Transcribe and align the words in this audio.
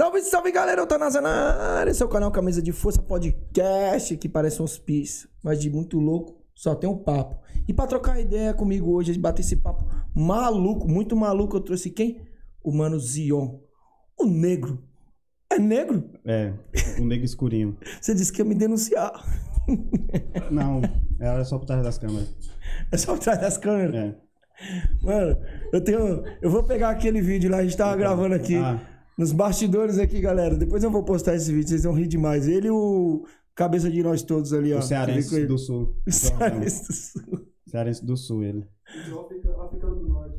Salve, 0.00 0.22
salve 0.22 0.50
galera, 0.50 0.80
eu 0.80 0.86
tô 0.86 0.96
na 0.96 1.30
área, 1.30 1.92
seu 1.92 2.08
canal 2.08 2.30
Camisa 2.30 2.62
de 2.62 2.72
Força 2.72 3.02
Podcast, 3.02 4.16
que 4.16 4.30
parece 4.30 4.62
um 4.62 4.64
hospício, 4.64 5.28
mas 5.42 5.60
de 5.60 5.68
muito 5.68 5.98
louco, 5.98 6.42
só 6.54 6.74
tem 6.74 6.88
um 6.88 6.96
papo. 6.96 7.38
E 7.68 7.74
pra 7.74 7.86
trocar 7.86 8.18
ideia 8.18 8.54
comigo 8.54 8.94
hoje, 8.94 9.18
bater 9.18 9.42
esse 9.42 9.56
papo 9.56 9.84
maluco, 10.14 10.88
muito 10.88 11.14
maluco, 11.14 11.54
eu 11.54 11.60
trouxe 11.60 11.90
quem? 11.90 12.26
O 12.64 12.72
mano 12.72 12.98
Zion, 12.98 13.58
o 14.18 14.24
negro. 14.24 14.82
É 15.52 15.58
negro? 15.58 16.10
É, 16.24 16.54
o 16.98 17.04
nego 17.04 17.26
escurinho. 17.26 17.76
Você 18.00 18.14
disse 18.14 18.32
que 18.32 18.40
ia 18.40 18.44
me 18.46 18.54
denunciar. 18.54 19.22
Não, 20.50 20.80
ela 21.20 21.40
é 21.40 21.44
só 21.44 21.58
por 21.58 21.66
trás 21.66 21.82
das 21.82 21.98
câmeras. 21.98 22.34
É 22.90 22.96
só 22.96 23.16
atrás 23.16 23.38
das 23.38 23.58
câmeras. 23.58 23.94
É. 23.94 24.16
Mano, 25.02 25.36
eu 25.70 25.84
tenho. 25.84 26.24
Eu 26.40 26.50
vou 26.50 26.62
pegar 26.62 26.88
aquele 26.88 27.20
vídeo 27.20 27.50
lá, 27.50 27.58
a 27.58 27.62
gente 27.62 27.76
tava 27.76 27.94
gravando 27.96 28.34
aqui. 28.34 28.56
Ah. 28.56 28.80
Nos 29.20 29.32
bastidores 29.32 29.98
aqui, 29.98 30.18
galera. 30.18 30.56
Depois 30.56 30.82
eu 30.82 30.90
vou 30.90 31.04
postar 31.04 31.34
esse 31.34 31.52
vídeo, 31.52 31.68
vocês 31.68 31.84
vão 31.84 31.92
rir 31.92 32.06
demais. 32.06 32.48
Ele 32.48 32.68
e 32.68 32.70
o 32.70 33.26
cabeça 33.54 33.90
de 33.90 34.02
nós 34.02 34.22
todos 34.22 34.50
ali, 34.50 34.72
ó. 34.72 34.78
O 34.78 34.82
cearense 34.82 35.44
do 35.44 35.58
sul. 35.58 35.94
O 36.06 36.10
Cearense 36.10 36.86
do 36.86 36.94
Sul. 36.94 37.46
Cearense 37.66 38.06
do 38.06 38.16
sul, 38.16 38.42
ele. 38.42 38.66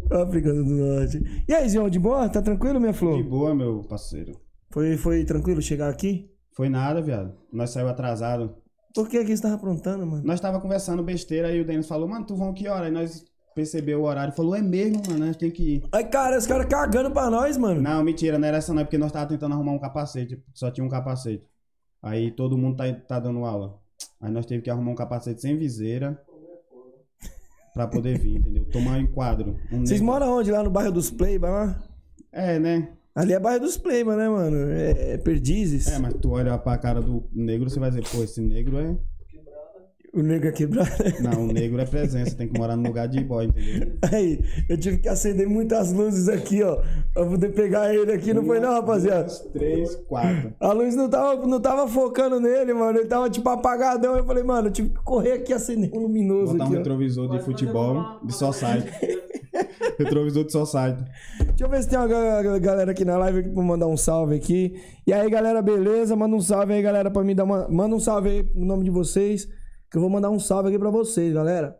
Africano 0.10 0.64
do 0.64 0.72
Norte. 0.78 1.22
E 1.48 1.54
aí, 1.54 1.70
Zion, 1.70 1.92
de 1.92 2.00
boa? 2.00 2.28
Tá 2.28 2.42
tranquilo, 2.42 2.80
minha 2.80 2.92
De 2.92 2.98
flor? 2.98 3.24
boa, 3.24 3.54
meu 3.54 3.84
parceiro. 3.84 4.42
Foi, 4.72 4.98
foi 4.98 5.26
tranquilo 5.26 5.62
chegar 5.62 5.88
aqui? 5.88 6.32
Foi 6.52 6.68
nada, 6.68 7.04
viado. 7.04 7.36
Nós 7.54 7.70
saiu 7.70 7.88
atrasado. 7.88 8.56
Por 8.96 9.08
que 9.08 9.24
que 9.24 9.38
você 9.38 9.44
tava 9.44 9.54
aprontando, 9.56 10.08
mano? 10.08 10.24
Nós 10.26 10.40
tava 10.40 10.60
conversando 10.60 11.04
besteira 11.04 11.56
e 11.56 11.62
o 11.62 11.66
Denis 11.66 11.88
falou, 11.88 12.08
mano, 12.10 12.26
tu 12.26 12.36
vão 12.36 12.52
que 12.52 12.68
hora? 12.68 12.88
Aí 12.88 12.92
nós 12.92 13.24
percebeu 13.56 14.02
o 14.02 14.04
horário 14.06 14.32
e 14.34 14.36
falou, 14.36 14.56
é 14.56 14.62
mesmo, 14.62 15.02
mano, 15.08 15.26
nós 15.26 15.36
tem 15.36 15.52
que 15.52 15.76
ir. 15.76 15.84
Ai, 15.92 16.08
cara, 16.10 16.38
os 16.38 16.48
caras 16.48 16.66
cagando 16.68 17.12
pra 17.12 17.30
nós, 17.30 17.58
mano. 17.58 17.82
Não, 17.82 18.04
mentira, 18.04 18.38
não 18.40 18.48
era 18.48 18.58
essa 18.58 18.74
não, 18.74 18.82
é 18.82 18.86
porque 18.86 18.98
nós 18.98 19.12
tava 19.12 19.28
tentando 19.28 19.54
arrumar 19.54 19.72
um 19.74 19.80
capacete. 19.80 20.42
Só 20.54 20.70
tinha 20.72 20.86
um 20.86 20.90
capacete. 20.90 21.44
Aí 22.02 22.32
todo 22.32 22.58
mundo 22.58 22.78
tá, 22.78 22.92
tá 22.94 23.20
dando 23.20 23.44
aula. 23.46 23.80
Aí 24.20 24.32
nós 24.32 24.46
teve 24.46 24.64
que 24.64 24.70
arrumar 24.70 24.92
um 24.92 24.96
capacete 24.96 25.42
sem 25.42 25.58
viseira. 25.58 26.20
Pra 27.74 27.88
poder 27.88 28.18
vir, 28.18 28.38
entendeu? 28.38 28.66
Tomar 28.66 28.98
um 28.98 29.02
enquadro. 29.02 29.56
Um 29.72 29.80
Vocês 29.86 30.02
negro- 30.02 30.06
moram 30.06 30.38
onde? 30.40 30.52
Lá 30.52 30.62
no 30.62 30.70
bairro 30.70 30.92
dos 30.92 31.10
Playba, 31.10 31.50
lá? 31.50 31.84
É, 32.32 32.60
né? 32.60 32.92
Ali 33.16 33.34
é 33.34 33.40
bairro 33.40 33.62
dos 33.62 33.78
Playba, 33.78 34.16
né, 34.18 34.28
mano? 34.28 34.58
É, 34.72 35.14
é 35.14 35.18
Perdizes. 35.18 35.88
É, 35.88 35.98
mas 35.98 36.14
tu 36.16 36.32
olha 36.32 36.58
pra 36.58 36.78
cara 36.78 37.02
do 37.02 37.24
negro, 37.32 37.70
você 37.70 37.80
vai 37.80 37.90
dizer, 37.90 38.04
pô, 38.10 38.22
esse 38.24 38.42
negro 38.42 38.78
é. 38.78 38.98
O 40.14 40.22
negro 40.22 40.50
é 40.50 40.52
quebrado. 40.52 40.90
Não, 41.24 41.44
o 41.46 41.48
negro 41.54 41.80
é 41.80 41.86
presença, 41.86 42.36
tem 42.36 42.48
que 42.50 42.60
morar 42.60 42.76
no 42.76 42.84
lugar 42.86 43.08
de 43.08 43.24
boy, 43.24 43.46
entendeu? 43.46 43.94
Aí, 44.12 44.44
eu 44.68 44.78
tive 44.78 44.98
que 44.98 45.08
acender 45.08 45.48
muitas 45.48 45.94
luzes 45.94 46.28
aqui, 46.28 46.62
ó. 46.64 46.82
Pra 47.14 47.26
poder 47.26 47.54
pegar 47.54 47.96
ele 47.96 48.12
aqui, 48.12 48.34
não 48.34 48.44
foi 48.44 48.60
não, 48.60 48.74
rapaziada? 48.74 49.24
Dois, 49.24 49.40
três, 49.54 49.96
quatro. 50.10 50.54
A 50.60 50.74
luz 50.74 50.96
não 50.96 51.10
tava, 51.10 51.48
não 51.48 51.62
tava 51.62 51.88
focando 51.88 52.42
nele, 52.42 52.74
mano. 52.74 53.00
Ele 53.00 53.08
tava 53.08 53.30
tipo 53.30 53.48
apagadão. 53.48 54.18
Eu 54.18 54.26
falei, 54.26 54.44
mano, 54.44 54.68
eu 54.68 54.72
tive 54.72 54.90
que 54.90 54.96
correr 55.02 55.32
aqui 55.34 55.52
e 55.52 55.56
acender 55.56 55.90
um 55.94 56.02
luminoso 56.02 56.52
Botar 56.54 56.64
um 56.66 56.68
aqui, 56.68 56.76
ó. 56.76 56.78
retrovisor 56.80 57.30
de 57.30 57.40
futebol, 57.46 58.20
de 58.26 58.34
society. 58.34 58.92
retrovisor 59.98 60.44
de 60.44 60.52
society. 60.52 61.04
Deixa 61.40 61.64
eu 61.64 61.70
ver 61.70 61.84
se 61.84 61.90
tem 61.90 61.98
uma 61.98 62.08
ga- 62.08 62.60
galera 62.60 62.92
aqui 62.92 63.06
na 63.06 63.18
live 63.18 63.44
pra 63.50 63.64
mandar 63.64 63.88
um 63.88 63.96
salve 63.98 64.36
aqui. 64.36 64.76
E 65.08 65.14
aí, 65.14 65.30
galera, 65.30 65.62
beleza? 65.62 66.16
Manda 66.18 66.36
um 66.36 66.42
salve 66.42 66.74
aí, 66.74 66.82
galera, 66.82 67.10
pra 67.10 67.24
mim 67.24 67.34
dar 67.36 67.44
uma. 67.46 67.68
Manda 67.70 67.96
um 67.96 68.00
salve 68.00 68.30
aí 68.30 68.50
no 68.54 68.66
nome 68.66 68.84
de 68.84 68.90
vocês. 68.90 69.48
Que 69.92 69.98
eu 69.98 70.02
vou 70.02 70.10
mandar 70.10 70.30
um 70.30 70.40
salve 70.40 70.70
aqui 70.70 70.80
pra 70.80 70.90
vocês, 70.90 71.34
galera. 71.34 71.78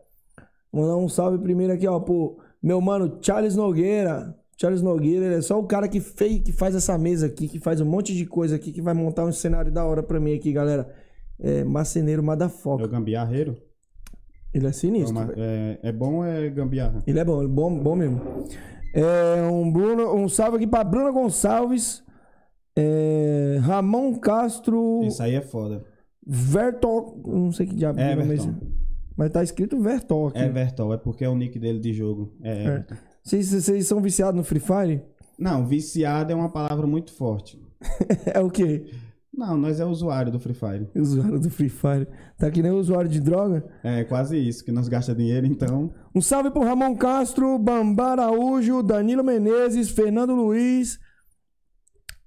Vou 0.70 0.82
mandar 0.82 0.96
um 0.96 1.08
salve 1.08 1.38
primeiro 1.38 1.72
aqui, 1.72 1.86
ó, 1.88 1.98
pro 1.98 2.38
meu 2.62 2.80
mano 2.80 3.18
Charles 3.22 3.56
Nogueira. 3.56 4.36
Charles 4.60 4.82
Nogueira, 4.82 5.24
ele 5.26 5.34
é 5.36 5.40
só 5.42 5.58
o 5.58 5.64
cara 5.66 5.88
que 5.88 5.98
fez, 5.98 6.40
que 6.42 6.52
faz 6.52 6.74
essa 6.74 6.96
mesa 6.98 7.26
aqui, 7.26 7.48
que 7.48 7.58
faz 7.58 7.80
um 7.80 7.84
monte 7.86 8.14
de 8.14 8.26
coisa 8.26 8.56
aqui, 8.56 8.70
que 8.70 8.82
vai 8.82 8.94
montar 8.94 9.24
um 9.24 9.32
cenário 9.32 9.72
da 9.72 9.84
hora 9.84 10.02
pra 10.02 10.20
mim 10.20 10.34
aqui, 10.34 10.52
galera. 10.52 10.94
É 11.40 11.64
marceneiro 11.64 12.20
É 12.20 12.22
o 12.22 12.26
Madafoca. 12.26 12.86
gambiarreiro? 12.86 13.56
Ele 14.54 14.66
é 14.66 14.72
sinistro. 14.72 15.18
É, 15.18 15.22
uma- 15.24 15.32
é, 15.36 15.78
é 15.82 15.92
bom 15.92 16.16
ou 16.16 16.24
é 16.24 16.48
gambiarra? 16.50 17.02
Ele 17.06 17.18
é 17.18 17.24
bom, 17.24 17.38
ele 17.42 17.50
é 17.50 17.54
bom, 17.54 17.74
bom 17.78 17.96
mesmo. 17.96 18.20
É, 18.94 19.42
um, 19.50 19.72
Bruno, 19.72 20.14
um 20.14 20.28
salve 20.28 20.58
aqui 20.58 20.66
pra 20.66 20.84
Bruna 20.84 21.10
Gonçalves, 21.10 22.04
é, 22.76 23.58
Ramon 23.62 24.14
Castro, 24.18 25.00
Isso 25.02 25.22
aí 25.22 25.34
é 25.34 25.40
foda. 25.40 25.82
Vertol, 26.26 27.20
não 27.26 27.52
sei 27.52 27.66
que 27.66 27.74
diabo 27.74 27.98
nome 27.98 28.10
é. 28.10 28.12
Everton. 28.12 28.54
Mas 29.16 29.30
tá 29.30 29.42
escrito 29.42 29.80
Vertol 29.80 30.28
aqui. 30.28 30.38
É 30.38 30.48
Vertol, 30.48 30.94
é 30.94 30.96
porque 30.96 31.24
é 31.24 31.28
o 31.28 31.34
nick 31.34 31.58
dele 31.58 31.80
de 31.80 31.92
jogo. 31.92 32.34
É 32.42 32.64
Everton. 32.64 32.94
Vocês, 33.22 33.52
vocês 33.52 33.86
são 33.86 34.00
viciados 34.00 34.36
no 34.36 34.44
Free 34.44 34.60
Fire? 34.60 35.02
Não, 35.38 35.66
viciado 35.66 36.32
é 36.32 36.34
uma 36.34 36.50
palavra 36.50 36.86
muito 36.86 37.12
forte. 37.12 37.60
é 38.32 38.40
o 38.40 38.50
quê? 38.50 38.86
Não, 39.32 39.56
nós 39.56 39.80
é 39.80 39.84
usuário 39.84 40.30
do 40.30 40.38
Free 40.38 40.54
Fire. 40.54 40.88
Usuário 40.94 41.40
do 41.40 41.48
Free 41.48 41.70
Fire. 41.70 42.06
Tá 42.36 42.50
que 42.50 42.62
nem 42.62 42.70
usuário 42.70 43.08
de 43.08 43.20
droga? 43.20 43.64
É 43.82 44.04
quase 44.04 44.36
isso, 44.36 44.64
que 44.64 44.70
nós 44.70 44.88
gasta 44.88 45.14
dinheiro, 45.14 45.46
então. 45.46 45.92
Um 46.14 46.20
salve 46.20 46.50
pro 46.50 46.64
Ramon 46.64 46.94
Castro, 46.96 47.58
Bamba 47.58 48.08
Araújo, 48.08 48.82
Danilo 48.82 49.24
Menezes, 49.24 49.90
Fernando 49.90 50.34
Luiz, 50.34 50.98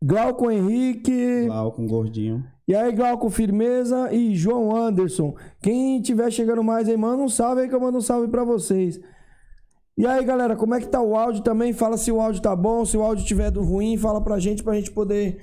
Glauco 0.01 0.49
Henrique. 0.49 1.47
Lá 1.47 1.69
com 1.71 1.85
gordinho. 1.85 2.43
E 2.67 2.73
aí, 2.73 2.91
Glauco, 2.93 3.29
firmeza 3.29 4.11
e 4.11 4.35
João 4.35 4.75
Anderson. 4.75 5.35
Quem 5.61 6.01
tiver 6.01 6.31
chegando 6.31 6.63
mais 6.63 6.89
aí, 6.89 6.97
manda 6.97 7.21
um 7.21 7.29
salve 7.29 7.61
aí 7.61 7.69
que 7.69 7.75
eu 7.75 7.79
mando 7.79 7.99
um 7.99 8.01
salve 8.01 8.27
pra 8.27 8.43
vocês. 8.43 8.99
E 9.97 10.05
aí, 10.05 10.23
galera, 10.25 10.55
como 10.55 10.73
é 10.73 10.79
que 10.81 10.87
tá 10.87 10.99
o 11.01 11.15
áudio 11.15 11.43
também? 11.43 11.71
Fala 11.73 11.95
se 11.95 12.11
o 12.11 12.19
áudio 12.19 12.41
tá 12.41 12.55
bom, 12.55 12.83
se 12.83 12.97
o 12.97 13.03
áudio 13.03 13.23
tiver 13.25 13.51
do 13.51 13.61
ruim, 13.61 13.97
fala 13.97 14.19
pra 14.21 14.39
gente, 14.39 14.63
pra 14.63 14.73
gente 14.73 14.91
poder 14.91 15.41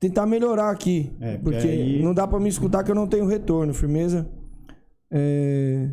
tentar 0.00 0.26
melhorar 0.26 0.70
aqui. 0.70 1.16
É, 1.20 1.38
porque 1.38 1.56
porque 1.56 1.68
aí- 1.68 2.02
não 2.02 2.12
dá 2.12 2.26
pra 2.26 2.40
me 2.40 2.48
escutar 2.48 2.82
que 2.82 2.90
eu 2.90 2.94
não 2.96 3.06
tenho 3.06 3.26
retorno, 3.26 3.72
firmeza? 3.72 4.28
É... 5.10 5.90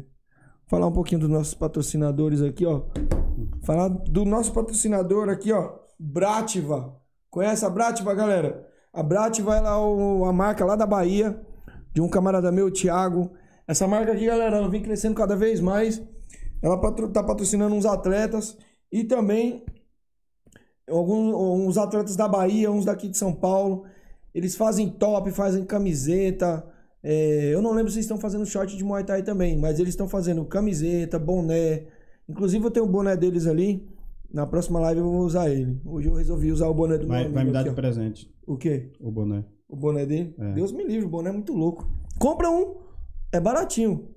Falar 0.68 0.88
um 0.88 0.92
pouquinho 0.92 1.22
dos 1.22 1.30
nossos 1.30 1.54
patrocinadores 1.54 2.42
aqui, 2.42 2.66
ó. 2.66 2.82
Falar 3.64 3.90
do 3.90 4.26
nosso 4.26 4.52
patrocinador 4.52 5.30
aqui, 5.30 5.52
ó. 5.54 5.76
Brativa. 6.00 6.96
Conhece 7.30 7.64
a 7.64 7.70
Brativa, 7.70 8.14
galera? 8.16 8.68
A 8.94 9.02
Brativa 9.02 9.56
ela 9.56 9.72
é 9.72 9.76
o- 9.76 10.24
a 10.26 10.32
marca 10.32 10.64
lá 10.64 10.76
da 10.76 10.86
Bahia, 10.86 11.36
de 11.94 12.00
um 12.00 12.08
camarada 12.08 12.52
meu, 12.52 12.68
o 12.68 12.72
Thiago. 12.72 13.32
Essa 13.68 13.88
marca 13.88 14.12
aqui, 14.12 14.26
galera, 14.28 14.58
ela 14.58 14.70
vem 14.70 14.84
crescendo 14.84 15.16
cada 15.16 15.36
vez 15.36 15.60
mais. 15.60 16.02
Ela 16.62 16.80
patro- 16.80 17.10
tá 17.10 17.24
patrocinando 17.24 17.74
uns 17.76 17.86
atletas 17.86 18.58
e 18.92 19.04
também 19.04 19.66
alguns 20.90 21.34
uns 21.68 21.78
atletas 21.78 22.16
da 22.16 22.28
Bahia, 22.28 22.72
uns 22.72 22.86
daqui 22.86 23.08
de 23.08 23.18
São 23.18 23.34
Paulo. 23.34 23.84
Eles 24.34 24.56
fazem 24.56 24.90
top, 24.90 25.32
fazem 25.32 25.66
camiseta. 25.66 26.64
É, 27.02 27.52
eu 27.54 27.62
não 27.62 27.72
lembro 27.74 27.92
se 27.92 27.98
eles 27.98 28.06
estão 28.06 28.18
fazendo 28.18 28.46
short 28.46 28.78
de 28.78 28.84
Muay 28.84 29.04
Thai 29.04 29.24
também, 29.24 29.58
mas 29.58 29.80
eles 29.80 29.90
estão 29.94 30.08
fazendo 30.08 30.46
camiseta, 30.46 31.20
boné. 31.20 31.86
Inclusive 32.30 32.64
eu 32.66 32.72
tenho 32.72 32.86
o 32.86 32.90
boné 32.90 33.16
deles 33.18 33.46
ali. 33.48 33.88
Na 34.32 34.48
próxima 34.48 34.80
live 34.80 35.02
eu 35.02 35.10
vou 35.12 35.22
usar 35.22 35.50
ele. 35.50 35.80
Hoje 35.86 36.08
eu 36.08 36.14
resolvi 36.16 36.52
usar 36.52 36.68
o 36.68 36.74
boné 36.74 36.98
do 36.98 37.08
Vai, 37.08 37.24
meu 37.26 37.34
vai 37.34 37.44
me 37.44 37.50
amigo 37.50 37.54
dar 37.54 37.60
aqui, 37.60 37.70
de 37.70 37.74
ó. 37.74 37.76
presente 37.76 38.33
O 38.48 38.58
quê? 38.58 38.92
o 39.00 39.12
boné. 39.12 39.46
O 39.68 39.76
boné 39.76 40.06
dele? 40.06 40.36
É. 40.38 40.54
Deus 40.54 40.72
me 40.72 40.84
livre, 40.84 41.06
o 41.06 41.10
boné 41.10 41.30
é 41.30 41.34
muito 41.34 41.54
louco. 41.54 41.88
Compra 42.20 42.50
um, 42.50 42.76
é 43.32 43.40
baratinho. 43.40 44.10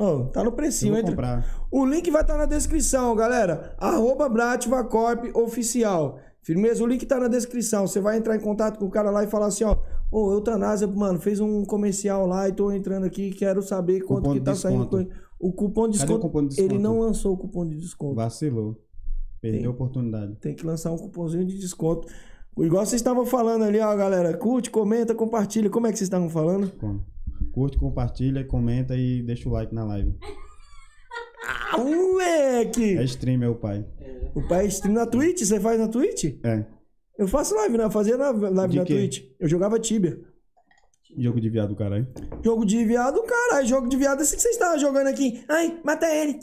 Ó, 0.00 0.24
tá 0.24 0.44
no 0.44 0.52
precinho, 0.52 0.96
entra. 0.96 1.10
comprar. 1.10 1.66
O 1.70 1.84
link 1.84 2.10
vai 2.10 2.22
estar 2.22 2.36
na 2.38 2.46
descrição, 2.46 3.14
galera. 3.16 3.74
Arroba 3.78 4.28
Brativa 4.28 4.82
Corp 4.84 5.24
Oficial. 5.36 6.18
Firmeza? 6.42 6.82
O 6.82 6.86
link 6.86 7.04
tá 7.04 7.18
na 7.18 7.28
descrição. 7.28 7.86
Você 7.86 8.00
vai 8.00 8.16
entrar 8.16 8.36
em 8.36 8.40
contato 8.40 8.78
com 8.78 8.86
o 8.86 8.90
cara 8.90 9.10
lá 9.10 9.24
e 9.24 9.26
falar 9.26 9.46
assim, 9.46 9.64
ó. 9.64 9.76
Ô, 10.10 10.32
Eutanásia, 10.32 10.86
mano, 10.86 11.18
fez 11.20 11.40
um 11.40 11.64
comercial 11.64 12.26
lá 12.26 12.48
e 12.48 12.52
tô 12.52 12.70
entrando 12.72 13.04
aqui 13.04 13.30
quero 13.32 13.60
saber 13.60 14.00
quanto 14.00 14.22
Cupom 14.22 14.34
que 14.34 14.40
tá 14.40 14.54
saindo. 14.54 14.84
desconto. 14.88 15.10
O 15.38 15.52
cupom 15.52 15.88
de 15.88 15.98
Cadê 15.98 16.12
o 16.12 16.16
desconto. 16.16 16.20
cupom 16.32 16.46
de 16.46 16.54
Ele 16.60 16.68
desconto? 16.68 16.82
não 16.82 17.00
lançou 17.00 17.34
o 17.34 17.36
cupom 17.36 17.66
de 17.68 17.76
desconto. 17.76 18.14
Vacilou. 18.14 18.76
Perdeu 19.40 19.60
Tem. 19.60 19.66
a 19.68 19.70
oportunidade. 19.70 20.36
Tem 20.36 20.54
que 20.54 20.64
lançar 20.64 20.90
um 20.92 20.96
cupomzinho 20.96 21.44
de 21.44 21.58
desconto. 21.58 22.08
Igual 22.60 22.84
vocês 22.84 23.00
estavam 23.00 23.24
falando 23.24 23.64
ali, 23.64 23.78
ó, 23.80 23.94
galera. 23.96 24.36
Curte, 24.36 24.70
comenta, 24.70 25.14
compartilha. 25.14 25.70
Como 25.70 25.86
é 25.86 25.92
que 25.92 25.98
vocês 25.98 26.06
estavam 26.06 26.28
falando? 26.28 26.70
Como? 26.78 27.04
Curte, 27.52 27.78
compartilha, 27.78 28.44
comenta 28.44 28.96
e 28.96 29.22
deixa 29.22 29.48
o 29.48 29.52
like 29.52 29.74
na 29.74 29.84
live. 29.84 30.14
Ah, 31.72 31.78
moleque! 31.78 32.96
É 32.98 33.04
stream, 33.04 33.38
meu 33.38 33.54
pai. 33.54 33.86
O 34.34 34.46
pai 34.46 34.66
stream 34.66 34.94
na 34.94 35.06
Twitch. 35.06 35.42
Você 35.42 35.60
faz 35.60 35.78
na 35.78 35.88
Twitch? 35.88 36.36
É. 36.44 36.64
Eu 37.18 37.26
faço 37.26 37.54
live, 37.54 37.76
né? 37.76 37.84
Eu 37.84 37.90
fazia 37.90 38.16
live 38.16 38.72
De 38.72 38.78
na 38.78 38.84
quê? 38.84 38.94
Twitch. 38.94 39.24
Eu 39.38 39.48
jogava 39.48 39.78
Tibia. 39.78 40.18
Jogo 41.16 41.40
de 41.40 41.48
viado, 41.48 41.74
caralho. 41.74 42.06
Jogo 42.44 42.64
de 42.64 42.84
viado, 42.84 43.22
caralho. 43.22 43.66
Jogo 43.66 43.88
de 43.88 43.96
viado, 43.96 44.20
esse 44.20 44.36
que 44.36 44.42
vocês 44.42 44.54
estavam 44.54 44.78
jogando 44.78 45.06
aqui. 45.06 45.42
Ai, 45.48 45.80
mata 45.84 46.06
ele. 46.06 46.38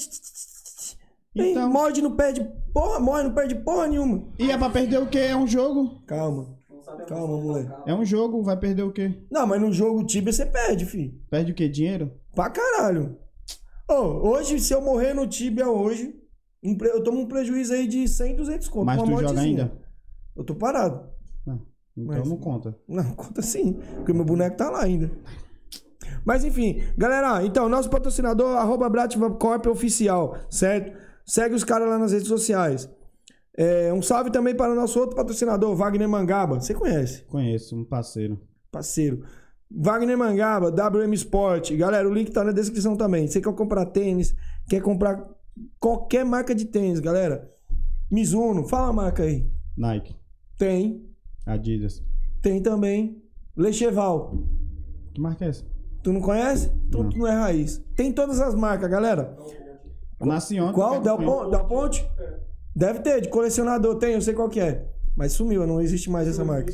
Então- 1.36 1.70
Morde, 1.70 2.02
não 2.02 2.16
perde 2.16 2.50
porra, 2.74 3.00
morre, 3.00 3.24
não 3.24 3.34
perde 3.34 3.56
porra 3.56 3.88
nenhuma. 3.88 4.28
E 4.40 4.50
é 4.50 4.58
pra 4.58 4.70
perder 4.70 5.00
o 5.00 5.08
quê? 5.08 5.20
É 5.20 5.36
um 5.36 5.46
jogo. 5.48 6.02
Calma. 6.08 6.56
Calma, 7.08 7.38
moleque. 7.42 7.72
É 7.86 7.94
um 7.94 8.06
jogo, 8.06 8.42
vai 8.44 8.56
perder 8.58 8.84
o 8.84 8.92
quê? 8.92 9.22
Não, 9.30 9.46
mas 9.46 9.60
no 9.60 9.72
jogo 9.72 10.06
Tibia 10.06 10.32
você 10.32 10.46
perde, 10.46 10.86
filho. 10.86 11.14
Perde 11.30 11.52
o 11.52 11.56
quê? 11.56 11.68
Dinheiro? 11.68 12.12
Pra 12.34 12.50
caralho. 12.50 13.18
Ô, 13.90 14.30
hoje, 14.30 14.60
se 14.60 14.74
eu 14.74 14.82
morrer 14.82 15.14
no 15.14 15.28
Tibia 15.28 15.68
hoje, 15.70 16.16
eu 16.64 17.04
tomo 17.04 17.20
um 17.22 17.26
prejuízo 17.28 17.74
aí 17.74 17.86
de 17.88 18.08
100, 18.08 18.36
200 18.36 18.68
conto. 18.70 18.86
Mas 18.86 18.98
tu 19.02 19.06
joga 19.08 19.22
mortezinha. 19.24 19.64
ainda? 19.64 19.82
Eu 20.36 20.44
tô 20.44 20.56
parado. 20.56 21.10
Ah, 21.48 21.58
então 21.98 22.20
Mas- 22.20 22.30
não 22.30 22.38
conta. 22.38 22.78
Não, 22.88 23.04
conta 23.14 23.42
sim, 23.42 23.74
porque 23.96 24.14
meu 24.14 24.24
boneco 24.26 24.56
tá 24.56 24.70
lá 24.70 24.84
ainda. 24.84 25.12
Mas 26.26 26.44
enfim, 26.44 26.82
galera, 26.98 27.44
então, 27.46 27.70
nosso 27.70 27.90
patrocinador, 27.90 28.58
arroba 28.58 28.90
Corp 29.38 29.66
Oficial, 29.68 30.38
certo? 30.50 31.05
Segue 31.26 31.56
os 31.56 31.64
caras 31.64 31.88
lá 31.90 31.98
nas 31.98 32.12
redes 32.12 32.28
sociais. 32.28 32.90
É, 33.58 33.92
um 33.94 34.02
salve 34.02 34.30
também 34.32 34.54
para 34.56 34.72
o 34.72 34.76
nosso 34.76 35.00
outro 35.00 35.16
patrocinador, 35.16 35.76
Wagner 35.76 36.08
Mangaba. 36.10 36.60
Você 36.60 36.74
conhece? 36.74 37.24
Conheço, 37.24 37.76
um 37.76 37.86
parceiro. 37.86 38.40
parceiro. 38.72 39.24
Wagner 39.72 40.18
Mangaba, 40.18 40.70
WM 40.70 41.14
Sport. 41.14 41.72
Galera, 41.74 42.08
o 42.08 42.14
link 42.14 42.32
tá 42.32 42.44
na 42.44 42.52
descrição 42.52 42.96
também. 42.96 43.28
Você 43.28 43.42
quer 43.42 43.54
comprar 43.54 43.86
tênis, 43.88 44.36
quer 44.70 44.82
comprar 44.82 45.26
qualquer 45.80 46.24
marca 46.26 46.54
de 46.54 46.66
tênis, 46.66 47.00
galera. 47.00 47.50
Mizuno, 48.12 48.68
fala 48.68 48.90
a 48.90 48.94
marca 48.94 49.24
aí. 49.24 49.50
Nike, 49.76 50.16
Tem, 50.58 51.04
Adidas. 51.46 52.04
tem 52.42 52.62
também. 52.62 53.22
Lecheval. 53.58 54.38
Que 55.14 55.20
marca 55.22 55.46
é 55.46 55.48
essa? 55.50 55.66
Tu 56.04 56.14
não 56.14 56.22
conhece? 56.22 56.70
Tu 56.92 57.02
Não. 57.02 57.10
tu 57.10 57.18
não 57.18 57.28
é 57.28 57.32
raiz. 57.32 57.82
Tem 57.96 58.12
todas 58.12 58.40
as 58.40 58.54
marcas, 58.54 58.90
galera. 58.90 59.36
Eu 60.20 60.26
nasci 60.26 60.60
ontem. 60.60 60.74
Qual? 60.74 61.02
Del, 61.02 61.16
conheço. 61.18 61.34
Pon- 61.36 61.50
Del 61.50 61.66
Ponte? 61.66 62.10
Deve 62.76 63.00
ter, 63.00 63.22
de 63.22 63.30
colecionador. 63.30 63.96
Tem, 63.96 64.14
eu 64.14 64.22
sei 64.22 64.34
qual 64.34 64.50
que 64.50 64.60
é. 64.60 64.88
Mas 65.16 65.32
sumiu, 65.32 65.66
não 65.66 65.82
existe 65.82 66.10
mais 66.10 66.28
essa 66.28 66.44
marca. 66.44 66.74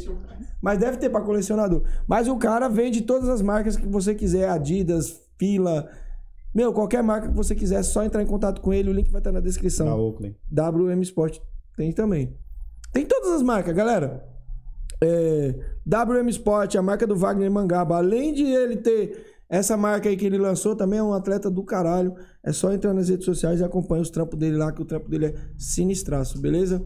Mas 0.61 0.79
deve 0.79 0.97
ter 0.97 1.09
pra 1.09 1.21
colecionador. 1.21 1.83
Mas 2.07 2.27
o 2.27 2.37
cara 2.37 2.67
vende 2.67 3.01
todas 3.01 3.29
as 3.29 3.41
marcas 3.41 3.75
que 3.77 3.87
você 3.87 4.15
quiser. 4.15 4.49
Adidas, 4.49 5.21
Fila. 5.37 5.87
Meu, 6.53 6.73
qualquer 6.73 7.01
marca 7.03 7.29
que 7.29 7.35
você 7.35 7.53
quiser, 7.55 7.79
é 7.79 7.83
só 7.83 8.03
entrar 8.03 8.21
em 8.21 8.25
contato 8.25 8.59
com 8.61 8.73
ele. 8.73 8.89
O 8.89 8.93
link 8.93 9.09
vai 9.11 9.19
estar 9.19 9.31
na 9.31 9.39
Da 9.39 9.45
descrição. 9.45 9.87
Oakley. 9.99 10.35
WM 10.51 11.01
Sport 11.03 11.39
tem 11.77 11.91
também. 11.91 12.35
Tem 12.91 13.05
todas 13.05 13.31
as 13.31 13.41
marcas, 13.41 13.73
galera. 13.75 14.25
É, 15.03 15.55
WM 15.85 16.27
Sport, 16.29 16.75
a 16.75 16.81
marca 16.81 17.07
do 17.07 17.15
Wagner 17.15 17.49
Mangaba. 17.49 17.97
Além 17.97 18.33
de 18.33 18.43
ele 18.43 18.77
ter 18.77 19.30
essa 19.51 19.75
marca 19.77 20.07
aí 20.09 20.15
que 20.17 20.25
ele 20.25 20.37
lançou, 20.37 20.75
também 20.75 20.97
é 20.99 21.03
um 21.03 21.13
atleta 21.13 21.49
do 21.51 21.63
caralho. 21.63 22.15
É 22.43 22.51
só 22.53 22.71
entrar 22.73 22.93
nas 22.93 23.09
redes 23.09 23.25
sociais 23.25 23.59
e 23.59 23.63
acompanhar 23.63 24.01
os 24.01 24.09
trampos 24.09 24.39
dele 24.39 24.55
lá, 24.57 24.71
que 24.71 24.81
o 24.81 24.85
trampo 24.85 25.09
dele 25.09 25.25
é 25.27 25.35
sinistraço, 25.57 26.39
beleza? 26.41 26.83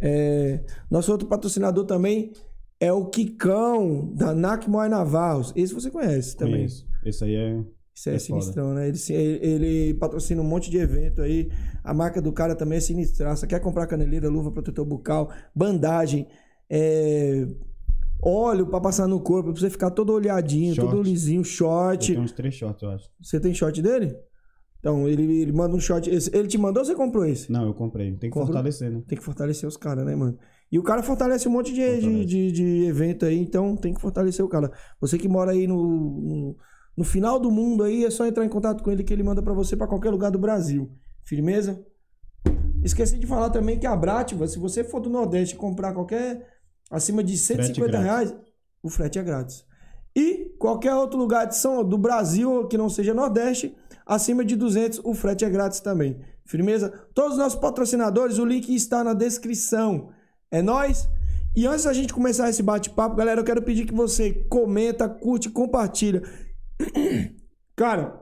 É, 0.00 0.64
nosso 0.90 1.12
outro 1.12 1.28
patrocinador 1.28 1.84
também 1.86 2.32
é 2.80 2.92
o 2.92 3.06
Kikão, 3.06 4.12
da 4.14 4.34
NAC 4.34 4.68
Moai 4.68 4.88
Navarros. 4.88 5.52
Esse 5.54 5.72
você 5.72 5.90
conhece 5.90 6.36
também. 6.36 6.54
Conheço. 6.56 6.86
Esse 7.06 7.24
aí 7.24 7.34
é. 7.36 7.64
Isso 7.94 8.08
é, 8.10 8.14
É 8.14 8.18
sinistrão, 8.18 8.74
né? 8.74 8.88
Ele, 8.88 8.96
se- 8.96 9.12
ele, 9.12 9.46
ele 9.46 9.94
patrocina 9.94 10.40
um 10.42 10.44
monte 10.44 10.70
de 10.70 10.78
evento 10.78 11.22
aí. 11.22 11.50
A 11.84 11.94
marca 11.94 12.20
do 12.20 12.32
cara 12.32 12.56
também 12.56 12.78
é 12.78 12.80
sinistraça. 12.80 13.46
Quer 13.46 13.60
comprar 13.60 13.86
caneleira, 13.86 14.28
luva, 14.28 14.50
protetor 14.50 14.84
bucal, 14.84 15.30
bandagem, 15.54 16.26
é, 16.68 17.46
óleo 18.22 18.66
pra 18.66 18.80
passar 18.80 19.08
no 19.08 19.20
corpo, 19.20 19.52
pra 19.52 19.60
você 19.60 19.68
ficar 19.70 19.90
todo 19.90 20.12
olhadinho, 20.12 20.74
Short. 20.74 20.90
todo 20.90 21.02
lisinho, 21.02 21.40
Eu 21.40 21.44
short. 21.44 22.12
tenho 22.12 22.22
uns 22.24 22.32
três 22.32 22.54
shorts, 22.54 22.82
eu 22.82 22.90
acho. 22.90 23.08
Você 23.20 23.40
tem 23.40 23.52
short 23.52 23.80
dele? 23.82 24.14
Então, 24.78 25.06
ele, 25.08 25.40
ele 25.42 25.52
manda 25.52 25.74
um 25.76 25.80
short. 25.80 26.10
esse- 26.10 26.30
Ele 26.36 26.48
te 26.48 26.58
mandou 26.58 26.80
ou 26.82 26.84
você 26.86 26.94
comprou 26.94 27.24
esse? 27.24 27.50
Não, 27.52 27.64
eu 27.66 27.74
comprei. 27.74 28.08
Tem 28.10 28.18
que 28.18 28.28
Comprou? 28.30 28.46
fortalecer, 28.46 28.90
né? 28.90 29.02
Tem 29.06 29.16
que 29.16 29.24
fortalecer 29.24 29.68
os 29.68 29.76
caras, 29.76 30.04
né, 30.04 30.14
mano? 30.16 30.36
E 30.72 30.78
o 30.78 30.82
cara 30.82 31.02
fortalece 31.02 31.46
um 31.48 31.52
monte 31.52 31.72
de, 31.72 31.76
de, 31.80 32.00
Fortalece. 32.00 32.24
de, 32.26 32.52
de 32.52 32.84
evento 32.86 33.24
aí, 33.26 33.38
então 33.38 33.76
tem 33.76 33.92
que 33.94 34.00
fortalecer 34.00 34.44
o 34.44 34.48
cara. 34.48 34.72
Você 35.00 35.18
que 35.18 35.28
mora 35.28 35.52
aí 35.52 35.66
no, 35.66 35.76
no, 35.82 36.56
no 36.96 37.04
final 37.04 37.38
do 37.38 37.50
mundo 37.50 37.84
aí, 37.84 38.04
é 38.04 38.10
só 38.10 38.26
entrar 38.26 38.44
em 38.44 38.48
contato 38.48 38.82
com 38.82 38.90
ele 38.90 39.04
que 39.04 39.12
ele 39.12 39.22
manda 39.22 39.42
pra 39.42 39.52
você 39.52 39.76
pra 39.76 39.86
qualquer 39.86 40.10
lugar 40.10 40.30
do 40.30 40.38
Brasil. 40.38 40.90
Firmeza? 41.24 41.80
Esqueci 42.82 43.18
de 43.18 43.26
falar 43.26 43.50
também 43.50 43.78
que 43.78 43.86
a 43.86 43.94
Brativa, 43.94 44.48
se 44.48 44.58
você 44.58 44.82
for 44.82 44.98
do 45.00 45.08
Nordeste 45.10 45.54
comprar 45.54 45.92
qualquer 45.92 46.44
acima 46.92 47.24
de 47.24 47.38
150 47.38 47.90
grátis. 47.90 48.06
reais, 48.06 48.34
o 48.82 48.90
frete 48.90 49.18
é 49.18 49.22
grátis. 49.22 49.64
E 50.14 50.54
qualquer 50.58 50.94
outro 50.94 51.18
lugar 51.18 51.46
de 51.46 51.56
São, 51.56 51.82
do 51.82 51.96
Brasil 51.96 52.68
que 52.68 52.76
não 52.76 52.90
seja 52.90 53.14
Nordeste, 53.14 53.74
acima 54.06 54.44
de 54.44 54.54
200, 54.54 55.00
o 55.02 55.14
frete 55.14 55.44
é 55.44 55.48
grátis 55.48 55.80
também. 55.80 56.20
Firmeza? 56.44 56.90
Todos 57.14 57.32
os 57.32 57.38
nossos 57.38 57.58
patrocinadores, 57.58 58.38
o 58.38 58.44
link 58.44 58.74
está 58.74 59.02
na 59.02 59.14
descrição. 59.14 60.10
É 60.50 60.60
nóis? 60.60 61.08
E 61.56 61.66
antes 61.66 61.84
da 61.84 61.92
gente 61.94 62.12
começar 62.12 62.50
esse 62.50 62.62
bate-papo, 62.62 63.16
galera, 63.16 63.40
eu 63.40 63.44
quero 63.44 63.62
pedir 63.62 63.86
que 63.86 63.94
você 63.94 64.32
comenta, 64.50 65.08
curte, 65.08 65.48
compartilha. 65.48 66.22
Cara, 67.74 68.21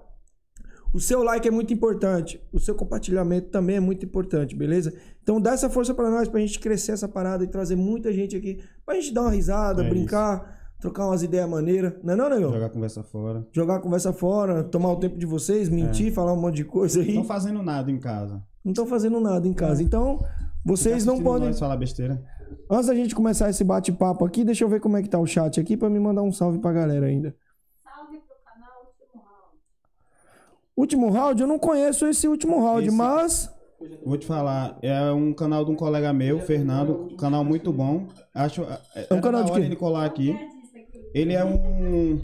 o 0.92 1.00
seu 1.00 1.22
like 1.22 1.46
é 1.46 1.50
muito 1.50 1.72
importante. 1.72 2.40
O 2.52 2.58
seu 2.58 2.74
compartilhamento 2.74 3.48
também 3.48 3.76
é 3.76 3.80
muito 3.80 4.04
importante, 4.04 4.56
beleza? 4.56 4.92
Então 5.22 5.40
dá 5.40 5.52
essa 5.52 5.70
força 5.70 5.94
pra 5.94 6.10
nós, 6.10 6.28
pra 6.28 6.40
gente 6.40 6.58
crescer 6.58 6.92
essa 6.92 7.08
parada 7.08 7.44
e 7.44 7.46
trazer 7.46 7.76
muita 7.76 8.12
gente 8.12 8.36
aqui. 8.36 8.60
Pra 8.84 8.94
gente 8.94 9.12
dar 9.12 9.22
uma 9.22 9.30
risada, 9.30 9.84
É 9.84 9.88
brincar, 9.88 10.74
trocar 10.80 11.06
umas 11.06 11.22
ideias 11.22 11.48
maneiras. 11.48 11.94
Não 12.02 12.14
é 12.14 12.16
não, 12.16 12.28
negão? 12.30 12.52
Jogar 12.52 12.70
conversa 12.70 13.02
fora. 13.02 13.46
Jogar 13.52 13.76
a 13.76 13.80
conversa 13.80 14.12
fora, 14.12 14.64
tomar 14.64 14.92
o 14.92 14.96
tempo 14.96 15.18
de 15.18 15.26
vocês, 15.26 15.68
mentir, 15.68 16.12
falar 16.12 16.32
um 16.32 16.40
monte 16.40 16.56
de 16.56 16.64
coisa 16.64 17.00
aí. 17.00 17.14
Não 17.14 17.24
fazendo 17.24 17.62
nada 17.62 17.90
em 17.90 17.98
casa. 17.98 18.42
Não 18.64 18.72
estão 18.72 18.86
fazendo 18.86 19.20
nada 19.20 19.46
em 19.46 19.52
casa. 19.52 19.82
Então, 19.82 20.24
vocês 20.64 21.04
não 21.04 21.22
podem. 21.22 21.48
Nós 21.48 21.58
falar 21.58 21.76
besteira. 21.76 22.22
Antes 22.68 22.86
da 22.86 22.94
gente 22.94 23.14
começar 23.14 23.48
esse 23.48 23.62
bate-papo 23.62 24.24
aqui, 24.24 24.44
deixa 24.44 24.64
eu 24.64 24.68
ver 24.68 24.80
como 24.80 24.96
é 24.96 25.02
que 25.02 25.08
tá 25.08 25.18
o 25.18 25.26
chat 25.26 25.60
aqui 25.60 25.76
pra 25.76 25.88
me 25.88 25.98
mandar 25.98 26.22
um 26.22 26.32
salve 26.32 26.58
pra 26.58 26.72
galera 26.72 27.06
ainda. 27.06 27.34
Salve 27.82 28.18
pro 28.18 28.36
canal 28.44 28.86
Último 28.86 29.22
Round. 29.22 29.56
Último 30.80 31.10
round, 31.10 31.40
eu 31.40 31.46
não 31.46 31.58
conheço 31.58 32.06
esse 32.06 32.26
último 32.26 32.58
round, 32.64 32.86
Esse- 32.88 32.96
mas. 32.96 33.50
Vou 34.04 34.16
te 34.16 34.26
falar, 34.26 34.78
é 34.82 35.10
um 35.12 35.32
canal 35.32 35.64
de 35.64 35.70
um 35.70 35.74
colega 35.74 36.12
meu, 36.12 36.40
Fernando, 36.40 37.08
um 37.12 37.16
canal 37.16 37.44
muito 37.44 37.70
bom. 37.72 38.06
Acho 38.34 38.62
é, 38.94 39.06
um 39.10 39.16
era 39.16 39.20
canal 39.20 39.44
de 39.44 39.52
quê? 39.52 39.60
ele 39.60 39.76
colar 39.76 40.04
aqui. 40.06 40.34
Ele 41.14 41.34
é 41.34 41.44
um 41.44 42.18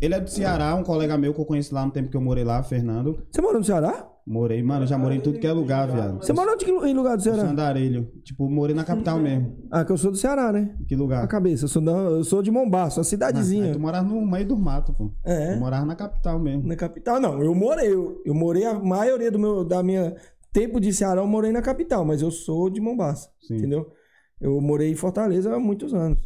ele 0.00 0.14
é 0.14 0.20
do 0.20 0.28
Ceará, 0.30 0.74
um 0.74 0.82
colega 0.82 1.16
meu 1.16 1.32
que 1.34 1.40
eu 1.40 1.44
conheci 1.44 1.72
lá 1.72 1.84
no 1.84 1.90
tempo 1.90 2.10
que 2.10 2.16
eu 2.16 2.20
morei 2.20 2.44
lá, 2.44 2.62
Fernando. 2.62 3.18
Você 3.30 3.40
morou 3.40 3.58
no 3.58 3.64
Ceará? 3.64 4.06
Morei, 4.26 4.62
mano, 4.62 4.86
já 4.86 4.96
morei 4.96 5.18
em 5.18 5.20
tudo 5.20 5.38
que 5.38 5.46
é 5.46 5.52
lugar, 5.52 5.86
viado. 5.86 6.16
Você 6.24 6.32
morou 6.32 6.56
de 6.56 6.64
que 6.64 6.72
lu- 6.72 6.86
em 6.86 6.94
lugar 6.94 7.14
do 7.14 7.22
Ceará? 7.22 7.46
Sandarelho. 7.46 8.10
Tipo, 8.24 8.48
morei 8.48 8.74
na 8.74 8.82
capital 8.82 9.18
mesmo. 9.18 9.54
Ah, 9.70 9.84
que 9.84 9.92
eu 9.92 9.98
sou 9.98 10.10
do 10.10 10.16
Ceará, 10.16 10.50
né? 10.50 10.74
Que 10.88 10.94
A 10.94 10.98
lugar? 10.98 11.28
cabeça, 11.28 11.64
eu 11.64 11.68
sou, 11.68 11.82
da- 11.82 11.92
eu 11.92 12.24
sou 12.24 12.42
de 12.42 12.50
Mombaço, 12.50 12.98
uma 12.98 13.02
Ah, 13.02 13.04
cidadezinha. 13.04 13.66
aí 13.66 13.72
tu 13.72 13.80
morava 13.80 14.08
no 14.08 14.24
meio 14.26 14.46
do 14.48 14.56
mato, 14.56 14.94
pô. 14.94 15.12
É. 15.26 15.52
Eu 15.54 15.58
morava 15.60 15.84
na 15.84 15.94
capital 15.94 16.38
mesmo. 16.38 16.66
Na 16.66 16.74
capital, 16.74 17.20
não, 17.20 17.42
eu 17.42 17.54
morei. 17.54 17.92
Eu, 17.92 18.22
eu 18.24 18.32
morei 18.34 18.64
a 18.64 18.72
maioria 18.78 19.30
do 19.30 19.38
meu 19.38 19.62
da 19.62 19.82
minha 19.82 20.16
tempo 20.54 20.80
de 20.80 20.90
Ceará, 20.92 21.20
eu 21.20 21.26
morei 21.26 21.52
na 21.52 21.60
capital, 21.60 22.02
mas 22.04 22.22
eu 22.22 22.30
sou 22.30 22.70
de 22.70 22.80
Mombaça, 22.80 23.28
Sim. 23.42 23.56
entendeu? 23.56 23.90
Eu 24.40 24.58
morei 24.60 24.90
em 24.90 24.94
Fortaleza 24.94 25.54
há 25.54 25.58
muitos 25.58 25.92
anos. 25.92 26.18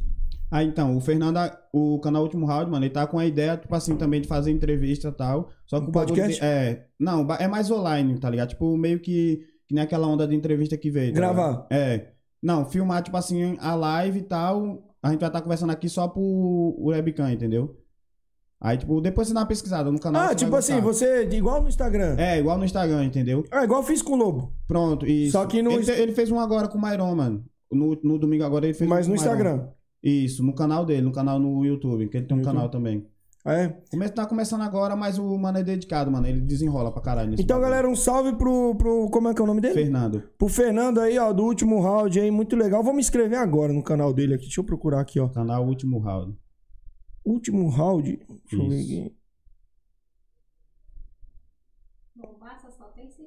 Ah, 0.50 0.62
então, 0.64 0.96
o 0.96 1.00
Fernando, 1.00 1.38
o 1.72 1.98
canal 2.00 2.22
Último 2.22 2.46
Round, 2.46 2.70
mano, 2.70 2.84
ele 2.84 2.92
tá 2.92 3.06
com 3.06 3.18
a 3.18 3.26
ideia, 3.26 3.56
tipo 3.56 3.74
assim, 3.74 3.96
também 3.96 4.20
de 4.20 4.28
fazer 4.28 4.50
entrevista 4.50 5.08
e 5.08 5.12
tal. 5.12 5.50
Só 5.66 5.78
que 5.78 5.86
Um 5.86 5.88
o 5.90 5.92
podcast? 5.92 6.40
de- 6.40 6.44
É. 6.46 6.86
Não, 6.98 7.26
é 7.38 7.46
mais 7.46 7.70
online, 7.70 8.18
tá 8.18 8.30
ligado? 8.30 8.48
Tipo, 8.50 8.76
meio 8.76 8.98
que. 9.00 9.42
Que 9.68 9.74
nem 9.74 9.84
aquela 9.84 10.06
onda 10.06 10.26
de 10.26 10.34
entrevista 10.34 10.78
que 10.78 10.90
veio. 10.90 11.12
tá 11.12 11.16
Gravar. 11.20 11.66
É. 11.70 12.12
Não, 12.42 12.64
filmar, 12.64 13.02
tipo 13.02 13.16
assim, 13.18 13.56
a 13.60 13.74
live 13.74 14.20
e 14.20 14.22
tal. 14.22 14.82
A 15.02 15.10
gente 15.10 15.20
vai 15.20 15.28
estar 15.28 15.42
conversando 15.42 15.70
aqui 15.70 15.88
só 15.88 16.08
pro 16.08 16.74
webcam, 16.80 17.30
entendeu? 17.30 17.76
Aí, 18.60 18.76
tipo, 18.78 19.00
depois 19.00 19.28
você 19.28 19.34
dá 19.34 19.40
uma 19.40 19.46
pesquisada 19.46 19.92
no 19.92 20.00
canal. 20.00 20.22
Ah, 20.30 20.34
tipo 20.34 20.56
assim, 20.56 20.80
você, 20.80 21.28
igual 21.30 21.60
no 21.62 21.68
Instagram. 21.68 22.16
É, 22.18 22.38
igual 22.40 22.56
no 22.58 22.64
Instagram, 22.64 23.04
entendeu? 23.04 23.44
Ah, 23.52 23.62
igual 23.62 23.82
eu 23.82 23.86
fiz 23.86 24.00
com 24.02 24.14
o 24.14 24.16
Lobo. 24.16 24.52
Pronto, 24.66 25.06
isso. 25.06 25.32
Só 25.32 25.44
que 25.46 25.62
no 25.62 25.70
Ele, 25.72 25.90
ele 25.92 26.12
fez 26.12 26.30
um 26.30 26.40
agora 26.40 26.66
com 26.66 26.78
o 26.78 26.82
Myron, 26.82 27.14
mano. 27.14 27.44
No, 27.70 27.96
no 28.02 28.18
domingo 28.18 28.42
agora 28.44 28.64
ele 28.64 28.74
fez 28.74 28.88
Mas 28.88 29.06
um 29.06 29.10
no. 29.10 29.16
Instagram. 29.16 29.68
Isso, 30.02 30.44
no 30.44 30.54
canal 30.54 30.84
dele, 30.84 31.02
no 31.02 31.12
canal 31.12 31.38
no 31.38 31.64
YouTube, 31.64 32.08
que 32.08 32.16
ele 32.16 32.26
tem 32.26 32.36
um 32.36 32.40
YouTube. 32.40 32.54
canal 32.54 32.70
também. 32.70 33.06
É. 33.44 33.68
Come- 33.90 34.08
Tá 34.10 34.26
começando 34.26 34.60
agora, 34.62 34.94
mas 34.94 35.18
o 35.18 35.36
mano 35.38 35.58
é 35.58 35.62
dedicado, 35.62 36.10
mano. 36.10 36.26
Ele 36.26 36.40
desenrola 36.40 36.92
pra 36.92 37.00
caralho 37.00 37.30
nesse 37.30 37.42
Então, 37.42 37.56
bagulho. 37.56 37.70
galera, 37.70 37.88
um 37.88 37.96
salve 37.96 38.32
pro, 38.36 38.74
pro. 38.76 39.08
Como 39.10 39.28
é 39.28 39.34
que 39.34 39.40
é 39.40 39.44
o 39.44 39.46
nome 39.46 39.60
dele? 39.60 39.74
Fernando. 39.74 40.22
Pro 40.36 40.48
Fernando 40.48 41.00
aí, 41.00 41.18
ó, 41.18 41.32
do 41.32 41.44
último 41.44 41.80
round 41.80 42.18
aí, 42.20 42.30
muito 42.30 42.54
legal. 42.56 42.82
Vou 42.82 42.92
me 42.92 43.00
inscrever 43.00 43.38
agora 43.38 43.72
no 43.72 43.82
canal 43.82 44.12
dele 44.12 44.34
aqui. 44.34 44.44
Deixa 44.44 44.60
eu 44.60 44.64
procurar 44.64 45.00
aqui, 45.00 45.18
ó. 45.18 45.28
Canal 45.28 45.66
Último 45.66 45.98
Round. 45.98 46.36
Último 47.24 47.68
round. 47.68 48.16
Deixa 48.18 48.56
eu 48.64 48.68
ver 48.68 48.76
Isso. 48.80 48.92
aqui. 49.00 49.14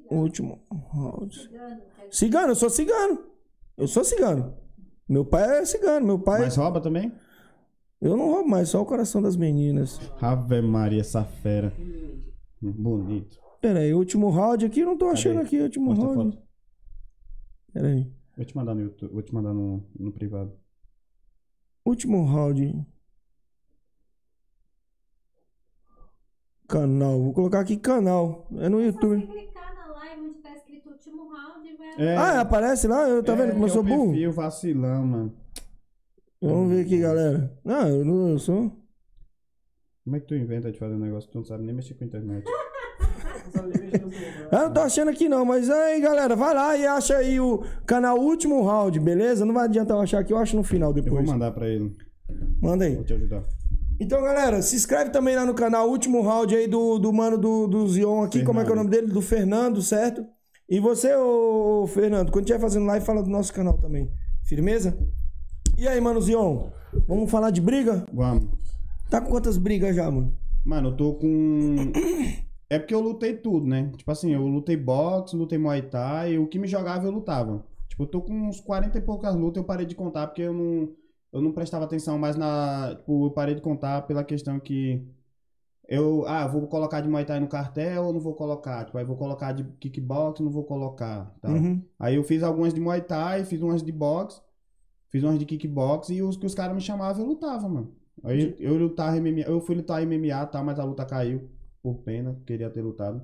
Último 0.10 0.62
round. 0.94 1.50
Cigano, 2.12 2.52
eu 2.52 2.56
sou 2.56 2.70
cigano. 2.70 3.24
Eu 3.78 3.88
sou 3.88 4.04
cigano. 4.04 4.54
Meu 5.12 5.26
pai 5.26 5.60
é 5.60 5.66
cigano, 5.66 6.06
meu 6.06 6.18
pai. 6.18 6.40
Mas 6.40 6.56
rouba 6.56 6.80
também? 6.80 7.12
Eu 8.00 8.16
não 8.16 8.32
roubo 8.32 8.48
mais, 8.50 8.70
só 8.70 8.82
o 8.82 8.86
coração 8.86 9.22
das 9.22 9.36
meninas. 9.36 10.00
Ave 10.22 10.62
Maria, 10.62 11.02
essa 11.02 11.26
fera. 11.26 11.74
Bonito. 12.62 13.38
Pera 13.60 13.80
aí, 13.80 13.94
último 13.94 14.30
round 14.30 14.66
aqui, 14.66 14.80
eu 14.80 14.86
não 14.86 14.98
tô 14.98 15.10
achando 15.10 15.42
aqui, 15.42 15.60
último 15.60 15.88
Mostra 15.88 16.06
round. 16.08 16.36
foto. 16.38 16.48
Pera 17.74 17.90
aí. 17.90 18.10
Vou 18.38 18.46
te 18.46 18.56
mandar 18.56 18.74
no 18.74 18.82
YouTube, 18.84 19.12
vou 19.12 19.22
te 19.22 19.34
mandar 19.34 19.54
no, 19.54 19.84
no 20.00 20.14
privado. 20.14 20.54
Último 21.86 22.24
round. 22.24 22.88
Canal, 26.70 27.22
vou 27.22 27.34
colocar 27.34 27.60
aqui 27.60 27.76
canal. 27.76 28.48
É 28.54 28.70
no 28.70 28.78
Só 28.78 28.84
YouTube. 28.86 29.26
você 29.26 29.28
clicar 29.28 29.76
na 29.76 29.88
live 29.88 30.22
onde 30.22 30.36
tá 30.36 30.52
round 31.30 31.68
e 31.68 31.78
vai 31.78 32.08
É, 32.08 32.16
Ah, 32.18 32.42
aparece 32.42 32.88
lá? 32.88 33.08
Eu, 33.08 33.24
tá 33.24 33.34
é, 33.34 33.36
vendo 33.36 33.52
como 33.54 33.64
eu 33.64 33.68
que 33.68 33.74
sou 33.74 33.82
o 33.82 33.86
burro? 33.86 34.12
perfil 34.12 34.32
vacilão, 34.32 35.06
mano. 35.06 35.34
Vamos 36.42 36.70
ver 36.74 36.82
aqui, 36.86 36.98
galera. 37.00 37.52
Ah, 37.66 37.88
eu 37.88 38.04
não 38.04 38.30
eu 38.30 38.40
sou. 38.40 38.72
Como 40.04 40.16
é 40.16 40.20
que 40.20 40.26
tu 40.28 40.36
inventa 40.36 40.72
de 40.72 40.80
fazer 40.80 40.96
um 40.96 41.00
negócio 41.00 41.28
que 41.28 41.34
tu 41.34 41.38
não 41.38 41.46
sabe 41.46 41.64
nem 41.64 41.76
mexer 41.76 41.94
com 41.94 42.04
a 42.04 42.08
internet? 42.08 42.46
Eu 44.52 44.60
não 44.60 44.74
tô 44.74 44.80
achando 44.82 45.10
aqui 45.10 45.28
não, 45.28 45.44
mas 45.46 45.70
aí, 45.70 46.00
galera, 46.02 46.36
vai 46.36 46.54
lá 46.54 46.78
e 46.78 46.86
acha 46.86 47.18
aí 47.18 47.40
o 47.40 47.64
canal 47.86 48.18
Último 48.20 48.62
Round, 48.64 49.00
beleza? 49.00 49.46
Não 49.46 49.54
vai 49.54 49.66
adiantar 49.66 49.98
eu 49.98 50.02
achar 50.02 50.20
aqui, 50.20 50.32
eu 50.34 50.38
acho 50.38 50.56
no 50.56 50.64
final 50.64 50.90
Eu 50.92 50.96
vou 50.96 51.04
depois. 51.04 51.26
mandar 51.30 51.52
pra 51.52 51.68
ele. 51.68 51.96
Manda 52.62 52.86
aí. 52.86 52.96
Vou 52.96 53.04
te 53.04 53.14
ajudar. 53.14 53.44
Então, 54.00 54.22
galera, 54.22 54.62
se 54.62 54.76
inscreve 54.76 55.10
também 55.12 55.36
lá 55.36 55.46
no 55.46 55.54
canal 55.54 55.90
Último 55.90 56.22
Round 56.22 56.56
aí 56.56 56.68
do, 56.68 56.98
do 57.00 57.12
mano 57.14 57.38
do, 57.38 57.68
do 57.68 57.88
Zion 57.88 58.24
aqui, 58.24 58.44
como 58.44 58.60
é 58.60 58.64
que 58.64 58.70
é 58.70 58.74
o 58.74 58.78
nome 58.78 58.90
dele? 58.90 59.08
Do 59.08 59.22
Fernando, 59.22 59.82
certo? 59.82 60.26
E 60.72 60.80
você, 60.80 61.14
ô, 61.18 61.86
Fernando, 61.86 62.32
quando 62.32 62.46
estiver 62.46 62.62
fazendo 62.62 62.86
live, 62.86 63.06
fala 63.06 63.22
do 63.22 63.30
nosso 63.30 63.52
canal 63.52 63.78
também. 63.78 64.10
Firmeza? 64.42 64.98
E 65.78 65.86
aí, 65.86 66.00
mano 66.00 66.22
Zion? 66.22 66.70
Vamos 67.06 67.30
falar 67.30 67.50
de 67.50 67.60
briga? 67.60 68.06
Vamos. 68.14 68.48
Tá 69.10 69.20
com 69.20 69.30
quantas 69.30 69.58
brigas 69.58 69.94
já, 69.94 70.10
mano? 70.10 70.34
Mano, 70.64 70.88
eu 70.88 70.96
tô 70.96 71.16
com. 71.16 71.92
É 72.70 72.80
porque 72.80 72.96
eu 72.96 73.02
lutei 73.02 73.36
tudo, 73.36 73.68
né? 73.68 73.92
Tipo 73.98 74.10
assim, 74.14 74.32
eu 74.34 74.48
lutei 74.48 74.78
boxe, 74.78 75.36
lutei 75.36 75.58
muay 75.58 75.82
thai, 75.82 76.38
o 76.38 76.48
que 76.48 76.58
me 76.58 76.70
jogava 76.70 77.06
eu 77.06 77.12
lutava. 77.12 77.66
Tipo, 77.90 78.04
eu 78.04 78.08
tô 78.08 78.22
com 78.22 78.32
uns 78.32 78.62
40 78.62 78.98
e 78.98 79.02
poucas 79.02 79.36
lutas, 79.36 79.62
eu 79.62 79.68
parei 79.68 79.86
de 79.86 79.94
contar 79.94 80.28
porque 80.28 80.44
eu 80.44 80.54
não, 80.54 80.90
eu 81.34 81.42
não 81.42 81.52
prestava 81.52 81.84
atenção 81.84 82.18
mais 82.18 82.38
na. 82.38 82.96
Tipo, 82.96 83.26
eu 83.26 83.32
parei 83.32 83.56
de 83.56 83.62
contar 83.62 84.04
pela 84.04 84.24
questão 84.24 84.58
que. 84.58 85.06
Eu, 85.92 86.26
ah, 86.26 86.48
vou 86.48 86.68
colocar 86.68 87.02
de 87.02 87.10
muay 87.10 87.26
thai 87.26 87.38
no 87.42 87.50
cartel 87.50 88.06
ou 88.06 88.14
não 88.14 88.20
vou 88.22 88.34
colocar? 88.34 88.86
Tipo, 88.86 88.98
aí 88.98 89.04
vou 89.04 89.18
colocar 89.18 89.52
de 89.52 89.66
kickbox, 89.78 90.40
não 90.40 90.50
vou 90.50 90.64
colocar. 90.64 91.36
Tal. 91.42 91.52
Uhum. 91.52 91.84
Aí 92.00 92.16
eu 92.16 92.24
fiz 92.24 92.44
algumas 92.44 92.74
de 92.74 92.80
muay 92.80 93.02
thai, 93.02 93.44
fiz 93.44 93.62
umas 93.62 93.84
de 93.84 93.92
boxe, 93.92 94.42
fiz 95.10 95.22
umas 95.22 95.38
de 95.38 95.46
kickbox 95.46 96.08
e 96.08 96.22
os 96.22 96.38
que 96.38 96.46
os 96.46 96.56
caras 96.56 96.74
me 96.74 96.80
chamavam 96.80 97.22
eu 97.22 97.28
lutava, 97.28 97.68
mano. 97.68 97.94
Aí 98.24 98.56
eu 98.58 98.78
lutava 98.78 99.18
MMA, 99.18 99.42
eu 99.42 99.60
fui 99.60 99.76
lutar 99.76 100.02
MMA, 100.02 100.46
tá, 100.46 100.64
mas 100.64 100.80
a 100.80 100.86
luta 100.86 101.04
caiu 101.04 101.50
por 101.84 101.96
pena, 101.96 102.40
queria 102.46 102.70
ter 102.70 102.82
lutado. 102.82 103.22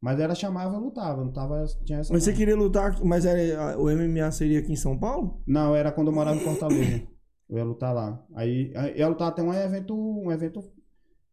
Mas 0.00 0.18
ela 0.18 0.34
chamava 0.34 0.74
eu 0.74 0.80
lutava, 0.80 1.22
não 1.22 1.30
tava 1.30 1.64
tinha 1.84 2.00
essa 2.00 2.12
Mas 2.12 2.24
você 2.24 2.32
queria 2.32 2.56
lutar, 2.56 2.98
mas 3.04 3.24
era, 3.24 3.78
o 3.78 3.84
MMA 3.84 4.32
seria 4.32 4.58
aqui 4.58 4.72
em 4.72 4.76
São 4.76 4.98
Paulo? 4.98 5.40
Não, 5.46 5.76
era 5.76 5.92
quando 5.92 6.08
eu 6.08 6.12
morava 6.12 6.36
em 6.36 6.40
Fortaleza. 6.40 7.02
Eu 7.48 7.58
ia 7.58 7.64
lutar 7.64 7.94
lá. 7.94 8.20
Aí 8.34 8.72
aí 8.74 8.90
eu 8.92 8.98
ia 8.98 9.08
lutar 9.08 9.28
até 9.28 9.42
um 9.42 9.52
evento, 9.54 9.94
um 9.94 10.32
evento 10.32 10.60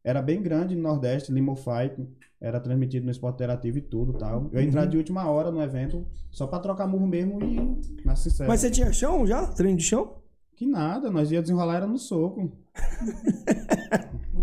era 0.07 0.21
bem 0.21 0.41
grande 0.41 0.75
no 0.75 0.81
Nordeste, 0.83 1.31
Limo 1.33 1.55
Fight, 1.55 2.07
era 2.39 2.59
transmitido 2.59 3.05
no 3.05 3.11
Esporte 3.11 3.35
Interativo 3.35 3.77
e 3.77 3.81
tudo, 3.81 4.13
tal. 4.13 4.49
Eu 4.53 4.61
ia 4.61 4.65
entrar 4.67 4.83
Uhum. 4.83 4.89
de 4.89 4.97
última 4.97 5.29
hora 5.29 5.51
no 5.51 5.61
evento, 5.61 6.05
só 6.31 6.47
pra 6.47 6.59
trocar 6.59 6.87
murro 6.87 7.05
mesmo 7.07 7.41
e 7.43 8.05
na 8.05 8.15
sincera. 8.15 8.47
Mas 8.47 8.61
você 8.61 8.71
tinha 8.71 8.91
chão 8.93 9.25
já? 9.27 9.45
Treino 9.47 9.77
de 9.77 9.83
chão? 9.83 10.13
Que 10.55 10.65
nada, 10.65 11.11
nós 11.11 11.29
ia 11.31 11.41
desenrolar 11.41 11.75
era 11.77 11.87
no 11.87 11.97
soco. 11.97 12.51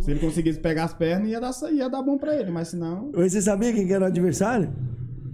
se 0.00 0.11
ele 0.11 0.21
conseguisse 0.21 0.61
pegar 0.61 0.85
as 0.85 0.92
pernas, 0.94 1.28
ia 1.30 1.40
dar, 1.40 1.52
ia 1.73 1.88
dar 1.88 2.02
bom 2.02 2.18
pra 2.18 2.37
ele, 2.37 2.50
mas 2.50 2.68
se 2.68 2.76
não. 2.76 3.11
Mas 3.14 3.33
você 3.33 3.40
sabia 3.42 3.73
quem 3.73 3.87
que 3.87 3.92
era 3.92 4.04
o 4.04 4.09
adversário? 4.09 4.73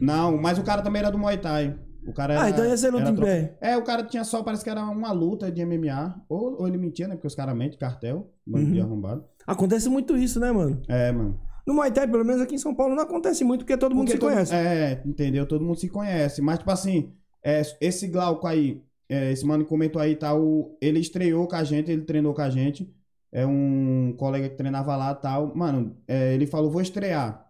Não, 0.00 0.36
mas 0.40 0.58
o 0.58 0.62
cara 0.62 0.80
também 0.82 1.00
era 1.00 1.10
do 1.10 1.18
Muay 1.18 1.38
Thai. 1.38 1.76
O 2.06 2.12
cara 2.14 2.32
era, 2.34 2.42
Ah, 2.44 2.50
então 2.50 2.64
ia 2.64 2.76
ser 2.76 2.90
luta 2.90 3.10
em 3.10 3.14
pé. 3.16 3.58
É, 3.60 3.76
o 3.76 3.82
cara 3.84 4.02
tinha 4.02 4.24
só, 4.24 4.42
parece 4.42 4.64
que 4.64 4.70
era 4.70 4.82
uma 4.84 5.12
luta 5.12 5.50
de 5.52 5.60
MMA. 5.64 6.22
Ou, 6.28 6.60
ou 6.62 6.66
ele 6.66 6.78
mentia, 6.78 7.06
né? 7.06 7.14
Porque 7.14 7.26
os 7.26 7.34
caras 7.34 7.54
mentem, 7.54 7.78
cartel, 7.78 8.30
bando 8.46 8.72
de 8.72 8.78
Uhum. 8.80 8.86
arrombado. 8.86 9.24
Acontece 9.46 9.88
muito 9.88 10.16
isso, 10.16 10.38
né, 10.38 10.52
mano? 10.52 10.80
É, 10.88 11.10
mano. 11.12 11.40
No 11.66 11.74
Muay 11.74 11.90
Thai, 11.90 12.08
pelo 12.08 12.24
menos 12.24 12.40
aqui 12.42 12.54
em 12.54 12.58
São 12.58 12.74
Paulo, 12.74 12.94
não 12.94 13.02
acontece 13.02 13.44
muito 13.44 13.60
porque 13.60 13.76
todo 13.76 13.94
mundo 13.94 14.06
Porque 14.06 14.12
se 14.12 14.18
todo- 14.18 14.32
conhece. 14.32 14.54
É, 14.54 15.02
entendeu? 15.04 15.46
Todo 15.46 15.64
mundo 15.64 15.78
se 15.78 15.88
conhece. 15.88 16.40
Mas, 16.42 16.58
tipo 16.58 16.70
assim, 16.70 17.12
é, 17.44 17.62
esse 17.80 18.08
Glauco 18.08 18.46
aí, 18.46 18.82
é, 19.08 19.30
esse 19.30 19.44
mano 19.44 19.64
que 19.64 19.68
comentou 19.68 20.00
aí, 20.00 20.16
tal, 20.16 20.76
ele 20.80 20.98
estreou 21.00 21.46
com 21.46 21.56
a 21.56 21.64
gente, 21.64 21.90
ele 21.90 22.02
treinou 22.02 22.34
com 22.34 22.40
a 22.42 22.50
gente. 22.50 22.92
É 23.32 23.46
um 23.46 24.14
colega 24.16 24.48
que 24.48 24.56
treinava 24.56 24.96
lá 24.96 25.14
tal. 25.14 25.54
Mano, 25.54 25.96
é, 26.08 26.34
ele 26.34 26.46
falou, 26.46 26.70
vou 26.70 26.80
estrear. 26.82 27.46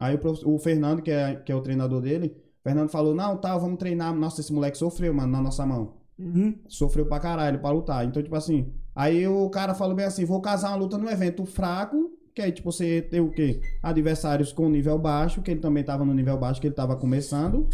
Aí 0.00 0.16
o, 0.16 0.54
o 0.54 0.58
Fernando, 0.58 1.00
que 1.02 1.10
é, 1.10 1.36
que 1.36 1.52
é 1.52 1.54
o 1.54 1.60
treinador 1.60 2.00
dele, 2.00 2.34
o 2.58 2.62
Fernando 2.68 2.88
falou, 2.88 3.14
não, 3.14 3.36
tal, 3.36 3.60
vamos 3.60 3.78
treinar. 3.78 4.12
Nossa, 4.14 4.40
esse 4.40 4.52
moleque 4.52 4.76
sofreu, 4.78 5.12
mano, 5.14 5.30
na 5.30 5.40
nossa 5.42 5.64
mão. 5.64 5.94
Uhum. 6.18 6.56
Sofreu 6.68 7.06
pra 7.06 7.20
caralho 7.20 7.60
pra 7.60 7.70
lutar. 7.70 8.04
Então, 8.04 8.22
tipo 8.22 8.34
assim, 8.34 8.72
aí 8.94 9.26
o 9.28 9.48
cara 9.50 9.74
falou 9.74 9.94
bem 9.94 10.06
assim: 10.06 10.24
vou 10.24 10.40
casar 10.40 10.68
uma 10.70 10.76
luta 10.76 10.96
no 10.98 11.08
evento 11.10 11.44
fraco, 11.44 12.10
que 12.34 12.40
aí, 12.42 12.50
tipo, 12.52 12.70
você 12.72 13.02
tem 13.02 13.20
o 13.20 13.30
quê? 13.30 13.60
Adversários 13.82 14.52
com 14.52 14.68
nível 14.68 14.98
baixo, 14.98 15.42
que 15.42 15.50
ele 15.50 15.60
também 15.60 15.84
tava 15.84 16.04
no 16.04 16.14
nível 16.14 16.36
baixo, 16.38 16.60
que 16.60 16.66
ele 16.66 16.74
tava 16.74 16.96
começando. 16.96 17.68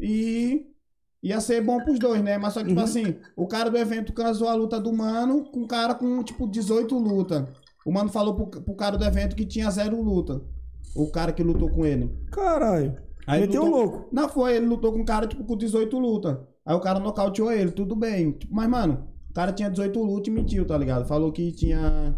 E 0.00 0.66
ia 1.22 1.40
ser 1.40 1.60
bom 1.62 1.78
pros 1.82 1.98
dois, 1.98 2.22
né? 2.22 2.36
Mas 2.38 2.54
só 2.54 2.60
que, 2.60 2.68
tipo 2.68 2.78
Uhum. 2.80 2.84
assim, 2.84 3.16
o 3.36 3.46
cara 3.46 3.70
do 3.70 3.78
evento 3.78 4.12
casou 4.12 4.48
a 4.48 4.54
luta 4.54 4.80
do 4.80 4.92
mano 4.92 5.44
com 5.50 5.60
um 5.60 5.66
cara 5.66 5.94
com, 5.94 6.22
tipo, 6.22 6.46
18 6.48 6.98
luta. 6.98 7.48
O 7.86 7.92
mano 7.92 8.10
falou 8.10 8.34
pro, 8.34 8.62
pro 8.62 8.74
cara 8.74 8.96
do 8.96 9.04
evento 9.04 9.34
que 9.36 9.44
tinha 9.46 9.70
zero 9.70 10.00
luta. 10.00 10.40
O 10.94 11.10
cara 11.10 11.32
que 11.32 11.42
lutou 11.42 11.70
com 11.70 11.86
ele. 11.86 12.10
Caralho. 12.30 12.96
Aí 13.26 13.42
Meteu 13.42 13.64
lutou- 13.64 13.78
louco. 13.80 14.08
Não 14.12 14.28
foi, 14.28 14.56
ele 14.56 14.66
lutou 14.66 14.92
com 14.92 14.98
um 14.98 15.04
cara, 15.04 15.26
tipo, 15.26 15.42
com 15.44 15.56
18 15.56 15.98
luta. 15.98 16.46
Aí 16.66 16.74
o 16.76 16.80
cara 16.80 16.98
nocauteou 17.00 17.50
ele, 17.50 17.70
tudo 17.70 17.96
bem. 17.96 18.32
Tipo, 18.32 18.54
Mas, 18.54 18.68
mano, 18.68 19.08
o 19.32 19.34
cara 19.34 19.50
tinha 19.50 19.70
18 19.70 19.98
luta 20.02 20.28
e 20.28 20.32
mentiu, 20.32 20.66
tá 20.66 20.76
ligado? 20.76 21.06
Falou 21.06 21.32
que 21.32 21.50
tinha. 21.52 22.14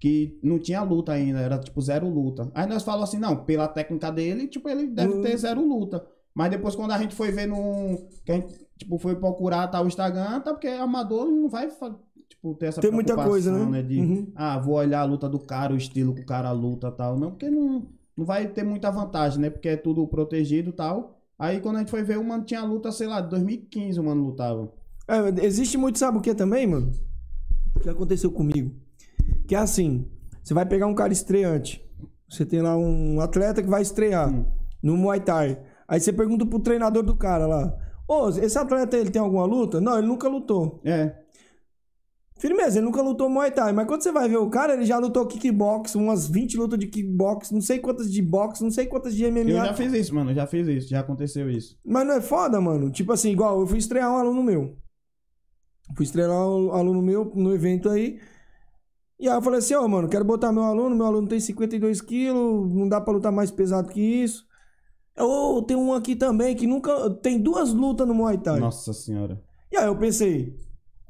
Que 0.00 0.38
não 0.42 0.58
tinha 0.58 0.82
luta 0.82 1.12
ainda, 1.12 1.38
era 1.40 1.58
tipo 1.58 1.80
zero 1.80 2.08
luta. 2.08 2.50
Aí 2.54 2.66
nós 2.66 2.82
falamos 2.82 3.08
assim, 3.10 3.18
não, 3.18 3.44
pela 3.44 3.68
técnica 3.68 4.10
dele, 4.10 4.46
tipo, 4.46 4.68
ele 4.68 4.86
deve 4.88 5.14
Hum. 5.14 5.22
ter 5.22 5.36
zero 5.38 5.60
luta. 5.66 6.04
Mas 6.34 6.50
depois 6.50 6.74
quando 6.74 6.92
a 6.92 6.98
gente 6.98 7.14
foi 7.14 7.30
ver 7.30 7.46
no. 7.46 7.98
Que 8.24 8.32
a 8.32 8.34
gente, 8.36 8.54
tipo, 8.78 8.98
foi 8.98 9.16
procurar 9.16 9.68
tá, 9.68 9.80
o 9.82 9.86
Instagram, 9.86 10.40
tá? 10.40 10.52
Porque 10.52 10.66
amador 10.68 11.26
não 11.26 11.48
vai 11.48 11.68
tipo, 12.28 12.54
ter 12.54 12.66
essa 12.66 12.80
Tem 12.80 12.90
muita 12.90 13.14
coisa, 13.14 13.50
preocupação, 13.50 13.70
né? 13.70 13.82
De, 13.82 14.00
Uhum. 14.00 14.32
ah, 14.34 14.58
vou 14.58 14.74
olhar 14.76 15.00
a 15.00 15.04
luta 15.04 15.28
do 15.28 15.38
cara, 15.38 15.72
o 15.72 15.76
estilo 15.76 16.14
que 16.14 16.22
o 16.22 16.26
cara 16.26 16.50
luta 16.52 16.90
tal. 16.90 17.18
Não, 17.18 17.30
porque 17.30 17.48
não, 17.48 17.86
não 18.16 18.24
vai 18.26 18.46
ter 18.48 18.64
muita 18.64 18.90
vantagem, 18.90 19.40
né? 19.40 19.50
Porque 19.50 19.68
é 19.68 19.76
tudo 19.76 20.06
protegido 20.06 20.70
e 20.70 20.72
tal. 20.74 21.18
Aí 21.38 21.60
quando 21.60 21.76
a 21.76 21.78
gente 21.80 21.90
foi 21.90 22.02
ver, 22.02 22.18
o 22.18 22.24
mano 22.24 22.44
tinha 22.44 22.62
luta, 22.62 22.90
sei 22.92 23.06
lá, 23.06 23.20
2015 23.20 23.98
o 24.00 24.04
mano 24.04 24.22
lutava. 24.24 24.70
É, 25.08 25.44
existe 25.44 25.76
muito, 25.78 25.98
sabe 25.98 26.18
o 26.18 26.20
que 26.20 26.34
também, 26.34 26.66
mano? 26.66 26.90
O 27.74 27.80
que 27.80 27.88
aconteceu 27.88 28.30
comigo? 28.30 28.74
Que 29.46 29.54
é 29.54 29.58
assim, 29.58 30.08
você 30.42 30.52
vai 30.54 30.66
pegar 30.66 30.86
um 30.86 30.94
cara 30.94 31.12
estreante. 31.12 31.84
Você 32.28 32.44
tem 32.44 32.60
lá 32.60 32.76
um 32.76 33.20
atleta 33.20 33.62
que 33.62 33.68
vai 33.68 33.82
estrear 33.82 34.28
Hum. 34.32 34.44
no 34.82 34.96
Muay 34.96 35.20
Thai. 35.20 35.58
Aí 35.86 36.00
você 36.00 36.12
pergunta 36.12 36.44
pro 36.44 36.58
treinador 36.58 37.04
do 37.04 37.14
cara 37.14 37.46
lá: 37.46 37.72
Ô, 38.08 38.28
esse 38.30 38.58
atleta 38.58 38.96
ele 38.96 39.10
tem 39.10 39.22
alguma 39.22 39.44
luta? 39.44 39.80
Não, 39.80 39.96
ele 39.96 40.08
nunca 40.08 40.28
lutou. 40.28 40.80
É, 40.84 41.14
Firmeza, 42.38 42.78
ele 42.78 42.84
nunca 42.84 43.00
lutou 43.00 43.30
Muay 43.30 43.50
Thai. 43.50 43.72
Mas 43.72 43.86
quando 43.86 44.02
você 44.02 44.12
vai 44.12 44.28
ver 44.28 44.36
o 44.36 44.50
cara, 44.50 44.74
ele 44.74 44.84
já 44.84 44.98
lutou 44.98 45.24
kickbox, 45.26 45.94
umas 45.94 46.28
20 46.28 46.58
lutas 46.58 46.78
de 46.78 46.86
kickbox, 46.86 47.50
não 47.50 47.62
sei 47.62 47.78
quantas 47.78 48.12
de 48.12 48.20
boxe, 48.20 48.62
não 48.62 48.70
sei 48.70 48.84
quantas 48.86 49.14
de 49.14 49.24
MMA. 49.30 49.50
eu 49.50 49.56
já 49.64 49.72
fiz 49.74 49.92
isso, 49.94 50.14
mano, 50.14 50.34
já 50.34 50.46
fiz 50.46 50.68
isso, 50.68 50.88
já 50.88 51.00
aconteceu 51.00 51.48
isso. 51.50 51.78
Mas 51.84 52.06
não 52.06 52.14
é 52.14 52.20
foda, 52.20 52.60
mano? 52.60 52.90
Tipo 52.90 53.12
assim, 53.12 53.30
igual 53.30 53.58
eu 53.60 53.66
fui 53.66 53.78
estrear 53.78 54.12
um 54.12 54.16
aluno 54.16 54.42
meu. 54.42 54.76
Fui 55.94 56.04
estrear 56.04 56.30
um 56.30 56.72
aluno 56.72 57.00
meu 57.02 57.30
no 57.34 57.54
evento 57.54 57.88
aí. 57.88 58.18
E 59.18 59.28
aí 59.28 59.34
eu 59.34 59.42
falei 59.42 59.60
assim, 59.60 59.74
ó, 59.74 59.86
mano, 59.88 60.08
quero 60.08 60.24
botar 60.24 60.52
meu 60.52 60.62
aluno, 60.62 60.94
meu 60.94 61.06
aluno 61.06 61.28
tem 61.28 61.40
52 61.40 62.00
quilos, 62.02 62.72
não 62.74 62.88
dá 62.88 63.00
pra 63.00 63.14
lutar 63.14 63.32
mais 63.32 63.50
pesado 63.50 63.88
que 63.88 64.00
isso. 64.00 64.44
Ô, 65.18 65.62
tem 65.62 65.76
um 65.76 65.94
aqui 65.94 66.14
também 66.14 66.54
que 66.54 66.66
nunca. 66.66 67.10
Tem 67.22 67.40
duas 67.40 67.72
lutas 67.72 68.06
no 68.06 68.14
Muay 68.14 68.36
Thai. 68.38 68.60
Nossa 68.60 68.92
senhora. 68.92 69.40
E 69.72 69.76
aí 69.76 69.86
eu 69.86 69.96
pensei, 69.96 70.54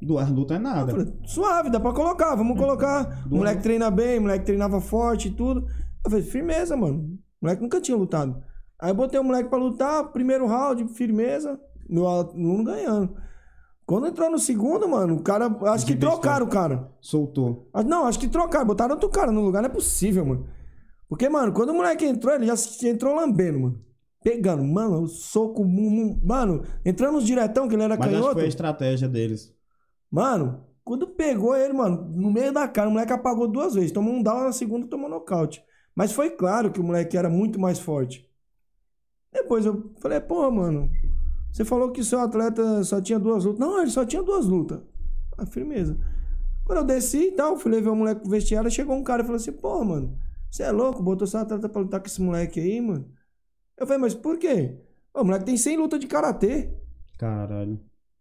Duas 0.01 0.29
lutas 0.31 0.57
é 0.57 0.61
eu 0.61 0.63
nada. 0.63 0.93
falei, 0.93 1.13
suave, 1.25 1.71
dá 1.71 1.81
pra 1.81 1.93
colocar, 1.93 2.35
vamos 2.35 2.59
colocar. 2.59 3.23
O 3.27 3.29
Duas 3.29 3.39
moleque 3.41 3.63
treina 3.63 3.91
bem, 3.91 4.19
o 4.19 4.23
moleque 4.23 4.45
treinava 4.45 4.81
forte 4.81 5.29
e 5.29 5.31
tudo. 5.33 5.67
Eu 6.05 6.11
falei, 6.11 6.25
firmeza, 6.25 6.77
mano. 6.77 6.99
O 7.41 7.45
moleque 7.47 7.63
nunca 7.63 7.81
tinha 7.81 7.97
lutado. 7.97 8.41
Aí 8.79 8.91
eu 8.91 8.95
botei 8.95 9.19
o 9.19 9.25
moleque 9.25 9.49
pra 9.49 9.59
lutar, 9.59 10.13
primeiro 10.13 10.47
round, 10.47 10.87
firmeza, 10.95 11.59
meu 11.89 12.07
aluno 12.07 12.63
ganhando. 12.63 13.17
Quando 13.87 14.09
entrou 14.09 14.29
no 14.29 14.39
segundo, 14.39 14.89
mano, 14.89 15.15
o 15.15 15.23
cara. 15.23 15.47
Acho 15.73 15.87
que 15.87 15.95
trocaram 15.95 16.45
o 16.47 16.49
cara. 16.51 16.91
Soltou. 17.01 17.71
Ah, 17.73 17.85
Não, 17.85 18.05
acho 18.07 18.19
que 18.19 18.27
trocaram, 18.29 18.67
botaram 18.67 18.95
outro 18.95 19.09
cara 19.09 19.31
no 19.31 19.41
lugar, 19.41 19.63
não 19.63 19.71
é 19.71 19.73
possível, 19.73 20.27
mano. 20.27 20.47
Porque, 21.09 21.29
mano, 21.29 21.53
quando 21.53 21.71
o 21.71 21.75
moleque 21.75 22.05
entrou, 22.05 22.35
ele 22.35 22.47
já 22.47 22.57
se- 22.57 22.89
entrou 22.89 23.15
lambendo, 23.15 23.61
mano. 23.61 23.81
Pegando, 24.25 24.65
mano, 24.65 25.03
o 25.03 25.07
soco, 25.07 25.65
mu- 25.65 25.89
mu- 25.89 26.21
mano, 26.25 26.65
entrando 26.85 27.13
nos 27.15 27.25
diretão, 27.25 27.69
que 27.69 27.77
ele 27.77 27.85
era 27.85 27.97
Mas 27.97 28.01
acho 28.07 28.09
que 28.11 28.21
canhoto. 28.21 28.35
foi 28.35 28.45
a 28.45 28.49
estratégia 28.49 29.09
deles. 29.09 29.55
Mano, 30.11 30.65
Quando 30.85 31.07
pegou 31.09 31.57
ele, 31.57 31.73
mano, 31.73 32.05
no 32.15 32.31
meio 32.33 32.53
da 32.53 32.69
cara, 32.69 32.89
o 32.89 32.93
moleque 32.93 33.13
apagou 33.13 33.49
duas 33.49 33.75
vezes. 33.75 33.91
Tomou 33.91 34.15
um 34.15 34.23
down 34.23 34.45
na 34.45 34.53
segunda, 34.53 34.87
tomou 34.87 35.09
nocaute. 35.11 35.61
Mas 35.97 36.13
foi 36.13 36.31
claro 36.31 36.71
que 36.71 36.79
o 36.81 36.85
moleque 36.85 37.17
era 37.17 37.29
muito 37.29 37.59
mais 37.61 37.81
forte. 37.81 38.25
Depois 39.33 39.67
eu 39.67 39.93
falei, 40.01 40.21
pô, 40.21 40.49
mano, 40.49 40.89
você 41.57 41.65
falou 41.65 41.91
que 41.91 42.05
seu 42.05 42.21
atleta 42.21 42.85
só 42.85 43.01
tinha 43.01 43.19
duas 43.19 43.47
lutas. 43.47 43.59
Não, 43.59 43.81
ele 43.81 43.91
só 43.91 44.05
tinha 44.05 44.23
duas 44.23 44.45
lutas. 44.45 44.79
Ah, 45.39 45.47
firmeza. 45.47 45.99
Quando 46.67 46.81
eu 46.81 46.85
desci 46.85 47.29
e 47.29 47.33
tal, 47.33 47.57
fui 47.57 47.73
levar 47.73 47.93
o 47.93 47.97
moleque 47.97 48.21
pro 48.21 48.29
vestiário, 48.29 48.71
chegou 48.71 48.95
um 48.95 49.03
cara 49.03 49.23
e 49.23 49.25
falou 49.25 49.37
assim, 49.37 49.53
pô, 49.53 49.83
mano, 49.83 50.19
você 50.51 50.65
é 50.65 50.71
louco? 50.71 51.03
Botou 51.03 51.27
seu 51.27 51.41
atleta 51.41 51.67
pra 51.67 51.81
lutar 51.81 52.01
com 52.01 52.09
esse 52.09 52.21
moleque 52.21 52.61
aí, 52.61 52.79
mano? 52.79 53.11
Eu 53.75 53.87
falei, 53.87 54.03
mas 54.03 54.15
por 54.15 54.37
quê? 54.37 54.77
O 55.15 55.25
moleque 55.25 55.47
tem 55.47 55.57
100 55.57 55.79
lutas 55.79 55.99
de 55.99 56.07
karatê. 56.07 56.69
Caralho. 57.19 57.81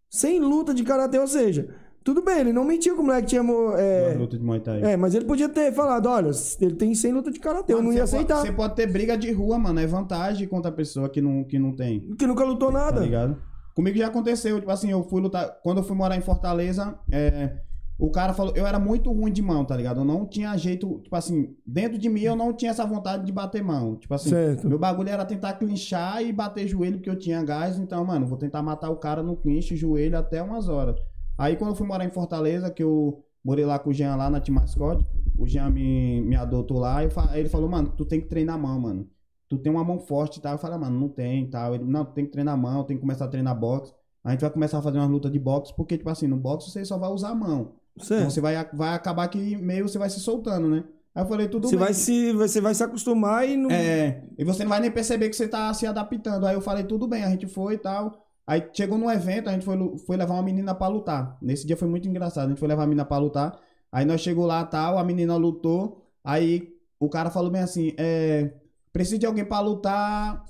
100 0.10 0.40
lutas 0.40 0.74
de 0.74 0.86
karatê, 0.86 1.20
ou 1.20 1.28
seja, 1.28 1.76
tudo 2.06 2.22
bem, 2.24 2.40
ele 2.42 2.54
não 2.54 2.64
mentiu 2.64 2.94
que 2.94 3.02
o 3.02 3.04
moleque 3.04 3.30
tinha. 3.30 3.42
É, 3.78 4.16
lutas 4.16 4.38
de 4.40 4.46
Muay 4.46 4.60
Thai. 4.60 4.80
é, 4.84 4.96
mas 4.96 5.16
ele 5.16 5.26
podia 5.26 5.50
ter 5.50 5.74
falado: 5.74 6.06
olha, 6.08 6.30
ele 6.62 6.76
tem 6.76 6.94
100 6.94 7.12
lutas 7.12 7.34
de 7.34 7.40
karatê, 7.40 7.74
eu 7.74 7.82
não 7.82 7.92
ia 7.92 8.04
aceitar. 8.04 8.36
Pode, 8.36 8.48
você 8.48 8.54
pode 8.54 8.76
ter 8.76 8.86
briga 8.86 9.18
de 9.18 9.32
rua, 9.32 9.58
mano. 9.58 9.80
É 9.80 9.88
vantagem 9.88 10.48
contra 10.48 10.70
a 10.70 10.74
pessoa 10.74 11.10
que 11.10 11.20
não, 11.20 11.44
que 11.44 11.58
não 11.58 11.72
tem. 11.76 12.00
Que 12.16 12.28
nunca 12.28 12.44
lutou 12.46 12.72
Tá 12.72 12.78
nada. 12.78 13.02
ligado? 13.02 13.36
Comigo 13.74 13.98
já 13.98 14.06
aconteceu, 14.08 14.60
tipo 14.60 14.72
assim, 14.72 14.92
eu 14.92 15.04
fui 15.04 15.20
lutar. 15.20 15.50
Quando 15.64 15.80
eu 15.80 15.84
fui 15.84 15.96
morar 15.98 16.16
em 16.16 16.22
Fortaleza, 16.22 16.94
é, 17.12 17.58
o 17.98 18.12
cara 18.12 18.34
falou, 18.34 18.54
eu 18.56 18.68
era 18.68 18.78
muito 18.78 19.12
ruim 19.12 19.32
de 19.32 19.42
mão, 19.42 19.66
tá 19.66 19.76
ligado? 19.76 20.02
Eu 20.02 20.06
não 20.06 20.28
tinha 20.28 20.56
jeito, 20.58 21.00
tipo 21.04 21.16
assim, 21.16 21.56
dentro 21.66 21.98
de 21.98 22.08
mim 22.08 22.22
eu 22.22 22.36
não 22.36 22.54
tinha 22.54 22.70
essa 22.70 22.86
vontade 22.86 23.26
de 23.26 23.32
bater 23.32 23.64
mão. 23.64 23.96
Tipo 23.96 24.14
assim, 24.14 24.30
Certo. 24.30 24.70
meu 24.70 24.78
bagulho 24.78 25.10
era 25.10 25.26
tentar 25.26 25.54
clinchar 25.54 26.22
e 26.22 26.32
bater 26.32 26.68
joelho, 26.68 26.98
porque 26.98 27.10
eu 27.10 27.18
tinha 27.18 27.44
gás, 27.44 27.78
então, 27.80 28.06
mano, 28.06 28.28
vou 28.28 28.38
tentar 28.38 28.62
matar 28.62 28.92
o 28.92 28.96
cara 28.98 29.24
no 29.24 29.36
clinch, 29.36 29.76
joelho 29.76 30.18
até 30.18 30.42
umas 30.44 30.70
horas. 30.70 30.96
Aí 31.38 31.56
quando 31.56 31.72
eu 31.72 31.76
fui 31.76 31.86
morar 31.88 32.06
em 32.06 32.10
Fortaleza, 32.12 32.70
que 32.72 32.84
eu 32.84 33.24
morei 33.44 33.66
lá 33.66 33.78
com 33.80 33.90
o 33.90 33.94
Jean 33.94 34.16
lá 34.16 34.30
na 34.30 34.40
Team 34.40 34.56
Mascote, 34.56 35.06
o 35.38 35.46
Jean 35.48 35.70
me, 35.70 36.22
me 36.22 36.36
adotou 36.36 36.80
lá, 36.80 37.04
e 37.04 37.10
ele 37.36 37.50
falou, 37.50 37.70
mano, 37.70 37.94
tu 37.96 38.06
tem 38.06 38.22
que 38.22 38.28
treinar 38.28 38.56
a 38.56 38.58
mão, 38.58 38.80
mano. 38.80 39.08
Tu 39.48 39.58
tem 39.60 39.72
uma 39.72 39.84
mão 39.84 40.00
forte 40.00 40.38
e 40.38 40.42
tal. 40.42 40.54
Eu 40.54 40.58
falei, 40.58 40.76
"Ah, 40.76 40.80
mano, 40.80 41.00
não 41.00 41.08
tem 41.08 41.44
e 41.44 41.48
tal. 41.48 41.76
Ele, 41.76 41.84
não, 41.84 42.04
tu 42.04 42.14
tem 42.14 42.26
que 42.26 42.32
treinar 42.32 42.56
a 42.56 42.58
mão, 42.58 42.84
tem 42.84 42.98
que 42.98 43.02
começar 43.02 43.26
a 43.26 43.28
treinar 43.28 43.56
boxe. 43.58 43.94
A 44.24 44.32
gente 44.32 44.42
vai 44.42 44.50
começar 44.50 44.80
a 44.80 44.82
fazer 44.82 44.98
uma 44.98 45.06
luta 45.06 45.30
de 45.30 45.38
boxe, 45.38 45.72
porque, 45.76 45.98
tipo 45.98 46.10
assim, 46.10 46.26
no 46.26 46.36
boxe 46.36 46.72
você 46.72 46.84
só 46.84 46.98
vai 46.98 47.12
usar 47.12 47.30
a 47.30 47.36
mão. 47.36 47.74
Então 47.96 48.08
Certo. 48.08 48.32
você 48.32 48.42
vai, 48.42 48.56
vai 48.74 48.96
acabar 48.96 49.28
que 49.28 49.56
meio 49.58 49.88
você 49.88 50.00
vai 50.00 50.10
se 50.10 50.20
soltando, 50.20 50.68
né? 50.68 50.84
Aí 51.14 51.24
eu 51.24 51.28
falei, 51.28 51.48
tudo 51.48 51.68
Você 51.70 51.76
bem. 51.76 51.86
vai, 51.86 51.94
se, 51.94 52.34
você 52.34 52.60
vai 52.60 52.74
se 52.74 52.84
acostumar 52.84 53.48
e 53.48 53.56
não. 53.56 53.70
É, 53.70 54.24
e 54.38 54.44
você 54.44 54.64
não 54.64 54.70
vai 54.70 54.80
nem 54.82 54.90
perceber 54.92 55.30
que 55.30 55.36
você 55.36 55.48
tá 55.48 55.72
se 55.76 55.86
adaptando. 55.86 56.48
Aí 56.48 56.56
eu 56.56 56.60
falei, 56.62 56.84
tudo 56.84 57.08
bem, 57.08 57.24
a 57.24 57.30
gente 57.30 57.46
foi 57.48 57.76
e 57.76 57.78
tal. 57.78 58.25
Aí 58.48 58.64
chegou 58.74 58.98
no 58.98 59.10
evento, 59.10 59.50
a 59.50 59.54
gente 59.54 59.66
foi, 59.66 59.98
foi 60.06 60.18
levar 60.18 60.36
uma 60.36 60.44
menina 60.44 60.76
pra 60.76 60.88
lutar. 60.88 61.38
Nesse 61.42 61.66
dia 61.66 61.76
foi 61.76 61.88
muito 61.88 62.08
engraçado. 62.08 62.46
A 62.46 62.50
gente 62.50 62.60
foi 62.60 62.68
levar 62.68 62.84
a 62.84 62.88
menina 62.88 63.06
pra 63.06 63.18
lutar. 63.18 63.60
Aí 63.92 64.06
nós 64.06 64.22
chegou 64.22 64.46
lá 64.46 64.64
tal, 64.66 64.98
a 64.98 65.04
menina 65.04 65.36
lutou. 65.36 66.06
Aí 66.24 66.74
o 67.00 67.10
cara 67.10 67.30
falou 67.30 67.50
bem 67.50 67.62
assim: 67.62 67.94
é. 67.98 68.54
Preciso 68.94 69.20
de 69.20 69.26
alguém 69.26 69.44
pra 69.44 69.60
lutar 69.60 70.46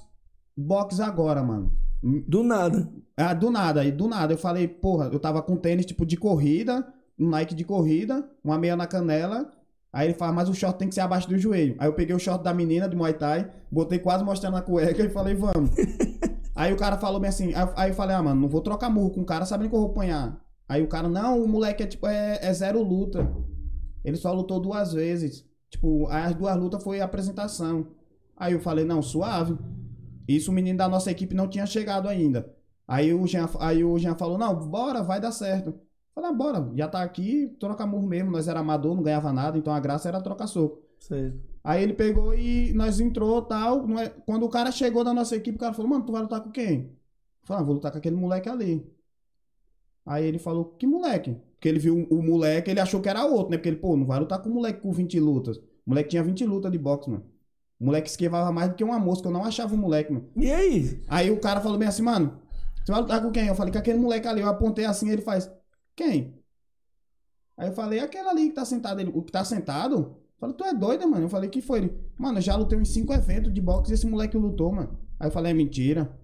boxe 0.55 1.01
agora, 1.01 1.43
mano. 1.43 1.73
Do 2.27 2.43
nada. 2.43 2.87
Ah, 3.17 3.33
do 3.33 3.49
nada, 3.49 3.81
aí 3.81 3.91
do 3.91 4.07
nada 4.07 4.33
eu 4.33 4.37
falei, 4.37 4.67
porra, 4.67 5.09
eu 5.11 5.19
tava 5.19 5.41
com 5.41 5.55
tênis 5.55 5.85
tipo 5.85 6.05
de 6.05 6.17
corrida, 6.17 6.85
um 7.17 7.29
Nike 7.29 7.55
de 7.55 7.63
corrida, 7.63 8.29
uma 8.43 8.57
meia 8.57 8.75
na 8.75 8.85
canela. 8.85 9.51
Aí 9.91 10.07
ele 10.07 10.13
fala, 10.13 10.33
mas 10.33 10.49
o 10.49 10.53
short 10.53 10.77
tem 10.77 10.89
que 10.89 10.93
ser 10.93 11.01
abaixo 11.01 11.29
do 11.29 11.37
joelho. 11.37 11.75
Aí 11.79 11.87
eu 11.87 11.93
peguei 11.93 12.13
o 12.13 12.19
short 12.19 12.43
da 12.43 12.53
menina 12.53 12.89
de 12.89 12.95
Muay 12.95 13.13
Thai, 13.13 13.49
botei 13.71 13.97
quase 13.97 14.23
mostrando 14.23 14.57
a 14.57 14.61
cueca 14.61 15.01
e 15.01 15.09
falei, 15.09 15.33
vamos. 15.35 15.71
aí 16.55 16.73
o 16.73 16.77
cara 16.77 16.97
falou 16.97 17.23
assim, 17.25 17.53
aí, 17.75 17.89
eu 17.89 17.93
falei, 17.93 18.15
ah, 18.15 18.23
mano, 18.23 18.41
não 18.41 18.47
vou 18.47 18.61
trocar 18.61 18.89
murro 18.89 19.11
com 19.11 19.21
o 19.21 19.25
cara 19.25 19.45
sabendo 19.45 19.69
que 19.69 19.75
eu 19.75 19.81
vou 19.81 19.91
apanhar. 19.91 20.41
Aí 20.67 20.81
o 20.81 20.87
cara, 20.87 21.07
não, 21.07 21.43
o 21.43 21.47
moleque 21.47 21.83
é 21.83 21.87
tipo, 21.87 22.07
é, 22.07 22.39
é 22.41 22.53
zero 22.53 22.81
luta. 22.81 23.31
Ele 24.03 24.17
só 24.17 24.31
lutou 24.33 24.59
duas 24.59 24.93
vezes. 24.93 25.45
Tipo, 25.69 26.07
as 26.07 26.33
duas 26.33 26.55
lutas 26.57 26.83
foi 26.83 27.01
apresentação. 27.01 27.87
Aí 28.37 28.53
eu 28.53 28.59
falei, 28.59 28.85
não, 28.85 29.01
suave. 29.01 29.57
Isso 30.27 30.51
o 30.51 30.53
menino 30.53 30.77
da 30.77 30.87
nossa 30.87 31.11
equipe 31.11 31.35
não 31.35 31.47
tinha 31.47 31.65
chegado 31.65 32.07
ainda. 32.07 32.51
Aí 32.87 33.13
o 33.13 33.25
Jean, 33.27 33.49
aí 33.59 33.83
o 33.83 33.97
Jean 33.97 34.15
falou, 34.15 34.37
não, 34.37 34.55
bora, 34.67 35.03
vai 35.03 35.19
dar 35.19 35.31
certo. 35.31 35.69
Eu 35.69 35.79
Falei, 36.13 36.29
ah, 36.29 36.33
bora, 36.33 36.71
já 36.75 36.87
tá 36.87 37.01
aqui, 37.03 37.55
troca 37.59 37.85
murro 37.85 38.07
mesmo, 38.07 38.31
nós 38.31 38.47
era 38.47 38.61
amador, 38.61 38.95
não 38.95 39.03
ganhava 39.03 39.33
nada, 39.33 39.57
então 39.57 39.73
a 39.73 39.79
graça 39.79 40.07
era 40.07 40.21
trocar 40.21 40.47
soco. 40.47 40.81
Certo. 40.99 41.54
Aí 41.65 41.83
ele 41.83 41.93
pegou 41.93 42.33
e 42.35 42.73
nós 42.73 42.99
entrou 43.01 43.41
tal. 43.41 43.87
não 43.87 43.99
é- 43.99 44.09
Quando 44.09 44.43
o 44.45 44.49
cara 44.49 44.71
chegou 44.71 45.03
da 45.03 45.13
nossa 45.13 45.35
equipe, 45.35 45.57
o 45.57 45.59
cara 45.59 45.73
falou, 45.73 45.89
mano, 45.91 46.05
tu 46.05 46.11
vai 46.13 46.21
lutar 46.21 46.41
com 46.41 46.51
quem? 46.51 46.81
Eu 46.83 47.47
falei, 47.47 47.61
ah, 47.63 47.65
vou 47.65 47.75
lutar 47.75 47.91
com 47.91 47.97
aquele 47.99 48.15
moleque 48.15 48.49
ali. 48.49 48.85
Aí 50.05 50.25
ele 50.25 50.37
falou, 50.39 50.65
que 50.77 50.85
moleque? 50.85 51.35
Porque 51.53 51.67
ele 51.67 51.79
viu 51.79 52.05
o 52.09 52.21
moleque, 52.21 52.69
ele 52.69 52.79
achou 52.79 53.01
que 53.01 53.09
era 53.09 53.25
outro, 53.25 53.51
né? 53.51 53.57
Porque 53.57 53.69
ele, 53.69 53.77
pô, 53.77 53.95
não 53.97 54.05
vai 54.05 54.19
lutar 54.19 54.41
com 54.41 54.49
o 54.49 54.53
moleque 54.53 54.81
com 54.81 54.91
20 54.91 55.19
lutas. 55.19 55.57
O 55.57 55.63
moleque 55.87 56.09
tinha 56.09 56.23
20 56.23 56.45
lutas 56.45 56.71
de 56.71 56.77
boxe, 56.77 57.09
mano. 57.09 57.25
O 57.79 57.85
moleque 57.85 58.09
esquivava 58.09 58.51
mais 58.51 58.69
do 58.69 58.75
que 58.75 58.83
uma 58.83 58.99
mosca, 58.99 59.27
eu 59.27 59.31
não 59.33 59.43
achava 59.43 59.73
o 59.75 59.77
moleque, 59.77 60.13
mano. 60.13 60.29
E 60.37 60.51
aí? 60.51 61.01
Aí 61.07 61.31
o 61.31 61.39
cara 61.39 61.59
falou 61.61 61.77
bem 61.77 61.87
assim, 61.87 62.03
mano, 62.03 62.39
você 62.85 62.91
vai 62.91 63.01
lutar 63.01 63.21
com 63.21 63.31
quem? 63.31 63.47
Eu 63.47 63.55
falei, 63.55 63.71
com 63.73 63.79
aquele 63.79 63.99
moleque 63.99 64.27
ali. 64.27 64.41
Eu 64.41 64.47
apontei 64.49 64.85
assim, 64.85 65.09
ele 65.09 65.21
faz, 65.23 65.51
quem? 65.95 66.35
Aí 67.57 67.67
eu 67.69 67.73
falei, 67.73 67.99
aquele 67.99 68.27
ali 68.27 68.49
que 68.49 68.55
tá 68.55 68.65
sentado. 68.65 68.99
Ele, 68.99 69.11
o 69.13 69.21
que 69.23 69.31
tá 69.31 69.43
sentado? 69.43 70.15
Falei, 70.39 70.55
tu 70.55 70.63
é 70.63 70.73
doido, 70.73 71.07
mano? 71.07 71.25
Eu 71.25 71.29
falei, 71.29 71.49
que 71.49 71.61
foi? 71.61 71.79
Ele, 71.79 71.97
mano, 72.17 72.37
eu 72.37 72.41
já 72.41 72.55
lutei 72.55 72.77
em 72.77 72.85
cinco 72.85 73.13
eventos 73.13 73.53
de 73.53 73.61
boxe 73.61 73.91
e 73.91 73.93
esse 73.93 74.05
moleque 74.05 74.37
lutou, 74.37 74.71
mano. 74.71 74.97
Aí 75.19 75.27
eu 75.27 75.31
falei, 75.31 75.51
é 75.51 75.55
mentira. 75.55 76.17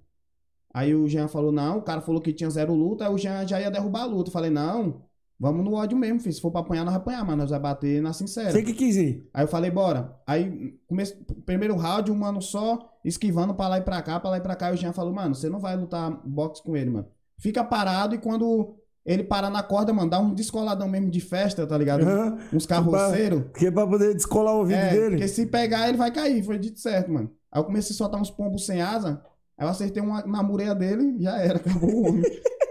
Aí 0.73 0.95
o 0.95 1.07
Jean 1.07 1.27
falou, 1.27 1.51
não, 1.51 1.79
o 1.79 1.81
cara 1.81 2.01
falou 2.01 2.21
que 2.21 2.31
tinha 2.31 2.49
zero 2.49 2.73
luta, 2.73 3.05
aí 3.05 3.13
o 3.13 3.17
Jean 3.17 3.45
já 3.47 3.59
ia 3.59 3.71
derrubar 3.71 4.03
a 4.03 4.05
luta. 4.05 4.29
Eu 4.29 4.33
falei, 4.33 4.49
não, 4.49 5.01
vamos 5.39 5.65
no 5.65 5.73
ódio 5.73 5.97
mesmo, 5.97 6.19
filho. 6.19 6.33
Se 6.33 6.41
for 6.41 6.51
pra 6.51 6.61
apanhar, 6.61 6.85
nós 6.85 6.93
vamos 6.93 7.07
apanhar, 7.07 7.25
mas 7.25 7.37
nós 7.37 7.49
vamos 7.49 7.63
bater 7.63 8.01
na 8.01 8.13
sincera. 8.13 8.51
Você 8.51 8.63
que 8.63 8.73
quis 8.73 8.95
ir. 8.95 9.29
Aí 9.33 9.43
eu 9.43 9.47
falei, 9.47 9.71
bora. 9.71 10.17
Aí, 10.25 10.77
comece... 10.87 11.15
primeiro 11.45 11.75
round, 11.75 12.11
um 12.11 12.15
mano 12.15 12.41
só 12.41 12.89
esquivando 13.03 13.53
pra 13.53 13.67
lá 13.67 13.77
e 13.79 13.81
pra 13.81 14.01
cá, 14.01 14.19
pra 14.19 14.29
lá 14.29 14.37
e 14.37 14.41
pra 14.41 14.55
cá. 14.55 14.71
E 14.71 14.75
o 14.75 14.77
Jean 14.77 14.93
falou, 14.93 15.13
mano, 15.13 15.35
você 15.35 15.49
não 15.49 15.59
vai 15.59 15.75
lutar 15.75 16.11
boxe 16.25 16.61
com 16.63 16.75
ele, 16.75 16.89
mano. 16.89 17.07
Fica 17.37 17.63
parado 17.63 18.13
e 18.13 18.17
quando 18.17 18.75
ele 19.05 19.23
parar 19.23 19.49
na 19.49 19.63
corda, 19.63 19.91
mano, 19.93 20.09
dá 20.09 20.19
um 20.19 20.33
descoladão 20.33 20.87
mesmo 20.87 21.09
de 21.09 21.19
festa, 21.19 21.65
tá 21.65 21.77
ligado? 21.77 22.03
Aham. 22.03 22.37
Uns 22.53 22.65
carroceiros. 22.65 23.43
Porque 23.51 23.67
é 23.67 23.71
pra 23.71 23.87
poder 23.87 24.13
descolar 24.13 24.53
o 24.53 24.59
ouvido 24.59 24.77
É, 24.77 24.91
dele. 24.91 25.09
porque 25.11 25.27
se 25.27 25.45
pegar, 25.47 25.87
ele 25.89 25.97
vai 25.97 26.11
cair. 26.11 26.43
Foi 26.43 26.57
dito 26.59 26.79
certo, 26.79 27.11
mano. 27.11 27.31
Aí 27.51 27.59
eu 27.59 27.65
comecei 27.65 27.93
a 27.93 27.97
soltar 27.97 28.21
uns 28.21 28.29
pombos 28.29 28.65
sem 28.65 28.81
asa. 28.81 29.21
Aí 29.57 29.65
eu 29.65 29.69
acertei 29.69 30.01
uma 30.01 30.21
na 30.25 30.41
mureia 30.43 30.73
dele, 30.75 31.15
já 31.19 31.37
era, 31.37 31.57
acabou 31.59 31.89
o 31.89 32.07
homem. 32.09 32.23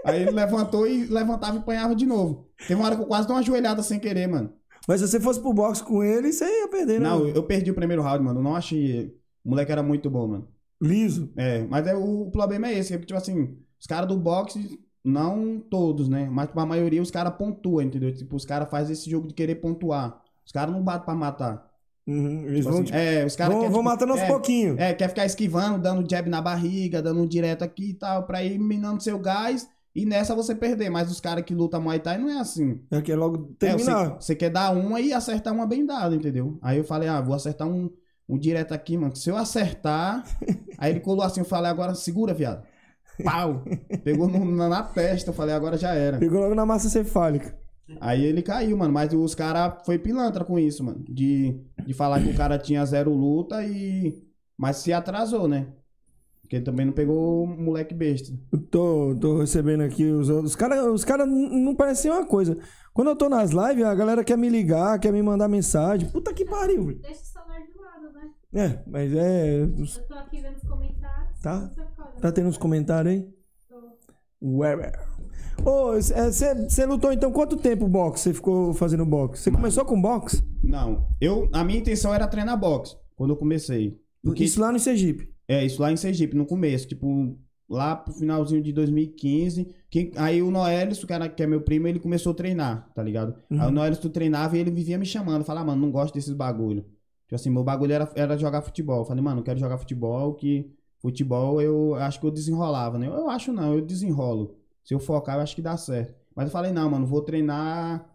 Aí 0.05 0.23
ele 0.23 0.31
levantou 0.31 0.87
e 0.87 1.05
levantava 1.07 1.57
e 1.57 1.59
apanhava 1.59 1.95
de 1.95 2.07
novo. 2.07 2.47
Teve 2.67 2.75
uma 2.75 2.87
hora 2.87 2.97
que 2.97 3.03
eu 3.03 3.07
quase 3.07 3.27
dei 3.27 3.37
uma 3.37 3.43
joelhada 3.43 3.83
sem 3.83 3.99
querer, 3.99 4.27
mano. 4.27 4.53
Mas 4.89 5.01
se 5.01 5.09
você 5.09 5.21
fosse 5.21 5.41
pro 5.41 5.53
boxe 5.53 5.83
com 5.83 6.03
ele, 6.03 6.33
você 6.33 6.45
ia 6.45 6.69
perder, 6.69 7.01
né? 7.01 7.09
Não, 7.09 7.27
eu 7.29 7.43
perdi 7.43 7.71
o 7.71 7.75
primeiro 7.75 8.03
round, 8.03 8.25
mano. 8.25 8.41
Eu 8.41 8.45
não 8.45 8.57
achei. 8.57 9.15
O 9.45 9.51
moleque 9.51 9.71
era 9.71 9.83
muito 9.83 10.09
bom, 10.09 10.27
mano. 10.27 10.49
Liso. 10.81 11.31
É, 11.37 11.65
mas 11.69 11.87
é, 11.87 11.95
o 11.95 12.31
problema 12.31 12.67
é 12.69 12.79
esse, 12.79 12.95
é 12.95 12.99
que, 12.99 13.05
tipo 13.05 13.19
assim, 13.19 13.57
os 13.79 13.87
caras 13.87 14.09
do 14.09 14.17
boxe, 14.17 14.81
não 15.05 15.59
todos, 15.61 16.09
né? 16.09 16.29
Mas 16.31 16.49
tipo, 16.49 16.61
a 16.61 16.67
maioria 16.67 17.03
os 17.03 17.11
caras 17.11 17.35
pontuam, 17.37 17.83
entendeu? 17.83 18.15
Tipo, 18.15 18.37
os 18.37 18.45
caras 18.45 18.69
fazem 18.71 18.93
esse 18.93 19.09
jogo 19.11 19.29
de 19.29 19.35
querer 19.35 19.57
pontuar. 19.57 20.23
Os 20.45 20.53
caras 20.53 20.75
não 20.75 20.83
batem 20.83 21.05
pra 21.07 21.15
matar. 21.15 21.71
Uhum, 22.07 22.45
Eles 22.47 22.67
Tipo 22.67 22.71
vão, 22.71 22.83
assim, 22.83 22.93
é, 22.93 23.25
os 23.25 23.37
caras 23.37 23.55
vão, 23.55 23.63
quer, 23.63 23.71
vão 23.71 23.81
tipo, 23.81 23.91
matando 23.91 24.13
aos 24.13 24.23
é, 24.23 24.27
pouquinhos. 24.27 24.79
É, 24.79 24.95
quer 24.95 25.09
ficar 25.09 25.25
esquivando, 25.27 25.79
dando 25.81 26.09
jab 26.11 26.29
na 26.29 26.41
barriga, 26.41 27.01
dando 27.03 27.21
um 27.23 27.27
direto 27.27 27.63
aqui 27.63 27.91
e 27.91 27.95
tal, 27.95 28.27
pra 28.27 28.43
ir 28.45 28.59
minando 28.59 29.03
seu 29.03 29.19
gás 29.19 29.69
e 29.95 30.05
nessa 30.05 30.35
você 30.35 30.55
perder. 30.55 30.91
Mas 30.91 31.11
os 31.11 31.21
caras 31.21 31.45
que 31.45 31.55
lutam 31.55 31.81
Muay 31.81 32.01
Thai 32.01 32.19
não 32.19 32.29
é 32.31 32.39
assim. 32.41 32.81
É 32.91 33.01
que 33.01 33.13
é 33.13 33.17
logo 33.17 33.57
É, 33.63 33.79
você, 33.79 33.95
terminar. 33.95 34.15
você 34.21 34.35
quer 34.35 34.51
dar 34.51 34.73
uma 34.77 35.01
e 35.01 35.13
acertar 35.13 35.55
uma 35.55 35.67
bem 35.67 35.87
dada, 35.87 36.15
entendeu? 36.15 36.59
Aí 36.63 36.79
eu 36.79 36.85
falei, 36.85 37.09
ah, 37.09 37.21
vou 37.21 37.35
acertar 37.35 37.69
um, 37.69 37.91
um 38.29 38.39
direto 38.39 38.73
aqui, 38.73 38.97
mano. 38.97 39.15
Se 39.15 39.31
eu 39.31 39.37
acertar. 39.37 40.25
aí 40.79 40.91
ele 40.93 41.01
colou 41.01 41.23
assim, 41.25 41.41
eu 41.41 41.47
falei, 41.47 41.71
agora 41.71 41.95
segura, 41.95 42.35
viado. 42.35 42.67
Pau! 43.23 43.65
Pegou 44.05 44.29
no- 44.29 44.45
na, 44.45 44.69
na 44.69 44.83
testa, 44.83 45.31
eu 45.31 45.35
falei, 45.35 45.55
agora 45.55 45.77
já 45.77 45.93
era. 45.95 46.19
Pegou 46.19 46.41
logo 46.41 46.55
na 46.55 46.67
massa 46.67 46.89
cefálica. 46.89 47.57
Aí 48.01 48.25
ele 48.25 48.41
caiu, 48.43 48.77
mano. 48.77 48.93
Mas 48.93 49.13
os 49.13 49.35
caras 49.35 49.75
foi 49.85 49.99
pilantra 49.99 50.45
com 50.45 50.59
isso, 50.59 50.85
mano. 50.85 51.05
De, 51.09 51.61
de 51.85 51.93
falar 51.93 52.23
que 52.23 52.31
o 52.31 52.37
cara 52.37 52.57
tinha 52.59 52.85
zero 52.87 53.13
luta 53.13 53.65
e. 53.65 54.23
Mas 54.57 54.77
se 54.77 54.93
atrasou, 54.93 55.49
né? 55.49 55.67
Porque 56.41 56.57
ele 56.57 56.65
também 56.65 56.85
não 56.87 56.93
pegou 56.93 57.45
o 57.45 57.47
moleque 57.47 57.95
besta. 57.95 58.33
Eu 58.53 58.61
tô, 58.61 59.17
tô 59.21 59.39
recebendo 59.41 59.83
aqui 59.83 60.05
os 60.05 60.29
outros. 60.29 60.51
Os 60.51 60.57
caras 60.57 60.85
os 60.87 61.05
cara 61.05 61.25
não 61.27 61.75
parecem 61.75 62.11
uma 62.11 62.25
coisa. 62.27 62.59
Quando 62.93 63.09
eu 63.09 63.17
tô 63.17 63.29
nas 63.29 63.51
lives, 63.51 63.85
a 63.85 63.95
galera 63.95 64.23
quer 64.25 64.37
me 64.37 64.49
ligar, 64.49 64.99
quer 64.99 65.13
me 65.13 65.23
mandar 65.23 65.49
mensagem. 65.49 66.09
Puta 66.11 66.33
que 66.35 66.45
pariu, 66.45 66.87
velho. 66.87 66.99
Deixa 67.01 67.21
o 67.23 67.25
celular 67.25 67.61
de 67.61 67.79
lado, 67.79 68.13
né? 68.15 68.31
É, 68.53 68.83
mas 68.87 69.13
é. 69.15 69.63
Eu 69.63 70.07
tô 70.09 70.15
aqui 70.15 70.41
vendo 70.41 70.57
os 70.57 70.63
comentários. 70.69 71.00
Tá. 71.43 71.57
Olhando. 71.57 72.21
Tá 72.21 72.33
tendo 72.33 72.49
uns 72.49 72.59
comentários 72.59 73.15
aí? 73.15 73.29
Tô. 73.69 74.59
Weber. 74.59 74.99
Ô, 75.65 75.93
você 75.93 76.87
lutou 76.87 77.13
então 77.13 77.31
quanto 77.31 77.57
tempo 77.57 77.87
boxe? 77.87 78.23
Você 78.25 78.35
ficou 78.35 78.73
fazendo 78.73 79.05
boxe? 79.05 79.43
Você 79.43 79.51
começou 79.51 79.85
com 79.85 80.01
boxe? 80.01 80.43
Não. 80.63 81.09
Eu, 81.21 81.49
a 81.53 81.63
minha 81.65 81.79
intenção 81.79 82.15
era 82.15 82.27
treinar 82.27 82.59
boxe 82.59 82.97
quando 83.15 83.31
eu 83.31 83.37
comecei. 83.37 83.99
Porque 84.23 84.45
Isso 84.45 84.61
lá 84.61 84.73
no 84.73 84.79
Sergipe. 84.79 85.31
É, 85.49 85.65
isso 85.65 85.83
lá 85.83 85.91
em 85.91 85.97
Sergipe, 85.97 86.37
no 86.37 86.47
começo. 86.47 86.87
Tipo, 86.87 87.37
lá 87.69 87.97
pro 87.97 88.15
finalzinho 88.15 88.63
de 88.63 88.73
2015. 88.73 89.69
Que, 89.91 90.13
aí 90.17 90.41
o 90.43 90.51
Noelis, 90.51 91.03
o 91.03 91.07
cara 91.07 91.29
que 91.29 91.43
é 91.43 91.47
meu 91.47 91.61
primo, 91.61 91.89
ele 91.89 91.99
começou 91.99 92.33
a 92.33 92.35
treinar, 92.37 92.89
tá 92.95 93.03
ligado? 93.03 93.35
Aí 93.51 93.69
o 93.69 93.71
Noelis 93.71 93.99
tu 93.99 94.09
treinava 94.09 94.57
e 94.57 94.61
ele 94.61 94.71
vivia 94.71 94.97
me 94.97 95.07
chamando. 95.07 95.45
Falava, 95.45 95.65
ah, 95.65 95.75
mano, 95.75 95.83
não 95.83 95.91
gosto 95.91 96.15
desses 96.15 96.33
bagulho. 96.33 96.83
Tipo 96.83 97.35
assim, 97.35 97.51
meu 97.51 97.65
bagulho 97.65 97.93
era, 97.93 98.11
era 98.15 98.37
jogar 98.37 98.63
futebol. 98.63 99.01
Eu 99.01 99.05
falei, 99.05 99.23
mano, 99.23 99.41
eu 99.41 99.45
quero 99.45 99.59
jogar 99.59 99.79
futebol, 99.79 100.35
que 100.35 100.71
futebol 101.01 101.61
eu 101.61 101.95
acho 101.95 102.21
que 102.21 102.27
eu 102.27 102.31
desenrolava, 102.31 102.99
né? 102.99 103.07
Eu 103.07 103.29
acho 103.29 103.53
não, 103.53 103.75
eu 103.75 103.81
desenrolo. 103.81 104.57
Se 104.85 104.95
eu 104.95 105.01
focar, 105.01 105.37
eu 105.37 105.43
acho 105.43 105.55
que 105.55 105.63
dá 105.63 105.77
certo. 105.77 106.15
Mas 106.35 106.47
eu 106.47 106.53
falei, 106.53 106.73
não, 106.73 106.89
mano, 106.89 107.07
vou 107.07 107.23
treinar. 107.23 108.07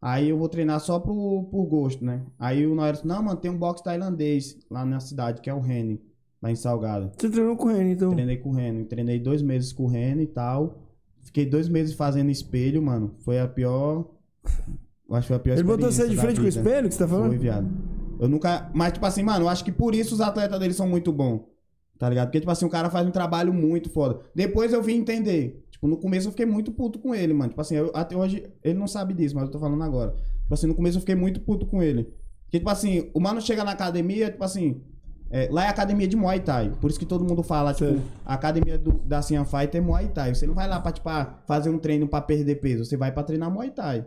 Aí 0.00 0.28
eu 0.28 0.38
vou 0.38 0.48
treinar 0.48 0.80
só 0.80 0.98
por, 0.98 1.44
por 1.44 1.64
gosto, 1.66 2.04
né? 2.04 2.22
Aí 2.38 2.66
o 2.66 2.74
Noelis, 2.74 3.04
não, 3.04 3.22
mano, 3.22 3.38
tem 3.38 3.50
um 3.50 3.56
box 3.56 3.82
tailandês 3.82 4.58
lá 4.70 4.84
na 4.84 4.98
cidade, 4.98 5.40
que 5.40 5.48
é 5.48 5.54
o 5.54 5.60
Reni, 5.60 6.00
lá 6.42 6.50
em 6.50 6.56
Salgado. 6.56 7.12
Você 7.16 7.30
treinou 7.30 7.56
com 7.56 7.70
ele, 7.70 7.92
então. 7.92 8.10
Treinei 8.10 8.36
com 8.36 8.50
o 8.50 8.52
Reno. 8.52 8.84
Treinei 8.84 9.20
dois 9.20 9.42
meses 9.42 9.72
com 9.72 9.84
o 9.84 9.88
Reno 9.88 10.20
e 10.20 10.26
tal. 10.26 10.78
Fiquei 11.20 11.46
dois 11.46 11.68
meses 11.68 11.94
fazendo 11.94 12.30
espelho, 12.30 12.82
mano. 12.82 13.14
Foi 13.20 13.38
a 13.38 13.46
pior. 13.46 14.06
Eu 15.08 15.14
acho 15.14 15.22
que 15.22 15.28
foi 15.28 15.36
a 15.36 15.40
pior 15.40 15.54
Ele 15.54 15.62
botou 15.62 15.92
você 15.92 16.08
de 16.08 16.16
frente 16.16 16.40
com 16.40 16.46
o 16.46 16.48
espelho 16.48 16.88
que 16.88 16.94
você 16.94 17.00
tá 17.04 17.08
falando? 17.08 17.28
Foi, 17.28 17.38
viado. 17.38 17.70
Eu 18.18 18.28
nunca. 18.28 18.70
Mas, 18.74 18.94
tipo 18.94 19.06
assim, 19.06 19.22
mano, 19.22 19.44
eu 19.44 19.48
acho 19.48 19.64
que 19.64 19.70
por 19.70 19.94
isso 19.94 20.14
os 20.14 20.20
atletas 20.20 20.58
deles 20.58 20.76
são 20.76 20.88
muito 20.88 21.12
bons. 21.12 21.42
Tá 22.02 22.08
ligado? 22.08 22.26
Porque, 22.26 22.40
tipo 22.40 22.50
assim, 22.50 22.64
o 22.64 22.68
cara 22.68 22.90
faz 22.90 23.06
um 23.06 23.12
trabalho 23.12 23.54
muito 23.54 23.88
foda. 23.88 24.18
Depois 24.34 24.72
eu 24.72 24.82
vim 24.82 24.94
entender. 24.96 25.64
Tipo, 25.70 25.86
no 25.86 25.96
começo 25.96 26.26
eu 26.26 26.32
fiquei 26.32 26.44
muito 26.44 26.72
puto 26.72 26.98
com 26.98 27.14
ele, 27.14 27.32
mano. 27.32 27.50
Tipo 27.50 27.60
assim, 27.60 27.76
eu- 27.76 27.92
até 27.94 28.16
hoje. 28.16 28.44
Ele 28.64 28.76
não 28.76 28.88
sabe 28.88 29.14
disso, 29.14 29.36
mas 29.36 29.44
eu 29.44 29.50
tô 29.52 29.60
falando 29.60 29.84
agora. 29.84 30.10
Tipo 30.42 30.52
assim, 30.52 30.66
no 30.66 30.74
começo 30.74 30.96
eu 30.96 31.00
fiquei 31.00 31.14
muito 31.14 31.38
puto 31.42 31.64
com 31.64 31.80
ele. 31.80 32.12
Porque, 32.46 32.58
tipo 32.58 32.68
assim, 32.68 33.08
o 33.14 33.20
mano 33.20 33.40
chega 33.40 33.62
na 33.62 33.70
academia, 33.70 34.32
tipo 34.32 34.42
assim. 34.42 34.82
é, 35.30 35.48
lá 35.52 35.64
é 35.64 35.68
academia 35.68 36.08
de 36.08 36.16
Muay 36.16 36.40
Thai. 36.40 36.72
Por 36.80 36.90
isso 36.90 36.98
que 36.98 37.06
todo 37.06 37.24
mundo 37.24 37.40
fala, 37.44 37.72
tipo, 37.72 37.88
Sei. 37.92 38.02
a 38.26 38.34
academia 38.34 38.76
do, 38.76 38.94
da 39.04 39.22
Cian 39.22 39.44
Fight 39.44 39.76
é 39.76 39.80
Muay 39.80 40.08
Thai. 40.08 40.34
Você 40.34 40.44
não 40.44 40.54
vai 40.54 40.66
lá 40.68 40.80
pra, 40.80 40.90
tipo, 40.90 41.08
ah, 41.08 41.38
fazer 41.46 41.70
um 41.70 41.78
treino 41.78 42.08
pra 42.08 42.20
perder 42.20 42.56
peso. 42.56 42.84
Você 42.84 42.96
vai 42.96 43.12
pra 43.12 43.22
treinar 43.22 43.48
Muay 43.48 43.70
Thai. 43.70 44.04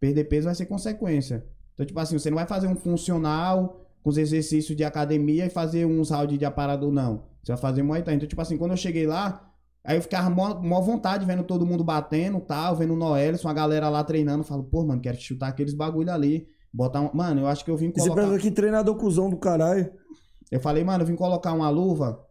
Perder 0.00 0.24
peso 0.24 0.46
vai 0.46 0.54
ser 0.54 0.64
consequência. 0.64 1.44
Então, 1.74 1.84
tipo 1.84 2.00
assim, 2.00 2.18
você 2.18 2.30
não 2.30 2.36
vai 2.36 2.46
fazer 2.46 2.66
um 2.68 2.74
funcional 2.74 3.86
com 4.02 4.08
os 4.10 4.16
exercícios 4.16 4.74
de 4.76 4.82
academia 4.82 5.44
e 5.46 5.50
fazer 5.50 5.84
uns 5.86 6.08
rounds 6.10 6.38
de 6.38 6.44
aparador, 6.46 6.90
não. 6.90 7.33
Você 7.44 7.52
vai 7.52 7.60
fazer 7.60 7.82
Muay 7.82 8.02
Thai. 8.02 8.14
Então, 8.14 8.28
tipo 8.28 8.40
assim, 8.40 8.56
quando 8.56 8.70
eu 8.70 8.76
cheguei 8.76 9.06
lá, 9.06 9.52
aí 9.84 9.96
eu 9.96 10.02
ficava 10.02 10.30
mó, 10.30 10.54
mó 10.60 10.80
vontade 10.80 11.26
vendo 11.26 11.44
todo 11.44 11.66
mundo 11.66 11.84
batendo 11.84 12.40
tal, 12.40 12.74
vendo 12.74 12.94
o 12.94 12.96
Noelis, 12.96 13.44
uma 13.44 13.52
galera 13.52 13.88
lá 13.88 14.02
treinando. 14.02 14.40
Eu 14.40 14.46
falo, 14.46 14.64
pô, 14.64 14.84
mano, 14.84 15.00
quero 15.00 15.20
chutar 15.20 15.48
aqueles 15.48 15.74
bagulho 15.74 16.10
ali. 16.10 16.48
Botar 16.72 17.00
um... 17.02 17.10
Mano, 17.12 17.42
eu 17.42 17.46
acho 17.46 17.64
que 17.64 17.70
eu 17.70 17.76
vim 17.76 17.92
você 17.92 18.08
colocar... 18.08 18.22
pensa 18.22 18.38
que 18.38 18.50
treinador 18.50 18.96
cuzão 18.96 19.28
do 19.30 19.36
caralho. 19.36 19.92
Eu 20.50 20.58
falei, 20.58 20.82
mano, 20.82 21.02
eu 21.02 21.06
vim 21.06 21.14
colocar 21.14 21.52
uma 21.52 21.68
luva 21.68 22.24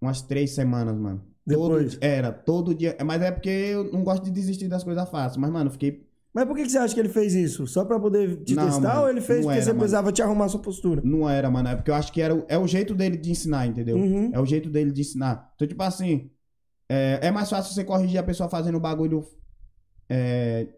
umas 0.00 0.22
três 0.22 0.54
semanas, 0.54 0.96
mano. 0.96 1.22
Depois. 1.46 1.94
Todo, 1.94 2.04
era, 2.04 2.32
todo 2.32 2.74
dia. 2.74 2.96
Mas 3.04 3.22
é 3.22 3.30
porque 3.30 3.48
eu 3.48 3.92
não 3.92 4.02
gosto 4.02 4.24
de 4.24 4.30
desistir 4.30 4.68
das 4.68 4.82
coisas 4.82 5.08
fáceis. 5.08 5.36
Mas, 5.36 5.50
mano, 5.50 5.68
eu 5.68 5.72
fiquei. 5.72 6.05
Mas 6.36 6.44
por 6.44 6.54
que 6.54 6.64
que 6.64 6.68
você 6.68 6.76
acha 6.76 6.92
que 6.92 7.00
ele 7.00 7.08
fez 7.08 7.34
isso? 7.34 7.66
Só 7.66 7.82
pra 7.82 7.98
poder 7.98 8.44
te 8.44 8.54
Não, 8.54 8.66
testar 8.66 8.88
mano, 8.88 9.00
ou 9.00 9.08
ele 9.08 9.22
fez 9.22 9.40
porque 9.40 9.54
era, 9.54 9.62
você 9.62 9.68
mano. 9.70 9.78
precisava 9.78 10.12
te 10.12 10.20
arrumar 10.20 10.48
sua 10.50 10.60
postura? 10.60 11.00
Não 11.02 11.26
era, 11.26 11.50
mano. 11.50 11.70
É 11.70 11.74
porque 11.74 11.90
eu 11.90 11.94
acho 11.94 12.12
que 12.12 12.20
era, 12.20 12.44
é 12.46 12.58
o 12.58 12.66
jeito 12.66 12.94
dele 12.94 13.16
de 13.16 13.30
ensinar, 13.30 13.66
entendeu? 13.66 13.96
Uhum. 13.96 14.30
É 14.34 14.38
o 14.38 14.44
jeito 14.44 14.68
dele 14.68 14.92
de 14.92 15.00
ensinar. 15.00 15.50
Então, 15.54 15.66
tipo 15.66 15.82
assim, 15.82 16.30
é, 16.90 17.20
é 17.22 17.30
mais 17.30 17.48
fácil 17.48 17.72
você 17.72 17.82
corrigir 17.82 18.18
a 18.18 18.22
pessoa 18.22 18.50
fazendo 18.50 18.76
o 18.76 18.80
bagulho. 18.80 19.24
É, 20.10 20.68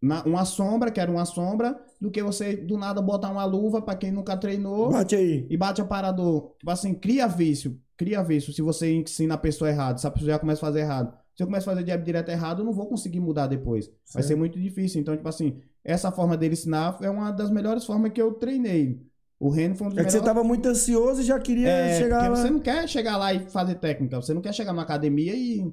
na, 0.00 0.22
uma 0.22 0.44
sombra, 0.44 0.92
que 0.92 1.00
era 1.00 1.10
uma 1.10 1.24
sombra, 1.24 1.76
do 2.00 2.08
que 2.08 2.22
você 2.22 2.54
do 2.54 2.78
nada 2.78 3.02
botar 3.02 3.32
uma 3.32 3.44
luva 3.44 3.82
pra 3.82 3.96
quem 3.96 4.12
nunca 4.12 4.36
treinou. 4.36 4.92
Bate 4.92 5.16
aí. 5.16 5.44
e 5.50 5.56
bate 5.56 5.80
aparador. 5.80 6.54
Tipo 6.56 6.70
assim, 6.70 6.94
cria 6.94 7.26
vício. 7.26 7.80
Cria 7.96 8.22
vício. 8.22 8.52
Se 8.52 8.62
você 8.62 8.94
ensina 8.94 9.34
a 9.34 9.38
pessoa 9.38 9.68
errado, 9.68 9.98
se 9.98 10.06
a 10.06 10.10
pessoa 10.12 10.30
já 10.30 10.38
começa 10.38 10.64
a 10.64 10.68
fazer 10.68 10.82
errado. 10.82 11.23
Se 11.36 11.42
eu 11.42 11.46
começar 11.46 11.72
a 11.72 11.74
fazer 11.74 11.86
jab 11.86 12.04
direto 12.04 12.28
errado, 12.30 12.60
eu 12.60 12.64
não 12.64 12.72
vou 12.72 12.86
conseguir 12.86 13.20
mudar 13.20 13.46
depois. 13.48 13.90
Vai 14.12 14.22
ser 14.22 14.36
muito 14.36 14.60
difícil. 14.60 15.00
Então, 15.00 15.16
tipo 15.16 15.28
assim, 15.28 15.60
essa 15.84 16.12
forma 16.12 16.36
dele 16.36 16.54
ensinar 16.54 16.96
é 17.02 17.10
uma 17.10 17.30
das 17.32 17.50
melhores 17.50 17.84
formas 17.84 18.12
que 18.12 18.22
eu 18.22 18.32
treinei. 18.34 19.00
O 19.38 19.50
Reno 19.50 19.74
foi 19.74 19.88
um 19.88 19.90
dos 19.90 19.98
É 19.98 20.04
que 20.04 20.10
você 20.10 20.18
melhores. 20.18 20.34
tava 20.36 20.46
muito 20.46 20.66
ansioso 20.68 21.20
e 21.20 21.24
já 21.24 21.38
queria 21.40 21.68
É, 21.68 21.98
chegar 22.00 22.28
lá. 22.30 22.36
você 22.36 22.48
não 22.50 22.60
quer 22.60 22.88
chegar 22.88 23.16
lá 23.16 23.34
e 23.34 23.40
fazer 23.50 23.74
técnica. 23.74 24.20
Você 24.22 24.32
não 24.32 24.40
quer 24.40 24.54
chegar 24.54 24.72
na 24.72 24.82
academia 24.82 25.34
e 25.34 25.70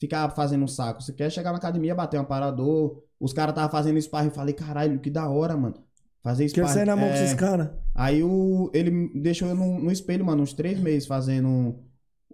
ficar 0.00 0.30
fazendo 0.30 0.64
um 0.64 0.68
saco. 0.68 1.02
Você 1.02 1.12
quer 1.12 1.30
chegar 1.30 1.52
na 1.52 1.58
academia, 1.58 1.94
bater 1.94 2.18
um 2.18 2.22
aparador. 2.22 3.02
Os 3.20 3.32
caras 3.34 3.52
estavam 3.52 3.70
fazendo 3.70 4.00
sparring. 4.00 4.28
Eu 4.28 4.34
falei, 4.34 4.54
caralho, 4.54 4.98
que 4.98 5.10
da 5.10 5.28
hora, 5.28 5.56
mano. 5.56 5.74
Fazer 6.22 6.44
Quer 6.44 6.48
sparring. 6.62 6.72
sair 6.74 6.86
na 6.86 6.96
mão 6.96 7.08
com 7.08 7.14
é, 7.14 7.22
esses 7.24 7.34
caras. 7.34 7.70
Aí 7.94 8.22
o, 8.24 8.70
ele 8.72 9.10
deixou 9.20 9.46
eu 9.48 9.54
no, 9.54 9.78
no 9.78 9.92
espelho, 9.92 10.24
mano, 10.24 10.42
uns 10.42 10.54
três 10.54 10.80
meses 10.80 11.06
fazendo. 11.06 11.76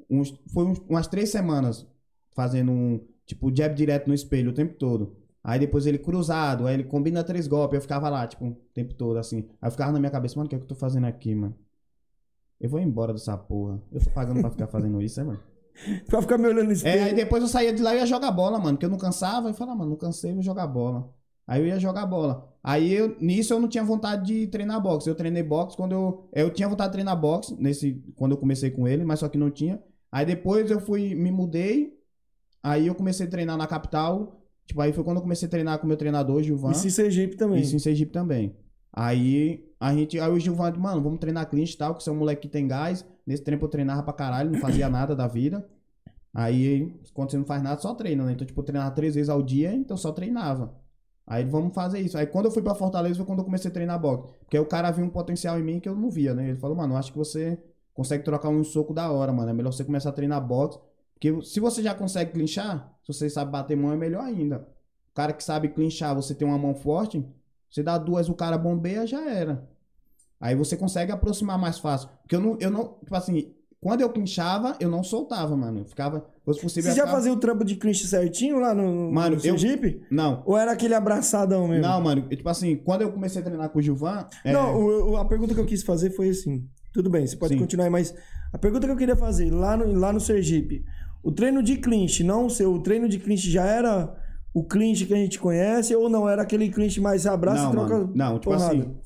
Uns, 0.08 0.32
foi 0.54 0.64
uns- 0.64 0.78
umas 0.88 1.06
três 1.08 1.30
semanas 1.30 1.86
fazendo 2.38 2.70
um. 2.70 3.00
Tipo, 3.26 3.52
jab 3.54 3.74
direto 3.74 4.06
no 4.06 4.14
espelho 4.14 4.50
o 4.52 4.54
tempo 4.54 4.74
todo. 4.74 5.16
Aí 5.42 5.58
depois 5.58 5.86
ele 5.86 5.98
cruzado, 5.98 6.66
aí 6.66 6.74
ele 6.74 6.84
combina 6.84 7.24
três 7.24 7.48
golpes. 7.48 7.74
Eu 7.76 7.80
ficava 7.82 8.08
lá, 8.08 8.26
tipo, 8.28 8.44
o 8.46 8.54
tempo 8.72 8.94
todo, 8.94 9.16
assim. 9.18 9.48
Aí 9.60 9.66
eu 9.66 9.70
ficava 9.72 9.90
na 9.90 9.98
minha 9.98 10.10
cabeça, 10.10 10.36
mano, 10.36 10.46
o 10.46 10.48
que 10.50 10.54
é 10.54 10.58
que 10.58 10.64
eu 10.64 10.68
tô 10.68 10.74
fazendo 10.76 11.04
aqui, 11.06 11.34
mano? 11.34 11.54
Eu 12.60 12.70
vou 12.70 12.78
embora 12.80 13.12
dessa 13.12 13.36
porra. 13.36 13.82
Eu 13.90 14.00
tô 14.00 14.10
pagando 14.10 14.40
pra 14.40 14.50
ficar 14.50 14.66
fazendo 14.68 15.02
isso, 15.02 15.20
é, 15.20 15.24
mano? 15.24 15.40
Pra 16.06 16.20
ficar 16.20 16.38
me 16.38 16.48
olhando 16.48 16.64
no 16.66 16.70
É, 16.70 16.74
espelho. 16.74 17.04
aí 17.04 17.14
depois 17.14 17.40
eu 17.42 17.48
saía 17.48 17.72
de 17.72 17.80
lá 17.82 17.94
e 17.94 17.98
ia 17.98 18.06
jogar 18.06 18.32
bola, 18.32 18.58
mano. 18.58 18.72
Porque 18.76 18.86
eu 18.86 18.90
não 18.90 18.98
cansava. 18.98 19.48
Eu 19.48 19.54
falava, 19.54 19.78
mano, 19.78 19.90
não 19.90 19.96
cansei, 19.96 20.32
vou 20.32 20.42
jogar 20.42 20.66
bola. 20.66 21.08
Aí 21.46 21.60
eu 21.60 21.66
ia 21.66 21.78
jogar 21.78 22.04
bola. 22.04 22.52
Aí 22.64 22.92
eu, 22.92 23.16
nisso 23.20 23.52
eu 23.54 23.60
não 23.60 23.68
tinha 23.68 23.84
vontade 23.84 24.26
de 24.26 24.46
treinar 24.48 24.82
boxe. 24.82 25.08
Eu 25.08 25.14
treinei 25.14 25.42
boxe 25.42 25.76
quando 25.76 25.92
eu. 25.92 26.28
Eu 26.32 26.50
tinha 26.50 26.68
vontade 26.68 26.90
de 26.90 26.94
treinar 26.94 27.18
boxe 27.18 27.54
nesse, 27.60 28.02
quando 28.16 28.32
eu 28.32 28.38
comecei 28.38 28.70
com 28.72 28.88
ele, 28.88 29.04
mas 29.04 29.20
só 29.20 29.28
que 29.28 29.38
não 29.38 29.50
tinha. 29.52 29.80
Aí 30.10 30.26
depois 30.26 30.68
eu 30.70 30.80
fui, 30.80 31.14
me 31.14 31.30
mudei. 31.30 31.96
Aí 32.62 32.86
eu 32.86 32.94
comecei 32.94 33.26
a 33.26 33.30
treinar 33.30 33.56
na 33.56 33.66
capital. 33.66 34.42
Tipo, 34.66 34.80
aí 34.80 34.92
foi 34.92 35.02
quando 35.02 35.16
eu 35.16 35.22
comecei 35.22 35.46
a 35.46 35.50
treinar 35.50 35.78
com 35.78 35.84
o 35.84 35.88
meu 35.88 35.96
treinador, 35.96 36.42
Gilvan. 36.42 36.72
Isso 36.72 36.86
em 36.86 36.90
Sergipe 36.90 37.36
também. 37.36 37.60
Isso 37.60 37.74
em 37.74 37.78
Sergipe 37.78 38.12
também. 38.12 38.54
Aí 38.92 39.64
a 39.80 39.94
gente. 39.94 40.18
Aí 40.18 40.30
o 40.30 40.38
Gilvan, 40.38 40.72
mano, 40.76 41.02
vamos 41.02 41.18
treinar 41.18 41.48
clinch 41.48 41.74
e 41.74 41.78
tal, 41.78 41.94
que 41.94 42.02
você 42.02 42.10
é 42.10 42.12
um 42.12 42.16
moleque 42.16 42.42
que 42.42 42.48
tem 42.48 42.66
gás. 42.66 43.04
Nesse 43.26 43.42
tempo 43.42 43.64
eu 43.64 43.68
treinava 43.68 44.02
pra 44.02 44.12
caralho, 44.12 44.50
não 44.50 44.60
fazia 44.60 44.88
nada 44.88 45.14
da 45.14 45.26
vida. 45.26 45.66
Aí, 46.34 46.94
quando 47.14 47.30
você 47.30 47.38
não 47.38 47.44
faz 47.44 47.62
nada, 47.62 47.80
só 47.80 47.94
treina, 47.94 48.24
né? 48.24 48.32
Então, 48.32 48.46
tipo, 48.46 48.60
eu 48.60 48.64
treinava 48.64 48.94
três 48.94 49.14
vezes 49.14 49.28
ao 49.28 49.42
dia, 49.42 49.74
então 49.74 49.96
só 49.96 50.12
treinava. 50.12 50.74
Aí 51.28 51.44
vamos 51.44 51.74
fazer 51.74 52.00
isso. 52.00 52.16
Aí 52.16 52.26
quando 52.26 52.46
eu 52.46 52.50
fui 52.50 52.62
pra 52.62 52.74
Fortaleza 52.74 53.16
foi 53.16 53.26
quando 53.26 53.40
eu 53.40 53.44
comecei 53.44 53.70
a 53.70 53.74
treinar 53.74 54.00
boxe. 54.00 54.32
Porque 54.40 54.56
aí 54.56 54.62
o 54.62 54.66
cara 54.66 54.90
viu 54.90 55.04
um 55.04 55.10
potencial 55.10 55.58
em 55.58 55.62
mim 55.62 55.78
que 55.78 55.86
eu 55.88 55.94
não 55.94 56.10
via, 56.10 56.32
né? 56.32 56.48
Ele 56.48 56.58
falou, 56.58 56.74
mano, 56.74 56.94
eu 56.94 56.96
acho 56.96 57.12
que 57.12 57.18
você 57.18 57.58
consegue 57.92 58.24
trocar 58.24 58.48
um 58.48 58.64
soco 58.64 58.94
da 58.94 59.10
hora, 59.10 59.30
mano. 59.30 59.50
É 59.50 59.52
melhor 59.52 59.70
você 59.70 59.84
começar 59.84 60.08
a 60.08 60.12
treinar 60.12 60.40
boxe. 60.40 60.78
Porque 61.20 61.42
se 61.44 61.58
você 61.58 61.82
já 61.82 61.94
consegue 61.94 62.32
clinchar, 62.32 62.92
se 63.04 63.12
você 63.12 63.28
sabe 63.28 63.50
bater 63.50 63.76
mão, 63.76 63.92
é 63.92 63.96
melhor 63.96 64.22
ainda. 64.24 64.68
O 65.10 65.14
cara 65.14 65.32
que 65.32 65.42
sabe 65.42 65.68
clinchar, 65.68 66.14
você 66.14 66.34
tem 66.34 66.46
uma 66.46 66.58
mão 66.58 66.74
forte, 66.74 67.24
você 67.68 67.82
dá 67.82 67.98
duas, 67.98 68.28
o 68.28 68.34
cara 68.34 68.56
bombeia, 68.56 69.04
já 69.06 69.28
era. 69.28 69.68
Aí 70.40 70.54
você 70.54 70.76
consegue 70.76 71.10
aproximar 71.10 71.58
mais 71.58 71.78
fácil. 71.78 72.08
Porque 72.22 72.36
eu 72.36 72.40
não, 72.40 72.56
eu 72.60 72.70
não, 72.70 72.94
tipo 73.00 73.14
assim, 73.16 73.52
quando 73.80 74.00
eu 74.02 74.10
clinchava, 74.10 74.76
eu 74.78 74.88
não 74.88 75.02
soltava, 75.02 75.56
mano. 75.56 75.80
Eu 75.80 75.84
ficava, 75.84 76.20
se 76.20 76.44
fosse 76.44 76.60
possível. 76.60 76.82
Você 76.84 76.90
eu 76.90 76.94
já 76.96 77.02
ficava- 77.02 77.16
fazia 77.16 77.32
o 77.32 77.36
trampo 77.36 77.64
de 77.64 77.74
clinch 77.74 78.06
certinho 78.06 78.60
lá 78.60 78.72
no, 78.72 79.10
Mano, 79.12 79.30
no 79.30 79.34
eu- 79.36 79.40
Sergipe? 79.40 80.00
Não, 80.08 80.44
Ou 80.46 80.56
era 80.56 80.70
aquele 80.70 80.94
abraçadão 80.94 81.66
mesmo? 81.66 81.82
não, 81.82 82.00
mano. 82.00 82.26
eu, 82.30 82.36
Tipo 82.36 82.48
assim, 82.48 82.76
quando 82.76 83.02
eu 83.02 83.10
comecei 83.10 83.40
a 83.40 83.44
treinar 83.44 83.68
com 83.70 83.80
o 83.80 83.82
Gilvan. 83.82 84.24
é, 84.44 84.52
Não, 84.52 84.76
o- 84.80 85.10
o- 85.12 85.16
a 85.16 85.24
pergunta 85.24 85.52
que 85.52 85.58
eu 85.60 85.66
quis 85.66 85.82
fazer 85.82 86.10
foi 86.10 86.28
assim. 86.28 86.64
Tudo 86.92 87.10
bem, 87.10 87.26
você 87.26 87.36
pode 87.36 87.54
Sim. 87.54 87.60
continuar 87.60 87.84
aí, 87.86 87.90
mas 87.90 88.14
a 88.52 88.58
pergunta 88.58 88.86
que 88.86 88.92
eu 88.92 88.96
queria 88.96 89.16
fazer, 89.16 89.50
lá 89.50 89.76
no, 89.76 89.92
lá 89.98 90.12
no 90.12 90.20
Sergipe, 90.20 90.84
o 91.22 91.32
treino 91.32 91.62
de 91.62 91.76
clinch, 91.76 92.22
não 92.22 92.46
o 92.46 92.50
seu, 92.50 92.72
o 92.72 92.82
treino 92.82 93.08
de 93.08 93.18
clinch 93.18 93.50
já 93.50 93.64
era 93.64 94.14
o 94.54 94.64
clinch 94.64 95.06
que 95.06 95.14
a 95.14 95.16
gente 95.16 95.38
conhece 95.38 95.94
ou 95.94 96.08
não 96.08 96.28
era 96.28 96.42
aquele 96.42 96.68
clinch 96.70 97.00
mais 97.00 97.26
abraça 97.26 97.64
não, 97.64 97.70
e 97.70 97.72
troca 97.72 97.94
mano. 97.94 98.12
Não, 98.14 98.38
tipo 98.38 98.54
porrada? 98.54 98.72
assim. 98.72 98.96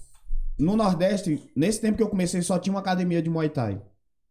No 0.59 0.77
Nordeste, 0.77 1.51
nesse 1.57 1.81
tempo 1.81 1.97
que 1.97 2.03
eu 2.03 2.09
comecei, 2.09 2.41
só 2.43 2.59
tinha 2.59 2.73
uma 2.73 2.81
academia 2.81 3.23
de 3.23 3.29
Muay 3.29 3.49
Thai. 3.49 3.81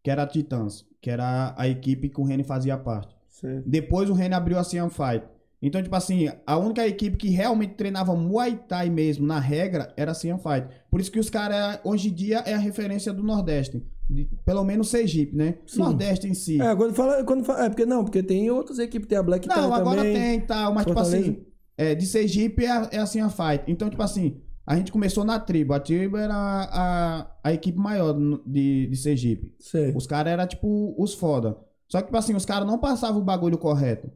Que 0.02 0.10
era 0.10 0.22
a 0.22 0.26
Titãs. 0.26 0.84
Que 1.00 1.10
era 1.10 1.54
a 1.56 1.68
equipe 1.68 2.08
que 2.08 2.20
o 2.20 2.24
Reni 2.24 2.42
fazia 2.42 2.76
parte. 2.76 3.14
Certo. 3.28 3.68
Depois 3.68 4.08
o 4.08 4.14
Reni 4.14 4.34
abriu 4.34 4.58
a 4.58 4.64
Cian 4.64 4.88
Fight. 4.88 5.26
Então, 5.60 5.82
tipo 5.82 5.94
assim, 5.94 6.28
a 6.44 6.56
única 6.56 6.86
equipe 6.86 7.16
que 7.16 7.28
realmente 7.28 7.74
treinava 7.74 8.16
Muay 8.16 8.56
Thai 8.68 8.90
mesmo, 8.90 9.26
na 9.26 9.38
regra, 9.38 9.92
era 9.96 10.10
a 10.10 10.14
Cian 10.14 10.38
Fight. 10.38 10.66
Por 10.90 11.00
isso 11.00 11.10
que 11.10 11.20
os 11.20 11.30
caras, 11.30 11.78
hoje 11.84 12.08
em 12.08 12.14
dia, 12.14 12.38
é 12.38 12.54
a 12.54 12.58
referência 12.58 13.12
do 13.12 13.22
Nordeste. 13.22 13.84
De- 14.08 14.28
pelo 14.44 14.62
menos 14.64 14.88
Sergipe, 14.88 15.34
né? 15.34 15.58
Sim. 15.66 15.78
Nordeste 15.80 16.26
em 16.28 16.34
si. 16.34 16.60
É, 16.60 16.74
quando 16.76 16.94
fala, 16.94 17.24
quando 17.24 17.44
fala, 17.44 17.64
é 17.64 17.68
porque 17.68 17.86
não, 17.86 18.04
porque 18.04 18.22
tem 18.22 18.50
outras 18.50 18.78
equipes, 18.78 19.08
tem 19.08 19.16
a 19.18 19.22
Black 19.22 19.48
Não, 19.48 19.72
agora 19.72 19.98
também. 19.98 20.14
tem 20.14 20.38
e 20.38 20.40
tal, 20.42 20.74
mas 20.74 20.84
Fortaleza. 20.84 21.16
tipo 21.18 21.30
assim, 21.38 21.46
é, 21.78 21.94
de 21.94 22.06
Sergipe 22.06 22.64
é, 22.64 22.88
é 22.92 22.98
assim 22.98 23.20
a 23.20 23.30
fight. 23.30 23.64
Então, 23.66 23.88
tipo 23.88 24.02
assim, 24.02 24.40
a 24.66 24.76
gente 24.76 24.92
começou 24.92 25.24
na 25.24 25.40
tribo. 25.40 25.72
A 25.72 25.80
tribo 25.80 26.16
era 26.16 26.34
a, 26.34 27.26
a 27.42 27.52
equipe 27.52 27.78
maior 27.78 28.12
de, 28.46 28.86
de 28.86 28.96
Sergipe. 28.96 29.54
Certo. 29.58 29.96
Os 29.96 30.06
caras 30.06 30.32
eram, 30.32 30.46
tipo, 30.46 30.94
os 30.98 31.14
foda. 31.14 31.56
Só 31.88 31.98
que, 32.00 32.06
tipo 32.06 32.16
assim, 32.16 32.34
os 32.34 32.44
caras 32.44 32.66
não 32.66 32.78
passavam 32.78 33.20
o 33.20 33.24
bagulho 33.24 33.58
correto. 33.58 34.10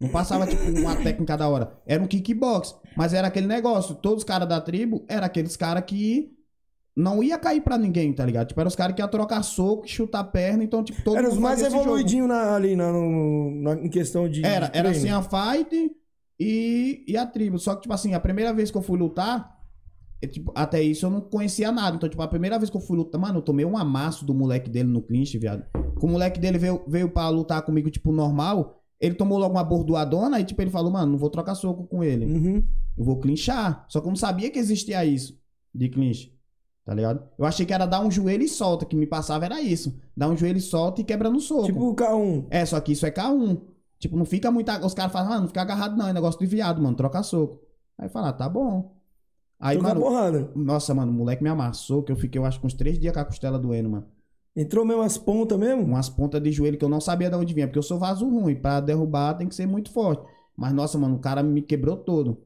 Não 0.00 0.08
passava, 0.10 0.46
tipo, 0.46 0.62
uma 0.78 0.94
técnica 0.96 1.36
da 1.36 1.48
hora. 1.48 1.72
Era 1.84 2.02
um 2.02 2.06
kickbox. 2.06 2.74
Mas 2.96 3.12
era 3.12 3.26
aquele 3.26 3.46
negócio. 3.48 3.94
Todos 3.96 4.18
os 4.18 4.24
caras 4.24 4.48
da 4.48 4.60
tribo 4.60 5.04
eram 5.08 5.26
aqueles 5.26 5.56
caras 5.56 5.82
que 5.84 6.30
não 6.98 7.22
ia 7.22 7.38
cair 7.38 7.60
pra 7.60 7.78
ninguém, 7.78 8.12
tá 8.12 8.26
ligado? 8.26 8.48
Tipo, 8.48 8.60
eram 8.60 8.68
os 8.68 8.74
caras 8.76 8.94
que 8.96 9.00
iam 9.00 9.08
trocar 9.08 9.42
soco, 9.42 9.86
chutar 9.86 10.24
perna, 10.24 10.64
então, 10.64 10.82
tipo, 10.82 11.00
todo 11.02 11.16
Era 11.16 11.28
os 11.28 11.34
mundo 11.34 11.42
mais 11.44 11.62
evoluidinhos 11.62 12.28
ali 12.30 12.74
na, 12.74 12.92
no- 12.92 13.50
na- 13.62 13.74
em 13.80 13.88
questão 13.88 14.28
de. 14.28 14.44
Era, 14.44 14.66
de 14.68 14.76
era 14.78 14.90
assim 14.90 15.08
a 15.08 15.22
fight 15.22 15.90
e, 16.40 17.04
e 17.06 17.16
a 17.16 17.24
tribo. 17.24 17.58
Só 17.58 17.74
que, 17.76 17.82
tipo 17.82 17.94
assim, 17.94 18.14
a 18.14 18.20
primeira 18.20 18.52
vez 18.52 18.70
que 18.70 18.76
eu 18.76 18.82
fui 18.82 18.98
lutar, 18.98 19.56
é, 20.20 20.26
tipo, 20.26 20.52
até 20.54 20.82
isso 20.82 21.06
eu 21.06 21.10
não 21.10 21.20
conhecia 21.20 21.70
nada. 21.70 21.96
Então, 21.96 22.08
tipo, 22.08 22.20
a 22.22 22.28
primeira 22.28 22.58
vez 22.58 22.68
que 22.70 22.76
eu 22.76 22.80
fui 22.80 22.96
lutar, 22.96 23.20
mano, 23.20 23.38
eu 23.38 23.42
tomei 23.42 23.64
um 23.64 23.76
amasso 23.78 24.24
do 24.24 24.34
moleque 24.34 24.68
dele 24.68 24.88
no 24.88 25.00
clinch, 25.02 25.38
viado. 25.38 25.64
Que 25.98 26.04
o 26.04 26.08
moleque 26.08 26.40
dele 26.40 26.58
veio, 26.58 26.82
veio 26.88 27.08
pra 27.08 27.28
lutar 27.28 27.62
comigo, 27.62 27.88
tipo, 27.90 28.10
normal. 28.12 28.74
Ele 29.00 29.14
tomou 29.14 29.38
logo 29.38 29.54
uma 29.54 29.62
bordoadona 29.62 30.40
e, 30.40 30.44
tipo, 30.44 30.60
ele 30.60 30.70
falou, 30.72 30.90
mano, 30.90 31.12
não 31.12 31.18
vou 31.18 31.30
trocar 31.30 31.54
soco 31.54 31.86
com 31.86 32.02
ele. 32.02 32.24
Uhum. 32.26 32.64
Eu 32.96 33.04
vou 33.04 33.20
clinchar. 33.20 33.84
Só 33.88 34.00
que 34.00 34.06
eu 34.08 34.10
não 34.10 34.16
sabia 34.16 34.50
que 34.50 34.58
existia 34.58 35.04
isso 35.04 35.38
de 35.72 35.88
clinch. 35.88 36.36
Tá 36.88 36.94
ligado? 36.94 37.22
Eu 37.38 37.44
achei 37.44 37.66
que 37.66 37.74
era 37.74 37.84
dar 37.84 38.00
um 38.00 38.10
joelho 38.10 38.42
e 38.42 38.48
solta. 38.48 38.86
Que 38.86 38.96
me 38.96 39.06
passava 39.06 39.44
era 39.44 39.60
isso. 39.60 39.94
Dar 40.16 40.26
um 40.26 40.34
joelho 40.34 40.56
e 40.56 40.60
solta 40.62 41.02
e 41.02 41.04
quebra 41.04 41.28
no 41.28 41.38
soco. 41.38 41.66
Tipo 41.66 41.90
o 41.90 41.94
K1. 41.94 42.46
É, 42.48 42.64
só 42.64 42.80
que 42.80 42.92
isso 42.92 43.04
é 43.04 43.10
K1. 43.10 43.60
Tipo, 43.98 44.16
não 44.16 44.24
fica 44.24 44.50
muito. 44.50 44.72
Os 44.82 44.94
caras 44.94 45.12
falam, 45.12 45.28
mano, 45.28 45.40
não 45.42 45.48
fica 45.48 45.60
agarrado 45.60 45.98
não, 45.98 46.08
é 46.08 46.14
negócio 46.14 46.40
de 46.40 46.46
viado, 46.46 46.80
mano, 46.80 46.96
troca 46.96 47.22
soco. 47.22 47.60
Aí 47.98 48.08
fala, 48.08 48.30
ah, 48.30 48.32
tá 48.32 48.48
bom. 48.48 48.96
Aí, 49.60 49.76
Trocar 49.76 49.94
mano, 49.96 50.00
porrada. 50.00 50.50
nossa, 50.56 50.94
mano, 50.94 51.12
o 51.12 51.14
moleque 51.14 51.42
me 51.42 51.50
amassou, 51.50 52.02
que 52.02 52.10
eu 52.10 52.16
fiquei, 52.16 52.40
eu 52.40 52.46
acho, 52.46 52.58
com 52.58 52.66
uns 52.66 52.72
três 52.72 52.98
dias 52.98 53.12
com 53.12 53.20
a 53.20 53.24
costela 53.26 53.58
doendo, 53.58 53.90
mano. 53.90 54.06
Entrou 54.56 54.82
mesmo 54.82 55.02
as 55.02 55.18
pontas 55.18 55.58
mesmo? 55.58 55.82
Umas 55.82 56.08
pontas 56.08 56.42
de 56.42 56.50
joelho 56.50 56.78
que 56.78 56.84
eu 56.86 56.88
não 56.88 57.02
sabia 57.02 57.28
de 57.28 57.36
onde 57.36 57.52
vinha, 57.52 57.66
porque 57.66 57.78
eu 57.78 57.82
sou 57.82 57.98
vaso 57.98 58.26
ruim. 58.26 58.56
Pra 58.56 58.80
derrubar 58.80 59.34
tem 59.34 59.46
que 59.46 59.54
ser 59.54 59.66
muito 59.66 59.90
forte. 59.90 60.22
Mas, 60.56 60.72
nossa, 60.72 60.96
mano, 60.96 61.16
o 61.16 61.18
cara 61.18 61.42
me 61.42 61.60
quebrou 61.60 61.98
todo. 61.98 62.38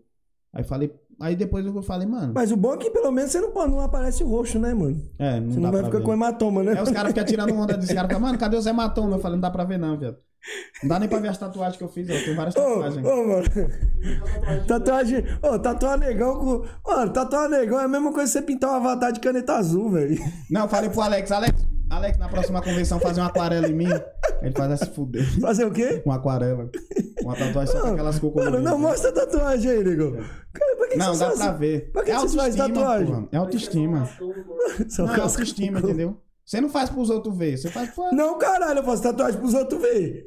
Aí 0.53 0.65
falei. 0.65 0.93
Aí 1.23 1.37
depois 1.37 1.65
eu 1.65 1.83
falei, 1.85 2.05
mano. 2.05 2.33
Mas 2.35 2.51
o 2.51 2.57
bom 2.57 2.75
é 2.75 2.77
que 2.79 2.91
pelo 2.91 3.13
menos 3.13 3.31
você 3.31 3.41
não, 3.41 3.53
não 3.69 3.81
aparece 3.81 4.25
roxo, 4.25 4.59
né, 4.59 4.75
mano? 4.75 5.01
É, 5.21 5.39
não 5.39 5.51
Você 5.53 5.61
dá 5.61 5.61
não 5.61 5.71
vai 5.73 5.85
ficar 5.85 5.99
ver. 5.99 6.05
com 6.05 6.13
hematoma, 6.13 6.65
né? 6.65 6.73
Aí 6.73 6.83
os 6.83 6.91
caras 6.91 7.13
ficam 7.13 7.25
tirando 7.25 7.55
onda 7.55 7.77
desse 7.77 7.95
cara. 7.95 8.19
Mano, 8.19 8.37
cadê 8.37 8.57
os 8.57 8.67
hematomas? 8.67 9.13
Eu 9.13 9.19
falei, 9.21 9.37
não 9.37 9.41
dá 9.41 9.49
pra 9.49 9.63
ver 9.63 9.79
não, 9.79 9.97
viado. 9.97 10.17
Não 10.83 10.89
dá 10.89 10.99
nem 10.99 11.09
pra 11.09 11.21
ver 11.21 11.29
as 11.29 11.39
tatuagens 11.39 11.77
que 11.77 11.85
eu 11.85 11.89
fiz, 11.89 12.09
eu 12.09 12.25
tenho 12.25 12.35
várias 12.37 12.57
Ô, 12.57 12.59
tatuagens. 12.59 13.07
ô, 13.07 13.17
mano. 13.25 13.45
Tatuagem. 14.67 15.25
Ô, 15.41 15.59
tatuar 15.61 15.97
negão 15.97 16.35
com. 16.41 16.91
Mano, 16.91 17.13
tatuar 17.13 17.49
negão 17.49 17.79
é 17.79 17.85
a 17.85 17.89
mesma 17.89 18.13
coisa 18.13 18.27
que 18.27 18.39
você 18.39 18.43
pintar 18.43 18.71
um 18.71 18.75
avatar 18.75 19.13
de 19.13 19.21
caneta 19.21 19.53
azul, 19.55 19.91
velho. 19.91 20.19
Não, 20.51 20.63
eu 20.63 20.69
falei 20.69 20.91
pro 20.91 21.01
Alex, 21.03 21.31
Alex, 21.31 21.55
Alex, 21.93 22.17
na 22.19 22.29
próxima 22.29 22.63
convenção 22.63 22.99
fazer 22.99 23.21
uma 23.21 23.27
aquarela 23.29 23.69
em 23.69 23.75
mim. 23.75 23.89
Ele 24.41 24.55
faz 24.57 24.73
essa 24.73 24.87
fuder. 24.87 25.25
Fazer 25.41 25.65
o 25.67 25.71
quê? 25.71 26.03
Uma 26.07 26.17
aquarela. 26.17 26.71
Uma 27.23 27.37
tatuagem 27.37 27.73
só 27.75 27.81
com 27.83 27.89
aquelas 27.89 28.19
cocô. 28.19 28.41
Mano, 28.43 28.61
não 28.61 28.79
mostra 28.79 29.11
a 29.11 29.13
tatuagem 29.13 29.71
aí, 29.71 29.85
negão. 29.85 30.13
Cara, 30.53 30.77
pra 30.77 30.89
que 30.89 30.97
Não, 30.97 31.13
dá 31.19 31.27
faz- 31.27 31.39
pra 31.39 31.53
ver. 31.53 31.91
Pra 31.93 32.03
que 32.03 32.11
é 32.11 32.19
você 32.19 32.37
faz 32.37 32.57
tatuagem? 32.57 33.07
porra. 33.07 33.29
É 33.31 33.37
autoestima. 33.37 34.09
Só 34.89 35.05
Não, 35.07 35.15
é 35.15 35.21
autoestima, 35.21 35.79
entendeu? 35.81 36.17
Você 36.45 36.61
não 36.61 36.69
faz 36.69 36.91
pros 36.91 37.09
outros 37.11 37.37
ver, 37.39 37.57
você 37.57 37.71
faz 37.71 37.91
pro... 37.91 38.11
Não, 38.13 38.37
caralho, 38.37 38.81
eu 38.81 38.85
faço 38.85 39.03
tatuagem 39.03 39.39
pros 39.41 39.55
outros 39.55 39.81
ver. 39.81 40.27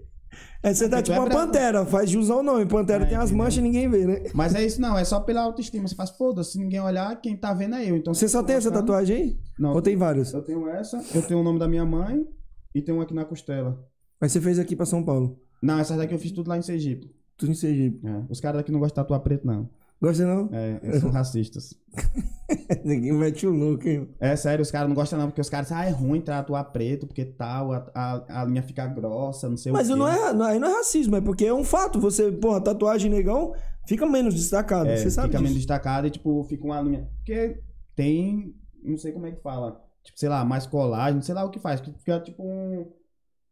É, 0.63 0.73
você 0.73 0.89
tá 0.89 1.01
tipo 1.01 1.15
é 1.15 1.19
uma 1.19 1.27
branco. 1.29 1.45
pantera, 1.45 1.85
faz 1.85 2.09
jusão 2.09 2.41
não. 2.41 2.59
E 2.61 2.65
pantera 2.65 3.03
É, 3.03 3.07
tem 3.07 3.17
as 3.17 3.31
manchas 3.31 3.57
e 3.57 3.61
ninguém 3.61 3.89
vê, 3.89 4.05
né? 4.05 4.23
Mas 4.33 4.55
é 4.55 4.65
isso 4.65 4.81
não, 4.81 4.97
é 4.97 5.03
só 5.05 5.19
pela 5.19 5.41
autoestima. 5.41 5.87
Você 5.87 5.95
faz, 5.95 6.09
foda-se, 6.11 6.53
se 6.53 6.59
ninguém 6.59 6.79
olhar, 6.81 7.19
quem 7.21 7.35
tá 7.37 7.53
vendo 7.53 7.75
é 7.75 7.89
eu. 7.89 7.95
Então, 7.97 8.13
Você 8.13 8.27
só 8.27 8.41
tem 8.41 8.55
essa 8.55 8.71
tatuagem 8.71 9.15
aí? 9.15 9.37
Não, 9.59 9.73
Ou 9.73 9.81
tem 9.81 9.95
várias? 9.95 10.33
eu 10.33 10.41
tenho 10.41 10.67
essa, 10.69 11.03
eu 11.13 11.21
tenho 11.21 11.39
o 11.39 11.43
nome 11.43 11.59
da 11.59 11.67
minha 11.67 11.85
mãe 11.85 12.25
e 12.73 12.81
tenho 12.81 12.97
um 12.97 13.01
aqui 13.01 13.13
na 13.13 13.25
costela. 13.25 13.77
Mas 14.19 14.31
você 14.31 14.41
fez 14.41 14.57
aqui 14.59 14.75
pra 14.75 14.85
São 14.85 15.03
Paulo. 15.03 15.39
Não, 15.61 15.79
essas 15.79 15.97
daqui 15.97 16.13
eu 16.13 16.19
fiz 16.19 16.31
tudo 16.31 16.47
lá 16.49 16.57
em 16.57 16.61
Sergipe. 16.61 17.13
Tudo 17.37 17.51
em 17.51 17.55
Sergipe. 17.55 17.99
É, 18.07 18.23
Os 18.29 18.39
caras 18.39 18.57
daqui 18.59 18.71
não 18.71 18.79
gostam 18.79 19.01
de 19.03 19.07
tatuar 19.07 19.19
preto, 19.21 19.45
não. 19.45 19.69
Gosta 20.01 20.25
não? 20.25 20.49
É, 20.51 20.79
eles 20.83 21.01
são 21.01 21.09
racistas. 21.09 21.73
Ninguém 22.83 23.13
mete 23.13 23.47
o 23.47 23.51
louco, 23.51 23.87
hein? 23.87 24.09
É 24.19 24.35
sério, 24.35 24.61
os 24.61 24.69
caras 24.69 24.87
não 24.87 24.95
gostam 24.95 25.17
não, 25.17 25.27
porque 25.27 25.41
os 25.41 25.49
caras 25.49 25.67
dizem, 25.69 25.81
ah, 25.81 25.85
é 25.87 25.89
ruim 25.91 26.21
tatuar 26.21 26.71
preto, 26.71 27.07
porque 27.07 27.25
tal, 27.25 27.71
a, 27.71 27.91
a, 27.95 28.41
a 28.41 28.45
linha 28.45 28.61
fica 28.61 28.85
grossa, 28.87 29.49
não 29.49 29.57
sei 29.57 29.71
Mas 29.71 29.89
o 29.89 29.93
quê. 29.93 29.99
não 29.99 30.07
é, 30.07 30.33
não, 30.33 30.45
aí 30.45 30.59
não 30.59 30.67
é 30.67 30.73
racismo, 30.73 31.15
é 31.15 31.21
porque 31.21 31.45
é 31.45 31.53
um 31.53 31.63
fato. 31.63 31.99
Você, 31.99 32.31
porra, 32.31 32.61
tatuagem 32.61 33.09
negão 33.09 33.53
fica 33.87 34.05
menos 34.05 34.35
destacado. 34.35 34.89
É, 34.89 34.97
você 34.97 35.09
sabe 35.09 35.27
fica 35.27 35.37
disso. 35.37 35.43
menos 35.43 35.57
destacado 35.57 36.07
e, 36.07 36.11
tipo, 36.11 36.43
fica 36.43 36.63
uma 36.65 36.81
linha... 36.81 37.09
Porque 37.17 37.59
tem, 37.95 38.53
não 38.83 38.97
sei 38.97 39.11
como 39.11 39.25
é 39.25 39.31
que 39.31 39.41
fala, 39.41 39.81
tipo, 40.03 40.19
sei 40.19 40.29
lá, 40.29 40.43
mais 40.45 40.67
colagem, 40.67 41.21
sei 41.21 41.33
lá 41.33 41.43
o 41.45 41.49
que 41.49 41.59
faz, 41.59 41.79
que 41.81 41.91
fica 41.93 42.19
tipo 42.19 42.43
um... 42.43 42.85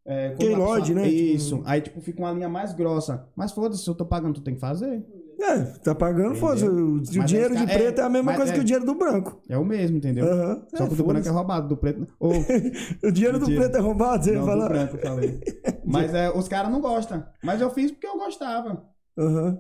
É, 0.05 0.35
Keloide, 0.35 0.93
pessoa- 0.93 0.95
né? 1.05 1.09
Tipo- 1.09 1.35
Isso, 1.35 1.61
aí, 1.65 1.81
tipo, 1.81 2.01
fica 2.01 2.19
uma 2.19 2.31
linha 2.33 2.49
mais 2.49 2.73
grossa. 2.73 3.25
Mas 3.35 3.53
foda-se, 3.53 3.81
se 3.83 3.89
eu 3.89 3.95
tô 3.95 4.05
pagando, 4.05 4.35
tu 4.35 4.41
tem 4.41 4.53
que 4.53 4.59
fazer. 4.59 5.01
É, 5.43 5.59
tá 5.83 5.93
pagando, 5.93 6.35
foda-se. 6.35 6.65
O, 6.65 6.95
o 6.95 6.97
aí 6.97 7.25
dinheiro 7.25 7.55
de 7.55 7.65
preto 7.65 7.99
é, 7.99 8.01
é, 8.01 8.05
a 8.05 8.09
mesma 8.09 8.33
coisa 8.33 8.51
é- 8.51 8.55
que 8.55 8.61
o 8.61 8.63
dinheiro 8.63 8.85
do 8.85 8.95
branco. 8.95 9.41
É 9.49 9.57
o 9.57 9.65
mesmo, 9.65 9.97
entendeu? 9.97 10.25
Só 10.73 10.85
É, 10.85 10.87
que 10.87 10.93
o 10.93 10.95
do 10.95 11.03
branco 11.03 11.27
é 11.27 11.31
roubado, 11.31 11.67
do 11.67 11.75
preto... 11.75 12.07
Ou, 12.19 12.31
O 13.03 13.11
dinheiro 13.11 13.39
do 13.39 13.45
preto 13.47 13.75
é 13.75 13.79
roubado, 13.81 14.23
você 14.23 14.31
não, 14.31 14.45
fala. 14.45 14.63
do 14.63 14.69
branco, 14.69 14.97
falei. 14.99 15.39
Mas 15.85 16.13
é, 16.13 16.29
os 16.29 16.47
caras 16.47 16.71
não 16.71 16.79
gostam. 16.79 17.25
Mas 17.43 17.59
eu 17.59 17.69
fiz 17.71 17.91
porque 17.91 18.07
eu 18.07 18.17
gostava. 18.17 18.85
Aham. 19.17 19.59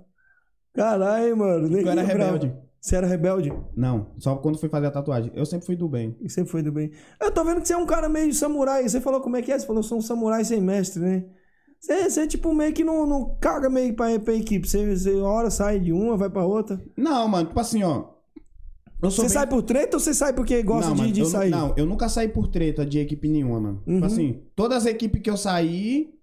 Caralho, 0.73 1.37
mano. 1.37 1.67
Porque 1.69 1.83
eu 1.85 1.91
era 1.91 2.01
rebelde. 2.01 2.53
Você 2.79 2.95
era 2.97 3.07
rebelde? 3.07 3.53
Não, 3.77 4.13
só 4.17 4.35
quando 4.35 4.59
fui 4.59 4.67
fazer 4.67 4.87
a 4.87 4.91
tatuagem. 4.91 5.31
Eu 5.35 5.45
sempre 5.45 5.65
fui 5.65 5.75
do 5.75 5.87
bem. 5.87 6.17
E 6.21 6.29
sempre 6.29 6.51
foi 6.51 6.61
do 6.61 6.71
bem. 6.71 6.91
Eu 7.21 7.31
tô 7.31 7.43
vendo 7.43 7.61
que 7.61 7.67
você 7.67 7.73
é 7.73 7.77
um 7.77 7.85
cara 7.85 8.09
meio 8.09 8.33
samurai. 8.33 8.83
Você 8.87 8.99
falou 8.99 9.21
como 9.21 9.37
é 9.37 9.41
que 9.41 9.51
é? 9.51 9.59
Você 9.59 9.65
falou 9.65 9.81
sou 9.83 9.99
um 9.99 10.01
samurai 10.01 10.43
sem 10.43 10.59
mestre, 10.59 11.01
né? 11.01 11.25
Você, 11.85 12.25
tipo, 12.27 12.53
meio 12.53 12.73
que 12.73 12.83
não, 12.83 13.05
não 13.05 13.35
caga 13.41 13.69
meio 13.69 13.93
pra, 13.93 14.17
pra 14.19 14.33
equipe. 14.33 14.67
Você, 14.67 15.11
hora 15.19 15.49
sai 15.49 15.79
de 15.79 15.91
uma, 15.91 16.15
vai 16.15 16.29
pra 16.29 16.45
outra. 16.45 16.81
Não, 16.95 17.27
mano, 17.27 17.47
tipo 17.47 17.59
assim, 17.59 17.83
ó. 17.83 18.05
Você 19.01 19.21
bem- 19.21 19.29
sai 19.29 19.47
por 19.47 19.61
treta 19.63 19.97
ou 19.97 19.99
você 19.99 20.13
sai 20.13 20.31
porque 20.31 20.63
gosta 20.63 20.87
não, 20.89 20.95
de, 20.95 21.01
mano, 21.01 21.13
de 21.13 21.19
eu 21.19 21.25
sair? 21.25 21.49
Não, 21.49 21.73
eu 21.75 21.85
nunca 21.85 22.07
saí 22.07 22.29
por 22.29 22.47
treta 22.47 22.85
de 22.85 22.99
equipe 22.99 23.27
nenhuma, 23.27 23.59
mano. 23.59 23.83
Uhum. 23.85 23.95
Tipo 23.95 24.05
assim, 24.05 24.43
todas 24.55 24.77
as 24.77 24.85
equipes 24.85 25.21
que 25.21 25.29
eu 25.29 25.35
saí. 25.35 26.13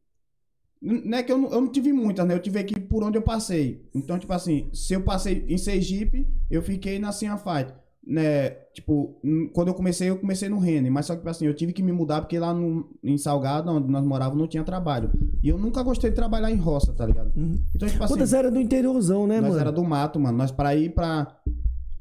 n- 0.80 1.02
Não 1.04 1.18
é 1.18 1.22
que 1.22 1.30
eu 1.30 1.36
não, 1.36 1.50
eu 1.52 1.60
não 1.60 1.68
tive 1.68 1.92
muitas, 1.92 2.26
né? 2.26 2.32
Eu 2.32 2.40
tive 2.40 2.58
equipe 2.58 2.80
por 2.80 3.04
onde 3.04 3.18
eu 3.18 3.22
passei. 3.22 3.86
Então, 3.94 4.18
tipo 4.18 4.32
assim, 4.32 4.70
se 4.72 4.94
eu 4.94 5.02
passei 5.02 5.44
em 5.46 5.58
Sergipe, 5.58 6.26
eu 6.50 6.62
fiquei 6.62 6.98
na 6.98 7.12
Cia 7.12 7.36
Fight. 7.36 7.74
Né? 8.06 8.50
Tipo, 8.72 9.20
quando 9.52 9.68
eu 9.68 9.74
comecei, 9.74 10.08
eu 10.08 10.18
comecei 10.18 10.48
no 10.48 10.58
Rene. 10.58 10.90
Mas 10.90 11.06
só 11.06 11.12
que, 11.12 11.18
tipo 11.20 11.30
assim, 11.30 11.46
eu 11.46 11.54
tive 11.54 11.72
que 11.72 11.82
me 11.82 11.92
mudar 11.92 12.22
porque 12.22 12.38
lá 12.38 12.52
no, 12.54 12.88
em 13.02 13.18
Salgado, 13.18 13.70
onde 13.70 13.90
nós 13.90 14.04
morávamos, 14.04 14.40
não 14.40 14.48
tinha 14.48 14.64
trabalho. 14.64 15.10
E 15.42 15.48
eu 15.48 15.58
nunca 15.58 15.82
gostei 15.82 16.10
de 16.10 16.16
trabalhar 16.16 16.50
em 16.50 16.56
roça, 16.56 16.92
tá 16.92 17.04
ligado? 17.06 17.32
Uhum. 17.36 17.54
Então, 17.74 17.88
tipo 17.88 18.02
assim. 18.02 18.14
Puta, 18.14 18.26
você 18.26 18.36
era 18.36 18.50
do 18.50 18.60
interiorzão, 18.60 19.26
né, 19.26 19.40
Nós 19.40 19.50
mano? 19.50 19.60
era 19.60 19.72
do 19.72 19.84
mato, 19.84 20.18
mano. 20.18 20.38
Nós 20.38 20.50
pra 20.50 20.74
ir 20.74 20.94
pra. 20.94 21.36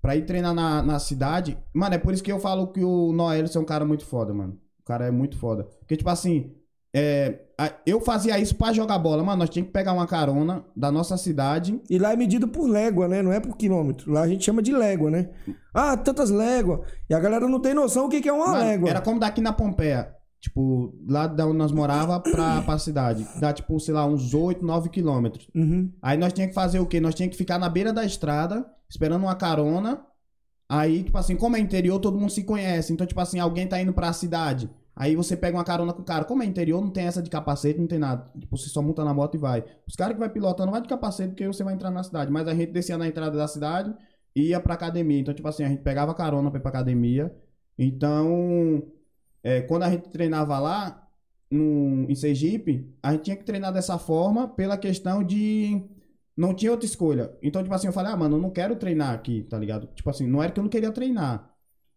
Pra 0.01 0.15
ir 0.15 0.25
treinar 0.25 0.53
na, 0.53 0.81
na 0.81 0.97
cidade. 0.97 1.57
Mano, 1.73 1.93
é 1.95 1.97
por 1.97 2.13
isso 2.13 2.23
que 2.23 2.31
eu 2.31 2.39
falo 2.39 2.67
que 2.67 2.81
o 2.81 3.11
Noel 3.11 3.45
é 3.53 3.59
um 3.59 3.65
cara 3.65 3.83
muito 3.83 4.05
foda, 4.05 4.33
mano. 4.33 4.57
O 4.79 4.85
cara 4.85 5.05
é 5.05 5.11
muito 5.11 5.37
foda. 5.37 5.65
Porque, 5.81 5.97
tipo 5.97 6.09
assim. 6.09 6.51
É, 6.93 7.39
eu 7.85 8.01
fazia 8.01 8.39
isso 8.39 8.55
pra 8.55 8.73
jogar 8.73 8.97
bola, 8.97 9.23
mano. 9.23 9.39
Nós 9.39 9.49
tínhamos 9.49 9.69
que 9.69 9.73
pegar 9.73 9.93
uma 9.93 10.07
carona 10.07 10.63
da 10.75 10.91
nossa 10.91 11.17
cidade. 11.17 11.79
E 11.89 11.99
lá 11.99 12.13
é 12.13 12.15
medido 12.15 12.47
por 12.47 12.67
légua, 12.67 13.07
né? 13.07 13.21
Não 13.21 13.31
é 13.31 13.39
por 13.39 13.55
quilômetro. 13.55 14.11
Lá 14.11 14.21
a 14.21 14.27
gente 14.27 14.43
chama 14.43 14.61
de 14.61 14.71
légua, 14.71 15.11
né? 15.11 15.29
Ah, 15.73 15.95
tantas 15.95 16.29
léguas. 16.29 16.81
E 17.09 17.13
a 17.13 17.19
galera 17.19 17.47
não 17.47 17.59
tem 17.59 17.73
noção 17.73 18.05
o 18.05 18.09
que 18.09 18.21
que 18.21 18.29
é 18.29 18.33
uma 18.33 18.47
Mano, 18.47 18.59
légua. 18.59 18.89
era 18.89 19.01
como 19.01 19.19
daqui 19.19 19.41
na 19.41 19.53
Pompeia. 19.53 20.13
Tipo, 20.41 20.95
lá 21.07 21.27
da 21.27 21.45
onde 21.45 21.57
nós 21.57 21.71
morava 21.71 22.17
pra, 22.21 22.61
pra 22.61 22.79
cidade. 22.79 23.27
Dá, 23.39 23.53
tipo, 23.53 23.79
sei 23.79 23.93
lá, 23.93 24.05
uns 24.05 24.33
8, 24.33 24.65
9 24.65 24.89
quilômetros. 24.89 25.47
Uhum. 25.53 25.91
Aí 26.01 26.17
nós 26.17 26.33
tínhamos 26.33 26.55
que 26.55 26.61
fazer 26.61 26.79
o 26.79 26.85
quê? 26.85 26.99
Nós 26.99 27.13
tínhamos 27.13 27.33
que 27.35 27.37
ficar 27.37 27.59
na 27.59 27.69
beira 27.69 27.91
da 27.93 28.05
estrada, 28.05 28.65
esperando 28.89 29.23
uma 29.23 29.35
carona. 29.35 30.01
Aí, 30.67 31.03
tipo 31.03 31.17
assim, 31.17 31.35
como 31.35 31.57
é 31.57 31.59
interior, 31.59 31.99
todo 31.99 32.17
mundo 32.17 32.31
se 32.31 32.43
conhece. 32.43 32.93
Então, 32.93 33.05
tipo 33.05 33.19
assim, 33.19 33.39
alguém 33.39 33.67
tá 33.67 33.81
indo 33.81 33.91
pra 33.91 34.13
cidade. 34.13 34.69
Aí 34.99 35.15
você 35.15 35.37
pega 35.37 35.57
uma 35.57 35.63
carona 35.63 35.93
com 35.93 36.01
o 36.01 36.05
cara. 36.05 36.25
Como 36.25 36.43
é 36.43 36.45
interior, 36.45 36.81
não 36.81 36.91
tem 36.91 37.05
essa 37.05 37.21
de 37.21 37.29
capacete, 37.29 37.79
não 37.79 37.87
tem 37.87 37.97
nada. 37.99 38.29
Tipo, 38.37 38.57
você 38.57 38.69
só 38.69 38.81
monta 38.81 39.05
na 39.05 39.13
moto 39.13 39.35
e 39.35 39.37
vai. 39.37 39.63
Os 39.87 39.95
caras 39.95 40.13
que 40.13 40.19
vai 40.19 40.29
pilotando 40.29 40.71
vai 40.71 40.81
de 40.81 40.89
capacete 40.89 41.29
porque 41.29 41.47
você 41.47 41.63
vai 41.63 41.73
entrar 41.73 41.89
na 41.89 42.03
cidade. 42.03 42.29
Mas 42.31 42.47
a 42.49 42.53
gente 42.53 42.73
descia 42.73 42.97
na 42.97 43.07
entrada 43.07 43.37
da 43.37 43.47
cidade 43.47 43.95
e 44.35 44.49
ia 44.49 44.59
pra 44.59 44.73
academia. 44.73 45.19
Então, 45.19 45.33
tipo 45.33 45.47
assim, 45.47 45.63
a 45.63 45.69
gente 45.69 45.81
pegava 45.83 46.13
carona 46.13 46.51
pra 46.51 46.59
ir 46.59 46.61
pra 46.61 46.69
academia. 46.69 47.33
Então, 47.77 48.83
é, 49.43 49.61
quando 49.61 49.83
a 49.83 49.89
gente 49.89 50.09
treinava 50.09 50.59
lá, 50.59 51.09
no, 51.49 52.09
em 52.09 52.15
Sergipe, 52.15 52.93
a 53.01 53.11
gente 53.13 53.23
tinha 53.23 53.37
que 53.37 53.43
treinar 53.43 53.73
dessa 53.73 53.97
forma 53.97 54.47
pela 54.47 54.77
questão 54.77 55.23
de. 55.23 55.81
Não 56.35 56.53
tinha 56.53 56.71
outra 56.71 56.85
escolha. 56.85 57.37
Então, 57.41 57.61
tipo 57.61 57.73
assim, 57.75 57.87
eu 57.87 57.93
falei, 57.93 58.11
ah, 58.13 58.17
mano, 58.17 58.37
eu 58.37 58.41
não 58.41 58.49
quero 58.49 58.75
treinar 58.75 59.13
aqui, 59.13 59.43
tá 59.43 59.57
ligado? 59.57 59.87
Tipo 59.93 60.09
assim, 60.09 60.27
não 60.27 60.41
era 60.41 60.51
que 60.51 60.59
eu 60.59 60.63
não 60.63 60.69
queria 60.69 60.91
treinar. 60.91 61.48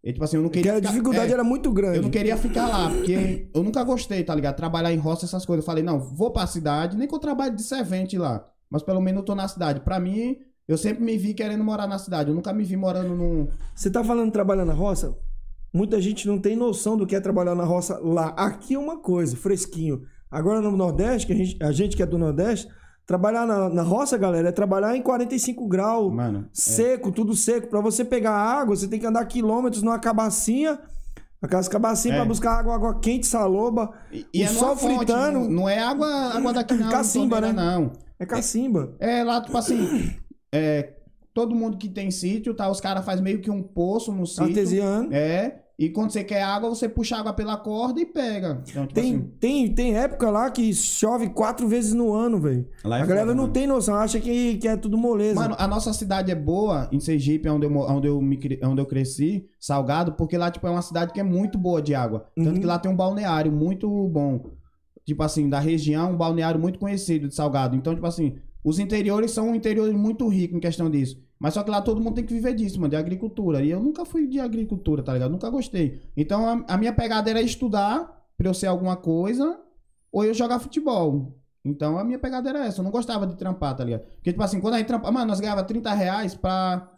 E, 0.04 0.12
tipo 0.12 0.24
assim, 0.24 0.36
eu 0.36 0.42
não 0.42 0.48
Porque 0.48 0.60
queria. 0.62 0.72
a 0.72 0.76
ficar- 0.76 0.88
dificuldade 0.90 1.30
é, 1.30 1.34
era 1.34 1.44
muito 1.44 1.70
grande. 1.72 1.98
Eu 1.98 2.02
não 2.02 2.10
queria 2.10 2.36
ficar 2.36 2.66
lá, 2.66 2.90
porque 2.90 3.48
eu 3.54 3.62
nunca 3.62 3.84
gostei, 3.84 4.24
tá 4.24 4.34
ligado? 4.34 4.56
Trabalhar 4.56 4.92
em 4.92 4.96
roça, 4.98 5.24
essas 5.26 5.46
coisas. 5.46 5.62
Eu 5.62 5.66
falei, 5.66 5.82
não, 5.84 6.00
vou 6.00 6.30
pra 6.32 6.46
cidade, 6.46 6.96
nem 6.96 7.06
que 7.06 7.14
eu 7.14 7.18
trabalhe 7.20 7.54
de 7.54 7.62
servente 7.62 8.18
lá. 8.18 8.44
Mas 8.68 8.82
pelo 8.82 9.00
menos 9.00 9.20
eu 9.20 9.24
tô 9.24 9.34
na 9.34 9.46
cidade. 9.46 9.80
Pra 9.80 10.00
mim, 10.00 10.38
eu 10.66 10.76
sempre 10.76 11.04
me 11.04 11.16
vi 11.16 11.34
querendo 11.34 11.62
morar 11.62 11.86
na 11.86 11.98
cidade. 11.98 12.30
Eu 12.30 12.34
nunca 12.34 12.52
me 12.52 12.64
vi 12.64 12.76
morando 12.76 13.14
num. 13.14 13.46
Você 13.76 13.90
tá 13.90 14.02
falando 14.02 14.32
trabalhar 14.32 14.64
na 14.64 14.72
roça? 14.72 15.16
Muita 15.72 16.00
gente 16.00 16.26
não 16.26 16.38
tem 16.38 16.56
noção 16.56 16.96
do 16.96 17.06
que 17.06 17.14
é 17.14 17.20
trabalhar 17.20 17.54
na 17.54 17.64
roça 17.64 17.98
lá. 18.02 18.28
Aqui 18.36 18.74
é 18.74 18.78
uma 18.78 18.98
coisa, 18.98 19.36
fresquinho. 19.36 20.02
Agora 20.30 20.60
no 20.60 20.76
Nordeste, 20.76 21.26
que 21.28 21.32
a 21.32 21.36
gente, 21.36 21.62
a 21.62 21.70
gente 21.72 21.96
que 21.96 22.02
é 22.02 22.06
do 22.06 22.18
Nordeste, 22.18 22.68
Trabalhar 23.12 23.46
na, 23.46 23.68
na 23.68 23.82
roça, 23.82 24.16
galera, 24.16 24.48
é 24.48 24.52
trabalhar 24.52 24.96
em 24.96 25.02
45 25.02 25.68
graus, 25.68 26.10
Mano, 26.10 26.48
seco, 26.50 27.12
tudo 27.12 27.36
seco. 27.36 27.66
Pra 27.66 27.82
você 27.82 28.06
pegar 28.06 28.32
água, 28.32 28.74
você 28.74 28.88
tem 28.88 28.98
que 28.98 29.04
andar 29.04 29.26
quilômetros 29.26 29.82
numa 29.82 29.98
cabacinha, 29.98 30.78
aquelas 31.42 31.68
cabacinhas 31.68 32.16
É. 32.16 32.20
pra 32.20 32.26
buscar 32.26 32.52
água, 32.60 32.74
água 32.74 32.98
quente, 33.00 33.26
saloba. 33.26 33.92
E, 34.10 34.40
o 34.40 34.44
é 34.44 34.46
sol 34.46 34.68
numa 34.68 34.76
fonte, 34.76 34.96
fritando. 34.96 35.40
Não, 35.40 35.68
é 35.68 35.78
água, 35.78 36.08
água 36.08 36.54
daqui 36.54 36.72
não. 36.72 36.88
Cacimba, 36.90 37.38
né? 37.38 37.52
Não. 37.52 37.92
É 38.18 38.24
cacimba. 38.24 38.94
É 38.98 39.22
lá, 39.22 39.42
tipo 39.42 39.58
assim, 39.58 40.14
é, 40.50 40.94
todo 41.34 41.54
mundo 41.54 41.76
que 41.76 41.90
tem 41.90 42.10
sítio, 42.10 42.54
tá? 42.54 42.70
Os 42.70 42.80
caras 42.80 43.04
fazem 43.04 43.22
meio 43.22 43.42
que 43.42 43.50
um 43.50 43.62
poço 43.62 44.10
no 44.10 44.26
sítio. 44.26 44.44
Artesiano. 44.44 45.12
É. 45.12 45.61
E 45.78 45.88
quando 45.88 46.10
você 46.10 46.22
quer 46.22 46.42
água, 46.42 46.68
você 46.68 46.88
puxa 46.88 47.16
água 47.16 47.32
pela 47.32 47.56
corda 47.56 48.00
e 48.00 48.06
pega. 48.06 48.62
Então, 48.68 48.82
tipo 48.86 48.94
Tem, 48.94 49.14
assim, 49.16 49.30
tem, 49.40 49.74
tem 49.74 49.96
época 49.96 50.30
lá 50.30 50.50
que 50.50 50.72
chove 50.74 51.30
quatro 51.30 51.66
vezes 51.66 51.92
no 51.94 52.12
ano, 52.12 52.38
velho. 52.38 52.68
É 52.84 52.86
A 52.86 52.90
galera 52.90 53.20
foda, 53.20 53.34
não 53.34 53.42
mano. 53.44 53.52
tem 53.52 53.66
noção, 53.66 53.94
acha 53.94 54.20
que, 54.20 54.58
que 54.58 54.68
é 54.68 54.76
tudo 54.76 54.96
moleza. 54.98 55.40
Mano, 55.40 55.56
a 55.58 55.66
nossa 55.66 55.92
cidade 55.92 56.30
é 56.30 56.34
boa, 56.34 56.88
em 56.92 57.00
Sergipe, 57.00 57.48
onde 57.48 57.66
eu, 57.66 57.74
onde 57.76 58.06
eu, 58.06 58.20
me, 58.20 58.38
onde 58.62 58.80
eu 58.80 58.86
cresci, 58.86 59.46
Salgado, 59.58 60.12
porque 60.12 60.36
lá, 60.36 60.50
tipo, 60.50 60.66
é 60.66 60.70
uma 60.70 60.82
cidade 60.82 61.12
que 61.12 61.18
é 61.20 61.24
muito 61.24 61.58
boa 61.58 61.80
de 61.82 61.94
água. 61.94 62.26
Tanto 62.36 62.50
Uhum. 62.50 62.60
que 62.60 62.66
lá 62.66 62.78
tem 62.78 62.90
um 62.90 62.96
balneário 62.96 63.50
muito 63.50 63.88
bom. 64.08 64.44
Tipo 65.04 65.22
assim, 65.24 65.48
da 65.48 65.58
região, 65.58 66.12
um 66.12 66.16
balneário 66.16 66.60
muito 66.60 66.78
conhecido 66.78 67.26
de 67.26 67.34
Salgado. 67.34 67.74
Então, 67.74 67.92
tipo 67.94 68.06
assim, 68.06 68.36
os 68.62 68.78
interiores 68.78 69.32
são 69.32 69.48
um 69.48 69.54
interior 69.54 69.92
muito 69.92 70.28
rico 70.28 70.54
em 70.56 70.60
questão 70.60 70.88
disso. 70.88 71.20
Mas 71.42 71.54
só 71.54 71.64
que 71.64 71.70
lá 71.72 71.82
todo 71.82 72.00
mundo 72.00 72.14
tem 72.14 72.24
que 72.24 72.32
viver 72.32 72.54
disso, 72.54 72.78
mano, 72.80 72.90
de 72.90 72.96
agricultura. 72.96 73.60
E 73.64 73.70
eu 73.70 73.80
nunca 73.80 74.04
fui 74.04 74.28
de 74.28 74.38
agricultura, 74.38 75.02
tá 75.02 75.12
ligado? 75.12 75.32
Nunca 75.32 75.50
gostei. 75.50 76.00
Então, 76.16 76.46
a, 76.46 76.74
a 76.74 76.78
minha 76.78 76.92
pegada 76.92 77.28
era 77.28 77.42
estudar 77.42 78.24
pra 78.38 78.46
eu 78.48 78.54
ser 78.54 78.68
alguma 78.68 78.94
coisa, 78.94 79.58
ou 80.12 80.24
eu 80.24 80.32
jogar 80.32 80.60
futebol. 80.60 81.36
Então 81.64 81.98
a 81.98 82.04
minha 82.04 82.18
pegada 82.18 82.48
era 82.48 82.64
essa. 82.64 82.78
Eu 82.80 82.84
não 82.84 82.92
gostava 82.92 83.26
de 83.26 83.34
trampar, 83.36 83.76
tá 83.76 83.82
ligado? 83.82 84.02
Porque, 84.14 84.30
tipo 84.30 84.42
assim, 84.42 84.60
quando 84.60 84.74
a 84.74 84.78
gente 84.78 84.86
trampa. 84.86 85.10
Mano, 85.10 85.26
nós 85.26 85.40
ganhava 85.40 85.64
30 85.64 85.92
reais 85.92 86.32
pra 86.34 86.88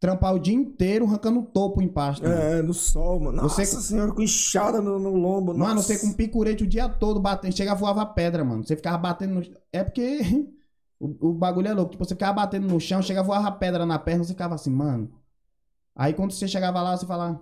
trampar 0.00 0.34
o 0.34 0.38
dia 0.40 0.54
inteiro 0.54 1.04
arrancando 1.04 1.42
topo 1.42 1.80
em 1.80 1.88
pasta. 1.88 2.28
mano. 2.28 2.40
É, 2.40 2.62
no 2.62 2.74
sol, 2.74 3.20
mano. 3.20 3.42
Nossa 3.42 3.64
Você- 3.64 3.80
senhora, 3.80 4.12
com 4.12 4.22
inchada 4.22 4.80
no, 4.80 4.98
no 4.98 5.14
lombo. 5.14 5.52
Mano, 5.56 5.76
nossa. 5.76 5.94
você 5.94 5.98
com 6.04 6.12
picurete 6.12 6.64
o 6.64 6.66
dia 6.66 6.88
todo 6.88 7.20
batendo. 7.20 7.56
Chega 7.56 7.74
voava 7.74 8.04
pedra, 8.06 8.44
mano. 8.44 8.64
Você 8.64 8.74
ficava 8.76 8.98
batendo 8.98 9.34
no. 9.34 9.42
É 9.72 9.84
porque. 9.84 10.48
O, 11.00 11.28
o 11.28 11.34
bagulho 11.34 11.68
é 11.68 11.72
louco. 11.72 11.92
Tipo, 11.92 12.04
você 12.04 12.14
ficava 12.14 12.32
batendo 12.32 12.66
no 12.66 12.80
chão, 12.80 13.00
chega 13.02 13.22
voava 13.22 13.50
pedra 13.52 13.86
na 13.86 13.98
perna, 13.98 14.24
você 14.24 14.32
ficava 14.32 14.54
assim, 14.54 14.70
mano. 14.70 15.10
Aí 15.94 16.12
quando 16.14 16.32
você 16.32 16.46
chegava 16.48 16.80
lá, 16.82 16.96
você 16.96 17.06
falava. 17.06 17.40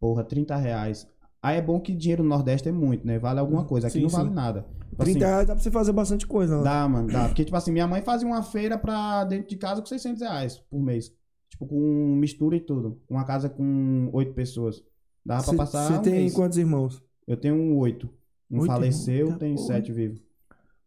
Porra, 0.00 0.24
30 0.24 0.56
reais. 0.56 1.06
Aí 1.42 1.56
é 1.58 1.62
bom 1.62 1.80
que 1.80 1.92
dinheiro 1.94 2.22
no 2.22 2.28
Nordeste 2.28 2.68
é 2.68 2.72
muito, 2.72 3.06
né? 3.06 3.18
Vale 3.18 3.40
alguma 3.40 3.64
coisa. 3.64 3.88
Aqui 3.88 3.98
Sim, 3.98 4.02
não 4.02 4.10
sim. 4.10 4.16
vale 4.16 4.30
nada. 4.30 4.66
Tipo 4.90 5.04
30 5.04 5.10
assim, 5.18 5.18
reais 5.18 5.46
dá 5.46 5.54
pra 5.54 5.62
você 5.62 5.70
fazer 5.70 5.92
bastante 5.92 6.26
coisa. 6.26 6.58
né? 6.58 6.62
Dá, 6.64 6.88
mano, 6.88 7.08
dá. 7.08 7.26
Porque, 7.26 7.44
tipo 7.44 7.56
assim, 7.56 7.72
minha 7.72 7.86
mãe 7.86 8.02
fazia 8.02 8.26
uma 8.26 8.42
feira 8.42 8.78
pra 8.78 9.24
dentro 9.24 9.48
de 9.48 9.56
casa 9.56 9.80
com 9.80 9.86
600 9.86 10.22
reais 10.22 10.58
por 10.70 10.80
mês. 10.80 11.12
Tipo, 11.50 11.66
com 11.66 12.16
mistura 12.16 12.56
e 12.56 12.60
tudo. 12.60 13.00
Uma 13.08 13.24
casa 13.24 13.48
com 13.48 14.08
oito 14.12 14.34
pessoas. 14.34 14.82
Dava 15.24 15.42
pra 15.44 15.54
passar 15.54 15.86
você 15.86 15.98
um 15.98 16.02
tem 16.02 16.12
mês. 16.14 16.34
quantos 16.34 16.58
irmãos? 16.58 17.02
Eu 17.26 17.36
tenho 17.36 17.76
oito. 17.76 18.08
Um 18.50 18.60
Oito 18.60 18.66
faleceu, 18.66 19.38
tem 19.38 19.56
sete 19.56 19.92
vivos. 19.92 20.20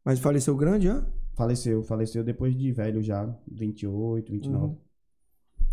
Mas 0.03 0.19
faleceu 0.19 0.55
grande, 0.55 0.85
já? 0.85 1.03
Faleceu, 1.35 1.83
faleceu 1.83 2.23
depois 2.23 2.55
de 2.57 2.71
velho 2.71 3.01
já. 3.01 3.27
28, 3.51 4.31
29. 4.31 4.65
Uhum. 4.65 4.77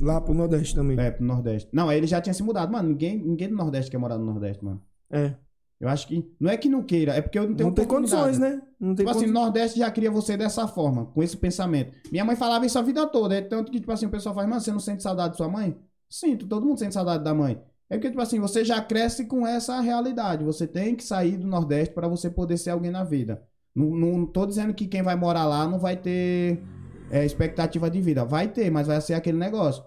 Lá 0.01 0.21
pro 0.21 0.35
Nordeste 0.35 0.75
também. 0.75 0.99
É, 0.99 1.11
pro 1.11 1.25
Nordeste. 1.25 1.69
Não, 1.73 1.89
aí 1.89 1.97
ele 1.97 2.07
já 2.07 2.21
tinha 2.21 2.35
se 2.35 2.43
mudado. 2.43 2.73
Mano, 2.73 2.89
ninguém, 2.89 3.17
ninguém 3.17 3.49
do 3.49 3.55
Nordeste 3.55 3.91
quer 3.91 3.99
morar 3.99 4.19
no 4.19 4.25
Nordeste, 4.25 4.65
mano. 4.65 4.83
É. 5.09 5.35
Eu 5.81 5.89
acho 5.89 6.07
que. 6.09 6.29
Não 6.39 6.51
é 6.51 6.57
que 6.57 6.69
não 6.69 6.83
queira, 6.83 7.13
é 7.15 7.21
porque 7.21 7.39
eu 7.39 7.49
não 7.49 7.55
tenho 7.55 7.69
Não 7.69 7.75
tem 7.75 7.87
condições, 7.87 8.39
né? 8.39 8.61
Não 8.79 8.95
tem 8.95 9.05
Tipo 9.05 9.11
assim, 9.11 9.21
condições. 9.21 9.45
Nordeste 9.45 9.79
já 9.79 9.91
cria 9.91 10.11
você 10.11 10.37
dessa 10.37 10.67
forma, 10.67 11.07
com 11.07 11.23
esse 11.23 11.37
pensamento. 11.37 11.93
Minha 12.11 12.25
mãe 12.25 12.35
falava 12.35 12.67
isso 12.67 12.79
a 12.79 12.83
vida 12.83 13.07
toda, 13.07 13.37
é 13.37 13.41
tanto 13.41 13.71
que, 13.71 13.79
tipo 13.79 13.91
assim, 13.93 14.07
o 14.07 14.11
pessoal 14.11 14.35
fala, 14.35 14.47
mano, 14.47 14.61
você 14.61 14.73
não 14.73 14.81
sente 14.81 15.03
saudade 15.03 15.33
de 15.33 15.37
sua 15.37 15.49
mãe? 15.49 15.77
Sinto, 16.09 16.47
todo 16.47 16.67
mundo 16.67 16.79
sente 16.79 16.95
saudade 16.95 17.23
da 17.23 17.35
mãe. 17.35 17.61
É 17.89 17.97
porque, 17.97 18.11
tipo 18.11 18.23
assim, 18.23 18.41
você 18.41 18.65
já 18.65 18.81
cresce 18.81 19.27
com 19.27 19.47
essa 19.47 19.81
realidade. 19.81 20.45
Você 20.45 20.67
tem 20.67 20.95
que 20.95 21.05
sair 21.05 21.37
do 21.37 21.47
Nordeste 21.47 21.95
para 21.95 22.09
você 22.09 22.31
poder 22.31 22.57
ser 22.57 22.71
alguém 22.71 22.91
na 22.91 23.05
vida. 23.05 23.43
Não, 23.75 23.91
não 23.91 24.27
tô 24.27 24.47
dizendo 24.47 24.75
que 24.75 24.87
quem 24.87 25.03
vai 25.03 25.17
morar 25.17 25.45
lá 25.47 25.67
não 25.67 25.79
vai 25.79 25.97
ter 25.97 26.63
é, 27.11 27.25
expectativa 27.25 27.91
de 27.91 28.01
vida. 28.01 28.25
Vai 28.25 28.49
ter, 28.49 28.71
mas 28.71 28.87
vai 28.87 29.01
ser 29.01 29.15
aquele 29.15 29.39
negócio. 29.39 29.83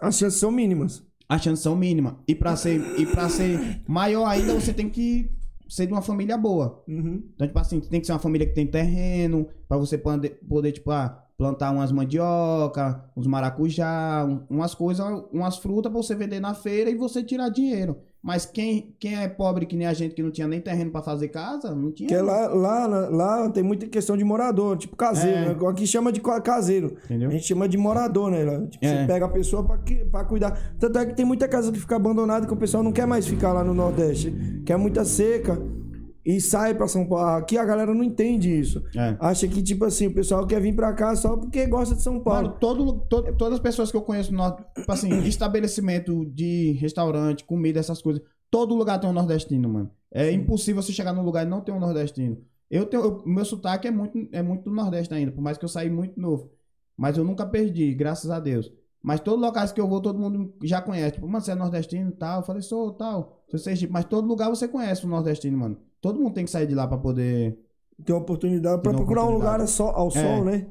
As 0.00 0.16
chances 0.16 0.38
são 0.40 0.50
mínimas. 0.50 1.02
A 1.28 1.38
chance 1.38 1.62
são 1.62 1.74
mínima. 1.74 2.18
E 2.28 2.34
pra 2.34 2.54
ser, 2.56 2.80
e 2.98 3.06
pra 3.06 3.28
ser 3.28 3.82
maior 3.88 4.26
ainda, 4.26 4.54
você 4.54 4.72
tem 4.72 4.88
que 4.90 5.30
ser 5.68 5.86
de 5.86 5.92
uma 5.92 6.02
família 6.02 6.36
boa. 6.36 6.84
Uhum. 6.86 7.22
Então, 7.34 7.46
tipo 7.46 7.58
assim, 7.58 7.80
tem 7.80 8.00
que 8.00 8.06
ser 8.06 8.12
uma 8.12 8.18
família 8.18 8.46
que 8.46 8.54
tem 8.54 8.66
terreno, 8.66 9.48
pra 9.66 9.76
você 9.78 9.96
poder, 9.96 10.38
poder 10.46 10.72
tipo, 10.72 10.90
ah, 10.90 11.24
plantar 11.36 11.70
umas 11.70 11.90
mandioca, 11.90 13.10
uns 13.16 13.26
maracujá, 13.26 14.24
um- 14.24 14.44
umas 14.56 14.74
coisas, 14.74 15.04
umas 15.32 15.56
frutas 15.56 15.90
pra 15.90 16.00
você 16.02 16.14
vender 16.14 16.38
na 16.40 16.54
feira 16.54 16.90
e 16.90 16.94
você 16.94 17.22
tirar 17.22 17.48
dinheiro. 17.48 17.96
Mas 18.24 18.46
quem, 18.46 18.94
quem 18.98 19.16
é 19.22 19.28
pobre 19.28 19.66
que 19.66 19.76
nem 19.76 19.86
a 19.86 19.92
gente 19.92 20.14
que 20.14 20.22
não 20.22 20.30
tinha 20.30 20.48
nem 20.48 20.58
terreno 20.58 20.90
pra 20.90 21.02
fazer 21.02 21.28
casa, 21.28 21.74
não 21.74 21.92
tinha. 21.92 22.08
Que 22.08 22.14
é 22.14 22.22
lá, 22.22 22.46
lá, 22.46 22.86
lá 22.86 23.50
tem 23.50 23.62
muita 23.62 23.86
questão 23.86 24.16
de 24.16 24.24
morador, 24.24 24.78
tipo 24.78 24.96
caseiro. 24.96 25.36
É. 25.50 25.54
Né? 25.54 25.68
Aqui 25.68 25.86
chama 25.86 26.10
de 26.10 26.22
ca- 26.22 26.40
caseiro. 26.40 26.96
Entendeu? 27.04 27.28
A 27.28 27.32
gente 27.32 27.44
chama 27.44 27.68
de 27.68 27.76
morador, 27.76 28.30
né? 28.30 28.66
Tipo, 28.70 28.82
É. 28.86 29.02
você 29.02 29.06
pega 29.06 29.26
a 29.26 29.28
pessoa 29.28 29.62
pra 30.10 30.24
cuidar. 30.24 30.58
Tanto 30.78 30.98
é 30.98 31.04
que 31.04 31.14
tem 31.14 31.26
muita 31.26 31.46
casa 31.46 31.70
que 31.70 31.78
fica 31.78 31.96
abandonada 31.96 32.46
que 32.46 32.52
o 32.54 32.56
pessoal 32.56 32.82
não 32.82 32.92
quer 32.92 33.06
mais 33.06 33.26
ficar 33.26 33.52
lá 33.52 33.62
no 33.62 33.74
Nordeste. 33.74 34.62
Quer 34.64 34.78
muita 34.78 35.04
seca 35.04 35.60
e 36.24 36.40
sai 36.40 36.74
pra 36.74 36.88
São 36.88 37.06
Paulo. 37.06 37.36
Aqui 37.38 37.58
a 37.58 37.64
galera 37.64 37.94
não 37.94 38.02
entende 38.02 38.50
isso. 38.58 38.82
É. 38.96 39.16
Acha 39.20 39.46
que, 39.46 39.62
tipo 39.62 39.84
assim, 39.84 40.06
o 40.06 40.14
pessoal 40.14 40.46
quer 40.46 40.60
vir 40.60 40.74
pra 40.74 40.92
cá 40.94 41.14
só 41.14 41.36
porque 41.36 41.66
gosta 41.66 41.94
de 41.94 42.02
São 42.02 42.18
Paulo. 42.20 42.48
Mano, 42.48 42.58
todo, 42.60 42.92
to- 43.08 43.32
todas 43.36 43.54
as 43.54 43.60
pessoas 43.60 43.90
que 43.90 43.96
eu 43.96 44.02
conheço, 44.02 44.32
no 44.32 44.38
Nor- 44.38 44.56
tipo 44.76 44.90
assim, 44.90 45.10
estabelecimento 45.28 46.24
de 46.26 46.72
restaurante, 46.80 47.44
comida, 47.44 47.78
essas 47.80 48.00
coisas, 48.02 48.22
todo 48.50 48.74
lugar 48.74 48.98
tem 48.98 49.08
um 49.08 49.12
nordestino, 49.12 49.68
mano. 49.68 49.90
É 50.12 50.30
impossível 50.32 50.82
você 50.82 50.92
chegar 50.92 51.12
num 51.12 51.22
lugar 51.24 51.44
e 51.46 51.48
não 51.50 51.60
ter 51.60 51.72
um 51.72 51.80
nordestino. 51.80 52.38
Eu 52.70 52.86
tenho, 52.86 53.02
eu- 53.04 53.22
meu 53.26 53.44
sotaque 53.44 53.86
é 53.86 53.90
muito, 53.90 54.28
é 54.32 54.42
muito 54.42 54.64
do 54.64 54.70
Nordeste 54.74 55.12
ainda, 55.14 55.30
por 55.30 55.40
mais 55.42 55.58
que 55.58 55.64
eu 55.64 55.68
saí 55.68 55.90
muito 55.90 56.18
novo. 56.20 56.50
Mas 56.96 57.16
eu 57.18 57.24
nunca 57.24 57.44
perdi, 57.44 57.92
graças 57.94 58.30
a 58.30 58.40
Deus. 58.40 58.72
Mas 59.02 59.20
todos 59.20 59.40
os 59.40 59.46
locais 59.46 59.70
que 59.70 59.80
eu 59.80 59.86
vou, 59.86 60.00
todo 60.00 60.18
mundo 60.18 60.54
já 60.62 60.80
conhece. 60.80 61.16
Tipo, 61.16 61.28
mano, 61.28 61.44
você 61.44 61.52
é 61.52 61.54
nordestino 61.54 62.08
e 62.08 62.12
tal. 62.12 62.40
Eu 62.40 62.46
falei, 62.46 62.62
sou 62.62 62.90
tal. 62.92 63.44
Sou 63.48 63.58
Sergipe. 63.58 63.92
Mas 63.92 64.06
todo 64.06 64.26
lugar 64.26 64.48
você 64.48 64.66
conhece 64.66 65.04
o 65.04 65.08
nordestino, 65.08 65.58
mano. 65.58 65.76
Todo 66.04 66.20
mundo 66.20 66.34
tem 66.34 66.44
que 66.44 66.50
sair 66.50 66.66
de 66.66 66.74
lá 66.74 66.86
pra 66.86 66.98
poder. 66.98 67.58
Tem 68.04 68.14
uma 68.14 68.20
oportunidade 68.20 68.76
uma 68.76 68.82
procurar 68.82 69.22
um 69.22 69.28
oportunidade. 69.28 69.62
lugar 69.62 69.66
só, 69.68 69.88
ao 69.90 70.08
É. 70.08 70.10
sol, 70.10 70.44
né? 70.44 70.66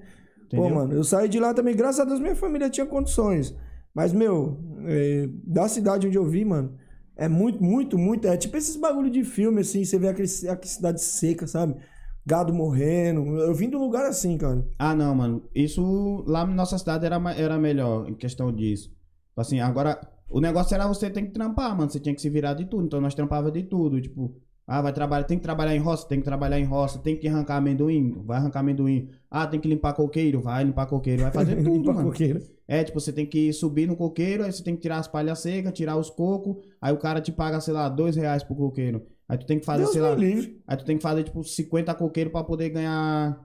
Entendeu? 0.45 0.69
Pô, 0.69 0.75
mano, 0.75 0.93
eu 0.93 1.03
saí 1.03 1.27
de 1.27 1.39
lá 1.39 1.55
também, 1.55 1.75
graças 1.75 1.99
a 1.99 2.05
Deus 2.05 2.19
minha 2.19 2.35
família 2.35 2.69
tinha 2.69 2.85
condições. 2.85 3.55
Mas, 3.95 4.13
meu, 4.13 4.59
é, 4.85 5.27
da 5.43 5.67
cidade 5.67 6.05
onde 6.07 6.17
eu 6.17 6.25
vi, 6.25 6.45
mano, 6.45 6.75
é 7.17 7.27
muito, 7.27 7.63
muito, 7.63 7.97
muito. 7.97 8.27
É 8.27 8.37
tipo 8.37 8.55
esses 8.57 8.75
bagulho 8.75 9.09
de 9.09 9.23
filme, 9.23 9.61
assim, 9.61 9.83
você 9.83 9.97
vê 9.97 10.07
aquele, 10.09 10.27
aquela 10.49 10.65
cidade 10.67 11.01
seca, 11.01 11.47
sabe? 11.47 11.75
Gado 12.23 12.53
morrendo. 12.53 13.21
Eu 13.37 13.55
vim 13.55 13.69
de 13.71 13.75
um 13.75 13.79
lugar 13.79 14.05
assim, 14.05 14.37
cara. 14.37 14.63
Ah, 14.77 14.93
não, 14.95 15.15
mano. 15.15 15.43
Isso 15.55 16.23
lá 16.27 16.45
na 16.45 16.53
nossa 16.53 16.77
cidade 16.77 17.05
era, 17.05 17.15
era 17.35 17.57
melhor 17.57 18.07
em 18.07 18.13
questão 18.13 18.51
disso. 18.53 18.89
Tipo 18.89 19.41
Assim, 19.41 19.59
agora, 19.59 19.99
o 20.29 20.39
negócio 20.39 20.73
era 20.75 20.87
você 20.87 21.09
tem 21.09 21.25
que 21.25 21.31
trampar, 21.31 21.75
mano. 21.75 21.89
Você 21.89 21.99
tinha 21.99 22.13
que 22.13 22.21
se 22.21 22.29
virar 22.29 22.53
de 22.53 22.65
tudo. 22.65 22.85
Então 22.85 23.01
nós 23.01 23.15
trampava 23.15 23.51
de 23.51 23.63
tudo. 23.63 23.99
Tipo, 23.99 24.35
ah, 24.65 24.81
vai 24.81 24.93
trabalhar, 24.93 25.25
tem 25.25 25.37
que 25.37 25.43
trabalhar 25.43 25.75
em 25.75 25.79
roça, 25.79 26.07
tem 26.07 26.19
que 26.19 26.25
trabalhar 26.25 26.57
em 26.59 26.63
roça, 26.63 26.97
tem 26.99 27.17
que 27.17 27.27
arrancar 27.27 27.57
amendoim, 27.57 28.13
vai 28.25 28.37
arrancar 28.37 28.61
amendoim. 28.61 29.09
Ah, 29.29 29.45
tem 29.45 29.59
que 29.59 29.67
limpar 29.67 29.93
coqueiro, 29.93 30.41
vai 30.41 30.63
limpar 30.63 30.85
coqueiro, 30.85 31.23
vai 31.23 31.31
fazer 31.31 31.55
tudo, 31.63 31.93
mano. 31.93 32.09
coqueira. 32.09 32.41
É, 32.65 32.83
tipo, 32.83 32.99
você 32.99 33.11
tem 33.11 33.25
que 33.25 33.51
subir 33.51 33.87
no 33.87 33.95
coqueiro, 33.95 34.43
aí 34.43 34.51
você 34.51 34.63
tem 34.63 34.75
que 34.75 34.81
tirar 34.81 34.97
as 34.99 35.07
palhas 35.07 35.39
secas, 35.39 35.73
tirar 35.73 35.97
os 35.97 36.09
cocos, 36.09 36.57
aí 36.81 36.93
o 36.93 36.97
cara 36.97 37.19
te 37.19 37.31
paga, 37.31 37.59
sei 37.59 37.73
lá, 37.73 37.89
dois 37.89 38.15
reais 38.15 38.41
pro 38.43 38.55
coqueiro. 38.55 39.05
Aí 39.27 39.37
tu 39.37 39.45
tem 39.45 39.59
que 39.59 39.65
fazer, 39.65 39.83
Deus 39.83 39.93
sei 39.93 40.01
lá, 40.01 40.15
livre. 40.15 40.61
Aí 40.65 40.77
tu 40.77 40.85
tem 40.85 40.95
que 40.97 41.03
fazer, 41.03 41.23
tipo, 41.23 41.43
50 41.43 41.93
coqueiros 41.95 42.31
pra 42.31 42.43
poder 42.43 42.69
ganhar. 42.69 43.37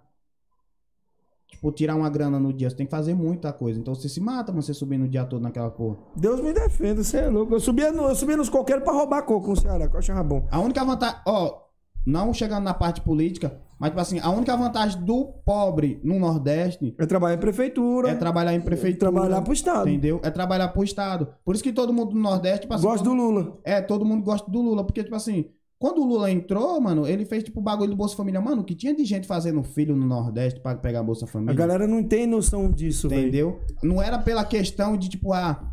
Tipo, 1.59 1.73
tirar 1.73 1.97
uma 1.97 2.09
grana 2.09 2.39
no 2.39 2.53
dia. 2.53 2.71
Você 2.71 2.77
tem 2.77 2.87
que 2.87 2.91
fazer 2.91 3.15
muita 3.15 3.53
coisa. 3.53 3.81
Então 3.81 3.93
você 3.93 4.09
se 4.09 4.21
mata, 4.21 4.53
mano, 4.53 4.63
você 4.63 4.73
subir 4.73 4.97
no 4.97 5.09
dia 5.09 5.25
todo 5.25 5.43
naquela 5.43 5.71
porra. 5.71 5.97
Deus 6.15 6.41
me 6.41 6.53
defenda, 6.53 7.03
você 7.03 7.17
é 7.17 7.29
louco. 7.29 7.53
Eu 7.53 7.59
subia, 7.59 7.91
no, 7.91 8.05
eu 8.05 8.15
subia 8.15 8.37
nos 8.37 8.49
coqueiros 8.49 8.85
pra 8.85 8.93
roubar 8.93 9.23
coco 9.23 9.51
no 9.51 9.57
Ceará, 9.57 9.89
que 9.89 9.97
eu 9.97 9.99
achava 9.99 10.23
bom. 10.23 10.47
A 10.53 10.61
única 10.61 10.85
vantagem. 10.85 11.17
Ó, 11.27 11.63
não 12.07 12.33
chegando 12.33 12.63
na 12.63 12.73
parte 12.73 13.01
política, 13.01 13.61
mas, 13.77 13.91
tipo 13.91 14.01
assim, 14.01 14.21
a 14.21 14.31
única 14.31 14.57
vantagem 14.57 15.03
do 15.05 15.25
pobre 15.45 16.01
no 16.05 16.21
Nordeste 16.21 16.95
Eu 16.97 17.09
trabalho 17.09 17.35
em 17.35 17.41
prefeitura. 17.41 18.11
é 18.11 18.15
trabalhar 18.15 18.55
em 18.55 18.61
prefeitura. 18.61 19.11
trabalhar 19.11 19.43
pro 19.43 19.53
Estado. 19.53 19.89
Entendeu? 19.89 20.21
É 20.23 20.31
trabalhar 20.31 20.69
pro 20.69 20.85
Estado. 20.85 21.29
Por 21.45 21.57
isso 21.57 21.65
que 21.65 21.73
todo 21.73 21.93
mundo 21.93 22.13
do 22.13 22.19
Nordeste, 22.21 22.61
tipo 22.63 22.75
assim, 22.75 22.87
Gosto 22.87 23.03
do 23.03 23.15
Lula. 23.15 23.59
É, 23.65 23.81
todo 23.81 24.05
mundo 24.05 24.23
gosta 24.23 24.49
do 24.49 24.63
Lula, 24.63 24.85
porque, 24.85 25.03
tipo 25.03 25.17
assim, 25.17 25.47
quando 25.79 26.03
o 26.03 26.05
Lula 26.07 26.31
entrou, 26.31 26.81
mano, 26.81 27.07
ele 27.07 27.25
fez, 27.25 27.45
tipo, 27.45 27.61
o 27.61 27.63
bagulho 27.63 27.91
do 27.91 27.97
Bolsa 27.97 28.17
Família. 28.17 28.41
Mano, 28.41 28.65
que 28.65 28.75
tinha 28.75 28.95
de 28.95 29.05
gente 29.05 29.27
fazendo 29.27 29.63
filho 29.63 29.95
no 29.95 30.07
Nordeste 30.07 30.59
pra 30.61 30.75
pegar 30.75 31.03
Bolsa 31.03 31.27
Família. 31.27 31.53
A 31.53 31.57
galera 31.57 31.87
não 31.87 32.03
tem 32.03 32.27
noção 32.27 32.71
disso. 32.71 33.07
Entendeu? 33.07 33.61
Não 33.83 34.03
era 34.03 34.19
pela 34.19 34.45
questão 34.45 34.97
de, 34.97 35.09
tipo, 35.09 35.33
ah, 35.33 35.73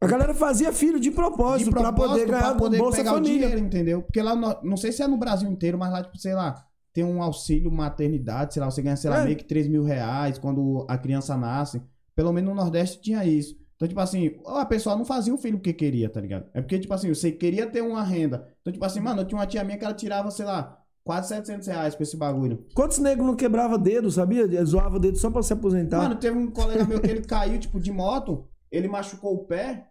A 0.00 0.06
galera 0.06 0.34
fazia 0.34 0.72
filho 0.74 1.00
de 1.00 1.10
propósito, 1.10 1.64
de 1.66 1.70
pra 1.70 1.82
propósito 1.84 2.12
poder 2.12 2.26
ganhar 2.26 2.42
pra 2.50 2.54
poder 2.54 2.78
Bolsa 2.78 2.98
pegar 2.98 3.12
o 3.12 3.14
Família. 3.14 3.38
dinheiro, 3.38 3.58
entendeu? 3.58 4.02
Porque 4.02 4.20
lá, 4.20 4.36
no- 4.36 4.56
não 4.62 4.76
sei 4.76 4.92
se 4.92 5.02
é 5.02 5.08
no 5.08 5.16
Brasil 5.16 5.48
inteiro, 5.50 5.78
mas 5.78 5.90
lá, 5.90 6.02
tipo, 6.02 6.18
sei 6.18 6.34
lá, 6.34 6.62
tem 6.92 7.02
um 7.02 7.22
auxílio 7.22 7.72
maternidade, 7.72 8.52
sei 8.54 8.60
lá, 8.62 8.70
você 8.70 8.82
ganha, 8.82 8.94
sei 8.96 9.08
lá, 9.10 9.22
É. 9.22 9.24
meio 9.24 9.36
que 9.36 9.44
3 9.44 9.66
mil 9.66 9.82
reais 9.84 10.38
quando 10.38 10.84
a 10.88 10.98
criança 10.98 11.34
nasce. 11.36 11.82
Pelo 12.14 12.30
menos 12.32 12.50
no 12.50 12.54
Nordeste 12.56 13.00
tinha 13.00 13.24
isso. 13.24 13.56
Então, 13.76 13.86
tipo 13.86 14.00
assim, 14.00 14.40
a 14.46 14.64
pessoa 14.64 14.96
não 14.96 15.04
fazia 15.04 15.34
o 15.34 15.38
filho 15.38 15.58
porque 15.58 15.72
queria, 15.72 16.08
tá 16.08 16.20
ligado? 16.20 16.48
É 16.54 16.62
porque, 16.62 16.78
tipo 16.78 16.92
assim, 16.94 17.08
você 17.08 17.30
queria 17.30 17.66
ter 17.66 17.82
uma 17.82 18.02
renda. 18.02 18.48
Então, 18.60 18.72
tipo 18.72 18.84
assim, 18.84 19.00
mano, 19.00 19.20
eu 19.20 19.26
tinha 19.26 19.38
uma 19.38 19.46
tia 19.46 19.62
minha 19.62 19.76
que 19.76 19.84
ela 19.84 19.92
tirava, 19.92 20.30
sei 20.30 20.46
lá, 20.46 20.82
quase 21.04 21.28
700 21.28 21.68
reais 21.68 21.94
com 21.94 22.02
esse 22.02 22.16
bagulho. 22.16 22.66
Quantos 22.74 22.98
negros 22.98 23.26
não 23.26 23.36
quebrava 23.36 23.78
dedo, 23.78 24.10
sabia? 24.10 24.64
Zoava 24.64 24.98
dedo 24.98 25.18
só 25.18 25.30
pra 25.30 25.42
se 25.42 25.52
aposentar. 25.52 25.98
Mano, 25.98 26.16
teve 26.16 26.38
um 26.38 26.50
colega 26.50 26.84
meu 26.86 27.00
que 27.00 27.10
ele 27.10 27.22
caiu, 27.22 27.60
tipo, 27.60 27.78
de 27.78 27.92
moto, 27.92 28.48
ele 28.72 28.88
machucou 28.88 29.34
o 29.34 29.44
pé. 29.44 29.90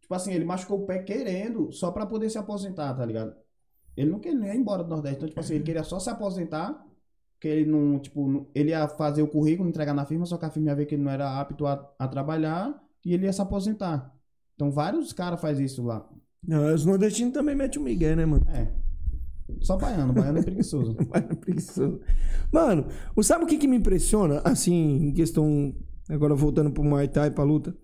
Tipo 0.00 0.14
assim, 0.14 0.32
ele 0.32 0.44
machucou 0.44 0.82
o 0.82 0.86
pé 0.86 0.98
querendo, 0.98 1.70
só 1.70 1.92
pra 1.92 2.04
poder 2.04 2.28
se 2.28 2.38
aposentar, 2.38 2.92
tá 2.94 3.06
ligado? 3.06 3.32
Ele 3.96 4.10
não 4.10 4.18
queria 4.18 4.52
ir 4.52 4.58
embora 4.58 4.82
do 4.82 4.90
Nordeste. 4.90 5.18
Então, 5.18 5.28
tipo 5.28 5.38
assim, 5.38 5.54
ele 5.54 5.64
queria 5.64 5.84
só 5.84 6.00
se 6.00 6.10
aposentar. 6.10 6.84
Que 7.40 7.48
ele 7.48 7.70
não, 7.70 7.98
tipo, 7.98 8.46
ele 8.54 8.70
ia 8.70 8.86
fazer 8.86 9.22
o 9.22 9.26
currículo, 9.28 9.68
entregar 9.68 9.94
na 9.94 10.04
firma, 10.04 10.26
só 10.26 10.36
que 10.36 10.44
a 10.44 10.50
firma 10.50 10.68
ia 10.68 10.74
ver 10.76 10.84
que 10.86 10.94
ele 10.94 11.02
não 11.02 11.10
era 11.10 11.40
apto 11.40 11.66
a, 11.66 11.90
a 11.98 12.06
trabalhar 12.06 12.78
e 13.04 13.14
ele 13.14 13.24
ia 13.24 13.32
se 13.32 13.40
aposentar. 13.40 14.14
Então, 14.54 14.70
vários 14.70 15.12
caras 15.14 15.40
fazem 15.40 15.64
isso 15.64 15.82
lá. 15.82 16.06
Não, 16.46 16.74
os 16.74 16.84
nordestinos 16.84 17.32
também 17.32 17.54
metem 17.54 17.80
o 17.80 17.84
Miguel, 17.84 18.14
né, 18.16 18.26
mano? 18.26 18.44
É. 18.50 18.68
Só 19.62 19.76
baiano, 19.76 20.12
baiano 20.12 20.38
é 20.38 20.42
preguiçoso. 20.42 20.94
Mas 21.10 21.24
é 21.24 21.34
preguiçoso. 21.34 22.00
Mano, 22.52 22.86
sabe 23.22 23.44
o 23.44 23.46
que, 23.46 23.56
que 23.58 23.66
me 23.66 23.76
impressiona, 23.76 24.40
assim, 24.44 25.06
em 25.08 25.12
questão. 25.12 25.74
Agora 26.10 26.34
voltando 26.34 26.70
pro 26.70 26.84
Muay 26.84 27.08
Thai, 27.08 27.30
pra 27.30 27.42
luta 27.44 27.74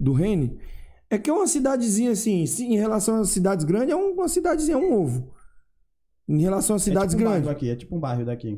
do 0.00 0.12
Rene, 0.12 0.58
é 1.08 1.16
que 1.16 1.30
é 1.30 1.32
uma 1.32 1.46
cidadezinha 1.46 2.10
assim, 2.10 2.44
sim, 2.46 2.74
em 2.74 2.76
relação 2.76 3.20
às 3.20 3.28
cidades 3.30 3.64
grandes, 3.64 3.90
é 3.90 3.96
um- 3.96 4.12
uma 4.14 4.28
cidadezinha, 4.28 4.74
é 4.76 4.78
um 4.80 4.92
ovo. 4.92 5.32
Em 6.28 6.40
relação 6.40 6.74
às 6.76 6.82
cidades 6.82 7.14
é 7.14 7.16
tipo 7.16 7.28
um 7.28 7.32
grandes. 7.32 7.48
aqui, 7.50 7.70
é 7.70 7.76
tipo 7.76 7.96
um 7.96 8.00
bairro 8.00 8.24
daqui. 8.24 8.56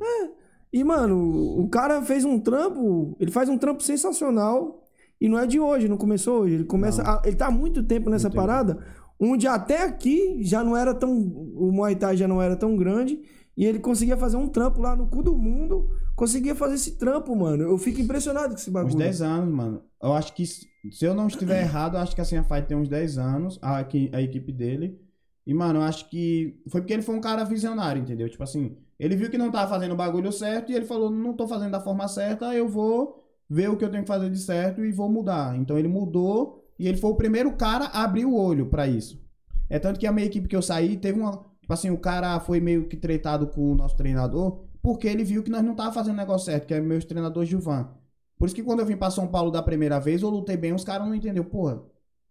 E, 0.73 0.85
mano, 0.85 1.61
o 1.61 1.69
cara 1.69 2.03
fez 2.03 2.25
um 2.25 2.39
trampo, 2.39 3.17
ele 3.19 3.31
faz 3.31 3.49
um 3.49 3.57
trampo 3.59 3.83
sensacional. 3.83 4.85
E 5.21 5.29
não 5.29 5.39
é 5.39 5.47
de 5.47 5.59
hoje, 5.59 5.89
não 5.89 5.97
começou 5.97 6.43
hoje. 6.43 6.55
Ele 6.55 6.65
começa. 6.65 7.03
a- 7.03 7.23
ele 7.25 7.37
tá 7.37 7.47
há 7.47 7.51
muito 7.51 7.83
tempo 7.83 8.09
nessa 8.11 8.29
Muito 8.29 8.35
tempo. 8.35 8.47
parada, 8.47 8.79
onde 9.19 9.47
até 9.47 9.83
aqui 9.83 10.39
já 10.43 10.63
não 10.63 10.77
era 10.77 10.95
tão. 10.95 11.11
O 11.11 11.73
Muay 11.73 11.97
Thai 11.97 12.17
já 12.17 12.29
não 12.29 12.41
era 12.41 12.55
tão 12.57 12.77
grande. 12.77 13.21
E 13.57 13.65
ele 13.65 13.81
conseguia 13.81 14.17
fazer 14.17 14.37
um 14.37 14.47
trampo 14.47 14.81
lá 14.81 14.95
no 14.95 15.09
cu 15.09 15.21
do 15.23 15.37
mundo. 15.37 15.89
Conseguia 16.15 16.55
fazer 16.55 16.75
esse 16.77 16.93
trampo, 16.97 17.35
mano. 17.35 17.65
Eu 17.65 17.77
fico 17.79 18.01
impressionado 18.01 18.51
com 18.51 18.55
esse 18.61 18.71
bagulho. 18.71 18.95
Uns 18.95 18.99
10 18.99 19.21
anos, 19.23 19.53
mano. 19.53 19.83
Eu 20.01 20.13
acho 20.13 20.33
que, 20.33 20.47
se 20.47 20.69
eu 21.03 21.13
não 21.15 21.27
estiver 21.27 21.63
errado, 21.63 21.97
eu 21.97 22.01
acho 22.01 22.15
que 22.15 22.21
a 22.21 22.25
Senha 22.25 22.45
Fight 22.45 22.69
tem 22.69 22.77
uns 22.77 22.89
10 22.89 23.19
anos, 23.19 23.59
a, 23.61 23.79
a 23.79 24.23
equipe 24.23 24.53
dele. 24.53 25.01
E, 25.49 25.55
mano, 25.55 25.79
eu 25.79 25.83
acho 25.83 26.11
que 26.11 26.61
foi 26.69 26.83
porque 26.83 26.93
ele 26.93 27.01
foi 27.01 27.15
um 27.15 27.23
cara 27.23 27.43
visionário, 27.43 28.03
entendeu? 28.03 28.29
Tipo 28.29 28.43
assim, 28.43 28.77
ele 28.99 29.17
viu 29.17 29.31
que 29.31 29.39
não 29.39 29.51
tava 29.51 29.67
fazendo 29.67 29.93
o 29.93 29.97
bagulho 29.97 30.31
certo 30.31 30.71
e 30.71 30.75
ele 30.75 30.85
falou, 30.85 31.11
não 31.11 31.33
tô 31.33 31.49
fazendo 31.49 31.71
da 31.71 31.81
forma 31.81 32.07
certa, 32.07 32.55
eu 32.55 32.69
vou 32.69 33.25
ver 33.49 33.71
o 33.71 33.77
que 33.79 33.83
eu 33.83 33.91
tenho 33.91 34.03
que 34.03 34.09
fazer 34.09 34.29
de 34.29 34.39
certo 34.39 34.85
e 34.85 34.93
vou 34.93 35.11
mudar. 35.11 35.57
Então 35.57 35.79
ele 35.79 35.89
mudou 35.89 36.69
e 36.79 36.87
ele 36.87 36.99
foi 36.99 37.11
o 37.11 37.15
primeiro 37.15 37.51
cara 37.57 37.87
a 37.87 38.05
abrir 38.05 38.27
o 38.27 38.37
olho 38.37 38.67
pra 38.67 38.87
isso. 38.87 39.19
É 39.71 39.79
tanto 39.79 39.99
que 39.99 40.07
a 40.07 40.13
minha 40.13 40.27
equipe 40.27 40.47
que 40.47 40.55
eu 40.55 40.61
saí, 40.61 40.99
teve 40.99 41.19
uma... 41.19 41.33
Tipo 41.63 41.73
assim, 41.73 41.89
o 41.89 41.97
cara 41.97 42.39
foi 42.41 42.61
meio 42.61 42.87
que 42.87 42.97
tretado 42.99 43.47
com 43.47 43.73
o 43.73 43.75
nosso 43.75 43.97
treinador, 43.97 44.67
porque 44.83 45.09
ele 45.09 45.25
viu 45.25 45.43
que 45.43 45.51
nós 45.51 45.65
não 45.65 45.75
tava 45.75 45.93
fazendo 45.93 46.15
o 46.15 46.19
negócio 46.19 46.45
certo, 46.45 46.67
que 46.67 46.75
é 46.75 46.81
meu 46.81 47.01
treinador 47.01 47.47
Gilvan. 47.47 47.89
Por 48.39 48.45
isso 48.45 48.55
que 48.55 48.63
quando 48.63 48.81
eu 48.81 48.87
vim 48.87 48.99
pra 48.99 49.11
São 49.11 49.27
Paulo 49.27 49.51
da 49.51 49.63
primeira 49.63 49.99
vez, 49.99 50.21
eu 50.21 50.29
lutei 50.29 50.59
bem, 50.59 50.75
os 50.75 50.85
caras 50.85 51.07
não 51.07 51.15
entenderam. 51.15 51.49
Porra, 51.49 51.83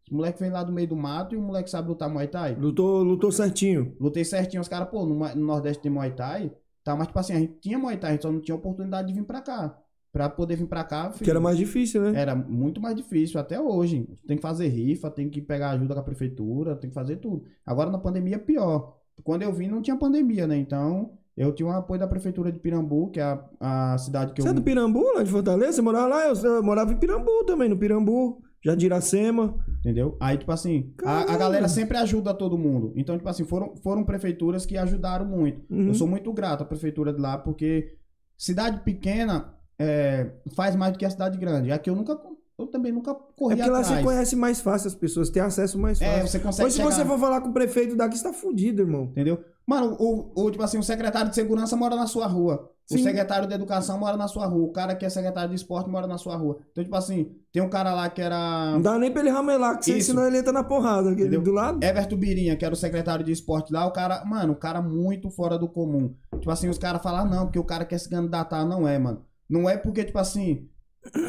esse 0.08 0.14
moleque 0.16 0.40
vem 0.40 0.50
lá 0.50 0.64
do 0.64 0.72
meio 0.72 0.88
do 0.88 0.96
mato 0.96 1.36
e 1.36 1.38
o 1.38 1.42
moleque 1.42 1.70
sabe 1.70 1.90
lutar 1.90 2.10
Muay 2.10 2.28
Thai. 2.30 2.56
Lutou, 2.56 3.04
lutou 3.04 3.30
certinho. 3.30 3.94
Lutei 4.00 4.24
certinho, 4.24 4.62
os 4.62 4.68
caras, 4.70 4.88
pô, 4.90 5.06
no, 5.06 5.14
no 5.16 5.46
Nordeste 5.46 5.84
tem 5.84 5.92
Muay 5.92 6.12
Thai, 6.12 6.50
tá? 6.84 6.96
Mas, 6.96 7.08
tipo 7.08 7.20
assim, 7.20 7.34
a 7.34 7.40
gente 7.40 7.54
tinha 7.60 7.78
Muay 7.78 7.98
Thai, 7.98 8.12
a 8.12 8.14
gente 8.14 8.22
só 8.22 8.32
não 8.32 8.40
tinha 8.40 8.56
oportunidade 8.56 9.10
de 9.10 9.14
vir 9.14 9.26
pra 9.26 9.42
cá. 9.42 9.78
Pra 10.14 10.30
poder 10.30 10.56
vir 10.56 10.66
pra 10.66 10.84
cá, 10.86 11.10
Que 11.12 11.30
era 11.30 11.40
mais 11.42 11.58
difícil, 11.58 12.02
né? 12.02 12.20
era 12.20 12.34
muito 12.34 12.80
mais 12.82 12.96
difícil, 12.96 13.38
até 13.40 13.60
hoje. 13.60 14.08
Tem 14.26 14.38
que 14.38 14.42
fazer 14.42 14.68
rifa, 14.70 15.12
tem 15.12 15.30
que 15.30 15.42
pegar 15.42 15.72
ajuda 15.72 15.94
com 15.94 16.00
a 16.00 16.04
prefeitura, 16.04 16.76
tem 16.78 16.90
que 16.90 16.94
fazer 16.94 17.18
tudo. 17.18 17.44
Agora 17.66 17.92
na 17.92 18.00
pandemia 18.00 18.36
é 18.36 18.40
pior. 18.40 18.96
Quando 19.24 19.42
eu 19.44 19.52
vim 19.52 19.68
não 19.68 19.82
tinha 19.82 19.98
pandemia, 19.98 20.48
né? 20.48 20.58
Então 20.58 21.12
eu 21.36 21.52
tinha 21.54 21.68
o 21.68 21.72
apoio 21.72 22.00
da 22.00 22.08
prefeitura 22.08 22.52
de 22.52 22.58
Pirambu, 22.60 23.12
que 23.12 23.20
é 23.20 23.24
a, 23.60 23.94
a 23.94 23.98
cidade 23.98 24.32
que 24.34 24.42
Você 24.42 24.48
eu. 24.48 24.52
é 24.52 24.56
do 24.56 24.62
Pirambu, 24.64 25.04
lá 25.14 25.22
de 25.22 25.30
Fortaleza? 25.30 25.74
Você 25.74 25.82
morava 25.82 26.08
lá? 26.08 26.26
Eu, 26.28 26.34
eu 26.36 26.64
morava 26.64 26.94
em 26.94 26.98
Pirambu 26.98 27.44
também, 27.46 27.68
no 27.70 27.78
Pirambu. 27.78 28.42
Já 28.68 28.76
de 28.76 28.86
Iracema. 28.86 29.56
Entendeu? 29.80 30.18
Aí, 30.20 30.38
tipo 30.38 30.52
assim, 30.52 30.94
a, 31.06 31.34
a 31.34 31.38
galera 31.38 31.70
sempre 31.70 31.96
ajuda 31.96 32.34
todo 32.34 32.58
mundo. 32.58 32.92
Então, 32.98 33.16
tipo 33.16 33.30
assim, 33.30 33.46
foram, 33.46 33.74
foram 33.78 34.04
prefeituras 34.04 34.66
que 34.66 34.78
ajudaram 34.78 35.26
muito. 35.26 35.62
Uhum. 35.70 35.88
Eu 35.88 35.94
sou 35.94 36.06
muito 36.06 36.34
grato 36.34 36.64
à 36.64 36.66
prefeitura 36.66 37.14
de 37.14 37.22
lá, 37.22 37.38
porque 37.38 37.96
cidade 38.38 38.82
pequena 38.82 39.54
é, 39.80 40.32
faz 40.54 40.76
mais 40.76 40.92
do 40.92 41.00
que 41.00 41.06
a 41.06 41.10
cidade 41.10 41.38
grande. 41.38 41.72
Aqui 41.72 41.90
eu 41.90 41.96
nunca. 41.96 42.20
Eu 42.58 42.66
também 42.68 42.92
nunca 42.92 43.14
corri 43.14 43.54
É 43.54 43.58
porque 43.58 43.70
lá 43.70 43.80
atrás. 43.82 44.00
você 44.00 44.04
conhece 44.04 44.36
mais 44.36 44.60
fácil 44.62 44.88
as 44.88 44.96
pessoas, 44.96 45.30
tem 45.30 45.42
acesso 45.44 45.78
mais 45.78 46.00
fácil. 46.00 46.14
É, 46.14 46.22
você 46.26 46.40
consegue 46.40 46.64
Mas 46.64 46.74
se 46.74 46.80
chegar. 46.80 46.92
você 46.92 47.06
for 47.06 47.20
falar 47.20 47.42
com 47.42 47.50
o 47.50 47.54
prefeito 47.54 47.96
daqui, 47.96 48.18
você 48.18 48.24
tá 48.24 48.34
fudido, 48.34 48.82
irmão. 48.82 49.04
Entendeu? 49.04 49.40
Mano, 49.66 49.96
o, 50.00 50.50
tipo 50.50 50.64
assim, 50.64 50.78
o 50.80 50.84
secretário 50.84 51.30
de 51.30 51.36
segurança 51.36 51.76
mora 51.76 51.96
na 51.96 52.08
sua 52.08 52.26
rua. 52.26 52.72
Sim. 52.86 52.96
O 52.96 53.04
secretário 53.04 53.48
de 53.48 53.54
educação 53.54 54.00
mora 54.00 54.16
na 54.16 54.30
sua 54.30 54.46
rua. 54.46 54.64
O 54.66 54.72
cara 54.72 54.96
que 54.96 55.06
é 55.06 55.10
secretário 55.10 55.50
de 55.50 55.56
esporte 55.58 55.90
mora 55.90 56.08
na 56.08 56.18
sua 56.18 56.38
rua. 56.38 56.58
Então, 56.72 56.82
tipo 56.84 56.96
assim, 56.96 57.30
tem 57.52 57.62
um 57.62 57.70
cara 57.70 57.94
lá 57.94 58.10
que 58.10 58.22
era. 58.22 58.72
Não 58.72 58.82
dá 58.82 58.98
nem 58.98 59.12
pra 59.12 59.20
ele 59.22 59.30
ramelar, 59.30 59.78
que 59.78 59.84
você- 59.86 59.98
Isso. 59.98 60.12
senão 60.12 60.26
ele 60.26 60.38
entra 60.38 60.54
na 60.54 60.64
porrada. 60.64 61.12
Entendeu? 61.12 61.42
Do 61.42 61.52
lado. 61.52 61.84
Everton 61.84 62.16
Birinha, 62.16 62.56
que 62.56 62.64
era 62.64 62.74
o 62.74 62.78
secretário 62.78 63.26
de 63.26 63.32
esporte 63.34 63.74
lá, 63.74 63.86
o 63.86 63.92
cara, 63.92 64.24
mano, 64.26 64.54
o 64.54 64.56
cara 64.56 64.82
muito 64.82 65.30
fora 65.30 65.60
do 65.60 65.68
comum. 65.68 66.16
Tipo 66.40 66.50
assim, 66.50 66.70
os 66.70 66.78
caras 66.78 67.04
falam, 67.04 67.30
não, 67.30 67.44
porque 67.46 67.60
o 67.60 67.64
cara 67.64 67.84
quer 67.84 67.98
se 68.00 68.10
candidatar. 68.10 68.66
Não 68.66 68.88
é, 68.88 68.98
mano. 68.98 69.22
Não 69.50 69.70
é 69.70 69.76
porque, 69.76 70.06
tipo 70.06 70.18
assim, 70.18 70.66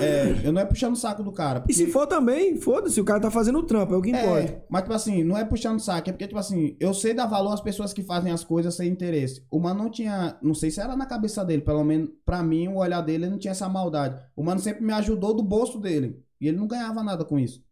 é, 0.00 0.46
eu 0.46 0.52
não 0.52 0.60
é 0.60 0.64
puxando 0.64 0.92
o 0.94 0.96
saco 0.96 1.22
do 1.22 1.32
cara. 1.32 1.58
E 1.58 1.60
porque- 1.62 1.72
se 1.74 1.86
for 1.86 2.06
também, 2.06 2.56
foda-se, 2.56 3.00
o 3.00 3.04
cara 3.04 3.20
tá 3.20 3.30
fazendo 3.30 3.58
o 3.58 3.62
trampo, 3.62 3.94
é 3.94 3.96
o 3.96 4.02
que 4.02 4.10
importa. 4.10 4.40
É, 4.40 4.64
mas 4.68 4.82
tipo 4.82 4.94
assim, 4.94 5.22
não 5.24 5.36
é 5.36 5.44
puxando 5.44 5.76
o 5.76 5.80
saco, 5.80 6.08
é 6.08 6.12
porque, 6.12 6.26
tipo 6.26 6.38
assim, 6.38 6.76
eu 6.80 6.92
sei 6.94 7.14
dar 7.14 7.26
valor 7.26 7.52
às 7.52 7.60
pessoas 7.60 7.92
que 7.92 8.02
fazem 8.02 8.32
as 8.32 8.44
coisas 8.44 8.74
sem 8.74 8.88
interesse. 8.90 9.44
O 9.50 9.58
mano 9.58 9.82
não 9.84 9.90
tinha, 9.90 10.36
não 10.42 10.54
sei 10.54 10.70
se 10.70 10.80
era 10.80 10.96
na 10.96 11.06
cabeça 11.06 11.44
dele, 11.44 11.62
pelo 11.62 11.84
menos 11.84 12.10
pra 12.24 12.42
mim, 12.42 12.68
o 12.68 12.76
olhar 12.76 13.00
dele 13.00 13.24
ele 13.24 13.30
não 13.32 13.38
tinha 13.38 13.52
essa 13.52 13.68
maldade. 13.68 14.20
O 14.36 14.42
mano 14.42 14.60
sempre 14.60 14.84
me 14.84 14.92
ajudou 14.92 15.34
do 15.34 15.42
bolso 15.42 15.78
dele. 15.80 16.22
E 16.40 16.46
ele 16.48 16.56
não 16.56 16.66
ganhava 16.68 17.02
nada 17.02 17.24
com 17.24 17.38
isso. 17.38 17.62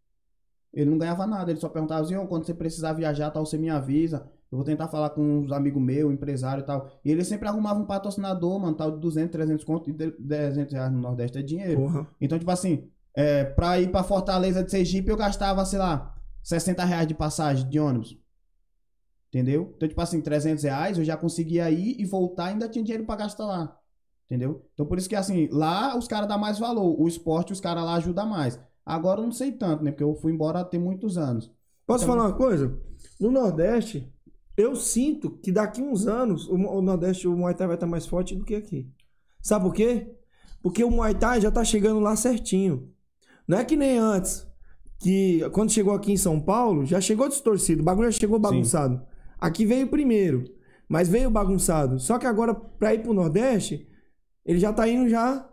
Ele 0.75 0.91
não 0.91 0.99
ganhava 0.99 1.27
nada, 1.27 1.51
ele 1.51 1.61
só 1.61 1.69
perguntava 1.69 2.03
assim, 2.03 2.17
"Ô, 2.17 2.27
quando 2.27 2.45
você 2.45 2.53
precisar 2.53 2.93
viajar, 2.93 3.31
tal, 3.31 3.47
você 3.47 3.57
me 3.57 3.71
avisa. 3.71 4.29
Eu 4.51 4.59
vou 4.59 4.65
tentar 4.65 4.87
falar 4.89 5.11
com 5.11 5.21
uns 5.41 5.51
amigos 5.53 5.83
meus, 5.83 6.13
empresário 6.13 6.63
e 6.63 6.67
tal. 6.67 6.89
E 7.05 7.11
ele 7.11 7.25
sempre 7.25 7.49
arrumava 7.49 7.81
um 7.81 7.85
patrocinador, 7.87 8.59
mano, 8.61 8.77
tal, 8.77 8.93
de 8.93 9.01
200, 9.01 9.33
300 9.33 9.65
conto, 9.65 9.91
e 9.91 9.93
de- 9.93 10.13
300 10.13 10.73
reais 10.73 10.93
no 10.93 11.01
Nordeste 11.01 11.39
é 11.39 11.43
dinheiro. 11.43 11.81
Porra. 11.81 12.07
Então, 12.21 12.39
tipo 12.39 12.51
assim, 12.51 12.89
é, 13.15 13.45
pra 13.45 13.81
ir 13.81 13.91
pra 13.91 14.03
Fortaleza 14.05 14.63
de 14.63 14.71
Sergipe, 14.71 15.11
eu 15.11 15.17
gastava, 15.17 15.65
sei 15.65 15.79
lá, 15.81 16.15
60 16.43 16.85
reais 16.85 17.07
de 17.09 17.15
passagem 17.15 17.69
de 17.69 17.81
ônibus. 17.81 18.17
Entendeu? 19.29 19.73
Então, 19.77 19.89
tipo 19.89 20.01
assim, 20.01 20.21
300 20.21 20.63
reais 20.65 20.97
eu 20.99 21.05
já 21.05 21.17
conseguia 21.17 21.69
ir 21.71 22.01
e 22.01 22.05
voltar 22.05 22.47
ainda 22.47 22.69
tinha 22.69 22.85
dinheiro 22.85 23.05
pra 23.05 23.17
gastar 23.17 23.45
lá. 23.45 23.77
Entendeu? 24.27 24.65
Então, 24.73 24.87
por 24.87 24.97
isso 24.99 25.09
que, 25.09 25.17
assim, 25.17 25.49
lá 25.53 25.97
os 25.97 26.09
caras 26.09 26.29
dão 26.29 26.39
mais 26.39 26.59
valor. 26.59 27.01
O 27.01 27.07
esporte, 27.07 27.53
os 27.53 27.61
caras 27.61 27.85
lá 27.85 27.95
ajudam 27.95 28.27
mais. 28.27 28.59
Agora 28.85 29.21
eu 29.21 29.25
não 29.25 29.33
sei 29.33 29.53
tanto, 29.53 29.83
né? 29.85 29.91
Porque 29.91 30.03
eu 30.05 30.15
fui 30.15 30.33
embora 30.33 30.65
tem 30.65 30.81
muitos 30.81 31.19
anos. 31.19 31.51
Posso 31.87 32.05
Então- 32.05 32.17
falar 32.17 32.29
uma 32.29 32.37
coisa? 32.37 32.77
No 33.21 33.31
Nordeste, 33.31 34.13
eu 34.57 34.75
sinto 34.75 35.31
que 35.31 35.53
daqui 35.53 35.83
uns 35.83 36.07
anos 36.07 36.49
o, 36.49 36.55
o 36.55 36.83
Nordeste, 36.83 37.29
o 37.29 37.37
Muay 37.37 37.55
Thai 37.55 37.67
vai 37.67 37.77
estar 37.77 37.87
mais 37.87 38.07
forte 38.07 38.35
do 38.35 38.45
que 38.45 38.55
aqui. 38.55 38.89
Sabe 39.43 39.65
por 39.65 39.75
quê? 39.75 40.15
Porque 40.63 40.83
o 40.83 40.91
Muay 40.91 41.15
Thai 41.15 41.41
já 41.41 41.51
tá 41.51 41.63
chegando 41.63 42.01
lá 42.01 42.17
certinho. 42.17 42.91
Não 43.47 43.59
é 43.59 43.65
que 43.65 43.77
nem 43.77 43.99
antes, 43.99 44.47
que 44.99 45.41
quando 45.51 45.71
chegou 45.71 45.95
aqui 45.95 46.13
em 46.13 46.17
São 46.17 46.41
Paulo, 46.41 46.85
já 46.85 47.01
chegou 47.01 47.29
distorcido, 47.29 47.83
o 47.83 47.85
bagulho 47.85 48.11
já 48.11 48.19
chegou 48.19 48.39
bagunçado. 48.39 49.01
Aqui 49.39 49.67
veio 49.67 49.87
primeiro, 49.89 50.45
mas 50.89 51.09
veio 51.09 51.31
bagunçado. 51.31 51.99
Só 51.99 52.19
que 52.19 52.27
agora, 52.27 52.55
pra 52.55 52.95
ir 52.95 53.03
pro 53.03 53.13
Nordeste, 53.13 53.87
ele 54.45 54.59
já 54.59 54.73
tá 54.73 54.89
indo 54.89 55.09
já 55.09 55.49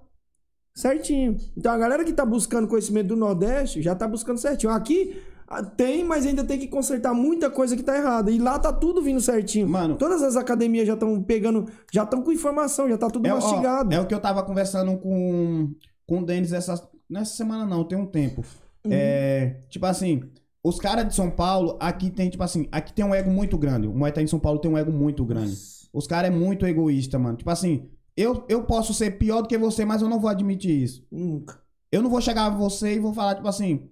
certinho. 0.74 1.38
Então 1.56 1.72
a 1.72 1.78
galera 1.78 2.04
que 2.04 2.14
tá 2.14 2.26
buscando 2.26 2.68
conhecimento 2.68 3.10
do 3.10 3.16
Nordeste 3.16 3.82
já 3.82 3.94
tá 3.94 4.08
buscando 4.08 4.40
certinho. 4.40 4.72
Aqui 4.72 5.22
tem, 5.62 6.04
mas 6.04 6.26
ainda 6.26 6.44
tem 6.44 6.58
que 6.58 6.68
consertar 6.68 7.14
muita 7.14 7.50
coisa 7.50 7.76
que 7.76 7.84
tá 7.84 7.96
errada. 7.98 8.32
E 8.32 8.40
lá 8.40 8.58
tá 8.58 8.72
tudo 8.72 9.02
vindo 9.02 9.20
certinho. 9.22 9.68
Mano- 9.68 9.96
todas 9.98 10.24
as 10.24 10.36
academias 10.36 10.88
já 10.88 10.94
estão 10.94 11.22
pegando, 11.22 11.68
já 11.92 12.04
estão 12.04 12.22
com 12.22 12.32
informação, 12.32 12.88
já 12.90 12.98
tá 12.98 13.10
tudo 13.10 13.28
É, 13.28 13.32
ó, 13.32 13.36
mastigado. 13.36 13.94
é 13.94 14.00
o 14.00 14.08
que 14.08 14.14
eu 14.16 14.20
tava 14.20 14.42
conversando 14.44 14.98
com, 14.98 15.74
com 16.08 16.20
o 16.20 16.26
Denis 16.26 16.54
essa, 16.54 16.82
nessa 17.10 17.36
semana, 17.36 17.66
não, 17.66 17.84
tem 17.84 17.98
um 17.98 18.06
tempo. 18.06 18.42
Uhum. 18.86 18.92
É, 18.92 19.60
tipo 19.70 19.86
assim, 19.86 20.24
os 20.64 20.80
caras 20.80 21.08
de 21.08 21.14
São 21.14 21.30
Paulo, 21.30 21.78
aqui 21.80 22.10
tem, 22.10 22.30
tipo 22.30 22.44
assim, 22.44 22.68
aqui 22.72 22.94
tem 22.94 23.04
um 23.06 23.14
ego 23.14 23.30
muito 23.30 23.58
grande. 23.58 23.88
O 23.88 23.94
Muay 23.94 24.12
Thai 24.12 24.24
em 24.24 24.28
São 24.28 24.40
Paulo 24.40 24.60
tem 24.60 24.72
um 24.72 24.78
ego 24.78 24.92
muito 24.92 25.24
grande. 25.26 25.56
Os 25.94 26.08
caras 26.08 26.32
é 26.32 26.34
muito 26.34 26.66
egoísta, 26.66 27.20
mano. 27.20 27.38
Tipo 27.38 27.50
assim, 27.50 27.90
eu, 28.18 28.44
eu 28.50 28.64
posso 28.64 28.94
ser 28.94 29.12
pior 29.18 29.42
do 29.42 29.48
que 29.48 29.58
você, 29.58 29.86
mas 29.86 30.02
eu 30.02 30.10
não 30.10 30.20
vou 30.20 30.30
admitir 30.30 30.72
isso. 30.84 31.06
Nunca. 31.12 31.62
Eu 31.92 32.02
não 32.02 32.10
vou 32.10 32.20
chegar 32.22 32.46
a 32.46 32.50
você 32.50 32.96
e 32.96 33.00
vou 33.00 33.14
falar, 33.14 33.36
tipo 33.36 33.48
assim, 33.48 33.88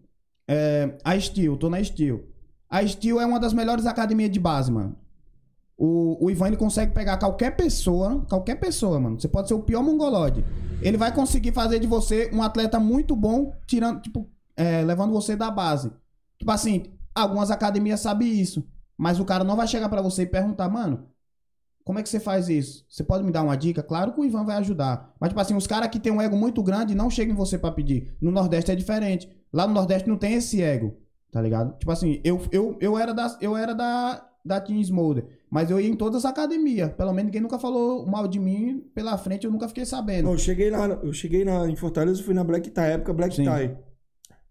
é, 0.52 0.98
a 1.04 1.18
Steel, 1.18 1.56
tô 1.56 1.70
na 1.70 1.82
Steel. 1.82 2.26
A 2.70 2.86
Steel 2.86 3.22
é 3.22 3.26
uma 3.26 3.40
das 3.40 3.54
melhores 3.54 3.86
academias 3.86 4.30
de 4.30 4.40
base, 4.40 4.70
mano. 4.70 4.98
o, 5.78 6.26
o 6.26 6.30
Ivan 6.30 6.48
ele 6.48 6.58
consegue 6.58 6.94
pegar 6.94 7.18
qualquer 7.18 7.56
pessoa, 7.56 8.26
qualquer 8.30 8.56
pessoa, 8.56 9.00
mano. 9.00 9.20
Você 9.20 9.28
pode 9.28 9.48
ser 9.48 9.54
o 9.54 9.64
pior 9.64 9.82
mongolode. 9.82 10.44
Ele 10.82 10.98
vai 10.98 11.14
conseguir 11.14 11.54
fazer 11.54 11.80
de 11.80 11.88
você 11.88 12.30
um 12.34 12.44
atleta 12.44 12.80
muito 12.80 13.16
bom, 13.16 13.56
tirando, 13.66 14.02
tipo, 14.02 14.30
é, 14.58 14.84
levando 14.84 15.14
você 15.14 15.36
da 15.36 15.50
base. 15.50 15.92
Tipo 16.38 16.52
assim, 16.52 16.84
algumas 17.16 17.50
academias 17.50 18.02
sabem 18.02 18.30
isso. 18.30 18.68
Mas 18.98 19.20
o 19.20 19.26
cara 19.26 19.44
não 19.44 19.56
vai 19.56 19.68
chegar 19.68 19.90
pra 19.90 20.02
você 20.02 20.24
e 20.24 20.28
perguntar, 20.28 20.70
mano, 20.70 21.06
como 21.84 22.00
é 22.00 22.04
que 22.04 22.10
você 22.10 22.20
faz 22.20 22.50
isso? 22.50 22.86
Você 22.90 23.04
pode 23.04 23.24
me 23.24 23.32
dar 23.32 23.44
uma 23.44 23.56
dica? 23.56 23.82
Claro 23.82 24.14
que 24.14 24.22
o 24.22 24.26
Ivan 24.26 24.46
vai 24.46 24.58
ajudar. 24.58 25.14
Mas, 25.20 25.30
tipo 25.30 25.42
assim, 25.42 25.56
os 25.56 25.68
caras 25.68 25.90
que 25.90 26.00
têm 26.00 26.12
um 26.12 26.22
ego 26.22 26.38
muito 26.38 26.62
grande 26.62 26.96
não 26.96 27.10
chegam 27.10 27.34
em 27.34 27.38
você 27.38 27.58
pra 27.58 27.72
pedir. 27.72 28.16
No 28.22 28.32
Nordeste 28.32 28.72
é 28.72 28.76
diferente. 28.76 29.30
Lá 29.52 29.68
no 29.68 29.74
Nordeste 29.74 30.08
não 30.08 30.18
tem 30.18 30.36
esse 30.36 30.62
ego, 30.62 30.96
tá 31.32 31.42
ligado? 31.42 31.78
Tipo 31.78 31.92
assim, 31.92 32.22
eu, 32.24 32.42
eu, 32.52 32.78
eu 32.80 32.98
era 32.98 33.14
da, 33.14 33.38
eu 33.42 33.58
era 33.58 33.74
da, 33.74 34.26
da 34.46 34.62
Team 34.62 34.80
Smolder, 34.80 35.26
mas 35.50 35.70
eu 35.70 35.80
ia 35.80 35.90
em 35.90 35.96
todas 35.96 36.24
as 36.24 36.32
academias. 36.32 36.92
Pelo 36.94 37.12
menos 37.12 37.26
ninguém 37.26 37.42
nunca 37.42 37.60
falou 37.60 38.06
mal 38.06 38.28
de 38.28 38.40
mim 38.40 38.84
pela 38.94 39.18
frente, 39.18 39.46
eu 39.46 39.52
nunca 39.52 39.68
fiquei 39.68 39.86
sabendo. 39.86 40.26
Não, 40.26 40.34
eu 40.34 40.38
cheguei 40.38 40.70
lá, 40.70 40.88
eu 40.88 41.12
cheguei 41.12 41.44
na, 41.44 41.70
em 41.70 41.76
Fortaleza, 41.76 42.24
fui 42.24 42.34
na 42.34 42.44
Black 42.44 42.70
Tie, 42.70 42.82
época 42.82 43.14
Black 43.14 43.36
Sim. 43.36 43.44
Tie. 43.44 43.78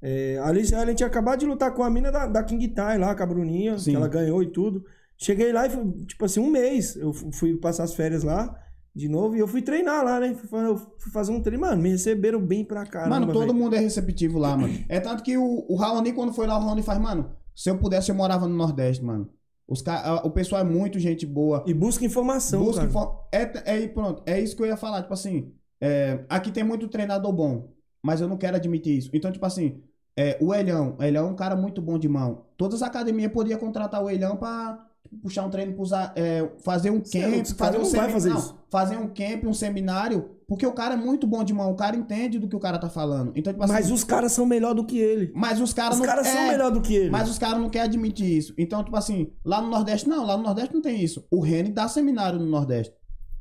É, 0.02 0.38
a 0.38 0.48
Alice 0.48 0.74
Allen 0.74 0.94
tinha 0.94 1.06
acabado 1.06 1.40
de 1.40 1.46
lutar 1.46 1.72
com 1.74 1.82
a 1.82 1.90
mina 1.90 2.10
da, 2.10 2.26
da 2.26 2.42
King 2.42 2.68
Tie 2.68 2.98
lá, 2.98 3.14
com 3.14 3.22
a 3.22 3.26
Bruninha, 3.26 3.78
Sim. 3.78 3.90
que 3.90 3.96
ela 3.96 4.08
ganhou 4.08 4.42
e 4.42 4.46
tudo. 4.46 4.84
Cheguei 5.22 5.52
lá 5.52 5.66
e 5.66 5.70
foi, 5.70 5.84
tipo 6.06 6.24
assim, 6.24 6.40
um 6.40 6.50
mês. 6.50 6.96
Eu 6.96 7.12
fu- 7.12 7.30
fui 7.32 7.56
passar 7.56 7.84
as 7.84 7.94
férias 7.94 8.22
lá 8.22 8.56
de 8.94 9.08
novo 9.08 9.36
e 9.36 9.38
eu 9.38 9.46
fui 9.46 9.60
treinar 9.62 10.04
lá, 10.04 10.18
né? 10.18 10.30
Eu 10.50 10.76
fui 10.98 11.12
fazer 11.12 11.30
um 11.32 11.40
treino. 11.42 11.60
Mano, 11.60 11.80
me 11.82 11.90
receberam 11.90 12.40
bem 12.40 12.64
pra 12.64 12.86
caramba. 12.86 13.20
mano, 13.20 13.32
todo 13.32 13.46
velho. 13.48 13.54
mundo 13.54 13.74
é 13.76 13.78
receptivo 13.78 14.38
lá, 14.38 14.56
mano. 14.56 14.72
É 14.88 14.98
tanto 14.98 15.22
que 15.22 15.36
o, 15.36 15.66
o 15.68 15.76
Raoni, 15.76 16.12
quando 16.12 16.32
foi 16.32 16.46
lá, 16.46 16.56
o 16.58 16.60
Raoni 16.62 16.82
faz, 16.82 16.98
mano, 16.98 17.30
se 17.54 17.68
eu 17.70 17.76
pudesse, 17.78 18.10
eu 18.10 18.14
morava 18.14 18.48
no 18.48 18.56
Nordeste, 18.56 19.04
mano. 19.04 19.28
Os 19.68 19.82
ca... 19.82 20.22
O 20.24 20.30
pessoal 20.30 20.62
é 20.62 20.64
muito 20.64 20.98
gente 20.98 21.24
boa. 21.26 21.62
E 21.66 21.72
busca 21.74 22.04
informação, 22.04 22.64
Busca 22.64 22.86
cara. 22.86 22.90
info- 22.90 23.20
é, 23.30 23.82
é, 23.84 23.88
pronto, 23.88 24.22
é 24.26 24.40
isso 24.40 24.56
que 24.56 24.62
eu 24.62 24.66
ia 24.66 24.76
falar. 24.76 25.02
Tipo 25.02 25.14
assim, 25.14 25.52
é, 25.80 26.24
aqui 26.28 26.50
tem 26.50 26.64
muito 26.64 26.88
treinador 26.88 27.32
bom, 27.32 27.72
mas 28.02 28.20
eu 28.20 28.26
não 28.26 28.36
quero 28.38 28.56
admitir 28.56 28.96
isso. 28.98 29.10
Então, 29.12 29.30
tipo 29.30 29.44
assim, 29.46 29.80
é, 30.16 30.36
o 30.40 30.52
Elhão, 30.52 30.96
o 30.98 31.02
Elhão 31.04 31.28
é 31.28 31.30
um 31.30 31.36
cara 31.36 31.54
muito 31.54 31.80
bom 31.80 31.98
de 31.98 32.08
mão. 32.08 32.46
Todas 32.56 32.82
as 32.82 32.88
academias 32.88 33.30
podiam 33.30 33.60
contratar 33.60 34.02
o 34.02 34.10
Elhão 34.10 34.36
pra 34.36 34.84
puxar 35.22 35.44
um 35.44 35.50
treino, 35.50 35.74
usar, 35.80 36.12
é, 36.16 36.48
fazer 36.62 36.90
um 36.90 37.04
Cê 37.04 37.20
camp, 37.20 37.46
fazer 37.56 37.78
um 37.78 37.82
não 37.82 37.90
vai 37.90 38.00
semi- 38.00 38.12
fazer 38.12 38.28
não, 38.30 38.54
fazer 38.70 38.96
um 38.96 39.08
camp, 39.08 39.44
um 39.44 39.52
seminário, 39.52 40.30
porque 40.46 40.64
o 40.66 40.72
cara 40.72 40.94
é 40.94 40.96
muito 40.96 41.26
bom 41.26 41.42
de 41.42 41.52
mão, 41.52 41.70
o 41.72 41.76
cara 41.76 41.96
entende 41.96 42.38
do 42.38 42.48
que 42.48 42.54
o 42.54 42.60
cara 42.60 42.78
tá 42.78 42.88
falando. 42.88 43.32
Então, 43.34 43.52
tipo 43.52 43.62
assim, 43.64 43.72
Mas 43.72 43.90
os 43.90 44.04
caras 44.04 44.32
são 44.32 44.46
melhor 44.46 44.74
do 44.74 44.84
que 44.84 44.98
ele. 44.98 45.32
mas 45.34 45.60
os 45.60 45.72
caras 45.72 45.94
Os 45.94 46.00
não 46.00 46.06
caras 46.06 46.26
são 46.26 46.40
é, 46.40 46.48
melhor 46.50 46.70
do 46.70 46.80
que 46.80 46.94
ele. 46.94 47.10
mas 47.10 47.28
os 47.28 47.38
caras 47.38 47.60
não 47.60 47.68
querem 47.68 47.88
admitir 47.88 48.26
isso. 48.38 48.54
Então, 48.56 48.82
tipo 48.84 48.96
assim, 48.96 49.32
lá 49.44 49.60
no 49.60 49.68
Nordeste, 49.68 50.08
não, 50.08 50.24
lá 50.24 50.36
no 50.36 50.42
Nordeste 50.44 50.74
não 50.74 50.80
tem 50.82 51.02
isso. 51.02 51.26
O 51.30 51.40
Rene 51.40 51.72
dá 51.72 51.88
seminário 51.88 52.38
no 52.38 52.46
Nordeste. 52.46 52.94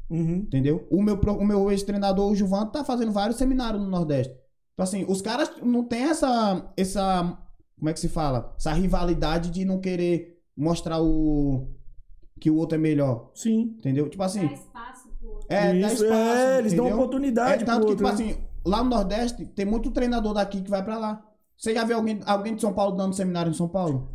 Uhum. 0.10 0.38
Entendeu? 0.38 0.88
O 0.90 1.04
meu, 1.04 1.16
o 1.16 1.46
meu 1.46 1.70
ex-treinador, 1.72 2.32
o 2.32 2.36
Juvan, 2.36 2.66
tá 2.66 2.84
fazendo 2.84 3.12
vários 3.12 3.38
seminários 3.38 3.82
no 3.82 3.88
Nordeste. 3.90 4.34
Tipo 4.34 4.82
assim, 4.82 5.06
os 5.08 5.22
caras 5.22 5.52
não 5.62 5.84
tem 5.84 6.04
essa. 6.04 6.72
essa 6.76 7.38
como 7.78 7.90
é 7.90 7.94
que 7.94 8.00
se 8.00 8.10
fala? 8.10 8.56
Essa 8.58 8.74
rivalidade 8.74 9.52
de 9.52 9.64
não 9.66 9.80
querer 9.80 10.39
mostrar 10.60 11.02
o. 11.02 11.68
que 12.40 12.50
o 12.52 12.56
outro 12.56 12.76
é 12.76 12.80
melhor. 12.80 13.32
Sim. 13.34 13.76
Entendeu? 13.80 14.10
Tipo 14.10 14.24
assim. 14.24 14.46
Dá 14.48 14.54
espaço 14.54 15.10
pro 15.20 15.30
outro. 15.30 15.48
É, 15.50 15.80
dá 15.80 15.88
Isso, 15.94 16.04
espaço. 16.04 16.14
é, 16.40 16.58
eles 16.60 16.74
dão 16.74 16.86
entendeu? 16.86 16.98
oportunidade 17.04 17.54
É 17.54 17.58
pro 17.58 17.66
tanto 17.66 17.86
que, 17.86 17.92
outro, 17.92 18.06
tipo 18.06 18.24
né? 18.24 18.32
assim, 18.32 18.38
lá 18.66 18.84
no 18.84 18.90
Nordeste 18.90 19.46
tem 19.46 19.66
muito 19.66 19.92
treinador 19.92 20.34
daqui 20.34 20.62
que 20.62 20.70
vai 20.70 20.84
pra 20.84 20.98
lá. 20.98 21.26
Você 21.58 21.74
já 21.74 21.84
viu 21.84 21.98
alguém, 21.98 22.20
alguém 22.26 22.56
de 22.56 22.62
São 22.62 22.72
Paulo 22.74 22.96
dando 22.96 23.14
seminário 23.16 23.50
em 23.50 23.54
São 23.56 23.68
Paulo? 23.68 24.10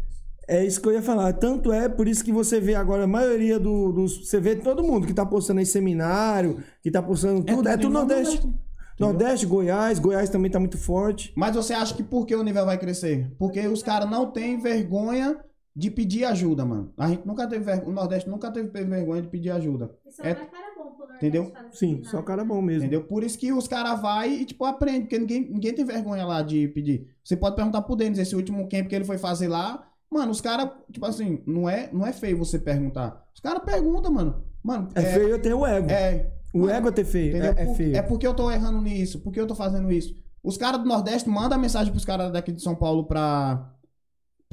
É 0.48 0.64
isso 0.64 0.80
que 0.80 0.88
eu 0.88 0.92
ia 0.92 1.02
falar. 1.02 1.32
Tanto 1.34 1.72
é 1.72 1.88
por 1.88 2.06
isso 2.06 2.22
que 2.24 2.32
você 2.32 2.60
vê 2.60 2.74
agora 2.74 3.04
a 3.04 3.06
maioria 3.06 3.58
do- 3.58 3.92
dos. 3.92 4.26
Você 4.28 4.38
vê 4.40 4.54
todo 4.56 4.82
mundo 4.82 5.06
que 5.06 5.14
tá 5.14 5.24
postando 5.24 5.60
aí 5.60 5.66
seminário, 5.66 6.62
que 6.82 6.90
tá 6.90 7.02
postando 7.02 7.42
tudo. 7.42 7.66
É 7.68 7.76
tudo, 7.76 7.88
no 7.88 7.98
Nordeste. 8.00 8.36
entendeu? 8.38 8.58
Nordeste, 9.00 9.46
Goiás. 9.46 9.98
Goiás 9.98 10.28
também 10.30 10.50
tá 10.50 10.58
muito 10.60 10.78
forte. 10.78 11.32
Mas 11.36 11.56
você 11.56 11.72
acha 11.74 11.94
que 11.94 12.02
por 12.02 12.24
que 12.26 12.34
o 12.36 12.42
nível 12.42 12.64
vai 12.64 12.78
crescer? 12.78 13.30
Porque 13.38 13.66
os 13.66 13.82
caras 13.82 14.08
não 14.10 14.30
têm 14.30 14.58
vergonha 14.60 15.36
de 15.76 15.90
pedir 15.90 16.24
ajuda, 16.24 16.64
mano. 16.64 16.92
A 16.96 17.08
gente 17.08 17.26
nunca 17.26 17.46
teve 17.46 17.64
vergonha, 17.64 17.88
o 17.90 17.92
Nordeste 17.92 18.28
nunca 18.30 18.50
teve 18.50 18.68
vergonha 18.68 19.22
de 19.22 19.28
pedir 19.28 19.50
ajuda. 19.50 19.90
Só 20.10 20.22
É- 20.22 20.34
vai 20.34 20.46
cara 20.46 20.66
bom 20.76 20.90
pro 20.92 21.14
Entendeu? 21.16 21.44
Sim, 21.72 21.86
seminário. 21.88 22.04
só 22.10 22.22
cara 22.22 22.44
bom 22.44 22.60
mesmo. 22.62 22.82
Entendeu? 22.82 23.04
Por 23.04 23.24
isso 23.24 23.38
que 23.38 23.52
os 23.52 23.66
caras 23.66 24.00
vai 24.00 24.30
e, 24.30 24.44
tipo, 24.44 24.64
aprende, 24.64 25.00
porque 25.02 25.18
ninguém, 25.18 25.48
ninguém 25.50 25.72
tem 25.74 25.84
vergonha 25.84 26.24
lá 26.24 26.42
de 26.42 26.68
pedir. 26.68 27.08
Você 27.24 27.36
pode 27.36 27.56
perguntar 27.56 27.82
pro 27.82 27.96
Denis, 27.96 28.18
esse 28.18 28.36
último 28.36 28.68
camp 28.68 28.86
que 28.88 28.94
ele 28.94 29.04
foi 29.04 29.18
fazer 29.18 29.48
lá, 29.48 29.86
mano, 30.10 30.30
os 30.30 30.40
caras, 30.40 30.70
tipo 30.92 31.04
assim, 31.06 31.42
não 31.46 31.68
é, 31.68 31.88
não 31.92 32.06
é 32.06 32.12
feio 32.12 32.38
você 32.38 32.58
perguntar. 32.58 33.24
Os 33.34 33.40
caras 33.40 33.62
perguntam, 33.64 34.12
mano. 34.12 34.44
Mano, 34.62 34.88
É, 34.94 35.02
feio 35.02 35.38
ter 35.42 35.54
o 35.54 35.66
ego. 35.66 35.90
É, 35.90 36.30
o 36.54 36.68
ego 36.68 36.88
é 36.88 36.92
ter 36.92 37.04
feio. 37.04 37.30
entendeu? 37.30 37.54
É, 37.56 37.62
é 37.62 37.74
feio. 37.74 37.96
é 37.96 38.02
porque 38.02 38.26
eu 38.26 38.32
tô 38.34 38.50
errando 38.50 38.80
nisso, 38.80 39.20
porque 39.20 39.40
eu 39.40 39.46
tô 39.46 39.54
fazendo 39.56 39.90
isso. 39.90 40.14
Os 40.42 40.56
caras 40.56 40.80
do 40.80 40.86
Nordeste 40.86 41.28
mandam 41.28 41.58
mensagem 41.58 41.90
pros 41.92 42.04
caras 42.04 42.30
daqui 42.32 42.52
de 42.52 42.62
São 42.62 42.74
Paulo 42.74 43.04
pra, 43.06 43.72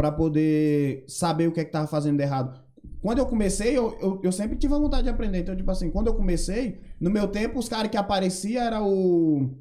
pra 0.02 0.12
poder 0.12 1.06
saber 1.08 1.47
o 1.47 1.52
que 1.52 1.60
é 1.60 1.64
que 1.64 1.72
tava 1.72 1.86
fazendo 1.86 2.18
de 2.18 2.24
errado. 2.24 2.60
Quando 3.04 3.20
eu 3.20 3.26
comecei, 3.28 3.78
eu, 3.78 3.95
eu, 4.02 4.20
eu 4.24 4.32
sempre 4.32 4.58
tive 4.58 4.74
a 4.74 4.80
vontade 4.80 5.04
de 5.04 5.10
aprender. 5.10 5.39
Então, 5.39 5.56
tipo 5.56 5.70
assim, 5.70 5.91
quando 5.91 6.08
eu 6.08 6.16
comecei, 6.16 6.80
no 6.99 7.12
meu 7.12 7.28
tempo, 7.28 7.60
os 7.60 7.70
caras 7.70 7.91
que 7.91 7.97
apareciam 7.97 8.64
era 8.64 8.82
o. 8.84 9.52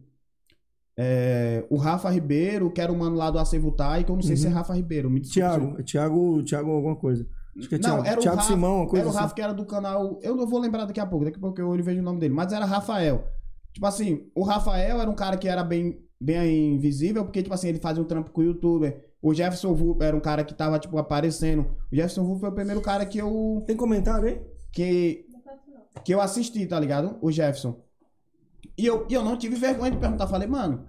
é, 0.99 1.66
o 1.68 1.76
Rafa 1.76 2.09
Ribeiro, 2.11 2.70
que 2.70 2.80
era 2.80 2.91
o 2.91 2.99
mano 2.99 3.16
lá 3.16 3.30
do 3.30 3.38
Acevutai, 3.38 4.03
que 4.05 4.11
eu 4.11 4.16
não 4.16 4.22
sei 4.22 4.34
se 4.36 4.47
é 4.47 4.51
Rafa 4.51 4.72
Ribeiro. 4.74 5.11
Me 5.11 5.20
eu- 5.20 5.24
Tiago. 5.24 5.76
É 5.78 5.82
Tiago, 5.82 6.43
Tiago 6.43 6.70
alguma 6.70 6.97
coisa. 6.97 7.26
Acho 7.59 7.68
que 7.68 7.74
é 7.74 7.78
não, 7.78 7.91
Tiago. 8.03 8.07
era 8.07 8.18
o 8.18 8.22
Tiago 8.22 8.36
Rafa, 8.38 8.53
Simão, 8.53 8.76
uma 8.76 8.86
coisa 8.86 9.03
Era 9.03 9.07
o 9.07 9.11
assim. 9.11 9.20
Rafa 9.20 9.34
que 9.34 9.43
era 9.43 9.53
do 9.53 9.66
canal. 9.66 10.18
Eu 10.22 10.34
não 10.36 10.47
vou 10.47 10.59
lembrar 10.59 10.86
daqui 10.86 11.01
a 11.01 11.07
pouco, 11.07 11.26
daqui 11.26 11.36
a 11.36 11.41
pouco 11.41 11.61
eu 11.61 11.68
olho 11.68 11.80
e 11.80 11.82
vejo 11.82 12.01
o 12.01 12.05
nome 12.05 12.18
dele. 12.18 12.32
Mas 12.32 12.51
era 12.51 12.64
Rafael. 12.64 13.26
Tipo 13.74 13.86
assim, 13.86 14.30
o 14.34 14.43
Rafael 14.43 15.01
era 15.01 15.11
um 15.11 15.14
cara 15.14 15.36
que 15.36 15.47
era 15.49 15.62
bem, 15.62 16.01
bem 16.18 16.74
invisível, 16.74 17.24
porque, 17.24 17.43
tipo 17.43 17.55
assim, 17.55 17.68
ele 17.68 17.78
fazia 17.78 18.03
um 18.03 18.07
trampo 18.07 18.30
com 18.30 18.41
o 18.41 18.45
youtuber. 18.45 19.10
O 19.23 19.35
Jefferson 19.35 19.75
Vulp 19.75 20.01
era 20.03 20.16
um 20.16 20.21
cara 20.21 20.45
que 20.45 20.55
tava, 20.55 20.79
tipo, 20.79 20.97
aparecendo. 20.97 21.77
O 21.93 21.95
Jefferson 21.95 22.25
Vulp 22.25 22.41
foi 22.41 22.49
o 22.49 22.55
primeiro 22.55 22.81
cara 22.81 23.05
que 23.05 23.18
eu. 23.18 23.62
Tem 23.66 23.77
comentário 23.77 24.27
aí? 24.27 24.41
que, 24.73 25.27
que 26.05 26.14
eu 26.14 26.21
assisti, 26.21 26.66
tá 26.66 26.79
ligado? 26.79 27.16
O 27.21 27.31
Jefferson. 27.31 27.81
E 28.77 28.87
eu, 28.87 29.07
e 29.09 29.14
eu 29.14 29.25
não 29.25 29.37
tive 29.37 29.57
vergonha 29.57 29.91
de 29.91 29.99
perguntar. 29.99 30.27
Falei, 30.27 30.49
mano, 30.49 30.87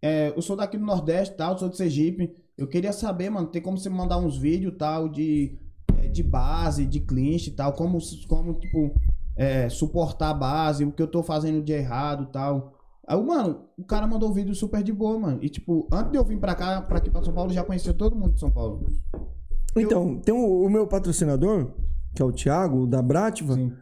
é, 0.00 0.32
eu 0.36 0.42
sou 0.42 0.56
daqui 0.56 0.76
do 0.76 0.84
Nordeste 0.84 1.36
tal, 1.36 1.58
sou 1.58 1.68
de 1.68 1.76
Sergipe. 1.76 2.32
Eu 2.56 2.68
queria 2.68 2.92
saber, 2.92 3.30
mano, 3.30 3.48
tem 3.48 3.62
como 3.62 3.78
você 3.78 3.88
mandar 3.88 4.18
uns 4.18 4.36
vídeos 4.36 4.74
tal 4.78 5.08
de, 5.08 5.58
é, 5.98 6.08
de 6.08 6.22
base, 6.22 6.86
de 6.86 7.00
clinch 7.00 7.48
e 7.48 7.52
tal, 7.52 7.72
como, 7.72 7.98
como 8.28 8.54
tipo, 8.54 8.94
é, 9.34 9.68
suportar 9.68 10.30
a 10.30 10.34
base, 10.34 10.84
o 10.84 10.92
que 10.92 11.02
eu 11.02 11.08
tô 11.08 11.22
fazendo 11.22 11.62
de 11.62 11.72
errado 11.72 12.26
tal. 12.26 12.78
Aí, 13.06 13.20
mano, 13.20 13.64
o 13.76 13.84
cara 13.84 14.06
mandou 14.06 14.30
um 14.30 14.32
vídeo 14.32 14.54
super 14.54 14.82
de 14.82 14.92
boa, 14.92 15.18
mano. 15.18 15.38
E, 15.42 15.48
tipo, 15.48 15.88
antes 15.92 16.12
de 16.12 16.18
eu 16.18 16.24
vir 16.24 16.38
pra 16.38 16.54
cá, 16.54 16.80
pra 16.82 16.98
aqui 16.98 17.10
pra 17.10 17.22
São 17.22 17.32
Paulo, 17.34 17.50
eu 17.50 17.54
já 17.54 17.64
conhecia 17.64 17.92
todo 17.92 18.14
mundo 18.16 18.34
de 18.34 18.40
São 18.40 18.50
Paulo. 18.50 18.86
Então, 19.76 20.20
tem 20.20 20.34
o, 20.34 20.62
o 20.62 20.70
meu 20.70 20.86
patrocinador, 20.86 21.72
que 22.14 22.22
é 22.22 22.24
o 22.24 22.30
Thiago, 22.32 22.86
da 22.86 23.02
Brativa. 23.02 23.54
Sim. 23.54 23.72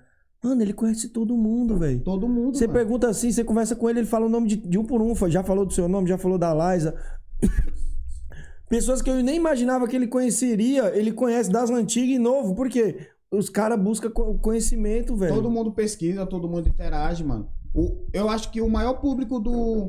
Mano, 0.43 0.63
ele 0.63 0.73
conhece 0.73 1.11
todo 1.11 1.37
mundo, 1.37 1.77
velho. 1.77 2.01
Todo 2.01 2.27
mundo, 2.27 2.57
Você 2.57 2.67
pergunta 2.67 3.09
assim, 3.11 3.31
você 3.31 3.45
conversa 3.45 3.77
com 3.77 3.91
ele, 3.91 4.01
ele 4.01 4.07
fala 4.07 4.25
o 4.25 4.29
nome 4.31 4.49
de, 4.49 4.57
de 4.57 4.79
um 4.79 4.85
por 4.85 5.03
um. 5.03 5.15
Já 5.29 5.45
falou 5.45 5.67
do 5.67 5.73
seu 5.75 5.87
nome, 5.87 6.09
já 6.09 6.17
falou 6.17 6.39
da 6.39 6.55
Liza. 6.75 6.95
Pessoas 8.71 9.03
que 9.03 9.11
eu 9.11 9.23
nem 9.23 9.37
imaginava 9.37 9.87
que 9.89 9.97
ele 9.97 10.07
conheceria, 10.07 10.97
ele 10.97 11.13
conhece 11.13 11.51
das 11.51 11.71
antigas 11.71 12.17
e 12.17 12.19
novo. 12.19 12.55
Por 12.55 12.69
quê? 12.71 13.09
Os 13.31 13.51
caras 13.51 13.79
buscam 13.79 14.11
co- 14.11 14.39
conhecimento, 14.39 15.15
velho. 15.17 15.35
Todo 15.35 15.51
mundo 15.51 15.73
pesquisa, 15.73 16.25
todo 16.25 16.49
mundo 16.49 16.69
interage, 16.69 17.23
mano. 17.25 17.49
O, 17.75 18.07
eu 18.13 18.29
acho 18.29 18.51
que 18.51 18.61
o 18.61 18.69
maior 18.69 18.95
público 18.95 19.39
do. 19.39 19.89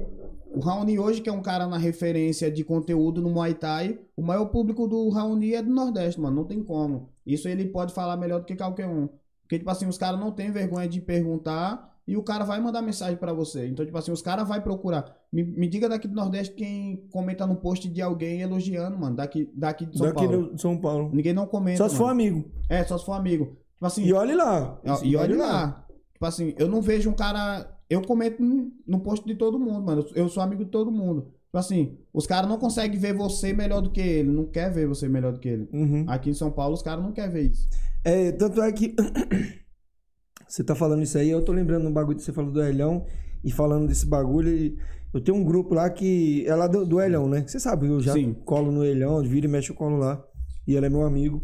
O 0.53 0.59
Raoni 0.59 0.99
hoje, 0.99 1.21
que 1.21 1.29
é 1.29 1.34
um 1.34 1.41
cara 1.41 1.65
na 1.65 1.77
referência 1.77 2.51
de 2.51 2.63
conteúdo 2.63 3.21
no 3.21 3.29
Muay 3.29 3.53
Thai, 3.53 3.99
o 4.17 4.21
maior 4.21 4.45
público 4.45 4.86
do 4.88 5.09
Raoni 5.09 5.53
é 5.53 5.61
do 5.61 5.71
Nordeste, 5.71 6.19
mano. 6.19 6.36
Não 6.36 6.43
tem 6.43 6.61
como. 6.61 7.09
Isso 7.25 7.47
ele 7.47 7.65
pode 7.65 7.93
falar 7.93 8.17
melhor 8.17 8.39
do 8.39 8.45
que 8.45 8.55
qualquer 8.55 8.88
um. 8.88 9.07
Porque, 9.43 9.57
tipo 9.59 9.69
assim, 9.69 9.88
os 9.88 9.97
caras 9.97 10.19
não 10.19 10.32
têm 10.32 10.51
vergonha 10.51 10.88
de 10.89 10.99
perguntar 10.99 11.91
e 12.07 12.17
o 12.17 12.23
cara 12.23 12.43
vai 12.43 12.59
mandar 12.59 12.82
mensagem 12.82 13.15
pra 13.15 13.32
você. 13.32 13.67
Então, 13.67 13.86
tipo 13.86 13.97
assim, 13.97 14.11
os 14.11 14.21
caras 14.21 14.47
vai 14.47 14.61
procurar. 14.61 15.15
Me, 15.32 15.43
me 15.43 15.67
diga 15.67 15.88
daqui 15.88 16.07
do 16.07 16.15
Nordeste 16.15 16.53
quem 16.53 17.07
comenta 17.11 17.47
no 17.47 17.55
post 17.55 17.88
de 17.88 18.01
alguém 18.01 18.41
elogiando, 18.41 18.97
mano. 18.97 19.15
Daqui, 19.15 19.49
daqui 19.53 19.86
de 19.86 19.97
São 19.97 20.07
Daqui 20.07 20.27
Paulo. 20.27 20.53
de 20.53 20.61
São 20.61 20.77
Paulo. 20.77 21.09
Ninguém 21.13 21.34
não 21.34 21.45
comenta. 21.45 21.77
Só 21.77 21.88
se 21.88 21.95
for 21.95 22.09
amigo. 22.09 22.51
É, 22.69 22.84
só 22.84 22.97
se 22.97 23.05
for 23.05 23.13
amigo. 23.13 23.57
Tipo 23.75 23.86
assim. 23.86 24.03
E 24.03 24.11
olhe 24.11 24.36
lá. 24.36 24.79
E 25.03 25.15
olha 25.15 25.38
lá. 25.38 25.88
Tipo 26.22 26.28
assim, 26.28 26.53
eu 26.59 26.67
não 26.67 26.84
vejo 26.84 27.09
um 27.09 27.13
cara. 27.15 27.67
Eu 27.89 27.99
comento 28.03 28.43
no- 28.43 28.72
no 28.86 28.99
post 28.99 29.26
de 29.26 29.34
todo 29.34 29.57
mundo, 29.59 29.82
mano. 29.84 30.05
Eu- 30.15 30.24
Eu 30.26 30.30
sou 30.30 30.43
amigo 30.43 30.63
de 30.63 30.69
todo 30.69 30.91
mundo. 30.91 31.22
Tipo 31.45 31.57
assim, 31.57 31.97
os 32.13 32.28
caras 32.28 32.47
não 32.47 32.59
conseguem 32.59 32.99
ver 32.99 33.11
você 33.15 33.51
melhor 33.53 33.82
do 33.82 33.89
que 33.89 33.99
ele. 33.99 34.30
Não 34.30 34.45
quer 34.45 34.72
ver 34.72 34.86
você 34.88 35.09
melhor 35.09 35.34
do 35.34 35.39
que 35.39 35.49
ele. 35.49 35.67
Uhum. 35.74 36.05
Aqui 36.07 36.30
em 36.30 36.34
São 36.36 36.51
Paulo, 36.51 36.76
os 36.76 36.84
caras 36.84 37.03
não 37.03 37.11
querem 37.11 37.32
ver 37.32 37.49
isso. 37.49 37.67
É, 38.05 38.32
tanto 38.34 38.61
é 38.61 38.72
que 38.72 38.93
você 40.47 40.63
tá 40.63 40.76
falando 40.76 41.01
isso 41.01 41.17
aí, 41.17 41.28
eu 41.32 41.43
tô 41.43 41.51
lembrando 41.51 41.88
um 41.88 41.91
bagulho 41.91 42.17
que 42.17 42.24
você 42.24 42.32
falou 42.32 42.51
do 42.51 42.61
Elhão 42.61 43.03
e 43.43 43.51
falando 43.51 43.88
desse 43.88 44.05
bagulho. 44.05 44.49
e 44.55 44.78
eu 45.11 45.19
tenho 45.22 45.36
um 45.39 45.43
grupo 45.43 45.74
lá 45.74 45.89
que 45.89 46.45
é 46.47 46.53
lá 46.53 46.67
do, 46.67 46.86
do 46.86 47.01
Elhão, 47.01 47.28
né? 47.28 47.43
Você 47.47 47.59
sabe, 47.59 47.88
eu 47.88 47.99
já 47.99 48.13
Sim. 48.13 48.34
colo 48.45 48.72
no 48.72 48.86
Elhão, 48.86 49.19
vira 49.24 49.47
e 49.47 49.49
mexe 49.49 49.72
o 49.72 49.76
colo 49.76 49.97
lá. 49.97 50.24
E 50.67 50.76
ele 50.76 50.86
é 50.86 50.89
meu 50.89 51.01
amigo. 51.01 51.41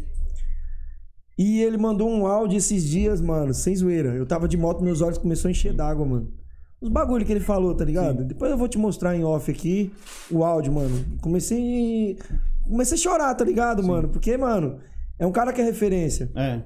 E 1.38 1.62
ele 1.62 1.78
mandou 1.78 2.10
um 2.10 2.26
áudio 2.26 2.58
esses 2.58 2.82
dias, 2.84 3.20
mano, 3.20 3.54
sem 3.54 3.74
zoeira. 3.76 4.14
Eu 4.14 4.26
tava 4.26 4.48
de 4.48 4.56
moto, 4.56 4.82
meus 4.82 5.00
olhos 5.00 5.18
começaram 5.18 5.48
a 5.48 5.52
encher 5.52 5.72
d'água, 5.72 6.04
mano. 6.04 6.32
Os 6.80 6.88
bagulho 6.90 7.24
que 7.24 7.32
ele 7.32 7.40
falou, 7.40 7.74
tá 7.74 7.84
ligado? 7.84 8.24
Depois 8.24 8.50
eu 8.50 8.58
vou 8.58 8.68
te 8.68 8.76
mostrar 8.78 9.14
em 9.16 9.24
off 9.24 9.50
aqui 9.50 9.92
o 10.30 10.44
áudio, 10.44 10.72
mano. 10.72 11.04
Comecei. 11.20 12.18
Comecei 12.64 12.96
a 12.96 13.00
chorar, 13.00 13.34
tá 13.34 13.44
ligado, 13.44 13.82
mano? 13.82 14.08
Porque, 14.08 14.36
mano, 14.36 14.78
é 15.18 15.26
um 15.26 15.32
cara 15.32 15.52
que 15.52 15.60
é 15.60 15.64
referência. 15.64 16.30
É, 16.36 16.62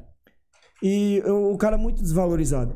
E 0.83 1.23
eu- 1.25 1.53
o 1.53 1.57
cara 1.57 1.77
é 1.77 1.79
muito 1.79 2.03
desvalorizado. 2.03 2.75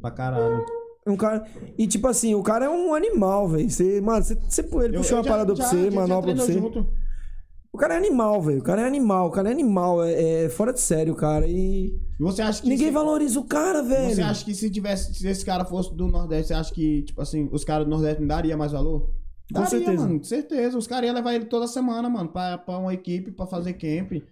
pra 0.00 0.10
caralho. 0.10 0.64
É 1.06 1.10
um 1.10 1.16
cara. 1.16 1.44
E 1.78 1.86
tipo 1.86 2.06
assim, 2.08 2.34
o 2.34 2.42
cara 2.42 2.66
é 2.66 2.68
um 2.68 2.92
animal, 2.94 3.48
velho. 3.48 3.70
Você, 3.70 4.00
mano, 4.00 4.22
você, 4.24 4.34
ele 4.84 4.96
Eu- 4.96 5.00
puxou 5.00 5.16
eu 5.16 5.18
uma 5.18 5.24
já- 5.24 5.30
parada 5.30 5.54
já- 5.54 5.62
pra 5.62 5.70
você, 5.70 5.84
já- 5.84 5.90
já 5.90 5.96
manobra 6.00 6.34
pra 6.34 6.44
treinou 6.44 6.70
você. 6.70 6.78
junto. 6.80 6.88
O 7.76 7.78
cara 7.78 7.94
é 7.94 7.98
animal, 7.98 8.40
velho. 8.40 8.58
O 8.58 8.62
cara 8.62 8.80
é 8.82 8.86
animal, 8.86 9.28
o 9.28 9.30
cara 9.30 9.48
é 9.50 9.52
animal. 9.52 10.02
É, 10.02 10.44
é 10.44 10.48
fora 10.48 10.72
de 10.72 10.80
sério, 10.80 11.14
cara. 11.14 11.46
E 11.46 11.94
você 12.18 12.40
acha 12.40 12.62
que 12.62 12.68
ninguém 12.68 12.86
se- 12.88 12.92
valoriza 12.92 13.38
o 13.38 13.44
cara, 13.44 13.82
velho. 13.82 14.14
Você 14.14 14.22
acha 14.22 14.44
que 14.44 14.54
se 14.54 14.70
tivesse, 14.70 15.14
se 15.14 15.28
esse 15.28 15.44
cara 15.44 15.64
fosse 15.64 15.94
do 15.94 16.08
Nordeste, 16.08 16.48
você 16.48 16.54
acha 16.54 16.72
que, 16.74 17.02
tipo 17.02 17.20
assim, 17.20 17.48
os 17.52 17.64
caras 17.64 17.86
do 17.86 17.90
Nordeste 17.90 18.20
não 18.20 18.28
daria 18.28 18.56
mais 18.56 18.72
valor? 18.72 19.00
Com 19.52 19.60
Daria, 19.60 19.68
certeza. 19.68 20.02
mano, 20.02 20.18
com 20.18 20.24
certeza. 20.24 20.78
Os 20.78 20.86
caras 20.86 21.06
iam 21.06 21.14
levar 21.14 21.34
ele 21.34 21.44
toda 21.44 21.66
semana, 21.68 22.08
mano, 22.08 22.30
pra, 22.30 22.58
pra 22.58 22.78
uma 22.78 22.92
equipe, 22.94 23.30
pra 23.30 23.46
fazer 23.46 23.74
camp. 23.74 24.22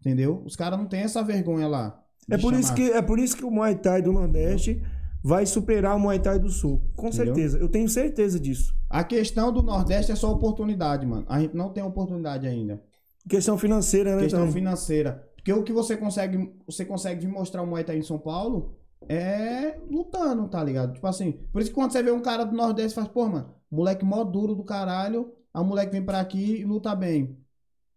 Entendeu? 0.00 0.42
Os 0.44 0.56
caras 0.56 0.78
não 0.78 0.86
têm 0.86 1.00
essa 1.00 1.22
vergonha 1.22 1.66
lá. 1.68 2.02
É 2.30 2.36
por, 2.36 2.52
isso 2.52 2.74
que, 2.74 2.82
é 2.90 3.00
por 3.00 3.18
isso 3.18 3.36
que 3.36 3.44
o 3.44 3.50
Muay 3.50 3.74
Thai 3.76 4.02
do 4.02 4.12
Nordeste 4.12 4.82
vai 5.24 5.46
superar 5.46 5.96
o 5.96 6.00
Muay 6.00 6.18
Thai 6.18 6.38
do 6.38 6.50
Sul. 6.50 6.82
Com 6.96 7.06
Entendeu? 7.08 7.26
certeza. 7.34 7.58
Eu 7.58 7.68
tenho 7.68 7.88
certeza 7.88 8.38
disso. 8.38 8.74
A 8.90 9.02
questão 9.02 9.52
do 9.52 9.62
Nordeste 9.62 10.12
é 10.12 10.14
só 10.14 10.30
oportunidade, 10.32 11.06
mano. 11.06 11.24
A 11.28 11.40
gente 11.40 11.54
não 11.56 11.70
tem 11.70 11.82
oportunidade 11.82 12.46
ainda. 12.46 12.80
Questão 13.28 13.56
financeira, 13.58 14.16
né? 14.16 14.22
questão 14.22 14.40
também. 14.40 14.54
financeira. 14.54 15.26
Porque 15.36 15.52
o 15.52 15.62
que 15.62 15.72
você 15.72 15.96
consegue, 15.96 16.52
você 16.66 16.84
consegue 16.84 17.26
mostrar 17.26 17.62
o 17.62 17.66
Muay 17.66 17.84
Thai 17.84 17.98
em 17.98 18.02
São 18.02 18.18
Paulo 18.18 18.76
é 19.08 19.78
lutando, 19.88 20.48
tá 20.48 20.62
ligado? 20.62 20.92
Tipo 20.92 21.06
assim, 21.06 21.32
por 21.52 21.62
isso 21.62 21.70
que 21.70 21.74
quando 21.74 21.92
você 21.92 22.02
vê 22.02 22.10
um 22.10 22.20
cara 22.20 22.44
do 22.44 22.54
Nordeste, 22.54 22.94
faz, 22.94 23.08
pô, 23.08 23.26
mano, 23.26 23.54
moleque 23.70 24.04
mó 24.04 24.24
duro 24.24 24.54
do 24.54 24.64
caralho, 24.64 25.32
a 25.52 25.62
moleque 25.62 25.92
vem 25.92 26.04
pra 26.04 26.20
aqui 26.20 26.56
e 26.56 26.64
luta 26.64 26.94
bem. 26.94 27.36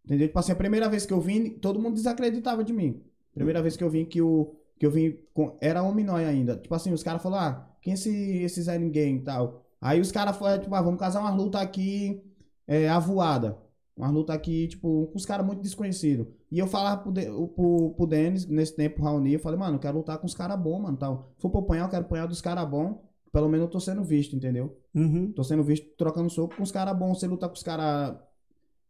Entendeu? 0.06 0.28
Tipo 0.28 0.40
assim, 0.40 0.52
a 0.52 0.56
primeira 0.56 0.90
vez 0.90 1.06
que 1.06 1.14
eu 1.14 1.20
vim, 1.20 1.50
todo 1.50 1.80
mundo 1.80 1.96
desacreditava 1.96 2.64
de 2.64 2.74
mim. 2.74 3.02
Primeira 3.34 3.62
vez 3.62 3.76
que 3.78 3.84
eu 3.84 3.90
vim 3.90 4.06
que 4.06 4.22
o 4.22 4.56
que 4.78 4.86
eu 4.86 4.92
vim 4.92 5.16
com, 5.34 5.58
era 5.62 5.84
homem 5.84 6.04
nóia 6.04 6.28
ainda. 6.28 6.58
Tipo 6.58 6.74
assim, 6.74 6.92
os 6.92 7.04
caras 7.04 7.22
falaram: 7.22 7.58
"Ah, 7.58 7.76
quem 7.82 7.92
é 7.92 7.94
esse 7.94 8.10
esse 8.44 8.62
Zé 8.64 8.78
ninguém 8.78 9.18
e 9.18 9.22
tal". 9.22 9.64
Aí 9.80 10.00
os 10.02 10.12
caras 10.12 10.36
foram, 10.38 10.60
tipo, 10.60 10.74
ah, 10.76 10.82
vamos 10.82 11.00
casar 11.00 11.22
uma 11.22 11.32
luta 11.32 11.60
aqui 11.60 12.22
é, 12.68 12.90
avoada. 12.90 13.58
Uma 13.96 14.10
luta 14.10 14.34
aqui, 14.34 14.68
tipo, 14.70 15.08
com 15.08 15.18
os 15.18 15.26
caras 15.26 15.46
muito 15.46 15.62
desconhecidos. 15.62 16.26
E 16.52 16.58
eu 16.58 16.66
falava 16.66 17.02
pro, 17.04 17.12
De- 17.12 17.26
pro, 17.56 17.94
pro 17.96 18.08
Denis, 18.08 18.48
nesse 18.48 18.76
tempo, 18.76 18.96
pro 18.96 19.04
Raoni, 19.06 19.34
eu 19.34 19.40
falei, 19.40 19.60
mano, 19.60 19.76
eu 19.76 19.80
quero 19.80 19.98
lutar 19.98 20.18
com 20.18 20.26
os 20.26 20.34
caras 20.34 20.60
bons, 20.60 20.80
mano, 20.82 20.98
tal. 20.98 21.34
Se 21.36 21.42
for 21.42 21.50
pra 21.50 21.60
apanhar, 21.60 21.84
eu 21.86 21.90
quero 21.90 22.06
apanhar 22.06 22.26
dos 22.28 22.42
caras 22.42 22.68
bons. 22.70 22.98
Pelo 23.32 23.48
menos 23.48 23.66
eu 23.66 23.70
tô 23.72 23.80
sendo 23.80 24.04
visto, 24.04 24.36
entendeu? 24.36 24.78
Uhum. 24.96 25.32
Tô 25.34 25.44
sendo 25.44 25.64
visto 25.64 25.88
trocando 25.98 26.30
soco 26.30 26.56
com 26.56 26.64
os 26.64 26.72
caras 26.72 26.98
bons. 26.98 27.20
Você 27.20 27.28
lutar 27.28 27.48
com 27.50 27.56
os 27.56 27.64
caras 27.64 28.16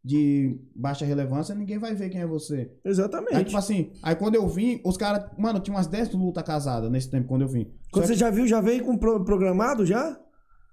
de 0.04 0.58
baixa 0.74 1.04
relevância, 1.04 1.54
ninguém 1.54 1.78
vai 1.78 1.94
ver 1.94 2.08
quem 2.10 2.20
é 2.20 2.26
você. 2.26 2.72
Exatamente. 2.84 3.36
Aí, 3.36 3.44
tipo 3.44 3.56
assim, 3.56 3.92
aí 4.02 4.16
quando 4.16 4.34
eu 4.34 4.48
vim, 4.48 4.80
os 4.84 4.96
caras. 4.96 5.30
Mano, 5.38 5.60
tinha 5.60 5.76
umas 5.76 5.86
10 5.86 6.12
lutas 6.12 6.42
casadas 6.42 6.90
nesse 6.90 7.08
tempo 7.08 7.28
quando 7.28 7.42
eu 7.42 7.48
vim. 7.48 7.72
Quando 7.92 8.02
Só 8.04 8.08
você 8.08 8.14
que- 8.14 8.18
já 8.18 8.30
viu, 8.30 8.46
já 8.48 8.60
veio 8.60 8.84
com 8.84 8.96
pro- 8.96 9.24
programado 9.24 9.86
já? 9.86 10.18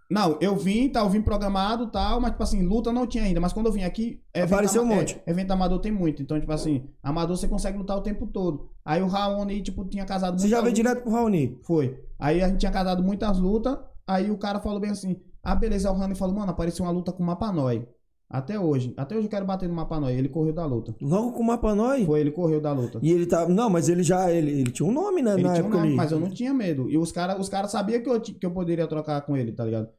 Não, 0.10 0.38
eu 0.42 0.56
vim, 0.56 0.90
tá, 0.90 1.02
eu 1.02 1.10
vim 1.10 1.22
programado 1.22 1.84
e 1.84 1.92
tal, 1.92 2.20
mas, 2.20 2.32
tipo 2.32 2.42
assim, 2.42 2.64
luta 2.66 2.92
não 2.92 3.06
tinha 3.06 3.24
ainda. 3.26 3.40
Mas 3.40 3.54
quando 3.54 3.68
eu 3.68 3.72
vim 3.72 3.84
aqui. 3.84 4.20
evento 4.34 4.54
Apareceu 4.54 4.82
um 4.82 4.86
ama- 4.86 4.96
monte. 4.96 5.22
É, 5.26 5.30
evento 5.32 5.52
amador 5.52 5.80
tem 5.80 5.92
muito. 5.92 6.24
Então, 6.24 6.40
tipo 6.40 6.52
assim, 6.52 6.90
amador 7.04 7.38
você 7.38 7.48
consegue 7.48 7.78
lutar 7.78 7.96
o 7.96 8.02
tempo 8.02 8.26
todo. 8.26 8.70
Aí 8.84 9.02
o 9.04 9.08
Raoni, 9.08 9.62
tipo, 9.62 9.86
tinha 9.86 10.06
casado 10.06 10.40
Você 10.42 10.48
já 10.48 10.62
veio 10.62 10.74
direto 10.74 11.04
pro 11.04 11.12
Raoni. 11.12 11.60
Foi. 11.62 12.00
Aí 12.18 12.42
a 12.42 12.48
gente 12.48 12.58
tinha 12.60 12.72
casado 12.72 13.04
muitas 13.04 13.38
lutas. 13.38 13.78
Aí 14.08 14.32
o 14.32 14.38
cara 14.38 14.60
falou 14.60 14.80
bem 14.80 14.90
assim: 14.90 15.16
Ah, 15.44 15.54
beleza. 15.54 15.92
O 15.92 15.96
Rani 15.96 16.16
falou, 16.16 16.34
mano, 16.36 16.52
apareceu 16.52 16.84
uma 16.86 16.92
luta 16.92 17.12
com 17.12 17.22
o 17.22 17.26
Mapanói. 17.28 17.88
Até 18.32 18.60
hoje. 18.60 18.94
Até 18.98 19.16
hoje 19.16 19.26
eu 19.26 19.30
quero 19.30 19.46
bater 19.46 19.68
no 19.70 19.74
Mapanói. 19.76 20.14
Ele 20.14 20.30
correu 20.30 20.54
da 20.54 20.66
luta. 20.66 20.96
Logo 21.02 21.32
com 21.34 21.42
o 21.42 21.46
mapa 21.46 21.74
nós. 21.74 22.06
Foi, 22.06 22.20
ele 22.20 22.30
correu 22.32 22.62
da 22.62 22.72
luta. 22.72 23.00
E 23.02 23.12
ele 23.12 23.26
tá. 23.26 23.48
Não, 23.48 23.70
mas 23.72 23.90
ele 23.90 24.04
já. 24.04 24.32
Ele, 24.32 24.52
ele 24.62 24.72
tinha 24.72 24.88
um 24.88 24.92
nome 24.92 25.22
né, 25.22 25.34
Ele 25.34 25.44
na 25.44 25.54
tinha 25.54 25.66
um 25.66 25.70
nome, 25.70 25.88
ali. 25.88 25.96
mas 25.96 26.12
eu 26.12 26.20
não 26.20 26.30
tinha 26.30 26.54
medo. 26.54 26.88
E 26.90 26.98
os 26.98 27.12
caras 27.12 27.40
os 27.40 27.50
cara 27.50 27.68
sabiam 27.68 28.02
que 28.02 28.10
eu, 28.10 28.20
que 28.22 28.46
eu 28.46 28.52
poderia 28.52 28.86
trocar 28.88 29.22
com 29.22 29.36
ele, 29.38 29.52
tá 29.52 29.66
ligado? 29.66 29.90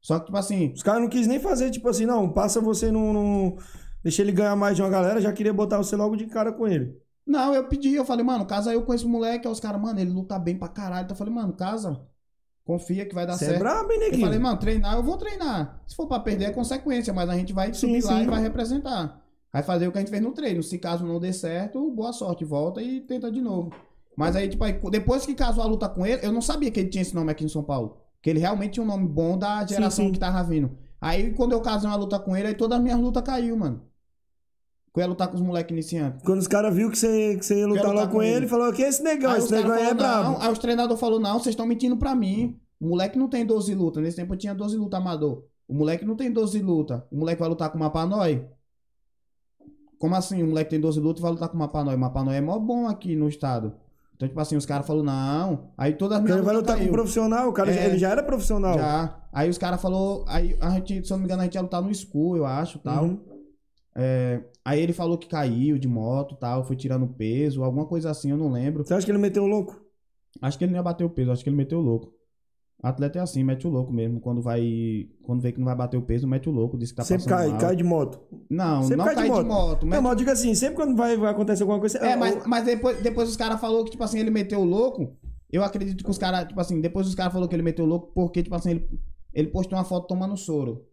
Só 0.00 0.18
que, 0.18 0.26
tipo 0.26 0.36
assim, 0.36 0.72
Os 0.74 0.82
caras 0.82 1.02
não 1.02 1.08
quis 1.08 1.26
nem 1.26 1.38
fazer, 1.40 1.70
tipo 1.70 1.88
assim, 1.88 2.06
não, 2.06 2.28
passa 2.30 2.60
você 2.60 2.90
num. 2.90 3.12
num- 3.12 3.56
Deixa 4.02 4.22
ele 4.22 4.30
ganhar 4.32 4.54
mais 4.56 4.76
de 4.76 4.82
uma 4.82 4.88
galera, 4.88 5.20
já 5.20 5.32
queria 5.32 5.52
botar 5.52 5.76
você 5.78 5.96
logo 5.96 6.16
de 6.16 6.26
cara 6.26 6.52
com 6.52 6.66
ele. 6.68 6.96
Não, 7.26 7.52
eu 7.54 7.64
pedi, 7.64 7.94
eu 7.94 8.04
falei, 8.04 8.24
mano, 8.24 8.46
casa 8.46 8.72
eu 8.72 8.82
com 8.82 8.94
esse 8.94 9.04
moleque. 9.06 9.46
Aí 9.46 9.52
os 9.52 9.60
caras, 9.60 9.80
mano, 9.80 9.98
ele 10.00 10.10
luta 10.10 10.38
bem 10.38 10.56
pra 10.56 10.68
caralho. 10.68 11.04
Então 11.04 11.14
eu 11.14 11.18
falei, 11.18 11.34
mano, 11.34 11.52
casa. 11.52 12.00
Confia 12.64 13.04
que 13.06 13.14
vai 13.14 13.26
dar 13.26 13.34
Você 13.34 13.46
é 13.46 13.48
certo. 13.48 13.58
brabo, 13.60 13.90
hein, 13.92 13.98
eu 13.98 14.04
neguinho? 14.06 14.24
falei, 14.26 14.38
mano, 14.38 14.58
treinar, 14.58 14.94
eu 14.96 15.02
vou 15.02 15.16
treinar. 15.16 15.82
Se 15.86 15.96
for 15.96 16.06
pra 16.06 16.20
perder, 16.20 16.46
é 16.46 16.50
consequência, 16.52 17.12
mas 17.12 17.28
a 17.28 17.34
gente 17.34 17.52
vai 17.52 17.72
Sim, 17.74 18.00
subir 18.00 18.04
lá 18.04 18.18
sim. 18.18 18.24
e 18.24 18.26
vai 18.26 18.40
representar. 18.42 19.20
Vai 19.52 19.62
fazer 19.62 19.88
o 19.88 19.92
que 19.92 19.98
a 19.98 20.00
gente 20.00 20.10
fez 20.10 20.22
no 20.22 20.32
treino. 20.32 20.62
Se 20.62 20.78
caso 20.78 21.04
não 21.04 21.18
dê 21.18 21.32
certo, 21.32 21.90
boa 21.90 22.12
sorte, 22.12 22.44
volta 22.44 22.80
e 22.82 23.00
tenta 23.00 23.30
de 23.32 23.40
novo. 23.40 23.72
Mas 24.16 24.36
aí, 24.36 24.48
tipo, 24.48 24.62
aí, 24.64 24.78
depois 24.90 25.24
que 25.26 25.34
casou 25.34 25.62
a 25.64 25.66
luta 25.66 25.88
com 25.88 26.06
ele, 26.06 26.24
eu 26.24 26.32
não 26.32 26.40
sabia 26.42 26.70
que 26.70 26.78
ele 26.80 26.88
tinha 26.90 27.02
esse 27.02 27.14
nome 27.14 27.30
aqui 27.32 27.44
em 27.44 27.48
São 27.48 27.62
Paulo. 27.62 27.96
Que 28.22 28.30
ele 28.30 28.40
realmente 28.40 28.74
tinha 28.74 28.84
um 28.84 28.86
nome 28.86 29.06
bom 29.06 29.38
da 29.38 29.64
geração 29.66 30.06
sim. 30.06 30.12
que 30.12 30.18
tava 30.18 30.42
vindo. 30.42 30.76
Aí, 31.00 31.32
quando 31.32 31.52
eu 31.52 31.60
casei 31.60 31.88
uma 31.88 31.96
luta 31.96 32.18
com 32.18 32.36
ele, 32.36 32.48
aí 32.48 32.54
todas 32.54 32.78
as 32.78 32.82
minhas 32.82 32.98
lutas 32.98 33.22
caiu, 33.22 33.56
mano. 33.56 33.82
Que 34.92 35.00
eu 35.00 35.02
ia 35.02 35.08
lutar 35.08 35.28
com 35.28 35.36
os 35.36 35.40
moleques 35.40 35.72
iniciantes. 35.72 36.22
Quando 36.24 36.40
os 36.40 36.48
caras 36.48 36.74
viu 36.74 36.90
que 36.90 36.98
você, 36.98 37.36
que 37.36 37.44
você 37.44 37.60
ia 37.60 37.66
lutar 37.66 37.82
Quero 37.82 37.94
lá 37.94 38.00
lutar 38.02 38.14
com 38.14 38.22
ele, 38.22 38.36
ele. 38.36 38.48
falou 38.48 38.72
que 38.72 38.82
esse 38.82 39.02
negão, 39.02 39.30
Aí 39.30 39.38
esse 39.38 39.52
negão 39.52 39.72
aí 39.72 39.86
é 39.86 39.94
brabo. 39.94 40.36
Aí 40.40 40.50
os 40.50 40.58
treinadores 40.58 40.98
falaram, 40.98 41.20
não, 41.20 41.38
vocês 41.38 41.52
estão 41.52 41.66
mentindo 41.66 41.96
pra 41.96 42.14
mim. 42.14 42.58
O 42.80 42.88
moleque 42.88 43.18
não 43.18 43.28
tem 43.28 43.46
12 43.46 43.74
lutas. 43.74 44.02
Nesse 44.02 44.16
tempo 44.16 44.34
eu 44.34 44.38
tinha 44.38 44.54
12 44.54 44.76
lutas 44.76 44.98
amador. 45.00 45.44
O 45.68 45.74
moleque 45.74 46.04
não 46.04 46.16
tem 46.16 46.32
12 46.32 46.60
lutas. 46.60 47.02
O 47.10 47.16
moleque 47.16 47.40
vai 47.40 47.48
lutar 47.48 47.70
com 47.70 47.76
o 47.76 47.80
Mapanói. 47.80 48.48
Como 49.98 50.14
assim? 50.14 50.42
O 50.42 50.46
moleque 50.46 50.70
tem 50.70 50.80
12 50.80 50.98
lutas 50.98 51.20
e 51.20 51.22
vai 51.22 51.32
lutar 51.32 51.48
com 51.48 51.56
o 51.56 51.58
Mapanói. 51.58 51.94
O 51.94 51.98
Mapanói 51.98 52.36
é 52.36 52.40
mó 52.40 52.58
bom 52.58 52.86
aqui 52.88 53.14
no 53.14 53.28
estado. 53.28 53.74
Então, 54.18 54.26
tipo 54.26 54.40
assim, 54.40 54.56
os 54.56 54.66
caras 54.66 54.84
falaram, 54.84 55.04
não. 55.06 55.70
Aí 55.78 55.92
todas 55.94 56.16
as 56.16 56.22
Porque 56.22 56.32
minhas 56.32 56.38
ele 56.38 56.46
vai 56.46 56.56
lutar 56.56 56.74
com 56.74 56.82
um 56.82 56.86
caiu. 56.86 56.92
profissional, 56.92 57.48
o 57.48 57.52
cara 57.52 57.72
já- 57.72 57.80
É. 57.82 57.86
ele 57.86 57.98
já 57.98 58.10
era 58.10 58.20
profissional. 58.20 58.74
Já. 58.76 59.16
Aí 59.32 59.48
os 59.48 59.56
caras 59.56 59.80
falaram, 59.80 60.24
aí 60.26 60.56
a 60.60 60.70
gente, 60.70 61.06
se 61.06 61.12
eu 61.12 61.16
não 61.16 61.20
me 61.20 61.24
engano, 61.26 61.42
a 61.42 61.44
gente 61.44 61.54
ia 61.54 61.60
lutar 61.60 61.80
no 61.80 61.88
escuro, 61.90 62.38
eu 62.38 62.44
acho, 62.44 62.80
tal. 62.80 63.04
Uhum. 63.04 63.20
É, 63.94 64.42
aí 64.64 64.80
ele 64.80 64.92
falou 64.92 65.16
que 65.18 65.28
caiu 65.28 65.78
de 65.78 65.86
moto, 65.86 66.34
tal, 66.34 66.64
foi 66.64 66.74
tirando 66.74 67.06
peso, 67.06 67.62
alguma 67.62 67.86
coisa 67.86 68.10
assim, 68.10 68.30
eu 68.32 68.36
não 68.36 68.50
lembro. 68.50 68.84
Você 68.84 68.92
acha 68.92 69.06
que 69.06 69.10
ele 69.12 69.18
meteu 69.18 69.44
o 69.44 69.46
louco? 69.46 69.80
Acho 70.42 70.58
que 70.58 70.64
ele 70.64 70.72
não 70.72 70.78
ia 70.78 70.82
bater 70.82 71.04
o 71.04 71.10
peso, 71.10 71.30
acho 71.30 71.44
que 71.44 71.48
ele 71.50 71.56
meteu 71.56 71.78
o 71.78 71.82
louco. 71.82 72.12
Atleta 72.80 73.18
é 73.18 73.22
assim, 73.22 73.42
mete 73.42 73.66
o 73.66 73.70
louco 73.70 73.92
mesmo. 73.92 74.20
Quando 74.20 74.40
vai. 74.40 75.08
Quando 75.22 75.40
vê 75.40 75.50
que 75.50 75.58
não 75.58 75.64
vai 75.64 75.74
bater 75.74 75.96
o 75.96 76.02
peso, 76.02 76.28
mete 76.28 76.48
o 76.48 76.52
louco, 76.52 76.78
diz 76.78 76.90
que 76.90 76.96
tá 76.96 77.04
sempre 77.04 77.24
passando 77.24 77.38
cai, 77.38 77.48
mal. 77.50 77.58
cai 77.60 77.76
de 77.76 77.82
moto. 77.82 78.20
Não, 78.48 78.82
Sempre 78.82 78.96
não 78.98 79.04
cai 79.04 79.14
cai, 79.16 79.24
de 79.24 79.30
de 79.30 79.36
moto. 79.36 79.46
moto. 79.46 79.82
Não, 79.82 79.88
mete- 79.90 80.00
mas 80.02 80.12
eu 80.12 80.16
digo 80.18 80.30
assim, 80.30 80.54
sempre 80.54 80.76
quando 80.76 80.96
vai, 80.96 81.16
vai 81.16 81.30
acontecer 81.32 81.62
alguma 81.64 81.80
coisa... 81.80 81.98
É, 81.98 82.14
mas, 82.14 82.46
mas 82.46 82.64
depois, 82.64 83.02
depois 83.02 83.28
os 83.28 83.36
caras 83.36 83.60
falaram 83.60 83.84
que, 83.84 83.90
tipo 83.90 84.04
assim, 84.04 84.20
ele 84.20 84.30
meteu 84.30 84.60
o 84.60 84.64
louco. 84.64 85.16
Eu 85.50 85.64
acredito 85.64 86.04
que 86.04 86.10
os 86.10 86.18
caras, 86.18 86.46
tipo 86.46 86.60
assim, 86.60 86.80
depois 86.80 87.08
os 87.08 87.14
caras 87.16 87.32
falaram 87.32 87.48
que 87.48 87.56
ele 87.56 87.62
meteu 87.64 87.84
o 87.84 87.88
louco 87.88 88.12
porque, 88.14 88.42
tipo 88.44 88.54
assim, 88.54 88.70
ele, 88.70 88.88
ele 89.34 89.48
postou 89.48 89.76
uma 89.76 89.84
foto 89.84 90.06
tomando 90.06 90.36
soro. 90.36 90.86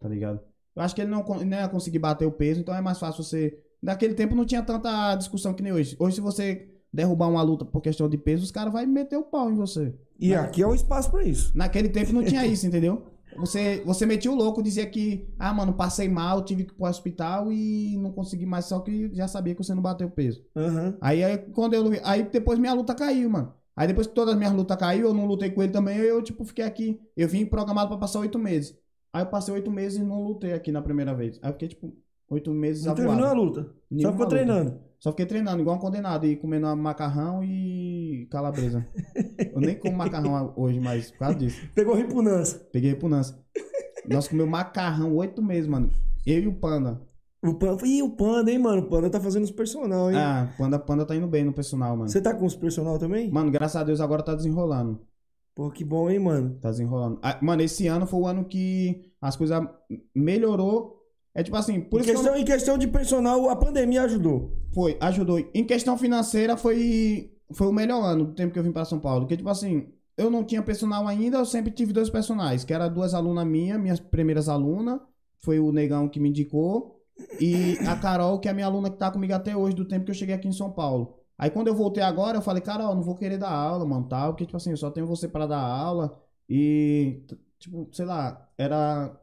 Tá 0.00 0.08
ligado? 0.08 0.40
Eu 0.74 0.82
acho 0.82 0.94
que 0.94 1.00
ele 1.02 1.10
não, 1.10 1.22
não 1.22 1.56
ia 1.58 1.68
conseguir 1.68 1.98
bater 1.98 2.24
o 2.26 2.32
peso, 2.32 2.60
então 2.60 2.74
é 2.74 2.80
mais 2.80 2.98
fácil 2.98 3.22
você. 3.22 3.58
Naquele 3.82 4.14
tempo 4.14 4.34
não 4.34 4.44
tinha 4.46 4.62
tanta 4.62 5.14
discussão 5.16 5.52
que 5.52 5.62
nem 5.62 5.72
hoje. 5.72 5.96
Hoje, 5.98 6.16
se 6.16 6.20
você 6.22 6.68
derrubar 6.92 7.28
uma 7.28 7.42
luta 7.42 7.64
por 7.64 7.80
questão 7.82 8.08
de 8.08 8.16
peso, 8.16 8.42
os 8.44 8.50
caras 8.50 8.72
vão 8.72 8.86
meter 8.86 9.16
o 9.18 9.22
pau 9.24 9.50
em 9.50 9.54
você. 9.54 9.94
E 10.18 10.34
aqui 10.34 10.62
é 10.62 10.66
o 10.66 10.74
espaço 10.74 11.10
pra 11.10 11.24
isso. 11.24 11.52
Naquele 11.54 11.88
tempo 11.88 12.12
não 12.12 12.24
tinha 12.24 12.44
isso, 12.46 12.66
entendeu? 12.66 13.06
Você, 13.38 13.82
você 13.84 14.06
metia 14.06 14.30
o 14.30 14.34
louco, 14.34 14.62
dizia 14.62 14.86
que, 14.86 15.28
ah, 15.38 15.52
mano, 15.52 15.74
passei 15.74 16.08
mal, 16.08 16.42
tive 16.42 16.64
que 16.64 16.72
ir 16.72 16.74
pro 16.74 16.86
hospital 16.86 17.52
e 17.52 17.96
não 17.98 18.10
consegui 18.10 18.46
mais, 18.46 18.64
só 18.64 18.80
que 18.80 19.14
já 19.14 19.28
sabia 19.28 19.54
que 19.54 19.62
você 19.62 19.74
não 19.74 19.82
bateu 19.82 20.08
peso. 20.10 20.42
Aham. 20.56 20.96
Aí, 21.00 21.22
aí 21.22 21.36
quando 21.52 21.74
eu 21.74 21.84
aí 22.02 22.22
depois 22.22 22.58
minha 22.58 22.72
luta 22.72 22.94
caiu, 22.94 23.28
mano. 23.28 23.52
Aí 23.76 23.86
depois 23.86 24.06
que 24.06 24.14
todas 24.14 24.32
as 24.32 24.38
minhas 24.38 24.54
lutas 24.54 24.76
caiu, 24.78 25.08
eu 25.08 25.14
não 25.14 25.26
lutei 25.26 25.50
com 25.50 25.62
ele 25.62 25.70
também, 25.70 25.98
eu 25.98 26.22
tipo 26.22 26.44
fiquei 26.46 26.64
aqui. 26.64 26.98
Eu 27.14 27.28
vim 27.28 27.44
programado 27.44 27.88
pra 27.88 27.98
passar 27.98 28.20
oito 28.20 28.38
meses. 28.38 28.74
Aí 29.12 29.22
eu 29.22 29.26
passei 29.26 29.52
oito 29.52 29.70
meses 29.70 29.98
e 29.98 30.02
não 30.02 30.22
lutei 30.22 30.54
aqui 30.54 30.72
na 30.72 30.80
primeira 30.80 31.14
vez. 31.14 31.38
Aí 31.42 31.50
eu 31.50 31.52
fiquei 31.52 31.68
tipo 31.68 31.94
oito 32.30 32.50
meses 32.52 32.86
Não 32.86 32.94
terminou 32.94 33.26
a 33.26 33.32
luta. 33.32 33.62
Só 33.64 33.70
Nenhuma 33.90 34.12
ficou 34.12 34.24
luta. 34.24 34.36
treinando. 34.36 34.80
Só 34.98 35.10
fiquei 35.10 35.26
treinando, 35.26 35.60
igual 35.60 35.76
um 35.76 35.80
condenado, 35.80 36.26
e 36.26 36.36
comendo 36.36 36.74
macarrão 36.76 37.44
e 37.44 38.26
calabresa. 38.30 38.86
eu 39.52 39.60
nem 39.60 39.74
como 39.76 39.96
macarrão 39.96 40.52
hoje, 40.56 40.80
mas 40.80 41.10
por 41.10 41.18
causa 41.18 41.38
disso. 41.38 41.68
Pegou 41.74 41.94
repugnância. 41.94 42.58
Peguei 42.72 42.90
repugnância. 42.90 43.36
Nós 44.08 44.28
comemos 44.28 44.50
macarrão 44.50 45.14
oito 45.16 45.42
meses, 45.42 45.68
mano. 45.68 45.90
Eu 46.24 46.42
e 46.42 46.46
o 46.46 46.54
Panda. 46.54 47.00
O 47.42 47.54
Panda... 47.54 47.86
Ih, 47.86 48.02
o 48.02 48.10
Panda, 48.10 48.50
hein, 48.50 48.58
mano? 48.58 48.82
O 48.82 48.88
Panda 48.88 49.10
tá 49.10 49.20
fazendo 49.20 49.44
os 49.44 49.50
personal, 49.50 50.10
hein? 50.10 50.16
Ah, 50.16 50.52
Panda, 50.56 50.78
Panda 50.78 51.04
tá 51.04 51.14
indo 51.14 51.26
bem 51.26 51.44
no 51.44 51.52
personal, 51.52 51.96
mano. 51.96 52.08
Você 52.08 52.20
tá 52.20 52.34
com 52.34 52.46
os 52.46 52.56
personal 52.56 52.98
também? 52.98 53.30
Mano, 53.30 53.50
graças 53.50 53.76
a 53.76 53.84
Deus 53.84 54.00
agora 54.00 54.22
tá 54.22 54.34
desenrolando. 54.34 55.00
Pô, 55.54 55.70
que 55.70 55.84
bom, 55.84 56.10
hein, 56.10 56.18
mano? 56.18 56.58
Tá 56.60 56.70
desenrolando. 56.70 57.18
Ah, 57.22 57.38
Mano, 57.40 57.62
esse 57.62 57.86
ano 57.86 58.06
foi 58.06 58.20
o 58.20 58.26
ano 58.26 58.44
que 58.44 59.10
as 59.20 59.36
coisas 59.36 59.58
melhorou 60.14 60.95
É 61.36 61.42
tipo 61.42 61.54
assim, 61.54 61.82
por 61.82 62.00
Em 62.00 62.00
isso 62.00 62.12
que 62.12 62.16
eu 62.16 62.22
questão, 62.22 62.40
em 62.40 62.44
questão 62.46 62.78
de 62.78 62.88
personal, 62.88 63.50
a 63.50 63.56
pandemia 63.56 64.04
ajudou. 64.04 64.56
Foi, 64.72 64.96
ajudou. 64.98 65.38
Em 65.52 65.64
questão 65.64 65.98
financeira, 65.98 66.56
foi, 66.56 67.30
foi 67.52 67.66
o 67.66 67.72
melhor 67.72 68.02
ano 68.02 68.24
do 68.24 68.32
tempo 68.32 68.54
que 68.54 68.58
eu 68.58 68.62
vim 68.62 68.72
pra 68.72 68.86
São 68.86 68.98
Paulo. 68.98 69.26
Porque, 69.26 69.36
tipo 69.36 69.50
assim, 69.50 69.86
eu 70.16 70.30
não 70.30 70.42
tinha 70.42 70.62
personal 70.62 71.06
ainda, 71.06 71.36
eu 71.36 71.44
sempre 71.44 71.70
tive 71.70 71.92
dois 71.92 72.08
personagens, 72.08 72.64
que 72.64 72.72
era 72.72 72.88
duas 72.88 73.12
alunas 73.12 73.46
minhas, 73.46 73.78
minhas 73.78 74.00
primeiras 74.00 74.48
alunas. 74.48 74.98
Foi 75.40 75.58
o 75.58 75.70
Negão 75.70 76.08
que 76.08 76.18
me 76.18 76.30
indicou. 76.30 77.02
E 77.38 77.76
a 77.86 77.96
Carol, 77.96 78.38
que 78.40 78.48
é 78.48 78.50
a 78.50 78.54
minha 78.54 78.66
aluna 78.66 78.88
que 78.88 78.96
tá 78.96 79.10
comigo 79.10 79.34
até 79.34 79.54
hoje, 79.54 79.76
do 79.76 79.84
tempo 79.84 80.06
que 80.06 80.12
eu 80.12 80.14
cheguei 80.14 80.34
aqui 80.34 80.48
em 80.48 80.52
São 80.52 80.72
Paulo. 80.72 81.18
Aí 81.36 81.50
quando 81.50 81.68
eu 81.68 81.74
voltei 81.74 82.02
agora, 82.02 82.38
eu 82.38 82.42
falei, 82.42 82.62
Carol, 82.62 82.94
não 82.94 83.02
vou 83.02 83.14
querer 83.14 83.36
dar 83.36 83.50
aula, 83.50 83.84
mano, 83.84 84.08
tal. 84.08 84.32
Porque, 84.32 84.46
tipo 84.46 84.56
assim, 84.56 84.70
eu 84.70 84.76
só 84.78 84.90
tenho 84.90 85.06
você 85.06 85.28
pra 85.28 85.46
dar 85.46 85.60
aula. 85.60 86.18
E, 86.48 87.20
tipo, 87.58 87.90
sei 87.92 88.06
lá, 88.06 88.48
era 88.56 89.14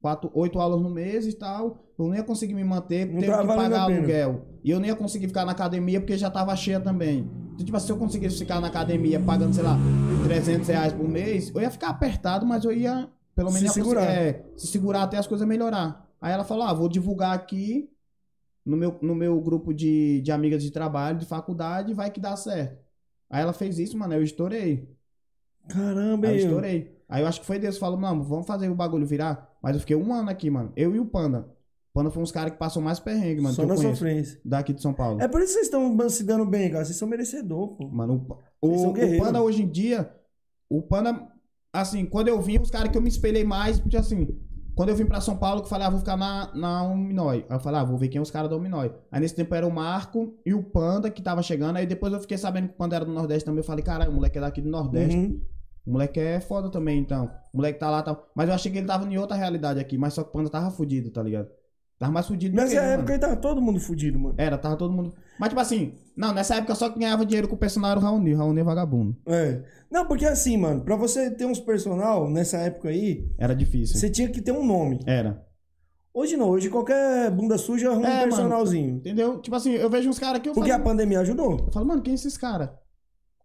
quatro, 0.00 0.30
oito 0.34 0.58
aulas 0.60 0.80
no 0.80 0.90
mês 0.90 1.26
e 1.26 1.32
tal. 1.32 1.78
Eu 1.98 2.06
não 2.06 2.14
ia 2.14 2.22
conseguir 2.22 2.54
me 2.54 2.62
manter, 2.64 3.06
Não 3.06 3.20
teve 3.20 3.36
que 3.38 3.46
pagar 3.46 3.80
aluguel. 3.82 4.46
E 4.62 4.70
eu 4.70 4.78
nem 4.80 4.90
ia 4.90 4.96
conseguir 4.96 5.26
ficar 5.28 5.44
na 5.44 5.52
academia 5.52 6.00
porque 6.00 6.16
já 6.16 6.30
tava 6.30 6.54
cheia 6.56 6.78
também. 6.80 7.28
Então, 7.54 7.64
tipo 7.66 7.80
se 7.80 7.90
eu 7.90 7.96
conseguisse 7.96 8.38
ficar 8.38 8.60
na 8.60 8.68
academia 8.68 9.18
pagando, 9.18 9.52
sei 9.54 9.64
lá, 9.64 9.76
300 10.24 10.68
reais 10.68 10.92
por 10.92 11.08
mês, 11.08 11.50
eu 11.54 11.60
ia 11.60 11.70
ficar 11.70 11.88
apertado, 11.88 12.46
mas 12.46 12.64
eu 12.64 12.72
ia, 12.72 13.08
pelo 13.34 13.48
Se 13.50 13.54
menos, 13.54 13.76
ia 13.76 13.82
conseguir- 13.82 14.00
segurar. 14.00 14.12
é, 14.16 14.44
se 14.56 14.66
segurar 14.68 15.02
até 15.02 15.16
as 15.18 15.26
coisas 15.26 15.46
melhorar. 15.46 16.08
Aí 16.20 16.32
ela 16.32 16.44
falou, 16.44 16.64
ah, 16.64 16.72
vou 16.72 16.88
divulgar 16.88 17.34
aqui 17.34 17.88
no 18.64 18.76
meu, 18.76 18.96
no 19.00 19.14
meu 19.14 19.40
grupo 19.40 19.72
de, 19.72 20.20
de 20.20 20.30
amigas 20.30 20.62
de 20.62 20.70
trabalho, 20.70 21.18
de 21.18 21.26
faculdade, 21.26 21.94
vai 21.94 22.10
que 22.10 22.20
dá 22.20 22.36
certo. 22.36 22.78
Aí 23.30 23.42
ela 23.42 23.52
fez 23.52 23.78
isso, 23.78 23.96
mano, 23.98 24.14
eu 24.14 24.22
estourei. 24.22 24.88
Caramba, 25.68 26.28
Aí 26.28 26.34
eu 26.34 26.38
estourei. 26.46 26.96
Aí 27.08 27.22
eu 27.22 27.26
acho 27.28 27.40
que 27.40 27.46
foi 27.46 27.58
Deus 27.58 27.74
que 27.74 27.80
falou, 27.80 27.98
mano, 27.98 28.22
vamos 28.22 28.46
fazer 28.46 28.68
o 28.68 28.74
bagulho 28.74 29.06
virar. 29.06 29.47
Mas 29.62 29.74
eu 29.74 29.80
fiquei 29.80 29.96
um 29.96 30.12
ano 30.12 30.30
aqui, 30.30 30.50
mano. 30.50 30.72
Eu 30.76 30.94
e 30.94 31.00
o 31.00 31.06
Panda. 31.06 31.48
O 31.90 31.94
Panda 31.94 32.10
foi 32.10 32.22
uns 32.22 32.30
caras 32.30 32.52
que 32.52 32.58
passou 32.58 32.82
mais 32.82 33.00
perrengue, 33.00 33.40
mano, 33.40 33.54
Só 33.54 33.62
na 33.66 33.74
conheço. 33.74 33.96
sofrência. 33.96 34.40
Daqui 34.44 34.72
de 34.72 34.80
São 34.80 34.94
Paulo. 34.94 35.20
É 35.20 35.26
por 35.26 35.40
isso 35.40 35.54
que 35.54 35.64
vocês 35.64 35.66
estão 35.66 36.08
se 36.08 36.24
dando 36.24 36.46
bem, 36.46 36.70
cara. 36.70 36.84
Vocês 36.84 36.96
são 36.96 37.08
merecedor, 37.08 37.68
pô. 37.76 37.88
Mano, 37.88 38.26
o, 38.60 38.68
o, 38.68 38.88
o. 38.90 39.18
Panda 39.18 39.42
hoje 39.42 39.62
em 39.62 39.68
dia, 39.68 40.10
o 40.68 40.82
Panda, 40.82 41.28
assim, 41.72 42.04
quando 42.04 42.28
eu 42.28 42.40
vim, 42.40 42.58
os 42.58 42.70
caras 42.70 42.90
que 42.90 42.98
eu 42.98 43.02
me 43.02 43.08
espelhei 43.08 43.42
mais, 43.42 43.80
porque 43.80 43.96
assim, 43.96 44.28
quando 44.78 44.90
eu 44.90 44.94
vim 44.94 45.06
pra 45.06 45.20
São 45.20 45.36
Paulo, 45.36 45.60
que 45.60 45.66
eu 45.66 45.70
falei, 45.70 45.88
ah, 45.88 45.90
vou 45.90 45.98
ficar 45.98 46.16
na, 46.16 46.54
na 46.54 46.84
Uminói. 46.84 47.44
Aí 47.48 47.56
eu 47.56 47.60
falei, 47.60 47.80
ah, 47.80 47.84
vou 47.84 47.98
ver 47.98 48.06
quem 48.06 48.20
é 48.20 48.22
os 48.22 48.30
caras 48.30 48.48
da 48.48 48.56
Uminói. 48.56 48.94
Aí 49.10 49.20
nesse 49.20 49.34
tempo 49.34 49.52
era 49.52 49.66
o 49.66 49.72
Marco 49.72 50.38
e 50.46 50.54
o 50.54 50.62
Panda 50.62 51.10
que 51.10 51.20
tava 51.20 51.42
chegando. 51.42 51.78
Aí 51.78 51.84
depois 51.84 52.12
eu 52.12 52.20
fiquei 52.20 52.38
sabendo 52.38 52.68
que 52.68 52.74
o 52.74 52.76
Panda 52.76 52.94
era 52.94 53.04
do 53.04 53.12
Nordeste 53.12 53.44
também. 53.44 53.58
Eu 53.58 53.64
falei, 53.64 53.82
caralho, 53.82 54.12
o 54.12 54.14
moleque 54.14 54.38
é 54.38 54.40
daqui 54.40 54.60
do 54.60 54.68
Nordeste. 54.70 55.16
Uhum. 55.16 55.40
O 55.88 55.92
moleque 55.92 56.20
é 56.20 56.38
foda 56.38 56.70
também, 56.70 56.98
então. 57.00 57.30
O 57.52 57.56
moleque 57.56 57.78
tá 57.78 57.88
lá, 57.88 58.02
tá... 58.02 58.16
Mas 58.34 58.48
eu 58.48 58.54
achei 58.54 58.70
que 58.70 58.76
ele 58.76 58.86
tava 58.86 59.10
em 59.10 59.16
outra 59.16 59.34
realidade 59.36 59.80
aqui, 59.80 59.96
mas 59.96 60.12
só 60.12 60.22
que 60.22 60.28
o 60.28 60.32
Panda 60.32 60.50
tava 60.50 60.70
fudido, 60.70 61.10
tá 61.10 61.22
ligado? 61.22 61.48
Tava 61.98 62.12
mais 62.12 62.26
fudido 62.26 62.54
do 62.54 62.58
que 62.58 62.62
Nessa 62.62 62.76
eu, 62.76 62.82
época 62.82 62.98
mano. 63.04 63.12
aí 63.14 63.18
tava 63.18 63.36
todo 63.36 63.60
mundo 63.62 63.80
fudido, 63.80 64.18
mano. 64.20 64.34
Era, 64.36 64.58
tava 64.58 64.76
todo 64.76 64.92
mundo... 64.92 65.14
Mas 65.40 65.48
tipo 65.48 65.60
assim, 65.60 65.94
não, 66.16 66.32
nessa 66.34 66.56
época 66.56 66.74
só 66.74 66.90
quem 66.90 67.00
ganhava 67.00 67.24
dinheiro 67.24 67.48
com 67.48 67.54
o 67.54 67.58
personal 67.58 67.90
era 67.92 67.98
o 67.98 68.02
Raoni. 68.02 68.34
O 68.34 68.36
Raoni 68.36 68.60
é 68.60 68.64
vagabundo. 68.64 69.16
É. 69.26 69.62
Não, 69.90 70.04
porque 70.06 70.26
assim, 70.26 70.56
mano, 70.58 70.82
pra 70.82 70.94
você 70.94 71.30
ter 71.30 71.46
uns 71.46 71.58
personal 71.58 72.28
nessa 72.30 72.58
época 72.58 72.90
aí, 72.90 73.26
Era 73.38 73.54
difícil. 73.54 73.96
você 73.98 74.10
tinha 74.10 74.28
que 74.28 74.42
ter 74.42 74.52
um 74.52 74.64
nome. 74.64 75.00
Era. 75.06 75.42
Hoje 76.12 76.36
não, 76.36 76.50
hoje 76.50 76.68
qualquer 76.68 77.30
bunda 77.30 77.56
suja 77.56 77.90
arruma 77.90 78.06
É, 78.06 78.10
um 78.10 78.14
mano. 78.16 78.28
personalzinho. 78.28 78.96
Entendeu? 78.96 79.40
Tipo 79.40 79.56
assim, 79.56 79.72
eu 79.72 79.88
vejo 79.88 80.08
uns 80.10 80.18
caras 80.18 80.40
que 80.42 80.48
eu 80.50 80.52
Porque 80.52 80.70
a 80.70 80.74
falo... 80.74 80.84
pandemia 80.90 81.20
ajudou. 81.20 81.58
Eu 81.66 81.72
falo, 81.72 81.86
mano, 81.86 82.02
quem 82.02 82.12
é 82.12 82.14
esses 82.14 82.36
caras? 82.36 82.68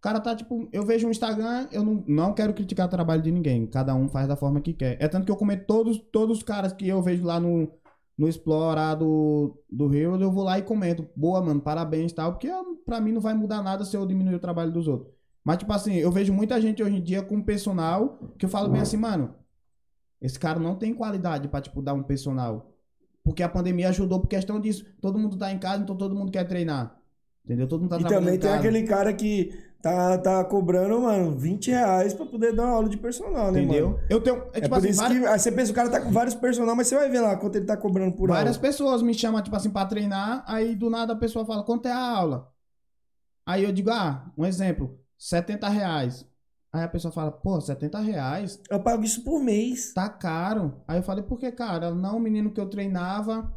O 0.04 0.08
cara 0.10 0.20
tá, 0.20 0.36
tipo... 0.36 0.68
Eu 0.74 0.86
vejo 0.86 1.08
um 1.08 1.12
Instagram, 1.12 1.66
eu 1.72 1.82
não, 1.82 2.04
não 2.06 2.34
quero 2.34 2.54
criticar 2.54 2.88
o 2.88 2.90
trabalho 2.90 3.22
de 3.22 3.32
ninguém. 3.32 3.66
Cada 3.66 3.96
um 3.96 4.10
faz 4.10 4.28
da 4.28 4.36
forma 4.36 4.60
que 4.60 4.74
quer. 4.74 4.98
É 5.00 5.08
tanto 5.08 5.24
que 5.26 5.32
eu 5.32 5.38
comento 5.38 5.66
todos, 5.66 5.98
todos 6.12 6.40
os 6.40 6.44
caras 6.44 6.74
que 6.74 6.86
eu 6.86 7.02
vejo 7.02 7.24
lá 7.24 7.40
no, 7.40 7.72
no 8.18 8.28
Explorar 8.28 8.96
do, 8.96 9.58
Rio, 9.88 10.20
eu 10.20 10.30
vou 10.30 10.44
lá 10.44 10.60
e 10.60 10.62
comento. 10.62 11.08
Boa, 11.16 11.42
mano, 11.42 11.62
parabéns 11.62 12.12
e 12.12 12.16
tal. 12.16 12.34
Porque 12.34 12.48
eu- 12.48 12.76
pra 12.86 13.00
mim 13.00 13.14
não 13.14 13.22
vai 13.22 13.34
mudar 13.34 13.62
nada 13.62 13.86
se 13.86 13.96
eu 13.96 14.06
diminuir 14.06 14.36
o 14.36 14.40
trabalho 14.40 14.74
dos 14.74 14.90
outros. 14.90 15.10
Mas, 15.42 15.60
tipo 15.60 15.72
assim, 15.72 15.96
eu 15.96 16.12
vejo 16.12 16.34
muita 16.34 16.60
gente 16.60 16.84
hoje 16.84 16.98
em 16.98 17.02
dia 17.02 17.22
com 17.22 17.42
personal 17.42 18.20
que 18.38 18.44
eu 18.44 18.50
falo 18.50 18.68
bem 18.68 18.82
assim, 18.82 18.98
mano... 18.98 19.34
Esse 20.22 20.40
cara 20.40 20.60
não 20.60 20.76
tem 20.76 20.94
qualidade 20.94 21.50
pra, 21.50 21.60
tipo, 21.60 21.82
dar 21.82 21.94
um 21.94 22.02
personal. 22.04 22.74
Porque 23.24 23.44
a 23.44 23.50
pandemia 23.50 23.90
ajudou 23.90 24.22
por 24.22 24.28
questão 24.28 24.60
disso. 24.60 24.86
Todo 25.02 25.20
mundo 25.20 25.38
tá 25.38 25.52
em 25.52 25.60
casa, 25.60 25.84
então 25.84 25.98
todo 25.98 26.16
mundo 26.16 26.32
quer 26.32 26.46
treinar. 26.46 26.98
Entendeu? 27.44 27.68
Todo 27.68 27.82
mundo 27.82 27.90
tá 27.90 27.98
e 27.98 28.00
trabalhando 28.00 28.24
também 28.24 28.36
em 28.36 28.40
tem 28.40 28.52
aquele 28.54 28.84
cara 28.84 29.12
que 29.12 29.52
tá, 29.84 30.18
tá 30.18 30.44
cobrando, 30.46 31.02
mano, 31.02 31.36
20 31.38 31.70
reais 31.70 32.14
pra 32.14 32.26
poder 32.26 32.56
dar 32.56 32.64
uma 32.64 32.76
aula 32.76 32.88
de 32.88 32.96
personal, 32.96 33.52
né, 33.52 33.62
Entendeu? 33.62 33.90
mano? 33.90 34.00
Eu 34.10 34.22
tenho. 34.22 34.38
É, 34.54 34.60
É, 34.60 34.62
tipo 34.62 34.70
por 34.70 34.78
assim, 34.78 34.90
isso 34.90 35.02
várias, 35.02 35.20
que 35.20 35.28
aí 35.28 35.40
você 35.40 35.52
pensa, 35.52 35.72
o 35.74 35.76
cara 35.76 35.90
tá 35.90 36.00
com 36.00 36.10
vários 36.10 36.34
personal, 36.34 36.74
mas 36.74 36.88
você 36.88 36.96
vai 36.96 37.10
ver 37.10 37.20
lá 37.20 37.36
quanto 37.36 37.58
ele 37.58 37.66
tá 37.66 37.76
cobrando 37.76 38.16
por 38.16 38.30
várias 38.30 38.56
aula. 38.56 38.68
pessoas 38.68 39.02
me 39.02 39.14
chamam, 39.14 39.42
tipo 39.42 39.56
assim, 39.56 39.70
pra 39.70 39.86
treinar. 39.86 40.46
Aí 40.48 40.74
do 40.74 40.90
nada 40.90 41.12
a 41.12 41.18
pessoa 41.18 41.46
fala, 41.46 41.64
quanto 41.64 41.86
é 41.88 41.92
a 41.92 42.00
aula? 42.00 42.50
Aí 43.46 43.66
eu 43.66 43.74
digo, 43.74 43.90
ah, 43.90 44.32
um 44.38 44.46
exemplo, 44.46 44.98
70 45.18 45.68
reais. 45.68 46.26
Aí 46.72 46.84
a 46.84 46.88
pessoa 46.88 47.12
fala, 47.12 47.30
pô, 47.30 47.60
70 47.60 48.00
reais? 48.00 48.62
Eu 48.70 48.80
pago 48.80 49.04
isso 49.04 49.22
por 49.22 49.44
mês. 49.44 49.94
Tá 49.94 50.08
caro. 50.08 50.82
Aí 50.88 50.98
eu 50.98 51.04
falei, 51.04 51.24
por 51.24 51.38
que, 51.38 51.52
cara? 51.52 51.92
Não, 51.94 52.18
o 52.18 52.22
menino 52.22 52.52
que 52.52 52.60
eu 52.60 52.70
treinava, 52.70 53.54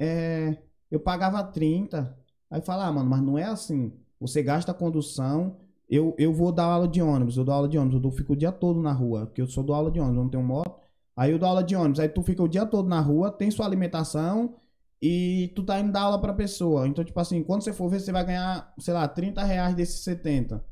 é, 0.00 0.56
eu 0.90 0.98
pagava 0.98 1.44
30. 1.44 2.16
Aí 2.50 2.62
fala, 2.62 2.86
ah, 2.86 2.92
mano, 2.92 3.10
mas 3.10 3.20
não 3.20 3.38
é 3.38 3.44
assim. 3.44 3.92
Você 4.18 4.42
gasta 4.42 4.72
condução. 4.72 5.58
Eu, 5.88 6.14
eu 6.18 6.32
vou 6.32 6.50
dar 6.52 6.64
aula 6.64 6.88
de 6.88 7.00
ônibus, 7.00 7.36
eu 7.36 7.44
dou 7.44 7.54
aula 7.54 7.68
de 7.68 7.78
ônibus, 7.78 7.94
eu 7.94 8.00
dou- 8.00 8.10
fico 8.10 8.32
o 8.32 8.36
dia 8.36 8.50
todo 8.50 8.80
na 8.82 8.92
rua, 8.92 9.26
porque 9.26 9.40
eu 9.40 9.46
só 9.46 9.62
dou 9.62 9.74
aula 9.74 9.90
de 9.90 10.00
ônibus, 10.00 10.16
eu 10.18 10.22
não 10.24 10.30
tenho 10.30 10.42
moto. 10.42 10.80
Aí 11.16 11.30
eu 11.30 11.38
dou 11.38 11.48
aula 11.48 11.62
de 11.62 11.76
ônibus, 11.76 12.00
aí 12.00 12.08
tu 12.08 12.22
fica 12.22 12.42
o 12.42 12.48
dia 12.48 12.66
todo 12.66 12.88
na 12.88 13.00
rua, 13.00 13.30
tem 13.30 13.50
sua 13.50 13.64
alimentação 13.66 14.56
e 15.00 15.52
tu 15.54 15.62
tá 15.62 15.78
indo 15.78 15.92
dar 15.92 16.02
aula 16.02 16.20
pra 16.20 16.32
pessoa. 16.34 16.86
Então, 16.88 17.04
tipo 17.04 17.18
assim, 17.20 17.42
quando 17.42 17.62
você 17.62 17.72
for 17.72 17.88
ver, 17.88 18.00
você 18.00 18.10
vai 18.12 18.24
ganhar, 18.24 18.72
sei 18.78 18.92
lá, 18.94 19.06
30 19.06 19.42
reais 19.44 19.74
desses 19.74 20.00
70. 20.02 20.64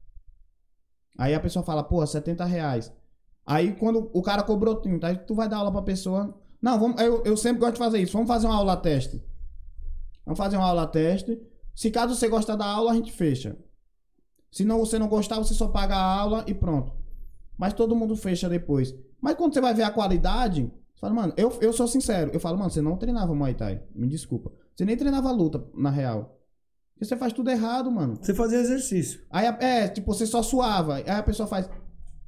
Aí 1.18 1.32
a 1.34 1.40
pessoa 1.40 1.64
fala, 1.64 1.82
pô, 1.84 2.04
70 2.06 2.44
reais. 2.44 2.92
Aí 3.46 3.72
quando 3.76 4.10
o 4.12 4.22
cara 4.22 4.42
cobrou 4.42 4.76
30, 4.76 5.06
aí 5.06 5.16
tu 5.18 5.34
vai 5.34 5.48
dar 5.48 5.58
aula 5.58 5.70
pra 5.70 5.82
pessoa. 5.82 6.34
Não, 6.60 6.78
vamos, 6.78 7.00
eu, 7.00 7.22
eu 7.24 7.36
sempre 7.36 7.60
gosto 7.60 7.74
de 7.74 7.78
fazer 7.78 7.98
isso. 7.98 8.12
Vamos 8.14 8.26
fazer 8.28 8.46
uma 8.46 8.56
aula 8.56 8.76
teste. 8.76 9.22
Vamos 10.24 10.38
fazer 10.38 10.56
uma 10.56 10.66
aula 10.66 10.86
teste. 10.86 11.38
Se 11.74 11.90
caso 11.90 12.14
você 12.14 12.28
gostar 12.28 12.56
da 12.56 12.66
aula, 12.66 12.92
a 12.92 12.94
gente 12.94 13.12
fecha. 13.12 13.56
Se 14.54 14.64
não 14.64 14.78
você 14.78 15.00
não 15.00 15.08
gostar, 15.08 15.36
você 15.38 15.52
só 15.52 15.66
paga 15.66 15.96
a 15.96 16.20
aula 16.20 16.44
e 16.46 16.54
pronto. 16.54 16.92
Mas 17.58 17.72
todo 17.72 17.96
mundo 17.96 18.14
fecha 18.14 18.48
depois. 18.48 18.94
Mas 19.20 19.34
quando 19.34 19.52
você 19.52 19.60
vai 19.60 19.74
ver 19.74 19.82
a 19.82 19.90
qualidade, 19.90 20.72
você 20.94 21.00
fala, 21.00 21.12
mano, 21.12 21.34
eu, 21.36 21.58
eu 21.60 21.72
sou 21.72 21.88
sincero. 21.88 22.30
Eu 22.32 22.38
falo, 22.38 22.56
mano, 22.56 22.70
você 22.70 22.80
não 22.80 22.96
treinava 22.96 23.34
Muay 23.34 23.52
Thai. 23.52 23.82
Me 23.92 24.06
desculpa. 24.06 24.52
Você 24.72 24.84
nem 24.84 24.96
treinava 24.96 25.32
luta, 25.32 25.66
na 25.74 25.90
real. 25.90 26.38
Porque 26.92 27.04
você 27.04 27.16
faz 27.16 27.32
tudo 27.32 27.50
errado, 27.50 27.90
mano. 27.90 28.14
Você 28.14 28.32
fazia 28.32 28.60
exercício. 28.60 29.22
Aí, 29.28 29.44
é, 29.58 29.88
tipo, 29.88 30.14
você 30.14 30.24
só 30.24 30.40
suava. 30.40 30.98
Aí 30.98 31.10
a 31.10 31.22
pessoa 31.24 31.48
faz. 31.48 31.68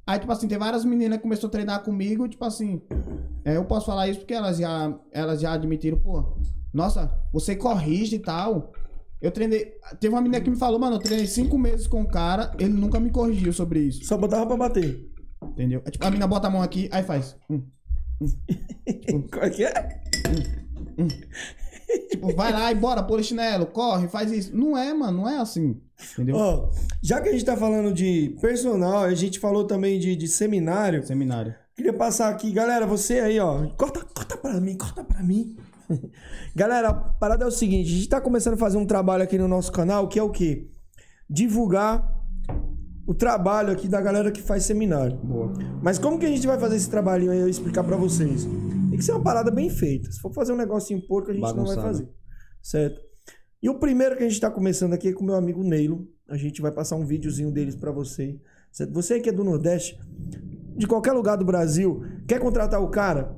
Aí, 0.05 0.19
tipo 0.19 0.31
assim, 0.33 0.49
tem 0.49 0.57
várias 0.57 0.83
meninas 0.83 1.19
que 1.19 1.23
começaram 1.23 1.47
a 1.47 1.51
treinar 1.51 1.83
comigo, 1.85 2.27
tipo 2.27 2.43
assim. 2.43 2.81
é, 3.45 3.55
eu 3.55 3.63
posso 3.63 3.85
falar 3.85 4.09
isso 4.09 4.19
porque 4.19 4.33
elas 4.33 4.57
já, 4.57 4.99
elas 5.13 5.39
já 5.39 5.53
admitiram, 5.53 5.97
pô. 5.97 6.25
Nossa, 6.73 7.09
você 7.31 7.55
corrige 7.55 8.17
e 8.17 8.19
tal. 8.19 8.73
Eu 9.21 9.31
treinei. 9.31 9.73
Teve 9.99 10.13
uma 10.13 10.21
menina 10.21 10.41
que 10.41 10.49
me 10.49 10.57
falou, 10.57 10.79
mano, 10.79 10.95
eu 10.95 10.99
treinei 10.99 11.27
cinco 11.27 11.57
meses 11.57 11.87
com 11.87 12.01
o 12.01 12.07
cara, 12.07 12.51
ele 12.59 12.73
nunca 12.73 12.99
me 12.99 13.09
corrigiu 13.09 13.51
sobre 13.51 13.79
isso. 13.79 14.05
Só 14.05 14.17
botava 14.17 14.45
pra 14.45 14.57
bater. 14.57 15.09
Entendeu? 15.43 15.81
É 15.85 15.91
tipo, 15.91 16.05
a 16.05 16.09
menina 16.09 16.27
bota 16.27 16.47
a 16.47 16.49
mão 16.49 16.61
aqui, 16.61 16.87
aí 16.91 17.03
faz. 17.03 17.35
hum. 17.49 17.63
Como 19.31 19.43
é 19.43 19.49
que 19.49 19.63
é? 19.63 20.01
Tipo, 22.09 22.35
vai 22.35 22.51
lá 22.51 22.71
e 22.71 22.75
bora, 22.75 23.01
polichinelo, 23.03 23.67
corre, 23.67 24.07
faz 24.07 24.31
isso. 24.31 24.55
Não 24.55 24.77
é, 24.77 24.93
mano, 24.93 25.19
não 25.19 25.29
é 25.29 25.37
assim. 25.37 25.79
Entendeu? 26.13 26.35
Ó, 26.35 26.69
já 27.01 27.21
que 27.21 27.29
a 27.29 27.31
gente 27.31 27.45
tá 27.45 27.55
falando 27.55 27.93
de 27.93 28.35
personal, 28.41 29.03
a 29.03 29.13
gente 29.13 29.39
falou 29.39 29.65
também 29.65 29.99
de, 29.99 30.15
de 30.15 30.27
seminário. 30.27 31.05
Seminário. 31.05 31.55
Queria 31.75 31.93
passar 31.93 32.29
aqui, 32.29 32.51
galera, 32.51 32.85
você 32.85 33.19
aí, 33.19 33.39
ó. 33.39 33.67
Corta, 33.77 34.03
corta 34.03 34.35
pra 34.35 34.59
mim, 34.59 34.75
corta 34.75 35.03
pra 35.03 35.23
mim. 35.23 35.55
galera, 36.55 36.89
a 36.89 36.93
parada 36.93 37.43
é 37.43 37.47
o 37.47 37.51
seguinte: 37.51 37.91
a 37.91 37.95
gente 37.95 38.09
tá 38.09 38.21
começando 38.21 38.55
a 38.55 38.57
fazer 38.57 38.77
um 38.77 38.85
trabalho 38.85 39.23
aqui 39.23 39.37
no 39.37 39.47
nosso 39.47 39.71
canal, 39.71 40.07
que 40.07 40.19
é 40.19 40.23
o 40.23 40.29
quê? 40.29 40.69
Divulgar 41.29 42.15
o 43.05 43.13
trabalho 43.13 43.71
aqui 43.71 43.87
da 43.87 44.01
galera 44.01 44.31
que 44.31 44.41
faz 44.41 44.63
seminário. 44.63 45.17
Boa. 45.17 45.53
Mas 45.81 45.97
como 45.97 46.19
que 46.19 46.25
a 46.25 46.29
gente 46.29 46.45
vai 46.45 46.59
fazer 46.59 46.75
esse 46.75 46.89
trabalhinho 46.89 47.31
aí, 47.31 47.39
eu 47.39 47.47
explicar 47.47 47.83
pra 47.83 47.95
vocês? 47.95 48.45
Tem 48.89 48.97
que 48.97 49.03
ser 49.03 49.13
uma 49.13 49.23
parada 49.23 49.49
bem 49.49 49.69
feita. 49.69 50.11
Se 50.11 50.19
for 50.19 50.33
fazer 50.33 50.51
um 50.51 50.57
negocinho 50.57 51.01
porco, 51.07 51.31
a 51.31 51.33
gente 51.33 51.41
não 51.41 51.65
vai 51.65 51.75
Bagunçado. 51.75 51.87
fazer. 51.87 52.09
Certo? 52.61 53.01
E 53.61 53.69
o 53.69 53.79
primeiro 53.79 54.17
que 54.17 54.23
a 54.23 54.27
gente 54.27 54.39
tá 54.39 54.51
começando 54.51 54.93
aqui 54.93 55.09
é 55.09 55.13
com 55.13 55.23
o 55.23 55.25
meu 55.25 55.35
amigo 55.35 55.63
Neilo. 55.63 56.07
A 56.29 56.35
gente 56.35 56.61
vai 56.61 56.71
passar 56.71 56.95
um 56.97 57.05
videozinho 57.05 57.51
deles 57.51 57.75
pra 57.75 57.91
você. 57.91 58.39
Certo? 58.71 58.93
Você 58.93 59.19
que 59.19 59.29
é 59.29 59.31
do 59.31 59.43
Nordeste, 59.43 59.97
de 60.75 60.85
qualquer 60.85 61.13
lugar 61.13 61.37
do 61.37 61.45
Brasil, 61.45 62.03
quer 62.27 62.39
contratar 62.39 62.81
o 62.81 62.89
cara? 62.89 63.35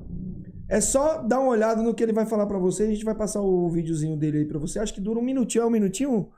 É 0.70 0.80
só 0.80 1.20
dar 1.20 1.40
uma 1.40 1.50
olhada 1.50 1.82
no 1.82 1.92
que 1.92 2.00
ele 2.00 2.12
vai 2.12 2.24
falar 2.24 2.46
pra 2.46 2.56
você. 2.56 2.84
A 2.84 2.86
gente 2.86 3.04
vai 3.04 3.14
passar 3.14 3.40
o 3.40 3.68
videozinho 3.68 4.16
dele 4.16 4.38
aí 4.38 4.44
pra 4.44 4.56
você. 4.56 4.78
Acho 4.78 4.94
que 4.94 5.00
dura 5.00 5.18
um 5.18 5.22
minutinho. 5.22 5.62
É 5.62 5.66
um 5.66 5.70
minutinho? 5.70 6.30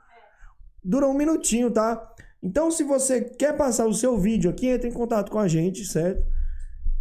Dura 0.83 1.07
um 1.07 1.13
minutinho, 1.13 1.69
tá? 1.69 2.11
Então, 2.41 2.71
se 2.71 2.83
você 2.83 3.21
quer 3.21 3.55
passar 3.55 3.85
o 3.85 3.93
seu 3.93 4.17
vídeo 4.17 4.49
aqui, 4.49 4.67
entre 4.67 4.89
em 4.89 4.91
contato 4.91 5.31
com 5.31 5.37
a 5.37 5.47
gente, 5.47 5.85
certo? 5.85 6.25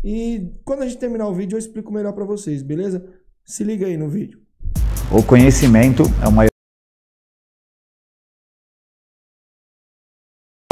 E 0.05 0.53
quando 0.62 0.83
a 0.83 0.87
gente 0.87 0.99
terminar 0.99 1.26
o 1.26 1.35
vídeo, 1.35 1.57
eu 1.57 1.59
explico 1.59 1.91
melhor 1.91 2.12
pra 2.12 2.26
vocês, 2.26 2.62
beleza? 2.62 3.03
Se 3.47 3.64
liga 3.64 3.87
aí 3.87 3.97
no 3.97 4.11
vídeo. 4.11 4.39
O 5.11 5.22
conhecimento 5.26 6.03
é 6.22 6.28
o 6.28 6.33
maior 6.33 6.51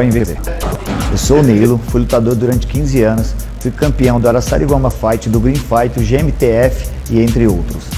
investimento. 0.02 0.69
Eu 1.10 1.18
sou 1.18 1.40
o 1.40 1.42
Nilo, 1.42 1.76
fui 1.76 2.02
lutador 2.02 2.36
durante 2.36 2.68
15 2.68 3.02
anos, 3.02 3.32
fui 3.58 3.72
campeão 3.72 4.20
do 4.20 4.28
Araçariguama 4.28 4.90
Fight, 4.90 5.28
do 5.28 5.40
Green 5.40 5.56
Fight, 5.56 5.88
do 5.98 6.04
GMTF 6.04 6.88
e 7.10 7.20
entre 7.20 7.48
outros. 7.48 7.90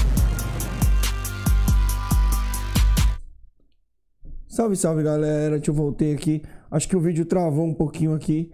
Salve, 4.47 4.75
salve 4.75 5.03
galera, 5.03 5.57
deixa 5.57 5.69
eu 5.69 5.75
voltei 5.75 6.13
aqui. 6.13 6.41
Acho 6.71 6.87
que 6.87 6.95
o 6.95 6.99
vídeo 6.99 7.23
travou 7.25 7.65
um 7.65 7.73
pouquinho 7.73 8.15
aqui. 8.15 8.51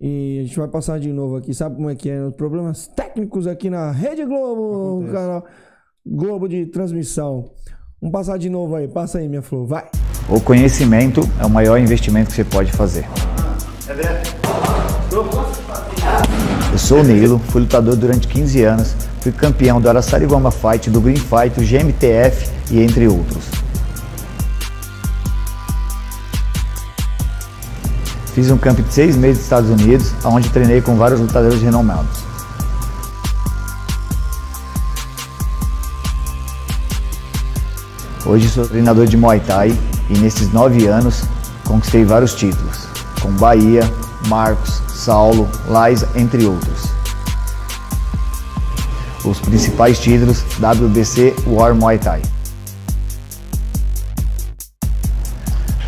E 0.00 0.38
a 0.38 0.42
gente 0.44 0.56
vai 0.56 0.68
passar 0.68 1.00
de 1.00 1.12
novo 1.12 1.36
aqui. 1.36 1.52
Sabe 1.52 1.74
como 1.74 1.90
é 1.90 1.94
que 1.96 2.08
é? 2.08 2.30
Problemas 2.30 2.86
técnicos 2.86 3.48
aqui 3.48 3.68
na 3.68 3.90
Rede 3.90 4.24
Globo, 4.24 4.98
Acontece. 4.98 5.12
canal 5.12 5.44
Globo 6.06 6.48
de 6.48 6.66
transmissão. 6.66 7.50
Vamos 8.00 8.12
passar 8.12 8.38
de 8.38 8.48
novo 8.48 8.76
aí. 8.76 8.86
Passa 8.86 9.18
aí, 9.18 9.28
minha 9.28 9.42
flor. 9.42 9.66
Vai. 9.66 9.88
O 10.28 10.40
conhecimento 10.40 11.20
é 11.40 11.44
o 11.44 11.50
maior 11.50 11.76
investimento 11.78 12.30
que 12.30 12.36
você 12.36 12.44
pode 12.44 12.72
fazer. 12.72 13.04
Eu 16.72 16.78
sou 16.78 17.00
o 17.00 17.02
Nilo, 17.02 17.40
fui 17.48 17.62
lutador 17.62 17.96
durante 17.96 18.28
15 18.28 18.62
anos, 18.62 18.94
fui 19.20 19.32
campeão 19.32 19.80
do 19.80 19.88
Araçariguama 19.88 20.52
Fight, 20.52 20.88
do 20.88 21.00
Green 21.00 21.16
Fight, 21.16 21.58
do 21.58 21.64
GMTF 21.64 22.50
e 22.70 22.80
entre 22.80 23.08
outros. 23.08 23.44
Fiz 28.32 28.48
um 28.50 28.56
camp 28.56 28.78
de 28.78 28.94
seis 28.94 29.16
meses 29.16 29.38
nos 29.38 29.44
Estados 29.44 29.70
Unidos, 29.70 30.12
onde 30.24 30.48
treinei 30.50 30.80
com 30.80 30.94
vários 30.94 31.18
lutadores 31.18 31.60
renomados. 31.60 32.30
Hoje 38.24 38.48
sou 38.48 38.64
treinador 38.68 39.06
de 39.06 39.16
Muay 39.16 39.40
Thai 39.40 39.76
e 40.08 40.18
nesses 40.18 40.52
nove 40.52 40.86
anos 40.86 41.24
conquistei 41.64 42.04
vários 42.04 42.34
títulos, 42.34 42.79
com 43.20 43.30
Bahia, 43.32 43.82
Marcos, 44.28 44.82
Saulo, 44.88 45.48
Lais, 45.66 46.04
entre 46.14 46.44
outros. 46.46 46.90
Os 49.24 49.38
principais 49.40 49.98
títulos 49.98 50.42
WBC 50.58 51.34
War 51.46 51.74
Muay 51.74 51.98
Thai. 51.98 52.22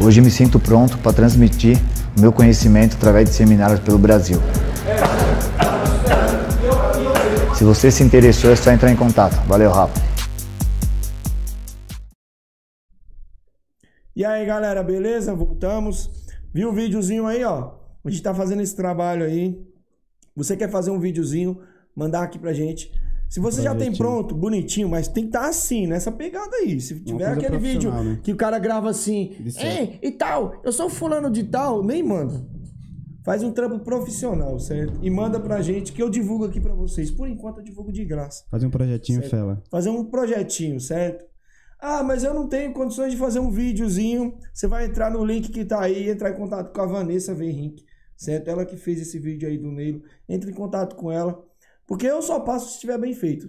Hoje 0.00 0.20
me 0.20 0.30
sinto 0.30 0.58
pronto 0.58 0.98
para 0.98 1.12
transmitir 1.12 1.80
meu 2.18 2.32
conhecimento 2.32 2.96
através 2.96 3.28
de 3.28 3.34
seminários 3.34 3.80
pelo 3.80 3.98
Brasil. 3.98 4.40
Se 7.54 7.64
você 7.64 7.90
se 7.90 8.02
interessou, 8.02 8.50
é 8.50 8.56
só 8.56 8.72
entrar 8.72 8.90
em 8.90 8.96
contato. 8.96 9.36
Valeu, 9.46 9.70
Rafa. 9.70 10.00
E 14.14 14.24
aí, 14.24 14.44
galera, 14.44 14.82
beleza? 14.82 15.34
Voltamos. 15.34 16.21
Viu 16.52 16.68
o 16.68 16.72
videozinho 16.72 17.26
aí, 17.26 17.42
ó? 17.44 17.74
A 18.04 18.10
gente 18.10 18.22
tá 18.22 18.34
fazendo 18.34 18.62
esse 18.62 18.76
trabalho 18.76 19.24
aí. 19.24 19.64
Você 20.36 20.56
quer 20.56 20.70
fazer 20.70 20.90
um 20.90 20.98
videozinho, 20.98 21.60
mandar 21.94 22.22
aqui 22.22 22.38
pra 22.38 22.52
gente. 22.52 22.92
Se 23.28 23.40
você 23.40 23.62
já 23.62 23.74
tem 23.74 23.90
pronto, 23.96 24.34
bonitinho, 24.34 24.90
mas 24.90 25.08
tem 25.08 25.24
que 25.24 25.30
estar 25.30 25.48
assim, 25.48 25.86
nessa 25.86 26.12
pegada 26.12 26.54
aí. 26.56 26.78
Se 26.78 27.00
tiver 27.00 27.26
aquele 27.26 27.56
vídeo 27.56 27.90
né? 27.90 28.20
que 28.22 28.30
o 28.30 28.36
cara 28.36 28.58
grava 28.58 28.90
assim. 28.90 29.34
Ei, 29.58 29.98
e 30.02 30.10
tal, 30.10 30.60
eu 30.62 30.70
sou 30.70 30.90
fulano 30.90 31.30
de 31.30 31.44
tal, 31.44 31.82
nem 31.82 32.02
manda. 32.02 32.46
Faz 33.24 33.42
um 33.42 33.52
trampo 33.52 33.78
profissional, 33.78 34.58
certo? 34.58 34.98
E 35.00 35.08
manda 35.08 35.40
pra 35.40 35.62
gente 35.62 35.92
que 35.92 36.02
eu 36.02 36.10
divulgo 36.10 36.44
aqui 36.44 36.60
pra 36.60 36.74
vocês. 36.74 37.10
Por 37.10 37.26
enquanto 37.28 37.58
eu 37.58 37.64
divulgo 37.64 37.92
de 37.92 38.04
graça. 38.04 38.44
Fazer 38.50 38.66
um 38.66 38.70
projetinho, 38.70 39.20
Certo. 39.20 39.30
fela. 39.30 39.62
Fazer 39.70 39.90
um 39.90 40.04
projetinho, 40.04 40.78
certo? 40.80 41.24
Ah, 41.84 42.02
mas 42.04 42.22
eu 42.22 42.32
não 42.32 42.48
tenho 42.48 42.72
condições 42.72 43.10
de 43.12 43.18
fazer 43.18 43.40
um 43.40 43.50
videozinho. 43.50 44.38
Você 44.54 44.68
vai 44.68 44.84
entrar 44.86 45.10
no 45.10 45.24
link 45.24 45.50
que 45.50 45.64
tá 45.64 45.80
aí, 45.80 46.08
entrar 46.08 46.30
em 46.30 46.36
contato 46.36 46.72
com 46.72 46.80
a 46.80 46.86
Vanessa 46.86 47.34
Verrink, 47.34 47.84
certo? 48.16 48.46
Ela 48.48 48.64
que 48.64 48.76
fez 48.76 49.00
esse 49.00 49.18
vídeo 49.18 49.48
aí 49.48 49.58
do 49.58 49.72
Neilo. 49.72 50.00
Entre 50.28 50.50
em 50.52 50.54
contato 50.54 50.94
com 50.94 51.10
ela, 51.10 51.42
porque 51.86 52.06
eu 52.06 52.22
só 52.22 52.38
passo 52.38 52.68
se 52.68 52.74
estiver 52.74 52.98
bem 52.98 53.12
feito. 53.14 53.48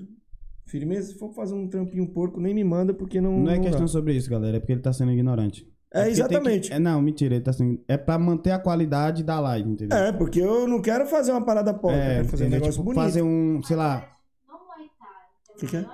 Firmeza? 0.65 1.09
Se 1.11 1.19
for 1.19 1.31
fazer 1.33 1.53
um 1.53 1.67
trampinho 1.67 2.07
porco, 2.07 2.39
nem 2.39 2.55
me 2.55 2.63
manda, 2.63 2.91
porque 2.93 3.21
não. 3.21 3.37
Não 3.39 3.51
é 3.51 3.55
não 3.57 3.61
questão 3.63 3.81
dá. 3.81 3.87
sobre 3.87 4.15
isso, 4.15 4.29
galera. 4.29 4.57
É 4.57 4.59
porque 4.59 4.71
ele 4.71 4.81
tá 4.81 4.91
sendo 4.91 5.11
ignorante. 5.11 5.71
É, 5.93 6.03
tem 6.05 6.11
exatamente. 6.13 6.69
que- 6.69 6.73
é, 6.73 6.79
não, 6.79 6.99
mentira. 7.03 7.35
Ele 7.35 7.43
tá 7.43 7.53
sendo... 7.53 7.79
É 7.87 7.97
pra 7.97 8.17
manter 8.17 8.49
a 8.49 8.57
qualidade 8.57 9.23
da 9.23 9.39
live, 9.39 9.69
entendeu? 9.69 9.95
É, 9.95 10.11
porque 10.11 10.39
eu 10.41 10.67
não 10.67 10.81
quero 10.81 11.05
fazer 11.05 11.31
uma 11.31 11.45
parada 11.45 11.71
porca, 11.71 11.95
eu 11.97 12.01
É, 12.01 12.15
quero 12.15 12.29
fazer 12.29 12.43
um 12.45 12.47
entendeu? 12.47 12.59
negócio 12.61 12.81
Tipo, 12.81 12.83
bonito. 12.85 13.03
fazer 13.03 13.21
um, 13.21 13.61
sei 13.61 13.75
lá... 13.75 14.09
Não 14.47 14.55
Muay 14.65 14.89
Thai. 14.99 15.59
Que 15.59 15.67
que 15.67 15.77
é? 15.77 15.85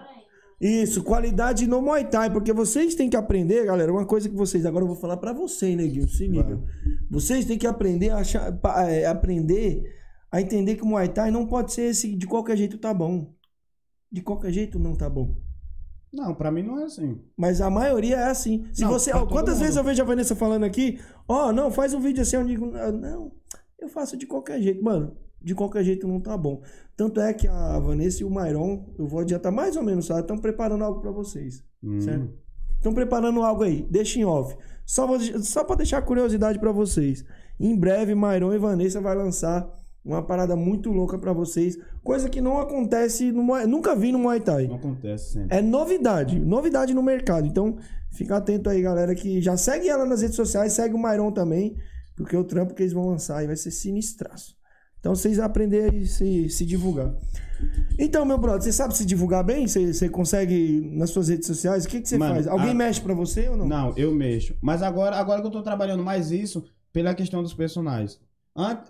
Isso, 0.61 1.03
qualidade 1.03 1.65
no 1.67 1.81
Muay 1.81 2.05
Thai, 2.09 2.29
porque 2.31 2.51
vocês 2.51 2.93
têm 2.93 3.09
que 3.09 3.15
aprender, 3.15 3.65
galera, 3.65 3.91
uma 3.93 4.05
coisa 4.05 4.27
que 4.27 4.35
vocês, 4.35 4.65
agora 4.65 4.83
eu 4.83 4.87
vou 4.87 4.95
falar 4.97 5.15
pra 5.17 5.31
você, 5.31 5.73
neguinho, 5.75 6.07
se 6.09 6.27
liga. 6.27 6.61
Vocês 7.09 7.45
têm 7.45 7.57
que 7.57 7.65
aprender 7.65 8.09
a 8.09 8.17
achar, 8.17 8.59
é, 8.87 9.05
aprender 9.05 9.83
a 10.31 10.41
entender 10.41 10.75
que 10.75 10.83
o 10.83 10.85
Muay 10.85 11.07
Thai 11.07 11.31
não 11.31 11.45
pode 11.47 11.71
ser 11.73 11.83
esse 11.83 12.13
de 12.15 12.27
qualquer 12.27 12.57
jeito 12.57 12.77
tá 12.77 12.93
bom. 12.93 13.33
De 14.11 14.21
qualquer 14.21 14.51
jeito 14.51 14.77
não 14.77 14.95
tá 14.95 15.09
bom. 15.09 15.35
Não, 16.11 16.33
pra 16.35 16.51
mim 16.51 16.63
não 16.63 16.79
é 16.79 16.83
assim. 16.85 17.21
Mas 17.37 17.61
a 17.61 17.69
maioria 17.69 18.15
é 18.17 18.29
assim. 18.29 18.65
Se 18.73 18.81
Não, 18.81 18.89
você, 18.89 19.11
quantas 19.11 19.55
mundo. 19.55 19.59
vezes 19.59 19.75
eu 19.77 19.83
vejo 19.83 20.01
a 20.01 20.05
Vanessa 20.05 20.35
falando 20.35 20.63
aqui, 20.65 20.99
ó, 21.27 21.53
não, 21.53 21.69
faz 21.71 21.93
um 21.93 21.99
vídeo 21.99 22.21
assim, 22.23 22.35
eu 22.35 22.43
digo, 22.45 22.71
"Ah, 22.75 22.91
não, 22.91 23.31
eu 23.79 23.87
faço 23.87 24.17
de 24.17 24.25
qualquer 24.25 24.59
jeito. 24.61 24.83
Mano, 24.83 25.15
de 25.41 25.55
qualquer 25.55 25.83
jeito 25.83 26.07
não 26.07 26.19
tá 26.19 26.37
bom. 26.37 26.61
Tanto 26.95 27.19
é 27.21 27.33
que 27.33 27.47
a 27.47 27.79
Vanessa 27.79 28.21
e 28.21 28.25
o 28.25 28.29
Mairon, 28.29 28.85
eu 28.97 29.07
vou 29.07 29.19
adiantar 29.21 29.51
mais 29.51 29.75
ou 29.75 29.83
menos, 29.83 30.05
sabe? 30.07 30.21
Estão 30.21 30.37
preparando 30.37 30.83
algo 30.83 30.99
pra 31.01 31.11
vocês. 31.11 31.63
Hum. 31.83 31.99
Certo? 32.01 32.29
Estão 32.77 32.93
preparando 32.93 33.41
algo 33.41 33.63
aí, 33.63 33.85
deixa 33.89 34.19
em 34.19 34.25
off. 34.25 34.55
Só, 34.85 35.05
vou- 35.05 35.19
só 35.19 35.63
pra 35.63 35.75
deixar 35.75 36.01
curiosidade 36.01 36.59
pra 36.59 36.71
vocês. 36.71 37.23
Em 37.59 37.75
breve, 37.77 38.15
Mairon 38.15 38.53
e 38.53 38.57
Vanessa 38.57 39.01
vai 39.01 39.15
lançar 39.15 39.69
uma 40.03 40.23
parada 40.25 40.55
muito 40.55 40.89
louca 40.91 41.17
pra 41.19 41.33
vocês. 41.33 41.77
Coisa 42.03 42.29
que 42.29 42.39
não 42.41 42.57
acontece, 42.59 43.31
no, 43.31 43.43
nunca 43.67 43.95
vi 43.95 44.11
no 44.11 44.19
Muay 44.19 44.39
Thai. 44.39 44.67
Não 44.67 44.75
acontece 44.75 45.33
sempre. 45.33 45.57
É 45.57 45.61
novidade, 45.61 46.39
novidade 46.39 46.93
no 46.93 47.03
mercado. 47.03 47.45
Então, 47.45 47.77
fica 48.11 48.37
atento 48.37 48.69
aí, 48.69 48.81
galera, 48.81 49.13
que 49.13 49.41
já 49.41 49.55
segue 49.57 49.89
ela 49.89 50.05
nas 50.05 50.21
redes 50.21 50.37
sociais, 50.37 50.71
segue 50.73 50.95
o 50.95 50.97
Mairon 50.97 51.31
também, 51.31 51.75
porque 52.15 52.35
o 52.35 52.43
trampo 52.45 52.73
que 52.73 52.81
eles 52.81 52.93
vão 52.93 53.07
lançar 53.07 53.37
aí 53.39 53.47
vai 53.47 53.57
ser 53.57 53.71
sinistraço. 53.71 54.55
Então, 54.99 55.15
vocês 55.15 55.39
aprenderem 55.39 56.01
a 56.01 56.05
se, 56.05 56.49
se 56.49 56.65
divulgar. 56.65 57.13
Então, 57.97 58.23
meu 58.25 58.37
brother, 58.37 58.61
você 58.61 58.71
sabe 58.71 58.95
se 58.95 59.05
divulgar 59.05 59.43
bem? 59.43 59.67
Você, 59.67 59.93
você 59.93 60.07
consegue 60.09 60.89
nas 60.93 61.09
suas 61.09 61.27
redes 61.27 61.47
sociais? 61.47 61.85
O 61.85 61.89
que, 61.89 62.01
que 62.01 62.07
você 62.07 62.17
Mano, 62.17 62.35
faz? 62.35 62.47
Alguém 62.47 62.71
a- 62.71 62.73
mexe 62.75 63.01
pra 63.01 63.13
você 63.13 63.49
ou 63.49 63.57
não? 63.57 63.67
Não, 63.67 63.93
eu 63.97 64.13
mexo. 64.13 64.55
Mas 64.61 64.81
agora, 64.81 65.17
agora 65.17 65.41
que 65.41 65.47
eu 65.47 65.51
tô 65.51 65.61
trabalhando 65.61 66.03
mais 66.03 66.31
isso, 66.31 66.63
pela 66.93 67.13
questão 67.13 67.43
dos 67.43 67.53
personagens. 67.53 68.19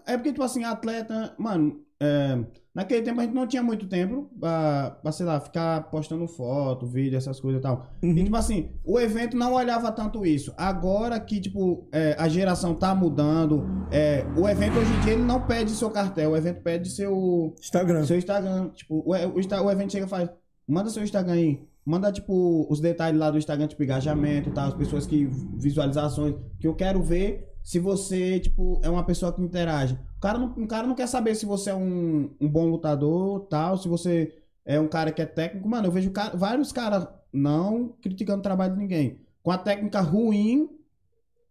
É 0.05 0.15
porque, 0.17 0.31
tipo 0.31 0.43
assim, 0.43 0.63
atleta. 0.63 1.33
Mano, 1.37 1.81
é, 2.01 2.39
naquele 2.73 3.01
tempo 3.01 3.19
a 3.19 3.23
gente 3.23 3.35
não 3.35 3.45
tinha 3.47 3.61
muito 3.61 3.87
tempo 3.87 4.29
pra, 4.39 4.97
pra, 5.01 5.11
sei 5.11 5.25
lá, 5.25 5.39
ficar 5.39 5.89
postando 5.91 6.27
foto, 6.27 6.85
vídeo, 6.85 7.17
essas 7.17 7.39
coisas 7.39 7.59
e 7.59 7.61
tal. 7.61 7.87
Uhum. 8.01 8.11
E, 8.11 8.23
tipo 8.23 8.35
assim, 8.35 8.71
o 8.85 8.99
evento 8.99 9.35
não 9.35 9.53
olhava 9.53 9.91
tanto 9.91 10.25
isso. 10.25 10.53
Agora 10.57 11.19
que, 11.19 11.41
tipo, 11.41 11.87
é, 11.91 12.15
a 12.17 12.29
geração 12.29 12.73
tá 12.73 12.95
mudando, 12.95 13.65
é, 13.91 14.25
o 14.37 14.47
evento 14.47 14.79
hoje 14.79 14.93
em 14.93 14.99
dia 15.01 15.13
ele 15.13 15.23
não 15.23 15.41
pede 15.45 15.71
seu 15.71 15.89
cartel, 15.89 16.31
o 16.31 16.37
evento 16.37 16.61
pede 16.61 16.89
seu. 16.89 17.53
Instagram. 17.59 18.05
Seu 18.05 18.17
Instagram, 18.17 18.69
tipo, 18.69 19.03
o, 19.05 19.11
o, 19.11 19.39
Insta- 19.39 19.61
o 19.61 19.69
evento 19.69 19.91
chega 19.91 20.05
e 20.05 20.09
faz, 20.09 20.29
manda 20.67 20.89
seu 20.89 21.03
Instagram 21.03 21.33
aí. 21.33 21.69
Manda, 21.85 22.11
tipo, 22.11 22.67
os 22.69 22.79
detalhes 22.79 23.19
lá 23.19 23.31
do 23.31 23.37
Instagram, 23.37 23.67
tipo, 23.67 23.83
engajamento, 23.83 24.51
tá? 24.51 24.65
As 24.65 24.75
pessoas 24.75 25.07
que 25.07 25.25
visualizações, 25.57 26.35
que 26.59 26.67
eu 26.67 26.75
quero 26.75 27.01
ver 27.01 27.47
se 27.63 27.79
você, 27.79 28.39
tipo, 28.39 28.79
é 28.83 28.89
uma 28.89 29.03
pessoa 29.03 29.33
que 29.33 29.41
interage. 29.41 29.97
O 30.19 30.21
cara 30.21 30.37
não, 30.37 30.47
o 30.49 30.67
cara 30.67 30.85
não 30.85 30.95
quer 30.95 31.07
saber 31.07 31.33
se 31.33 31.45
você 31.45 31.69
é 31.69 31.75
um, 31.75 32.29
um 32.41 32.47
bom 32.49 32.65
lutador, 32.67 33.47
tal, 33.49 33.77
se 33.77 33.87
você 33.87 34.35
é 34.65 34.77
um 34.77 34.87
cara 34.87 35.13
que 35.13 35.21
é 35.21 35.25
técnico. 35.25 35.67
Mano, 35.69 35.87
eu 35.87 35.91
vejo 35.93 36.11
cara- 36.11 36.35
vários 36.35 36.73
caras 36.73 37.07
não 37.31 37.95
criticando 38.01 38.39
o 38.39 38.43
trabalho 38.43 38.73
de 38.73 38.79
ninguém. 38.79 39.21
Com 39.41 39.49
a 39.49 39.57
técnica 39.57 40.01
ruim, 40.01 40.69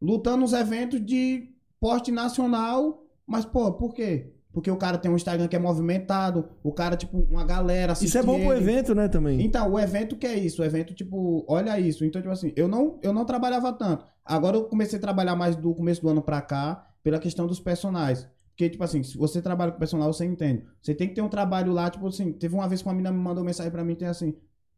lutando 0.03 0.39
nos 0.43 0.53
eventos 0.53 1.05
de 1.05 1.49
porte 1.81 2.13
nacional. 2.13 3.03
Mas, 3.27 3.47
pô, 3.47 3.73
por 3.73 3.95
quê? 3.95 4.35
Porque 4.53 4.71
o 4.71 4.77
cara 4.77 4.99
tem 4.99 5.11
um 5.11 5.17
Instagram 5.17 5.49
que 5.49 5.57
é 5.57 5.59
movimentado, 5.59 6.51
o 6.63 6.71
cara, 6.71 6.95
tipo, 6.95 7.21
uma 7.31 7.45
galera 7.45 7.93
assiste 7.93 8.09
Isso 8.11 8.19
é 8.19 8.23
bom 8.23 8.39
pro 8.39 8.53
evento, 8.53 8.95
né, 8.95 9.09
também. 9.09 9.41
Então, 9.43 9.73
o 9.73 9.79
evento 9.81 10.15
que 10.15 10.27
é 10.27 10.35
isso? 10.35 10.61
O 10.61 10.65
evento, 10.65 10.93
tipo, 10.93 11.43
olha 11.49 11.81
isso. 11.81 12.05
Então, 12.05 12.21
tipo 12.21 12.33
assim, 12.33 12.53
eu 12.55 12.69
não, 12.69 12.99
eu 13.03 13.15
não 13.15 13.25
trabalhava 13.25 13.73
tanto. 13.73 14.05
Agora 14.25 14.57
eu 14.59 14.65
comecei 14.65 14.99
a 14.99 15.03
trabalhar 15.03 15.35
mais 15.37 15.57
do 15.57 15.75
começo 15.75 16.03
do 16.03 16.09
ano 16.11 16.21
pra 16.21 16.43
cá, 16.43 16.87
pela 17.03 17.19
questão 17.19 17.47
dos 17.47 17.61
personagens. 17.61 18.29
Porque, 18.59 18.71
tipo 18.71 18.83
assim, 18.83 19.05
se 19.05 19.17
você 19.17 19.41
trabalha 19.41 19.71
com 19.71 19.79
personagem, 19.79 20.13
você 20.13 20.25
entende. 20.25 20.65
Você 20.83 20.93
tem 20.93 21.07
que 21.09 21.15
ter 21.15 21.23
um 21.23 21.29
trabalho 21.29 21.73
lá, 21.73 21.89
tipo 21.89 22.05
assim, 22.09 22.33
teve 22.33 22.57
uma 22.57 22.69
vez 22.69 22.83
que 22.83 22.89
uma 22.89 22.93
menina 22.95 23.13
me 23.13 23.21
mandou 23.21 23.45
mensagem 23.45 23.71
pra 23.71 23.85
mim, 23.85 23.95
tem 23.95 24.09
assim, 24.09 24.35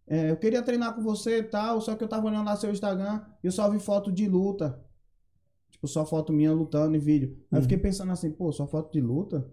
é, 0.06 0.30
eu 0.30 0.36
queria 0.36 0.62
treinar 0.62 0.94
com 0.94 1.00
você 1.00 1.38
e 1.38 1.42
tal, 1.44 1.80
só 1.80 1.94
que 1.96 2.04
eu 2.04 2.08
tava 2.08 2.26
olhando 2.26 2.44
lá 2.44 2.54
seu 2.56 2.70
Instagram 2.70 3.22
e 3.42 3.46
eu 3.46 3.52
só 3.52 3.70
vi 3.70 3.78
foto 3.78 4.12
de 4.12 4.28
luta. 4.28 4.78
Tipo, 5.70 5.88
só 5.88 6.04
foto 6.04 6.30
minha 6.30 6.52
lutando 6.52 6.94
em 6.94 7.00
vídeo. 7.00 7.38
Aí 7.50 7.56
eu 7.56 7.56
Uhum. 7.56 7.62
fiquei 7.62 7.78
pensando 7.78 8.12
assim, 8.12 8.30
pô, 8.30 8.52
só 8.52 8.66
foto 8.66 8.92
de 8.92 9.00
luta? 9.00 9.48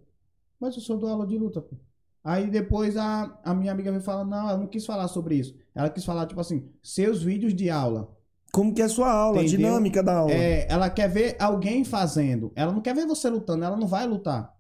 Mas 0.59 0.75
eu 0.75 0.82
só 0.82 0.97
dou 0.97 1.09
aula 1.09 1.25
de 1.25 1.38
luta, 1.38 1.61
pô. 1.61 1.78
Aí 2.21 2.49
depois 2.49 2.97
a, 2.97 3.39
a 3.45 3.53
minha 3.53 3.71
amiga 3.71 3.91
veio 3.91 4.03
falar, 4.03 4.25
não, 4.25 4.49
ela 4.49 4.57
não 4.57 4.67
quis 4.67 4.86
falar 4.86 5.07
sobre 5.07 5.36
isso. 5.36 5.55
Ela 5.73 5.89
quis 5.89 6.03
falar, 6.03 6.25
tipo 6.25 6.41
assim, 6.41 6.69
seus 6.84 7.23
vídeos 7.23 7.53
de 7.55 7.69
aula. 7.69 8.13
Como 8.58 8.74
que 8.74 8.82
é 8.82 8.86
a 8.86 8.89
sua 8.89 9.12
aula, 9.12 9.41
a 9.41 9.43
Entendeu? 9.43 9.70
dinâmica 9.70 10.01
da 10.01 10.18
aula. 10.18 10.34
É, 10.34 10.66
ela 10.68 10.89
quer 10.89 11.08
ver 11.08 11.36
alguém 11.38 11.84
fazendo. 11.84 12.51
Ela 12.55 12.72
não 12.72 12.82
quer 12.82 12.95
ver 12.95 13.05
você 13.05 13.30
lutando, 13.30 13.64
ela 13.64 13.78
não 13.78 13.86
vai 13.86 14.08
lutar. 14.08 14.51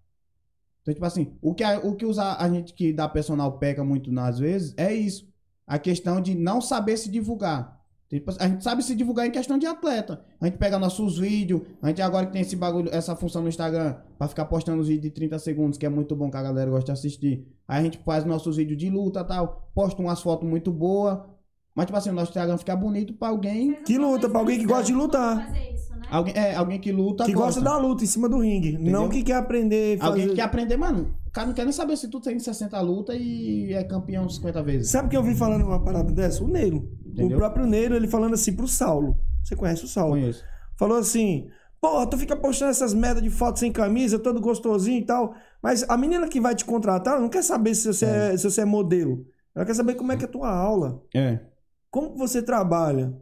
Então, 0.83 0.93
tipo 0.93 1.03
assim, 1.03 1.33
o 1.41 1.55
que 1.55 1.63
a, 1.63 1.79
o 1.79 1.95
que 1.95 2.05
usa 2.05 2.37
a 2.37 2.47
gente 2.47 2.73
que 2.75 2.93
dá 2.93 3.09
personal 3.09 3.57
peca 3.57 3.83
muito 3.83 4.11
nas 4.11 4.37
vezes 4.37 4.75
é 4.77 4.93
isso. 4.93 5.27
A 5.65 5.79
questão 5.79 6.21
de 6.21 6.35
não 6.35 6.61
saber 6.61 6.95
se 6.95 7.09
divulgar. 7.09 7.75
Tipo, 8.07 8.31
a 8.39 8.47
gente 8.47 8.63
sabe 8.63 8.83
se 8.83 8.93
divulgar 8.93 9.25
em 9.25 9.31
questão 9.31 9.57
de 9.57 9.65
atleta. 9.65 10.23
A 10.39 10.45
gente 10.45 10.59
pega 10.59 10.77
nossos 10.77 11.17
vídeos. 11.17 11.63
A 11.81 11.87
gente 11.87 11.99
agora 11.99 12.27
que 12.27 12.33
tem 12.33 12.43
esse 12.43 12.55
bagulho, 12.55 12.91
essa 12.93 13.15
função 13.15 13.41
no 13.41 13.49
Instagram, 13.49 13.95
pra 14.15 14.27
ficar 14.27 14.45
postando 14.45 14.79
os 14.79 14.89
vídeos 14.89 15.05
de 15.05 15.09
30 15.09 15.39
segundos, 15.39 15.77
que 15.79 15.87
é 15.87 15.89
muito 15.89 16.15
bom 16.15 16.29
que 16.29 16.37
a 16.37 16.43
galera 16.43 16.69
gosta 16.69 16.85
de 16.85 16.91
assistir. 16.91 17.47
Aí 17.67 17.79
a 17.79 17.83
gente 17.83 17.97
faz 18.05 18.23
nossos 18.25 18.57
vídeos 18.57 18.77
de 18.77 18.91
luta 18.91 19.21
e 19.21 19.23
tal. 19.23 19.71
Posta 19.73 19.99
umas 19.99 20.21
fotos 20.21 20.47
muito 20.47 20.71
boas. 20.71 21.17
Mas, 21.77 21.85
tipo 21.85 21.95
assim, 21.95 22.09
o 22.09 22.13
nosso 22.13 22.31
Instagram 22.31 22.57
fica 22.57 22.75
bonito 22.75 23.13
pra 23.13 23.27
alguém. 23.27 23.83
Que 23.83 23.99
luta, 23.99 24.27
pra 24.27 24.39
alguém 24.39 24.57
que 24.57 24.65
gosta 24.65 24.85
de 24.85 24.93
lutar. 24.93 25.45
Fazer 25.45 25.73
isso, 25.75 25.95
né? 25.95 26.07
Alguém, 26.09 26.33
é, 26.35 26.55
alguém 26.55 26.79
que 26.79 26.91
luta. 26.91 27.23
Que 27.23 27.33
gosta 27.33 27.61
da 27.61 27.77
luta 27.77 28.03
em 28.03 28.07
cima 28.07 28.27
do 28.27 28.39
ringue. 28.39 28.79
Não 28.79 29.07
que 29.07 29.21
quer 29.21 29.35
aprender. 29.35 29.99
Fazer... 29.99 30.09
Alguém 30.09 30.27
que 30.29 30.33
quer 30.33 30.41
aprender, 30.41 30.75
mano. 30.75 31.13
O 31.27 31.29
cara 31.29 31.45
não 31.45 31.53
quer 31.53 31.65
nem 31.65 31.71
saber 31.71 31.95
se 31.95 32.07
tu 32.07 32.19
tem 32.19 32.39
60 32.39 32.81
lutas 32.81 33.15
e 33.19 33.71
é 33.73 33.83
campeão 33.83 34.27
50 34.27 34.63
vezes. 34.63 34.89
Sabe 34.89 35.07
que 35.09 35.15
eu 35.15 35.21
vi 35.21 35.35
falando 35.35 35.67
uma 35.67 35.79
parada 35.79 36.11
dessa? 36.11 36.43
O 36.43 36.47
Neiro. 36.47 36.89
Entendeu? 37.05 37.37
O 37.37 37.39
próprio 37.39 37.67
Neiro, 37.67 37.95
ele 37.95 38.07
falando 38.07 38.33
assim 38.33 38.55
pro 38.55 38.67
Saulo. 38.67 39.15
Você 39.43 39.55
conhece 39.55 39.85
o 39.85 39.87
Saulo? 39.87 40.13
Conheço. 40.13 40.43
Falou 40.79 40.97
assim: 40.97 41.47
Porra, 41.79 42.07
tu 42.07 42.17
fica 42.17 42.35
postando 42.35 42.71
essas 42.71 42.91
merda 42.91 43.21
de 43.21 43.29
foto 43.29 43.59
sem 43.59 43.71
camisa, 43.71 44.17
todo 44.17 44.41
gostosinho 44.41 44.97
e 44.97 45.05
tal. 45.05 45.35
Mas 45.61 45.87
a 45.87 45.95
menina 45.95 46.27
que 46.27 46.41
vai 46.41 46.55
te 46.55 46.65
contratar, 46.65 47.13
ela 47.13 47.21
não 47.21 47.29
quer 47.29 47.43
saber 47.43 47.75
se 47.75 47.93
você 47.93 48.05
é, 48.05 48.35
se 48.35 48.49
você 48.49 48.61
é 48.61 48.65
modelo. 48.65 49.27
Ela 49.55 49.63
quer 49.63 49.75
saber 49.75 49.93
como 49.93 50.11
é 50.11 50.17
que 50.17 50.25
é 50.25 50.27
a 50.27 50.31
tua 50.31 50.49
aula. 50.49 51.03
É. 51.13 51.39
Como 51.89 52.11
que 52.11 52.17
você 52.17 52.41
trabalha 52.41 53.13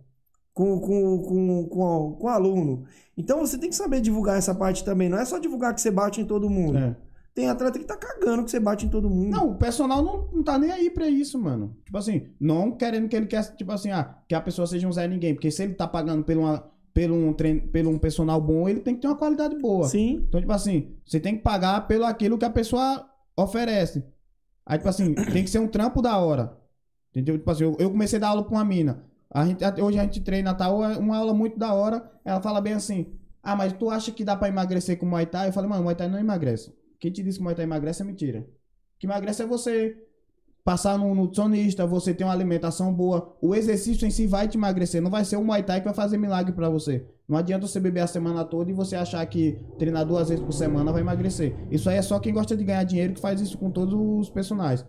com, 0.56 0.80
com, 0.80 1.18
com, 1.20 1.68
com, 1.68 2.16
com 2.16 2.26
o 2.26 2.30
aluno. 2.30 2.86
Então 3.18 3.40
você 3.40 3.58
tem 3.58 3.70
que 3.70 3.76
saber 3.76 4.00
divulgar 4.00 4.38
essa 4.38 4.56
parte 4.56 4.84
também. 4.84 5.10
Não 5.10 5.20
é 5.20 5.26
só 5.26 5.38
divulgar 5.38 5.76
que 5.76 5.82
você 5.82 5.92
bate 5.92 6.22
em 6.22 6.26
todo 6.26 6.50
mundo. 6.50 6.78
É. 6.78 6.96
Tem 7.36 7.50
atleta 7.50 7.78
que 7.78 7.84
tá 7.84 7.98
cagando 7.98 8.46
que 8.46 8.50
você 8.50 8.62
bate 8.62 8.86
em 8.86 8.90
todo 8.90 9.10
mundo. 9.10 9.30
Não, 9.30 9.50
o 9.52 9.56
personal 9.56 10.02
não, 10.02 10.30
não 10.32 10.42
tá 10.42 10.58
nem 10.58 10.72
aí 10.72 10.90
pra 10.90 11.10
isso, 11.10 11.38
mano. 11.38 11.76
Tipo 11.84 11.98
assim, 11.98 12.28
não 12.40 12.72
querendo 12.72 13.10
que 13.10 13.16
ele 13.18 13.26
quer, 13.26 13.44
tipo 13.58 13.70
assim, 13.74 13.92
ah, 13.92 14.18
que 14.26 14.34
a 14.34 14.40
pessoa 14.40 14.66
seja 14.66 14.88
um 14.88 14.94
Zé 14.94 15.06
Ninguém. 15.06 15.34
Porque 15.34 15.52
se 15.52 15.62
ele 15.62 15.74
tá 15.74 15.86
pagando 15.86 16.24
pelo, 16.24 16.44
uma, 16.44 16.72
pelo, 16.94 17.14
um, 17.14 17.34
treino, 17.34 17.68
pelo 17.68 17.90
um 17.90 18.00
personal 18.00 18.40
bom, 18.40 18.70
ele 18.70 18.80
tem 18.80 18.96
que 18.96 19.02
ter 19.02 19.08
uma 19.08 19.18
qualidade 19.18 19.58
boa. 19.58 19.86
Sim. 19.90 20.24
Então, 20.26 20.40
tipo 20.40 20.54
assim, 20.54 20.96
você 21.06 21.20
tem 21.20 21.36
que 21.36 21.44
pagar 21.44 21.86
pelo 21.88 22.06
aquilo 22.06 22.38
que 22.38 22.46
a 22.46 22.50
pessoa 22.50 23.06
oferece. 23.36 24.06
Aí, 24.66 24.78
tipo 24.78 24.88
assim, 24.88 25.14
tem 25.14 25.44
que 25.44 25.50
ser 25.50 25.60
um 25.60 25.68
trampo 25.68 26.02
da 26.02 26.18
hora. 26.18 26.58
Entendeu? 27.16 27.38
Tipo 27.38 27.50
assim, 27.50 27.64
eu, 27.64 27.78
eu 27.80 27.90
comecei 27.90 28.18
a 28.18 28.20
dar 28.20 28.28
aula 28.28 28.44
pra 28.44 28.52
uma 28.52 28.66
mina. 28.66 29.06
A 29.32 29.46
gente, 29.46 29.64
hoje 29.82 29.98
a 29.98 30.04
gente 30.04 30.20
treina 30.20 30.54
tal, 30.54 30.84
é 30.84 30.98
uma 30.98 31.16
aula 31.16 31.34
muito 31.34 31.58
da 31.58 31.74
hora. 31.74 32.12
Ela 32.26 32.42
fala 32.42 32.60
bem 32.60 32.74
assim: 32.74 33.08
Ah, 33.42 33.56
mas 33.56 33.72
tu 33.72 33.90
acha 33.90 34.12
que 34.12 34.26
dá 34.26 34.36
pra 34.36 34.50
emagrecer 34.50 34.98
com 34.98 35.06
Muay 35.06 35.26
Thai? 35.26 35.48
Eu 35.48 35.54
falei, 35.54 35.70
mano, 35.70 35.84
Muay 35.84 35.96
Thai 35.96 36.10
não 36.10 36.20
emagrece. 36.20 36.74
Quem 37.00 37.12
te 37.12 37.24
disse 37.24 37.38
que 37.38 37.44
Muay 37.44 37.56
Thai 37.56 37.64
emagrece 37.64 38.02
é 38.02 38.06
mentira. 38.06 38.40
O 38.40 39.00
que 39.00 39.08
emagrece 39.08 39.44
é 39.44 39.46
você 39.46 39.98
passar 40.64 40.98
no 40.98 41.14
nutricionista, 41.14 41.86
você 41.86 42.14
ter 42.14 42.24
uma 42.24 42.34
alimentação 42.34 42.94
boa. 42.94 43.38
O 43.42 43.56
exercício 43.56 44.06
em 44.06 44.10
si 44.10 44.28
vai 44.28 44.48
te 44.48 44.58
emagrecer. 44.58 45.02
Não 45.02 45.12
vai 45.12 45.24
ser 45.24 45.38
o 45.38 45.44
Muay 45.44 45.64
Thai 45.64 45.80
que 45.80 45.86
vai 45.86 45.94
fazer 45.94 46.18
milagre 46.18 46.52
pra 46.54 46.70
você. 46.70 47.06
Não 47.30 47.38
adianta 47.38 47.68
você 47.68 47.80
beber 47.80 48.02
a 48.02 48.08
semana 48.08 48.44
toda 48.44 48.72
e 48.72 48.74
você 48.74 48.96
achar 48.96 49.26
que 49.26 49.60
treinar 49.78 50.06
duas 50.06 50.30
vezes 50.30 50.44
por 50.44 50.52
semana 50.52 50.92
vai 50.92 51.02
emagrecer. 51.02 51.56
Isso 51.72 51.90
aí 51.90 51.98
é 51.98 52.02
só 52.02 52.20
quem 52.20 52.34
gosta 52.34 52.58
de 52.58 52.64
ganhar 52.64 52.84
dinheiro 52.84 53.14
que 53.14 53.20
faz 53.20 53.40
isso 53.42 53.58
com 53.58 53.70
todos 53.70 53.94
os 53.94 54.30
personagens. 54.30 54.86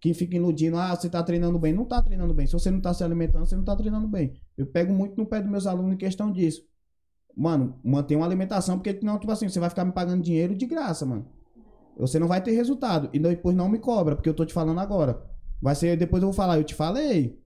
Que 0.00 0.14
fica 0.14 0.36
iludindo, 0.36 0.78
ah, 0.78 0.94
você 0.96 1.08
tá 1.08 1.22
treinando 1.22 1.58
bem. 1.58 1.72
Não 1.72 1.84
tá 1.84 2.00
treinando 2.02 2.32
bem. 2.32 2.46
Se 2.46 2.52
você 2.52 2.70
não 2.70 2.80
tá 2.80 2.94
se 2.94 3.04
alimentando, 3.04 3.46
você 3.46 3.54
não 3.54 3.64
tá 3.64 3.76
treinando 3.76 4.08
bem. 4.08 4.32
Eu 4.56 4.66
pego 4.66 4.92
muito 4.92 5.16
no 5.16 5.26
pé 5.26 5.40
dos 5.40 5.50
meus 5.50 5.66
alunos 5.66 5.92
em 5.92 5.96
questão 5.96 6.32
disso. 6.32 6.62
Mano, 7.36 7.78
mantém 7.84 8.16
uma 8.16 8.26
alimentação, 8.26 8.78
porque 8.78 8.98
não, 9.02 9.18
tipo 9.18 9.30
assim, 9.30 9.48
você 9.48 9.60
vai 9.60 9.68
ficar 9.68 9.84
me 9.84 9.92
pagando 9.92 10.22
dinheiro 10.22 10.54
de 10.54 10.66
graça, 10.66 11.04
mano. 11.04 11.26
Você 11.98 12.18
não 12.18 12.26
vai 12.26 12.42
ter 12.42 12.52
resultado. 12.52 13.10
E 13.12 13.18
depois 13.18 13.54
não 13.54 13.68
me 13.68 13.78
cobra, 13.78 14.16
porque 14.16 14.28
eu 14.28 14.34
tô 14.34 14.44
te 14.44 14.54
falando 14.54 14.80
agora. 14.80 15.22
Vai 15.60 15.74
ser, 15.74 15.96
depois 15.96 16.22
eu 16.22 16.28
vou 16.28 16.34
falar, 16.34 16.56
eu 16.56 16.64
te 16.64 16.74
falei. 16.74 17.38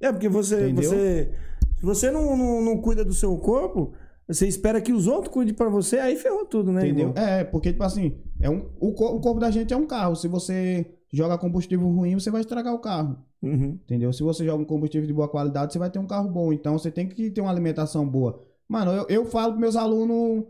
É, 0.00 0.12
porque 0.12 0.28
você. 0.28 0.68
Entendeu? 0.68 0.90
você 0.90 1.32
se 1.76 1.84
você 1.84 2.10
não, 2.10 2.36
não, 2.36 2.62
não 2.62 2.80
cuida 2.80 3.04
do 3.04 3.12
seu 3.12 3.36
corpo, 3.36 3.92
você 4.26 4.46
espera 4.46 4.80
que 4.80 4.92
os 4.92 5.06
outros 5.06 5.32
cuidem 5.32 5.54
pra 5.54 5.68
você, 5.68 5.98
aí 5.98 6.16
ferrou 6.16 6.46
tudo, 6.46 6.72
né? 6.72 6.86
Entendeu? 6.86 7.10
irmão? 7.10 7.22
É, 7.22 7.44
porque, 7.44 7.70
tipo 7.70 7.84
assim, 7.84 8.18
é 8.40 8.48
um, 8.48 8.70
o, 8.80 8.88
o 8.88 9.20
corpo 9.20 9.38
da 9.38 9.50
gente 9.50 9.74
é 9.74 9.76
um 9.76 9.86
carro. 9.86 10.16
Se 10.16 10.26
você 10.26 10.95
joga 11.12 11.38
combustível 11.38 11.88
ruim, 11.88 12.14
você 12.14 12.30
vai 12.30 12.40
estragar 12.40 12.74
o 12.74 12.78
carro. 12.78 13.18
Uhum. 13.42 13.78
Entendeu? 13.84 14.12
Se 14.12 14.22
você 14.22 14.44
joga 14.44 14.62
um 14.62 14.66
combustível 14.66 15.06
de 15.06 15.12
boa 15.12 15.28
qualidade, 15.28 15.72
você 15.72 15.78
vai 15.78 15.90
ter 15.90 15.98
um 15.98 16.06
carro 16.06 16.28
bom. 16.28 16.52
Então 16.52 16.78
você 16.78 16.90
tem 16.90 17.08
que 17.08 17.30
ter 17.30 17.40
uma 17.40 17.50
alimentação 17.50 18.06
boa. 18.06 18.42
Mano, 18.68 18.92
eu, 18.92 19.06
eu 19.08 19.24
falo 19.24 19.52
pros 19.52 19.60
meus 19.60 19.76
alunos 19.76 20.44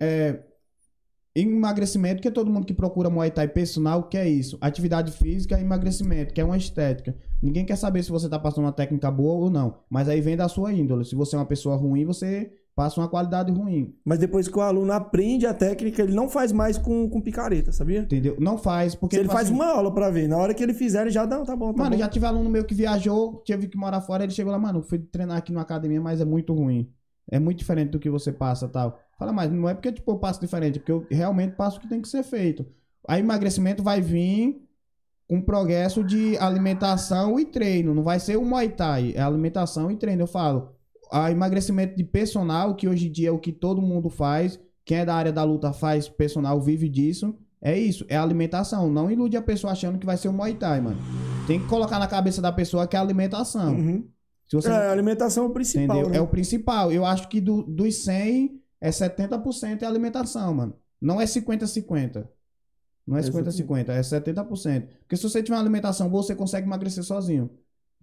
é, 0.00 0.42
emagrecimento, 1.40 2.16
porque 2.16 2.30
todo 2.30 2.50
mundo 2.50 2.66
que 2.66 2.74
procura 2.74 3.10
Muay 3.10 3.30
Thai 3.30 3.48
personal 3.48 4.04
quer 4.04 4.26
isso. 4.28 4.58
Atividade 4.60 5.12
física 5.12 5.58
e 5.58 5.62
emagrecimento, 5.62 6.32
que 6.34 6.40
é 6.40 6.44
uma 6.44 6.56
estética. 6.56 7.14
Ninguém 7.42 7.64
quer 7.64 7.76
saber 7.76 8.02
se 8.02 8.10
você 8.10 8.28
tá 8.28 8.38
passando 8.38 8.64
uma 8.64 8.72
técnica 8.72 9.10
boa 9.10 9.44
ou 9.44 9.50
não. 9.50 9.78
Mas 9.88 10.08
aí 10.08 10.20
vem 10.20 10.36
da 10.36 10.48
sua 10.48 10.72
índole. 10.72 11.04
Se 11.04 11.14
você 11.14 11.36
é 11.36 11.38
uma 11.38 11.46
pessoa 11.46 11.76
ruim, 11.76 12.04
você 12.04 12.50
passa 12.74 13.00
uma 13.00 13.08
qualidade 13.08 13.50
ruim. 13.50 13.92
Mas 14.04 14.20
depois 14.20 14.46
que 14.46 14.56
o 14.56 14.60
aluno 14.60 14.92
aprende 14.92 15.46
a 15.46 15.52
técnica, 15.52 16.00
ele 16.02 16.14
não 16.14 16.28
faz 16.28 16.52
mais 16.52 16.78
com, 16.78 17.08
com 17.10 17.20
picareta, 17.20 17.72
sabia? 17.72 18.00
Entendeu? 18.00 18.36
Não 18.38 18.56
faz, 18.56 18.94
porque. 18.94 19.16
Se 19.16 19.20
ele 19.20 19.28
tipo 19.28 19.34
faz 19.34 19.48
assim, 19.48 19.54
uma 19.56 19.66
aula 19.66 19.92
pra 19.92 20.10
ver, 20.10 20.28
na 20.28 20.36
hora 20.36 20.54
que 20.54 20.62
ele 20.62 20.72
fizer, 20.72 21.02
ele 21.02 21.10
já 21.10 21.26
dá, 21.26 21.44
tá 21.44 21.56
bom, 21.56 21.72
tá 21.72 21.82
Mano, 21.82 21.96
bom. 21.96 21.98
já 21.98 22.08
tive 22.08 22.24
aluno 22.26 22.48
meu 22.48 22.64
que 22.64 22.74
viajou, 22.74 23.42
teve 23.44 23.66
que 23.66 23.76
morar 23.76 24.00
fora, 24.00 24.22
ele 24.22 24.32
chegou 24.32 24.52
lá, 24.52 24.58
mano, 24.60 24.80
fui 24.80 24.98
treinar 25.00 25.38
aqui 25.38 25.52
numa 25.52 25.62
academia, 25.62 26.00
mas 26.00 26.20
é 26.20 26.24
muito 26.24 26.54
ruim. 26.54 26.88
É 27.30 27.38
muito 27.38 27.58
diferente 27.58 27.90
do 27.90 27.98
que 27.98 28.08
você 28.08 28.32
passa 28.32 28.68
tal. 28.68 28.98
Fala, 29.18 29.32
mas 29.32 29.50
não 29.50 29.68
é 29.68 29.74
porque 29.74 29.90
tipo, 29.92 30.10
eu 30.12 30.18
passo 30.18 30.40
diferente, 30.40 30.76
é 30.76 30.78
porque 30.78 30.92
eu 30.92 31.04
realmente 31.10 31.56
passo 31.56 31.78
o 31.78 31.80
que 31.80 31.88
tem 31.88 32.00
que 32.00 32.08
ser 32.08 32.22
feito. 32.22 32.64
Aí 33.06 33.20
emagrecimento 33.20 33.82
vai 33.82 34.00
vir 34.00 34.62
com 35.28 35.40
progresso 35.42 36.04
de 36.04 36.36
alimentação 36.38 37.38
e 37.38 37.44
treino. 37.44 37.94
Não 37.94 38.02
vai 38.02 38.20
ser 38.20 38.36
o 38.36 38.44
Muay 38.44 38.68
Thai, 38.70 39.12
é 39.16 39.20
alimentação 39.20 39.90
e 39.90 39.96
treino. 39.96 40.22
Eu 40.22 40.26
falo, 40.26 40.70
a 41.10 41.30
emagrecimento 41.30 41.96
de 41.96 42.04
personal, 42.04 42.74
que 42.76 42.88
hoje 42.88 43.08
em 43.08 43.12
dia 43.12 43.28
é 43.28 43.32
o 43.32 43.38
que 43.38 43.52
todo 43.52 43.82
mundo 43.82 44.08
faz, 44.08 44.58
quem 44.84 44.98
é 44.98 45.04
da 45.04 45.14
área 45.14 45.32
da 45.32 45.42
luta 45.44 45.72
faz 45.72 46.08
personal, 46.08 46.60
vive 46.60 46.88
disso. 46.88 47.34
É 47.60 47.76
isso, 47.76 48.04
é 48.08 48.16
alimentação. 48.16 48.88
Não 48.90 49.10
ilude 49.10 49.36
a 49.36 49.42
pessoa 49.42 49.72
achando 49.72 49.98
que 49.98 50.06
vai 50.06 50.16
ser 50.16 50.28
o 50.28 50.32
Muay 50.32 50.54
Thai, 50.54 50.80
mano. 50.80 50.98
Tem 51.46 51.58
que 51.58 51.66
colocar 51.66 51.98
na 51.98 52.06
cabeça 52.06 52.40
da 52.40 52.52
pessoa 52.52 52.86
que 52.86 52.94
é 52.96 52.98
alimentação. 53.00 53.74
Uhum. 53.74 54.04
Se 54.46 54.54
você 54.56 54.70
É, 54.70 54.72
a 54.72 54.92
alimentação 54.92 55.44
é 55.44 55.46
o 55.48 55.50
principal. 55.50 56.08
Né? 56.08 56.16
É 56.18 56.20
o 56.20 56.26
principal. 56.28 56.92
Eu 56.92 57.04
acho 57.04 57.28
que 57.28 57.40
do- 57.40 57.64
dos 57.64 58.04
100, 58.04 58.60
é 58.80 58.90
70% 58.90 59.82
é 59.82 59.86
alimentação, 59.86 60.54
mano. 60.54 60.74
Não 61.00 61.20
é 61.20 61.24
50-50. 61.24 62.26
Não 63.06 63.16
é 63.16 63.20
50-50, 63.22 63.88
é 63.88 64.00
70%. 64.00 64.86
Porque 65.00 65.16
se 65.16 65.22
você 65.22 65.42
tiver 65.42 65.56
uma 65.56 65.62
alimentação 65.62 66.08
boa, 66.08 66.22
você 66.22 66.34
consegue 66.34 66.66
emagrecer 66.66 67.02
sozinho. 67.04 67.50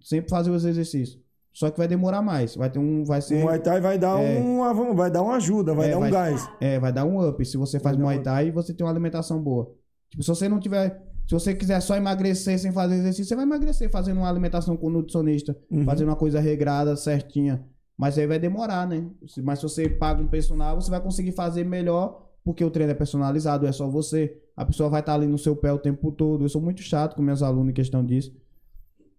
Sempre 0.01 0.29
fazer 0.29 0.49
os 0.49 0.65
exercícios. 0.65 1.19
Só 1.53 1.69
que 1.71 1.77
vai 1.77 1.87
demorar 1.87 2.21
mais. 2.21 2.55
Vai 2.55 2.69
ter 2.69 2.79
um. 2.79 3.05
Vai 3.05 3.19
O 3.19 3.21
ser. 3.21 3.41
Muay 3.41 3.59
Thai 3.59 3.79
vai 3.79 3.97
dar, 3.97 4.19
É. 4.19 4.39
uma, 4.39 4.73
vai 4.93 5.09
dar 5.09 5.21
uma 5.21 5.35
ajuda, 5.35 5.73
vai 5.73 5.87
É, 5.87 5.91
dar 5.91 5.97
um 5.97 6.01
vai- 6.01 6.11
gás. 6.11 6.49
É, 6.59 6.79
vai 6.79 6.91
dar 6.91 7.05
um 7.05 7.25
up. 7.29 7.45
Se 7.45 7.55
você 7.55 7.79
faz 7.79 7.95
Muay. 7.97 8.21
Thai 8.21 8.47
e 8.47 8.51
você 8.51 8.73
tem 8.73 8.85
uma 8.85 8.91
alimentação 8.91 9.41
boa. 9.41 9.71
Tipo, 10.09 10.23
se 10.23 10.27
você 10.29 10.49
não 10.49 10.59
tiver. 10.59 11.01
Se 11.27 11.31
você 11.33 11.55
quiser 11.55 11.79
só 11.81 11.95
emagrecer 11.95 12.59
sem 12.59 12.71
fazer 12.71 12.95
exercício, 12.95 13.25
você 13.25 13.35
vai 13.35 13.45
emagrecer 13.45 13.89
fazendo 13.89 14.17
uma 14.17 14.29
alimentação 14.29 14.75
com 14.77 14.89
nutricionista, 14.91 15.57
Uhum. 15.71 15.83
fazendo 15.85 16.09
uma 16.09 16.15
coisa 16.15 16.39
regrada, 16.39 16.95
certinha. 16.95 17.65
Mas 17.97 18.17
aí 18.17 18.27
vai 18.27 18.39
demorar, 18.39 18.87
né? 18.87 19.05
Mas 19.43 19.59
se 19.59 19.63
você 19.63 19.89
paga 19.89 20.21
um 20.21 20.27
personal, 20.27 20.79
você 20.79 20.89
vai 20.89 21.01
conseguir 21.01 21.31
fazer 21.31 21.63
melhor, 21.63 22.29
porque 22.43 22.63
o 22.63 22.69
treino 22.69 22.91
é 22.91 22.95
personalizado, 22.95 23.65
é 23.65 23.71
só 23.71 23.87
você. 23.87 24.37
A 24.55 24.65
pessoa 24.65 24.89
vai 24.89 24.99
estar 24.99 25.13
ali 25.13 25.27
no 25.27 25.37
seu 25.37 25.55
pé 25.55 25.71
o 25.71 25.79
tempo 25.79 26.11
todo. 26.11 26.43
Eu 26.43 26.49
sou 26.49 26.61
muito 26.61 26.81
chato 26.81 27.15
com 27.15 27.21
meus 27.21 27.41
alunos 27.41 27.69
em 27.69 27.73
questão 27.73 28.05
disso. 28.05 28.35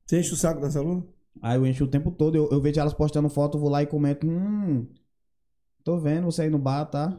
Você 0.04 0.20
enche 0.20 0.32
o 0.32 0.36
saco 0.36 0.60
dessa 0.60 0.78
aluna? 0.78 1.04
Aí 1.42 1.56
eu 1.56 1.66
encho 1.66 1.84
o 1.84 1.88
tempo 1.88 2.10
todo, 2.10 2.34
eu, 2.36 2.48
eu 2.50 2.60
vejo 2.60 2.80
elas 2.80 2.94
postando 2.94 3.28
foto, 3.28 3.58
vou 3.58 3.68
lá 3.68 3.82
e 3.82 3.86
comento, 3.86 4.26
hum. 4.26 4.86
Tô 5.84 5.98
vendo 5.98 6.24
você 6.24 6.42
aí 6.42 6.50
no 6.50 6.58
bar, 6.58 6.86
tá? 6.86 7.16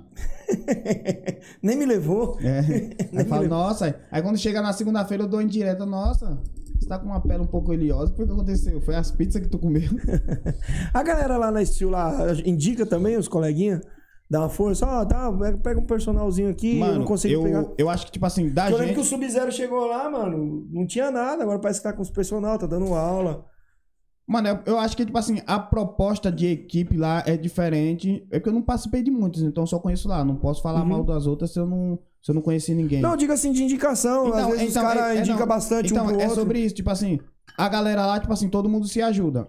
Nem 1.61 1.77
me 1.77 1.85
levou. 1.85 2.37
É. 2.41 2.59
Aí 3.15 3.23
eu 3.23 3.25
falo, 3.25 3.47
nossa. 3.47 3.97
Aí 4.11 4.21
quando 4.21 4.37
chega 4.37 4.61
na 4.61 4.73
segunda-feira 4.73 5.23
eu 5.23 5.27
dou 5.27 5.41
em 5.41 5.47
direta, 5.47 5.85
nossa. 5.85 6.37
Você 6.79 6.87
tá 6.87 6.99
com 6.99 7.07
uma 7.07 7.19
pele 7.21 7.41
um 7.43 7.47
pouco 7.47 7.71
oleosa. 7.71 8.05
O 8.05 8.09
que 8.11 8.17
foi 8.17 8.25
que 8.27 8.31
aconteceu? 8.33 8.81
Foi 8.81 8.95
as 8.95 9.11
pizzas 9.11 9.41
que 9.41 9.49
tu 9.49 9.57
comeu? 9.59 9.81
A 10.93 11.03
galera 11.03 11.37
lá 11.37 11.51
na 11.51 11.61
estilo 11.61 11.91
lá 11.91 12.15
indica 12.45 12.85
também 12.85 13.17
os 13.17 13.27
coleguinhas? 13.27 13.81
Dá 14.29 14.39
uma 14.41 14.49
força, 14.49 14.85
ó, 14.85 15.05
tá, 15.05 15.31
pega- 15.63 15.79
um 15.79 15.85
personalzinho 15.85 16.49
aqui, 16.49 16.73
eu 16.73 16.79
Mano, 16.81 16.99
não 16.99 17.05
consigo 17.05 17.33
eu, 17.33 17.43
pegar. 17.43 17.65
eu 17.77 17.89
acho 17.89 18.05
que, 18.05 18.11
tipo 18.11 18.25
assim, 18.25 18.49
da 18.49 18.69
Eu 18.69 18.77
lembro 18.77 18.95
que 18.95 18.99
o 18.99 19.03
gente. 19.03 19.09
Sub-Zero 19.09 19.49
chegou 19.53 19.85
lá, 19.87 20.09
mano, 20.09 20.67
não 20.69 20.85
tinha 20.85 21.09
nada, 21.09 21.43
agora 21.43 21.59
parece 21.59 21.79
que 21.79 21.85
tá 21.87 21.93
com 21.93 22.01
os 22.01 22.09
personal, 22.09 22.57
tá 22.57 22.67
dando 22.67 22.93
aula. 22.93 23.45
Mano, 24.27 24.49
eu, 24.49 24.59
eu 24.65 24.77
acho 24.77 24.97
que, 24.97 25.05
tipo 25.05 25.17
assim, 25.17 25.39
a 25.47 25.57
proposta 25.57 26.29
de 26.29 26.45
equipe 26.47 26.97
lá 26.97 27.23
é 27.25 27.37
diferente. 27.37 28.27
É 28.29 28.37
porque 28.37 28.49
eu 28.49 28.53
não 28.53 28.61
participei 28.61 29.01
de 29.01 29.09
muitos, 29.09 29.41
então 29.41 29.63
eu 29.63 29.67
só 29.67 29.79
conheço 29.79 30.09
lá. 30.09 30.25
Não 30.25 30.35
posso 30.35 30.61
falar 30.61 30.81
Uhum. 30.81 30.87
mal 30.89 31.03
das 31.05 31.25
outras 31.25 31.51
se 31.53 31.59
eu 31.61 31.65
não, 31.65 31.97
eu 32.31 32.35
não 32.35 32.41
conheci 32.41 32.73
ninguém. 32.73 33.01
Não, 33.01 33.15
diga 33.15 33.33
assim 33.33 33.51
de 33.51 33.63
indicação. 33.63 34.33
Às 34.33 34.47
vezes 34.47 34.67
os 34.69 34.73
caras 34.73 35.03
é- 35.03 35.17
é, 35.17 35.19
indicam 35.19 35.47
bastante 35.47 35.91
então, 35.91 36.05
um 36.05 36.07
pro 36.09 36.19
é 36.19 36.23
outro. 36.23 36.35
sobre 36.35 36.59
isso, 36.59 36.75
tipo 36.75 36.89
assim, 36.89 37.19
a 37.57 37.67
galera 37.69 38.05
lá, 38.05 38.19
tipo 38.19 38.33
assim, 38.33 38.49
todo 38.49 38.67
mundo 38.69 38.87
se 38.87 39.01
ajuda. 39.01 39.47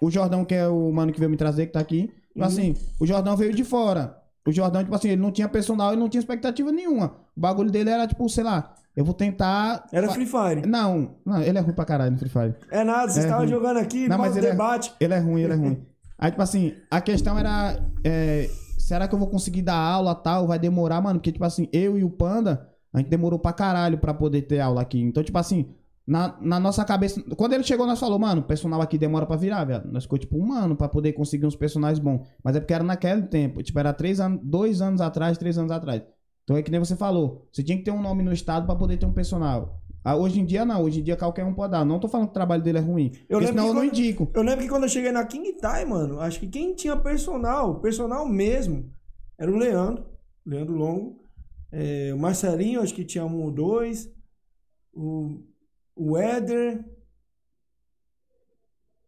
O 0.00 0.10
Jordão, 0.10 0.44
que 0.44 0.54
é 0.54 0.66
o 0.68 0.90
mano 0.92 1.12
que 1.12 1.18
veio 1.18 1.30
me 1.30 1.36
trazer, 1.36 1.66
que 1.66 1.72
tá 1.72 1.80
aqui, 1.80 2.02
tipo 2.28 2.40
Uhum. 2.40 2.44
assim, 2.44 2.74
o 3.00 3.06
Jordão 3.06 3.36
veio 3.36 3.54
de 3.54 3.64
fora. 3.64 4.16
O 4.46 4.52
Jordão, 4.52 4.82
tipo 4.82 4.94
assim, 4.94 5.08
ele 5.08 5.22
não 5.22 5.30
tinha 5.32 5.48
personal, 5.48 5.92
ele 5.92 6.00
não 6.00 6.08
tinha 6.08 6.18
expectativa 6.20 6.70
nenhuma. 6.70 7.14
O 7.36 7.40
bagulho 7.40 7.70
dele 7.70 7.88
era, 7.90 8.06
tipo, 8.06 8.28
sei 8.28 8.44
lá, 8.44 8.74
eu 8.94 9.04
vou 9.04 9.14
tentar. 9.14 9.86
Era 9.90 10.08
Free 10.10 10.26
Fire. 10.26 10.66
Não, 10.66 11.16
não, 11.24 11.40
ele 11.40 11.56
é 11.56 11.60
ruim 11.60 11.72
pra 11.74 11.84
caralho 11.84 12.12
no 12.12 12.18
Free 12.18 12.28
Fire. 12.28 12.54
É 12.70 12.84
nada, 12.84 13.04
vocês 13.10 13.24
É 13.24 13.28
estavam 13.28 13.44
ruim. 13.46 13.48
jogando 13.54 13.78
aqui, 13.78 14.06
Não, 14.08 14.18
mas 14.18 14.36
ele 14.36 14.46
é- 14.46 14.50
debate. 14.50 14.92
Ele 15.00 15.14
é 15.14 15.18
ruim, 15.18 15.40
ele 15.42 15.52
é 15.52 15.56
ruim. 15.56 15.82
Aí, 16.18 16.30
tipo 16.30 16.42
assim, 16.42 16.74
a 16.90 17.00
questão 17.00 17.38
era. 17.38 17.76
é, 18.04 18.48
será 18.84 19.08
que 19.08 19.14
eu 19.14 19.18
vou 19.18 19.28
conseguir 19.28 19.62
dar 19.62 19.76
aula 19.76 20.14
tal? 20.14 20.46
Vai 20.46 20.58
demorar, 20.58 21.00
mano? 21.00 21.18
Porque, 21.18 21.32
tipo 21.32 21.44
assim, 21.44 21.68
eu 21.72 21.98
e 21.98 22.04
o 22.04 22.10
Panda, 22.10 22.68
a 22.92 22.98
gente 22.98 23.08
demorou 23.08 23.38
pra 23.38 23.52
caralho 23.52 23.96
pra 23.96 24.12
poder 24.12 24.42
ter 24.42 24.60
aula 24.60 24.82
aqui. 24.82 25.00
Então, 25.00 25.24
tipo 25.24 25.38
assim, 25.38 25.74
na, 26.06 26.36
na 26.38 26.60
nossa 26.60 26.84
cabeça. 26.84 27.22
Quando 27.34 27.54
ele 27.54 27.64
chegou, 27.64 27.86
nós 27.86 27.98
falou, 27.98 28.18
mano, 28.18 28.42
o 28.42 28.44
personal 28.44 28.82
aqui 28.82 28.98
demora 28.98 29.24
pra 29.24 29.36
virar, 29.36 29.64
velho. 29.64 29.90
Nós 29.90 30.02
ficou, 30.02 30.18
tipo, 30.18 30.36
um 30.36 30.52
ano 30.52 30.76
pra 30.76 30.86
poder 30.86 31.14
conseguir 31.14 31.46
uns 31.46 31.56
personagens 31.56 31.98
bons. 31.98 32.26
Mas 32.42 32.56
é 32.56 32.60
porque 32.60 32.74
era 32.74 32.84
naquele 32.84 33.22
tempo. 33.22 33.62
Tipo, 33.62 33.78
era 33.78 33.92
três 33.92 34.20
anos, 34.20 34.40
dois 34.44 34.82
anos 34.82 35.00
atrás, 35.00 35.38
três 35.38 35.56
anos 35.56 35.70
atrás. 35.70 36.02
Então 36.42 36.54
é 36.54 36.62
que 36.62 36.70
nem 36.70 36.78
você 36.78 36.94
falou. 36.94 37.48
Você 37.50 37.62
tinha 37.62 37.78
que 37.78 37.84
ter 37.84 37.90
um 37.90 38.02
nome 38.02 38.22
no 38.22 38.32
estado 38.34 38.66
pra 38.66 38.76
poder 38.76 38.98
ter 38.98 39.06
um 39.06 39.12
personal. 39.14 39.82
Ah, 40.04 40.16
hoje 40.16 40.38
em 40.38 40.44
dia, 40.44 40.66
não. 40.66 40.82
Hoje 40.82 41.00
em 41.00 41.02
dia, 41.02 41.16
qualquer 41.16 41.44
um 41.46 41.54
pode 41.54 41.72
dar. 41.72 41.82
Não 41.84 41.98
tô 41.98 42.08
falando 42.08 42.26
que 42.26 42.32
o 42.32 42.34
trabalho 42.34 42.62
dele 42.62 42.76
é 42.76 42.80
ruim. 42.82 43.06
Eu 43.28 43.38
porque 43.38 43.46
lembro 43.46 43.48
senão 43.48 43.68
eu 43.68 43.74
não 43.74 43.84
indico. 43.84 44.30
Eu 44.34 44.42
lembro 44.42 44.60
que 44.62 44.68
quando 44.68 44.82
eu 44.82 44.88
cheguei 44.88 45.10
na 45.10 45.24
King 45.24 45.50
Tai, 45.54 45.84
mano, 45.86 46.20
acho 46.20 46.38
que 46.38 46.46
quem 46.46 46.74
tinha 46.74 46.94
personal, 46.94 47.80
personal 47.80 48.28
mesmo, 48.28 48.92
era 49.38 49.50
o 49.50 49.56
Leandro, 49.56 50.04
Leandro 50.44 50.74
Longo. 50.74 51.24
É, 51.72 52.12
o 52.12 52.18
Marcelinho, 52.18 52.82
acho 52.82 52.94
que 52.94 53.02
tinha 53.04 53.24
um 53.24 53.42
ou 53.42 53.50
dois. 53.50 54.12
O, 54.92 55.40
o 55.96 56.18
Éder. 56.18 56.84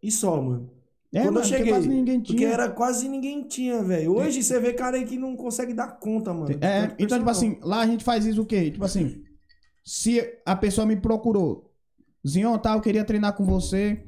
E 0.03 0.11
só, 0.11 0.41
mano. 0.41 0.71
É, 1.13 1.21
Quando 1.21 1.27
eu 1.27 1.33
mano, 1.33 1.41
porque 1.43 1.57
cheguei, 1.57 1.73
quase 1.73 1.89
ninguém 1.89 2.21
Porque 2.21 2.37
tinha. 2.37 2.49
era 2.49 2.69
quase 2.71 3.09
ninguém 3.09 3.43
tinha, 3.47 3.83
velho. 3.83 4.17
Hoje 4.17 4.43
você 4.43 4.59
vê 4.59 4.73
cara 4.73 4.97
aí 4.97 5.05
que 5.05 5.17
não 5.19 5.37
consegue 5.37 5.73
dar 5.75 5.99
conta, 5.99 6.33
mano. 6.33 6.51
É, 6.61 6.89
tanto 6.89 6.95
então, 6.99 7.19
tipo 7.19 7.25
personal. 7.25 7.31
assim, 7.31 7.59
lá 7.63 7.81
a 7.81 7.87
gente 7.87 8.03
faz 8.05 8.27
isso 8.27 8.43
o 8.43 8.47
quê? 8.47 8.71
Tipo 8.71 8.85
assim, 8.85 9.23
se 9.87 10.41
a 10.45 10.57
pessoa 10.57 10.85
me 10.85 10.97
procurou, 10.97 11.73
Zion, 12.27 12.59
tá, 12.59 12.75
eu 12.75 12.81
queria 12.81 13.05
treinar 13.05 13.35
com 13.35 13.45
você, 13.45 14.05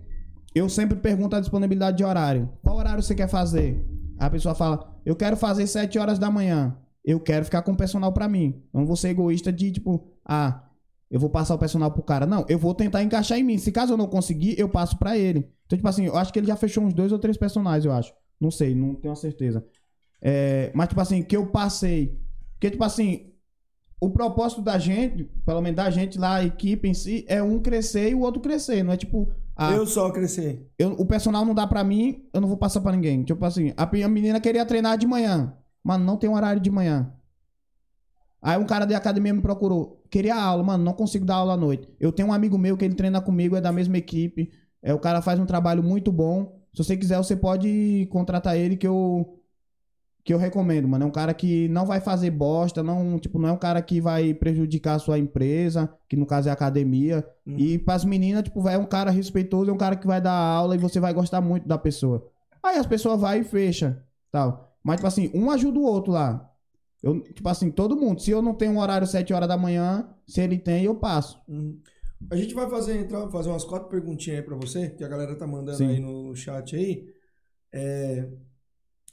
eu 0.52 0.68
sempre 0.68 0.98
pergunto 0.98 1.36
a 1.36 1.40
disponibilidade 1.40 1.98
de 1.98 2.04
horário. 2.04 2.52
Qual 2.64 2.76
horário 2.76 3.00
você 3.00 3.14
quer 3.14 3.28
fazer? 3.28 3.86
A 4.18 4.28
pessoa 4.28 4.56
fala, 4.56 5.00
eu 5.06 5.14
quero 5.14 5.36
fazer 5.36 5.68
7 5.68 5.96
horas 5.96 6.18
da 6.18 6.28
manhã. 6.28 6.76
Eu 7.04 7.20
quero 7.20 7.44
ficar 7.44 7.62
com 7.62 7.72
o 7.72 7.76
personal 7.76 8.12
pra 8.12 8.28
mim. 8.28 8.60
Não 8.74 8.84
vou 8.84 8.96
ser 8.96 9.10
egoísta 9.10 9.52
de, 9.52 9.70
tipo, 9.70 10.04
ah, 10.24 10.68
eu 11.08 11.20
vou 11.20 11.30
passar 11.30 11.54
o 11.54 11.58
personal 11.58 11.92
pro 11.92 12.02
cara. 12.02 12.26
Não, 12.26 12.44
eu 12.48 12.58
vou 12.58 12.74
tentar 12.74 13.04
encaixar 13.04 13.38
em 13.38 13.44
mim. 13.44 13.56
Se 13.56 13.70
caso 13.70 13.92
eu 13.92 13.96
não 13.96 14.08
conseguir, 14.08 14.58
eu 14.58 14.68
passo 14.68 14.98
pra 14.98 15.16
ele. 15.16 15.48
Então, 15.66 15.76
tipo 15.76 15.88
assim, 15.88 16.06
eu 16.06 16.16
acho 16.16 16.32
que 16.32 16.40
ele 16.40 16.48
já 16.48 16.56
fechou 16.56 16.82
uns 16.82 16.92
dois 16.92 17.12
ou 17.12 17.20
três 17.20 17.36
personagens, 17.36 17.84
eu 17.84 17.92
acho. 17.92 18.12
Não 18.40 18.50
sei, 18.50 18.74
não 18.74 18.96
tenho 18.96 19.14
certeza. 19.14 19.64
É, 20.20 20.72
mas, 20.74 20.88
tipo 20.88 21.00
assim, 21.00 21.22
que 21.22 21.36
eu 21.36 21.46
passei. 21.46 22.18
Porque, 22.54 22.70
tipo 22.70 22.82
assim, 22.82 23.32
o 24.00 24.10
propósito 24.10 24.62
da 24.62 24.78
gente, 24.78 25.24
pelo 25.44 25.60
menos 25.60 25.76
da 25.76 25.90
gente 25.90 26.18
lá, 26.18 26.36
a 26.36 26.44
equipe 26.44 26.88
em 26.88 26.94
si, 26.94 27.24
é 27.28 27.42
um 27.42 27.58
crescer 27.60 28.10
e 28.10 28.14
o 28.14 28.20
outro 28.20 28.40
crescer. 28.40 28.82
Não 28.82 28.92
é 28.92 28.96
tipo, 28.96 29.28
ah, 29.56 29.72
Eu 29.72 29.86
só 29.86 30.10
crescer. 30.10 30.70
eu- 30.78 30.92
o 30.92 31.04
personal 31.04 31.44
não 31.44 31.54
dá 31.54 31.66
pra 31.66 31.82
mim, 31.82 32.24
eu 32.32 32.40
não 32.40 32.48
vou 32.48 32.56
passar 32.56 32.80
pra 32.80 32.92
ninguém. 32.92 33.22
Tipo 33.24 33.44
assim, 33.44 33.72
a 33.76 33.82
a 33.82 34.08
menina 34.08 34.40
queria 34.40 34.64
treinar 34.64 34.96
de 34.96 35.06
manhã. 35.06 35.52
Mano, 35.82 36.04
não 36.04 36.16
tem 36.16 36.30
horário 36.30 36.60
de 36.60 36.70
manhã. 36.70 37.12
Aí 38.40 38.56
um 38.56 38.64
cara 38.66 38.84
da 38.86 38.96
academia 38.96 39.34
me 39.34 39.40
procurou. 39.42 40.00
Queria 40.10 40.36
aula, 40.36 40.62
mano, 40.62 40.84
não 40.84 40.92
consigo 40.92 41.24
dar 41.24 41.34
aula 41.36 41.54
à 41.54 41.56
noite. 41.56 41.88
Eu 41.98 42.12
tenho 42.12 42.28
um 42.28 42.32
amigo 42.32 42.56
meu 42.56 42.76
que 42.76 42.84
ele 42.84 42.94
treina 42.94 43.20
comigo, 43.20 43.56
é 43.56 43.60
da 43.60 43.72
mesma 43.72 43.98
equipe. 43.98 44.50
É, 44.80 44.94
o 44.94 44.98
cara 44.98 45.20
faz 45.20 45.40
um 45.40 45.46
trabalho 45.46 45.82
muito 45.82 46.12
bom. 46.12 46.56
Se 46.72 46.84
você 46.84 46.96
quiser, 46.96 47.16
você 47.18 47.34
pode 47.36 48.06
contratar 48.12 48.56
ele 48.56 48.76
que 48.76 48.86
eu 48.86 49.37
que 50.28 50.34
eu 50.34 50.38
recomendo, 50.38 50.86
mano. 50.86 51.04
É 51.04 51.06
um 51.06 51.10
cara 51.10 51.32
que 51.32 51.68
não 51.68 51.86
vai 51.86 52.02
fazer 52.02 52.30
bosta, 52.30 52.82
não, 52.82 53.18
tipo, 53.18 53.38
não 53.38 53.48
é 53.48 53.52
um 53.52 53.56
cara 53.56 53.80
que 53.80 53.98
vai 53.98 54.34
prejudicar 54.34 54.96
a 54.96 54.98
sua 54.98 55.18
empresa, 55.18 55.90
que 56.06 56.16
no 56.16 56.26
caso 56.26 56.48
é 56.48 56.50
a 56.50 56.52
academia. 56.52 57.26
E 57.46 57.78
pras 57.78 58.04
meninas, 58.04 58.42
tipo, 58.42 58.60
vai 58.60 58.74
é 58.74 58.78
um 58.78 58.84
cara 58.84 59.10
respeitoso, 59.10 59.70
é 59.70 59.72
um 59.72 59.78
cara 59.78 59.96
que 59.96 60.06
vai 60.06 60.20
dar 60.20 60.34
aula 60.34 60.74
e 60.74 60.78
você 60.78 61.00
vai 61.00 61.14
gostar 61.14 61.40
muito 61.40 61.66
da 61.66 61.78
pessoa. 61.78 62.28
Aí 62.62 62.76
as 62.76 62.84
pessoas 62.84 63.18
vai 63.18 63.40
e 63.40 63.42
fecha, 63.42 64.04
tal. 64.30 64.76
Mas 64.84 64.96
tipo 64.96 65.06
assim, 65.06 65.30
um 65.32 65.50
ajuda 65.50 65.78
o 65.78 65.82
outro 65.82 66.12
lá. 66.12 66.52
Eu, 67.02 67.22
tipo 67.22 67.48
assim, 67.48 67.70
todo 67.70 67.96
mundo. 67.96 68.20
Se 68.20 68.30
eu 68.30 68.42
não 68.42 68.52
tenho 68.52 68.72
um 68.72 68.80
horário 68.80 69.06
7 69.06 69.32
horas 69.32 69.48
da 69.48 69.56
manhã, 69.56 70.10
se 70.26 70.42
ele 70.42 70.58
tem, 70.58 70.84
eu 70.84 70.94
passo. 70.94 71.40
Uhum. 71.48 71.80
A 72.30 72.36
gente 72.36 72.52
vai 72.52 72.68
fazer, 72.68 73.00
entrar, 73.00 73.30
fazer 73.30 73.48
umas 73.48 73.64
quatro 73.64 73.88
perguntinhas 73.88 74.40
aí 74.40 74.44
pra 74.44 74.56
você, 74.56 74.90
que 74.90 75.02
a 75.02 75.08
galera 75.08 75.34
tá 75.34 75.46
mandando 75.46 75.78
Sim. 75.78 75.88
aí 75.88 76.00
no 76.00 76.36
chat 76.36 76.76
aí. 76.76 77.06
É, 77.72 78.28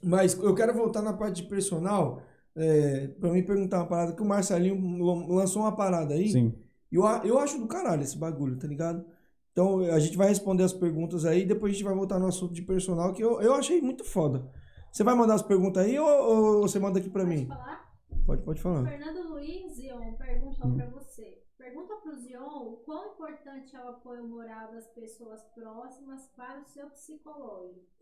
Mas 0.03 0.37
eu 0.37 0.53
quero 0.53 0.73
voltar 0.73 1.01
na 1.01 1.13
parte 1.13 1.41
de 1.41 1.47
personal, 1.49 2.21
é, 2.55 3.07
pra 3.19 3.31
me 3.31 3.41
perguntar 3.43 3.79
uma 3.79 3.87
parada, 3.87 4.13
que 4.13 4.21
o 4.21 4.25
Marcelinho 4.25 4.75
lan- 5.03 5.25
lançou 5.27 5.61
uma 5.63 5.75
parada 5.75 6.13
aí. 6.13 6.29
Sim. 6.29 6.53
E 6.91 6.95
eu, 6.95 7.03
eu 7.23 7.39
acho 7.39 7.57
do 7.59 7.67
caralho 7.67 8.03
esse 8.03 8.17
bagulho, 8.17 8.57
tá 8.57 8.67
ligado? 8.67 9.05
Então 9.51 9.79
a 9.79 9.99
gente 9.99 10.17
vai 10.17 10.27
responder 10.27 10.63
as 10.63 10.73
perguntas 10.73 11.25
aí, 11.25 11.45
depois 11.45 11.71
a 11.71 11.73
gente 11.73 11.83
vai 11.85 11.93
voltar 11.95 12.19
no 12.19 12.27
assunto 12.27 12.53
de 12.53 12.61
personal, 12.61 13.13
que 13.13 13.23
eu, 13.23 13.41
eu 13.41 13.53
achei 13.53 13.81
muito 13.81 14.03
foda. 14.03 14.49
Você 14.91 15.03
vai 15.03 15.15
mandar 15.15 15.33
as 15.35 15.41
perguntas 15.41 15.83
aí 15.85 15.97
ou, 15.99 16.07
ou 16.07 16.61
você 16.61 16.77
manda 16.79 16.99
aqui 16.99 17.09
pra 17.09 17.25
mim? 17.25 17.47
Falar? 17.47 17.85
Pode, 18.25 18.41
pode 18.43 18.61
falar. 18.61 18.83
Fernando 18.85 19.29
Luiz 19.29 19.73
Zion 19.75 20.13
perguntou 20.13 20.71
pra 20.73 20.85
você. 20.87 21.41
Pergunta 21.57 21.95
pro 21.95 22.15
Zion 22.17 22.43
o 22.45 22.77
quão 22.85 23.13
importante 23.13 23.75
é 23.75 23.83
o 23.83 23.89
apoio 23.89 24.27
moral 24.27 24.71
das 24.71 24.87
pessoas 24.87 25.41
próximas 25.53 26.27
para 26.35 26.61
o 26.61 26.65
seu 26.65 26.87
psicológico. 26.89 27.94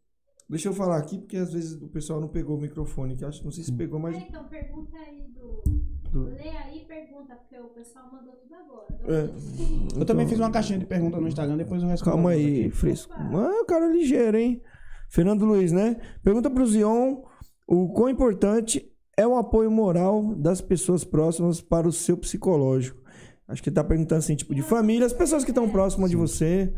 Deixa 0.49 0.69
eu 0.69 0.73
falar 0.73 0.97
aqui, 0.97 1.17
porque 1.17 1.37
às 1.37 1.51
vezes 1.53 1.81
o 1.81 1.87
pessoal 1.87 2.19
não 2.21 2.27
pegou 2.27 2.57
o 2.57 2.61
microfone, 2.61 3.15
que 3.15 3.23
eu 3.23 3.27
acho, 3.29 3.43
não 3.43 3.51
sei 3.51 3.63
se 3.63 3.71
pegou, 3.73 3.99
mas. 3.99 4.15
É, 4.15 4.19
então 4.19 4.43
pergunta 4.45 4.97
aí 4.97 5.23
do. 5.33 5.63
Do- 6.11 6.25
Lê 6.25 6.49
aí 6.49 6.81
e 6.83 6.85
pergunta, 6.85 7.35
porque 7.35 7.57
o 7.59 7.69
pessoal 7.69 8.05
mandou 8.11 8.33
tudo 8.33 8.53
agora. 8.53 8.85
É. 9.07 9.99
Eu 9.99 10.05
também 10.05 10.27
fiz 10.27 10.37
uma 10.39 10.51
caixinha 10.51 10.77
de 10.77 10.85
pergunta 10.85 11.19
no 11.19 11.27
Instagram, 11.27 11.57
depois 11.57 11.81
eu 11.81 11.89
respondo. 11.89 12.15
Calma 12.15 12.29
aí, 12.31 12.69
fresco. 12.69 13.13
Mas 13.31 13.61
o 13.61 13.65
cara 13.65 13.85
é 13.85 13.91
ligeiro, 13.91 14.37
hein? 14.37 14.61
Fernando 15.09 15.43
Luiz, 15.45 15.71
né? 15.71 15.97
Pergunta 16.23 16.49
pro 16.51 16.65
Zion 16.67 17.23
o 17.67 17.89
quão 17.93 18.09
importante 18.09 18.91
é 19.17 19.25
o 19.25 19.35
apoio 19.35 19.71
moral 19.71 20.35
das 20.35 20.59
pessoas 20.61 21.03
próximas 21.03 21.61
para 21.61 21.87
o 21.87 21.91
seu 21.91 22.17
psicológico. 22.17 23.01
Acho 23.47 23.61
que 23.63 23.69
ele 23.69 23.75
tá 23.75 23.83
perguntando 23.83 24.19
assim, 24.19 24.35
tipo, 24.35 24.53
de 24.53 24.61
família, 24.61 25.05
as 25.05 25.13
pessoas 25.13 25.43
que 25.43 25.51
estão 25.51 25.69
próximas 25.69 26.09
de 26.09 26.15
você. 26.15 26.73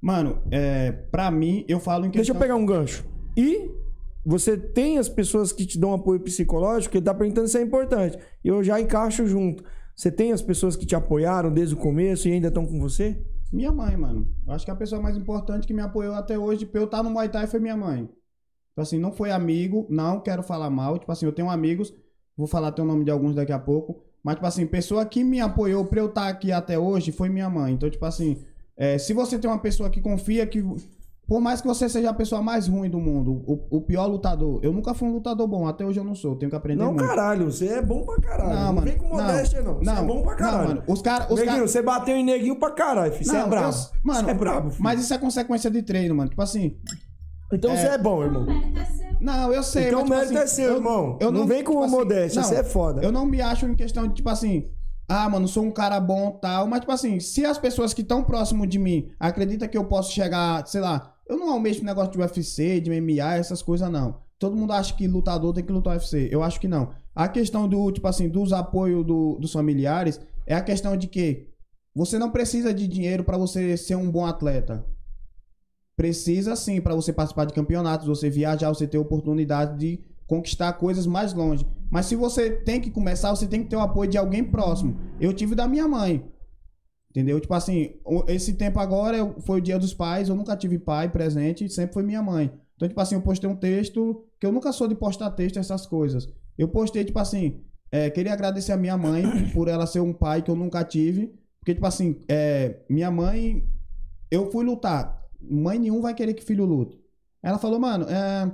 Mano, 0.00 0.42
é, 0.50 0.92
pra 0.92 1.30
mim, 1.30 1.64
eu 1.68 1.80
falo 1.80 2.06
em 2.06 2.10
Deixa 2.10 2.30
eu 2.30 2.34
questão... 2.34 2.40
pegar 2.40 2.56
um 2.56 2.66
gancho. 2.66 3.04
E 3.36 3.70
você 4.24 4.56
tem 4.56 4.98
as 4.98 5.08
pessoas 5.08 5.52
que 5.52 5.64
te 5.64 5.78
dão 5.78 5.92
apoio 5.92 6.20
psicológico, 6.20 6.96
ele 6.96 7.04
tá 7.04 7.14
perguntando 7.14 7.48
se 7.48 7.58
é 7.58 7.62
importante. 7.62 8.18
Eu 8.44 8.62
já 8.62 8.80
encaixo 8.80 9.26
junto. 9.26 9.64
Você 9.94 10.10
tem 10.10 10.32
as 10.32 10.42
pessoas 10.42 10.76
que 10.76 10.84
te 10.84 10.94
apoiaram 10.94 11.50
desde 11.50 11.74
o 11.74 11.78
começo 11.78 12.28
e 12.28 12.32
ainda 12.32 12.48
estão 12.48 12.66
com 12.66 12.78
você? 12.78 13.18
Minha 13.52 13.72
mãe, 13.72 13.96
mano. 13.96 14.28
Eu 14.46 14.52
acho 14.52 14.64
que 14.64 14.70
a 14.70 14.76
pessoa 14.76 15.00
mais 15.00 15.16
importante 15.16 15.66
que 15.66 15.72
me 15.72 15.80
apoiou 15.80 16.14
até 16.14 16.38
hoje 16.38 16.66
pra 16.66 16.80
eu 16.80 16.84
estar 16.84 17.02
no 17.02 17.10
Muay 17.10 17.28
Thai 17.28 17.46
foi 17.46 17.60
minha 17.60 17.76
mãe. 17.76 18.04
Tipo 18.04 18.80
assim, 18.82 18.98
não 18.98 19.12
foi 19.12 19.30
amigo, 19.30 19.86
não 19.88 20.20
quero 20.20 20.42
falar 20.42 20.68
mal. 20.68 20.98
Tipo 20.98 21.12
assim, 21.12 21.24
eu 21.24 21.32
tenho 21.32 21.48
amigos, 21.48 21.94
vou 22.36 22.46
falar 22.46 22.68
até 22.68 22.82
o 22.82 22.84
nome 22.84 23.04
de 23.04 23.10
alguns 23.10 23.34
daqui 23.34 23.52
a 23.52 23.58
pouco. 23.58 24.02
Mas, 24.22 24.34
tipo 24.34 24.46
assim, 24.46 24.66
pessoa 24.66 25.06
que 25.06 25.22
me 25.22 25.40
apoiou 25.40 25.84
pra 25.86 26.00
eu 26.00 26.06
estar 26.06 26.28
aqui 26.28 26.50
até 26.52 26.78
hoje 26.78 27.12
foi 27.12 27.28
minha 27.28 27.48
mãe. 27.48 27.72
Então, 27.72 27.88
tipo 27.88 28.04
assim, 28.04 28.36
é, 28.76 28.98
se 28.98 29.12
você 29.12 29.38
tem 29.38 29.48
uma 29.50 29.58
pessoa 29.60 29.88
que 29.90 30.00
confia 30.00 30.46
que. 30.46 30.62
Por 31.28 31.40
mais 31.40 31.60
que 31.60 31.66
você 31.66 31.88
seja 31.88 32.10
a 32.10 32.14
pessoa 32.14 32.40
mais 32.40 32.68
ruim 32.68 32.88
do 32.88 33.00
mundo, 33.00 33.42
o, 33.44 33.78
o 33.78 33.80
pior 33.80 34.06
lutador. 34.06 34.60
Eu 34.62 34.72
nunca 34.72 34.94
fui 34.94 35.08
um 35.08 35.12
lutador 35.12 35.48
bom, 35.48 35.66
até 35.66 35.84
hoje 35.84 35.98
eu 35.98 36.04
não 36.04 36.14
sou. 36.14 36.36
Tenho 36.36 36.48
que 36.50 36.56
aprender 36.56 36.80
Não, 36.84 36.92
muito. 36.92 37.04
caralho, 37.04 37.50
você 37.50 37.66
é 37.66 37.82
bom 37.82 38.04
pra 38.04 38.20
caralho. 38.20 38.50
Não, 38.54 38.60
Não, 38.66 38.72
mano. 38.74 38.86
vem 38.86 38.96
com 38.96 39.08
modéstia, 39.08 39.60
não. 39.60 39.74
Você 39.78 39.90
é 39.90 40.02
bom 40.02 40.22
pra 40.22 40.34
caralho. 40.36 40.68
mano. 40.68 40.82
Os 40.86 41.02
caras. 41.02 41.26
Os 41.28 41.34
Neguinho, 41.40 41.56
cara... 41.56 41.66
você 41.68 41.82
bateu 41.82 42.16
em 42.16 42.24
neguinho 42.24 42.56
pra 42.60 42.70
caralho, 42.70 43.12
filho. 43.12 43.24
Você 43.28 43.36
é 43.36 43.40
Não, 43.40 43.48
brabo. 43.50 43.66
eu- 43.76 44.00
mano, 44.04 44.24
você 44.24 44.30
é 44.30 44.34
brabo, 44.34 44.70
filho. 44.70 44.82
Mas 44.84 45.00
isso 45.00 45.12
é 45.12 45.18
consequência 45.18 45.68
de 45.68 45.82
treino, 45.82 46.14
mano. 46.14 46.30
Tipo 46.30 46.42
assim. 46.42 46.76
Então 47.52 47.76
você 47.76 47.86
é 47.86 47.98
bom, 47.98 48.22
irmão. 48.22 48.42
O 48.42 48.46
mérito 48.46 48.78
é. 49.02 49.16
Não, 49.20 49.52
eu 49.52 49.62
sei. 49.64 49.88
Então 49.88 50.04
mas, 50.06 50.08
o 50.08 50.12
tipo 50.12 50.16
mérito 50.16 50.38
assim, 50.38 50.44
é 50.44 50.64
seu, 50.64 50.68
eu- 50.70 50.76
irmão. 50.76 51.18
eu 51.20 51.32
não, 51.32 51.44
vem 51.44 51.64
com 51.64 51.72
tipo 51.72 51.82
assim, 51.84 51.90
modéstia, 51.96 52.42
não, 52.42 52.48
você 52.48 52.54
é 52.56 52.62
foda. 52.64 53.02
Eu 53.02 53.10
não 53.10 53.26
me 53.26 53.40
acho 53.40 53.66
em 53.66 53.74
questão 53.74 54.06
de, 54.06 54.14
tipo 54.14 54.28
assim, 54.30 54.68
ah, 55.08 55.28
mano, 55.28 55.46
sou 55.46 55.64
um 55.64 55.70
cara 55.70 56.00
bom 56.00 56.30
tal. 56.32 56.66
Mas, 56.66 56.80
tipo 56.80 56.92
assim, 56.92 57.20
se 57.20 57.44
as 57.44 57.58
pessoas 57.58 57.94
que 57.94 58.02
estão 58.02 58.24
próximo 58.24 58.66
de 58.66 58.78
mim 58.78 59.10
acreditam 59.20 59.68
que 59.68 59.78
eu 59.78 59.84
posso 59.84 60.12
chegar, 60.12 60.66
sei 60.66 60.80
lá, 60.80 61.14
eu 61.28 61.36
não 61.38 61.50
almejo 61.50 61.84
negócio 61.84 62.12
de 62.12 62.18
UFC, 62.18 62.80
de 62.80 62.90
MMA, 62.90 63.36
essas 63.36 63.62
coisas, 63.62 63.90
não. 63.90 64.18
Todo 64.38 64.56
mundo 64.56 64.72
acha 64.72 64.94
que 64.94 65.06
lutador 65.06 65.52
tem 65.54 65.64
que 65.64 65.72
lutar 65.72 65.94
UFC. 65.94 66.28
Eu 66.30 66.42
acho 66.42 66.60
que 66.60 66.68
não. 66.68 66.90
A 67.14 67.28
questão 67.28 67.68
do, 67.68 67.90
tipo 67.92 68.06
assim, 68.06 68.28
dos 68.28 68.52
apoios 68.52 69.04
do- 69.06 69.38
dos 69.40 69.52
familiares 69.52 70.20
é 70.46 70.54
a 70.54 70.60
questão 70.62 70.96
de 70.96 71.06
que 71.06 71.48
você 71.94 72.18
não 72.18 72.30
precisa 72.30 72.74
de 72.74 72.86
dinheiro 72.86 73.24
pra 73.24 73.38
você 73.38 73.76
ser 73.76 73.94
um 73.96 74.10
bom 74.10 74.26
atleta. 74.26 74.84
precisa 75.96 76.54
sim, 76.54 76.78
pra 76.80 76.94
você 76.94 77.10
participar 77.12 77.46
de 77.46 77.54
campeonatos, 77.54 78.06
você 78.06 78.28
viajar, 78.28 78.68
você 78.68 78.86
ter 78.86 78.98
oportunidade 78.98 79.78
de 79.78 80.00
conquistar 80.26 80.72
coisas 80.74 81.06
mais 81.06 81.32
longe. 81.32 81.66
Mas 81.90 82.06
se 82.06 82.16
você 82.16 82.50
tem 82.50 82.80
que 82.80 82.90
começar, 82.90 83.30
você 83.30 83.46
tem 83.46 83.62
que 83.62 83.70
ter 83.70 83.76
o 83.76 83.80
apoio 83.80 84.10
de 84.10 84.18
alguém 84.18 84.42
próximo. 84.42 84.98
Eu 85.20 85.32
tive 85.32 85.54
da 85.54 85.68
minha 85.68 85.86
mãe. 85.86 86.24
Entendeu? 87.10 87.40
Tipo 87.40 87.54
assim, 87.54 87.94
esse 88.28 88.54
tempo 88.54 88.78
agora 88.78 89.34
foi 89.40 89.58
o 89.58 89.62
dia 89.62 89.78
dos 89.78 89.94
pais, 89.94 90.28
eu 90.28 90.34
nunca 90.34 90.56
tive 90.56 90.78
pai 90.78 91.08
presente, 91.08 91.68
sempre 91.68 91.94
foi 91.94 92.02
minha 92.02 92.22
mãe. 92.22 92.52
Então, 92.74 92.86
tipo 92.86 93.00
assim, 93.00 93.14
eu 93.14 93.22
postei 93.22 93.48
um 93.48 93.56
texto, 93.56 94.26
que 94.38 94.46
eu 94.46 94.52
nunca 94.52 94.70
sou 94.70 94.86
de 94.86 94.94
postar 94.94 95.30
texto, 95.30 95.58
essas 95.58 95.86
coisas. 95.86 96.28
Eu 96.58 96.68
postei, 96.68 97.04
tipo 97.04 97.18
assim, 97.18 97.62
é, 97.90 98.10
queria 98.10 98.34
agradecer 98.34 98.72
a 98.72 98.76
minha 98.76 98.98
mãe 98.98 99.24
por 99.54 99.68
ela 99.68 99.86
ser 99.86 100.00
um 100.00 100.12
pai 100.12 100.42
que 100.42 100.50
eu 100.50 100.54
nunca 100.54 100.84
tive. 100.84 101.34
Porque, 101.58 101.74
tipo 101.74 101.86
assim, 101.86 102.20
é, 102.28 102.80
minha 102.88 103.10
mãe, 103.10 103.66
eu 104.30 104.50
fui 104.50 104.64
lutar. 104.64 105.22
Mãe 105.40 105.78
nenhum 105.78 106.02
vai 106.02 106.12
querer 106.14 106.34
que 106.34 106.44
filho 106.44 106.64
lute. 106.64 107.00
Ela 107.42 107.58
falou, 107.58 107.80
mano, 107.80 108.06
é, 108.08 108.52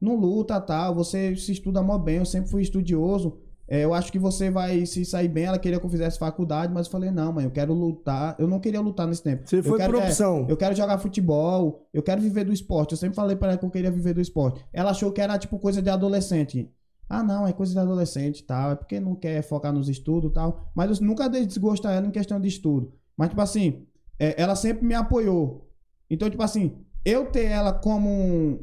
não 0.00 0.16
luta, 0.16 0.60
tal, 0.60 0.94
você 0.94 1.34
se 1.36 1.52
estuda 1.52 1.82
mó 1.82 1.96
bem, 1.98 2.16
eu 2.16 2.24
sempre 2.26 2.50
fui 2.50 2.62
estudioso. 2.62 3.38
É, 3.68 3.82
eu 3.82 3.92
acho 3.92 4.12
que 4.12 4.18
você 4.18 4.48
vai 4.48 4.86
se 4.86 5.04
sair 5.04 5.26
bem. 5.26 5.44
Ela 5.46 5.58
queria 5.58 5.80
que 5.80 5.84
eu 5.84 5.90
fizesse 5.90 6.20
faculdade, 6.20 6.72
mas 6.72 6.86
eu 6.86 6.92
falei, 6.92 7.10
não, 7.10 7.32
mãe, 7.32 7.44
eu 7.46 7.50
quero 7.50 7.72
lutar. 7.72 8.36
Eu 8.38 8.46
não 8.46 8.60
queria 8.60 8.80
lutar 8.80 9.08
nesse 9.08 9.24
tempo. 9.24 9.42
Você 9.44 9.58
Eu 9.58 9.64
foi 9.64 9.76
quero- 9.78 9.92
por 9.94 10.02
é, 10.02 10.04
opção. 10.06 10.46
eu 10.48 10.56
quero 10.56 10.72
jogar 10.76 10.98
futebol, 10.98 11.88
eu 11.92 12.00
quero 12.00 12.20
viver 12.20 12.44
do 12.44 12.52
esporte. 12.52 12.92
Eu 12.92 12.96
sempre 12.98 13.16
falei 13.16 13.34
pra 13.34 13.48
ela 13.48 13.58
que 13.58 13.64
eu 13.64 13.70
queria 13.70 13.90
viver 13.90 14.14
do 14.14 14.20
esporte. 14.20 14.64
Ela 14.72 14.90
achou 14.92 15.10
que 15.10 15.20
era 15.20 15.36
tipo 15.36 15.58
coisa 15.58 15.82
de 15.82 15.90
adolescente. 15.90 16.70
Ah, 17.08 17.24
não, 17.24 17.44
é 17.44 17.52
coisa 17.52 17.72
de 17.72 17.78
adolescente 17.80 18.38
e 18.38 18.42
tal. 18.44 18.70
É 18.70 18.74
porque 18.76 19.00
não 19.00 19.16
quer 19.16 19.42
focar 19.42 19.72
nos 19.72 19.88
estudos 19.88 20.30
e 20.30 20.34
tal. 20.34 20.70
Mas 20.72 21.00
eu 21.00 21.04
nunca 21.06 21.28
dei 21.28 21.44
desgosto 21.44 21.88
a 21.88 21.92
ela 21.92 22.06
em 22.06 22.10
questão 22.12 22.40
de 22.40 22.46
estudo. 22.46 22.92
Mas, 23.16 23.30
tipo 23.30 23.40
assim, 23.40 23.84
é, 24.16 24.40
ela 24.40 24.54
sempre 24.54 24.86
me 24.86 24.94
apoiou. 24.94 25.68
Então, 26.08 26.30
tipo 26.30 26.42
assim, 26.42 26.76
eu 27.04 27.26
ter 27.32 27.46
ela 27.46 27.72
como 27.72 28.08
um 28.08 28.60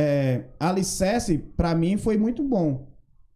é, 0.00 0.44
alicerce, 0.60 1.38
pra 1.38 1.74
mim, 1.74 1.96
foi 1.96 2.16
muito 2.16 2.44
bom. 2.44 2.86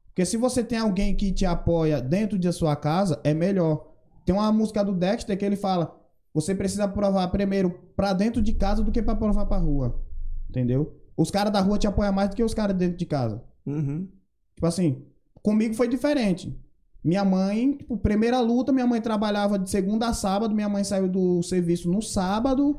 Porque 0.07 0.25
se 0.25 0.37
você 0.37 0.63
tem 0.63 0.79
alguém 0.79 1.13
que 1.17 1.33
te 1.33 1.45
apoia 1.45 2.01
dentro 2.01 2.39
de 2.39 2.53
sua 2.53 2.77
casa, 2.77 3.21
é 3.25 3.35
melhor. 3.35 3.93
Tem 4.25 4.33
uma 4.33 4.53
música 4.53 4.85
do 4.85 4.93
Dexter 4.95 5.37
que 5.37 5.45
ele 5.45 5.57
fala: 5.57 5.99
você 6.33 6.55
precisa 6.55 6.87
provar 6.87 7.27
primeiro 7.29 7.71
pra 7.97 8.13
dentro 8.13 8.41
de 8.41 8.53
casa 8.53 8.81
do 8.81 8.93
que 8.93 9.03
pra 9.03 9.17
provar 9.17 9.47
pra 9.47 9.57
rua. 9.57 10.01
Entendeu? 10.49 10.97
Os 11.17 11.33
caras 11.33 11.53
da 11.53 11.61
rua 11.61 11.79
te 11.79 11.89
apoiam 11.89 12.13
mais 12.13 12.29
do 12.29 12.37
que 12.37 12.45
os 12.45 12.55
caras 12.55 12.77
dentro 12.77 12.97
de 12.97 13.07
casa. 13.07 13.43
Uhum. 13.67 14.07
Tipo 14.55 14.67
assim, 14.67 15.03
comigo 15.43 15.75
foi 15.75 15.89
diferente. 15.89 16.57
Minha 17.03 17.25
mãe, 17.25 17.73
tipo, 17.73 17.97
primeira 17.97 18.39
luta, 18.39 18.71
minha 18.71 18.87
mãe 18.87 19.01
trabalhava 19.01 19.59
de 19.59 19.69
segunda 19.69 20.07
a 20.07 20.15
sábado, 20.15 20.55
minha 20.55 20.69
mãe 20.69 20.85
saiu 20.85 21.09
do 21.09 21.43
serviço 21.43 21.91
no 21.91 22.01
sábado. 22.01 22.79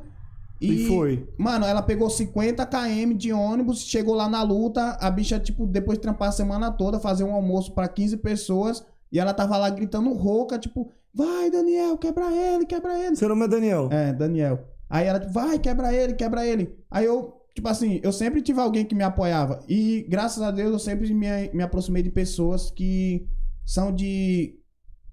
E 0.60 0.86
foi. 0.86 1.28
Mano, 1.36 1.66
ela 1.66 1.82
pegou 1.82 2.08
50 2.08 2.64
km 2.66 3.14
de 3.16 3.32
ônibus, 3.32 3.80
chegou 3.80 4.14
lá 4.14 4.28
na 4.28 4.42
luta, 4.42 4.96
a 5.00 5.10
bicha, 5.10 5.38
tipo, 5.38 5.66
depois 5.66 5.98
de 5.98 6.02
trampar 6.02 6.28
a 6.28 6.32
semana 6.32 6.70
toda, 6.70 7.00
fazer 7.00 7.24
um 7.24 7.34
almoço 7.34 7.72
pra 7.72 7.88
15 7.88 8.16
pessoas, 8.18 8.84
e 9.10 9.18
ela 9.18 9.34
tava 9.34 9.56
lá 9.56 9.68
gritando 9.70 10.12
rouca, 10.12 10.58
tipo, 10.58 10.90
vai, 11.12 11.50
Daniel, 11.50 11.98
quebra 11.98 12.32
ele, 12.32 12.66
quebra 12.66 12.98
ele. 12.98 13.16
Seu 13.16 13.28
nome 13.28 13.44
é 13.44 13.48
Daniel. 13.48 13.88
É, 13.90 14.12
Daniel. 14.12 14.64
Aí 14.88 15.06
ela, 15.06 15.20
tipo, 15.20 15.32
vai, 15.32 15.58
quebra 15.58 15.92
ele, 15.92 16.14
quebra 16.14 16.46
ele. 16.46 16.74
Aí 16.90 17.04
eu, 17.04 17.34
tipo 17.54 17.68
assim, 17.68 18.00
eu 18.02 18.12
sempre 18.12 18.40
tive 18.40 18.60
alguém 18.60 18.84
que 18.84 18.94
me 18.94 19.04
apoiava. 19.04 19.62
E 19.68 20.06
graças 20.08 20.42
a 20.42 20.50
Deus 20.50 20.72
eu 20.72 20.78
sempre 20.78 21.12
me, 21.12 21.50
me 21.52 21.62
aproximei 21.62 22.02
de 22.02 22.10
pessoas 22.10 22.70
que 22.70 23.26
são 23.64 23.92
de, 23.92 24.58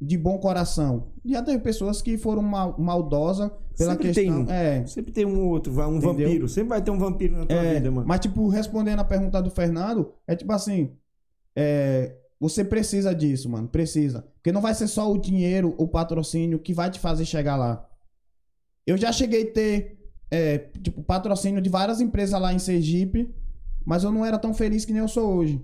de 0.04 0.18
bom 0.18 0.40
coração. 0.40 1.10
Já 1.24 1.44
teve 1.44 1.60
pessoas 1.60 2.02
que 2.02 2.18
foram 2.18 2.42
mal, 2.42 2.76
maldosas 2.80 3.52
pela 3.78 3.92
Sempre 3.92 4.12
questão. 4.14 4.46
tem. 4.46 4.56
É. 4.56 4.86
Sempre 4.88 5.12
tem 5.12 5.26
um 5.26 5.48
outro, 5.48 5.72
vai- 5.72 5.86
um 5.86 5.98
Entendeu? 5.98 6.14
vampiro. 6.14 6.50
Sempre 6.50 6.70
vai 6.70 6.82
ter 6.82 6.90
um 6.90 6.98
vampiro 6.98 7.38
na 7.38 7.46
tua 7.46 7.56
É, 7.58 7.74
vida, 7.76 7.92
mano. 7.92 8.08
Mas, 8.08 8.20
tipo, 8.20 8.48
respondendo 8.48 9.00
a 9.00 9.04
pergunta 9.04 9.40
do 9.42 9.52
Fernando, 9.52 10.12
é 10.28 10.36
tipo 10.36 10.52
assim: 10.52 10.92
é, 11.56 12.16
você 12.40 12.66
precisa 12.66 13.14
disso, 13.14 13.48
mano. 13.48 13.68
Precisa. 13.68 14.26
Porque 14.38 14.52
não 14.52 14.62
vai 14.62 14.74
ser 14.74 14.88
só 14.88 15.12
o 15.12 15.20
dinheiro, 15.20 15.76
o 15.78 15.88
patrocínio 15.88 16.58
que 16.58 16.74
vai 16.74 16.90
te 16.90 17.00
fazer 17.00 17.24
chegar 17.26 17.56
lá. 17.56 17.88
Eu 18.88 18.98
já 18.98 19.12
cheguei 19.12 19.44
a 19.44 19.52
ter, 19.54 20.00
é, 20.32 20.58
tipo, 20.58 21.04
patrocínio 21.04 21.62
de 21.62 21.70
várias 21.70 22.02
empresas 22.02 22.42
lá 22.42 22.52
em 22.52 22.58
Sergipe, 22.58 23.32
mas 23.86 24.04
eu 24.04 24.12
não 24.12 24.26
era 24.26 24.40
tão 24.40 24.52
feliz 24.56 24.84
que 24.84 24.92
nem 24.94 25.02
eu 25.04 25.08
sou 25.08 25.32
hoje. 25.36 25.64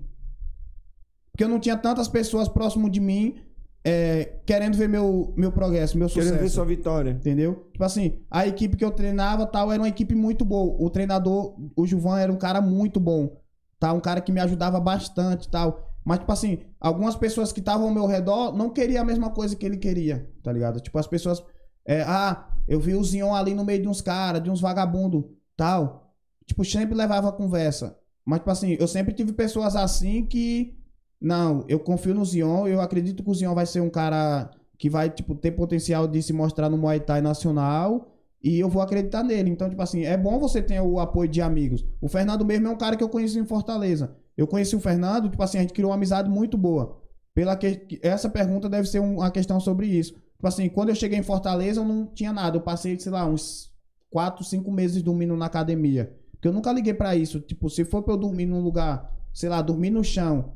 Porque 1.32 1.42
eu 1.42 1.48
não 1.48 1.58
tinha 1.58 1.76
tantas 1.76 2.06
pessoas 2.06 2.48
próximo 2.48 2.88
de 2.88 3.00
mim 3.00 3.40
é, 3.88 4.40
querendo 4.44 4.76
ver 4.76 4.88
meu, 4.88 5.32
meu 5.36 5.50
progresso, 5.50 5.96
meu 5.96 6.08
sucesso. 6.08 6.28
Querendo 6.28 6.42
ver 6.42 6.50
sua 6.50 6.64
vitória. 6.64 7.10
Entendeu? 7.12 7.68
Tipo 7.72 7.84
assim, 7.84 8.18
a 8.30 8.46
equipe 8.46 8.76
que 8.76 8.84
eu 8.84 8.90
treinava 8.90 9.46
tal 9.46 9.72
era 9.72 9.80
uma 9.80 9.88
equipe 9.88 10.14
muito 10.14 10.44
boa. 10.44 10.76
O 10.78 10.90
treinador, 10.90 11.54
o 11.74 11.86
Juvan, 11.86 12.18
era 12.18 12.32
um 12.32 12.36
cara 12.36 12.60
muito 12.60 13.00
bom. 13.00 13.40
Tá? 13.80 13.92
Um 13.92 14.00
cara 14.00 14.20
que 14.20 14.32
me 14.32 14.40
ajudava 14.40 14.78
bastante 14.78 15.48
tal. 15.48 15.94
Mas, 16.04 16.18
tipo 16.18 16.32
assim, 16.32 16.58
algumas 16.80 17.16
pessoas 17.16 17.52
que 17.52 17.60
estavam 17.60 17.88
ao 17.88 17.94
meu 17.94 18.06
redor 18.06 18.56
não 18.56 18.70
queriam 18.70 19.02
a 19.02 19.06
mesma 19.06 19.30
coisa 19.30 19.56
que 19.56 19.64
ele 19.64 19.76
queria, 19.76 20.30
tá 20.42 20.52
ligado? 20.52 20.80
Tipo, 20.80 20.98
as 20.98 21.06
pessoas. 21.06 21.42
é, 21.86 22.02
ah, 22.02 22.48
eu 22.66 22.80
vi 22.80 22.94
o 22.94 23.02
Zion 23.02 23.34
ali 23.34 23.54
no 23.54 23.64
meio 23.64 23.80
de 23.80 23.88
uns 23.88 24.00
caras, 24.00 24.42
de 24.42 24.50
uns 24.50 24.60
vagabundos, 24.60 25.24
tal. 25.56 26.14
Tipo, 26.46 26.64
sempre 26.64 26.94
levava 26.94 27.32
conversa. 27.32 27.96
Mas, 28.24 28.40
tipo 28.40 28.50
assim, 28.50 28.76
eu 28.78 28.86
sempre 28.86 29.14
tive 29.14 29.32
pessoas 29.32 29.74
assim 29.76 30.24
que. 30.24 30.77
Não, 31.20 31.64
eu 31.68 31.80
confio 31.80 32.14
no 32.14 32.24
Zion, 32.24 32.66
eu 32.68 32.80
acredito 32.80 33.22
que 33.24 33.30
o 33.30 33.34
Zion 33.34 33.54
vai 33.54 33.66
ser 33.66 33.80
um 33.80 33.90
cara 33.90 34.50
que 34.78 34.88
vai, 34.88 35.10
tipo, 35.10 35.34
ter 35.34 35.50
potencial 35.50 36.06
de 36.06 36.22
se 36.22 36.32
mostrar 36.32 36.68
no 36.70 36.78
Muay 36.78 37.00
Thai 37.00 37.20
nacional 37.20 38.14
e 38.42 38.60
eu 38.60 38.68
vou 38.68 38.80
acreditar 38.80 39.24
nele. 39.24 39.50
Então, 39.50 39.68
tipo 39.68 39.82
assim, 39.82 40.04
é 40.04 40.16
bom 40.16 40.38
você 40.38 40.62
ter 40.62 40.80
o 40.80 41.00
apoio 41.00 41.28
de 41.28 41.42
amigos. 41.42 41.84
O 42.00 42.08
Fernando 42.08 42.44
mesmo 42.44 42.68
é 42.68 42.70
um 42.70 42.76
cara 42.76 42.96
que 42.96 43.02
eu 43.02 43.08
conheci 43.08 43.38
em 43.38 43.44
Fortaleza. 43.44 44.14
Eu 44.36 44.46
conheci 44.46 44.76
o 44.76 44.80
Fernando, 44.80 45.28
tipo 45.28 45.42
assim, 45.42 45.58
a 45.58 45.62
gente 45.62 45.72
criou 45.72 45.90
uma 45.90 45.96
amizade 45.96 46.30
muito 46.30 46.56
boa. 46.56 47.00
Pela 47.34 47.56
que... 47.56 47.98
Essa 48.00 48.30
pergunta 48.30 48.68
deve 48.68 48.86
ser 48.88 49.00
um- 49.00 49.16
uma 49.16 49.30
questão 49.32 49.58
sobre 49.58 49.88
isso. 49.88 50.12
Tipo 50.12 50.46
assim, 50.46 50.68
quando 50.68 50.90
eu 50.90 50.94
cheguei 50.94 51.18
em 51.18 51.22
Fortaleza, 51.24 51.80
eu 51.80 51.84
não 51.84 52.06
tinha 52.06 52.32
nada. 52.32 52.56
Eu 52.56 52.60
passei, 52.60 52.96
sei 53.00 53.10
lá, 53.10 53.26
uns 53.26 53.72
4, 54.10 54.44
5 54.44 54.70
meses 54.70 55.02
dormindo 55.02 55.36
na 55.36 55.46
academia. 55.46 56.14
Porque 56.30 56.46
eu 56.46 56.52
nunca 56.52 56.70
liguei 56.70 56.94
pra 56.94 57.16
isso. 57.16 57.40
Tipo, 57.40 57.68
se 57.68 57.84
for 57.84 58.04
pra 58.04 58.14
eu 58.14 58.18
dormir 58.18 58.46
num 58.46 58.60
lugar, 58.60 59.12
sei 59.34 59.48
lá, 59.48 59.60
dormir 59.60 59.90
no 59.90 60.04
chão, 60.04 60.52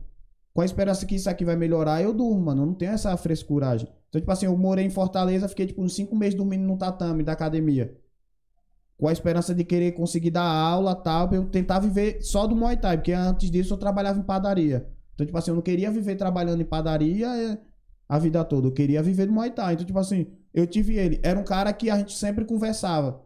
com 0.54 0.60
a 0.60 0.64
esperança 0.64 1.06
que 1.06 1.14
isso 1.14 1.30
aqui 1.30 1.44
vai 1.44 1.56
melhorar, 1.56 2.02
eu 2.02 2.12
durmo, 2.12 2.40
mano. 2.40 2.62
Eu 2.62 2.66
não 2.66 2.74
tenho 2.74 2.92
essa 2.92 3.16
frescuragem. 3.16 3.88
Então, 4.08 4.20
tipo 4.20 4.30
assim, 4.30 4.46
eu 4.46 4.56
morei 4.56 4.84
em 4.84 4.90
Fortaleza, 4.90 5.48
fiquei, 5.48 5.66
tipo, 5.66 5.82
uns 5.82 5.94
5 5.94 6.14
meses 6.14 6.34
dormindo 6.34 6.64
no 6.64 6.76
tatame 6.76 7.22
da 7.22 7.32
academia. 7.32 7.96
Com 8.98 9.08
a 9.08 9.12
esperança 9.12 9.54
de 9.54 9.64
querer 9.64 9.92
conseguir 9.92 10.30
dar 10.30 10.44
aula 10.44 10.94
tal, 10.94 11.28
pra 11.28 11.38
eu 11.38 11.46
tentar 11.46 11.78
viver 11.78 12.22
só 12.22 12.46
do 12.46 12.54
Muay 12.54 12.76
Thai. 12.76 12.98
Porque 12.98 13.12
antes 13.12 13.50
disso 13.50 13.72
eu 13.72 13.78
trabalhava 13.78 14.18
em 14.18 14.22
padaria. 14.22 14.86
Então, 15.14 15.26
tipo 15.26 15.38
assim, 15.38 15.50
eu 15.50 15.54
não 15.54 15.62
queria 15.62 15.90
viver 15.90 16.16
trabalhando 16.16 16.60
em 16.60 16.66
padaria 16.66 17.26
é, 17.28 17.58
a 18.06 18.18
vida 18.18 18.44
toda. 18.44 18.68
Eu 18.68 18.72
queria 18.72 19.02
viver 19.02 19.26
do 19.26 19.32
Muay 19.32 19.50
Thai. 19.50 19.74
Então, 19.74 19.86
tipo 19.86 19.98
assim, 19.98 20.26
eu 20.52 20.66
tive 20.66 20.96
ele. 20.96 21.18
Era 21.22 21.40
um 21.40 21.44
cara 21.44 21.72
que 21.72 21.88
a 21.88 21.96
gente 21.96 22.16
sempre 22.16 22.44
conversava. 22.44 23.22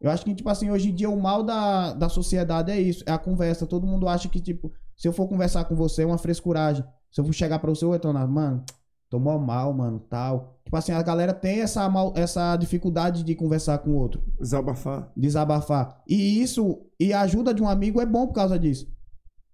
Eu 0.00 0.10
acho 0.10 0.24
que, 0.24 0.34
tipo 0.34 0.48
assim, 0.48 0.70
hoje 0.70 0.90
em 0.90 0.94
dia 0.94 1.10
o 1.10 1.20
mal 1.20 1.42
da, 1.42 1.92
da 1.92 2.08
sociedade 2.08 2.72
é 2.72 2.80
isso, 2.80 3.04
é 3.06 3.12
a 3.12 3.18
conversa. 3.18 3.66
Todo 3.66 3.86
mundo 3.86 4.08
acha 4.08 4.28
que, 4.28 4.40
tipo, 4.40 4.72
se 4.96 5.08
eu 5.08 5.12
for 5.12 5.28
conversar 5.28 5.64
com 5.64 5.74
você 5.74 6.02
é 6.02 6.06
uma 6.06 6.18
frescuragem. 6.18 6.84
Se 7.10 7.20
eu 7.20 7.24
for 7.24 7.32
chegar 7.32 7.58
pra 7.58 7.70
você, 7.70 7.84
ô 7.84 7.94
Etonado, 7.94 8.30
mano, 8.30 8.64
tô 9.10 9.18
mó 9.18 9.38
mal, 9.38 9.72
mano, 9.72 10.00
tal. 10.00 10.58
Tipo 10.64 10.76
assim, 10.76 10.92
a 10.92 11.02
galera 11.02 11.34
tem 11.34 11.60
essa, 11.60 11.88
mal, 11.88 12.12
essa 12.16 12.56
dificuldade 12.56 13.22
de 13.22 13.34
conversar 13.34 13.78
com 13.78 13.90
o 13.90 13.94
outro, 13.94 14.22
Desabafar. 14.40 15.12
desabafar. 15.16 16.02
E 16.08 16.42
isso, 16.42 16.86
e 16.98 17.12
a 17.12 17.20
ajuda 17.20 17.52
de 17.52 17.62
um 17.62 17.68
amigo 17.68 18.00
é 18.00 18.06
bom 18.06 18.26
por 18.26 18.32
causa 18.34 18.58
disso. 18.58 18.90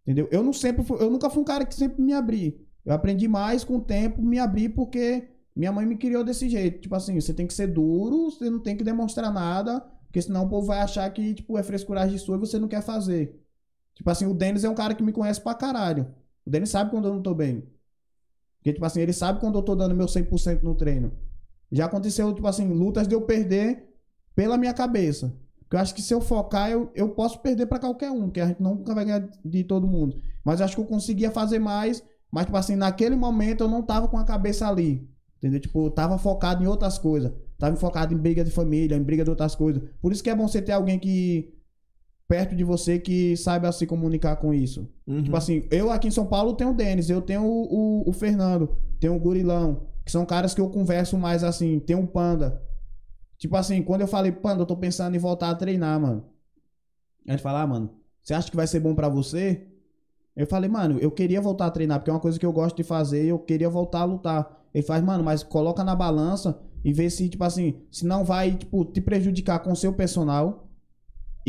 Entendeu? 0.06 0.28
Eu 0.30 0.42
não 0.42 0.52
sempre 0.52 0.84
fui, 0.84 1.02
eu 1.02 1.10
nunca 1.10 1.28
fui 1.28 1.42
um 1.42 1.44
cara 1.44 1.66
que 1.66 1.74
sempre 1.74 2.00
me 2.02 2.12
abri. 2.12 2.64
Eu 2.84 2.94
aprendi 2.94 3.28
mais 3.28 3.64
com 3.64 3.76
o 3.76 3.80
tempo 3.80 4.22
me 4.22 4.38
abrir 4.38 4.70
porque 4.70 5.28
minha 5.54 5.72
mãe 5.72 5.84
me 5.84 5.96
criou 5.96 6.22
desse 6.24 6.48
jeito. 6.48 6.80
Tipo 6.80 6.94
assim, 6.94 7.20
você 7.20 7.34
tem 7.34 7.46
que 7.46 7.52
ser 7.52 7.66
duro, 7.66 8.30
você 8.30 8.48
não 8.48 8.60
tem 8.60 8.76
que 8.76 8.84
demonstrar 8.84 9.32
nada, 9.32 9.80
porque 10.06 10.22
senão 10.22 10.44
o 10.44 10.48
povo 10.48 10.68
vai 10.68 10.80
achar 10.80 11.10
que, 11.10 11.34
tipo, 11.34 11.58
é 11.58 11.62
frescuragem 11.62 12.16
sua 12.16 12.36
e 12.36 12.40
você 12.40 12.58
não 12.58 12.68
quer 12.68 12.80
fazer. 12.82 13.38
Tipo 13.98 14.10
assim, 14.10 14.26
o 14.26 14.32
Denis 14.32 14.62
é 14.62 14.68
um 14.68 14.74
cara 14.76 14.94
que 14.94 15.02
me 15.02 15.12
conhece 15.12 15.40
pra 15.40 15.54
caralho. 15.54 16.06
O 16.46 16.50
Denis 16.50 16.70
sabe 16.70 16.90
quando 16.90 17.08
eu 17.08 17.14
não 17.14 17.20
tô 17.20 17.34
bem. 17.34 17.68
Porque, 18.58 18.72
tipo 18.72 18.84
assim, 18.84 19.00
ele 19.00 19.12
sabe 19.12 19.40
quando 19.40 19.58
eu 19.58 19.62
tô 19.62 19.74
dando 19.74 19.94
meu 19.94 20.06
100% 20.06 20.62
no 20.62 20.74
treino. 20.76 21.12
Já 21.70 21.86
aconteceu, 21.86 22.32
tipo 22.32 22.46
assim, 22.46 22.66
lutas 22.72 23.08
de 23.08 23.14
eu 23.14 23.22
perder 23.22 23.92
pela 24.36 24.56
minha 24.56 24.72
cabeça. 24.72 25.36
Porque 25.58 25.74
eu 25.74 25.80
acho 25.80 25.94
que 25.94 26.00
se 26.00 26.14
eu 26.14 26.20
focar, 26.20 26.70
eu, 26.70 26.90
eu 26.94 27.08
posso 27.10 27.40
perder 27.40 27.66
pra 27.66 27.80
qualquer 27.80 28.10
um, 28.10 28.26
porque 28.26 28.40
a 28.40 28.46
gente 28.46 28.62
nunca 28.62 28.94
vai 28.94 29.04
ganhar 29.04 29.28
de 29.44 29.64
todo 29.64 29.86
mundo. 29.86 30.16
Mas 30.44 30.60
eu 30.60 30.64
acho 30.64 30.76
que 30.76 30.80
eu 30.80 30.86
conseguia 30.86 31.30
fazer 31.30 31.58
mais, 31.58 32.02
mas, 32.30 32.46
tipo 32.46 32.56
assim, 32.56 32.76
naquele 32.76 33.16
momento 33.16 33.64
eu 33.64 33.68
não 33.68 33.82
tava 33.82 34.06
com 34.06 34.16
a 34.16 34.24
cabeça 34.24 34.68
ali. 34.68 35.06
Entendeu? 35.38 35.60
Tipo, 35.60 35.86
eu 35.86 35.90
tava 35.90 36.18
focado 36.18 36.62
em 36.62 36.66
outras 36.66 36.98
coisas. 36.98 37.32
Tava 37.58 37.76
focado 37.76 38.14
em 38.14 38.16
briga 38.16 38.44
de 38.44 38.50
família, 38.50 38.96
em 38.96 39.02
briga 39.02 39.24
de 39.24 39.30
outras 39.30 39.54
coisas. 39.54 39.82
Por 40.00 40.12
isso 40.12 40.22
que 40.22 40.30
é 40.30 40.34
bom 40.34 40.46
você 40.46 40.62
ter 40.62 40.72
alguém 40.72 40.98
que. 40.98 41.52
Perto 42.28 42.54
de 42.54 42.62
você 42.62 42.98
que 42.98 43.34
saiba 43.38 43.72
se 43.72 43.86
comunicar 43.86 44.36
com 44.36 44.52
isso. 44.52 44.86
Uhum. 45.06 45.22
Tipo 45.22 45.36
assim, 45.36 45.64
eu 45.70 45.90
aqui 45.90 46.08
em 46.08 46.12
São 46.12 46.26
Paulo 46.26 46.52
tenho 46.52 46.70
o 46.70 46.74
Denis, 46.74 47.08
eu 47.08 47.22
tenho 47.22 47.42
o, 47.42 48.02
o, 48.04 48.10
o 48.10 48.12
Fernando, 48.12 48.76
tenho 49.00 49.16
o 49.16 49.18
Gurilão, 49.18 49.88
que 50.04 50.12
são 50.12 50.26
caras 50.26 50.52
que 50.52 50.60
eu 50.60 50.68
converso 50.68 51.16
mais 51.16 51.42
assim, 51.42 51.80
tem 51.80 51.96
o 51.96 52.06
Panda. 52.06 52.62
Tipo 53.38 53.56
assim, 53.56 53.82
quando 53.82 54.02
eu 54.02 54.08
falei, 54.08 54.32
panda, 54.32 54.62
eu 54.62 54.66
tô 54.66 54.76
pensando 54.76 55.14
em 55.14 55.18
voltar 55.18 55.50
a 55.50 55.54
treinar, 55.54 55.98
mano. 55.98 56.24
Aí 57.26 57.34
ele 57.34 57.38
fala, 57.38 57.62
ah, 57.62 57.66
mano, 57.66 57.90
você 58.20 58.34
acha 58.34 58.50
que 58.50 58.56
vai 58.56 58.66
ser 58.66 58.80
bom 58.80 58.94
pra 58.94 59.08
você? 59.08 59.66
Eu 60.34 60.46
falei, 60.46 60.68
mano, 60.68 60.98
eu 60.98 61.10
queria 61.10 61.40
voltar 61.40 61.66
a 61.66 61.70
treinar, 61.70 62.00
porque 62.00 62.10
é 62.10 62.12
uma 62.12 62.20
coisa 62.20 62.38
que 62.38 62.44
eu 62.44 62.52
gosto 62.52 62.76
de 62.76 62.82
fazer 62.82 63.24
e 63.24 63.28
eu 63.28 63.38
queria 63.38 63.70
voltar 63.70 64.00
a 64.00 64.04
lutar. 64.04 64.64
Ele 64.74 64.84
faz, 64.84 65.02
mano, 65.02 65.22
mas 65.22 65.44
coloca 65.44 65.84
na 65.84 65.94
balança 65.94 66.60
e 66.84 66.92
vê 66.92 67.08
se, 67.08 67.28
tipo 67.28 67.44
assim, 67.44 67.80
se 67.90 68.04
não 68.04 68.24
vai, 68.24 68.56
tipo, 68.56 68.84
te 68.84 69.00
prejudicar 69.00 69.60
com 69.60 69.72
o 69.72 69.76
seu 69.76 69.92
personal 69.92 70.67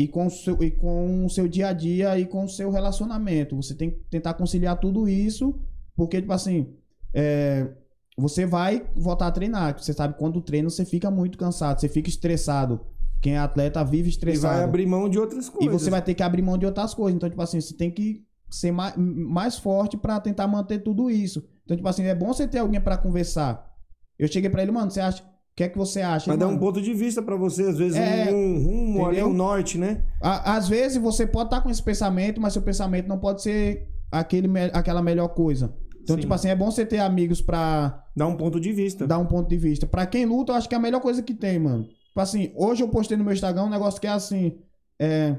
e 0.02 0.08
com 0.08 0.26
o 0.26 0.30
seu, 0.30 0.62
e 0.62 0.70
com 0.70 1.26
o 1.26 1.28
seu 1.28 1.46
dia 1.46 1.68
a 1.68 1.72
dia 1.74 2.18
e 2.18 2.24
com 2.24 2.44
o 2.44 2.48
seu 2.48 2.70
relacionamento. 2.70 3.54
Você 3.56 3.74
tem 3.74 3.90
que 3.90 3.96
tentar 4.10 4.32
conciliar 4.34 4.78
tudo 4.80 5.06
isso, 5.08 5.54
porque, 5.94 6.20
tipo 6.20 6.32
assim, 6.32 6.72
é, 7.12 7.68
você 8.16 8.46
vai 8.46 8.86
voltar 8.96 9.26
a 9.26 9.30
treinar. 9.30 9.78
Você 9.78 9.92
sabe, 9.92 10.14
quando 10.18 10.40
treina, 10.40 10.70
você 10.70 10.84
fica 10.86 11.10
muito 11.10 11.36
cansado, 11.36 11.78
você 11.80 11.88
fica 11.88 12.08
estressado. 12.08 12.80
Quem 13.20 13.34
é 13.34 13.38
atleta 13.38 13.84
vive 13.84 14.08
E 14.08 14.10
estressado. 14.10 14.54
vai 14.54 14.64
abrir 14.64 14.86
mão 14.86 15.06
de 15.06 15.18
outras 15.18 15.48
E 15.48 15.50
coisas. 15.50 15.82
você 15.82 15.90
vai 15.90 16.00
ter 16.00 16.14
que 16.14 16.22
abrir 16.22 16.40
mão 16.40 16.56
de 16.56 16.64
outras 16.64 16.94
coisas. 16.94 17.16
Então, 17.16 17.28
tipo 17.28 17.42
assim, 17.42 17.60
você 17.60 17.74
tem 17.76 17.90
que 17.90 18.24
ser 18.48 18.72
mais, 18.72 18.94
mais 18.96 19.58
forte 19.58 19.98
pra 19.98 20.18
tentar 20.18 20.46
manter 20.48 20.78
tudo 20.78 21.10
isso. 21.10 21.44
Então, 21.64 21.76
tipo 21.76 21.88
assim, 21.88 22.04
é 22.04 22.14
bom 22.14 22.32
você 22.32 22.48
ter 22.48 22.58
alguém 22.60 22.80
pra 22.80 22.96
conversar. 22.96 23.70
Eu 24.18 24.26
cheguei 24.28 24.48
pra 24.48 24.62
ele, 24.62 24.72
mano, 24.72 24.90
você 24.90 25.00
acha. 25.00 25.22
O 25.60 25.62
que 25.62 25.64
é 25.64 25.68
que 25.68 25.76
você 25.76 26.00
acha? 26.00 26.30
Ele, 26.30 26.38
dar 26.38 26.46
um 26.48 26.56
ponto 26.58 26.80
de 26.80 26.94
vista 26.94 27.20
pra 27.20 27.36
você, 27.36 27.64
às 27.64 27.76
vezes, 27.76 27.94
É, 27.98 28.32
um 28.32 28.62
rumo 28.64 29.04
ali, 29.04 29.22
um 29.22 29.30
norte, 29.32 29.76
né? 29.76 30.04
a- 30.22 30.56
às 30.56 30.66
vezes 30.70 30.96
você 30.96 31.26
pode 31.26 31.48
estar 31.48 31.60
com 31.60 31.68
esse 31.68 31.82
pensamento, 31.82 32.40
mas 32.40 32.54
seu 32.54 32.62
pensamento 32.62 33.06
não 33.06 33.18
pode 33.18 33.42
ser 33.42 33.86
aquele, 34.10 34.48
aquela 34.72 35.02
melhor 35.02 35.28
coisa. 35.28 35.74
Então, 36.02 36.16
Sim. 36.16 36.22
tipo 36.22 36.32
assim, 36.32 36.48
é 36.48 36.56
bom 36.56 36.70
você 36.70 36.86
ter 36.86 36.98
amigos 37.00 37.42
pra 37.42 38.02
Dá 38.16 38.26
um 38.26 38.38
ponto 38.38 38.58
de 38.58 38.72
vista. 38.72 39.06
dar 39.06 39.18
um 39.18 39.26
ponto 39.26 39.50
de 39.50 39.58
vista. 39.58 39.86
Pra 39.86 40.06
quem 40.06 40.24
luta, 40.24 40.52
eu 40.52 40.56
acho 40.56 40.66
que 40.66 40.74
é 40.74 40.78
a 40.78 40.80
melhor 40.80 41.00
coisa 41.02 41.22
que 41.22 41.34
tem, 41.34 41.58
mano. 41.58 41.84
Tipo 41.84 42.20
assim, 42.20 42.52
hoje 42.56 42.82
eu 42.82 42.88
postei 42.88 43.18
no 43.18 43.22
meu 43.24 43.34
Instagram 43.34 43.64
um 43.64 43.70
negócio 43.70 44.00
que 44.00 44.06
é 44.06 44.10
assim. 44.10 44.56
É. 44.98 45.36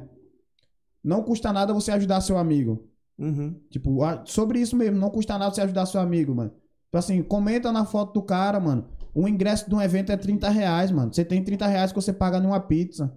Não 1.03 1.23
custa 1.23 1.52
nada 1.52 1.73
você 1.73 1.91
ajudar 1.91 2.22
seu 2.22 2.38
amigo. 2.38 2.88
Uhum. 3.18 3.56
Tipo, 3.72 3.98
sobre 4.26 4.60
isso 4.60 4.76
mesmo, 4.76 4.98
não 4.99 5.10
custa 5.10 5.35
nada 5.38 5.52
você 5.53 5.61
ajudar 5.61 5.88
seu 5.88 5.99
amigo, 5.99 6.35
mano. 6.35 6.52
Tipo 6.52 6.98
assim, 6.98 7.23
comenta 7.23 7.72
na 7.72 7.85
foto 7.85 8.14
do 8.14 8.22
cara, 8.22 8.60
mano. 8.60 8.85
O 9.13 9.27
ingresso 9.27 9.69
de 9.69 9.75
um 9.75 9.81
evento 9.81 10.11
é 10.11 10.17
30 10.17 10.49
reais, 10.49 10.91
mano. 10.91 11.13
Você 11.13 11.25
tem 11.25 11.43
30 11.43 11.67
reais 11.67 11.91
que 11.91 12.01
você 12.01 12.13
paga 12.13 12.39
numa 12.39 12.59
pizza. 12.59 13.11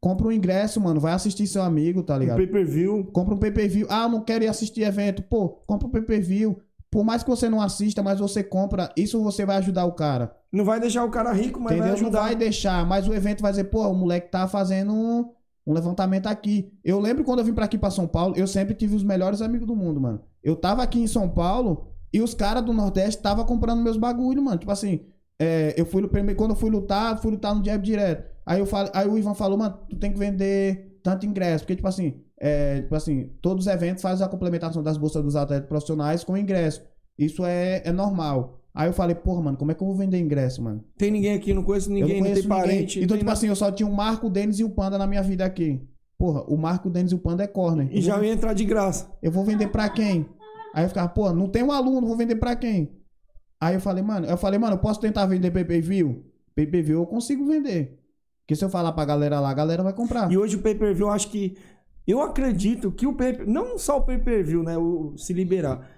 Compra 0.00 0.26
um 0.28 0.32
ingresso, 0.32 0.80
mano. 0.80 0.98
Vai 0.98 1.12
assistir 1.12 1.46
seu 1.46 1.62
amigo, 1.62 2.02
tá 2.02 2.14
Um 2.16 2.18
ligado? 2.18 2.36
pay-per-view. 2.38 3.04
Compra 3.12 3.34
um 3.34 3.38
pay-per-view. 3.38 3.86
Ah, 3.90 4.04
eu 4.04 4.08
não 4.08 4.22
quero 4.22 4.44
ir 4.44 4.48
assistir 4.48 4.82
evento. 4.82 5.22
Pô, 5.22 5.48
compra 5.66 5.86
um 5.86 5.90
pay-per-view. 5.90 6.58
Por 6.90 7.04
mais 7.04 7.22
que 7.22 7.28
você 7.30 7.48
não 7.48 7.60
assista, 7.60 8.02
mas 8.02 8.18
você 8.18 8.42
compra, 8.42 8.90
isso 8.96 9.22
você 9.22 9.44
vai 9.44 9.58
ajudar 9.58 9.84
o 9.84 9.92
cara. 9.92 10.34
Não 10.50 10.64
vai 10.64 10.80
deixar 10.80 11.04
o 11.04 11.10
cara 11.10 11.32
rico, 11.32 11.60
mas 11.60 11.76
vai 11.76 11.86
entendeu? 11.88 12.02
Não 12.02 12.08
ajudar. 12.08 12.20
vai 12.22 12.34
deixar, 12.34 12.84
mas 12.86 13.06
o 13.06 13.14
evento 13.14 13.42
vai 13.42 13.52
dizer, 13.52 13.64
pô, 13.64 13.86
o 13.86 13.94
moleque 13.94 14.28
tá 14.30 14.48
fazendo 14.48 14.92
um, 14.92 15.30
um 15.64 15.72
levantamento 15.72 16.26
aqui. 16.26 16.72
Eu 16.82 16.98
lembro 16.98 17.22
quando 17.22 17.40
eu 17.40 17.44
vim 17.44 17.52
pra 17.52 17.66
aqui 17.66 17.78
pra 17.78 17.90
São 17.90 18.08
Paulo, 18.08 18.34
eu 18.36 18.46
sempre 18.46 18.74
tive 18.74 18.96
os 18.96 19.04
melhores 19.04 19.40
amigos 19.40 19.68
do 19.68 19.76
mundo, 19.76 20.00
mano. 20.00 20.20
Eu 20.42 20.56
tava 20.56 20.82
aqui 20.82 20.98
em 20.98 21.06
São 21.06 21.28
Paulo 21.28 21.92
e 22.12 22.20
os 22.20 22.34
caras 22.34 22.64
do 22.64 22.72
Nordeste 22.72 23.22
tava 23.22 23.44
comprando 23.44 23.82
meus 23.82 23.96
bagulho, 23.96 24.42
mano. 24.42 24.58
Tipo 24.58 24.72
assim, 24.72 25.00
é, 25.38 25.74
eu 25.76 25.86
fui 25.86 26.06
primeiro 26.08 26.36
quando 26.36 26.50
eu 26.50 26.56
fui 26.56 26.70
lutar, 26.70 27.20
fui 27.20 27.30
lutar 27.30 27.54
no 27.54 27.64
jab 27.64 27.82
direto. 27.82 28.28
Aí 28.44 28.58
eu 28.58 28.66
falei, 28.66 28.90
aí 28.94 29.08
o 29.08 29.16
Ivan 29.16 29.34
falou, 29.34 29.56
mano, 29.56 29.78
tu 29.88 29.96
tem 29.96 30.12
que 30.12 30.18
vender 30.18 30.98
tanto 31.02 31.24
ingresso, 31.24 31.64
porque 31.64 31.76
tipo 31.76 31.88
assim, 31.88 32.20
é, 32.38 32.82
tipo 32.82 32.94
assim, 32.94 33.30
todos 33.40 33.66
os 33.66 33.72
eventos 33.72 34.02
fazem 34.02 34.26
a 34.26 34.28
complementação 34.28 34.82
das 34.82 34.96
bolsas 34.96 35.22
dos 35.22 35.36
atletas 35.36 35.68
profissionais 35.68 36.24
com 36.24 36.36
ingresso. 36.36 36.82
Isso 37.18 37.44
é, 37.44 37.82
é 37.84 37.92
normal. 37.92 38.60
Aí 38.74 38.88
eu 38.88 38.92
falei, 38.92 39.14
porra, 39.14 39.42
mano, 39.42 39.56
como 39.56 39.70
é 39.72 39.74
que 39.74 39.82
eu 39.82 39.86
vou 39.86 39.96
vender 39.96 40.18
ingresso, 40.18 40.62
mano? 40.62 40.84
Tem 40.96 41.10
ninguém 41.10 41.34
aqui, 41.34 41.52
não 41.52 41.62
conheço 41.62 41.90
Eu 41.90 41.94
ninguém, 41.94 42.16
não, 42.16 42.22
conheço 42.22 42.40
tem 42.42 42.48
parente. 42.48 42.98
Então, 42.98 43.14
não 43.14 43.18
tipo 43.18 43.26
nada. 43.26 43.32
assim, 43.32 43.48
eu 43.48 43.56
só 43.56 43.70
tinha 43.70 43.88
o 43.88 43.92
Marco, 43.92 44.28
o 44.28 44.30
Denis 44.30 44.58
e 44.58 44.64
o 44.64 44.70
Panda 44.70 44.96
na 44.96 45.06
minha 45.06 45.22
vida 45.22 45.44
aqui. 45.44 45.80
Porra, 46.16 46.42
o 46.42 46.56
Marco, 46.56 46.88
o 46.88 46.90
Denis 46.90 47.12
e 47.12 47.14
o 47.14 47.18
Panda 47.18 47.42
é 47.42 47.46
corner. 47.46 47.88
E 47.90 47.96
Eu 47.96 48.02
já 48.02 48.16
vou, 48.16 48.24
ia 48.24 48.32
entrar 48.32 48.52
de 48.52 48.64
graça. 48.64 49.10
eu 49.22 49.32
vou 49.32 49.44
vender 49.44 49.68
pra 49.68 49.88
quem? 49.88 50.26
Aí 50.74 50.84
eu 50.84 50.88
ficava, 50.88 51.08
pô, 51.08 51.32
não 51.32 51.48
tem 51.48 51.62
um 51.62 51.72
aluno, 51.72 52.06
vou 52.06 52.16
vender 52.16 52.36
pra 52.36 52.54
quem? 52.56 52.96
Aí 53.60 53.74
eu 53.74 53.80
falei, 53.80 54.02
mano, 54.02 54.26
eu 54.26 54.36
falei, 54.36 54.58
mano, 54.58 54.74
eu 54.74 54.78
posso 54.78 55.00
tentar 55.00 55.26
vender 55.26 55.50
pay-per-view? 55.50 56.24
Pay-per-view 56.54 57.00
eu 57.00 57.06
consigo 57.06 57.44
vender. 57.46 57.98
Porque 58.42 58.56
se 58.56 58.64
eu 58.64 58.70
falar 58.70 58.92
pra 58.92 59.04
galera 59.04 59.38
lá, 59.40 59.50
a 59.50 59.54
galera 59.54 59.82
vai 59.82 59.92
comprar. 59.92 60.30
E 60.32 60.36
hoje 60.38 60.56
o 60.56 60.60
pay-per-view, 60.62 61.06
eu 61.06 61.12
acho 61.12 61.30
que. 61.30 61.56
Eu 62.06 62.20
acredito 62.22 62.90
que 62.90 63.06
o 63.06 63.14
pay 63.14 63.44
Não 63.46 63.78
só 63.78 63.98
o 63.98 64.02
pay-per-view, 64.02 64.62
né? 64.62 64.76
O, 64.76 65.14
se 65.16 65.32
liberar. 65.32 65.88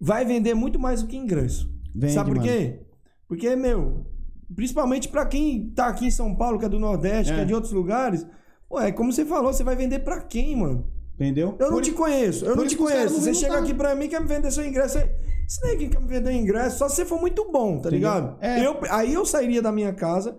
Vai 0.00 0.24
vender 0.24 0.54
muito 0.54 0.78
mais 0.78 1.02
do 1.02 1.08
que 1.08 1.16
ingresso. 1.16 1.68
Vende, 1.94 2.12
Sabe 2.14 2.30
por 2.30 2.36
mano. 2.38 2.48
quê? 2.48 2.80
Porque, 3.28 3.54
meu. 3.56 4.06
Principalmente 4.54 5.08
pra 5.08 5.26
quem 5.26 5.70
tá 5.70 5.88
aqui 5.88 6.06
em 6.06 6.10
São 6.10 6.34
Paulo, 6.34 6.58
que 6.58 6.64
é 6.64 6.68
do 6.68 6.78
Nordeste, 6.78 7.32
É. 7.32 7.36
que 7.36 7.40
é 7.42 7.44
de 7.44 7.54
outros 7.54 7.72
lugares. 7.72 8.26
Pô, 8.68 8.80
é 8.80 8.92
como 8.92 9.12
você 9.12 9.24
falou, 9.24 9.52
você 9.52 9.64
vai 9.64 9.74
vender 9.76 9.98
pra 10.00 10.20
quem, 10.20 10.56
mano? 10.56 10.86
Entendeu? 11.14 11.56
Eu 11.60 11.66
não 11.66 11.74
Por- 11.76 11.82
te 11.82 11.92
conheço, 11.92 12.44
eu 12.44 12.56
não 12.56 12.66
te 12.66 12.76
conheço. 12.76 13.14
não 13.14 13.20
Você 13.20 13.34
chega 13.34 13.58
aqui 13.58 13.72
pra 13.72 13.94
mim 13.94 14.08
quer 14.08 14.20
me 14.20 14.26
vender 14.26 14.50
seu 14.50 14.64
ingresso. 14.66 14.98
aí- 14.98 15.08
Esse 15.46 15.60
daí 15.60 15.88
quer 15.88 16.00
me 16.00 16.08
vender 16.08 16.32
ingresso, 16.32 16.78
só 16.78 16.88
se 16.88 16.96
você 16.96 17.04
for 17.04 17.20
muito 17.20 17.50
bom, 17.52 17.72
tá 17.78 17.88
Entendeu? 17.88 17.98
ligado? 17.98 18.36
É. 18.40 18.66
Eu, 18.66 18.78
aí 18.90 19.12
eu 19.14 19.24
sairia 19.26 19.60
da 19.62 19.70
minha 19.70 19.92
casa 19.92 20.36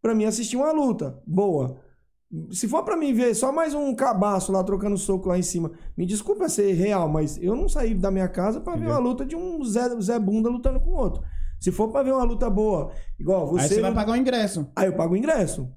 pra 0.00 0.14
mim 0.14 0.24
assistir 0.24 0.56
uma 0.56 0.70
luta 0.70 1.18
boa. 1.26 1.80
Se 2.50 2.68
for 2.68 2.82
pra 2.84 2.96
mim 2.96 3.12
ver 3.12 3.34
só 3.34 3.50
mais 3.52 3.74
um 3.74 3.94
cabaço 3.94 4.52
lá 4.52 4.62
trocando 4.62 4.96
soco 4.96 5.28
lá 5.28 5.36
em 5.38 5.42
cima, 5.42 5.72
me 5.96 6.06
desculpa 6.06 6.48
ser 6.48 6.72
real, 6.74 7.08
mas 7.08 7.36
eu 7.42 7.54
não 7.56 7.68
saí 7.68 7.94
da 7.94 8.10
minha 8.10 8.28
casa 8.28 8.60
pra 8.60 8.76
ver 8.76 8.86
uma 8.86 8.98
luta 8.98 9.24
de 9.26 9.34
um 9.36 9.62
Zé, 9.64 9.88
Zé 10.00 10.18
Bunda 10.18 10.48
lutando 10.48 10.80
com 10.80 10.90
outro. 10.92 11.22
Se 11.60 11.70
for 11.72 11.88
pra 11.90 12.02
ver 12.02 12.12
uma 12.12 12.24
luta 12.24 12.48
boa, 12.48 12.90
igual 13.18 13.46
você. 13.48 13.62
Aí 13.64 13.68
você 13.68 13.80
vai 13.80 13.90
não- 13.90 13.96
pagar 13.96 14.12
o 14.12 14.16
ingresso. 14.16 14.70
Aí 14.76 14.86
eu 14.86 14.96
pago 14.96 15.14
o 15.14 15.16
ingresso. 15.16 15.68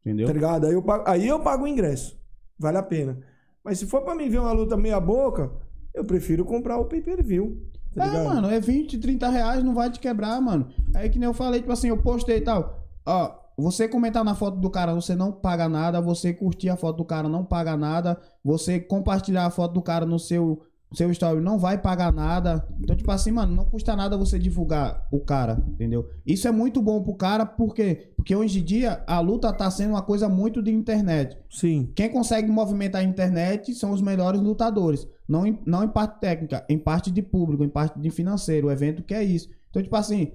Entendeu? 0.00 0.26
Tá 0.26 0.32
ligado? 0.32 0.66
Aí 0.66 0.72
eu, 0.74 0.82
pago, 0.82 1.04
aí 1.06 1.26
eu 1.26 1.40
pago 1.40 1.64
o 1.64 1.68
ingresso. 1.68 2.18
Vale 2.58 2.76
a 2.78 2.82
pena. 2.82 3.18
Mas 3.64 3.78
se 3.78 3.86
for 3.86 4.02
pra 4.02 4.14
mim 4.14 4.28
ver 4.28 4.38
uma 4.38 4.52
luta 4.52 4.76
meia 4.76 5.00
boca, 5.00 5.50
eu 5.94 6.04
prefiro 6.04 6.44
comprar 6.44 6.78
o 6.78 6.84
pay-per-view. 6.84 7.62
Tá 7.94 8.04
é, 8.04 8.08
ligado? 8.08 8.24
mano, 8.26 8.50
é 8.50 8.60
20, 8.60 8.98
30 8.98 9.28
reais, 9.28 9.64
não 9.64 9.74
vai 9.74 9.90
te 9.90 9.98
quebrar, 9.98 10.40
mano. 10.40 10.68
Aí 10.94 11.08
que 11.08 11.18
nem 11.18 11.26
eu 11.28 11.34
falei, 11.34 11.60
tipo 11.60 11.72
assim, 11.72 11.88
eu 11.88 11.96
postei 11.96 12.38
e 12.38 12.40
tal. 12.42 12.84
Ó, 13.06 13.44
você 13.56 13.86
comentar 13.86 14.24
na 14.24 14.34
foto 14.34 14.58
do 14.58 14.68
cara, 14.68 14.94
você 14.94 15.14
não 15.14 15.30
paga 15.30 15.68
nada. 15.68 16.00
Você 16.00 16.34
curtir 16.34 16.68
a 16.68 16.76
foto 16.76 16.98
do 16.98 17.04
cara, 17.04 17.28
não 17.28 17.44
paga 17.44 17.76
nada. 17.76 18.20
Você 18.44 18.80
compartilhar 18.80 19.46
a 19.46 19.50
foto 19.50 19.72
do 19.72 19.82
cara 19.82 20.04
no 20.04 20.18
seu, 20.18 20.62
seu 20.94 21.10
story, 21.10 21.40
não 21.40 21.58
vai 21.58 21.78
pagar 21.78 22.12
nada. 22.12 22.66
Então, 22.80 22.94
tipo 22.94 23.10
assim, 23.10 23.30
mano, 23.30 23.54
não 23.54 23.64
custa 23.64 23.96
nada 23.96 24.16
você 24.16 24.38
divulgar 24.38 25.06
o 25.10 25.20
cara, 25.20 25.62
entendeu? 25.68 26.08
Isso 26.26 26.46
é 26.46 26.50
muito 26.52 26.80
bom 26.80 27.02
pro 27.02 27.14
cara, 27.14 27.44
por 27.44 27.74
quê? 27.74 28.12
Porque 28.16 28.34
hoje 28.34 28.60
em 28.60 28.64
dia 28.64 29.02
a 29.06 29.20
luta 29.20 29.52
tá 29.52 29.70
sendo 29.70 29.90
uma 29.90 30.02
coisa 30.02 30.28
muito 30.28 30.62
de 30.62 30.70
internet. 30.70 31.36
Sim. 31.50 31.90
Quem 31.94 32.10
consegue 32.10 32.48
movimentar 32.48 33.00
a 33.00 33.04
internet 33.04 33.74
são 33.74 33.92
os 33.92 34.00
melhores 34.00 34.40
lutadores. 34.40 35.06
Não 35.28 35.46
em, 35.46 35.58
não 35.64 35.84
em 35.84 35.88
parte 35.88 36.20
técnica, 36.20 36.64
em 36.68 36.78
parte 36.78 37.10
de 37.10 37.22
público, 37.22 37.64
em 37.64 37.68
parte 37.68 37.98
de 37.98 38.10
financeiro. 38.10 38.68
O 38.68 38.70
evento 38.70 39.02
que 39.02 39.14
é 39.14 39.22
isso. 39.22 39.48
Então, 39.70 39.82
tipo 39.82 39.96
assim, 39.96 40.32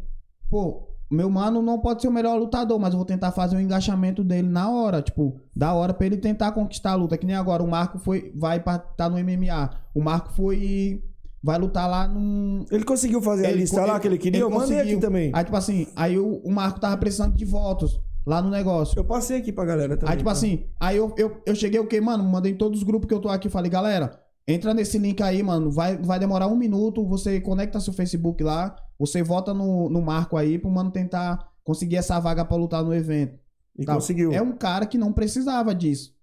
pô, 0.49 0.88
meu 1.11 1.29
mano 1.29 1.61
não 1.61 1.79
pode 1.79 2.01
ser 2.01 2.07
o 2.07 2.11
melhor 2.11 2.37
lutador, 2.37 2.77
mas 2.79 2.93
eu 2.93 2.97
vou 2.97 3.05
tentar 3.05 3.31
fazer 3.31 3.55
o 3.55 3.59
engaixamento 3.59 4.23
dele 4.23 4.47
na 4.47 4.69
hora. 4.69 5.01
Tipo, 5.01 5.39
da 5.55 5.73
hora 5.73 5.93
pra 5.93 6.05
ele 6.05 6.17
tentar 6.17 6.51
conquistar 6.51 6.91
a 6.91 6.95
luta. 6.95 7.17
Que 7.17 7.25
nem 7.25 7.35
agora, 7.35 7.63
o 7.63 7.67
Marco 7.67 7.97
foi, 7.99 8.31
vai 8.35 8.59
pra, 8.59 8.77
tá 8.77 9.09
no 9.09 9.17
MMA. 9.17 9.69
O 9.93 10.01
Marco 10.03 10.31
foi 10.33 11.03
vai 11.41 11.57
lutar 11.57 11.89
lá 11.89 12.05
num, 12.05 12.65
Ele 12.69 12.83
conseguiu 12.83 13.21
fazer 13.21 13.45
a 13.45 13.49
Ele 13.49 13.61
lista 13.61 13.79
co- 13.79 13.87
lá 13.87 13.97
que 13.99 14.07
ele 14.07 14.17
queria? 14.17 14.37
ele 14.39 14.43
eu 14.43 14.49
mandei 14.49 14.75
conseguiu. 14.77 14.97
aqui 14.97 15.01
também. 15.01 15.31
Aí, 15.33 15.43
tipo 15.45 15.55
assim, 15.55 15.87
aí 15.95 16.19
o, 16.19 16.41
o 16.43 16.51
Marco 16.51 16.79
tava 16.81 16.97
precisando 16.97 17.33
de 17.35 17.45
votos 17.45 17.99
lá 18.25 18.41
no 18.41 18.49
negócio. 18.49 18.99
Eu 18.99 19.05
passei 19.05 19.37
aqui 19.37 19.51
pra 19.51 19.63
galera 19.65 19.95
também. 19.95 20.11
Aí, 20.11 20.17
tipo 20.17 20.27
tá? 20.29 20.33
assim, 20.33 20.65
aí 20.79 20.97
eu, 20.97 21.13
eu, 21.17 21.41
eu 21.45 21.55
cheguei 21.55 21.79
o 21.79 21.87
quê, 21.87 22.01
mano? 22.01 22.23
Mandei 22.25 22.51
em 22.51 22.55
todos 22.57 22.79
os 22.79 22.83
grupos 22.83 23.07
que 23.07 23.13
eu 23.13 23.19
tô 23.21 23.29
aqui. 23.29 23.47
Falei, 23.49 23.71
galera, 23.71 24.19
entra 24.53 24.73
nesse 24.73 24.97
link 24.97 25.21
aí, 25.21 25.41
mano. 25.43 25.71
Vai, 25.71 25.97
vai 25.97 26.19
demorar 26.19 26.47
um 26.47 26.55
minuto. 26.55 27.05
Você 27.07 27.39
conecta 27.39 27.79
seu 27.79 27.93
Facebook 27.93 28.43
lá. 28.43 28.75
Você 28.97 29.21
vota 29.23 29.53
no, 29.53 29.89
no 29.89 30.01
marco 30.01 30.35
aí 30.37 30.57
pro 30.59 30.69
mano 30.69 30.91
tentar 30.91 31.47
conseguir 31.63 31.97
essa 31.97 32.19
vaga 32.19 32.43
pra 32.43 32.57
lutar 32.57 32.83
no 32.83 32.93
evento. 32.93 33.37
E 33.77 33.85
Tal. 33.85 33.95
conseguiu. 33.95 34.31
É 34.33 34.41
um 34.41 34.51
cara 34.51 34.85
que 34.85 34.97
não 34.97 35.13
precisava 35.13 35.73
disso. 35.73 36.13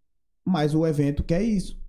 Mas 0.45 0.75
o 0.75 0.87
evento 0.87 1.25
quer 1.25 1.43
isso. 1.43 1.81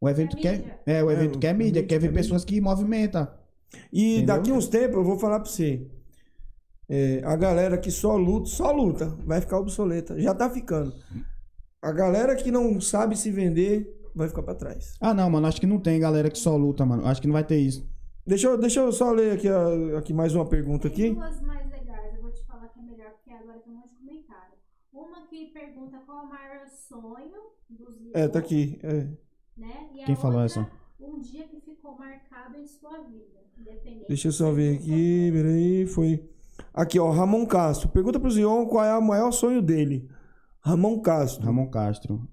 O 0.00 0.08
evento 0.08 0.36
Quer 0.36 0.42
quer. 0.42 0.58
mídia. 0.58 0.80
É, 0.86 1.04
o 1.04 1.10
É, 1.10 1.14
evento 1.14 1.36
o 1.36 1.38
quer 1.38 1.52
mídia, 1.54 1.66
mídia 1.66 1.86
quer 1.86 1.98
ver 1.98 2.12
pessoas 2.12 2.44
que 2.44 2.60
movimentam. 2.60 3.28
E 3.92 4.16
Entendeu? 4.16 4.36
daqui 4.36 4.52
uns 4.52 4.66
tempos 4.68 4.96
eu 4.96 5.04
vou 5.04 5.18
falar 5.18 5.40
pra 5.40 5.50
você. 5.50 5.86
É, 6.88 7.20
a 7.24 7.36
galera 7.36 7.76
que 7.78 7.90
só 7.90 8.16
luta, 8.16 8.48
só 8.48 8.72
luta, 8.72 9.14
vai 9.26 9.40
ficar 9.40 9.58
obsoleta. 9.58 10.18
Já 10.20 10.34
tá 10.34 10.48
ficando. 10.50 10.92
A 11.82 11.92
galera 11.92 12.34
que 12.34 12.50
não 12.50 12.80
sabe 12.80 13.16
se 13.16 13.30
vender 13.30 13.99
vai 14.14 14.28
ficar 14.28 14.42
pra 14.42 14.54
trás. 14.54 14.94
Ah, 15.00 15.14
não, 15.14 15.28
mano. 15.30 15.46
Acho 15.46 15.60
que 15.60 15.66
não 15.66 15.78
tem 15.78 16.00
galera 16.00 16.30
que 16.30 16.38
só 16.38 16.56
luta, 16.56 16.84
mano. 16.86 17.06
Acho 17.06 17.20
que 17.20 17.26
não 17.26 17.32
vai 17.34 17.44
ter 17.44 17.58
isso. 17.58 17.88
Deixa 18.26 18.48
eu, 18.48 18.58
deixa 18.58 18.80
eu 18.80 18.92
só 18.92 19.10
ler 19.12 19.32
aqui, 19.32 19.48
a- 19.48 19.98
aqui 19.98 20.12
mais 20.12 20.34
uma 20.34 20.46
pergunta 20.46 20.88
Tem 20.90 21.06
aqui. 21.10 21.14
duas 21.14 21.40
mais 21.40 21.68
legais, 21.70 22.14
eu 22.14 22.22
vou 22.22 22.30
te 22.30 22.44
falar 22.44 22.68
que 22.68 22.78
é 22.78 22.82
melhor, 22.82 23.10
porque 23.12 23.30
agora 23.30 23.58
tem 23.58 23.72
um 23.72 23.76
monte 23.76 23.88
de 23.90 23.96
comentário. 23.96 24.54
Uma 24.92 25.26
que 25.26 25.46
pergunta 25.46 25.98
qual 26.06 26.18
é 26.18 26.22
o 26.22 26.28
maior 26.28 26.66
sonho 26.68 27.40
dos 27.68 27.96
É, 28.14 28.28
tá 28.28 28.38
aqui. 28.38 28.78
é. 28.82 29.08
Né? 29.56 29.88
E 29.94 30.04
Quem 30.04 30.14
falou 30.16 30.40
outra, 30.40 30.60
essa? 30.60 30.70
Um 31.00 31.18
dia 31.18 31.44
que 31.48 31.60
ficou 31.60 31.98
marcado 31.98 32.56
em 32.56 32.66
sua 32.66 32.98
vida. 33.02 33.40
Independente 33.58 34.06
Deixa 34.08 34.28
eu 34.28 34.32
só 34.32 34.52
ver 34.52 34.76
aqui, 34.76 35.30
peraí, 35.32 35.86
foi. 35.86 36.28
Aqui, 36.72 36.98
ó, 36.98 37.10
Ramon 37.10 37.44
Castro. 37.46 37.88
Pergunta 37.88 38.20
pro 38.20 38.30
Zion 38.30 38.66
qual 38.66 38.84
é 38.84 38.96
o 38.96 39.02
maior 39.02 39.30
sonho 39.32 39.60
dele. 39.62 40.08
Ramon 40.60 41.00
Castro. 41.00 41.44
Ramon 41.44 41.68
Castro. 41.68 42.28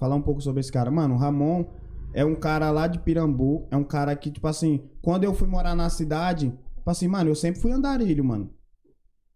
Falar 0.00 0.16
um 0.16 0.22
pouco 0.22 0.40
sobre 0.40 0.60
esse 0.60 0.72
cara. 0.72 0.90
Mano, 0.90 1.14
o 1.14 1.18
Ramon 1.18 1.66
é 2.12 2.24
um 2.24 2.34
cara 2.34 2.70
lá 2.70 2.86
de 2.86 2.98
Pirambu. 2.98 3.68
É 3.70 3.76
um 3.76 3.84
cara 3.84 4.16
que, 4.16 4.30
tipo 4.30 4.48
assim, 4.48 4.80
quando 5.02 5.24
eu 5.24 5.34
fui 5.34 5.46
morar 5.46 5.76
na 5.76 5.90
cidade, 5.90 6.52
tipo 6.74 6.90
assim, 6.90 7.06
mano, 7.06 7.30
eu 7.30 7.34
sempre 7.34 7.60
fui 7.60 7.70
andarilho, 7.70 8.24
mano. 8.24 8.50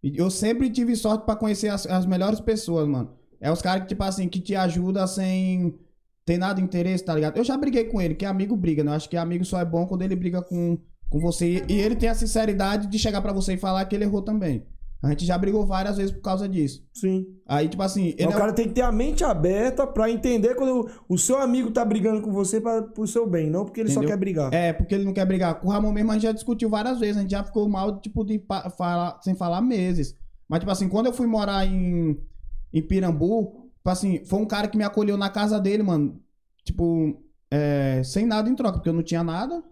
E 0.03 0.19
Eu 0.19 0.31
sempre 0.31 0.69
tive 0.69 0.95
sorte 0.97 1.24
pra 1.24 1.36
conhecer 1.36 1.69
as, 1.69 1.86
as 1.86 2.05
melhores 2.05 2.41
pessoas, 2.41 2.89
mano. 2.89 3.11
É 3.41 3.51
os 3.51 3.62
caras 3.62 3.82
que, 3.82 3.89
tipo 3.89 4.03
assim, 4.03 4.28
que 4.28 4.41
te 4.41 4.55
ajudam 4.55 5.07
sem 5.07 5.78
ter 6.24 6.39
nada 6.39 6.55
de 6.55 6.62
interesse, 6.62 7.05
tá 7.05 7.15
ligado? 7.15 7.36
Eu 7.36 7.45
já 7.45 7.57
briguei 7.57 7.85
com 7.85 8.01
ele, 8.01 8.15
que 8.15 8.24
amigo 8.24 8.57
briga, 8.57 8.82
né? 8.82 8.91
Eu 8.91 8.97
acho 8.97 9.09
que 9.09 9.16
amigo 9.16 9.45
só 9.45 9.61
é 9.61 9.65
bom 9.65 9.86
quando 9.86 10.03
ele 10.03 10.16
briga 10.16 10.43
com, 10.43 10.78
com 11.11 11.20
você. 11.20 11.65
E, 11.69 11.73
ele 11.81 11.97
tem 11.97 12.09
a 12.09 12.15
sinceridade 12.15 12.86
de 12.86 12.99
chegar 12.99 13.20
pra 13.20 13.32
você 13.32 13.55
e 13.55 13.59
falar 13.59 13.85
que 13.85 13.95
ele 13.95 14.05
errou 14.05 14.23
também. 14.23 14.66
A 15.05 15.10
gente 15.10 15.26
já 15.26 15.36
brigou 15.36 15.66
várias 15.66 15.98
vezes 15.98 16.10
por 16.10 16.22
causa 16.22 16.48
disso. 16.48 16.82
Sim. 16.94 17.26
Aí, 17.47 17.68
tipo 17.68 17.82
assim, 17.82 18.14
o 18.18 18.22
é 18.22 18.32
cara 18.32 18.55
tem 18.55 18.68
que 18.68 18.74
ter 18.74 18.81
a 18.81 18.90
mente 18.90 19.22
aberta 19.22 19.86
pra 19.86 20.10
entender 20.10 20.55
quando 20.55 20.89
o 21.06 21.18
seu 21.18 21.36
amigo 21.36 21.70
tá 21.70 21.85
brigando 21.85 22.22
com 22.22 22.32
você 22.32 22.59
pra, 22.59 22.81
pro 22.81 23.06
seu 23.06 23.28
bem, 23.28 23.51
não 23.51 23.66
porque 23.66 23.81
ele 23.81 23.90
só 23.90 24.01
Entendeu? 24.01 24.16
quer 24.16 24.18
brigar. 24.18 24.55
É, 24.55 24.72
porque 24.72 24.94
ele 24.94 25.05
não 25.05 25.12
quer 25.12 25.26
brigar. 25.26 25.60
Com 25.60 25.68
o 25.68 25.70
Ramon 25.70 25.93
mesmo 25.93 26.10
a 26.10 26.14
gente 26.14 26.22
já 26.22 26.32
discutiu 26.32 26.70
várias 26.70 26.98
vezes. 26.98 27.18
A 27.18 27.20
gente 27.20 27.32
já 27.32 27.44
ficou 27.44 27.68
mal, 27.68 28.01
tipo, 28.01 28.24
de 28.24 28.43
falar, 28.78 29.20
sem 29.22 29.35
falar 29.35 29.60
meses. 29.60 30.16
Mas, 30.48 30.60
tipo 30.60 30.72
assim, 30.72 30.89
quando 30.89 31.06
eu 31.06 31.12
fui 31.12 31.26
morar 31.26 31.66
em, 31.66 32.18
em 32.72 32.82
Pirambu, 32.82 33.70
tipo 33.76 33.90
assim, 33.90 34.24
foi 34.24 34.39
um 34.39 34.47
cara 34.47 34.68
que 34.68 34.78
me 34.78 34.85
acolheu 34.85 35.18
na 35.18 35.28
casa 35.28 35.60
dele, 35.60 35.82
mano. 35.82 36.18
Tipo, 36.64 37.22
é, 37.51 38.01
sem 38.02 38.24
nada 38.24 38.48
em 38.48 38.55
troca, 38.55 38.78
porque 38.78 38.89
eu 38.89 38.94
não 38.94 39.02
tinha 39.02 39.22
nada. 39.22 39.62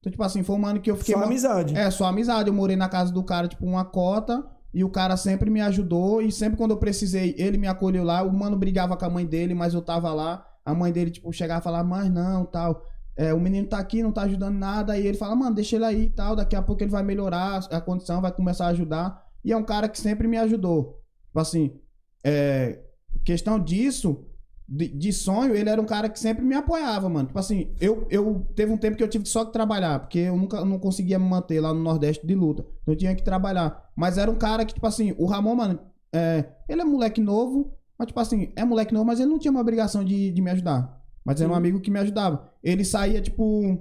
Então, 0.00 0.10
tipo 0.10 0.22
assim, 0.22 0.42
foi 0.42 0.56
um 0.56 0.60
mano 0.60 0.80
que 0.80 0.90
eu 0.90 0.96
fiquei. 0.96 1.14
Só 1.14 1.24
amizade. 1.24 1.76
É, 1.76 1.90
só 1.90 2.06
amizade. 2.06 2.48
Eu 2.48 2.54
morei 2.54 2.76
na 2.76 2.88
casa 2.88 3.12
do 3.12 3.22
cara, 3.22 3.48
tipo, 3.48 3.66
uma 3.66 3.84
cota. 3.84 4.44
E 4.78 4.84
o 4.84 4.88
cara 4.88 5.16
sempre 5.16 5.50
me 5.50 5.60
ajudou. 5.60 6.22
E 6.22 6.30
sempre 6.30 6.56
quando 6.56 6.70
eu 6.70 6.76
precisei, 6.76 7.34
ele 7.36 7.58
me 7.58 7.66
acolheu 7.66 8.04
lá. 8.04 8.22
O 8.22 8.32
mano 8.32 8.56
brigava 8.56 8.96
com 8.96 9.04
a 9.04 9.10
mãe 9.10 9.26
dele, 9.26 9.52
mas 9.52 9.74
eu 9.74 9.82
tava 9.82 10.14
lá. 10.14 10.46
A 10.64 10.72
mãe 10.72 10.92
dele, 10.92 11.10
tipo, 11.10 11.32
chegava 11.32 11.58
e 11.58 11.64
falava, 11.64 11.82
mas 11.82 12.08
não, 12.08 12.44
tal. 12.44 12.86
É, 13.16 13.34
o 13.34 13.40
menino 13.40 13.66
tá 13.66 13.76
aqui, 13.76 14.04
não 14.04 14.12
tá 14.12 14.22
ajudando 14.22 14.54
nada. 14.54 14.96
E 14.96 15.04
ele 15.04 15.18
fala, 15.18 15.34
mano, 15.34 15.56
deixa 15.56 15.74
ele 15.74 15.84
aí 15.84 16.04
e 16.04 16.10
tal. 16.10 16.36
Daqui 16.36 16.54
a 16.54 16.62
pouco 16.62 16.80
ele 16.80 16.92
vai 16.92 17.02
melhorar 17.02 17.66
a 17.72 17.80
condição, 17.80 18.20
vai 18.20 18.30
começar 18.30 18.66
a 18.66 18.68
ajudar. 18.68 19.20
E 19.44 19.52
é 19.52 19.56
um 19.56 19.64
cara 19.64 19.88
que 19.88 20.00
sempre 20.00 20.28
me 20.28 20.36
ajudou. 20.36 21.02
Tipo 21.26 21.40
assim, 21.40 21.80
é, 22.22 22.78
questão 23.24 23.58
disso, 23.58 24.27
de, 24.68 24.88
de 24.88 25.12
sonho, 25.12 25.54
ele 25.54 25.70
era 25.70 25.80
um 25.80 25.86
cara 25.86 26.10
que 26.10 26.18
sempre 26.18 26.44
me 26.44 26.54
apoiava, 26.54 27.08
mano. 27.08 27.28
Tipo 27.28 27.38
assim, 27.38 27.74
eu, 27.80 28.06
eu 28.10 28.46
teve 28.54 28.70
um 28.70 28.76
tempo 28.76 28.98
que 28.98 29.02
eu 29.02 29.08
tive 29.08 29.26
só 29.26 29.44
que 29.44 29.52
trabalhar, 29.52 30.00
porque 30.00 30.18
eu 30.18 30.36
nunca 30.36 30.62
não 30.62 30.78
conseguia 30.78 31.18
me 31.18 31.24
manter 31.24 31.58
lá 31.58 31.72
no 31.72 31.82
Nordeste 31.82 32.26
de 32.26 32.34
luta. 32.34 32.66
Então 32.82 32.92
eu 32.92 32.98
tinha 32.98 33.14
que 33.14 33.24
trabalhar. 33.24 33.90
Mas 33.96 34.18
era 34.18 34.30
um 34.30 34.36
cara 34.36 34.66
que, 34.66 34.74
tipo 34.74 34.86
assim, 34.86 35.14
o 35.16 35.24
Ramon, 35.24 35.54
mano, 35.54 35.78
é, 36.12 36.44
ele 36.68 36.82
é 36.82 36.84
moleque 36.84 37.20
novo, 37.20 37.72
mas 37.98 38.08
tipo 38.08 38.20
assim, 38.20 38.52
é 38.54 38.64
moleque 38.64 38.92
novo, 38.92 39.06
mas 39.06 39.18
ele 39.18 39.30
não 39.30 39.38
tinha 39.38 39.50
uma 39.50 39.60
obrigação 39.60 40.04
de, 40.04 40.30
de 40.30 40.42
me 40.42 40.50
ajudar. 40.50 41.02
Mas 41.24 41.40
era 41.40 41.50
um 41.50 41.54
amigo 41.54 41.80
que 41.80 41.90
me 41.90 41.98
ajudava. 41.98 42.52
Ele 42.62 42.84
saía, 42.84 43.22
tipo, 43.22 43.78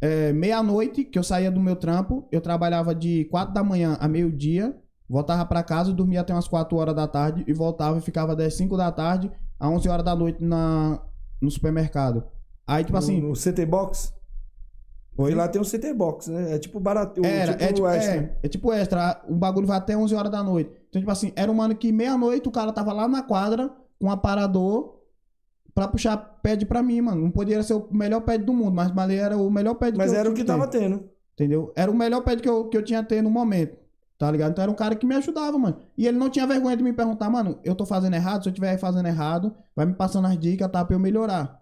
é, 0.00 0.32
meia-noite, 0.32 1.04
que 1.04 1.18
eu 1.18 1.24
saía 1.24 1.50
do 1.50 1.60
meu 1.60 1.74
trampo, 1.74 2.28
eu 2.30 2.40
trabalhava 2.40 2.94
de 2.94 3.24
4 3.24 3.52
da 3.52 3.64
manhã 3.64 3.96
a 4.00 4.06
meio-dia, 4.06 4.76
voltava 5.08 5.44
pra 5.44 5.64
casa, 5.64 5.92
dormia 5.92 6.20
até 6.20 6.32
umas 6.32 6.46
4 6.46 6.76
horas 6.76 6.94
da 6.94 7.08
tarde 7.08 7.44
e 7.46 7.52
voltava 7.52 7.98
e 7.98 8.00
ficava 8.00 8.36
das 8.36 8.54
5 8.54 8.76
da 8.76 8.90
tarde 8.92 9.30
a 9.62 9.68
11 9.68 9.88
horas 9.88 10.04
da 10.04 10.16
noite 10.16 10.42
na, 10.42 11.00
no 11.40 11.48
supermercado. 11.48 12.24
Aí, 12.66 12.82
tipo 12.84 12.98
assim, 12.98 13.20
no, 13.20 13.28
no 13.28 13.34
CT 13.34 13.64
Box. 13.64 14.12
Oi? 15.16 15.30
E 15.30 15.34
lá 15.36 15.46
tem 15.46 15.62
um 15.62 15.64
CT 15.64 15.94
Box, 15.94 16.28
né? 16.28 16.54
É 16.54 16.58
tipo 16.58 16.80
barato. 16.80 17.24
Era, 17.24 17.52
tipo 17.52 17.64
é, 17.64 17.72
tipo, 17.72 17.86
extra. 17.86 18.14
é, 18.14 18.38
é 18.42 18.48
tipo 18.48 18.72
extra. 18.72 19.22
O 19.28 19.34
bagulho 19.34 19.66
vai 19.66 19.76
até 19.76 19.96
11 19.96 20.14
horas 20.16 20.32
da 20.32 20.42
noite. 20.42 20.72
Então, 20.88 21.00
tipo 21.00 21.12
assim, 21.12 21.32
era 21.36 21.52
um 21.52 21.54
mano 21.54 21.76
que 21.76 21.92
meia-noite 21.92 22.48
o 22.48 22.52
cara 22.52 22.72
tava 22.72 22.92
lá 22.92 23.06
na 23.06 23.22
quadra 23.22 23.70
com 24.00 24.06
um 24.06 24.10
aparador 24.10 25.00
pra 25.72 25.86
puxar 25.86 26.16
pad 26.16 26.66
pra 26.66 26.82
mim, 26.82 27.00
mano. 27.00 27.22
Não 27.22 27.30
poderia 27.30 27.62
ser 27.62 27.74
o 27.74 27.86
melhor 27.92 28.22
pad 28.22 28.42
do 28.44 28.52
mundo, 28.52 28.74
mas 28.74 28.90
ali 28.96 29.14
era 29.14 29.36
o 29.36 29.48
melhor 29.48 29.74
pad 29.74 29.96
Mas 29.96 30.10
que 30.10 30.16
eu 30.16 30.20
era 30.20 30.30
o 30.30 30.34
que 30.34 30.42
tava 30.42 30.66
tendo. 30.66 31.08
Entendeu? 31.34 31.72
Era 31.76 31.90
o 31.90 31.94
melhor 31.94 32.22
pad 32.22 32.42
que 32.42 32.48
eu, 32.48 32.68
que 32.68 32.76
eu 32.76 32.82
tinha 32.82 33.04
ter 33.04 33.22
no 33.22 33.30
momento. 33.30 33.76
Tá 34.22 34.30
ligado? 34.30 34.52
Então 34.52 34.62
era 34.62 34.70
um 34.70 34.76
cara 34.76 34.94
que 34.94 35.04
me 35.04 35.16
ajudava, 35.16 35.58
mano. 35.58 35.78
E 35.98 36.06
ele 36.06 36.16
não 36.16 36.30
tinha 36.30 36.46
vergonha 36.46 36.76
de 36.76 36.82
me 36.84 36.92
perguntar, 36.92 37.28
mano, 37.28 37.58
eu 37.64 37.74
tô 37.74 37.84
fazendo 37.84 38.14
errado, 38.14 38.44
se 38.44 38.48
eu 38.48 38.52
estiver 38.52 38.78
fazendo 38.78 39.08
errado, 39.08 39.52
vai 39.74 39.84
me 39.84 39.94
passando 39.94 40.28
as 40.28 40.38
dicas, 40.38 40.70
tá? 40.70 40.84
Pra 40.84 40.94
eu 40.94 41.00
melhorar. 41.00 41.60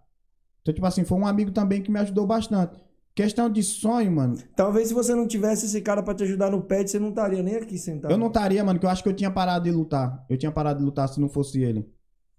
Então, 0.61 0.75
tipo 0.75 0.87
assim, 0.87 1.03
foi 1.03 1.17
um 1.17 1.27
amigo 1.27 1.53
também 1.53 1.81
que 1.81 1.91
me 1.91 1.99
ajudou 2.01 2.27
bastante. 2.27 2.77
Questão 3.15 3.49
de 3.49 3.63
sonho, 3.63 4.13
mano, 4.13 4.37
Talvez 4.55 4.89
se 4.89 4.95
você 4.95 5.15
não 5.15 5.27
tivesse 5.27 5.65
esse 5.65 5.81
cara 5.81 6.03
pra 6.03 6.15
te 6.15 6.23
ajudar 6.25 6.51
no 6.51 6.61
pad, 6.61 6.87
você 6.87 6.99
não 6.99 7.09
estaria 7.09 7.43
nem 7.43 7.57
aqui 7.57 7.79
sentado. 7.79 8.11
Eu 8.11 8.19
não 8.19 8.27
estaria, 8.27 8.63
mano, 8.63 8.79
que 8.79 8.85
eu 8.85 8.91
acho 8.91 9.03
que 9.03 9.09
eu 9.09 9.17
tinha 9.17 9.31
parado 9.31 9.65
de 9.65 9.71
lutar. 9.71 10.23
Eu 10.29 10.37
tinha 10.37 10.53
parado 10.53 10.81
de 10.81 10.85
lutar 10.85 11.09
se 11.09 11.19
não 11.19 11.31
fosse 11.31 11.63
ele. 11.63 11.91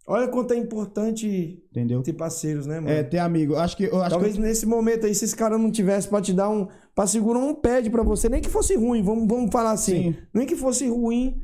Olha 0.07 0.28
quanto 0.28 0.53
é 0.53 0.57
importante 0.57 1.64
Entendeu? 1.69 2.02
ter 2.02 2.14
parceiros, 2.14 2.65
né, 2.65 2.80
mano? 2.80 2.90
É, 2.91 3.03
ter 3.03 3.19
amigo. 3.19 3.56
Acho 3.56 3.78
que. 3.78 3.84
Eu 3.86 4.02
acho 4.02 4.10
Talvez 4.10 4.34
que 4.36 4.41
nesse 4.41 4.65
momento 4.65 5.06
aí, 5.06 5.14
se 5.14 5.26
esse 5.26 5.36
cara 5.36 5.57
não 5.57 5.72
tivesse 5.72 6.07
pra 6.07 6.19
te 6.22 6.34
dar 6.34 6.49
um. 6.49 6.68
pra 6.95 7.06
segurar 7.07 7.40
um 7.40 7.53
pad 7.53 7.90
pra 7.90 8.03
você, 8.03 8.28
nem 8.28 8.41
que 8.41 8.49
fosse 8.49 8.76
ruim, 8.76 9.03
vamos, 9.03 9.28
vamos 9.28 9.52
falar 9.52 9.72
assim. 9.72 10.14
Sim. 10.14 10.15
Nem 10.34 10.45
que 10.48 10.56
fosse 10.56 10.88
ruim, 10.88 11.41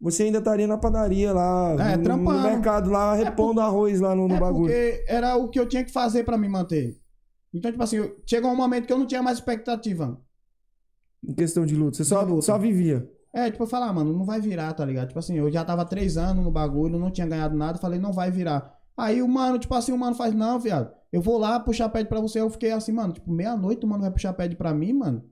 você 0.00 0.24
ainda 0.24 0.38
estaria 0.38 0.66
na 0.66 0.78
padaria 0.78 1.32
lá, 1.32 1.76
É, 1.78 1.92
no, 1.92 1.96
no 1.98 2.02
trampando. 2.02 2.42
mercado 2.42 2.90
lá, 2.90 3.14
repondo 3.14 3.60
arroz 3.60 4.00
lá 4.00 4.14
no, 4.14 4.26
no 4.26 4.34
é 4.36 4.40
bagulho. 4.40 4.72
porque 4.72 5.04
era 5.06 5.36
o 5.36 5.48
que 5.48 5.60
eu 5.60 5.68
tinha 5.68 5.84
que 5.84 5.92
fazer 5.92 6.24
pra 6.24 6.38
me 6.38 6.48
manter. 6.48 6.96
Então, 7.52 7.70
tipo 7.70 7.82
assim, 7.82 8.10
chegou 8.26 8.50
um 8.50 8.56
momento 8.56 8.86
que 8.86 8.92
eu 8.92 8.98
não 8.98 9.06
tinha 9.06 9.22
mais 9.22 9.38
expectativa. 9.38 10.18
Em 11.26 11.34
questão 11.34 11.64
de 11.66 11.74
luta. 11.74 11.96
Você 11.96 12.04
só, 12.04 12.22
luta. 12.22 12.42
só 12.42 12.56
vivia. 12.58 13.08
É, 13.38 13.50
tipo, 13.50 13.62
eu 13.62 13.66
falar, 13.68 13.92
mano, 13.92 14.12
não 14.12 14.24
vai 14.24 14.40
virar, 14.40 14.72
tá 14.72 14.84
ligado? 14.84 15.08
Tipo 15.08 15.20
assim, 15.20 15.36
eu 15.36 15.48
já 15.50 15.64
tava 15.64 15.84
três 15.84 16.16
anos 16.16 16.44
no 16.44 16.50
bagulho, 16.50 16.98
não 16.98 17.10
tinha 17.10 17.26
ganhado 17.26 17.56
nada, 17.56 17.78
falei, 17.78 18.00
não 18.00 18.12
vai 18.12 18.32
virar. 18.32 18.76
Aí 18.96 19.22
o 19.22 19.28
mano, 19.28 19.58
tipo 19.60 19.72
assim, 19.74 19.92
o 19.92 19.98
mano 19.98 20.16
faz, 20.16 20.34
não, 20.34 20.58
viado, 20.58 20.92
eu 21.12 21.22
vou 21.22 21.38
lá 21.38 21.60
puxar 21.60 21.88
pad 21.88 22.08
pra 22.08 22.20
você. 22.20 22.40
Eu 22.40 22.50
fiquei 22.50 22.72
assim, 22.72 22.90
mano, 22.90 23.12
tipo, 23.12 23.30
meia-noite 23.30 23.86
o 23.86 23.88
mano 23.88 24.02
vai 24.02 24.10
puxar 24.10 24.32
pad 24.32 24.56
pra 24.56 24.74
mim, 24.74 24.92
mano. 24.92 25.24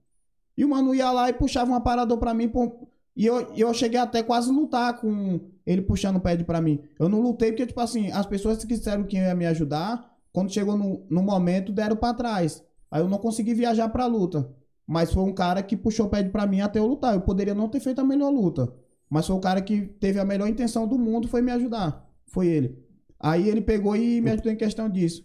E 0.56 0.64
o 0.64 0.68
mano 0.68 0.94
ia 0.94 1.10
lá 1.10 1.28
e 1.28 1.32
puxava 1.32 1.72
um 1.72 1.74
aparador 1.74 2.16
pra 2.18 2.32
mim, 2.32 2.48
pô, 2.48 2.88
e 3.16 3.26
eu, 3.26 3.40
eu 3.56 3.74
cheguei 3.74 3.98
até 3.98 4.22
quase 4.22 4.52
lutar 4.52 5.00
com 5.00 5.40
ele 5.66 5.82
puxando 5.82 6.16
o 6.16 6.20
pad 6.20 6.44
pra 6.44 6.60
mim. 6.60 6.80
Eu 6.98 7.08
não 7.08 7.20
lutei 7.20 7.50
porque, 7.50 7.66
tipo 7.66 7.80
assim, 7.80 8.12
as 8.12 8.26
pessoas 8.26 8.58
que 8.64 8.66
disseram 8.66 9.04
que 9.04 9.16
ia 9.16 9.34
me 9.34 9.46
ajudar, 9.46 10.14
quando 10.32 10.52
chegou 10.52 10.76
no, 10.76 11.04
no 11.10 11.22
momento, 11.22 11.72
deram 11.72 11.96
pra 11.96 12.14
trás. 12.14 12.62
Aí 12.90 13.00
eu 13.02 13.08
não 13.08 13.18
consegui 13.18 13.52
viajar 13.52 13.88
pra 13.88 14.06
luta. 14.06 14.48
Mas 14.86 15.12
foi 15.12 15.24
um 15.24 15.32
cara 15.32 15.62
que 15.62 15.76
puxou 15.76 16.06
o 16.06 16.08
pad 16.08 16.30
pra 16.30 16.46
mim 16.46 16.60
até 16.60 16.78
eu 16.78 16.86
lutar. 16.86 17.14
Eu 17.14 17.20
poderia 17.20 17.54
não 17.54 17.68
ter 17.68 17.80
feito 17.80 18.00
a 18.00 18.04
melhor 18.04 18.30
luta. 18.30 18.72
Mas 19.10 19.26
foi 19.26 19.36
o 19.36 19.40
cara 19.40 19.60
que 19.60 19.82
teve 19.82 20.18
a 20.18 20.24
melhor 20.24 20.48
intenção 20.48 20.86
do 20.86 20.98
mundo, 20.98 21.28
foi 21.28 21.42
me 21.42 21.50
ajudar. 21.52 22.08
Foi 22.26 22.46
ele. 22.46 22.78
Aí 23.18 23.48
ele 23.48 23.60
pegou 23.60 23.96
e 23.96 24.20
me 24.20 24.30
ajudou 24.30 24.52
em 24.52 24.56
questão 24.56 24.88
disso. 24.88 25.24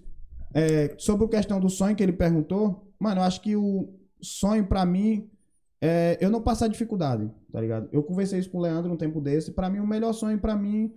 É, 0.54 0.94
sobre 0.98 1.26
a 1.26 1.30
questão 1.30 1.60
do 1.60 1.70
sonho 1.70 1.96
que 1.96 2.04
ele 2.04 2.14
perguntou, 2.14 2.92
mano, 3.00 3.22
eu 3.22 3.24
acho 3.24 3.42
que 3.42 3.56
o 3.56 3.90
sonho 4.22 4.66
pra 4.66 4.86
mim 4.86 5.30
é 5.82 6.18
eu 6.22 6.30
não 6.30 6.42
passar 6.42 6.68
dificuldade, 6.68 7.30
tá 7.52 7.60
ligado? 7.60 7.90
Eu 7.92 8.04
conversei 8.04 8.40
isso 8.40 8.50
com 8.50 8.60
o 8.60 8.62
Leandro 8.62 8.94
um 8.94 8.98
tempo 8.98 9.20
desse. 9.20 9.52
Pra 9.52 9.70
mim, 9.70 9.80
o 9.80 9.88
melhor 9.88 10.14
sonho 10.14 10.38
pra 10.40 10.56
mim 10.56 10.94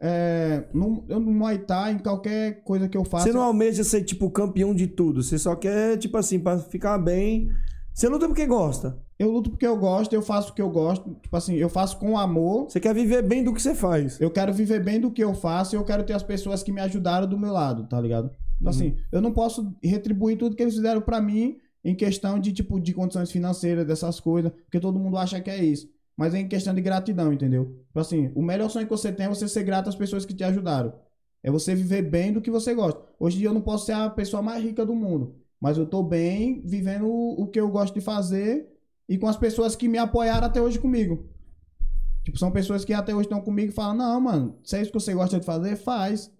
é 0.00 0.64
no, 0.72 1.04
eu 1.08 1.20
no 1.20 1.30
Muay 1.30 1.58
Thai, 1.58 1.92
em 1.92 1.98
qualquer 1.98 2.62
coisa 2.64 2.88
que 2.88 2.96
eu 2.96 3.04
faça. 3.04 3.24
Você 3.24 3.32
não 3.32 3.42
almeja 3.42 3.84
ser, 3.84 4.02
tipo, 4.02 4.30
campeão 4.30 4.74
de 4.74 4.86
tudo. 4.86 5.22
Você 5.22 5.38
só 5.38 5.54
quer, 5.54 5.98
tipo 5.98 6.16
assim, 6.16 6.38
pra 6.38 6.58
ficar 6.58 6.98
bem. 6.98 7.50
Você 7.94 8.08
luta 8.08 8.26
porque 8.26 8.44
gosta. 8.44 8.98
Eu 9.16 9.30
luto 9.30 9.50
porque 9.50 9.66
eu 9.66 9.76
gosto, 9.76 10.12
eu 10.12 10.20
faço 10.20 10.50
o 10.50 10.54
que 10.54 10.60
eu 10.60 10.68
gosto. 10.68 11.14
Tipo 11.22 11.36
assim, 11.36 11.54
eu 11.54 11.68
faço 11.68 11.96
com 11.98 12.18
amor. 12.18 12.64
Você 12.68 12.80
quer 12.80 12.92
viver 12.92 13.22
bem 13.22 13.44
do 13.44 13.54
que 13.54 13.62
você 13.62 13.74
faz. 13.74 14.20
Eu 14.20 14.30
quero 14.32 14.52
viver 14.52 14.82
bem 14.82 15.00
do 15.00 15.12
que 15.12 15.22
eu 15.22 15.32
faço 15.32 15.74
e 15.74 15.78
eu 15.78 15.84
quero 15.84 16.02
ter 16.02 16.12
as 16.12 16.22
pessoas 16.22 16.62
que 16.62 16.72
me 16.72 16.80
ajudaram 16.80 17.28
do 17.28 17.38
meu 17.38 17.52
lado, 17.52 17.86
tá 17.86 18.00
ligado? 18.00 18.26
Então, 18.60 18.64
Uhum. 18.64 18.68
assim, 18.68 18.96
eu 19.12 19.20
não 19.20 19.32
posso 19.32 19.72
retribuir 19.82 20.36
tudo 20.36 20.56
que 20.56 20.62
eles 20.62 20.74
fizeram 20.74 21.00
pra 21.00 21.20
mim 21.20 21.58
em 21.84 21.94
questão 21.94 22.38
de, 22.40 22.52
tipo, 22.52 22.80
de 22.80 22.92
condições 22.92 23.30
financeiras, 23.30 23.86
dessas 23.86 24.18
coisas, 24.18 24.50
porque 24.64 24.80
todo 24.80 24.98
mundo 24.98 25.16
acha 25.16 25.40
que 25.40 25.50
é 25.50 25.62
isso. 25.62 25.88
Mas 26.16 26.34
é 26.34 26.38
em 26.40 26.48
questão 26.48 26.74
de 26.74 26.80
gratidão, 26.80 27.32
entendeu? 27.32 27.76
Tipo 27.86 28.00
assim, 28.00 28.32
o 28.34 28.42
melhor 28.42 28.70
sonho 28.70 28.86
que 28.86 28.90
você 28.90 29.12
tem 29.12 29.26
é 29.26 29.28
você 29.28 29.46
ser 29.48 29.62
grato 29.62 29.88
às 29.88 29.94
pessoas 29.96 30.24
que 30.24 30.34
te 30.34 30.42
ajudaram. 30.42 30.92
É 31.42 31.50
você 31.50 31.74
viver 31.74 32.02
bem 32.02 32.32
do 32.32 32.40
que 32.40 32.50
você 32.50 32.74
gosta. 32.74 33.00
Hoje 33.20 33.36
em 33.36 33.40
dia 33.40 33.48
eu 33.50 33.54
não 33.54 33.60
posso 33.60 33.86
ser 33.86 33.92
a 33.92 34.08
pessoa 34.10 34.42
mais 34.42 34.62
rica 34.64 34.84
do 34.86 34.94
mundo, 34.94 35.34
mas 35.60 35.78
eu 35.78 35.86
tô 35.86 36.02
bem 36.02 36.62
vivendo 36.64 37.08
o 37.08 37.46
que 37.46 37.58
eu 37.58 37.68
gosto 37.70 37.94
de 37.94 38.00
fazer 38.00 38.68
e 39.08 39.18
com 39.18 39.26
as 39.26 39.36
pessoas 39.36 39.74
que 39.76 39.88
me 39.88 39.98
apoiaram 39.98 40.46
até 40.46 40.60
hoje 40.60 40.78
comigo. 40.78 41.28
Tipo, 42.22 42.38
são 42.38 42.50
pessoas 42.50 42.84
que 42.84 42.92
até 42.92 43.14
hoje 43.14 43.26
estão 43.26 43.40
comigo 43.40 43.70
e 43.70 43.74
falam, 43.74 43.96
não, 43.96 44.20
mano, 44.20 44.58
se 44.64 44.76
é 44.76 44.82
isso 44.82 44.90
que 44.90 44.98
você 44.98 45.12
gosta 45.12 45.38
de 45.38 45.44
fazer, 45.44 45.76
faz. 45.76 46.32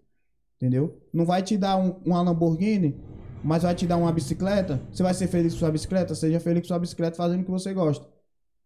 Entendeu? 0.56 0.98
Não 1.12 1.26
vai 1.26 1.42
te 1.42 1.58
dar 1.58 1.76
um, 1.76 1.96
uma 2.04 2.22
Lamborghini, 2.22 2.96
mas 3.42 3.64
vai 3.64 3.74
te 3.74 3.86
dar 3.86 3.98
uma 3.98 4.10
bicicleta. 4.12 4.80
Você 4.90 5.02
vai 5.02 5.12
ser 5.12 5.26
feliz 5.26 5.52
com 5.52 5.58
sua 5.58 5.70
bicicleta? 5.70 6.14
Seja 6.14 6.40
feliz 6.40 6.62
com 6.62 6.68
sua 6.68 6.78
bicicleta 6.78 7.16
fazendo 7.16 7.42
o 7.42 7.44
que 7.44 7.50
você 7.50 7.74
gosta. 7.74 8.06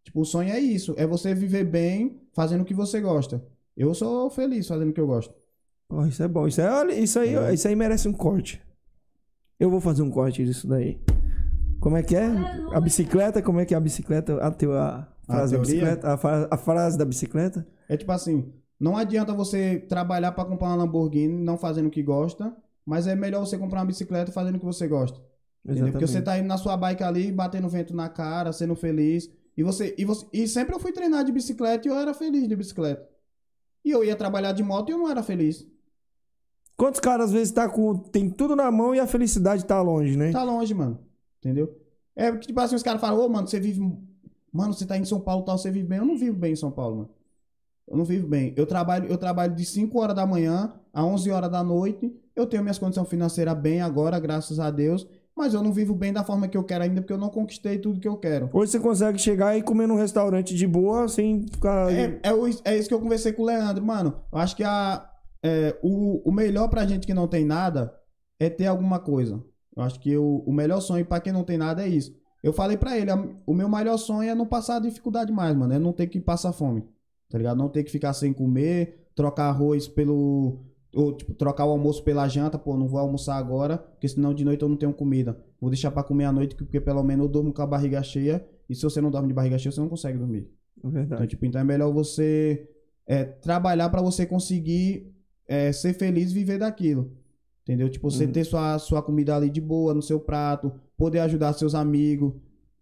Tipo, 0.04 0.20
o 0.20 0.24
sonho 0.24 0.52
é 0.52 0.60
isso. 0.60 0.94
É 0.96 1.06
você 1.06 1.34
viver 1.34 1.64
bem 1.64 2.20
fazendo 2.32 2.60
o 2.60 2.64
que 2.64 2.74
você 2.74 3.00
gosta. 3.00 3.44
Eu 3.76 3.92
sou 3.94 4.30
feliz 4.30 4.68
fazendo 4.68 4.90
o 4.90 4.92
que 4.92 5.00
eu 5.00 5.06
gosto. 5.06 5.34
Ó, 5.90 6.06
isso 6.06 6.22
é 6.22 6.28
bom. 6.28 6.46
Isso, 6.46 6.60
é, 6.60 6.70
olha, 6.70 6.92
isso, 6.92 7.18
aí, 7.18 7.34
É. 7.34 7.52
isso 7.52 7.66
aí 7.66 7.74
merece 7.74 8.06
um 8.08 8.12
corte. 8.12 8.62
Eu 9.58 9.70
vou 9.70 9.80
fazer 9.80 10.02
um 10.02 10.10
corte 10.10 10.44
disso 10.44 10.68
daí. 10.68 11.00
Como 11.80 11.96
é 11.96 12.02
que 12.02 12.14
é? 12.14 12.26
A 12.72 12.80
bicicleta, 12.80 13.42
como 13.42 13.60
é 13.60 13.64
que 13.64 13.74
é 13.74 13.76
a 13.76 13.80
bicicleta? 13.80 14.36
A 14.36 14.50
tua 14.50 15.08
A 15.26 15.32
frase 15.32 15.52
da 15.52 15.58
bicicleta? 15.58 16.08
A, 16.08 16.54
a 16.54 16.58
frase 16.58 16.98
da 16.98 17.04
bicicleta? 17.04 17.66
É 17.88 17.96
tipo 17.96 18.12
assim, 18.12 18.52
não 18.78 18.96
adianta 18.96 19.32
você 19.32 19.80
trabalhar 19.88 20.32
pra 20.32 20.44
comprar 20.44 20.68
uma 20.68 20.76
Lamborghini 20.76 21.42
não 21.42 21.56
fazendo 21.56 21.86
o 21.86 21.90
que 21.90 22.02
gosta, 22.02 22.56
mas 22.86 23.06
é 23.06 23.14
melhor 23.14 23.40
você 23.40 23.58
comprar 23.58 23.80
uma 23.80 23.86
bicicleta 23.86 24.30
fazendo 24.30 24.56
o 24.56 24.58
que 24.58 24.64
você 24.64 24.86
gosta. 24.86 25.20
Entendeu? 25.64 25.90
Porque 25.90 26.06
você 26.06 26.22
tá 26.22 26.38
indo 26.38 26.46
na 26.46 26.56
sua 26.56 26.76
bike 26.76 27.02
ali, 27.02 27.32
batendo 27.32 27.68
vento 27.68 27.94
na 27.94 28.08
cara, 28.08 28.52
sendo 28.52 28.74
feliz. 28.74 29.30
E 29.56 29.62
você, 29.62 29.94
e 29.98 30.04
você. 30.04 30.24
E 30.32 30.46
sempre 30.46 30.74
eu 30.74 30.78
fui 30.78 30.92
treinar 30.92 31.24
de 31.24 31.32
bicicleta 31.32 31.86
e 31.86 31.90
eu 31.90 31.96
era 31.96 32.14
feliz 32.14 32.46
de 32.48 32.54
bicicleta. 32.56 33.06
E 33.84 33.90
eu 33.90 34.04
ia 34.04 34.14
trabalhar 34.14 34.52
de 34.52 34.62
moto 34.62 34.88
e 34.88 34.92
eu 34.92 34.98
não 34.98 35.10
era 35.10 35.22
feliz. 35.22 35.66
Quantos 36.78 37.00
caras 37.00 37.26
às 37.26 37.32
vezes 37.32 37.52
tá 37.52 37.68
com. 37.68 37.96
tem 37.96 38.30
tudo 38.30 38.54
na 38.54 38.70
mão 38.70 38.94
e 38.94 39.00
a 39.00 39.06
felicidade 39.06 39.64
tá 39.64 39.82
longe, 39.82 40.16
né? 40.16 40.30
Tá 40.30 40.44
longe, 40.44 40.72
mano. 40.72 40.96
Entendeu? 41.40 41.76
É 42.14 42.30
que, 42.30 42.46
tipo 42.46 42.60
assim, 42.60 42.76
os 42.76 42.84
caras 42.84 43.00
falam, 43.00 43.18
ô, 43.18 43.28
mano, 43.28 43.48
você 43.48 43.58
vive. 43.58 43.80
Mano, 44.52 44.72
você 44.72 44.86
tá 44.86 44.96
em 44.96 45.04
São 45.04 45.20
Paulo 45.20 45.44
tal, 45.44 45.58
você 45.58 45.72
vive 45.72 45.88
bem. 45.88 45.98
Eu 45.98 46.06
não 46.06 46.16
vivo 46.16 46.36
bem 46.36 46.52
em 46.52 46.56
São 46.56 46.70
Paulo, 46.70 46.96
mano. 46.98 47.10
Eu 47.88 47.96
não 47.96 48.04
vivo 48.04 48.28
bem. 48.28 48.54
Eu 48.56 48.64
trabalho, 48.64 49.08
eu 49.08 49.18
trabalho 49.18 49.56
de 49.56 49.64
5 49.64 49.98
horas 49.98 50.14
da 50.14 50.24
manhã 50.24 50.72
a 50.92 51.04
11 51.04 51.28
horas 51.32 51.50
da 51.50 51.64
noite. 51.64 52.14
Eu 52.36 52.46
tenho 52.46 52.62
minhas 52.62 52.78
condições 52.78 53.08
financeiras 53.08 53.58
bem 53.58 53.80
agora, 53.80 54.20
graças 54.20 54.60
a 54.60 54.70
Deus. 54.70 55.04
Mas 55.34 55.54
eu 55.54 55.62
não 55.62 55.72
vivo 55.72 55.94
bem 55.94 56.12
da 56.12 56.22
forma 56.22 56.46
que 56.46 56.56
eu 56.56 56.62
quero 56.62 56.84
ainda, 56.84 57.00
porque 57.00 57.12
eu 57.12 57.18
não 57.18 57.28
conquistei 57.28 57.78
tudo 57.78 57.98
que 57.98 58.08
eu 58.08 58.16
quero. 58.16 58.50
Hoje 58.52 58.72
você 58.72 58.80
consegue 58.80 59.18
chegar 59.18 59.56
e 59.56 59.62
comer 59.62 59.88
num 59.88 59.96
restaurante 59.96 60.54
de 60.54 60.66
boa 60.66 61.08
sem 61.08 61.44
ficar. 61.50 61.92
É, 61.92 62.20
é, 62.22 62.72
é 62.72 62.78
isso 62.78 62.88
que 62.88 62.94
eu 62.94 63.00
conversei 63.00 63.32
com 63.32 63.42
o 63.42 63.46
Leandro, 63.46 63.84
mano. 63.84 64.14
Eu 64.32 64.38
acho 64.38 64.54
que 64.54 64.64
a, 64.64 65.08
é, 65.42 65.78
o, 65.82 66.28
o 66.28 66.32
melhor 66.32 66.68
pra 66.68 66.86
gente 66.86 67.06
que 67.06 67.14
não 67.14 67.28
tem 67.28 67.44
nada 67.44 67.94
é 68.38 68.48
ter 68.48 68.66
alguma 68.66 68.98
coisa. 68.98 69.42
Eu 69.76 69.82
acho 69.82 70.00
que 70.00 70.16
o, 70.16 70.42
o 70.46 70.52
melhor 70.52 70.80
sonho 70.80 71.04
pra 71.04 71.20
quem 71.20 71.32
não 71.32 71.44
tem 71.44 71.56
nada 71.56 71.82
é 71.82 71.88
isso. 71.88 72.16
Eu 72.42 72.52
falei 72.52 72.76
pra 72.76 72.96
ele, 72.96 73.10
o 73.46 73.54
meu 73.54 73.68
melhor 73.68 73.96
sonho 73.96 74.30
é 74.30 74.34
não 74.34 74.46
passar 74.46 74.80
dificuldade 74.80 75.32
mais, 75.32 75.56
mano. 75.56 75.72
É 75.72 75.78
não 75.78 75.92
ter 75.92 76.06
que 76.06 76.20
passar 76.20 76.52
fome. 76.52 76.84
Tá 77.28 77.36
ligado? 77.36 77.58
Não 77.58 77.68
ter 77.68 77.84
que 77.84 77.90
ficar 77.90 78.12
sem 78.12 78.32
comer, 78.32 79.10
trocar 79.14 79.48
arroz 79.48 79.86
pelo. 79.86 80.64
Ou, 80.94 81.12
tipo, 81.12 81.34
trocar 81.34 81.66
o 81.66 81.70
almoço 81.70 82.02
pela 82.02 82.26
janta, 82.28 82.58
pô, 82.58 82.76
não 82.76 82.88
vou 82.88 82.98
almoçar 82.98 83.36
agora, 83.36 83.76
porque 83.76 84.08
senão 84.08 84.32
de 84.32 84.44
noite 84.44 84.62
eu 84.62 84.68
não 84.68 84.76
tenho 84.76 84.92
comida. 84.92 85.38
Vou 85.60 85.68
deixar 85.68 85.90
pra 85.90 86.02
comer 86.02 86.24
à 86.24 86.32
noite, 86.32 86.54
porque 86.54 86.80
pelo 86.80 87.02
menos 87.02 87.26
eu 87.26 87.30
durmo 87.30 87.52
com 87.52 87.60
a 87.60 87.66
barriga 87.66 88.02
cheia. 88.02 88.44
E 88.68 88.74
se 88.74 88.82
você 88.82 89.00
não 89.00 89.10
dorme 89.10 89.28
de 89.28 89.34
barriga 89.34 89.58
cheia, 89.58 89.70
você 89.70 89.80
não 89.80 89.88
consegue 89.88 90.16
dormir. 90.16 90.50
É 90.82 90.88
verdade. 90.88 91.14
Então, 91.14 91.26
tipo, 91.26 91.44
então 91.44 91.60
é 91.60 91.64
melhor 91.64 91.92
você 91.92 92.68
é, 93.06 93.24
trabalhar 93.24 93.88
pra 93.90 94.00
você 94.00 94.24
conseguir 94.24 95.14
é, 95.48 95.72
ser 95.72 95.94
feliz 95.94 96.30
e 96.30 96.34
viver 96.34 96.58
daquilo. 96.58 97.10
Entendeu? 97.62 97.88
Tipo, 97.88 98.10
você 98.10 98.24
Uhum. 98.26 98.32
ter 98.32 98.44
sua, 98.44 98.78
sua 98.78 99.02
comida 99.02 99.34
ali 99.34 99.50
de 99.50 99.60
boa 99.60 99.92
no 99.92 100.00
seu 100.02 100.20
prato, 100.20 100.72
poder 100.96 101.18
ajudar 101.20 101.52
seus 101.54 101.74
amigos, 101.74 102.32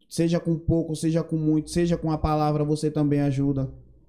seja 0.09 0.39
com 0.39 0.57
pouco, 0.59 0.95
seja 0.95 1.23
com 1.25 1.37
muito, 1.37 1.71
seja 1.71 1.97
com 1.97 2.11
a 2.13 2.19
palavra, 2.19 2.63
você 2.65 2.91
também 2.91 3.21
ajuda. 3.21 3.69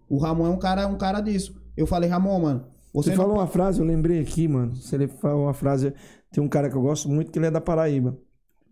O 0.10 0.18
Ramon 0.18 0.46
é 0.48 0.50
um 0.50 0.58
cara, 0.60 0.88
um 0.88 0.98
cara 0.98 1.20
disso. 1.22 1.60
Eu 1.76 1.88
falei, 1.88 2.10
Ramon, 2.10 2.40
mano, 2.40 2.66
Você, 2.94 3.10
você, 3.12 3.16
não 3.16 3.24
falou 3.24 3.38
uma 3.38 3.48
frase, 3.48 3.80
eu 3.80 3.86
lembrei 3.86 4.20
aqui, 4.20 4.48
mano. 4.48 4.76
Você 4.76 5.08
falou 5.08 5.44
uma 5.46 5.54
frase. 5.54 5.94
Tem 6.32 6.44
um 6.44 6.48
cara 6.48 6.70
que 6.70 6.76
eu 6.76 6.82
gosto 6.82 7.08
muito 7.10 7.32
que 7.32 7.38
ele 7.40 7.46
é 7.48 7.52
da 7.52 7.62
Paraíba. 7.62 8.18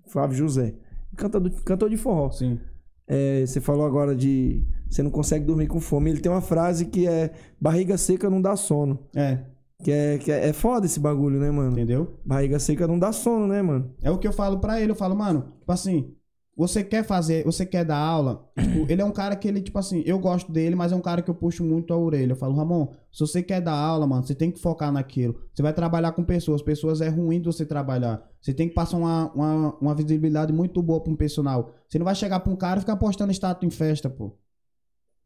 Flávio 0.07 0.35
José. 0.37 0.73
Canta 1.15 1.39
do- 1.39 1.49
cantor 1.63 1.89
de 1.89 1.97
forró. 1.97 2.29
Sim. 2.31 2.59
É, 3.07 3.45
você 3.45 3.59
falou 3.61 3.85
agora 3.85 4.15
de. 4.15 4.63
Você 4.89 5.01
não 5.03 5.11
consegue 5.11 5.45
dormir 5.45 5.67
com 5.67 5.79
fome. 5.79 6.09
Ele 6.09 6.19
tem 6.21 6.31
uma 6.31 6.41
frase 6.41 6.85
que 6.85 7.07
é: 7.07 7.31
barriga 7.59 7.97
seca 7.97 8.29
não 8.29 8.41
dá 8.41 8.55
sono. 8.55 8.99
É, 9.15 9.39
Que 9.83 9.91
é, 9.91 10.17
que 10.17 10.31
é, 10.31 10.49
é 10.49 10.53
foda 10.53 10.85
esse 10.85 10.99
bagulho, 10.99 11.39
né, 11.39 11.51
mano? 11.51 11.71
entendeu? 11.71 12.19
Barriga 12.25 12.59
seca 12.59 12.87
não 12.87 12.97
dá 12.97 13.11
sono, 13.11 13.47
né, 13.47 13.61
mano? 13.61 13.93
É 14.01 14.09
o 14.09 14.17
que 14.17 14.27
eu 14.27 14.33
falo 14.33 14.59
pra 14.59 14.79
ele. 14.81 14.91
Eu 14.91 14.95
falo, 14.95 15.15
mano, 15.15 15.53
tipo 15.59 15.71
assim, 15.71 16.15
você 16.57 16.83
quer 16.83 17.03
fazer, 17.03 17.43
você 17.43 17.65
quer 17.65 17.83
dar 17.83 17.97
aula. 17.97 18.49
Tipo, 18.57 18.89
ele 18.89 19.01
é 19.01 19.05
um 19.05 19.11
cara 19.11 19.35
que 19.35 19.45
ele, 19.45 19.61
tipo 19.61 19.77
assim, 19.77 20.01
eu 20.05 20.17
gosto 20.17 20.51
dele, 20.51 20.73
mas 20.73 20.93
é 20.93 20.95
um 20.95 21.01
cara 21.01 21.21
que 21.21 21.29
eu 21.29 21.35
puxo 21.35 21.63
muito 21.65 21.93
a 21.93 21.97
orelha. 21.97 22.31
Eu 22.31 22.37
falo, 22.37 22.55
Ramon, 22.55 22.87
se 23.11 23.19
você 23.19 23.43
quer 23.43 23.59
dar 23.59 23.73
aula, 23.73 24.07
mano, 24.07 24.25
você 24.25 24.33
tem 24.33 24.49
que 24.49 24.59
focar 24.59 24.91
naquilo. 24.91 25.35
Você 25.53 25.61
vai 25.61 25.73
trabalhar 25.73 26.13
com 26.13 26.23
pessoas. 26.23 26.61
Pessoas 26.61 27.01
é 27.01 27.09
ruim 27.09 27.41
de 27.41 27.47
você 27.47 27.65
trabalhar. 27.65 28.25
Você 28.41 28.53
tem 28.53 28.69
que 28.69 28.73
passar 28.73 28.95
uma, 28.95 29.31
uma, 29.33 29.77
uma 29.81 29.95
visibilidade 29.95 30.53
muito 30.53 30.81
boa 30.81 31.01
pra 31.01 31.11
um 31.11 31.15
personal. 31.15 31.73
Você 31.89 31.99
não 31.99 32.05
vai 32.05 32.15
chegar 32.15 32.39
pra 32.39 32.53
um 32.53 32.55
cara 32.55 32.77
e 32.77 32.81
ficar 32.81 32.95
postando 32.95 33.33
status 33.33 33.67
em 33.67 33.69
festa, 33.69 34.09
pô. 34.09 34.37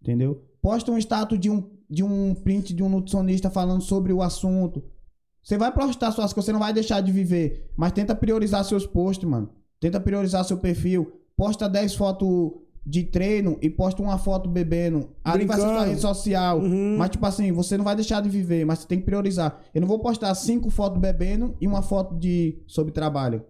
Entendeu? 0.01 0.43
Posta 0.61 0.91
um 0.91 0.97
status 0.97 1.39
de 1.39 1.51
um, 1.51 1.69
de 1.89 2.03
um 2.03 2.35
print 2.35 2.73
de 2.73 2.83
um 2.83 2.89
nutricionista 2.89 3.49
falando 3.49 3.81
sobre 3.81 4.13
o 4.13 4.21
assunto. 4.21 4.83
Você 5.41 5.57
vai 5.57 5.71
postar 5.73 6.11
suas 6.11 6.31
coisas, 6.31 6.45
você 6.45 6.51
não 6.51 6.59
vai 6.59 6.73
deixar 6.73 7.01
de 7.01 7.11
viver. 7.11 7.71
Mas 7.75 7.91
tenta 7.91 8.13
priorizar 8.13 8.63
seus 8.63 8.85
posts, 8.85 9.27
mano. 9.27 9.49
Tenta 9.79 9.99
priorizar 9.99 10.43
seu 10.45 10.57
perfil. 10.57 11.11
Posta 11.35 11.67
10 11.67 11.95
fotos 11.95 12.51
de 12.85 13.03
treino 13.03 13.57
e 13.61 13.69
posta 13.69 14.01
uma 14.01 14.17
foto 14.17 14.49
bebendo. 14.49 15.09
Ali 15.23 15.45
vai 15.45 15.57
ser 15.57 15.63
sua 15.63 15.85
rede 15.85 16.01
social. 16.01 16.59
Uhum. 16.59 16.97
Mas, 16.97 17.09
tipo 17.11 17.25
assim, 17.25 17.51
você 17.51 17.77
não 17.77 17.85
vai 17.85 17.95
deixar 17.95 18.21
de 18.21 18.29
viver, 18.29 18.65
mas 18.65 18.79
você 18.79 18.87
tem 18.87 18.99
que 18.99 19.05
priorizar. 19.05 19.61
Eu 19.73 19.81
não 19.81 19.87
vou 19.87 19.99
postar 19.99 20.33
cinco 20.35 20.69
fotos 20.69 20.99
bebendo 20.99 21.55
e 21.59 21.67
uma 21.67 21.81
foto 21.81 22.15
de 22.15 22.61
sobre 22.67 22.91
trabalho. 22.91 23.43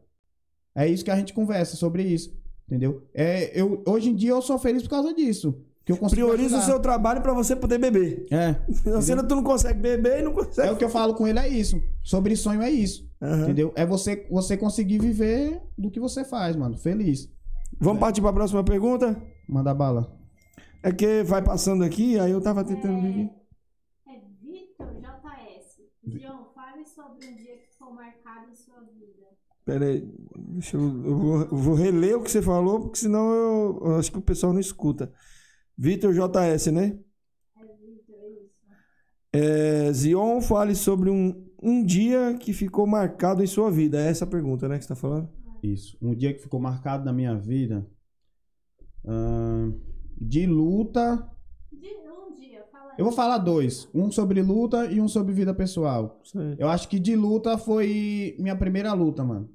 É 0.75 0.87
isso 0.87 1.03
que 1.03 1.11
a 1.11 1.15
gente 1.15 1.33
conversa 1.33 1.75
sobre 1.75 2.03
isso. 2.03 2.37
Entendeu? 2.67 3.07
É, 3.13 3.59
eu, 3.59 3.83
hoje 3.87 4.09
em 4.09 4.15
dia 4.15 4.29
eu 4.29 4.41
sou 4.41 4.59
feliz 4.59 4.83
por 4.83 4.89
causa 4.89 5.13
disso. 5.13 5.65
Que 5.89 5.93
eu 5.93 5.97
consigo 5.97 6.21
Prioriza 6.21 6.55
o 6.55 6.59
ajudar. 6.59 6.71
seu 6.71 6.79
trabalho 6.79 7.19
pra 7.19 7.33
você 7.33 7.55
poder 7.55 7.79
beber. 7.79 8.27
É. 8.29 8.53
Senão 8.73 9.01
você 9.01 9.15
não- 9.15 9.27
tu 9.27 9.35
não 9.35 9.41
consegue 9.43 9.79
beber 9.79 10.19
e 10.19 10.21
não 10.21 10.33
consegue. 10.33 10.67
É 10.67 10.71
o 10.71 10.77
que 10.77 10.83
eu 10.83 10.89
falo 10.89 11.15
com 11.15 11.27
ele, 11.27 11.39
é 11.39 11.47
isso. 11.47 11.81
Sobre 12.03 12.35
sonho 12.35 12.61
é 12.61 12.69
isso. 12.69 13.09
Aham. 13.19 13.41
Entendeu? 13.45 13.73
É 13.75 13.87
você, 13.87 14.27
você 14.29 14.55
conseguir 14.55 14.99
viver 14.99 15.59
do 15.75 15.89
que 15.89 15.99
você 15.99 16.23
faz, 16.23 16.55
mano. 16.55 16.77
Feliz. 16.77 17.27
Vamos 17.79 17.99
partir 17.99 18.21
pra 18.21 18.31
próxima 18.31 18.63
pergunta? 18.63 19.19
Manda 19.47 19.73
bala. 19.73 20.15
É 20.83 20.91
que 20.91 21.23
vai 21.23 21.41
passando 21.43 21.83
aqui, 21.83 22.19
aí 22.19 22.29
eu 22.29 22.39
tava 22.39 22.63
tentando 22.63 23.01
ver 23.01 23.09
aqui. 23.09 23.29
É 24.09 24.19
Vitor 24.43 24.93
JS. 24.93 26.21
João, 26.21 26.45
fale 26.53 26.85
sobre 26.85 27.25
um 27.29 27.35
dia 27.35 27.57
que 27.57 27.71
ficou 27.73 27.91
marcado 27.95 28.51
em 28.51 28.55
sua 28.55 28.79
vida. 28.81 29.25
Pera 29.65 29.85
aí, 29.85 30.07
deixa 30.49 30.77
eu, 30.77 30.81
eu 30.83 31.17
vou, 31.17 31.41
eu 31.41 31.57
vou 31.57 31.73
reler 31.73 32.15
o 32.15 32.21
que 32.21 32.29
você 32.29 32.43
falou, 32.43 32.79
porque 32.81 32.99
senão 32.99 33.33
eu, 33.33 33.81
eu 33.85 33.95
acho 33.97 34.11
que 34.11 34.19
o 34.19 34.21
pessoal 34.21 34.53
não 34.53 34.59
escuta. 34.59 35.11
Vitor 35.81 36.14
JS, 36.14 36.73
né? 36.73 36.99
É 37.56 37.64
Vitor, 37.64 38.18
isso. 38.43 39.93
Zion, 39.93 40.41
fale 40.41 40.76
sobre 40.76 41.10
um, 41.10 41.49
um 41.64 41.81
dia 41.85 42.35
que 42.38 42.51
ficou 42.51 42.85
marcado 42.85 43.41
em 43.41 43.47
sua 43.47 43.72
vida. 43.72 43.97
É 43.97 44.10
essa 44.10 44.26
a 44.26 44.27
pergunta, 44.27 44.68
né, 44.68 44.77
que 44.77 44.84
você 44.84 44.89
tá 44.89 44.95
falando? 44.95 45.30
Isso. 45.64 45.97
Um 46.01 46.14
dia 46.14 46.34
que 46.34 46.41
ficou 46.41 46.60
marcado 46.60 47.06
na 47.06 47.14
minha 47.14 47.34
vida. 47.34 47.88
ahn, 49.06 49.72
de 50.19 50.45
luta. 50.45 51.26
De 51.72 51.88
um 51.88 52.34
dia, 52.34 52.65
fala 52.69 52.91
aí. 52.91 52.95
Eu 52.97 53.06
vou 53.06 53.14
falar 53.14 53.38
dois. 53.38 53.88
Um 53.93 54.11
sobre 54.11 54.41
luta 54.41 54.85
e 54.88 54.99
um 54.99 55.07
sobre 55.07 55.34
vida 55.34 55.53
pessoal. 55.53 56.19
Certo. 56.26 56.60
Eu 56.60 56.68
acho 56.68 56.89
que 56.89 56.99
de 56.99 57.15
luta 57.15 57.57
foi 57.57 58.35
minha 58.38 58.57
primeira 58.57 58.91
luta, 58.91 59.23
mano. 59.23 59.49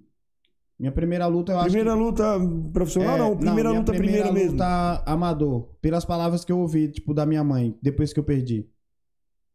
Minha 0.84 0.92
primeira 0.92 1.26
luta, 1.26 1.52
eu 1.52 1.56
acho 1.60 1.68
que... 1.68 1.72
Primeira 1.72 1.94
luta 1.94 2.24
profissional, 2.70 3.16
É, 3.16 3.18
não? 3.18 3.34
Primeira 3.38 3.70
minha 3.70 3.80
luta, 3.80 3.92
primeira 3.94 4.30
mesmo. 4.30 4.50
luta 4.52 5.02
amador. 5.06 5.70
Pelas 5.80 6.04
palavras 6.04 6.44
que 6.44 6.52
eu 6.52 6.58
ouvi, 6.58 6.88
tipo, 6.88 7.14
da 7.14 7.24
minha 7.24 7.42
mãe, 7.42 7.74
depois 7.80 8.12
que 8.12 8.20
eu 8.20 8.24
perdi. 8.24 8.68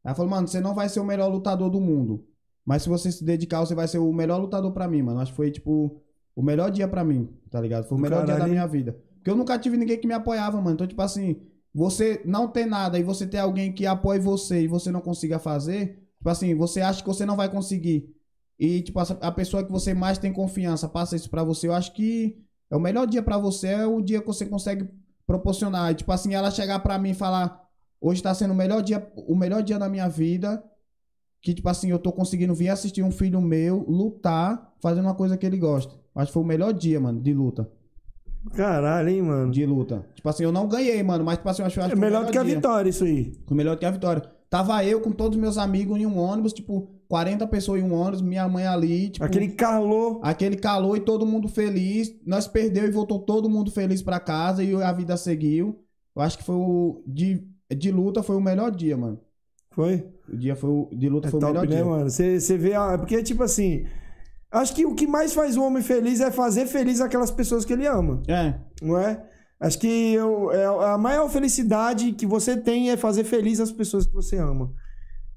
Ela 0.03 0.15
falou, 0.15 0.31
mano, 0.31 0.47
você 0.47 0.59
não 0.59 0.73
vai 0.73 0.89
ser 0.89 0.99
o 0.99 1.03
melhor 1.05 1.27
lutador 1.27 1.69
do 1.69 1.79
mundo. 1.79 2.25
Mas 2.65 2.81
se 2.81 2.89
você 2.89 3.11
se 3.11 3.23
dedicar, 3.23 3.59
você 3.59 3.75
vai 3.75 3.87
ser 3.87 3.99
o 3.99 4.11
melhor 4.11 4.41
lutador 4.41 4.71
pra 4.71 4.87
mim, 4.87 5.03
mano. 5.03 5.19
Acho 5.19 5.31
que 5.31 5.37
foi, 5.37 5.51
tipo, 5.51 6.01
o 6.35 6.41
melhor 6.41 6.71
dia 6.71 6.87
pra 6.87 7.03
mim, 7.03 7.29
tá 7.51 7.61
ligado? 7.61 7.87
Foi 7.87 7.95
o 7.95 8.01
melhor 8.01 8.25
dia 8.25 8.33
Caralho, 8.33 8.39
da 8.39 8.47
hein? 8.47 8.53
minha 8.53 8.67
vida. 8.67 8.97
Porque 9.17 9.29
eu 9.29 9.35
nunca 9.35 9.59
tive 9.59 9.77
ninguém 9.77 9.99
que 9.99 10.07
me 10.07 10.15
apoiava, 10.15 10.57
mano. 10.59 10.73
Então, 10.73 10.87
tipo 10.87 11.01
assim, 11.03 11.35
você 11.71 12.23
não 12.25 12.47
ter 12.47 12.65
nada 12.65 12.97
e 12.97 13.03
você 13.03 13.27
ter 13.27 13.37
alguém 13.37 13.71
que 13.71 13.85
apoie 13.85 14.17
você 14.17 14.63
e 14.63 14.67
você 14.67 14.91
não 14.91 14.99
consiga 15.01 15.37
fazer, 15.37 15.99
tipo 16.17 16.27
assim, 16.29 16.55
você 16.55 16.81
acha 16.81 17.03
que 17.03 17.07
você 17.07 17.23
não 17.23 17.35
vai 17.35 17.49
conseguir. 17.49 18.15
E, 18.59 18.81
tipo, 18.81 18.99
a 18.99 19.31
pessoa 19.31 19.63
que 19.63 19.71
você 19.71 19.93
mais 19.93 20.17
tem 20.17 20.33
confiança 20.33 20.89
passa 20.89 21.15
isso 21.15 21.29
pra 21.29 21.43
você, 21.43 21.67
eu 21.67 21.73
acho 21.73 21.93
que 21.93 22.37
é 22.69 22.75
o 22.75 22.79
melhor 22.79 23.07
dia 23.07 23.23
pra 23.23 23.37
você, 23.37 23.67
é 23.67 23.85
o 23.87 24.01
dia 24.01 24.19
que 24.19 24.27
você 24.27 24.45
consegue 24.45 24.87
proporcionar. 25.25 25.91
E, 25.91 25.95
tipo 25.95 26.11
assim, 26.11 26.33
ela 26.33 26.51
chegar 26.51 26.79
pra 26.79 26.99
mim 26.99 27.11
e 27.11 27.13
falar: 27.13 27.61
hoje 28.01 28.21
tá 28.21 28.33
sendo 28.33 28.51
o 28.51 28.55
melhor 28.57 28.81
dia, 28.83 29.07
o 29.15 29.35
melhor 29.35 29.63
dia 29.63 29.79
da 29.79 29.87
minha 29.87 30.09
vida. 30.09 30.61
Que, 31.41 31.53
tipo 31.53 31.69
assim, 31.69 31.89
eu 31.89 31.97
tô 31.97 32.11
conseguindo 32.11 32.53
vir 32.53 32.67
assistir 32.67 33.01
um 33.01 33.11
filho 33.11 33.39
meu 33.39 33.85
lutar, 33.87 34.73
fazendo 34.81 35.05
uma 35.05 35.15
coisa 35.15 35.37
que 35.37 35.45
ele 35.45 35.57
gosta. 35.57 35.93
Acho 36.13 36.27
que 36.27 36.33
foi 36.33 36.43
o 36.43 36.45
melhor 36.45 36.73
dia, 36.73 36.99
mano, 36.99 37.21
de 37.21 37.33
luta. 37.33 37.71
Caralho, 38.53 39.07
hein, 39.07 39.21
mano. 39.21 39.49
De 39.51 39.65
luta. 39.65 40.05
Tipo 40.15 40.27
assim, 40.27 40.43
eu 40.43 40.51
não 40.51 40.67
ganhei, 40.67 41.01
mano, 41.01 41.23
mas, 41.23 41.37
tipo 41.37 41.47
assim, 41.47 41.61
eu 41.61 41.67
acho, 41.67 41.79
eu 41.79 41.83
acho 41.85 41.93
É 41.93 41.95
que 41.95 41.99
foi 41.99 42.07
o 42.07 42.11
melhor 42.11 42.25
do 42.25 42.31
que 42.33 42.37
a 42.37 42.43
dia. 42.43 42.55
vitória, 42.55 42.89
isso 42.89 43.05
aí. 43.05 43.39
Foi 43.47 43.55
melhor 43.55 43.75
do 43.75 43.79
que 43.79 43.85
a 43.85 43.91
vitória. 43.91 44.21
Tava 44.49 44.83
eu 44.83 44.99
com 44.99 45.13
todos 45.13 45.37
os 45.37 45.41
meus 45.41 45.57
amigos 45.57 45.97
em 45.97 46.05
um 46.05 46.17
ônibus, 46.17 46.51
tipo, 46.51 46.89
40 47.09 47.47
pessoas 47.47 47.81
em 47.81 47.83
um 47.83 47.93
ônibus, 47.93 48.21
minha 48.21 48.47
mãe 48.47 48.65
ali, 48.67 49.09
tipo. 49.09 49.25
Aquele 49.25 49.49
calor. 49.49 50.19
Aquele 50.23 50.55
calor 50.55 50.95
e 50.95 50.99
todo 51.01 51.25
mundo 51.25 51.47
feliz. 51.49 52.15
Nós 52.25 52.47
perdeu 52.47 52.85
e 52.85 52.91
voltou 52.91 53.19
todo 53.19 53.49
mundo 53.49 53.71
feliz 53.71 54.01
pra 54.01 54.19
casa 54.19 54.63
e 54.63 54.73
a 54.81 54.91
vida 54.93 55.17
seguiu. 55.17 55.83
Eu 56.15 56.21
acho 56.21 56.37
que 56.37 56.43
foi 56.43 56.55
o. 56.55 57.03
De, 57.07 57.43
de 57.75 57.91
luta 57.91 58.21
foi 58.23 58.35
o 58.35 58.41
melhor 58.41 58.69
dia, 58.71 58.95
mano. 58.95 59.19
Foi? 59.71 60.07
O 60.31 60.37
dia 60.37 60.55
foi 60.55 60.69
o. 60.69 60.89
De 60.93 61.09
luta 61.09 61.27
É 61.27 61.31
foi 61.31 61.39
o 61.39 61.41
top, 61.41 61.51
melhor 61.53 61.67
né, 61.67 61.75
dia. 61.75 61.85
mano? 61.85 62.09
Você 62.09 62.39
você 62.39 62.57
vê. 62.57 62.75
A... 62.75 62.95
Porque, 62.97 63.23
tipo 63.23 63.41
assim. 63.43 63.85
Acho 64.51 64.75
que 64.75 64.85
o 64.85 64.93
que 64.95 65.05
mais 65.07 65.33
faz 65.33 65.57
o 65.57 65.63
homem 65.63 65.81
feliz 65.83 66.21
é 66.21 66.31
fazer 66.31 66.67
feliz 66.67 67.01
aquelas 67.01 67.29
pessoas 67.31 67.65
que 67.65 67.73
ele 67.73 67.85
ama, 67.85 68.21
É. 68.27 68.55
não 68.81 68.97
é? 68.97 69.23
Acho 69.59 69.77
que 69.79 70.13
eu, 70.13 70.51
é 70.51 70.65
a 70.93 70.97
maior 70.97 71.29
felicidade 71.29 72.13
que 72.13 72.25
você 72.25 72.55
tem 72.57 72.89
é 72.89 72.97
fazer 72.97 73.23
feliz 73.25 73.59
as 73.59 73.71
pessoas 73.71 74.07
que 74.07 74.13
você 74.13 74.37
ama. 74.37 74.71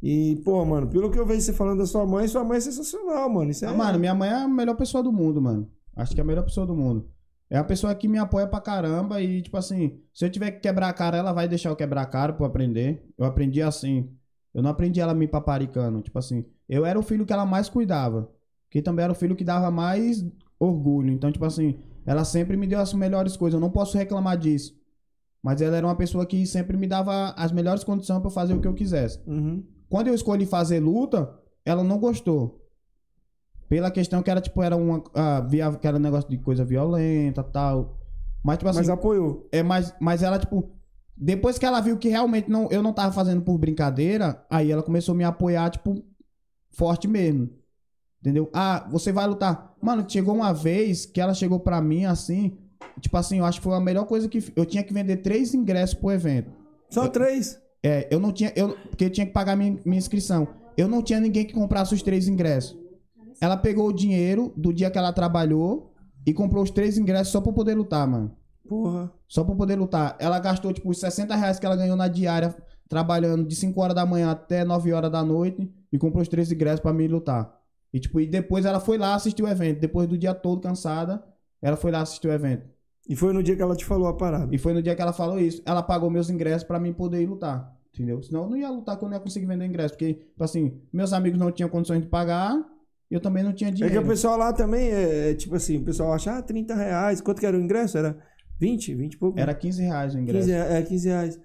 E, 0.03 0.37
pô, 0.45 0.65
mano, 0.65 0.89
pelo 0.89 1.11
que 1.11 1.19
eu 1.19 1.25
vejo 1.25 1.43
você 1.43 1.53
falando 1.53 1.79
da 1.79 1.87
sua 1.87 2.05
mãe, 2.05 2.27
sua 2.27 2.43
mãe 2.43 2.59
é 2.59 2.61
sensacional, 2.61 3.31
mano. 3.31 3.51
Isso 3.53 3.65
é... 3.65 3.69
Ah, 3.69 3.73
mano, 3.73 3.99
minha 4.01 4.15
mãe 4.15 4.29
é 4.29 4.35
a 4.35 4.49
melhor 4.49 4.75
pessoa 4.75 5.03
do 5.03 5.13
mundo, 5.13 5.41
mano. 5.41 5.71
Acho 5.95 6.13
que 6.13 6.21
é 6.21 6.25
a 6.25 6.27
melhor 6.27 6.43
pessoa 6.43 6.67
do 6.67 6.75
mundo. 6.75 7.09
É 7.49 7.57
a 7.57 7.63
pessoa 7.63 7.95
que 7.95 8.09
me 8.09 8.19
apoia 8.19 8.47
pra 8.47 8.61
caramba 8.61 9.21
e, 9.21 9.43
tipo 9.43 9.57
assim, 9.57 10.01
se 10.13 10.25
eu 10.25 10.31
tiver 10.31 10.51
que 10.53 10.61
quebrar 10.61 10.89
a 10.89 10.93
cara, 10.93 11.19
ela 11.19 11.33
vai 11.33 11.47
deixar 11.47 11.69
eu 11.69 11.77
quebrar 11.77 12.03
a 12.03 12.07
cara 12.07 12.33
pra 12.33 12.45
eu 12.45 12.49
aprender. 12.49 13.07
Eu 13.17 13.25
aprendi 13.25 13.63
assim. 13.63 14.11
Eu 14.53 14.63
não 14.63 14.71
aprendi 14.71 15.01
ela 15.01 15.15
me 15.15 15.29
paparicando. 15.29 16.01
Tipo 16.01 16.19
assim, 16.19 16.45
eu 16.69 16.85
era 16.85 16.99
o 16.99 17.03
filho 17.03 17.25
que 17.25 17.33
ela 17.33 17.47
mais 17.47 17.69
cuidava. 17.69 18.29
Que 18.71 18.83
também 18.83 19.05
era 19.05 19.13
o 19.13 19.15
filho 19.15 19.37
que 19.37 19.45
dava 19.45 19.71
mais 19.71 20.27
orgulho. 20.59 21.11
Então, 21.11 21.31
tipo 21.31 21.45
assim, 21.45 21.79
ela 22.05 22.25
sempre 22.25 22.57
me 22.57 22.67
deu 22.67 22.81
as 22.81 22.93
melhores 22.93 23.37
coisas. 23.37 23.55
Eu 23.55 23.61
não 23.61 23.71
posso 23.71 23.97
reclamar 23.97 24.37
disso. 24.37 24.75
Mas 25.43 25.61
ela 25.61 25.77
era 25.77 25.87
uma 25.87 25.97
pessoa 25.97 26.25
que 26.25 26.47
sempre 26.47 26.77
me 26.77 26.87
dava 26.87 27.35
as 27.37 27.53
melhores 27.53 27.85
condições 27.85 28.19
pra 28.19 28.29
eu 28.29 28.33
fazer 28.33 28.55
o 28.55 28.61
que 28.61 28.67
eu 28.67 28.75
quisesse. 28.75 29.21
Uhum. 29.27 29.63
Quando 29.93 30.09
eu 30.09 30.15
escolhi 30.15 30.47
fazer 30.47 30.81
luta, 30.81 31.39
ela 31.67 31.85
não 31.85 31.99
gostou. 31.99 32.67
Pela 33.69 33.91
questão 33.91 34.23
que 34.23 34.31
era, 34.31 34.41
tipo, 34.41 34.63
era 34.63 34.75
uma. 34.75 35.05
Ah, 35.15 35.41
via, 35.43 35.71
que 35.71 35.87
era 35.87 35.99
um 35.99 36.01
negócio 36.01 36.31
de 36.31 36.39
coisa 36.39 36.65
violenta 36.65 37.43
tal. 37.43 38.01
Mas, 38.43 38.57
tipo 38.57 38.71
assim. 38.71 38.79
Mas 38.79 38.89
apoiou. 38.89 39.47
É, 39.53 39.63
mas, 39.63 39.95
mas 40.01 40.23
ela, 40.23 40.39
tipo. 40.39 40.71
Depois 41.15 41.59
que 41.59 41.67
ela 41.67 41.79
viu 41.83 41.99
que 41.99 42.09
realmente 42.09 42.51
não, 42.51 42.71
eu 42.71 42.83
não 42.83 42.95
tava 42.95 43.13
fazendo 43.13 43.43
por 43.43 43.59
brincadeira, 43.59 44.43
aí 44.49 44.73
ela 44.73 44.83
começou 44.83 45.13
a 45.13 45.19
me 45.19 45.25
apoiar, 45.25 45.69
tipo, 45.69 46.03
forte 46.71 47.07
mesmo. 47.07 47.51
Entendeu? 48.19 48.49
Ah, 48.55 48.89
você 48.91 49.13
vai 49.13 49.27
lutar. 49.27 49.77
Mano, 49.83 50.07
chegou 50.09 50.35
uma 50.35 50.55
vez 50.55 51.05
que 51.05 51.21
ela 51.21 51.35
chegou 51.35 51.61
pra 51.61 51.83
mim 51.83 52.07
assim. 52.07 52.57
Tipo 52.99 53.19
assim, 53.19 53.41
eu 53.41 53.45
acho 53.45 53.61
que 53.61 53.65
foi 53.65 53.77
a 53.77 53.81
melhor 53.81 54.07
coisa 54.07 54.27
que. 54.27 54.43
Eu 54.57 54.65
tinha 54.65 54.83
que 54.83 54.95
vender 54.95 55.19
três 55.19 55.53
ingressos 55.53 55.97
pro 55.97 56.13
evento. 56.13 56.51
Só 56.89 57.09
três. 57.09 57.62
É, 57.83 58.09
eu 58.11 58.21
não 58.21 58.33
tinha. 58.33 58.53
Eu, 58.55 58.77
porque 58.89 59.05
eu 59.05 59.11
tinha 59.11 59.27
que 59.27 59.33
pagar 59.33 59.57
minha, 59.57 59.79
minha 59.85 59.99
inscrição. 59.99 60.47
Eu 60.77 60.89
não 60.89 61.03
tinha 61.03 61.21
ninguém 61.21 61.45
que 61.45 61.53
comprasse 61.53 61.95
os 61.95 62.03
três 62.03 62.29
ingressos. 62.29 62.79
Ela 63.41 63.57
pegou 63.57 63.89
o 63.89 63.93
dinheiro 63.93 64.53
do 64.57 64.73
dia 64.73 64.91
que 64.91 64.99
ela 64.99 65.13
trabalhou 65.13 65.93
e 66.25 66.33
comprou 66.33 66.63
os 66.63 66.71
três 66.71 66.97
ingressos 66.97 67.33
só 67.33 67.41
pra 67.41 67.53
poder 67.53 67.75
lutar, 67.75 68.07
mano. 68.07 68.37
Porra. 68.69 69.13
Só 69.27 69.43
pra 69.43 69.55
poder 69.55 69.77
lutar. 69.77 70.17
Ela 70.21 70.39
gastou, 70.39 70.73
tipo, 70.73 70.89
os 70.89 70.99
60 70.99 71.35
reais 71.35 71.59
que 71.59 71.67
ela 71.67 71.77
ganhou 71.77 71.97
na 71.97 72.09
diária, 72.09 72.55
trabalhando 72.89 73.45
de 73.45 73.57
5 73.57 73.81
horas 73.81 73.95
da 73.95 74.07
manhã 74.07 74.31
até 74.31 74.65
9 74.65 74.93
horas 74.93 75.11
da 75.11 75.25
noite, 75.25 75.69
e 75.93 75.99
comprou 75.99 76.23
os 76.23 76.29
três 76.29 76.51
ingressos 76.53 76.81
pra 76.81 76.93
mim 76.93 77.09
lutar. 77.09 77.53
E, 77.93 77.99
tipo, 77.99 78.21
e 78.21 78.27
depois 78.27 78.65
ela 78.65 78.81
foi 78.81 78.97
lá 78.97 79.15
assistir 79.15 79.43
o 79.43 79.49
evento. 79.49 79.81
Depois 79.81 80.09
do 80.09 80.17
dia 80.17 80.33
todo 80.33 80.61
cansada, 80.61 81.23
ela 81.61 81.77
foi 81.77 81.91
lá 81.91 82.01
assistir 82.01 82.29
o 82.29 82.33
evento. 82.33 82.65
E 83.09 83.17
foi 83.17 83.33
no 83.33 83.43
dia 83.43 83.57
que 83.57 83.63
ela 83.63 83.75
te 83.77 83.85
falou 83.85 84.07
a 84.07 84.15
parada. 84.17 84.55
E 84.55 84.59
foi 84.59 84.73
no 84.73 84.83
dia 84.83 84.95
que 84.95 85.03
ela 85.03 85.13
falou 85.13 85.39
isso. 85.39 85.61
Ela 85.67 85.83
pagou 85.83 86.09
meus 86.11 86.31
ingressos 86.31 86.65
pra 86.67 86.79
mim 86.79 86.93
poder 86.93 87.21
ir 87.21 87.27
lutar. 87.27 87.73
Entendeu? 87.93 88.23
Senão 88.23 88.45
eu 88.45 88.51
não 88.51 88.57
ia 88.57 88.71
lutar 88.71 88.97
que 88.99 89.05
eu 89.05 89.09
não 89.09 89.17
ia 89.17 89.21
conseguir 89.23 89.47
vender 89.47 89.67
ingresso. 89.67 89.95
Porque, 89.95 90.15
tipo 90.15 90.43
assim, 90.45 90.81
meus 90.93 91.13
amigos 91.13 91.39
não 91.39 91.51
tinham 91.51 91.69
condições 91.69 92.01
de 92.01 92.07
pagar. 92.07 92.55
E 93.11 93.15
eu 93.15 93.21
também 93.21 93.43
não 93.45 93.53
tinha 93.53 93.69
É 93.69 93.73
dinheiro. 93.73 93.95
que 94.01 94.05
o 94.05 94.09
pessoal 94.09 94.39
lá 94.39 94.53
também 94.53 94.89
é, 94.91 95.31
é 95.31 95.35
tipo 95.35 95.55
assim, 95.55 95.77
o 95.79 95.85
pessoal 95.85 96.13
acha, 96.15 96.39
ah, 96.39 96.41
30 96.43 96.75
reais. 96.75 97.21
Quanto 97.21 97.41
que 97.41 97.45
era 97.47 97.57
o 97.57 97.61
ingresso? 97.61 97.99
Era 97.99 98.17
20, 98.59 98.95
20 98.95 99.13
e 99.15 99.19
pouco? 99.19 99.39
Era 99.39 99.53
15 99.55 99.83
reais 99.83 100.15
o 100.15 100.19
15, 100.19 100.31
ingresso. 100.31 100.49
re- 100.49 100.79
é, 100.79 100.83
15 100.83 101.09
reais. 101.09 101.41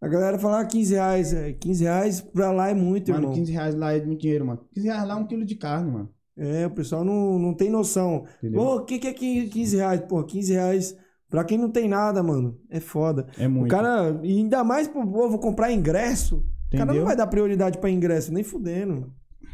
A 0.00 0.08
galera 0.08 0.38
fala, 0.38 0.60
ah, 0.60 0.64
15 0.64 0.94
reais. 0.94 1.34
É, 1.34 1.52
15 1.52 1.84
reais 1.84 2.20
pra 2.22 2.50
lá 2.52 2.70
é 2.70 2.74
muito, 2.74 3.10
Mano, 3.10 3.24
irmão. 3.24 3.34
15 3.34 3.52
reais 3.52 3.74
lá 3.74 3.92
é 3.92 4.00
muito 4.02 4.20
dinheiro, 4.22 4.46
mano. 4.46 4.60
15 4.72 4.86
reais 4.86 5.06
lá 5.06 5.12
é 5.14 5.16
um 5.18 5.26
quilo 5.26 5.44
de 5.44 5.56
carne, 5.56 5.90
mano. 5.90 6.08
É, 6.40 6.66
o 6.66 6.70
pessoal 6.70 7.04
não, 7.04 7.38
não 7.38 7.54
tem 7.54 7.68
noção. 7.68 8.24
Entendeu? 8.38 8.60
Pô, 8.60 8.76
o 8.76 8.84
que, 8.84 8.98
que 8.98 9.08
é 9.08 9.12
15 9.12 9.48
15 9.48 9.76
reais? 9.76 10.00
Pô, 10.00 10.24
15 10.24 10.52
reais 10.52 10.96
pra 11.28 11.44
quem 11.44 11.58
não 11.58 11.70
tem 11.70 11.88
nada, 11.88 12.22
mano. 12.22 12.58
É 12.70 12.80
foda. 12.80 13.26
É 13.38 13.46
muito. 13.46 13.66
O 13.66 13.68
cara, 13.70 14.18
ainda 14.22 14.64
mais 14.64 14.88
pro 14.88 15.06
povo 15.06 15.38
comprar 15.38 15.70
ingresso. 15.70 16.38
O 16.38 16.70
cara 16.72 16.86
não 16.86 16.92
Entendeu? 16.94 17.06
vai 17.06 17.16
dar 17.16 17.26
prioridade 17.26 17.78
pra 17.78 17.90
ingresso, 17.90 18.32
nem 18.32 18.42
fudendo. 18.42 19.12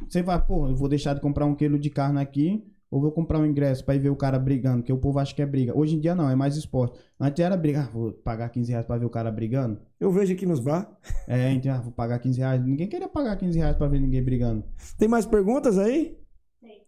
Você 0.09 0.23
vai, 0.23 0.41
pô, 0.41 0.69
eu 0.69 0.77
vou 0.77 0.89
deixar 0.89 1.15
de 1.15 1.21
comprar 1.21 1.47
um 1.47 1.55
quilo 1.55 1.79
de 1.79 1.89
carne 1.91 2.21
aqui, 2.21 2.63
ou 2.91 3.01
vou 3.01 3.11
comprar 3.11 3.39
um 3.41 3.47
ingresso 3.47 3.85
pra 3.85 3.95
ir 3.95 3.99
ver 3.99 4.11
o 4.11 4.17
cara 4.17 4.39
brigando, 4.39 4.79
porque 4.79 4.93
o 4.93 4.99
povo 4.99 5.19
acha 5.19 5.35
que 5.35 5.43
é 5.43 5.47
briga. 5.47 5.77
Hoje 5.77 5.97
em 5.97 6.01
dia 6.01 6.15
não, 6.15 6.29
é 6.31 6.37
mais 6.37 6.57
esporte. 6.57 6.99
Antes 7.19 7.43
era 7.43 7.57
briga, 7.57 7.81
ah, 7.81 7.91
vou 7.93 8.13
pagar 8.13 8.51
15 8.51 8.71
reais 8.71 8.87
pra 8.87 8.99
ver 8.99 9.07
o 9.07 9.11
cara 9.11 9.33
brigando. 9.33 9.81
Eu 9.99 10.11
vejo 10.13 10.33
aqui 10.33 10.47
nos 10.47 10.61
bar. 10.61 10.89
É, 11.27 11.51
então, 11.51 11.75
ah, 11.75 11.81
vou 11.81 11.93
pagar 11.93 12.19
15 12.19 12.39
reais. 12.39 12.63
Ninguém 12.65 12.87
queria 12.89 13.09
pagar 13.09 13.37
15 13.37 13.59
reais 13.59 13.77
pra 13.77 13.89
ver 13.89 13.99
ninguém 14.01 14.23
brigando. 14.23 14.65
Tem 14.99 15.09
mais 15.09 15.27
perguntas 15.27 15.79
aí? 15.79 16.17
Tem. 16.61 16.83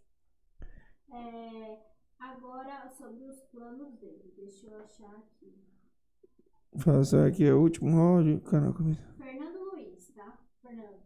É, 1.13 1.79
agora 2.21 2.91
sobre 3.09 3.25
os 3.25 3.41
planos 3.45 3.95
dele. 3.95 4.35
Deixa 4.37 4.67
eu 4.67 4.83
achar 4.83 5.17
aqui. 5.17 5.55
Faça 6.77 7.27
aqui 7.27 7.45
é 7.45 7.55
o 7.55 7.63
último 7.63 7.99
áudio. 7.99 8.41
Caraca, 8.43 8.85
Fernando 9.17 9.59
Luiz, 9.73 10.09
tá? 10.15 10.39
Fernando. 10.61 11.01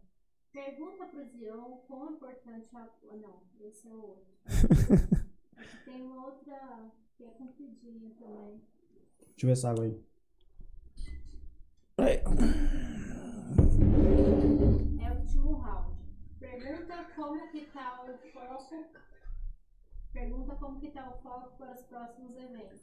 Pergunta 0.51 1.05
pro 1.05 1.25
Zion 1.25 1.77
quão 1.87 2.11
importante 2.11 2.67
é 2.75 2.77
a. 2.77 2.81
ah, 3.09 3.15
Não, 3.15 3.41
esse 3.61 3.87
é 3.87 3.91
o 3.91 4.01
outro. 4.01 4.33
Aqui 5.55 5.77
tem 5.85 6.01
uma 6.01 6.25
outra 6.25 6.91
que 7.15 7.23
é 7.23 7.29
compridinha 7.29 8.11
também. 8.19 8.61
Deixa 9.19 9.43
eu 9.43 9.47
ver 9.47 9.51
essa 9.53 9.69
água 9.71 9.85
aí. 9.85 10.03
É 11.97 12.23
o 15.09 15.19
último 15.21 15.53
round. 15.53 15.97
Pergunta 16.37 17.05
como 17.15 17.51
que 17.51 17.65
tá 17.67 18.03
o 18.03 18.17
foco. 18.33 19.03
Pergunta 20.13 20.55
como 20.59 20.79
que 20.79 20.91
tá 20.91 21.09
o 21.09 21.23
foco 21.23 21.57
para 21.57 21.73
os 21.73 21.81
próximos 21.83 22.31
eventos. 22.37 22.81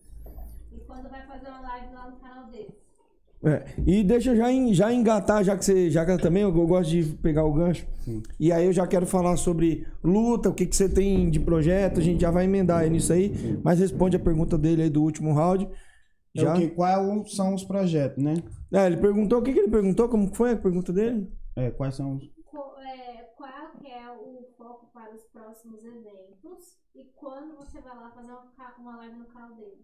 E 0.73 0.81
quando 0.81 1.09
vai 1.09 1.25
fazer 1.27 1.49
uma 1.49 1.61
live 1.61 1.95
lá 1.95 2.11
no 2.11 2.17
canal 2.17 2.51
dele. 2.51 2.75
É, 3.43 3.65
e 3.87 4.05
deixa 4.05 4.31
eu 4.33 4.37
já, 4.37 4.53
en- 4.53 4.75
já 4.75 4.93
engatar, 4.93 5.43
já 5.43 5.57
que 5.57 5.65
você. 5.65 5.89
Já 5.91 6.05
que 6.05 6.19
também 6.19 6.43
eu, 6.43 6.55
eu 6.55 6.67
gosto 6.67 6.91
de 6.91 7.05
pegar 7.23 7.45
o 7.45 7.53
gancho. 7.53 7.87
E 8.39 8.53
aí 8.53 8.67
eu 8.67 8.73
já 8.73 8.87
quero 8.87 9.07
falar 9.07 9.37
sobre 9.39 9.87
luta, 10.05 10.51
o 10.51 10.55
que, 10.55 10.67
que 10.67 10.77
você 10.77 10.89
tem 10.89 11.31
de 11.31 11.41
projeto, 11.41 12.01
a 12.01 12.03
gente 12.03 12.21
já 12.21 12.31
vai 12.31 12.45
emendar 12.45 12.81
aí 12.81 12.91
nisso 12.91 13.13
aí. 13.13 13.59
Mas 13.65 13.79
responde 13.81 14.17
a 14.17 14.21
pergunta 14.21 14.59
dele 14.59 14.83
aí 14.83 14.91
do 14.91 15.03
último 15.03 15.33
round. 15.33 15.67
É 16.37 16.41
Já? 16.43 16.55
o 16.55 16.59
que, 16.59 16.69
quais 16.69 17.35
são 17.35 17.55
os 17.55 17.65
projetos, 17.65 18.23
né? 18.23 18.35
É, 18.73 18.87
ele 18.87 18.99
perguntou, 18.99 19.39
o 19.39 19.43
que, 19.43 19.53
que 19.53 19.59
ele 19.59 19.71
perguntou? 19.71 20.09
Como 20.09 20.33
foi 20.35 20.53
a 20.53 20.57
pergunta 20.57 20.93
dele? 20.93 21.27
É, 21.57 21.71
quais 21.71 21.95
são 21.95 22.17
os. 22.17 22.23
É, 22.25 23.20
que 23.81 23.87
é 23.87 24.11
o 24.11 24.45
foco 24.59 24.91
para 24.93 25.15
os 25.15 25.23
próximos 25.33 25.83
eventos 25.85 26.79
e 26.95 27.05
quando 27.17 27.57
você 27.57 27.81
vai 27.81 27.97
lá 27.97 28.11
fazer 28.11 28.33
uma, 28.33 28.45
uma 28.79 28.97
live 28.99 29.17
no 29.19 29.27
canal 29.27 29.55
dele. 29.55 29.79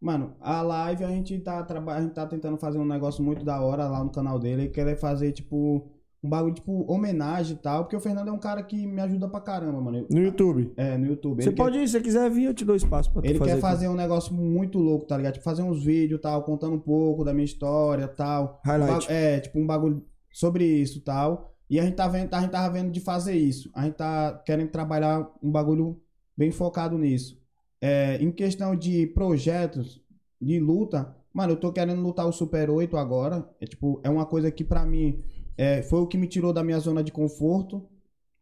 Mano, 0.00 0.34
a 0.40 0.62
live 0.62 1.04
a 1.04 1.08
gente 1.08 1.38
tá 1.40 1.62
trabalhando, 1.62 1.98
a 1.98 2.02
gente 2.06 2.14
tá 2.14 2.26
tentando 2.26 2.56
fazer 2.56 2.78
um 2.78 2.84
negócio 2.84 3.22
muito 3.22 3.44
da 3.44 3.60
hora 3.60 3.88
lá 3.88 4.02
no 4.04 4.10
canal 4.10 4.38
dele. 4.38 4.62
Ele 4.62 4.70
quer 4.70 4.96
fazer, 4.96 5.32
tipo, 5.32 5.90
um 6.22 6.28
bagulho, 6.30 6.54
tipo, 6.54 6.84
homenagem 6.92 7.56
e 7.56 7.58
tal. 7.58 7.82
Porque 7.82 7.96
o 7.96 8.00
Fernando 8.00 8.28
é 8.28 8.32
um 8.32 8.38
cara 8.38 8.62
que 8.62 8.86
me 8.86 9.00
ajuda 9.00 9.28
pra 9.28 9.40
caramba, 9.40 9.80
mano. 9.80 10.06
No 10.08 10.20
YouTube. 10.20 10.72
É, 10.76 10.96
no 10.96 11.04
YouTube. 11.06 11.42
Você 11.42 11.48
Ele 11.48 11.56
quer- 11.56 11.62
pode 11.64 11.78
ir, 11.78 11.86
se 11.88 11.92
você 11.92 12.00
quiser 12.00 12.30
vir, 12.30 12.44
eu 12.44 12.54
te 12.54 12.64
dou 12.64 12.76
espaço 12.76 13.12
pra 13.12 13.22
tu 13.22 13.24
Ele 13.28 13.38
fazer. 13.40 13.54
quer 13.54 13.60
fazer 13.60 13.88
um 13.88 13.94
negócio 13.94 14.32
muito 14.32 14.78
louco, 14.78 15.04
tá 15.04 15.16
ligado? 15.16 15.32
Tipo, 15.34 15.44
fazer 15.44 15.62
uns 15.62 15.84
vídeos 15.84 16.20
tal, 16.20 16.44
contando 16.44 16.76
um 16.76 16.80
pouco 16.80 17.24
da 17.24 17.32
minha 17.34 17.44
história 17.44 18.06
tal. 18.06 18.60
Highlight. 18.64 19.06
Ba- 19.08 19.12
É, 19.12 19.40
tipo, 19.40 19.58
um 19.58 19.66
bagulho 19.66 20.04
sobre 20.32 20.64
isso 20.64 21.02
tal. 21.02 21.56
E 21.70 21.78
a 21.78 21.84
gente 21.84 21.96
tá 21.96 22.08
vendo, 22.08 22.32
a 22.32 22.40
gente 22.40 22.50
tava 22.50 22.72
vendo 22.72 22.90
de 22.90 23.00
fazer 23.00 23.34
isso. 23.34 23.70
A 23.74 23.84
gente 23.84 23.94
tá 23.94 24.32
querendo 24.46 24.70
trabalhar 24.70 25.30
um 25.42 25.50
bagulho 25.50 26.00
bem 26.36 26.50
focado 26.50 26.96
nisso. 26.96 27.38
É, 27.80 28.16
em 28.22 28.30
questão 28.32 28.74
de 28.74 29.06
projetos 29.08 30.02
de 30.40 30.58
luta, 30.58 31.14
mano, 31.32 31.52
eu 31.52 31.56
tô 31.56 31.72
querendo 31.72 32.00
lutar 32.00 32.26
o 32.26 32.32
Super 32.32 32.70
8 32.70 32.96
agora. 32.96 33.48
É 33.60 33.66
tipo, 33.66 34.00
é 34.02 34.08
uma 34.10 34.24
coisa 34.26 34.50
que 34.50 34.64
pra 34.64 34.86
mim 34.86 35.22
é, 35.56 35.82
foi 35.82 36.00
o 36.00 36.06
que 36.06 36.16
me 36.16 36.26
tirou 36.26 36.52
da 36.52 36.64
minha 36.64 36.78
zona 36.78 37.02
de 37.02 37.12
conforto. 37.12 37.86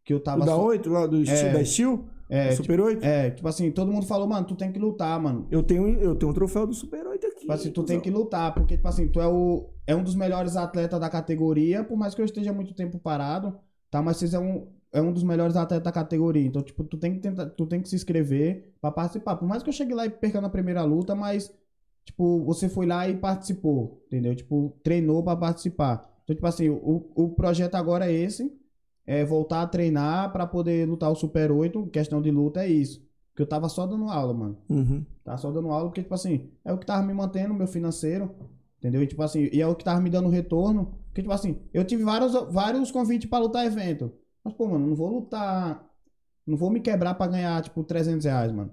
Que 0.05 0.13
eu 0.13 0.21
tava 0.21 0.43
O 0.43 0.45
da 0.45 0.55
só- 0.55 0.65
8, 0.65 0.89
lá 0.89 1.05
do 1.05 1.21
Steel, 1.25 1.37
É. 1.49 1.53
da 1.53 1.65
Steel? 1.65 2.05
é, 2.29 2.49
do 2.49 2.55
Super 2.55 2.79
8? 2.79 3.03
é, 3.05 3.29
tipo 3.31 3.47
assim, 3.47 3.69
todo 3.71 3.91
mundo 3.91 4.05
falou, 4.05 4.25
mano, 4.25 4.47
tu 4.47 4.55
tem 4.55 4.71
que 4.71 4.79
lutar, 4.79 5.19
mano. 5.21 5.45
Eu, 5.51 5.61
tenho, 5.61 5.85
eu 5.99 6.15
tenho 6.15 6.31
um 6.31 6.33
troféu 6.33 6.65
do 6.65 6.73
Super 6.73 7.05
8 7.05 7.27
aqui. 7.27 7.39
Tipo 7.41 7.51
assim, 7.51 7.71
tu 7.71 7.83
tem 7.83 7.99
que 7.99 8.09
lutar, 8.09 8.53
porque, 8.53 8.77
tipo 8.77 8.87
assim, 8.87 9.09
tu 9.09 9.19
é, 9.19 9.27
o, 9.27 9.69
é 9.87 9.95
um 9.95 10.03
dos 10.03 10.15
melhores 10.15 10.57
atletas 10.57 10.99
da 10.99 11.09
categoria, 11.09 11.83
por 11.83 11.97
mais 11.97 12.13
que 12.13 12.21
eu 12.21 12.25
esteja 12.25 12.51
muito 12.51 12.73
tempo 12.73 12.99
parado, 12.99 13.57
tá? 13.89 14.01
Mas 14.01 14.17
você 14.17 14.35
é 14.35 14.39
um, 14.39 14.67
é 14.91 15.01
um 15.01 15.13
dos 15.13 15.23
melhores 15.23 15.55
atletas 15.55 15.85
da 15.85 15.91
categoria. 15.93 16.45
Então, 16.45 16.61
tipo, 16.61 16.83
tu 16.83 16.97
tem 16.97 17.15
que 17.15 17.21
tentar, 17.21 17.45
tu 17.47 17.65
tem 17.65 17.81
que 17.81 17.87
se 17.87 17.95
inscrever 17.95 18.73
pra 18.81 18.91
participar. 18.91 19.37
Por 19.37 19.47
mais 19.47 19.63
que 19.63 19.69
eu 19.69 19.73
chegue 19.73 19.93
lá 19.93 20.05
e 20.05 20.09
perca 20.09 20.41
na 20.41 20.49
primeira 20.49 20.83
luta, 20.83 21.15
mas, 21.15 21.49
tipo, 22.03 22.43
você 22.43 22.67
foi 22.67 22.85
lá 22.85 23.07
e 23.07 23.15
participou, 23.15 24.03
entendeu? 24.07 24.35
Tipo, 24.35 24.77
treinou 24.83 25.23
pra 25.23 25.37
participar. 25.37 26.01
Então, 26.25 26.35
tipo 26.35 26.45
assim, 26.45 26.67
o, 26.67 27.09
o 27.15 27.29
projeto 27.29 27.75
agora 27.75 28.11
é 28.11 28.13
esse, 28.13 28.53
é 29.05 29.23
voltar 29.23 29.61
a 29.61 29.67
treinar 29.67 30.33
pra 30.33 30.45
poder 30.45 30.85
lutar 30.85 31.09
o 31.09 31.15
Super 31.15 31.49
8. 31.49 31.87
Questão 31.87 32.21
de 32.21 32.29
luta 32.29 32.65
é 32.65 32.67
isso. 32.67 33.07
Porque 33.29 33.43
eu 33.43 33.47
tava 33.47 33.69
só 33.69 33.87
dando 33.87 34.09
aula, 34.09 34.33
mano. 34.33 34.57
Uhum. 34.67 35.05
Tá 35.23 35.37
só 35.37 35.49
dando 35.49 35.69
aula, 35.69 35.85
porque, 35.85 36.01
tipo 36.01 36.13
assim, 36.13 36.49
é 36.65 36.73
o 36.73 36.77
que 36.77 36.85
tava 36.85 37.05
me 37.05 37.13
mantendo, 37.13 37.53
meu 37.53 37.67
financeiro. 37.67 38.35
Entendeu? 38.87 39.03
E, 39.03 39.07
tipo 39.07 39.21
assim, 39.21 39.49
e 39.51 39.61
é 39.61 39.67
o 39.67 39.75
que 39.75 39.83
tava 39.83 39.99
me 39.99 40.09
dando 40.09 40.29
retorno. 40.29 40.97
Porque, 41.07 41.21
tipo 41.21 41.33
assim, 41.33 41.59
eu 41.73 41.83
tive 41.83 42.03
vários, 42.03 42.31
vários 42.51 42.89
convites 42.91 43.29
pra 43.29 43.39
lutar 43.39 43.65
evento. 43.65 44.11
Mas, 44.43 44.53
pô, 44.53 44.67
mano, 44.67 44.87
não 44.87 44.95
vou 44.95 45.09
lutar. 45.09 45.83
Não 46.45 46.55
vou 46.55 46.69
me 46.69 46.79
quebrar 46.79 47.15
pra 47.15 47.27
ganhar, 47.27 47.61
tipo, 47.61 47.83
300 47.83 48.25
reais, 48.25 48.51
mano. 48.51 48.71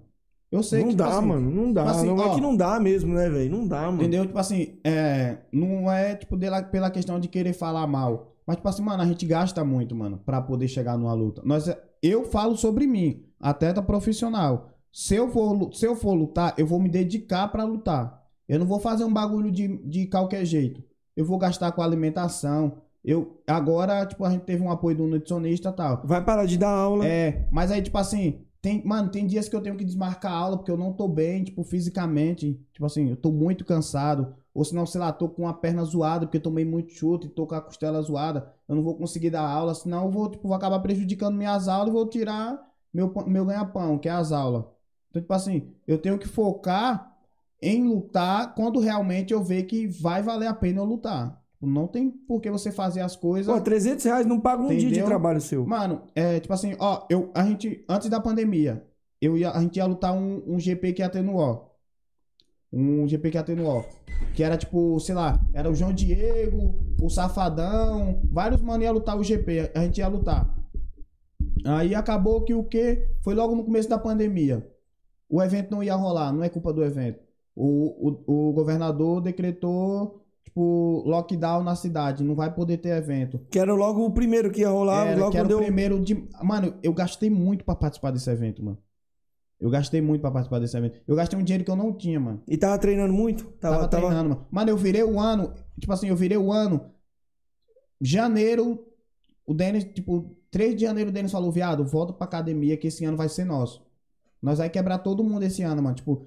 Eu 0.53 0.63
sei 0.63 0.83
não 0.83 0.91
que, 0.91 0.95
dá, 0.95 1.07
tipo 1.07 1.19
assim, 1.19 1.27
mano. 1.27 1.51
Não 1.51 1.73
dá. 1.73 1.83
tipo 1.85 1.97
assim, 1.97 2.07
não 2.07 2.23
é 2.23 2.27
ó, 2.27 2.35
que 2.37 2.41
não 2.41 2.57
dá 2.57 2.79
mesmo, 2.79 3.13
né, 3.13 3.29
velho? 3.29 3.51
Não 3.51 3.67
dá, 3.67 3.83
mano. 3.83 3.97
Entendeu? 4.03 4.25
Tipo 4.25 4.39
assim, 4.39 4.79
é, 4.85 5.39
não 5.53 5.91
é 5.91 6.15
tipo 6.15 6.37
dela- 6.37 6.63
pela 6.63 6.91
questão 6.91 7.19
de 7.19 7.27
querer 7.27 7.53
falar 7.55 7.87
mal. 7.89 8.37
Mas, 8.47 8.57
tipo 8.57 8.69
assim, 8.69 8.83
mano, 8.83 9.03
a 9.03 9.07
gente 9.07 9.27
gasta 9.27 9.65
muito, 9.65 9.97
mano, 9.97 10.19
pra 10.25 10.41
poder 10.41 10.69
chegar 10.69 10.97
numa 10.97 11.13
luta. 11.15 11.43
Nós, 11.45 11.67
eu 12.01 12.25
falo 12.27 12.57
sobre 12.57 12.87
mim, 12.87 13.25
atleta 13.41 13.83
profissional. 13.83 14.71
Se 14.93 15.17
eu 15.17 15.29
for, 15.29 15.75
se 15.75 15.85
eu 15.87 15.97
for 15.97 16.13
lutar, 16.15 16.55
eu 16.57 16.67
vou 16.67 16.79
me 16.79 16.89
dedicar 16.89 17.49
pra 17.49 17.65
lutar. 17.65 18.23
Eu 18.49 18.59
não 18.59 18.67
vou 18.67 18.79
fazer 18.79 19.05
um 19.05 19.13
bagulho 19.13 19.51
de, 19.51 19.79
de 19.79 20.07
qualquer 20.07 20.45
jeito. 20.45 20.83
Eu 21.17 21.25
vou 21.25 21.39
gastar 21.39 21.73
com 21.73 21.83
alimentação. 21.83 22.79
Eu, 23.05 23.41
agora, 23.47 24.05
tipo, 24.07 24.25
a 24.25 24.31
gente 24.31 24.45
teve 24.45 24.63
um 24.63 24.71
apoio 24.71 24.97
do 24.97 25.07
nutricionista 25.07 25.69
e 25.69 25.73
tal. 25.73 26.03
Vai 26.05 26.25
parar 26.25 26.47
de 26.47 26.59
dar 26.59 26.71
aula. 26.71 27.07
É, 27.07 27.47
mas 27.51 27.71
aí, 27.71 27.83
tipo 27.83 27.99
assim, 27.99 28.41
tem, 28.61 28.83
mano, 28.85 29.11
tem 29.11 29.27
dias 29.27 29.49
que 29.49 29.55
eu 29.55 29.61
tenho 29.61 29.77
que 29.77 29.85
desmarcar 29.85 30.33
a 30.33 30.37
aula 30.37 30.57
porque 30.57 30.71
eu 30.71 30.77
não 30.77 30.93
tô 30.93 31.07
bem, 31.07 31.45
tipo, 31.45 31.63
fisicamente. 31.63 32.59
Tipo 32.73 32.87
assim, 32.87 33.11
eu 33.11 33.17
tô 33.17 33.31
muito 33.31 33.65
cansado. 33.65 34.35
Ou 34.55 34.65
senão, 34.65 34.87
sei 34.87 35.01
lá, 35.01 35.13
tô 35.13 35.29
com 35.29 35.47
a 35.49 35.53
perna 35.53 35.85
zoada 35.85 36.27
porque 36.27 36.39
eu 36.39 36.43
tomei 36.43 36.65
muito 36.65 36.93
chute 36.93 37.27
e 37.27 37.31
tô 37.31 37.47
com 37.47 37.55
a 37.55 37.61
costela 37.61 38.01
zoada. 38.01 38.53
Eu 38.69 38.77
não 38.77 38.83
vou 38.83 38.95
conseguir 38.95 39.31
dar 39.31 39.47
aula, 39.47 39.75
senão 39.75 40.05
eu 40.05 40.11
vou, 40.11 40.31
tipo, 40.31 40.49
vou 40.49 40.57
acabar 40.57 40.79
prejudicando 40.81 41.37
minhas 41.37 41.69
aulas 41.69 41.89
e 41.89 41.93
vou 41.93 42.07
tirar 42.09 42.59
meu, 42.93 43.13
meu 43.27 43.45
ganha-pão, 43.45 43.99
que 43.99 44.09
é 44.09 44.13
as 44.13 44.31
aulas. 44.31 44.65
Então, 45.11 45.21
tipo 45.21 45.35
assim, 45.35 45.69
eu 45.87 45.99
tenho 45.99 46.19
que 46.19 46.29
focar 46.29 47.14
em 47.65 47.83
lutar 47.85 48.55
quando 48.55 48.79
realmente 48.79 49.33
eu 49.33 49.43
ver 49.43 49.65
que 49.65 49.87
vai 49.87 50.23
valer 50.23 50.47
a 50.47 50.55
pena 50.55 50.81
eu 50.81 50.85
lutar. 50.85 51.43
Não 51.61 51.87
tem 51.87 52.11
por 52.11 52.41
que 52.41 52.51
você 52.51 52.71
fazer 52.71 53.01
as 53.01 53.17
coisas. 53.17 53.53
Pô, 53.53 53.59
300 53.59 54.05
reais 54.05 54.27
não 54.27 54.39
paga 54.39 54.63
um 54.63 54.69
dia 54.69 54.79
de 54.79 54.87
Entendeu? 54.87 55.07
trabalho 55.07 55.41
seu. 55.41 55.67
Mano, 55.67 56.03
é 56.15 56.39
tipo 56.39 56.53
assim, 56.53 56.77
ó, 56.79 57.07
eu, 57.09 57.31
a 57.35 57.43
gente, 57.43 57.83
antes 57.89 58.11
da 58.11 58.21
pandemia, 58.21 58.85
eu 59.21 59.39
ia, 59.39 59.51
a 59.51 59.61
gente 59.61 59.77
ia 59.77 59.87
lutar 59.87 60.13
um, 60.13 60.43
um 60.47 60.61
GP 60.61 60.93
que 60.93 61.03
ia 61.03 61.09
ter 61.09 61.23
no 61.23 61.39
O. 61.39 61.71
Um 62.71 63.09
GP 63.09 63.31
que 63.31 63.39
ia 63.39 63.43
ter 63.43 63.57
no 63.57 63.67
O. 63.67 63.85
Que 64.35 64.43
era 64.43 64.59
tipo, 64.59 65.01
sei 65.01 65.15
lá, 65.15 65.41
era 65.55 65.71
o 65.71 65.75
João 65.75 65.93
Diego, 65.93 66.75
o 67.01 67.09
Safadão, 67.09 68.21
vários 68.31 68.61
mano 68.61 68.83
ia 68.83 68.93
lutar 68.93 69.17
o 69.19 69.25
GP, 69.25 69.71
a 69.75 69.81
gente 69.81 69.99
ia 69.99 70.09
lutar. 70.09 70.55
Aí 71.65 71.95
acabou 71.95 72.43
que 72.43 72.53
o 72.53 72.63
que? 72.63 73.07
Foi 73.23 73.35
logo 73.35 73.55
no 73.55 73.65
começo 73.65 73.89
da 73.89 73.99
pandemia. 73.99 74.69
O 75.29 75.43
evento 75.43 75.71
não 75.71 75.83
ia 75.83 75.95
rolar, 75.95 76.31
não 76.31 76.45
é 76.45 76.49
culpa 76.51 76.73
do 76.73 76.85
evento. 76.85 77.24
O, 77.57 78.25
o, 78.27 78.49
o 78.51 78.53
governador 78.53 79.21
decretou, 79.21 80.25
tipo, 80.43 81.03
lockdown 81.07 81.63
na 81.63 81.77
cidade, 81.77 82.25
não 82.25 82.35
vai 82.35 82.53
poder 82.53 82.79
ter 82.79 82.97
evento. 82.97 83.41
Que 83.51 83.59
era 83.59 83.73
logo 83.73 84.05
o 84.05 84.11
primeiro 84.11 84.51
que 84.51 84.63
ia 84.63 84.69
rolar. 84.69 85.07
Era, 85.07 85.21
logo 85.21 85.31
que 85.33 85.39
era 85.39 85.49
o 85.49 85.51
eu... 85.51 85.59
primeiro 85.59 86.01
de. 86.01 86.29
Mano, 86.43 86.75
eu 86.83 86.93
gastei 86.93 87.31
muito 87.31 87.65
pra 87.65 87.75
participar 87.75 88.11
desse 88.11 88.29
evento, 88.31 88.65
mano. 88.65 88.79
Eu 89.61 89.71
gastei 89.71 90.01
muito 90.01 90.21
pra 90.21 90.31
participar 90.31 90.59
desse 90.59 90.77
evento. 90.77 91.01
Eu 91.07 91.17
gastei 91.17 91.39
um 91.39 91.43
dinheiro 91.43 91.65
que 91.65 91.71
eu 91.71 91.77
não 91.77 91.93
tinha, 91.93 92.19
mano. 92.21 92.43
E 92.47 92.57
tava 92.57 92.77
treinando 92.79 93.15
muito? 93.15 93.45
Tava, 93.61 93.89
treinando, 93.89 94.31
mano. 94.31 94.47
Mano, 94.51 94.71
eu 94.71 94.77
virei 94.77 95.03
o 95.03 95.19
ano. 95.19 95.55
Tipo 95.81 95.93
assim, 95.93 96.09
eu 96.09 96.17
virei 96.17 96.37
o 96.37 96.53
ano. 96.53 96.91
Janeiro. 98.01 98.87
O 99.47 99.55
Denis, 99.55 99.85
tipo, 99.85 100.37
3 100.51 100.75
de 100.75 100.83
janeiro 100.83 101.11
o 101.11 101.13
Denis 101.13 101.33
falou, 101.33 101.53
viado, 101.53 101.85
volta 101.85 102.13
pra 102.13 102.27
academia 102.27 102.77
que 102.77 102.89
esse 102.89 103.05
ano 103.05 103.17
vai 103.17 103.29
ser 103.29 103.45
nosso. 103.45 103.85
Nós 104.41 104.59
vai 104.59 104.69
quebrar 104.69 104.99
todo 104.99 105.25
mundo 105.25 105.43
esse 105.45 105.63
ano, 105.63 105.83
mano. 105.83 105.95
Tipo, 105.95 106.27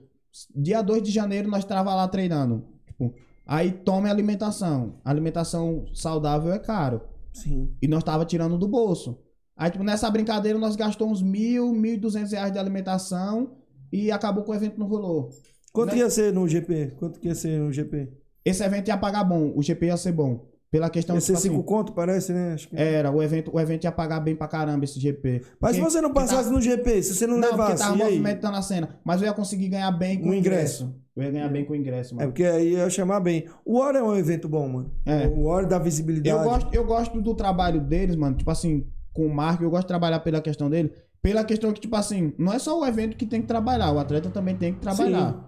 dia 0.55 0.81
2 0.81 1.03
de 1.03 1.11
janeiro 1.11 1.49
nós 1.49 1.63
tava 1.65 1.93
lá 1.95 2.07
treinando. 2.07 2.65
Tipo, 2.85 3.13
aí 3.45 3.71
tome 3.71 4.09
alimentação. 4.09 4.95
Alimentação 5.03 5.85
saudável 5.93 6.51
é 6.53 6.59
caro. 6.59 7.01
Sim. 7.33 7.71
E 7.81 7.87
nós 7.87 8.03
tava 8.03 8.25
tirando 8.25 8.57
do 8.57 8.67
bolso. 8.67 9.17
Aí, 9.55 9.71
tipo, 9.71 9.83
nessa 9.83 10.09
brincadeira, 10.09 10.59
nós 10.59 10.75
gastamos 10.75 11.21
uns 11.21 11.27
mil, 11.27 11.71
mil 11.73 11.93
e 11.93 11.97
duzentos 11.97 12.31
reais 12.31 12.51
de 12.51 12.59
alimentação 12.59 13.57
e 13.91 14.11
acabou 14.11 14.43
que 14.43 14.51
o 14.51 14.53
evento 14.53 14.79
não 14.79 14.87
rolou. 14.87 15.29
Quanto 15.73 15.93
Né? 15.93 15.99
ia 15.99 16.09
ser 16.09 16.31
no 16.33 16.47
GP? 16.47 16.95
Quanto 16.97 17.19
que 17.19 17.27
ia 17.27 17.35
ser 17.35 17.59
no 17.59 17.71
GP? 17.71 18.11
Esse 18.45 18.63
evento 18.63 18.87
ia 18.87 18.97
pagar 18.97 19.23
bom, 19.23 19.51
o 19.55 19.61
GP 19.61 19.87
ia 19.87 19.97
ser 19.97 20.11
bom. 20.11 20.45
Pela 20.69 20.89
questão 20.89 21.15
Ia 21.15 21.21
ser 21.21 21.27
tipo 21.33 21.41
5 21.43 21.55
assim, 21.55 21.63
conto, 21.65 21.93
parece, 21.93 22.33
né? 22.33 22.53
Acho 22.53 22.67
que... 22.67 22.75
Era, 22.75 23.09
o 23.09 23.23
evento, 23.23 23.55
o 23.55 23.59
evento 23.59 23.85
ia 23.85 23.91
pagar 23.91 24.19
bem 24.19 24.35
pra 24.35 24.49
caramba 24.49 24.83
esse 24.83 24.99
GP. 24.99 25.41
Mas 25.61 25.75
se 25.75 25.79
Porque- 25.81 25.91
você 25.93 26.01
não 26.01 26.11
porque 26.11 26.27
passasse 26.27 26.49
tá- 26.49 26.53
no 26.55 26.61
GP, 26.61 27.03
se 27.03 27.15
você 27.15 27.25
não, 27.25 27.37
Não, 27.37 27.47
porque 27.49 27.61
levasse, 27.61 27.83
tava 27.83 27.97
e 27.97 28.01
aí? 28.01 28.09
movimentando 28.11 28.57
a 28.57 28.61
cena. 28.61 28.99
Mas 29.05 29.21
eu 29.21 29.27
ia 29.27 29.33
conseguir 29.33 29.69
ganhar 29.69 29.91
bem 29.91 30.19
com 30.19 30.29
o 30.29 30.33
ingresso. 30.33 30.83
ingresso. 30.83 31.01
Eu 31.15 31.23
ia 31.23 31.31
ganhar 31.31 31.47
bem 31.49 31.63
com 31.65 31.71
o 31.71 31.75
ingresso, 31.75 32.13
É 32.13 32.17
mano. 32.17 32.27
porque 32.29 32.43
aí 32.43 32.73
ia 32.73 32.89
chamar 32.89 33.21
bem. 33.21 33.45
O 33.65 33.79
War 33.79 33.95
é 33.95 34.03
um 34.03 34.13
evento 34.15 34.49
bom, 34.49 34.67
mano. 34.67 34.91
É. 35.05 35.25
O 35.27 35.43
War 35.43 35.65
dá 35.65 35.79
visibilidade. 35.79 36.29
Eu 36.37 36.43
gosto, 36.43 36.73
eu 36.75 36.83
gosto 36.85 37.21
do 37.21 37.33
trabalho 37.33 37.79
deles, 37.79 38.15
mano. 38.17 38.35
Tipo 38.35 38.51
assim, 38.51 38.85
com 39.13 39.25
o 39.25 39.33
Marco, 39.33 39.63
eu 39.63 39.69
gosto 39.69 39.83
de 39.83 39.87
trabalhar 39.87 40.19
pela 40.19 40.41
questão 40.41 40.69
dele. 40.69 40.91
Pela 41.21 41.43
questão 41.45 41.71
que, 41.71 41.79
tipo 41.79 41.95
assim, 41.95 42.33
não 42.37 42.51
é 42.53 42.59
só 42.59 42.77
o 42.79 42.85
evento 42.85 43.15
que 43.17 43.25
tem 43.25 43.41
que 43.41 43.47
trabalhar, 43.47 43.91
o 43.93 43.99
atleta 43.99 44.29
também 44.29 44.55
tem 44.57 44.73
que 44.73 44.79
trabalhar. 44.81 45.31
Sim. 45.31 45.39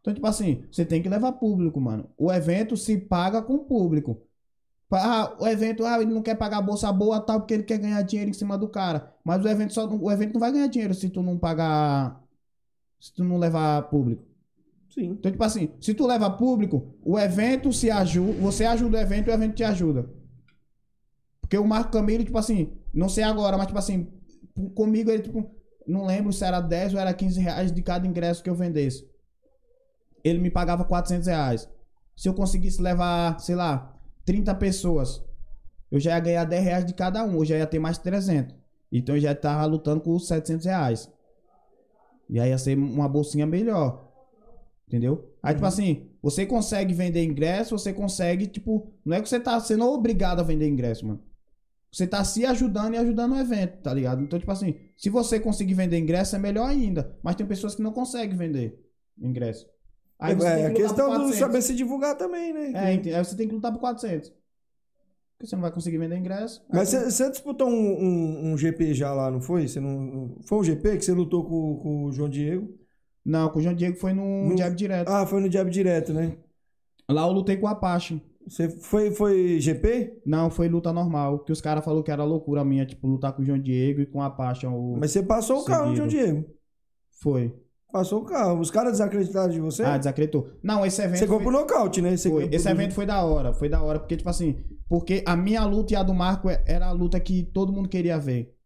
Então, 0.00 0.14
tipo 0.14 0.26
assim, 0.26 0.64
você 0.72 0.84
tem 0.84 1.00
que 1.00 1.08
levar 1.08 1.30
público, 1.32 1.80
mano. 1.80 2.08
O 2.18 2.32
evento 2.32 2.74
se 2.76 2.96
paga 2.96 3.40
com 3.42 3.54
o 3.54 3.64
público. 3.64 4.20
Ah, 4.94 5.36
o 5.38 5.46
evento, 5.46 5.84
ah, 5.84 6.00
ele 6.00 6.12
não 6.12 6.22
quer 6.22 6.34
pagar 6.34 6.60
bolsa 6.60 6.92
boa 6.92 7.20
tal, 7.20 7.40
porque 7.40 7.54
ele 7.54 7.62
quer 7.62 7.78
ganhar 7.78 8.02
dinheiro 8.02 8.30
em 8.30 8.34
cima 8.34 8.58
do 8.58 8.68
cara. 8.68 9.14
Mas 9.24 9.44
o 9.44 9.48
evento 9.48 9.72
só 9.72 9.86
o 9.86 10.12
evento 10.12 10.34
não 10.34 10.40
vai 10.40 10.52
ganhar 10.52 10.66
dinheiro 10.66 10.94
se 10.94 11.08
tu 11.08 11.22
não 11.22 11.38
pagar. 11.38 12.20
Se 13.00 13.12
tu 13.12 13.24
não 13.24 13.38
levar 13.38 13.82
público. 13.88 14.24
Sim. 14.90 15.12
Então, 15.12 15.32
tipo 15.32 15.42
assim, 15.42 15.70
se 15.80 15.94
tu 15.94 16.06
leva 16.06 16.30
público, 16.30 16.94
o 17.02 17.18
evento 17.18 17.72
se 17.72 17.90
ajuda, 17.90 18.32
você 18.34 18.64
ajuda 18.66 18.98
o 18.98 19.00
evento 19.00 19.28
e 19.28 19.30
o 19.30 19.34
evento 19.34 19.54
te 19.54 19.64
ajuda. 19.64 20.08
Porque 21.40 21.56
o 21.56 21.66
Marco 21.66 21.92
Camilo, 21.92 22.24
tipo 22.24 22.38
assim, 22.38 22.72
não 22.92 23.08
sei 23.08 23.24
agora, 23.24 23.56
mas 23.56 23.66
tipo 23.66 23.78
assim, 23.78 24.06
comigo 24.74 25.10
ele, 25.10 25.22
tipo, 25.22 25.50
não 25.86 26.04
lembro 26.04 26.32
se 26.32 26.44
era 26.44 26.60
10 26.60 26.94
ou 26.94 27.00
era 27.00 27.14
15 27.14 27.40
reais 27.40 27.72
de 27.72 27.82
cada 27.82 28.06
ingresso 28.06 28.42
que 28.42 28.50
eu 28.50 28.54
vendesse. 28.54 29.08
Ele 30.22 30.38
me 30.38 30.50
pagava 30.50 30.84
400 30.84 31.26
reais. 31.26 31.68
Se 32.14 32.28
eu 32.28 32.34
conseguisse 32.34 32.80
levar, 32.80 33.40
sei 33.40 33.54
lá, 33.54 33.91
30 34.24 34.54
pessoas, 34.54 35.22
eu 35.90 36.00
já 36.00 36.12
ia 36.12 36.20
ganhar 36.20 36.44
10 36.44 36.64
reais 36.64 36.86
de 36.86 36.94
cada 36.94 37.24
um, 37.24 37.34
eu 37.36 37.44
já 37.44 37.58
ia 37.58 37.66
ter 37.66 37.78
mais 37.78 37.98
300. 37.98 38.54
Então 38.90 39.14
eu 39.14 39.20
já 39.20 39.34
tava 39.34 39.64
lutando 39.66 40.00
com 40.00 40.14
os 40.14 40.26
700 40.26 40.66
reais. 40.66 41.10
E 42.28 42.40
aí 42.40 42.50
ia 42.50 42.58
ser 42.58 42.76
uma 42.76 43.08
bolsinha 43.08 43.46
melhor. 43.46 44.10
Entendeu? 44.86 45.34
Aí, 45.42 45.54
tipo 45.54 45.66
assim, 45.66 46.10
você 46.22 46.44
consegue 46.44 46.92
vender 46.92 47.24
ingresso, 47.24 47.78
você 47.78 47.92
consegue, 47.92 48.46
tipo, 48.46 48.92
não 49.04 49.16
é 49.16 49.22
que 49.22 49.28
você 49.28 49.40
tá 49.40 49.58
sendo 49.58 49.86
obrigado 49.86 50.40
a 50.40 50.42
vender 50.42 50.68
ingresso, 50.68 51.06
mano. 51.06 51.22
Você 51.90 52.06
tá 52.06 52.22
se 52.24 52.44
ajudando 52.44 52.94
e 52.94 52.98
ajudando 52.98 53.32
o 53.32 53.38
evento, 53.38 53.82
tá 53.82 53.92
ligado? 53.92 54.22
Então, 54.22 54.38
tipo 54.38 54.50
assim, 54.50 54.76
se 54.96 55.10
você 55.10 55.38
conseguir 55.40 55.74
vender 55.74 55.98
ingresso, 55.98 56.36
é 56.36 56.38
melhor 56.38 56.68
ainda. 56.68 57.18
Mas 57.22 57.36
tem 57.36 57.46
pessoas 57.46 57.74
que 57.74 57.82
não 57.82 57.92
conseguem 57.92 58.36
vender 58.36 58.78
ingresso. 59.18 59.66
Aí 60.22 60.32
é, 60.34 60.36
tem 60.56 60.66
a 60.66 60.70
questão 60.72 61.06
do 61.10 61.16
400. 61.16 61.38
saber 61.38 61.62
se 61.62 61.74
divulgar 61.74 62.16
também, 62.16 62.52
né? 62.52 62.72
É, 62.74 63.16
aí 63.16 63.24
você 63.24 63.36
tem 63.36 63.48
que 63.48 63.54
lutar 63.54 63.72
por 63.72 63.80
400. 63.80 64.28
Porque 64.30 65.46
você 65.48 65.56
não 65.56 65.62
vai 65.62 65.72
conseguir 65.72 65.98
vender 65.98 66.16
ingresso. 66.16 66.64
Mas 66.72 66.90
você- 66.90 67.30
disputou 67.30 67.68
um, 67.68 67.72
um- 67.72 68.52
um 68.52 68.56
GP 68.58 68.94
já 68.94 69.12
lá, 69.12 69.30
não 69.30 69.40
foi? 69.40 69.66
Você 69.66 69.80
não, 69.80 70.36
foi 70.44 70.58
um 70.58 70.64
GP 70.64 70.96
que 70.98 71.04
você 71.04 71.12
lutou 71.12 71.44
com, 71.44 71.76
com 71.78 72.04
o 72.04 72.12
João 72.12 72.28
Diego? 72.28 72.72
Não, 73.24 73.48
com 73.50 73.58
o 73.58 73.62
João 73.62 73.74
Diego 73.74 73.96
foi 73.96 74.12
num 74.12 74.50
No- 74.50 74.56
jab 74.58 74.74
direto. 74.76 75.08
Ah, 75.08 75.26
foi 75.26 75.40
no 75.40 75.50
Jab 75.50 75.68
Direto, 75.70 76.12
né? 76.12 76.36
Lá 77.08 77.22
eu 77.26 77.32
lutei 77.32 77.56
com 77.56 77.66
o 77.66 77.68
Apache. 77.68 78.20
Você 78.46 78.68
foi, 78.68 79.12
foi 79.12 79.60
GP? 79.60 80.20
Não, 80.26 80.50
foi 80.50 80.68
luta 80.68 80.92
normal. 80.92 81.40
Que 81.40 81.52
os 81.52 81.60
caras 81.60 81.84
falaram 81.84 82.02
que 82.02 82.10
era 82.10 82.24
loucura 82.24 82.64
minha, 82.64 82.84
tipo, 82.84 83.06
lutar 83.06 83.32
com 83.32 83.42
o 83.42 83.44
João 83.44 83.58
Diego 83.58 84.00
e 84.00 84.06
com 84.06 84.18
o 84.18 84.22
Apache. 84.22 84.66
O... 84.66 84.96
Mas 84.98 85.12
você 85.12 85.22
passou 85.22 85.60
o 85.60 85.64
carro 85.64 85.90
no 85.90 85.96
João. 85.96 86.08
Diego. 86.08 86.44
Foi. 87.20 87.54
Passou 87.92 88.22
o 88.22 88.24
carro. 88.24 88.58
Os 88.58 88.70
caras 88.70 88.92
desacreditaram 88.92 89.52
de 89.52 89.60
você? 89.60 89.82
Ah, 89.82 89.98
desacreditou. 89.98 90.48
Não, 90.62 90.84
esse 90.84 91.02
evento. 91.02 91.18
você 91.18 91.26
foi... 91.26 91.36
comprou 91.36 91.52
nocaute, 91.52 92.00
né? 92.00 92.16
Você 92.16 92.30
foi. 92.30 92.48
Esse 92.50 92.66
evento 92.66 92.94
foi 92.94 93.04
da 93.04 93.22
hora. 93.22 93.52
Foi 93.52 93.68
da 93.68 93.82
hora. 93.82 93.98
Porque, 93.98 94.16
tipo 94.16 94.30
assim, 94.30 94.64
porque 94.88 95.22
a 95.26 95.36
minha 95.36 95.62
luta 95.66 95.92
e 95.92 95.96
a 95.96 96.02
do 96.02 96.14
Marco 96.14 96.48
é- 96.48 96.64
era 96.66 96.86
a 96.86 96.92
luta 96.92 97.20
que 97.20 97.42
todo 97.42 97.70
mundo 97.70 97.90
queria 97.90 98.18
ver. 98.18 98.56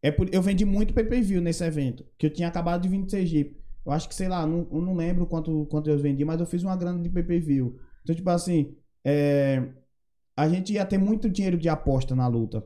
É 0.00 0.10
por... 0.10 0.26
Eu 0.32 0.40
vendi 0.40 0.64
muito 0.64 0.94
pay-per-view 0.94 1.42
nesse 1.42 1.62
evento. 1.62 2.02
Que 2.16 2.24
eu 2.24 2.32
tinha 2.32 2.48
acabado 2.48 2.80
de 2.80 2.88
vir 2.88 3.04
de 3.04 3.10
Sergipe. 3.10 3.60
Eu 3.84 3.92
acho 3.92 4.08
que, 4.08 4.14
sei 4.14 4.26
lá, 4.26 4.46
não, 4.46 4.64
não 4.64 4.94
lembro 4.94 5.26
quanto, 5.26 5.66
quanto 5.66 5.90
eu 5.90 5.98
vendi, 5.98 6.24
mas 6.24 6.40
eu 6.40 6.46
fiz 6.46 6.62
uma 6.62 6.74
grana 6.74 6.98
de 6.98 7.10
pay-per-view. 7.10 7.76
Então, 8.02 8.16
tipo 8.16 8.30
assim, 8.30 8.74
é... 9.04 9.68
a 10.34 10.48
gente 10.48 10.72
ia 10.72 10.86
ter 10.86 10.96
muito 10.96 11.28
dinheiro 11.28 11.58
de 11.58 11.68
aposta 11.68 12.16
na 12.16 12.26
luta. 12.26 12.64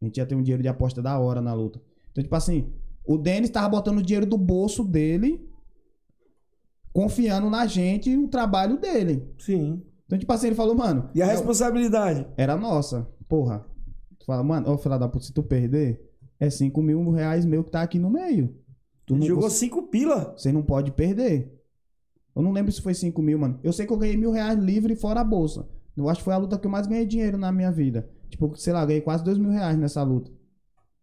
A 0.00 0.04
gente 0.06 0.16
ia 0.16 0.24
ter 0.24 0.34
um 0.34 0.42
dinheiro 0.42 0.62
de 0.62 0.68
aposta 0.68 1.02
da 1.02 1.18
hora 1.18 1.42
na 1.42 1.52
luta. 1.52 1.78
Então, 2.10 2.24
tipo 2.24 2.34
assim, 2.34 2.72
o 3.06 3.16
Denis 3.16 3.50
tava 3.50 3.68
botando 3.68 3.98
o 3.98 4.02
dinheiro 4.02 4.26
do 4.26 4.36
bolso 4.36 4.84
dele, 4.84 5.48
confiando 6.92 7.48
na 7.50 7.66
gente 7.66 8.10
e 8.10 8.16
no 8.16 8.28
trabalho 8.28 8.78
dele. 8.78 9.28
Sim. 9.38 9.82
Então, 10.06 10.18
tipo 10.18 10.32
assim, 10.32 10.48
ele 10.48 10.56
falou, 10.56 10.74
mano. 10.74 11.10
E 11.14 11.20
a 11.22 11.26
responsabilidade? 11.26 12.26
Era 12.36 12.56
nossa. 12.56 13.08
Porra. 13.28 13.66
Tu 14.18 14.24
fala, 14.24 14.42
mano, 14.42 14.70
ô 14.70 14.78
filha 14.78 14.98
da 14.98 15.08
puta, 15.08 15.24
se 15.24 15.32
tu 15.32 15.42
perder, 15.42 16.00
é 16.38 16.48
5 16.48 16.80
mil 16.82 17.10
reais 17.10 17.44
meu 17.44 17.62
que 17.64 17.70
tá 17.70 17.82
aqui 17.82 17.98
no 17.98 18.10
meio. 18.10 18.54
Tu 19.04 19.14
não, 19.14 19.26
Jogou 19.26 19.48
você, 19.48 19.56
cinco 19.58 19.84
pila. 19.84 20.34
você 20.36 20.50
não 20.50 20.62
pode 20.62 20.90
perder. 20.92 21.52
Eu 22.34 22.42
não 22.42 22.52
lembro 22.52 22.72
se 22.72 22.82
foi 22.82 22.92
5 22.92 23.20
mil, 23.22 23.38
mano. 23.38 23.58
Eu 23.62 23.72
sei 23.72 23.86
que 23.86 23.92
eu 23.92 23.96
ganhei 23.96 24.16
mil 24.16 24.30
reais 24.30 24.58
livre 24.58 24.94
fora 24.96 25.20
a 25.20 25.24
bolsa. 25.24 25.68
Eu 25.96 26.08
acho 26.08 26.20
que 26.20 26.24
foi 26.24 26.34
a 26.34 26.38
luta 26.38 26.58
que 26.58 26.66
eu 26.66 26.70
mais 26.70 26.86
ganhei 26.86 27.06
dinheiro 27.06 27.38
na 27.38 27.50
minha 27.50 27.70
vida. 27.72 28.08
Tipo, 28.28 28.54
sei 28.56 28.72
lá, 28.72 28.84
ganhei 28.84 29.00
quase 29.00 29.24
2 29.24 29.38
mil 29.38 29.50
reais 29.50 29.78
nessa 29.78 30.02
luta. 30.02 30.30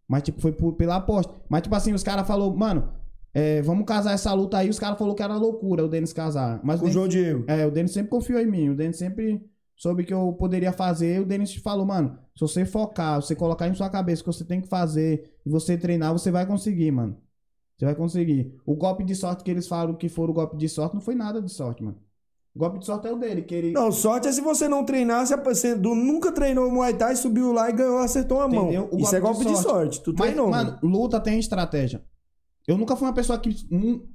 Mas, 0.07 0.23
tipo, 0.23 0.41
foi 0.41 0.51
por- 0.51 0.73
pela 0.73 0.97
aposta. 0.97 1.33
Mas, 1.49 1.61
tipo 1.63 1.75
assim, 1.75 1.93
os 1.93 2.03
caras 2.03 2.27
falaram, 2.27 2.55
mano, 2.55 2.89
é, 3.33 3.61
vamos 3.61 3.85
casar 3.85 4.13
essa 4.13 4.31
luta 4.33 4.57
aí. 4.57 4.69
Os 4.69 4.77
caras 4.79 4.97
falaram 4.97 5.15
que 5.15 5.23
era 5.23 5.35
loucura 5.37 5.83
o 5.85 5.87
Denis 5.87 6.13
casar. 6.13 6.59
Mas 6.63 6.79
Com 6.79 6.85
o 6.85 6.89
Denis- 6.89 6.93
João 6.93 7.07
Diego. 7.07 7.45
É, 7.47 7.65
o 7.65 7.71
Denis 7.71 7.91
sempre 7.91 8.09
confiou 8.09 8.39
em 8.39 8.45
mim. 8.45 8.69
O 8.69 8.75
Denis 8.75 8.97
sempre 8.97 9.43
soube 9.75 10.03
que 10.03 10.13
eu 10.13 10.33
poderia 10.33 10.71
fazer. 10.71 11.19
O 11.21 11.25
Denis 11.25 11.55
falou, 11.55 11.85
mano, 11.85 12.17
se 12.35 12.41
você 12.41 12.65
focar, 12.65 13.21
você 13.21 13.35
colocar 13.35 13.67
em 13.67 13.73
sua 13.73 13.89
cabeça 13.89 14.21
o 14.21 14.25
que 14.25 14.33
você 14.33 14.45
tem 14.45 14.61
que 14.61 14.67
fazer 14.67 15.31
e 15.45 15.49
você 15.49 15.77
treinar, 15.77 16.13
você 16.13 16.29
vai 16.29 16.45
conseguir, 16.45 16.91
mano. 16.91 17.17
Você 17.77 17.85
vai 17.85 17.95
conseguir. 17.95 18.55
O 18.65 18.75
golpe 18.75 19.03
de 19.03 19.15
sorte 19.15 19.43
que 19.43 19.49
eles 19.49 19.67
falaram 19.67 19.95
que 19.95 20.07
for 20.09 20.29
o 20.29 20.33
golpe 20.33 20.55
de 20.57 20.69
sorte 20.69 20.93
não 20.93 21.01
foi 21.01 21.15
nada 21.15 21.41
de 21.41 21.51
sorte, 21.51 21.83
mano. 21.83 21.97
Golpe 22.55 22.77
de 22.79 22.85
sorte 22.85 23.07
é 23.07 23.11
o 23.11 23.15
dele, 23.17 23.41
que 23.41 23.55
ele. 23.55 23.71
Não, 23.71 23.91
sorte 23.91 24.27
é 24.27 24.31
se 24.31 24.39
você 24.39 24.67
não 24.67 24.85
treinar, 24.85 25.25
se 25.25 25.33
nunca 25.95 26.31
treinou 26.31 26.71
Muay 26.71 26.93
Thai, 26.93 27.15
subiu 27.15 27.51
lá 27.51 27.69
e 27.69 27.73
ganhou, 27.73 27.97
acertou 27.97 28.39
a 28.41 28.47
mão. 28.47 28.65
Entendeu? 28.65 28.89
Isso 28.99 29.15
é 29.15 29.19
golpe 29.19 29.43
de 29.43 29.51
de 29.51 29.57
sorte. 29.57 30.01
Tu 30.03 30.13
Mas, 30.17 30.27
treinou. 30.27 30.51
mano, 30.51 30.77
luta 30.83 31.19
tem 31.19 31.39
estratégia. 31.39 32.03
Eu 32.67 32.77
nunca 32.77 32.95
fui 32.95 33.07
uma 33.07 33.13
pessoa 33.13 33.39
que 33.39 33.49
hum, 33.71 34.05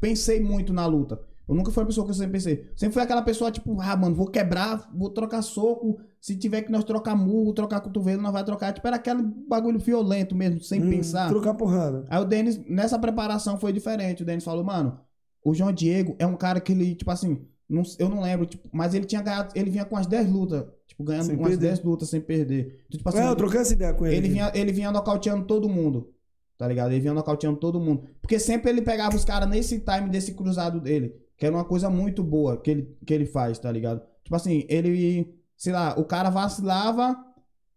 pensei 0.00 0.40
muito 0.40 0.72
na 0.72 0.86
luta. 0.86 1.20
Eu 1.48 1.56
nunca 1.56 1.72
fui 1.72 1.82
uma 1.82 1.86
pessoa 1.86 2.04
que 2.06 2.12
eu 2.12 2.14
sempre 2.14 2.32
pensei. 2.32 2.66
Sempre 2.76 2.94
fui 2.94 3.02
aquela 3.02 3.20
pessoa, 3.20 3.50
tipo, 3.50 3.78
ah, 3.80 3.96
mano, 3.96 4.14
vou 4.14 4.28
quebrar, 4.28 4.88
vou 4.94 5.10
trocar 5.10 5.42
soco. 5.42 5.98
Se 6.20 6.36
tiver 6.36 6.62
que 6.62 6.70
nós 6.70 6.84
trocar 6.84 7.16
murro, 7.16 7.52
trocar 7.52 7.80
cotovelo, 7.80 8.22
nós 8.22 8.32
vai 8.32 8.44
trocar. 8.44 8.72
Tipo, 8.72 8.86
era 8.86 8.96
aquele 8.96 9.22
bagulho 9.22 9.78
violento 9.80 10.36
mesmo, 10.36 10.60
sem 10.62 10.80
Hum, 10.82 10.88
pensar. 10.88 11.28
Trocar 11.28 11.54
porrada. 11.54 12.06
Aí 12.08 12.22
o 12.22 12.24
Denis, 12.24 12.58
nessa 12.68 12.96
preparação 12.96 13.58
foi 13.58 13.72
diferente. 13.72 14.22
O 14.22 14.26
Denis 14.26 14.44
falou, 14.44 14.62
mano, 14.62 15.00
o 15.44 15.52
João 15.52 15.72
Diego 15.72 16.14
é 16.18 16.26
um 16.26 16.36
cara 16.36 16.60
que 16.60 16.70
ele, 16.72 16.94
tipo 16.94 17.10
assim, 17.10 17.44
não- 17.76 17.82
eu 17.98 18.08
não 18.08 18.20
lembro, 18.20 18.46
tipo, 18.46 18.68
mas 18.72 18.94
ele 18.94 19.04
tinha 19.04 19.22
ganhado, 19.22 19.52
ele 19.54 19.70
vinha 19.70 19.84
com 19.84 19.96
as 19.96 20.06
10 20.06 20.28
lutas. 20.30 20.64
Tipo, 20.86 21.04
ganhando 21.04 21.26
Sem 21.26 21.36
umas 21.36 21.48
perder. 21.50 21.66
10 21.68 21.82
lutas 21.82 22.08
sem 22.10 22.20
perder. 22.20 22.82
Então, 22.86 22.98
tipo 22.98 23.08
assim, 23.08 23.18
É, 23.18 23.28
eu 23.28 23.36
troquei 23.36 23.60
essa 23.60 23.72
ideia 23.72 23.94
com 23.94 24.06
ele. 24.06 24.16
ele 24.16 24.28
vinha, 24.28 24.52
ele 24.54 24.72
vinha 24.72 24.90
nocauteando 24.92 25.44
todo 25.46 25.68
mundo. 25.68 26.10
Tá 26.58 26.68
ligado? 26.68 26.92
Ele 26.92 27.00
vinha 27.00 27.14
nocauteando 27.14 27.56
todo 27.58 27.80
mundo. 27.80 28.04
Porque 28.20 28.38
sempre 28.38 28.70
ele 28.70 28.82
pegava 28.82 29.16
os 29.16 29.24
caras 29.24 29.48
nesse 29.48 29.80
time 29.80 30.08
desse 30.10 30.34
cruzado 30.34 30.78
dele. 30.80 31.16
Que 31.36 31.46
era 31.46 31.54
uma 31.56 31.64
coisa 31.64 31.88
muito 31.90 32.22
boa 32.22 32.56
que 32.60 32.70
ele, 32.70 32.96
que 33.04 33.12
ele 33.12 33.26
faz, 33.26 33.58
tá 33.58 33.72
ligado? 33.72 34.00
Tipo 34.22 34.36
assim, 34.36 34.64
ele. 34.68 35.34
Sei 35.56 35.72
lá, 35.72 35.98
o 35.98 36.04
cara 36.04 36.30
vacilava. 36.30 37.16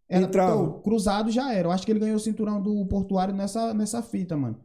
Era, 0.07 0.27
pô, 0.27 0.73
cruzado 0.81 1.31
já 1.31 1.51
era. 1.53 1.67
Eu 1.67 1.72
acho 1.72 1.84
que 1.85 1.91
ele 1.91 1.99
ganhou 1.99 2.17
o 2.17 2.19
cinturão 2.19 2.61
do 2.61 2.85
portuário 2.85 3.34
nessa, 3.34 3.73
nessa 3.73 4.03
fita, 4.03 4.38
mano. 4.38 4.59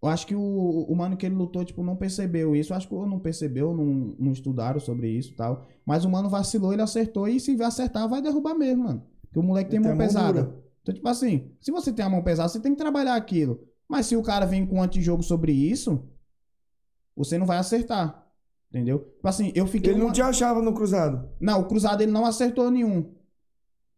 Eu 0.00 0.08
acho 0.08 0.26
que 0.26 0.34
o, 0.34 0.40
o 0.88 0.94
mano 0.94 1.16
que 1.16 1.26
ele 1.26 1.34
lutou, 1.34 1.64
tipo, 1.64 1.82
não 1.82 1.96
percebeu 1.96 2.54
isso. 2.54 2.72
Eu 2.72 2.76
acho 2.76 2.86
que 2.86 2.94
ou 2.94 3.04
não 3.06 3.18
percebeu, 3.18 3.74
não, 3.74 4.14
não 4.18 4.32
estudaram 4.32 4.78
sobre 4.78 5.08
isso 5.10 5.32
e 5.32 5.34
tal. 5.34 5.66
Mas 5.84 6.04
o 6.04 6.10
mano 6.10 6.28
vacilou, 6.28 6.72
ele 6.72 6.82
acertou. 6.82 7.26
E 7.26 7.40
se 7.40 7.60
acertar, 7.62 8.08
vai 8.08 8.22
derrubar 8.22 8.54
mesmo, 8.54 8.84
mano. 8.84 9.02
Porque 9.22 9.38
o 9.40 9.42
moleque 9.42 9.70
tem 9.70 9.80
tem 9.82 9.90
mão 9.90 9.98
pesada. 9.98 10.42
dura. 10.44 10.56
Então, 10.82 10.94
tipo 10.94 11.08
assim, 11.08 11.50
se 11.60 11.72
você 11.72 11.92
tem 11.92 12.04
a 12.04 12.08
mão 12.08 12.22
pesada, 12.22 12.48
você 12.48 12.60
tem 12.60 12.72
que 12.72 12.78
trabalhar 12.78 13.16
aquilo. 13.16 13.60
Mas 13.88 14.06
se 14.06 14.14
o 14.16 14.22
cara 14.22 14.46
vem 14.46 14.64
com 14.64 14.76
um 14.76 14.82
antijogo 14.82 15.22
sobre 15.22 15.50
isso, 15.52 16.04
você 17.16 17.36
não 17.36 17.46
vai 17.46 17.58
acertar. 17.58 18.24
Entendeu? 18.70 19.00
Tipo 19.16 19.28
assim, 19.28 19.50
eu 19.54 19.66
fiquei. 19.66 19.92
Ele 19.92 19.98
não 19.98 20.06
uma- 20.08 20.12
te 20.12 20.22
achava 20.22 20.62
no 20.62 20.74
cruzado. 20.74 21.28
Não, 21.40 21.60
o 21.60 21.64
cruzado 21.66 22.02
ele 22.02 22.12
não 22.12 22.24
acertou 22.26 22.70
nenhum. 22.70 23.14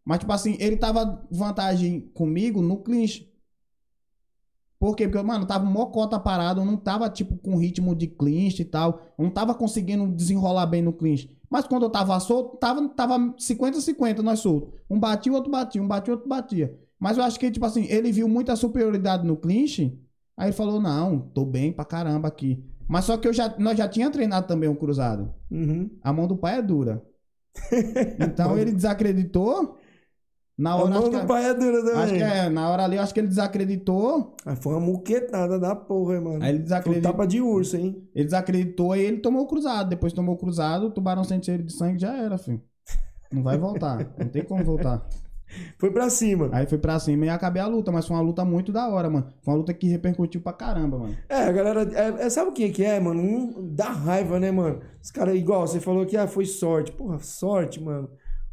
Mas, 0.05 0.21
tipo 0.21 0.33
assim, 0.33 0.57
ele 0.61 0.77
tava 0.77 1.27
vantagem 1.31 2.01
comigo 2.15 2.63
no 2.63 2.79
clinch. 2.79 3.30
Por 4.81 4.97
quê? 4.97 5.07
Porque, 5.07 5.23
mano, 5.23 5.47
tava 5.47 5.67
mocota 5.67 6.19
parado, 6.19 6.63
eu 6.63 6.65
não 6.65 6.75
tava, 6.75 7.11
tipo, 7.11 7.37
com 7.37 7.59
ritmo 7.59 7.95
de 7.95 8.07
clinch 8.07 8.63
e 8.63 8.65
tal. 8.65 9.03
Eu 9.19 9.25
não 9.25 9.31
tava 9.31 9.55
conseguindo 9.55 10.09
desenrolar 10.09 10.65
bem 10.65 10.81
no 10.81 10.91
clinch. 10.91 11.31
Mas 11.51 11.67
quando 11.67 11.83
eu 11.83 11.91
tava 11.91 12.19
solto, 12.19 12.57
tava, 12.57 12.89
tava 12.89 13.19
50-50 13.35 14.21
nós 14.21 14.41
soltos. 14.41 14.73
Um 14.89 14.99
batia, 14.99 15.31
o 15.31 15.35
outro 15.35 15.51
batia, 15.51 15.83
um 15.83 15.87
batia, 15.87 16.15
o 16.15 16.17
outro 16.17 16.29
batia. 16.29 16.75
Mas 16.99 17.19
eu 17.19 17.23
acho 17.23 17.39
que, 17.39 17.51
tipo 17.51 17.67
assim, 17.67 17.85
ele 17.91 18.11
viu 18.11 18.27
muita 18.27 18.57
superioridade 18.57 19.27
no 19.27 19.37
clinch. 19.37 19.99
Aí 20.35 20.47
ele 20.47 20.57
falou, 20.57 20.81
não, 20.81 21.19
tô 21.19 21.45
bem 21.45 21.71
pra 21.71 21.85
caramba 21.85 22.29
aqui. 22.29 22.65
Mas 22.89 23.05
só 23.05 23.19
que 23.19 23.29
eu 23.29 23.35
já, 23.35 23.55
nós 23.59 23.77
já 23.77 23.87
tinha 23.87 24.11
treinado 24.11 24.47
também 24.47 24.69
um 24.69 24.75
cruzado. 24.75 25.35
Uhum. 25.51 25.91
A 26.03 26.11
mão 26.11 26.27
do 26.27 26.39
pai 26.39 26.59
é 26.59 26.63
dura. 26.63 27.03
Então 28.19 28.57
ele 28.57 28.73
desacreditou. 28.73 29.79
Na 30.61 30.73
A 30.73 30.77
hora, 30.77 30.91
mão 30.91 30.99
acho, 31.01 31.11
do 31.11 31.21
que, 31.21 31.27
pai 31.27 31.45
é 31.47 31.55
dura 31.55 31.79
também. 31.83 32.03
acho 32.03 32.15
que 32.15 32.23
é, 32.23 32.49
na 32.51 32.69
hora 32.69 32.85
ali, 32.85 32.97
eu 32.97 33.03
acho 33.03 33.15
que 33.15 33.21
ele 33.21 33.29
desacreditou. 33.29 34.37
Aí 34.45 34.57
foi 34.57 34.75
uma 34.75 34.81
muquetada 34.81 35.59
da 35.59 35.75
porra, 35.75 36.17
hein, 36.17 36.21
mano. 36.21 36.43
Aí 36.43 36.51
ele 36.51 36.59
Foi 36.59 36.65
desacreditou. 36.65 37.11
tapa 37.13 37.27
de 37.27 37.41
urso, 37.41 37.77
hein? 37.79 38.07
Ele 38.15 38.25
desacreditou 38.27 38.95
e 38.95 39.01
ele 39.01 39.19
tomou 39.19 39.43
o 39.43 39.47
cruzado. 39.47 39.89
Depois 39.89 40.13
tomou 40.13 40.35
o 40.35 40.39
cruzado, 40.39 40.87
o 40.87 40.91
tubarão 40.91 41.25
sente 41.25 41.47
cheiro 41.47 41.63
de 41.63 41.73
sangue, 41.73 41.99
já 41.99 42.15
era, 42.17 42.37
filho. 42.37 42.61
Não 43.33 43.43
vai 43.43 43.57
voltar. 43.57 44.13
Não 44.19 44.29
tem 44.29 44.45
como 44.45 44.63
voltar. 44.63 45.07
Foi 45.79 45.91
pra 45.91 46.09
cima. 46.09 46.49
Aí 46.53 46.65
foi 46.65 46.79
pra 46.79 46.97
cima 47.01 47.27
e 47.27 47.29
acabei 47.29 47.61
a 47.61 47.67
luta, 47.67 47.91
mas 47.91 48.07
foi 48.07 48.15
uma 48.17 48.23
luta 48.23 48.45
muito 48.45 48.71
da 48.71 48.89
hora, 48.89 49.11
mano. 49.11 49.27
Foi 49.43 49.53
uma 49.53 49.59
luta 49.59 49.75
que 49.75 49.89
repercutiu 49.89 50.41
pra 50.41 50.53
caramba, 50.53 50.97
mano. 50.97 51.17
É, 51.29 51.43
a 51.43 51.51
galera. 51.51 51.83
É, 51.93 52.27
é- 52.27 52.31
sabe 52.31 52.51
o 52.51 52.53
que 52.53 52.69
que 52.71 52.85
é, 52.85 53.01
mano? 53.01 53.21
Um, 53.21 53.69
dá 53.75 53.89
raiva, 53.89 54.39
né, 54.39 54.53
mano? 54.53 54.79
Os 55.03 55.11
caras, 55.11 55.35
igual, 55.35 55.67
você 55.67 55.81
falou 55.81 56.07
que 56.07 56.17
ah, 56.17 56.29
foi 56.29 56.45
sorte. 56.47 56.93
Porra, 56.93 57.19
sorte, 57.19 57.83
mano. 57.83 58.09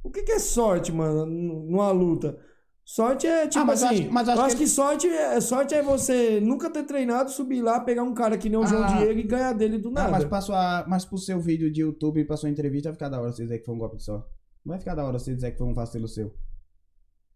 O 0.07 0.11
que, 0.11 0.23
que 0.23 0.31
é 0.31 0.39
sorte, 0.39 0.91
mano, 0.91 1.25
numa 1.25 1.91
luta? 1.91 2.39
Sorte 2.85 3.27
é 3.27 3.45
tipo 3.47 3.59
Ah, 3.61 3.65
mas 3.65 3.81
eu 3.81 3.87
assim. 3.87 3.95
acho 3.97 4.03
que- 4.05 4.13
mas 4.13 4.29
acho 4.29 4.41
acho 4.41 4.55
que 4.55 4.63
que, 4.63 4.69
sorte, 4.69 5.07
é, 5.07 5.41
sorte 5.41 5.75
é 5.75 5.81
você 5.83 6.39
nunca 6.39 6.69
ter 6.69 6.83
treinado, 6.83 7.29
subir 7.29 7.61
lá, 7.61 7.81
pegar 7.81 8.03
um 8.03 8.13
cara 8.13 8.37
que 8.37 8.47
nem 8.49 8.57
o 8.57 8.65
João 8.65 8.83
Ah. 8.85 8.97
Diego 8.97 9.19
e 9.19 9.23
ganhar 9.23 9.51
dele 9.51 9.77
do 9.77 9.89
Ah, 9.89 9.91
nada. 9.91 10.11
mas, 10.11 10.23
pra 10.23 10.39
sua, 10.39 10.85
mas 10.87 11.03
pro 11.03 11.17
seu 11.17 11.37
vídeo 11.41 11.69
de 11.69 11.81
YouTube 11.81 12.21
e 12.21 12.23
pra 12.25 12.37
sua 12.37 12.49
entrevista 12.49 12.87
vai 12.89 12.93
ficar 12.93 13.09
da 13.09 13.19
hora 13.19 13.31
você 13.33 13.43
dizer 13.43 13.59
que 13.59 13.65
foi 13.65 13.75
um 13.75 13.77
golpe 13.77 13.97
de 13.97 14.03
sorte. 14.05 14.25
Não 14.65 14.71
vai 14.71 14.79
ficar 14.79 14.95
da 14.95 15.03
hora 15.03 15.19
você 15.19 15.35
dizer 15.35 15.51
que 15.51 15.57
foi 15.57 15.67
um 15.67 15.73
vacilo 15.73 16.07
seu. 16.07 16.33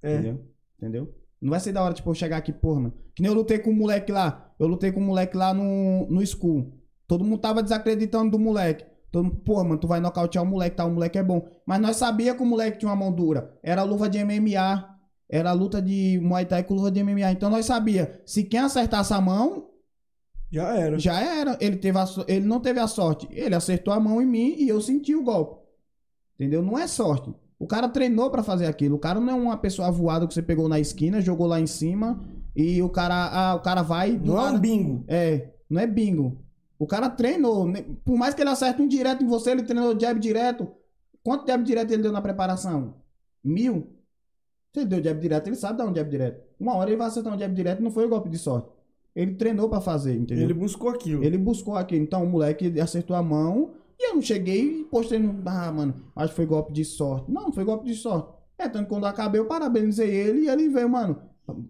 É. 0.02 0.14
Entendeu? 0.14 0.46
Entendeu? 0.80 1.16
Não 1.42 1.50
vai 1.50 1.60
ser 1.60 1.74
da 1.74 1.84
hora, 1.84 1.94
tipo, 1.94 2.10
eu 2.10 2.14
chegar 2.14 2.38
aqui, 2.38 2.54
porra, 2.54 2.80
mano. 2.80 2.94
Que 3.14 3.22
nem 3.22 3.30
eu 3.30 3.36
lutei 3.36 3.60
com 3.60 3.72
o 3.72 3.76
moleque 3.76 4.12
lá. 4.12 4.54
Eu 4.58 4.68
lutei 4.68 4.92
com 4.92 5.00
o 5.02 5.04
moleque 5.04 5.36
lá 5.36 5.54
no, 5.54 6.08
no 6.10 6.26
school. 6.26 6.72
Todo 7.08 7.24
mundo 7.26 7.40
tava 7.40 7.62
desacreditando 7.62 8.32
do 8.32 8.40
moleque. 8.40 8.86
Todo 9.12 9.26
mundo, 9.26 9.36
porra, 9.38 9.64
mano, 9.64 9.78
tu 9.78 9.88
vai 9.88 10.00
nocautear 10.00 10.44
o 10.44 10.48
moleque, 10.48 10.78
tá? 10.78 10.86
O 10.86 10.92
moleque 10.92 11.18
é 11.18 11.24
bom. 11.24 11.46
Mas 11.66 11.82
nós 11.82 11.98
sabia 11.98 12.34
que 12.34 12.42
o 12.42 12.46
moleque 12.46 12.80
tinha 12.80 12.90
uma 12.90 12.96
mão 12.96 13.12
dura. 13.12 13.58
Era 13.62 13.84
luva 13.84 14.08
de 14.10 14.24
MMA. 14.24 14.90
Era 15.30 15.52
luta 15.54 15.82
de 15.82 16.20
Muay 16.22 16.46
Thai 16.46 16.64
com 16.64 16.74
luva 16.74 16.90
de 16.92 17.04
MMA. 17.04 17.32
Então 17.32 17.50
nós 17.50 17.66
sabia. 17.66 18.22
Se 18.26 18.44
quem 18.44 18.60
acertasse 18.62 19.14
a 19.14 19.20
mão, 19.20 19.68
Já 20.52 20.78
era. 20.78 20.98
já 21.00 21.20
era. 21.22 21.58
Ele, 21.60 21.76
teve 21.78 21.98
a 21.98 22.06
ele 22.28 22.46
não 22.46 22.60
teve 22.60 22.80
a 22.80 22.88
sorte. 22.88 23.28
Ele 23.32 23.56
acertou 23.56 23.94
a 23.94 24.00
mão 24.00 24.22
em 24.22 24.26
mim 24.26 24.56
e 24.58 24.68
eu 24.70 24.80
senti 24.80 25.14
o 25.16 25.24
golpe. 25.24 25.62
Entendeu? 26.36 26.62
Não 26.62 26.78
é 26.78 26.88
sorte. 26.88 27.34
O 27.60 27.68
cara 27.68 27.88
treinou 27.88 28.30
pra 28.32 28.42
fazer 28.44 28.66
aquilo. 28.66 28.96
O 28.96 29.00
cara 29.00 29.20
não 29.20 29.30
é 29.32 29.36
uma 29.36 29.58
pessoa 29.58 29.92
voada 29.92 30.26
que 30.26 30.34
você 30.34 30.42
pegou 30.42 30.68
na 30.68 30.80
esquina, 30.80 31.22
jogou 31.22 31.48
lá 31.48 31.60
em 31.60 31.68
cima 31.68 32.20
e 32.56 32.82
o 32.82 32.90
cara, 32.90 33.30
ah, 33.32 33.56
o 33.56 33.60
cara 33.60 33.82
vai 33.82 34.14
Não 34.14 34.40
é 34.40 34.50
um 34.50 34.60
bingo. 34.60 35.06
É, 35.08 35.52
não 35.70 35.80
é 35.80 35.86
bingo. 35.86 36.44
O 36.82 36.88
cara 36.88 37.08
treinou. 37.12 37.68
né? 37.68 37.86
Por 38.04 38.18
mais 38.18 38.34
que 38.34 38.42
ele 38.42 38.50
acerte 38.50 38.82
um 38.82 38.88
direto 38.88 39.24
em 39.24 39.28
você, 39.28 39.52
ele 39.52 39.62
treinou 39.62 39.98
jab 40.00 40.20
direto. 40.20 40.68
Quanto 41.24 41.46
jab 41.46 41.64
direto 41.64 41.92
ele 41.92 42.02
deu 42.02 42.12
na 42.12 42.24
preparação? 42.24 42.96
Mil? 43.44 43.88
Se 44.74 44.80
ele 44.80 44.90
deu 44.90 45.04
jab 45.04 45.20
direto, 45.20 45.46
ele 45.46 45.56
sabe 45.56 45.78
dar 45.78 45.86
um 45.86 45.94
jab 45.94 46.10
direto. 46.10 46.42
Uma 46.60 46.74
hora 46.76 46.90
ele 46.90 46.98
vai 46.98 47.06
acertar 47.06 47.32
um 47.36 47.38
jab 47.38 47.54
direto 47.54 47.84
não 47.84 47.92
foi 47.92 48.06
o 48.06 48.10
golpe 48.10 48.30
de 48.30 48.40
sorte. 48.40 48.68
Ele 49.16 49.36
treinou 49.36 49.70
pra 49.70 49.80
fazer, 49.80 50.16
entendeu? 50.16 50.46
Ele 50.46 50.56
buscou 50.56 50.90
aquilo. 50.90 51.24
Ele 51.24 51.38
buscou 51.38 51.76
aquilo. 51.76 52.04
Então 52.04 52.24
o 52.24 52.28
moleque 52.28 52.80
acertou 52.80 53.16
a 53.16 53.22
mão 53.22 53.72
e 54.00 54.10
eu 54.10 54.16
não 54.16 54.22
cheguei 54.24 54.80
e 54.80 54.84
postei 54.86 55.20
no. 55.20 55.40
Ah, 55.46 55.72
mano, 55.72 55.94
acho 56.16 56.30
que 56.30 56.36
foi 56.36 56.48
golpe 56.48 56.74
de 56.74 56.84
sorte. 56.84 57.30
Não, 57.32 57.44
não 57.44 57.52
foi 57.52 57.64
golpe 57.64 57.86
de 57.86 57.94
sorte. 57.94 58.28
É, 58.58 58.68
tanto 58.68 58.86
que 58.86 58.90
quando 58.90 59.04
eu 59.04 59.10
acabei, 59.10 59.40
eu 59.40 59.46
parabenizei 59.46 60.10
ele 60.10 60.42
e 60.46 60.50
ele 60.50 60.68
veio, 60.68 60.90
mano. 60.90 61.22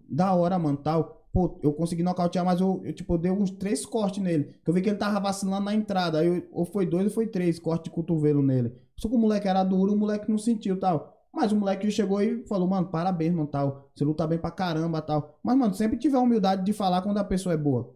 Da 0.08 0.32
hora, 0.32 0.58
mano, 0.58 0.78
tal. 0.78 1.21
Pô, 1.32 1.58
eu 1.62 1.72
consegui 1.72 2.02
nocautear, 2.02 2.44
mas 2.44 2.60
eu, 2.60 2.82
eu, 2.84 2.92
tipo, 2.92 3.14
eu 3.14 3.18
dei 3.18 3.30
uns 3.30 3.50
três 3.50 3.86
cortes 3.86 4.22
nele. 4.22 4.54
Que 4.62 4.68
eu 4.70 4.74
vi 4.74 4.82
que 4.82 4.90
ele 4.90 4.98
tava 4.98 5.18
vacilando 5.18 5.64
na 5.64 5.74
entrada. 5.74 6.18
Aí 6.18 6.26
eu- 6.26 6.46
ou 6.52 6.64
foi 6.66 6.84
dois 6.84 7.06
ou 7.06 7.10
foi 7.10 7.26
três 7.26 7.58
cortes 7.58 7.84
de 7.84 7.90
cotovelo 7.90 8.42
nele. 8.42 8.74
Só 8.98 9.08
que 9.08 9.14
o 9.14 9.18
moleque 9.18 9.48
era 9.48 9.64
duro, 9.64 9.94
o 9.94 9.96
moleque 9.96 10.30
não 10.30 10.36
sentiu 10.36 10.78
tal. 10.78 11.16
Mas 11.32 11.50
o 11.50 11.56
moleque 11.56 11.90
chegou 11.90 12.20
e 12.20 12.44
falou, 12.44 12.68
mano, 12.68 12.88
parabéns, 12.88 13.32
mano, 13.32 13.46
tal. 13.46 13.88
Você 13.94 14.04
luta 14.04 14.26
bem 14.26 14.38
pra 14.38 14.50
caramba, 14.50 15.00
tal. 15.00 15.38
Mas, 15.42 15.56
mano, 15.56 15.72
sempre 15.72 15.96
tiver 15.96 16.18
a 16.18 16.20
humildade 16.20 16.62
de 16.62 16.72
falar 16.74 17.00
quando 17.00 17.16
a 17.16 17.24
pessoa 17.24 17.54
é 17.54 17.56
boa. 17.56 17.94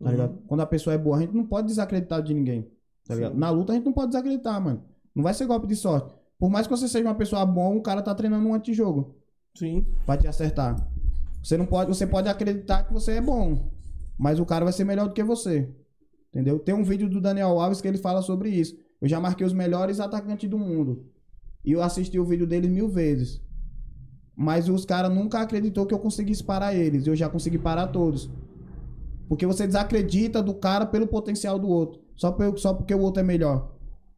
Tá 0.00 0.10
ligado? 0.12 0.38
Quando 0.46 0.60
a 0.60 0.66
pessoa 0.66 0.94
é 0.94 0.98
boa, 0.98 1.16
a 1.16 1.20
gente 1.20 1.34
não 1.34 1.44
pode 1.44 1.66
desacreditar 1.66 2.22
de 2.22 2.32
ninguém. 2.32 2.70
Tá 3.06 3.16
ligado? 3.16 3.34
Na 3.36 3.50
luta 3.50 3.72
a 3.72 3.74
gente 3.74 3.84
não 3.84 3.92
pode 3.92 4.08
desacreditar, 4.08 4.60
mano. 4.60 4.84
Não 5.12 5.24
vai 5.24 5.34
ser 5.34 5.46
golpe 5.46 5.66
de 5.66 5.74
sorte. 5.74 6.14
Por 6.38 6.48
mais 6.48 6.66
que 6.68 6.76
você 6.76 6.86
seja 6.88 7.04
uma 7.04 7.14
pessoa 7.16 7.44
boa, 7.44 7.74
o 7.76 7.82
cara 7.82 8.00
tá 8.00 8.14
treinando 8.14 8.48
um 8.48 8.54
antijogo 8.54 9.16
Sim. 9.56 9.84
pra 10.06 10.16
te 10.16 10.26
acertar. 10.28 10.76
Você 11.44 11.58
não 11.58 11.66
pode, 11.66 11.88
você 11.94 12.06
pode 12.06 12.26
acreditar 12.28 12.84
que 12.84 12.92
você 12.92 13.12
é 13.12 13.20
bom, 13.20 13.70
mas 14.18 14.40
o 14.40 14.46
cara 14.46 14.64
vai 14.64 14.72
ser 14.72 14.84
melhor 14.84 15.06
do 15.08 15.12
que 15.14 15.22
você. 15.22 15.68
Entendeu? 16.30 16.58
Tem 16.58 16.74
um 16.74 16.82
vídeo 16.82 17.08
do 17.08 17.20
Daniel 17.20 17.60
Alves 17.60 17.80
que 17.82 17.86
ele 17.86 17.98
fala 17.98 18.22
sobre 18.22 18.48
isso. 18.48 18.74
Eu 19.00 19.06
já 19.08 19.20
marquei 19.20 19.46
os 19.46 19.52
melhores 19.52 20.00
atacantes 20.00 20.48
do 20.48 20.58
mundo. 20.58 21.04
E 21.62 21.72
eu 21.72 21.82
assisti 21.82 22.18
o 22.18 22.24
vídeo 22.24 22.46
dele 22.46 22.66
mil 22.68 22.88
vezes. 22.88 23.42
Mas 24.34 24.68
os 24.68 24.84
caras 24.84 25.14
nunca 25.14 25.40
acreditou 25.40 25.86
que 25.86 25.94
eu 25.94 25.98
conseguisse 25.98 26.42
parar 26.42 26.74
eles. 26.74 27.06
Eu 27.06 27.14
já 27.14 27.28
consegui 27.28 27.58
parar 27.58 27.88
todos. 27.88 28.28
Porque 29.28 29.46
você 29.46 29.66
desacredita 29.66 30.42
do 30.42 30.54
cara 30.54 30.86
pelo 30.86 31.06
potencial 31.06 31.58
do 31.58 31.68
outro. 31.68 32.00
Só, 32.16 32.32
pe- 32.32 32.56
só 32.56 32.72
porque 32.74 32.94
o 32.94 33.00
outro 33.00 33.20
é 33.20 33.22
melhor. 33.24 33.72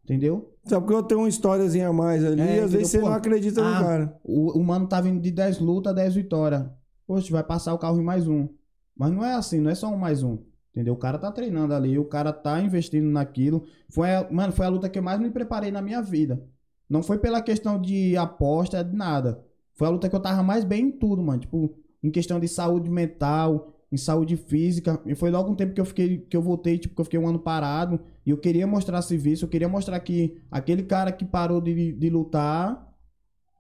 Entendeu? 0.05 0.55
Só 0.65 0.81
porque 0.81 0.95
eu 0.95 1.03
tenho 1.03 1.21
uma 1.21 1.29
historiazinha 1.29 1.89
a 1.89 1.93
mais 1.93 2.25
ali, 2.25 2.41
É, 2.41 2.45
às 2.45 2.51
entendeu? 2.51 2.69
vezes 2.69 2.89
você 2.89 3.01
Pô, 3.01 3.09
não 3.09 3.15
acredita 3.15 3.61
ah, 3.61 3.79
no 3.79 3.85
cara. 3.85 4.21
O, 4.25 4.59
o 4.59 4.65
mano 4.65 4.87
tá 4.89 5.01
vindo 5.01 5.21
de 5.21 5.31
10 5.31 5.59
lutas, 5.61 5.95
10 5.95 6.15
vitórias. 6.15 6.65
Poxa, 7.07 7.31
vai 7.33 7.43
passar 7.45 7.75
o 7.75 7.79
carro 7.79 8.01
em 8.01 8.05
mais 8.05 8.27
um. 8.29 8.49
Mas 8.97 9.13
não 9.13 9.25
é 9.25 9.35
assim, 9.35 9.61
não 9.61 9.71
é 9.71 9.75
só 9.75 9.89
um 9.89 9.97
mais 9.97 10.23
um. 10.23 10.39
Entendeu? 10.73 10.95
O 10.95 10.97
cara 10.99 11.19
tá 11.19 11.31
treinando 11.33 11.73
ali, 11.75 11.99
o 11.99 12.05
cara 12.05 12.33
tá 12.33 12.61
investindo 12.61 13.07
naquilo. 13.09 13.65
Foi, 13.89 14.15
a- 14.15 14.29
mano, 14.31 14.53
foi 14.53 14.67
a 14.67 14.69
luta 14.69 14.89
que 14.89 14.99
eu 14.99 15.03
mais 15.03 15.21
me 15.21 15.31
preparei 15.31 15.71
na 15.71 15.81
minha 15.81 16.03
vida. 16.03 16.43
Não 16.89 17.03
foi 17.03 17.19
pela 17.19 17.41
questão 17.43 17.81
de 17.81 18.17
aposta, 18.17 18.83
de 18.85 18.95
nada. 18.95 19.43
Foi 19.75 19.87
a 19.87 19.91
luta 19.91 20.09
que 20.09 20.15
eu 20.17 20.21
tava 20.21 20.43
mais 20.43 20.65
bem 20.65 20.87
em 20.87 20.91
tudo, 20.93 21.23
mano. 21.23 21.41
Tipo, 21.41 21.75
em 22.03 22.11
questão 22.11 22.39
de 22.41 22.49
saúde 22.49 22.91
mental, 22.91 23.73
em 23.91 23.97
saúde 23.97 24.37
física. 24.37 25.01
E 25.07 25.15
foi 25.15 25.31
logo 25.31 25.51
um 25.51 25.55
tempo 25.55 25.73
que 25.75 25.81
eu 25.81 25.85
fiquei, 25.85 26.19
que 26.19 26.37
eu 26.37 26.43
voltei, 26.43 26.79
tipo, 26.79 26.95
que 26.95 27.01
eu 27.01 27.05
fiquei 27.05 27.19
um 27.21 27.29
ano 27.29 27.39
parado. 27.39 28.01
E 28.25 28.31
eu 28.31 28.39
queria 28.39 28.67
mostrar 28.67 29.01
serviço, 29.03 29.45
eu 29.45 29.49
queria 29.49 29.69
mostrar 29.69 29.99
que 30.01 30.41
aquele 30.51 30.83
cara 30.83 31.11
que 31.13 31.25
parou 31.25 31.61
de, 31.61 31.93
de 31.93 32.11
lutar 32.11 32.87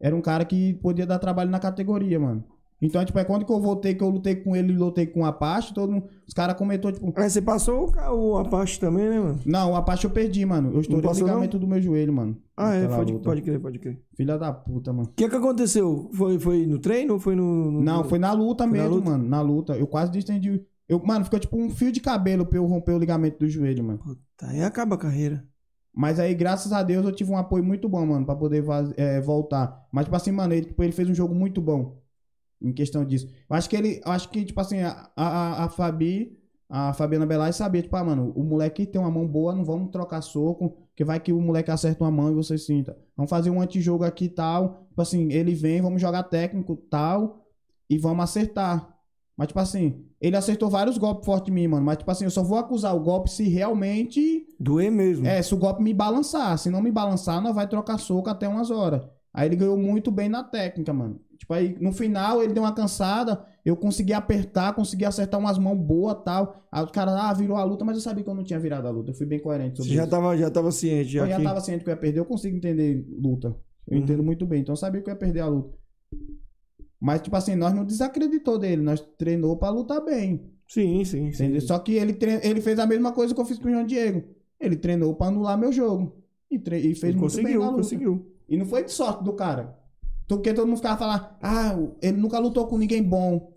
era 0.00 0.14
um 0.16 0.20
cara 0.22 0.44
que 0.44 0.74
podia 0.74 1.06
dar 1.06 1.18
trabalho 1.18 1.50
na 1.50 1.60
categoria, 1.60 2.18
mano. 2.20 2.44
Então, 2.80 3.02
tipo, 3.04 3.18
é 3.18 3.24
quando 3.24 3.46
que 3.46 3.52
eu 3.52 3.58
voltei, 3.58 3.94
que 3.94 4.02
eu 4.04 4.08
lutei 4.10 4.36
com 4.36 4.54
ele 4.54 4.72
e 4.72 4.76
lutei 4.76 5.06
com 5.06 5.20
o 5.22 5.24
Apache, 5.24 5.72
todo 5.72 5.90
mundo, 5.92 6.08
os 6.26 6.34
caras 6.34 6.56
comentou, 6.56 6.92
tipo, 6.92 7.10
Aí 7.16 7.30
você 7.30 7.40
passou 7.40 7.90
o, 8.10 8.32
o 8.32 8.38
Apache 8.38 8.78
também, 8.78 9.08
né, 9.08 9.18
mano? 9.18 9.40
não, 9.46 9.72
o 9.72 9.76
Apache 9.76 10.04
eu 10.06 10.10
perdi, 10.10 10.44
mano. 10.44 10.72
Eu 10.74 10.80
estourei 10.80 11.04
o 11.06 11.08
passou, 11.08 11.26
não? 11.26 11.34
ligamento 11.34 11.58
do 11.58 11.66
meu 11.66 11.80
joelho, 11.80 12.12
mano. 12.12 12.36
Ah, 12.54 12.74
é, 12.74 12.86
pode, 12.86 13.12
luta. 13.12 13.24
pode 13.24 13.42
crer, 13.42 13.60
pode 13.60 13.78
crer. 13.78 14.02
Filha 14.14 14.36
da 14.38 14.52
puta, 14.52 14.92
mano. 14.92 15.08
O 15.08 15.12
que 15.14 15.28
que 15.28 15.36
aconteceu? 15.36 16.10
Foi, 16.12 16.38
foi 16.38 16.66
no 16.66 16.78
treino 16.78 17.14
ou 17.14 17.18
foi 17.20 17.34
no... 17.34 17.70
no- 17.70 17.80
Não, 17.82 18.04
foi 18.04 18.18
na 18.18 18.32
luta 18.32 18.64
Foi 18.68 18.76
na 18.76 18.82
mesmo, 18.84 18.96
luta? 18.96 19.10
mano. 19.10 19.28
Na 19.28 19.40
luta. 19.40 19.76
Eu 19.76 19.86
quase 19.86 20.10
distendi. 20.12 20.62
Eu, 20.88 21.02
mano, 21.04 21.24
ficou 21.24 21.38
tipo 21.40 21.56
um 21.58 21.68
fio 21.70 21.90
de 21.90 22.00
cabelo 22.00 22.44
pra 22.46 22.58
eu 22.58 22.66
romper 22.66 22.92
o 22.92 22.98
ligamento 22.98 23.38
do 23.38 23.48
joelho, 23.48 23.82
mano. 23.82 23.98
Puta, 23.98 24.20
aí 24.42 24.62
acaba 24.62 24.94
a 24.94 24.98
carreira. 24.98 25.44
Mas 25.94 26.20
aí, 26.20 26.34
graças 26.34 26.72
a 26.74 26.82
Deus, 26.82 27.06
eu 27.06 27.12
tive 27.12 27.30
um 27.32 27.38
apoio 27.38 27.64
muito 27.64 27.88
bom, 27.88 28.04
mano, 28.04 28.26
pra 28.26 28.36
poder 28.36 28.62
é, 28.98 29.18
voltar. 29.20 29.86
Mas, 29.90 30.04
tipo 30.04 30.14
assim, 30.14 30.30
mano, 30.30 30.52
ele, 30.52 30.66
tipo, 30.66 30.82
ele 30.82 30.92
fez 30.92 31.08
um 31.08 31.14
jogo 31.14 31.34
muito 31.34 31.60
bom. 31.60 31.96
Em 32.60 32.72
questão 32.72 33.04
disso. 33.04 33.28
Eu 33.48 33.56
acho 33.56 33.68
que 33.68 33.76
ele. 33.76 34.00
eu 34.04 34.12
Acho 34.12 34.28
que, 34.30 34.44
tipo 34.44 34.60
assim, 34.60 34.80
a, 34.80 35.10
a, 35.16 35.64
a 35.64 35.68
Fabi. 35.68 36.36
A 36.68 36.92
Fabiana 36.92 37.24
Belay 37.24 37.52
sabia, 37.52 37.80
tipo, 37.80 37.94
ah, 37.94 38.02
mano, 38.02 38.32
o 38.34 38.42
moleque 38.42 38.84
tem 38.86 39.00
uma 39.00 39.10
mão 39.10 39.24
boa, 39.24 39.54
não 39.54 39.64
vamos 39.64 39.88
trocar 39.92 40.20
soco, 40.20 40.76
que 40.96 41.04
vai 41.04 41.20
que 41.20 41.32
o 41.32 41.40
moleque 41.40 41.70
acerta 41.70 42.02
uma 42.02 42.10
mão 42.10 42.32
e 42.32 42.34
você 42.34 42.58
sinta. 42.58 42.98
Vamos 43.16 43.30
fazer 43.30 43.50
um 43.50 43.60
antijogo 43.60 44.02
aqui 44.02 44.24
e 44.24 44.28
tal. 44.28 44.84
Tipo 44.88 45.00
assim, 45.00 45.32
ele 45.32 45.54
vem, 45.54 45.80
vamos 45.80 46.02
jogar 46.02 46.24
técnico 46.24 46.74
tal, 46.90 47.46
e 47.88 47.96
vamos 47.98 48.24
acertar. 48.24 48.96
Mas, 49.36 49.48
tipo 49.48 49.60
assim, 49.60 50.06
ele 50.20 50.36
acertou 50.36 50.68
vários 50.68 50.98
golpes 50.98 51.26
fortes 51.26 51.52
em 51.52 51.54
mim, 51.54 51.68
mano. 51.68 51.84
Mas, 51.84 51.98
tipo 51.98 52.10
assim, 52.10 52.24
eu 52.24 52.30
só 52.30 52.42
vou 52.42 52.58
acusar 52.58 52.96
o 52.96 53.00
golpe 53.00 53.30
se 53.30 53.44
realmente 53.48 54.46
Doer 54.58 54.90
mesmo. 54.90 55.26
é, 55.26 55.40
se 55.42 55.54
o 55.54 55.58
golpe 55.58 55.82
me 55.82 55.94
balançar. 55.94 56.58
Se 56.58 56.70
não 56.70 56.82
me 56.82 56.90
balançar, 56.90 57.40
nós 57.40 57.54
vai 57.54 57.68
trocar 57.68 57.98
soco 57.98 58.28
até 58.28 58.48
umas 58.48 58.70
horas. 58.70 59.02
Aí 59.32 59.46
ele 59.46 59.56
ganhou 59.56 59.76
muito 59.76 60.10
bem 60.10 60.28
na 60.30 60.42
técnica, 60.42 60.92
mano. 60.92 61.20
Tipo, 61.38 61.52
aí 61.54 61.76
no 61.80 61.92
final 61.92 62.42
ele 62.42 62.52
deu 62.54 62.62
uma 62.62 62.72
cansada, 62.74 63.44
eu 63.64 63.76
consegui 63.76 64.12
apertar, 64.12 64.72
consegui 64.74 65.04
acertar 65.04 65.38
umas 65.38 65.58
mãos 65.58 65.76
boas 65.78 66.16
e 66.20 66.24
tal. 66.24 66.66
Aí 66.72 66.82
os 66.84 66.90
caras, 66.90 67.14
ah, 67.14 67.32
virou 67.32 67.56
a 67.56 67.64
luta, 67.64 67.84
mas 67.84 67.96
eu 67.96 68.02
sabia 68.02 68.24
que 68.24 68.30
eu 68.30 68.34
não 68.34 68.44
tinha 68.44 68.58
virado 68.58 68.86
a 68.86 68.90
luta. 68.90 69.10
Eu 69.10 69.14
fui 69.14 69.26
bem 69.26 69.38
coerente 69.38 69.76
Você 69.78 69.82
sobre 69.82 69.96
já 69.96 70.02
isso. 70.02 70.10
tava, 70.10 70.36
já 70.36 70.50
tava 70.50 70.72
ciente. 70.72 71.10
Já 71.10 71.20
eu 71.24 71.28
já 71.28 71.36
que- 71.36 71.42
tava 71.44 71.60
ciente 71.60 71.84
que 71.84 71.90
eu 71.90 71.92
ia 71.94 72.00
perder, 72.00 72.20
eu 72.20 72.24
consigo 72.24 72.56
entender 72.56 73.06
luta. 73.20 73.54
Eu 73.86 73.96
Uhum. 73.98 74.02
entendo 74.02 74.22
muito 74.22 74.46
bem, 74.46 74.60
então 74.62 74.72
eu 74.72 74.76
sabia 74.76 75.00
que 75.02 75.08
eu 75.10 75.12
ia 75.12 75.18
perder 75.18 75.40
a 75.40 75.46
luta. 75.48 75.76
Mas, 77.00 77.20
tipo 77.20 77.36
assim, 77.36 77.54
nós 77.54 77.72
não 77.74 77.84
desacreditou 77.84 78.58
dele, 78.58 78.82
nós 78.82 79.00
treinou 79.18 79.56
pra 79.56 79.68
lutar 79.70 80.02
bem. 80.04 80.50
Sim, 80.66 81.04
sim, 81.04 81.30
sim. 81.32 81.60
Só 81.60 81.78
que 81.78 81.92
ele, 81.92 82.12
tre- 82.14 82.40
ele 82.42 82.60
fez 82.60 82.78
a 82.78 82.86
mesma 82.86 83.12
coisa 83.12 83.34
que 83.34 83.40
eu 83.40 83.44
fiz 83.44 83.58
com 83.58 83.68
o 83.68 83.70
João 83.70 83.84
Diego. 83.84 84.24
Ele 84.58 84.74
treinou 84.76 85.14
pra 85.14 85.26
anular 85.28 85.56
meu 85.58 85.70
jogo. 85.70 86.16
E, 86.50 86.58
tre- 86.58 86.78
e 86.78 86.94
fez 86.94 87.04
Ele 87.12 87.18
muito 87.18 87.34
bem 87.36 87.42
conseguiu, 87.44 87.60
na 87.60 87.66
luta. 87.66 87.76
conseguiu. 87.82 88.26
E 88.48 88.56
não 88.56 88.64
foi 88.64 88.82
de 88.84 88.90
sorte 88.92 89.22
do 89.22 89.32
cara. 89.34 89.76
Porque 90.28 90.52
todo 90.52 90.66
mundo 90.66 90.76
ficava 90.78 90.98
falando, 90.98 91.26
ah, 91.42 91.76
ele 92.02 92.16
nunca 92.16 92.38
lutou 92.38 92.66
com 92.66 92.76
ninguém 92.78 93.02
bom. 93.02 93.52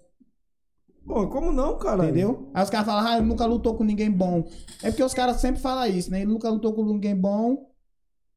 Pô, 1.06 1.28
como 1.28 1.52
não, 1.52 1.78
cara? 1.78 2.04
Entendeu? 2.06 2.50
Aí 2.54 2.64
os 2.64 2.70
caras 2.70 2.86
falam, 2.86 3.08
ah, 3.08 3.18
ele 3.18 3.26
nunca 3.26 3.46
lutou 3.46 3.74
com 3.76 3.84
ninguém 3.84 4.12
bom. 4.12 4.44
É 4.84 4.90
porque 4.92 5.04
os 5.04 5.14
caras 5.14 5.38
sempre 5.38 5.60
falam 5.62 5.88
isso, 5.88 6.12
né? 6.12 6.22
Ele 6.22 6.32
nunca 6.32 6.50
lutou 6.50 6.72
com 6.74 6.84
ninguém 6.86 7.16
bom. 7.16 7.68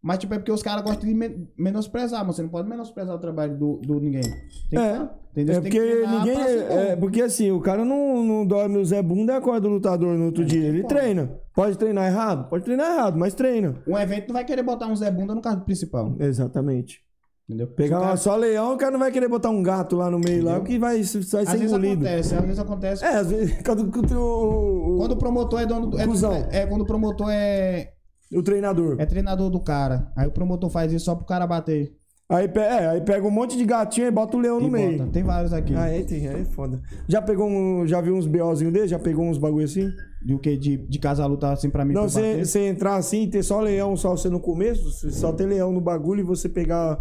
Mas, 0.05 0.19
tipo, 0.19 0.35
é 0.35 0.39
porque 0.39 0.51
os 0.51 0.63
caras 0.65 0.83
gostam 0.83 1.07
de 1.09 1.15
men- 1.15 1.49
menosprezar, 1.57 2.27
mas 2.27 2.35
você 2.35 2.43
não 2.43 2.49
pode 2.49 2.69
menosprezar 2.69 3.15
o 3.15 3.19
trabalho 3.21 3.57
do, 3.57 3.77
do 3.77 4.01
ninguém. 4.01 4.23
Tem 4.69 4.81
É. 4.81 4.99
que, 4.99 5.09
entendeu? 5.33 5.55
É 5.57 5.61
porque 5.61 5.79
ninguém. 5.81 6.35
bom. 6.35 6.75
É, 6.79 6.97
porque 6.97 7.23
assim, 7.23 7.53
o 7.53 7.61
cara 7.61 7.85
não, 7.85 8.25
não 8.25 8.45
dorme 8.47 8.79
o 8.79 8.85
Zé 8.85 9.01
Bunda 9.01 9.35
e 9.35 9.37
acorda 9.37 9.69
o 9.69 9.71
lutador 9.71 10.19
no 10.19 10.25
outro 10.25 10.45
dia. 10.45 10.67
Ele 10.67 10.83
pode. 10.83 10.95
treina. 10.95 11.41
Pode 11.55 11.79
treinar 11.79 12.07
errado? 12.11 12.49
Pode 12.49 12.65
treinar 12.65 12.91
errado, 12.95 13.17
mas 13.17 13.33
treina. 13.35 13.81
Um 13.87 13.97
evento 13.97 14.29
não 14.29 14.33
vai 14.35 14.45
querer 14.45 14.63
botar 14.65 14.87
um 14.89 14.97
Zé 14.97 15.09
Bunda 15.11 15.35
no 15.37 15.43
carro 15.43 15.61
principal. 15.61 16.17
Exatamente. 16.19 17.01
Entendeu? 17.49 17.67
Pegar 17.67 18.01
cara- 18.01 18.17
só 18.17 18.37
leão, 18.37 18.75
o 18.75 18.79
cara 18.79 18.93
não 18.93 18.99
vai 19.01 19.11
querer 19.11 19.29
botar 19.29 19.51
um 19.51 19.63
gato 19.63 19.97
lá 19.97 20.11
no 20.11 20.19
meio 20.19 20.45
lá, 20.45 20.61
que 20.61 20.79
vai, 20.79 20.95
vai 20.95 21.01
Às 21.01 21.09
ser 21.09 21.29
vezes 21.47 21.63
engolido. 21.65 22.07
acontece, 22.07 22.35
às 22.35 22.41
vezes 22.43 22.59
acontece. 22.59 23.05
É, 23.05 23.15
às 23.17 23.31
vezes, 23.31 23.61
quando, 23.67 23.91
quando 23.91 24.13
o, 24.19 24.97
Quando 24.99 25.13
o 25.13 25.17
promotor 25.17 25.61
é 25.61 25.67
dono 25.67 25.87
do. 25.89 25.99
É, 26.01 26.07
Cusão. 26.07 26.33
é 26.51 26.67
quando 26.67 26.83
o 26.83 26.87
promotor 26.87 27.29
é, 27.31 27.93
o 28.33 28.43
treinador. 28.43 28.97
é 29.01 29.05
treinador 29.07 29.51
do 29.51 29.61
cara. 29.61 30.11
Aí 30.17 30.27
o 30.27 30.31
promotor 30.33 30.71
faz 30.71 30.93
isso 30.93 31.05
só 31.07 31.15
pro 31.15 31.27
cara 31.27 31.47
bater. 31.47 31.93
Aí, 32.35 32.49
pe- 32.49 32.61
é, 32.61 32.89
aí 32.89 33.01
pega 33.01 33.27
um 33.27 33.31
monte 33.31 33.57
de 33.57 33.65
gatinho 33.65 34.07
e 34.07 34.11
bota 34.11 34.37
o 34.37 34.41
leão 34.41 34.59
E 34.61 34.63
no 34.63 34.71
meio. 34.71 34.99
bota. 34.99 35.11
Tem 35.11 35.23
vários 35.23 35.53
aqui. 35.53 35.75
Ah, 35.75 35.83
aí 35.85 36.03
tem, 36.05 36.27
aí 36.29 36.41
é 36.43 36.45
foda. 36.45 36.81
Já 37.09 37.21
pegou 37.21 37.49
um. 37.49 37.87
Já 37.87 38.01
viu 38.01 38.15
uns 38.17 38.27
BOzinhos 38.27 38.73
dele? 38.73 38.89
Já 38.89 38.99
pegou 38.99 39.25
uns 39.25 39.39
bagulho 39.39 39.65
assim? 39.65 39.89
De 40.25 40.35
o 40.35 40.39
que? 40.39 40.57
De, 40.57 40.77
de 40.77 40.99
casa 40.99 41.27
luta 41.27 41.51
assim 41.53 41.69
pra 41.69 41.85
mim. 41.85 41.93
Não, 41.95 42.03
pra 42.03 42.11
você 42.11 42.21
bater? 42.33 42.47
você 42.47 42.67
entrar 42.69 42.97
assim 42.97 43.23
e 43.25 43.27
ter 43.29 43.43
só 43.43 43.61
leão 43.61 43.97
só 43.97 44.11
você 44.17 44.29
no 44.31 44.39
começo, 44.41 45.11
só 45.11 45.33
ter 45.33 45.47
leão 45.47 45.73
no 45.73 45.81
bagulho 45.81 46.21
e 46.21 46.25
você 46.25 46.49
pegar. 46.49 46.99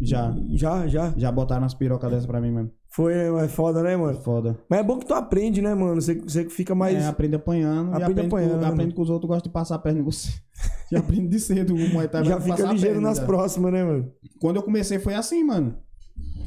Já. 0.00 0.34
Já, 0.50 0.86
já. 0.86 1.12
Já 1.16 1.30
botaram 1.32 1.64
as 1.66 1.74
pirocas 1.74 2.10
dessas 2.10 2.26
pra 2.26 2.40
mim, 2.40 2.50
mano. 2.52 2.70
Foi, 2.90 3.12
é 3.14 3.48
foda, 3.48 3.82
né, 3.82 3.96
mano? 3.96 4.18
Foda. 4.20 4.58
Mas 4.68 4.80
é 4.80 4.82
bom 4.82 4.98
que 4.98 5.06
tu 5.06 5.14
aprende, 5.14 5.60
né, 5.60 5.74
mano? 5.74 6.00
Você, 6.00 6.14
você 6.14 6.48
fica 6.48 6.74
mais. 6.74 6.96
É, 6.96 7.06
aprende 7.06 7.36
apanhando. 7.36 7.88
Aprende 7.90 8.04
aprende, 8.12 8.26
apanhando, 8.28 8.52
Com, 8.54 8.60
né, 8.60 8.66
aprende 8.68 8.94
com 8.94 9.02
os 9.02 9.10
outros, 9.10 9.28
gosta 9.28 9.48
de 9.48 9.52
passar 9.52 9.74
a 9.74 9.78
perna 9.78 10.00
em 10.00 10.02
você. 10.02 10.30
Já 10.90 10.98
aprende 11.00 11.28
de 11.28 11.38
cedo 11.38 11.74
o 11.74 11.78
Muay 11.92 12.08
Thai. 12.08 12.24
já 12.24 12.40
fica 12.40 12.62
ligeiro 12.72 12.94
perna, 12.94 13.08
nas 13.10 13.18
já. 13.18 13.26
próximas, 13.26 13.70
né, 13.72 13.84
mano? 13.84 14.10
Quando 14.40 14.56
eu 14.56 14.62
comecei 14.62 14.98
foi 14.98 15.14
assim, 15.14 15.44
mano. 15.44 15.76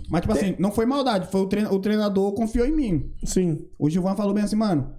Mas, 0.09 0.21
tipo 0.21 0.33
assim, 0.33 0.55
não 0.59 0.71
foi 0.71 0.85
maldade. 0.85 1.27
Foi 1.31 1.41
o, 1.41 1.45
treina- 1.47 1.71
o 1.71 1.79
treinador 1.79 2.33
confiou 2.33 2.65
em 2.65 2.71
mim. 2.75 3.13
Sim. 3.23 3.67
O 3.79 3.87
Gilvan 3.89 4.15
falou 4.15 4.33
bem 4.33 4.43
assim, 4.43 4.55
mano. 4.55 4.93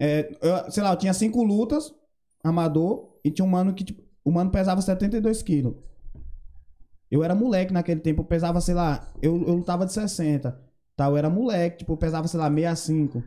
É, 0.00 0.30
eu- 0.40 0.70
sei 0.70 0.82
lá, 0.82 0.92
eu 0.92 0.96
tinha 0.96 1.12
cinco 1.12 1.42
lutas, 1.42 1.92
amador, 2.42 3.18
e 3.24 3.30
tinha 3.32 3.44
um 3.44 3.48
mano 3.50 3.74
que, 3.74 3.82
tipo, 3.84 4.00
o 4.24 4.30
mano 4.30 4.50
pesava 4.50 4.80
72 4.80 5.42
quilos. 5.42 5.74
Eu 7.10 7.22
era 7.22 7.34
moleque 7.34 7.72
naquele 7.72 8.00
tempo, 8.00 8.22
eu 8.22 8.26
pesava, 8.26 8.60
sei 8.60 8.74
lá, 8.74 9.06
eu, 9.20 9.36
eu 9.46 9.54
lutava 9.56 9.84
de 9.84 9.92
60. 9.92 10.58
Tá, 10.96 11.08
eu 11.08 11.16
era 11.16 11.28
moleque, 11.28 11.78
tipo, 11.78 11.92
eu 11.92 11.96
pesava, 11.96 12.28
sei 12.28 12.38
lá, 12.38 12.48
65, 12.48 13.22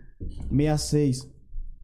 66. 0.49 1.29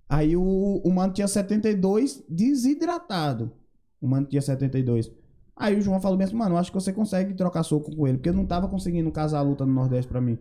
Aí 0.08 0.36
o, 0.38 0.82
o 0.84 0.92
mano 0.92 1.12
tinha 1.14 1.28
72 1.28 2.24
desidratado. 2.30 3.52
O 4.00 4.08
mano 4.08 4.28
tinha 4.28 4.42
72. 4.42 5.12
Aí 5.56 5.78
o 5.78 5.82
João 5.82 6.00
falou 6.00 6.18
bem 6.18 6.26
assim, 6.26 6.36
mano, 6.36 6.58
acho 6.58 6.72
que 6.72 6.76
você 6.76 6.92
consegue 6.92 7.34
trocar 7.34 7.64
soco 7.64 7.96
com 7.96 8.08
ele, 8.08 8.18
porque 8.18 8.30
eu 8.30 8.34
não 8.34 8.46
tava 8.46 8.68
conseguindo 8.68 9.12
casar 9.12 9.40
a 9.40 9.42
luta 9.42 9.66
no 9.66 9.74
Nordeste 9.74 10.10
pra 10.10 10.22
mim. 10.22 10.38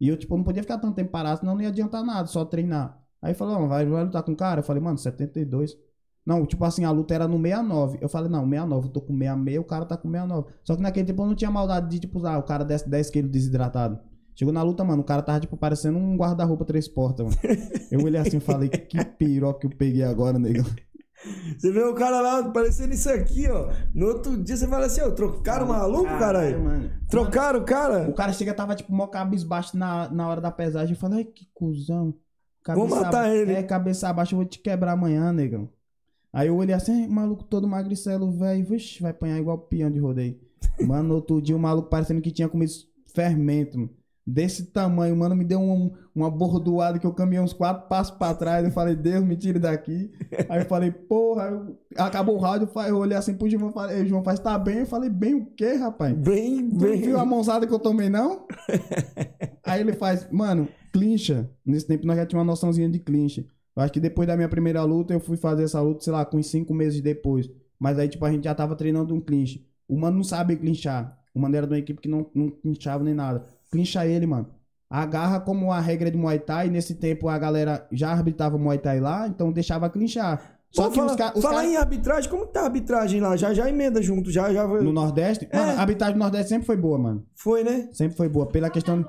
E 0.00 0.08
eu, 0.08 0.16
tipo, 0.16 0.36
não 0.36 0.44
podia 0.44 0.62
ficar 0.62 0.78
tanto 0.78 0.94
tempo 0.94 1.10
parado, 1.10 1.40
senão 1.40 1.54
não 1.54 1.62
ia 1.62 1.68
adiantar 1.68 2.04
nada, 2.04 2.26
só 2.26 2.44
treinar. 2.44 3.00
Aí 3.22 3.34
falou, 3.34 3.60
não, 3.60 3.68
vai, 3.68 3.86
vai 3.86 4.04
lutar 4.04 4.22
com 4.22 4.32
o 4.32 4.36
cara? 4.36 4.60
Eu 4.60 4.64
falei, 4.64 4.82
mano, 4.82 4.98
72. 4.98 5.76
Não, 6.26 6.44
tipo 6.46 6.64
assim, 6.64 6.84
a 6.84 6.90
luta 6.90 7.14
era 7.14 7.28
no 7.28 7.40
69. 7.40 7.98
Eu 8.00 8.08
falei, 8.08 8.30
não, 8.30 8.42
69, 8.44 8.86
eu 8.88 8.92
tô 8.92 9.00
com 9.00 9.16
66, 9.16 9.58
o 9.58 9.64
cara 9.64 9.84
tá 9.84 9.96
com 9.96 10.10
69. 10.10 10.52
Só 10.64 10.76
que 10.76 10.82
naquele 10.82 11.06
tempo 11.06 11.22
eu 11.22 11.26
não 11.26 11.34
tinha 11.34 11.50
maldade 11.50 11.88
de, 11.88 12.00
tipo, 12.00 12.24
ah, 12.26 12.38
o 12.38 12.42
cara 12.42 12.64
desce 12.64 12.88
10 12.88 13.10
quilos 13.10 13.30
desidratado. 13.30 13.98
Chegou 14.34 14.52
na 14.52 14.62
luta, 14.62 14.82
mano, 14.84 15.02
o 15.02 15.04
cara 15.04 15.22
tava, 15.22 15.40
tipo, 15.40 15.56
parecendo 15.56 15.96
um 15.98 16.16
guarda-roupa 16.16 16.64
três 16.64 16.88
portas, 16.88 17.24
mano. 17.26 17.36
Eu 17.90 18.00
olhei 18.02 18.20
assim 18.20 18.38
e 18.38 18.40
falei, 18.40 18.68
que 18.70 19.02
piroca 19.04 19.60
que 19.60 19.66
eu 19.66 19.70
peguei 19.70 20.02
agora, 20.02 20.38
negão. 20.38 20.64
Você 21.56 21.70
vê 21.72 21.82
o 21.82 21.94
cara 21.94 22.20
lá 22.20 22.50
parecendo 22.50 22.92
isso 22.92 23.08
aqui, 23.08 23.48
ó. 23.48 23.70
No 23.94 24.06
outro 24.08 24.36
dia 24.42 24.56
você 24.56 24.66
fala 24.66 24.86
assim, 24.86 25.00
ó, 25.00 25.10
trocaram 25.10 25.66
o 25.66 25.68
maluco, 25.68 26.04
caralho? 26.18 26.62
mano. 26.62 26.90
Trocaram 27.08 27.60
o 27.60 27.62
O 27.62 27.64
cara? 27.64 28.12
cara 28.12 28.32
chega, 28.32 28.52
tava, 28.52 28.74
tipo, 28.74 28.92
mó 28.92 29.06
cabisbaixo 29.06 29.76
na, 29.76 30.10
na 30.10 30.28
hora 30.28 30.40
da 30.40 30.50
pesagem. 30.50 30.94
Eu 30.94 31.00
falei, 31.00 31.18
ai, 31.18 31.24
que 31.24 31.48
cuzão. 31.54 32.12
Vou 32.74 32.88
matar 32.88 33.34
ele. 33.34 33.52
É, 33.52 33.62
cabeça 33.62 34.08
abaixo, 34.08 34.34
eu 34.34 34.38
vou 34.38 34.46
te 34.46 34.58
quebrar 34.58 34.92
amanhã, 34.92 35.32
negão. 35.32 35.68
Aí 36.32 36.48
eu 36.48 36.56
olhei 36.56 36.74
assim, 36.74 37.02
"Ai, 37.02 37.06
maluco 37.08 37.44
todo 37.44 37.68
magricelo, 37.68 38.30
velho. 38.32 38.64
Vixe, 38.66 39.00
vai 39.00 39.12
apanhar 39.12 39.38
igual 39.38 39.56
peão 39.58 39.90
de 39.90 40.00
rodeio. 40.00 40.38
Mano, 40.84 41.08
no 41.10 41.14
outro 41.14 41.40
dia 41.40 41.54
o 41.54 41.58
maluco 41.60 41.88
parecendo 41.88 42.20
que 42.20 42.30
tinha 42.32 42.48
comido 42.48 42.72
fermento, 43.14 43.78
mano. 43.78 43.90
Desse 44.26 44.66
tamanho, 44.72 45.14
mano, 45.14 45.34
me 45.36 45.44
deu 45.44 45.60
um, 45.60 45.92
uma 46.14 46.30
bordoada 46.30 46.98
que 46.98 47.06
eu 47.06 47.12
caminhei 47.12 47.42
uns 47.44 47.52
quatro 47.52 47.86
passos 47.88 48.16
pra 48.16 48.32
trás. 48.34 48.64
Eu 48.64 48.70
falei, 48.70 48.96
Deus, 48.96 49.22
me 49.22 49.36
tire 49.36 49.58
daqui. 49.58 50.10
Aí 50.48 50.62
eu 50.62 50.64
falei, 50.66 50.90
porra, 50.90 51.44
eu- 51.50 51.78
acabou 51.98 52.36
o 52.36 52.38
rádio. 52.38 52.66
eu 52.88 52.96
olhei 52.96 53.16
assim 53.18 53.34
pro 53.34 53.48
João, 53.50 53.70
falei, 53.70 53.98
"Ei, 53.98 54.06
João, 54.06 54.24
faz 54.24 54.40
tá 54.40 54.58
bem? 54.58 54.78
Eu 54.78 54.86
falei, 54.86 55.10
bem 55.10 55.34
o 55.34 55.46
quê, 55.54 55.74
rapaz? 55.74 56.14
Bem, 56.16 56.70
Tu 56.70 56.76
bem. 56.76 57.00
viu 57.02 57.18
a 57.18 57.24
mãozada 57.26 57.66
que 57.66 57.72
eu 57.74 57.78
tomei, 57.78 58.08
não? 58.08 58.46
Aí 59.64 59.80
ele 59.80 59.92
faz, 59.92 60.26
mano, 60.30 60.68
clincha. 60.92 61.50
Nesse 61.64 61.86
tempo 61.86 62.06
nós 62.06 62.16
já 62.16 62.24
tínhamos 62.26 62.46
uma 62.46 62.52
noçãozinha 62.52 62.88
de 62.88 62.98
clincha. 62.98 63.44
Eu 63.76 63.82
acho 63.82 63.92
que 63.92 64.00
depois 64.00 64.26
da 64.26 64.36
minha 64.36 64.48
primeira 64.48 64.82
luta, 64.84 65.12
eu 65.12 65.20
fui 65.20 65.36
fazer 65.36 65.64
essa 65.64 65.80
luta, 65.80 66.02
sei 66.02 66.12
lá, 66.12 66.24
com 66.24 66.38
uns 66.38 66.46
cinco 66.46 66.72
meses 66.72 67.00
depois. 67.00 67.50
Mas 67.78 67.98
aí, 67.98 68.08
tipo, 68.08 68.24
a 68.24 68.30
gente 68.32 68.44
já 68.44 68.54
tava 68.54 68.76
treinando 68.76 69.14
um 69.14 69.20
clinch. 69.20 69.66
O 69.88 69.98
mano 69.98 70.16
não 70.16 70.24
sabe 70.24 70.56
clinchar. 70.56 71.18
O 71.34 71.40
mano 71.40 71.56
era 71.56 71.66
de 71.66 71.72
uma 71.72 71.78
equipe 71.78 72.00
que 72.00 72.08
não, 72.08 72.24
não 72.34 72.48
clinchava 72.48 73.02
nem 73.02 73.12
nada. 73.12 73.44
Clincha 73.74 74.06
ele, 74.06 74.26
mano. 74.26 74.46
agarra 74.88 75.40
como 75.40 75.72
a 75.72 75.80
regra 75.80 76.08
de 76.10 76.16
Muay 76.16 76.38
Thai. 76.38 76.68
Nesse 76.70 76.94
tempo 76.94 77.28
a 77.28 77.36
galera 77.36 77.84
já 77.90 78.10
arbitrava 78.12 78.56
Muay 78.56 78.78
Thai 78.78 79.00
lá, 79.00 79.26
então 79.26 79.50
deixava 79.50 79.90
clinchar. 79.90 80.40
Só 80.70 80.84
Pô, 80.84 80.90
que 80.90 80.96
fala, 80.96 81.10
os, 81.10 81.16
ca 81.16 81.32
os 81.34 81.42
fala 81.42 81.54
caras. 81.56 81.70
em 81.70 81.76
arbitragem, 81.76 82.30
como 82.30 82.46
que 82.46 82.52
tá 82.52 82.60
a 82.60 82.64
arbitragem 82.64 83.20
lá? 83.20 83.36
Já, 83.36 83.52
já 83.52 83.68
emenda 83.68 84.00
junto, 84.02 84.30
já, 84.30 84.52
já 84.52 84.68
foi, 84.68 84.82
No 84.82 84.92
Nordeste, 84.92 85.48
É. 85.50 85.56
mano, 85.56 85.72
a 85.78 85.80
arbitragem 85.80 86.14
do 86.14 86.18
Nordeste 86.20 86.48
sempre 86.50 86.66
foi 86.66 86.76
boa, 86.76 86.98
mano. 86.98 87.24
foi, 87.34 87.64
né? 87.64 87.88
Sempre 87.92 88.16
foi 88.16 88.28
boa. 88.28 88.46
Pela 88.46 88.70
questão. 88.70 89.04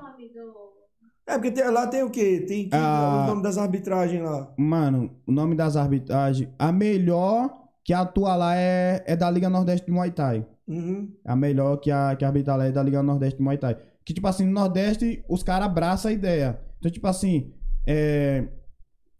é. 1.28 1.32
É, 1.32 1.32
porque 1.34 1.50
tem- 1.50 1.68
lá 1.70 1.86
tem 1.88 2.02
o 2.04 2.10
quê? 2.10 2.44
Tem 2.46 2.68
que, 2.68 2.76
Ah. 2.76 3.24
o 3.24 3.30
nome 3.30 3.42
das 3.42 3.58
arbitragens 3.58 4.22
lá. 4.22 4.48
Mano, 4.56 5.10
o 5.26 5.32
nome 5.32 5.54
das 5.56 5.76
arbitragens. 5.76 6.48
A 6.58 6.70
melhor 6.70 7.50
que 7.84 7.92
atua 7.92 8.36
lá 8.36 8.54
é, 8.56 9.02
é 9.06 9.16
da 9.16 9.28
Liga 9.30 9.48
Nordeste 9.50 9.86
de 9.86 9.92
Muay 9.92 10.10
Thai. 10.12 10.46
Uhum. 10.68 11.10
A 11.24 11.34
melhor 11.34 11.76
que, 11.78 11.90
a, 11.90 12.14
que 12.16 12.24
arbitra 12.24 12.54
lá 12.56 12.66
é 12.66 12.70
da 12.72 12.82
Liga 12.82 13.02
Nordeste 13.02 13.38
de 13.38 13.42
Muay 13.42 13.58
Thai. 13.58 13.76
Que, 14.06 14.14
tipo 14.14 14.26
assim, 14.28 14.46
no 14.46 14.52
Nordeste, 14.52 15.24
os 15.28 15.42
caras 15.42 15.66
abraçam 15.66 16.10
a 16.10 16.14
ideia. 16.14 16.60
Então, 16.78 16.90
tipo 16.90 17.06
assim, 17.08 17.52
é, 17.84 18.46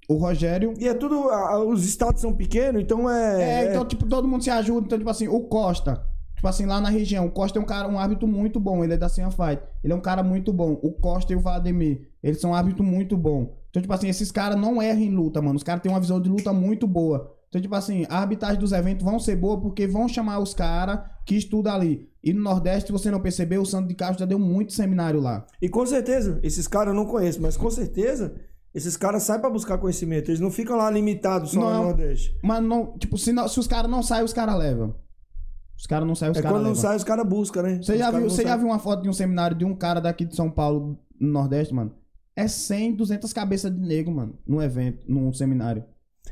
o 0.08 0.14
Rogério. 0.14 0.72
E 0.78 0.86
é 0.86 0.94
tudo. 0.94 1.26
os 1.68 1.84
estados 1.84 2.20
são 2.20 2.32
pequenos, 2.32 2.80
então 2.80 3.10
é. 3.10 3.64
É, 3.64 3.70
então, 3.70 3.84
tipo, 3.84 4.06
todo 4.06 4.28
mundo 4.28 4.44
se 4.44 4.50
ajuda. 4.50 4.86
Então, 4.86 4.96
tipo 4.96 5.10
assim, 5.10 5.26
o 5.26 5.40
Costa. 5.40 6.02
Tipo 6.36 6.48
assim, 6.48 6.66
lá 6.66 6.80
na 6.80 6.90
região, 6.90 7.26
o 7.26 7.30
Costa 7.30 7.58
é 7.58 7.62
um 7.62 7.64
cara, 7.64 7.88
um 7.88 7.98
árbitro 7.98 8.28
muito 8.28 8.60
bom. 8.60 8.84
Ele 8.84 8.94
é 8.94 8.96
da 8.96 9.08
Senha 9.08 9.30
Fight. 9.30 9.60
Ele 9.82 9.92
é 9.92 9.96
um 9.96 10.00
cara 10.00 10.22
muito 10.22 10.52
bom. 10.52 10.78
O 10.82 10.92
Costa 10.92 11.32
e 11.32 11.36
o 11.36 11.40
Vladimir, 11.40 12.08
eles 12.22 12.40
são 12.40 12.50
um 12.50 12.54
árbitro 12.54 12.84
muito 12.84 13.16
bom. 13.16 13.56
Então, 13.70 13.82
tipo 13.82 13.92
assim, 13.92 14.08
esses 14.08 14.30
caras 14.30 14.58
não 14.58 14.80
erram 14.80 15.00
em 15.00 15.10
luta, 15.10 15.42
mano. 15.42 15.56
Os 15.56 15.62
caras 15.62 15.82
têm 15.82 15.90
uma 15.90 16.00
visão 16.00 16.20
de 16.20 16.28
luta 16.28 16.52
muito 16.52 16.86
boa. 16.86 17.34
Então, 17.48 17.60
tipo 17.60 17.74
assim, 17.74 18.06
a 18.08 18.18
arbitragem 18.18 18.58
dos 18.58 18.72
eventos 18.72 19.04
vão 19.04 19.18
ser 19.18 19.36
boa 19.36 19.60
porque 19.60 19.86
vão 19.86 20.08
chamar 20.08 20.38
os 20.38 20.52
caras 20.52 21.00
que 21.24 21.34
estudam 21.36 21.74
ali. 21.74 22.08
E 22.26 22.32
no 22.34 22.42
Nordeste, 22.42 22.90
você 22.90 23.08
não 23.10 23.20
percebeu, 23.20 23.62
o 23.62 23.66
Santo 23.66 23.86
de 23.86 23.94
Castro 23.94 24.18
já 24.18 24.26
deu 24.26 24.38
muito 24.38 24.72
seminário 24.72 25.20
lá. 25.20 25.46
E 25.62 25.68
com 25.68 25.86
certeza, 25.86 26.40
esses 26.42 26.66
caras 26.66 26.88
eu 26.88 26.94
não 26.94 27.06
conheço, 27.06 27.40
mas 27.40 27.56
com 27.56 27.70
certeza, 27.70 28.34
esses 28.74 28.96
caras 28.96 29.22
saem 29.22 29.40
pra 29.40 29.48
buscar 29.48 29.78
conhecimento. 29.78 30.28
Eles 30.30 30.40
não 30.40 30.50
ficam 30.50 30.76
lá 30.76 30.90
limitados 30.90 31.52
só 31.52 31.60
Não. 31.60 31.72
no 31.78 31.82
Nordeste. 31.90 32.36
Mas 32.42 32.60
não, 32.64 32.98
tipo, 32.98 33.16
se, 33.16 33.32
não- 33.32 33.46
se 33.46 33.60
os 33.60 33.68
caras 33.68 33.88
não 33.88 34.02
saem, 34.02 34.24
os 34.24 34.32
caras 34.32 34.56
levam. 34.58 34.94
Os 35.78 35.86
caras 35.86 36.08
não 36.08 36.14
saem, 36.16 36.32
os 36.32 36.38
É 36.38 36.42
caras 36.42 36.56
quando 36.56 36.64
levam. 36.64 36.74
não 36.74 36.82
sai, 36.82 36.96
os 36.96 37.04
caras 37.04 37.26
buscam, 37.28 37.62
né? 37.62 37.80
Você 37.80 37.96
já, 37.96 38.10
viu, 38.10 38.28
você 38.28 38.42
já 38.42 38.56
viu 38.56 38.66
uma 38.66 38.78
foto 38.80 39.02
de 39.04 39.08
um 39.08 39.12
seminário 39.12 39.56
de 39.56 39.64
um 39.64 39.74
cara 39.76 40.00
daqui 40.00 40.24
de 40.24 40.34
São 40.34 40.50
Paulo, 40.50 40.98
no 41.20 41.28
Nordeste, 41.32 41.72
mano? 41.72 41.92
É 42.34 42.48
100, 42.48 42.96
200 42.96 43.32
cabeças 43.32 43.72
de 43.72 43.80
negro, 43.80 44.12
mano, 44.12 44.36
num 44.46 44.60
evento, 44.60 45.04
num 45.08 45.32
seminário. 45.32 45.84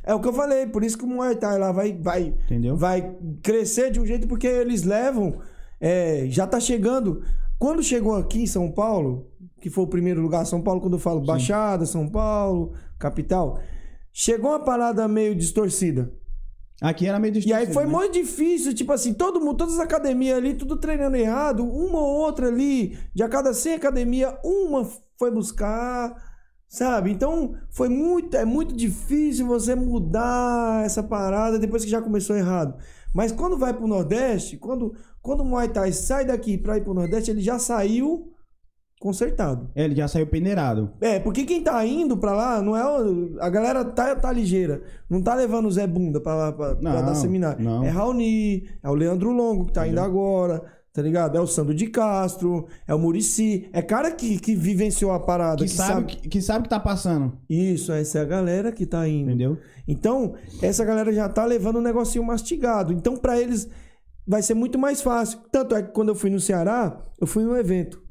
É 0.03 0.13
o 0.13 0.21
que 0.21 0.27
eu 0.27 0.33
falei, 0.33 0.67
por 0.67 0.83
isso 0.83 0.99
que 0.99 1.05
o 1.05 1.07
Muay 1.07 1.37
Thai 1.37 1.57
lá 1.59 1.71
vai, 1.73 1.93
vai, 1.97 2.35
Entendeu? 2.47 2.77
vai 2.77 3.17
crescer 3.43 3.91
de 3.93 4.01
um 4.01 4.05
jeito 4.07 4.27
porque 4.27 4.47
eles 4.47 4.83
levam. 4.83 5.39
É, 5.85 6.25
já 6.31 6.47
tá 6.47 6.59
chegando. 6.59 7.23
Quando 7.59 7.83
chegou 7.83 8.17
aqui 8.17 8.43
em 8.43 8.47
São 8.47 8.73
Paulo, 8.73 9.31
que 9.61 9.69
foi 9.69 9.85
o 9.85 9.87
primeiro 9.87 10.23
lugar, 10.23 10.47
São 10.47 10.63
Paulo, 10.63 10.81
quando 10.81 10.95
eu 10.95 10.99
falo 10.99 11.21
Baixada, 11.21 11.85
São 11.85 12.09
Paulo, 12.09 12.73
capital, 12.99 13.61
chegou 14.11 14.53
uma 14.53 14.61
parada 14.61 15.07
meio 15.07 15.35
distorcida. 15.35 16.11
Aqui 16.81 17.07
era 17.07 17.19
meio 17.19 17.35
E 17.37 17.53
aí 17.53 17.71
foi 17.71 17.85
né? 17.85 17.93
muito 17.93 18.15
difícil, 18.15 18.75
tipo 18.75 18.93
assim, 18.93 19.13
todo 19.13 19.41
mundo, 19.41 19.59
todas 19.59 19.75
as 19.75 19.81
academias 19.81 20.39
ali, 20.39 20.55
tudo 20.55 20.77
treinando 20.79 21.17
errado, 21.17 21.63
uma 21.63 21.99
ou 21.99 22.17
outra 22.17 22.49
ali, 22.49 22.99
de 23.15 23.23
a 23.23 23.29
cada 23.29 23.53
100 23.53 23.75
academia, 23.75 24.39
uma 24.43 24.89
foi 25.19 25.31
buscar, 25.31 26.15
sabe? 26.67 27.11
Então, 27.11 27.55
foi 27.71 27.91
muito, 27.91 28.35
é 28.37 28.45
muito 28.47 28.75
difícil 28.75 29.47
você 29.47 29.75
mudar 29.75 30.83
essa 30.85 31.03
parada 31.03 31.59
depois 31.59 31.85
que 31.85 31.91
já 31.91 32.01
começou 32.01 32.35
errado. 32.35 32.75
Mas 33.15 33.31
quando 33.31 33.57
vai 33.57 33.73
pro 33.73 33.87
Nordeste, 33.87 34.57
quando, 34.57 34.93
quando 35.25 35.41
o 35.41 35.45
Muay 35.45 35.69
Thai 35.69 35.91
sai 35.93 36.25
daqui 36.25 36.57
pra 36.57 36.77
ir 36.77 36.85
pro 36.85 36.95
Nordeste, 36.95 37.31
ele 37.33 37.41
já 37.41 37.59
saiu 37.59 38.31
consertado. 39.01 39.71
É, 39.75 39.85
ele 39.85 39.95
já 39.95 40.09
saiu 40.09 40.27
peneirado. 40.27 40.93
É, 41.01 41.19
porque 41.21 41.45
quem 41.45 41.63
tá 41.63 41.85
indo 41.85 42.17
pra 42.17 42.33
lá 42.33 42.63
não 42.63 42.77
é. 42.77 42.85
o- 43.03 43.37
A 43.41 43.51
galera 43.51 43.85
tá, 43.85 44.15
tá 44.17 44.33
ligeira. 44.33 44.83
Não 45.11 45.21
tá 45.21 45.35
levando 45.35 45.67
o 45.67 45.71
Zé 45.71 45.87
Bunda 45.87 46.21
pra 46.21 46.35
lá 46.35 46.53
pra, 46.53 46.75
pra 46.77 46.93
Não, 46.93 47.05
dar 47.05 47.15
seminário. 47.15 47.63
não. 47.63 47.85
É 47.85 47.89
Raoni, 47.91 48.65
é 48.83 48.89
o 48.89 48.95
Leandro 48.95 49.31
Longo 49.33 49.67
que 49.67 49.73
tá 49.75 49.87
indo 49.87 50.01
agora, 50.01 50.63
tá 50.93 51.03
ligado? 51.03 51.37
É 51.37 51.41
o 51.41 51.47
Sandro 51.47 51.75
de 51.75 51.89
Castro, 51.89 52.67
é 52.89 52.95
o 52.95 52.99
Murici. 52.99 53.69
É 53.75 53.83
cara 53.83 54.11
que, 54.11 54.39
que 54.39 54.55
vivenciou 54.55 55.13
a 55.13 55.21
parada. 55.21 55.63
Que, 55.63 55.69
sabe, 55.69 56.07
Que, 56.17 56.29
que 56.29 56.41
sabe 56.41 56.61
o 56.61 56.63
que 56.63 56.69
tá 56.71 56.81
passando, 56.81 57.37
Isso, 57.51 57.93
essa 57.93 58.21
é 58.21 58.23
a 58.23 58.27
galera 58.27 58.73
que 58.73 58.87
tá 58.87 59.07
indo. 59.07 59.29
entendeu? 59.31 59.59
Então, 59.87 60.35
essa 60.63 60.83
galera 60.83 61.13
já 61.13 61.29
tá 61.29 61.45
levando 61.45 61.79
um 61.79 61.83
negocinho 61.83 62.25
mastigado. 62.25 62.91
Então, 62.91 63.19
pra 63.19 63.39
eles, 63.39 63.69
vai 64.27 64.43
ser 64.43 64.55
muito 64.55 64.79
mais 64.79 65.01
fácil. 65.03 65.41
Tanto 65.51 65.75
é 65.75 65.83
que 65.83 65.93
quando 65.93 66.09
eu 66.11 66.15
fui 66.15 66.31
no 66.31 66.41
Ceará, 66.41 67.03
eu 67.21 67.27
fui 67.27 67.43
num 67.45 67.57
evento. 67.57 68.03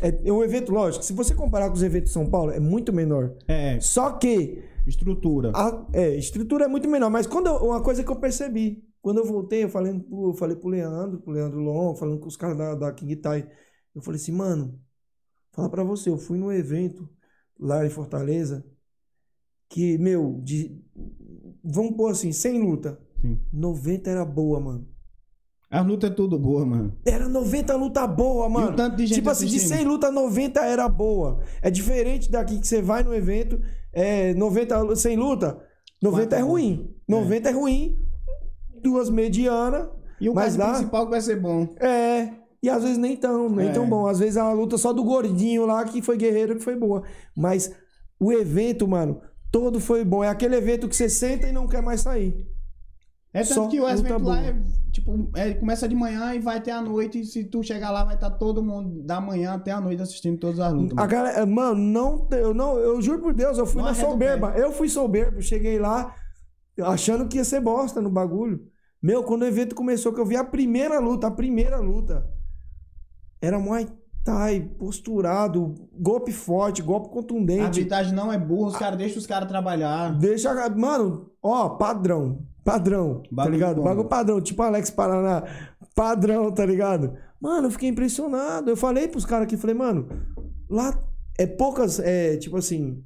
É, 0.00 0.28
é 0.28 0.32
um 0.32 0.42
evento, 0.42 0.72
lógico, 0.72 1.04
se 1.04 1.12
você 1.12 1.34
comparar 1.34 1.68
com 1.68 1.74
os 1.74 1.82
eventos 1.82 2.08
de 2.10 2.14
São 2.14 2.28
Paulo, 2.28 2.50
é 2.50 2.58
muito 2.58 2.92
menor. 2.92 3.36
É, 3.46 3.78
Só 3.80 4.12
que 4.12 4.62
estrutura. 4.86 5.52
a 5.54 5.86
é, 5.92 6.16
estrutura 6.16 6.64
é 6.64 6.68
muito 6.68 6.88
menor. 6.88 7.08
Mas 7.10 7.26
quando 7.26 7.46
eu- 7.46 7.56
uma 7.68 7.80
coisa 7.82 8.02
que 8.02 8.10
eu 8.10 8.16
percebi, 8.16 8.82
quando 9.00 9.18
eu 9.18 9.24
voltei, 9.24 9.62
eu 9.64 9.68
falei, 9.68 9.98
pro- 10.00 10.30
eu 10.30 10.34
falei 10.34 10.56
pro 10.56 10.68
Leandro, 10.68 11.20
pro 11.20 11.32
Leandro 11.32 11.60
Long, 11.60 11.94
falando 11.94 12.18
com 12.18 12.26
os 12.26 12.36
caras 12.36 12.56
da, 12.58 12.74
da 12.74 12.92
King 12.92 13.14
Tai. 13.16 13.48
Eu 13.94 14.02
falei 14.02 14.20
assim, 14.20 14.32
mano, 14.32 14.76
falar 15.52 15.68
pra 15.68 15.84
você, 15.84 16.08
eu 16.10 16.18
fui 16.18 16.36
num 16.38 16.50
evento 16.50 17.08
lá 17.60 17.86
em 17.86 17.90
Fortaleza 17.90 18.64
que, 19.68 19.98
meu, 19.98 20.40
de. 20.42 20.82
Vamos 21.64 21.96
pôr 21.96 22.10
assim, 22.10 22.32
sem 22.32 22.60
luta. 22.60 22.98
Sim. 23.20 23.38
90 23.52 24.10
era 24.10 24.24
boa, 24.24 24.58
mano. 24.58 24.88
As 25.72 25.86
lutas 25.86 26.10
é 26.10 26.14
tudo 26.14 26.38
boa, 26.38 26.66
mano. 26.66 26.92
Era 27.06 27.28
90 27.28 27.74
luta 27.76 28.06
boa, 28.06 28.46
mano. 28.48 28.76
tanto 28.76 28.96
de 28.96 29.06
gente 29.06 29.14
tipo 29.16 29.30
assim, 29.30 29.46
de 29.46 29.56
assistindo? 29.56 29.78
100 29.78 29.84
luta, 29.86 30.12
90 30.12 30.60
era 30.60 30.86
boa. 30.88 31.40
É 31.62 31.70
diferente 31.70 32.30
daqui 32.30 32.58
que 32.58 32.66
você 32.68 32.82
vai 32.82 33.02
no 33.02 33.14
evento, 33.14 33.58
é 33.92 34.34
90 34.34 34.80
lu- 34.82 34.94
sem 34.96 35.16
luta, 35.16 35.58
90 36.02 36.36
é 36.36 36.38
Quatro 36.40 36.46
ruim. 36.46 36.94
90 37.08 37.48
é, 37.48 37.52
ruim, 37.52 37.98
duas 38.82 39.08
medianas, 39.08 39.88
E 40.20 40.28
o 40.28 40.34
Mas 40.34 40.56
lá- 40.56 40.74
principal 40.74 41.06
que 41.06 41.10
vai 41.10 41.20
ser 41.20 41.40
bom. 41.40 41.66
é. 41.80 42.28
E 42.62 42.70
às 42.70 42.80
vezes 42.82 42.96
nem 42.98 43.16
tão, 43.16 43.48
nem 43.48 43.70
É. 43.70 43.72
tão 43.72 43.88
bom. 43.88 44.06
Às 44.06 44.20
vezes 44.20 44.36
é 44.36 44.42
uma 44.42 44.52
luta 44.52 44.78
só 44.78 44.92
do 44.92 45.02
gordinho 45.02 45.66
lá 45.66 45.84
que 45.84 46.00
foi 46.00 46.16
guerreiro 46.16 46.54
que 46.54 46.62
foi 46.62 46.76
boa. 46.76 47.02
Mas 47.36 47.72
o 48.20 48.30
evento, 48.32 48.86
mano, 48.86 49.20
todo 49.50 49.80
foi 49.80 50.04
bom. 50.04 50.22
É 50.22 50.28
aquele 50.28 50.54
evento 50.54 50.86
que 50.88 50.94
você 50.94 51.08
senta 51.08 51.48
e 51.48 51.52
não 51.52 51.66
quer 51.66 51.82
mais 51.82 52.02
sair. 52.02 52.46
É 53.34 53.40
tanto 53.42 53.54
Só 53.54 53.66
que 53.66 53.80
o 53.80 53.88
evento 53.88 54.22
lá 54.22 54.40
é, 54.44 54.54
tipo, 54.92 55.30
é, 55.34 55.54
começa 55.54 55.88
de 55.88 55.94
manhã 55.94 56.34
e 56.34 56.38
vai 56.38 56.58
até 56.58 56.70
a 56.70 56.80
noite. 56.80 57.20
E 57.20 57.24
se 57.24 57.44
tu 57.44 57.62
chegar 57.62 57.90
lá, 57.90 58.04
vai 58.04 58.14
estar 58.14 58.30
todo 58.30 58.62
mundo 58.62 59.02
da 59.02 59.20
manhã 59.20 59.54
até 59.54 59.72
a 59.72 59.80
noite 59.80 60.02
assistindo 60.02 60.38
todas 60.38 60.60
as 60.60 60.72
lutas. 60.72 60.92
A 60.92 61.00
mano. 61.00 61.08
galera, 61.10 61.46
mano, 61.46 61.80
não, 61.80 62.28
eu 62.30 62.54
não, 62.54 62.78
eu 62.78 63.00
juro 63.00 63.20
por 63.20 63.34
Deus, 63.34 63.58
eu 63.58 63.66
fui 63.66 63.80
Não 63.82 63.88
na 63.88 63.94
soberba. 63.94 64.52
Eu 64.56 64.72
fui 64.72 64.88
soberbo, 64.88 65.40
cheguei 65.42 65.78
lá 65.78 66.14
achando 66.80 67.26
que 67.26 67.38
ia 67.38 67.44
ser 67.44 67.60
bosta 67.60 68.00
no 68.00 68.10
bagulho. 68.10 68.64
Meu, 69.02 69.24
quando 69.24 69.42
o 69.42 69.46
evento 69.46 69.74
começou, 69.74 70.12
que 70.12 70.20
eu 70.20 70.26
vi 70.26 70.36
a 70.36 70.44
primeira 70.44 71.00
luta, 71.00 71.26
a 71.26 71.30
primeira 71.30 71.78
luta, 71.78 72.24
era 73.40 73.58
Muay 73.58 73.88
Thai, 74.24 74.60
posturado, 74.78 75.74
golpe 75.92 76.30
forte, 76.30 76.80
golpe 76.80 77.08
A 77.08 77.10
contundente. 77.10 77.62
arbitragem 77.62 78.14
não 78.14 78.32
é 78.32 78.38
burra, 78.38 78.68
os 78.68 78.76
caras 78.76 78.96
deixam 78.96 79.18
os 79.18 79.26
caras 79.26 79.48
trabalhar. 79.48 80.16
Deixa, 80.16 80.68
mano, 80.70 81.32
ó, 81.42 81.70
padrão, 81.70 82.46
padrão, 82.64 83.22
tá 83.34 83.48
ligado? 83.48 83.82
Bagulho 83.82 84.08
padrão, 84.08 84.40
tipo 84.40 84.62
Alex 84.62 84.90
Paraná, 84.90 85.44
padrão, 85.94 86.50
tá 86.52 86.64
ligado? 86.64 87.14
Mano, 87.40 87.66
eu 87.66 87.70
fiquei 87.70 87.88
impressionado. 87.88 88.70
Eu 88.70 88.76
falei 88.76 89.08
pros 89.08 89.24
caras 89.24 89.44
aqui, 89.46 89.56
falei, 89.56 89.74
mano, 89.74 90.08
lá 90.70 90.98
é 91.38 91.46
poucas, 91.46 91.98
é, 91.98 92.36
tipo 92.36 92.56
assim, 92.56 93.02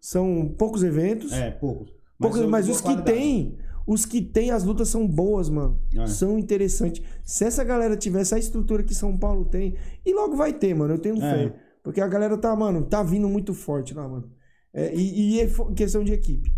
são 0.00 0.54
poucos 0.58 0.82
eventos, 0.82 1.32
É, 1.32 1.50
poucos. 1.50 1.90
poucos, 2.18 2.38
são 2.38 2.46
de 2.46 2.50
mas 2.52 2.68
os 2.68 2.80
que 2.80 3.02
tem, 3.02 3.58
os 3.86 4.06
que 4.06 4.20
tem, 4.22 4.50
as 4.52 4.62
lutas 4.62 4.88
são 4.88 5.06
boas, 5.06 5.48
mano. 5.48 5.80
É. 5.96 6.06
São 6.06 6.38
interessantes. 6.38 7.02
Se 7.24 7.44
essa 7.44 7.64
galera 7.64 7.96
tivesse 7.96 8.34
a 8.34 8.38
estrutura 8.38 8.82
que 8.84 8.94
São 8.94 9.16
Paulo 9.18 9.44
tem, 9.46 9.74
e 10.06 10.12
logo 10.14 10.36
vai 10.36 10.52
ter, 10.52 10.74
mano, 10.74 10.94
eu 10.94 10.98
tenho 10.98 11.16
É. 11.16 11.20
fé. 11.20 11.56
Porque 11.82 12.00
a 12.00 12.06
galera 12.06 12.38
tá, 12.38 12.54
mano, 12.54 12.84
tá 12.86 13.02
vindo 13.02 13.28
muito 13.28 13.52
forte 13.52 13.92
lá, 13.92 14.06
mano. 14.06 14.30
É, 14.72 14.94
e, 14.94 15.34
e 15.34 15.40
é 15.40 15.48
questão 15.74 16.04
de 16.04 16.12
equipe. 16.12 16.52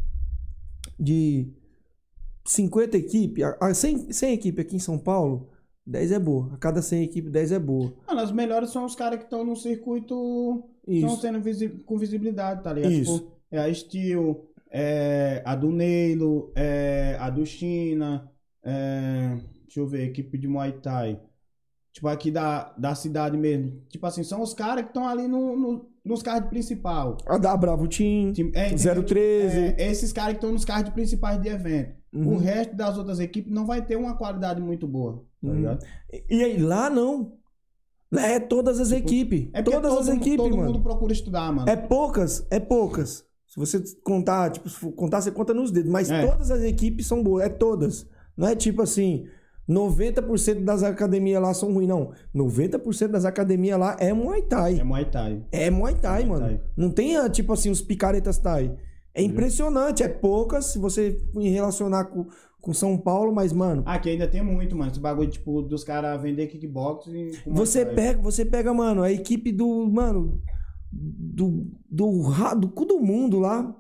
De 1.01 1.51
50 2.45 2.97
equipes, 2.99 3.45
a, 3.45 3.57
a 3.69 3.75
100, 3.75 4.13
100 4.13 4.33
equipes 4.35 4.65
aqui 4.65 4.77
em 4.77 4.81
São 4.81 4.99
Paulo, 4.99 5.49
10 5.87 6.13
é 6.13 6.19
boa. 6.19 6.53
A 6.55 6.57
cada 6.59 6.83
100 6.83 7.03
equipes, 7.03 7.31
10 7.31 7.53
é 7.53 7.59
boa. 7.59 7.93
Mano, 8.07 8.21
as 8.21 8.33
melhores 8.33 8.71
são 8.71 8.85
os 8.85 8.95
caras 8.95 9.19
que 9.19 9.25
estão 9.25 9.45
no 9.45 9.57
circuito. 9.57 10.65
Estão 10.87 11.17
sendo 11.17 11.41
visi- 11.41 11.69
com 11.87 11.97
visibilidade, 11.99 12.63
tá 12.63 12.73
ligado? 12.73 12.93
Isso. 12.93 13.19
Tipo, 13.19 13.33
é 13.51 13.59
a 13.59 13.73
Steel, 13.75 14.51
é 14.71 15.43
a 15.45 15.55
do 15.55 15.71
Neilo, 15.71 16.53
é 16.55 17.17
a 17.21 17.31
do 17.31 17.47
China, 17.47 18.31
é, 18.63 19.37
deixa 19.65 19.81
eu 19.81 19.87
ver, 19.87 20.09
equipe 20.09 20.37
de 20.39 20.47
Muay 20.49 20.73
Thai. 20.73 21.21
Tipo, 21.93 22.09
aqui 22.09 22.31
da, 22.31 22.73
da 22.77 22.95
cidade 22.95 23.37
mesmo. 23.39 23.81
Tipo 23.89 24.05
assim, 24.07 24.25
são 24.25 24.43
os 24.43 24.53
caras 24.53 24.83
que 24.85 24.91
estão 24.91 25.07
ali 25.07 25.29
no, 25.29 25.57
no- 25.57 25.89
nos 26.05 26.23
cards 26.23 26.51
principais. 26.51 27.15
A 27.27 27.39
da 27.39 27.57
Bravo 27.57 27.87
Team, 27.89 28.33
Tipo, 28.33 28.51
é, 28.59 28.73
entendeu? 28.73 29.03
013. 29.05 29.59
É, 29.79 29.91
esses 29.91 30.13
caras 30.13 30.33
que 30.33 30.39
estão 30.39 30.53
nos 30.53 30.65
cards 30.65 30.93
principais 30.93 31.41
de 31.41 31.49
evento. 31.49 31.95
Uhum. 32.15 32.35
O 32.35 32.39
resto 32.39 32.77
das 32.77 32.97
outras 32.97 33.19
equipes 33.19 33.53
não 33.53 33.67
vai 33.67 33.85
ter 33.85 33.97
uma 33.97 34.17
qualidade 34.17 34.61
muito 34.61 34.87
boa, 34.87 35.25
tá 35.43 35.49
Uhum. 35.49 35.55
ligado? 35.57 35.85
E 36.31 36.43
aí, 36.45 36.59
lá 36.63 36.89
não. 36.89 37.33
É 38.17 38.39
todas 38.39 38.79
as 38.79 38.93
equipes. 38.93 39.49
É 39.53 39.61
todas 39.61 39.91
todo, 39.93 40.01
as 40.03 40.09
equipes, 40.09 40.37
todo 40.37 40.57
mano. 40.57 40.73
mundo 40.73 40.81
procura 40.83 41.13
estudar, 41.13 41.53
mano. 41.53 41.69
É 41.69 41.75
poucas, 41.75 42.47
é 42.51 42.61
poucas. 42.61 43.25
Se 43.49 43.59
você 43.59 43.83
contar, 44.05 44.51
tipo, 44.51 44.69
se 44.69 44.93
contar, 44.93 45.21
você 45.21 45.33
conta 45.33 45.53
nos 45.53 45.73
dedos. 45.73 45.91
Mas 45.91 46.11
É. 46.11 46.25
todas 46.25 46.51
as 46.53 46.63
equipes 46.63 47.07
são 47.09 47.23
boas, 47.25 47.45
é 47.45 47.49
todas. 47.49 48.07
Não 48.37 48.47
é 48.47 48.55
tipo 48.55 48.83
assim, 48.83 49.27
90% 49.69 50.63
das 50.65 50.83
academias 50.85 51.43
lá 51.43 51.53
são 51.55 51.73
ruins, 51.73 51.89
não. 51.89 52.13
90% 52.33 53.11
das 53.13 53.25
academias 53.25 53.79
lá 53.79 53.97
é 53.99 54.13
Muay 54.13 54.43
Thai. 54.43 54.79
É 54.79 54.85
Muay 54.85 55.05
Thai. 55.07 55.45
É 55.51 55.71
Muay 55.71 55.95
Thai, 55.95 56.25
Muay 56.25 56.41
mano. 56.41 56.59
Thai. 56.59 56.61
Não 56.77 56.91
tem, 56.91 57.17
ah, 57.17 57.29
tipo 57.29 57.53
assim, 57.53 57.71
os 57.71 57.81
picaretas 57.81 58.39
Thai. 58.39 58.77
É 59.15 59.23
impressionante, 59.23 60.03
é 60.03 60.09
poucas 60.09 60.67
se 60.67 60.79
você 60.79 61.21
relacionar 61.37 62.07
com, 62.07 62.27
com 62.61 62.73
São 62.75 62.99
Paulo, 62.99 63.33
mas, 63.35 63.53
mano, 63.53 63.83
Aqui 63.87 64.11
ainda 64.11 64.27
tem 64.27 64.43
muito, 64.43 64.75
mano. 64.77 64.91
Esse 64.91 64.99
bagulho, 65.01 65.31
tipo, 65.31 65.63
dos 65.63 65.85
caras 65.85 66.21
vender 66.21 66.49
kickbox 66.49 67.07
e. 67.07 67.31
Você 67.47 67.87
pega, 67.87 68.21
você 68.21 68.45
pega, 68.45 68.75
mano, 68.75 69.03
a 69.03 69.13
equipe 69.13 69.53
do, 69.53 69.87
mano, 69.89 70.43
do 70.93 71.67
do 71.91 72.23
ra- 72.23 72.55
do 72.55 72.69
cu 72.69 72.85
do 72.85 72.99
mundo 73.01 73.39
lá 73.39 73.75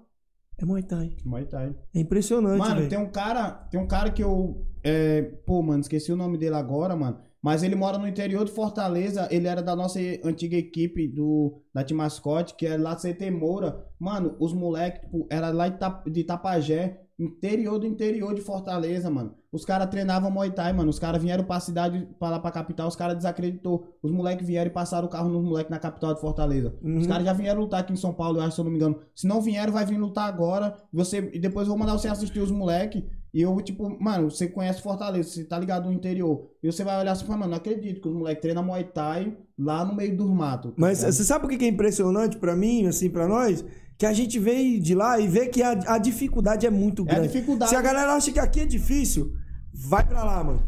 é 0.58 0.64
Muay 0.64 0.82
Thai. 0.82 1.16
Muay 1.24 1.44
Thai. 1.46 1.74
É 1.94 2.00
impressionante, 2.00 2.58
Mano, 2.58 2.88
tem 2.88 2.98
um 2.98 3.10
cara. 3.10 3.50
Tem 3.70 3.80
um 3.80 3.86
cara 3.88 4.10
que 4.10 4.22
eu. 4.22 4.64
é, 4.84 5.22
pô, 5.44 5.60
mano, 5.62 5.80
esqueci 5.80 6.12
o 6.12 6.16
nome 6.16 6.38
dele 6.38 6.54
agora, 6.54 6.94
mano. 6.94 7.18
Mas 7.44 7.62
ele 7.62 7.74
mora 7.76 7.98
no 7.98 8.08
interior 8.08 8.42
de 8.46 8.50
Fortaleza. 8.52 9.28
Ele 9.30 9.46
era 9.46 9.62
da 9.62 9.76
nossa 9.76 9.98
antiga 10.24 10.56
equipe 10.56 11.06
do, 11.06 11.60
da 11.74 11.84
Team 11.84 11.98
Mascote, 11.98 12.54
que 12.54 12.66
é 12.66 12.78
lá 12.78 12.96
CT 12.96 13.30
Moura. 13.30 13.84
Mano, 14.00 14.34
os 14.40 14.54
moleques, 14.54 15.02
tipo, 15.02 15.26
era 15.28 15.50
lá 15.50 15.68
de, 15.68 16.20
Itapajé, 16.20 17.02
interior 17.18 17.78
do 17.78 17.86
interior 17.86 18.34
de 18.34 18.40
Fortaleza, 18.40 19.10
mano. 19.10 19.34
Os 19.52 19.62
caras 19.62 19.88
treinavam 19.88 20.30
Muay 20.30 20.52
Thai, 20.52 20.72
mano. 20.72 20.88
Os 20.88 20.98
caras 20.98 21.22
vieram 21.22 21.44
pra 21.44 21.60
cidade, 21.60 22.08
pra 22.18 22.30
lá 22.30 22.38
pra 22.40 22.50
capital, 22.50 22.88
os 22.88 22.96
caras 22.96 23.14
desacreditou. 23.18 23.94
Os 24.02 24.10
moleques 24.10 24.46
vieram 24.46 24.70
e 24.70 24.72
passaram 24.72 25.06
o 25.06 25.10
carro 25.10 25.28
nos 25.28 25.44
moleques 25.44 25.70
na 25.70 25.78
capital 25.78 26.14
de 26.14 26.20
Fortaleza. 26.22 26.74
Os 26.82 27.02
Uhum. 27.02 27.06
caras 27.06 27.26
já 27.26 27.34
vieram 27.34 27.60
lutar 27.60 27.80
aqui 27.80 27.92
em 27.92 27.96
São 27.96 28.14
Paulo, 28.14 28.38
eu 28.38 28.42
acho, 28.42 28.54
se 28.54 28.60
eu 28.62 28.64
não 28.64 28.70
me 28.72 28.78
engano. 28.78 28.98
Se 29.14 29.26
não 29.28 29.42
vieram, 29.42 29.70
vai 29.70 29.84
vir 29.84 29.98
lutar 29.98 30.26
agora. 30.26 30.74
Você, 30.90 31.30
e 31.34 31.38
depois 31.38 31.66
eu 31.68 31.74
vou 31.74 31.78
mandar 31.78 31.92
você 31.92 32.08
assistir 32.08 32.40
os 32.40 32.50
moleques. 32.50 33.02
E 33.34 33.42
eu, 33.42 33.60
tipo, 33.60 34.00
mano, 34.00 34.30
você 34.30 34.46
conhece 34.46 34.80
Fortaleza, 34.80 35.28
você 35.28 35.42
tá 35.44 35.58
ligado 35.58 35.86
no 35.86 35.92
interior. 35.92 36.48
E 36.62 36.70
você 36.70 36.84
vai 36.84 37.00
olhar 37.00 37.10
assim 37.10 37.24
e 37.24 37.26
falar, 37.26 37.38
mano, 37.40 37.50
não 37.50 37.56
acredito 37.58 38.00
que 38.00 38.06
os 38.08 38.14
moleques 38.14 38.40
treinam 38.40 38.62
Muay 38.62 38.84
Thai 38.84 39.36
lá 39.58 39.84
no 39.84 39.92
meio 39.92 40.16
dos 40.16 40.30
matos. 40.30 40.70
tá 40.70 40.76
Mas 40.78 40.98
você 40.98 41.24
sabe 41.24 41.44
o 41.44 41.48
que 41.48 41.64
é 41.64 41.68
impressionante 41.68 42.36
pra 42.36 42.54
mim, 42.54 42.86
assim, 42.86 43.10
pra 43.10 43.26
nós? 43.26 43.64
Que 43.98 44.06
a 44.06 44.12
gente 44.12 44.38
veio 44.38 44.80
de 44.80 44.94
lá 44.94 45.18
e 45.18 45.26
vê 45.26 45.46
que 45.48 45.62
a, 45.64 45.72
a 45.94 45.98
dificuldade 45.98 46.64
é 46.64 46.70
muito 46.70 47.02
É 47.08 47.10
a 47.10 47.14
grande. 47.16 47.32
dificuldade. 47.32 47.70
Se 47.70 47.76
a 47.76 47.82
galera 47.82 48.12
acha 48.14 48.30
que 48.30 48.38
aqui 48.38 48.60
é 48.60 48.66
difícil, 48.66 49.32
vai 49.72 50.06
pra 50.06 50.22
lá, 50.22 50.44
mano. 50.44 50.62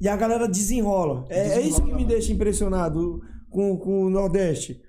E 0.00 0.06
a 0.08 0.16
galera 0.16 0.46
desenrola. 0.46 1.24
É, 1.28 1.38
é 1.40 1.42
Desenrola, 1.42 1.66
isso 1.68 1.80
que 1.80 1.86
me 1.88 1.92
mano. 1.94 2.06
deixa 2.06 2.32
impressionado 2.32 3.20
com, 3.50 3.76
com 3.78 4.04
o 4.04 4.10
Nordeste. 4.10 4.80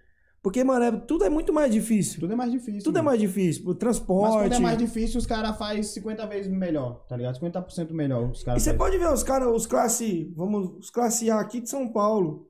Porque, 0.45 0.63
mano, 0.63 0.85
é- 0.85 0.91
tudo 0.91 1.23
é 1.25 1.29
muito 1.29 1.51
mais 1.51 1.73
difícil. 1.73 2.19
Tudo 2.19 2.33
é 2.33 2.35
mais 2.35 2.51
difícil. 2.51 2.83
Tudo 2.83 2.97
é 2.97 3.01
mano. 3.01 3.05
mais 3.09 3.19
difícil. 3.19 3.63
O 3.63 3.69
Mas 3.69 3.77
transporte. 3.77 4.37
quando 4.43 4.53
é 4.53 4.59
mais 4.59 4.77
difícil, 4.77 5.17
os 5.17 5.25
caras 5.25 5.57
fazem 5.57 5.81
50 5.81 6.23
vezes 6.27 6.51
melhor, 6.51 7.03
tá 7.07 7.17
ligado? 7.17 7.33
50% 7.39 7.91
melhor. 7.95 8.29
Os 8.29 8.43
E 8.43 8.45
caras 8.45 8.61
você 8.61 8.69
fazem. 8.69 8.77
pode 8.77 8.97
ver 8.99 9.11
os 9.11 9.23
caras, 9.23 9.47
os 9.51 9.65
classe, 9.65 10.31
vamos, 10.35 10.69
os 10.77 10.91
classe 10.91 11.31
A 11.31 11.39
aqui 11.39 11.61
de 11.61 11.67
São 11.67 11.87
Paulo, 11.91 12.47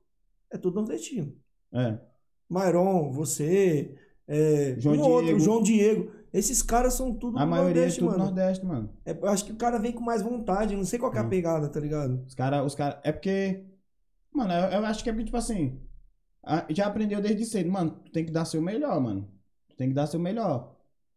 é 0.52 0.58
tudo 0.58 0.74
nordestino. 0.74 1.32
É. 1.72 1.98
Mairon, 2.50 3.10
você, 3.12 3.96
é, 4.28 4.74
João 4.78 4.96
um 4.96 5.00
outro, 5.00 5.24
Diego. 5.24 5.40
João 5.40 5.62
Diego. 5.62 6.10
Esses 6.34 6.60
caras 6.62 6.92
são 6.92 7.14
tudo 7.14 7.38
A 7.38 7.46
maioria 7.46 7.76
Nordeste, 7.76 7.98
é 8.00 8.02
tudo 8.02 8.10
mano. 8.12 8.24
Nordeste, 8.26 8.66
mano. 8.66 8.90
É, 9.06 9.12
eu 9.12 9.26
acho 9.28 9.42
que 9.46 9.52
o 9.52 9.56
cara 9.56 9.78
vem 9.78 9.92
com 9.92 10.02
mais 10.02 10.20
vontade, 10.20 10.76
não 10.76 10.84
sei 10.84 10.98
qual 10.98 11.14
é 11.14 11.18
a 11.18 11.24
pegada, 11.24 11.66
tá 11.66 11.80
ligado? 11.80 12.22
Os 12.26 12.34
caras, 12.34 12.62
os 12.66 12.74
cara, 12.74 13.00
é 13.02 13.10
porque, 13.10 13.64
mano, 14.34 14.52
eu, 14.52 14.80
eu 14.80 14.84
acho 14.84 15.02
que 15.02 15.08
é 15.08 15.12
porque, 15.14 15.24
tipo 15.24 15.36
assim, 15.38 15.80
já 16.70 16.86
aprendeu 16.86 17.20
desde 17.20 17.44
cedo, 17.44 17.70
mano, 17.70 17.90
tu 18.04 18.10
tem 18.12 18.24
que 18.24 18.30
dar 18.32 18.44
seu 18.44 18.60
melhor, 18.62 19.00
mano. 19.00 19.28
Tu 19.68 19.76
tem 19.76 19.88
que 19.88 19.94
dar 19.94 20.06
seu 20.06 20.20
melhor. 20.20 20.74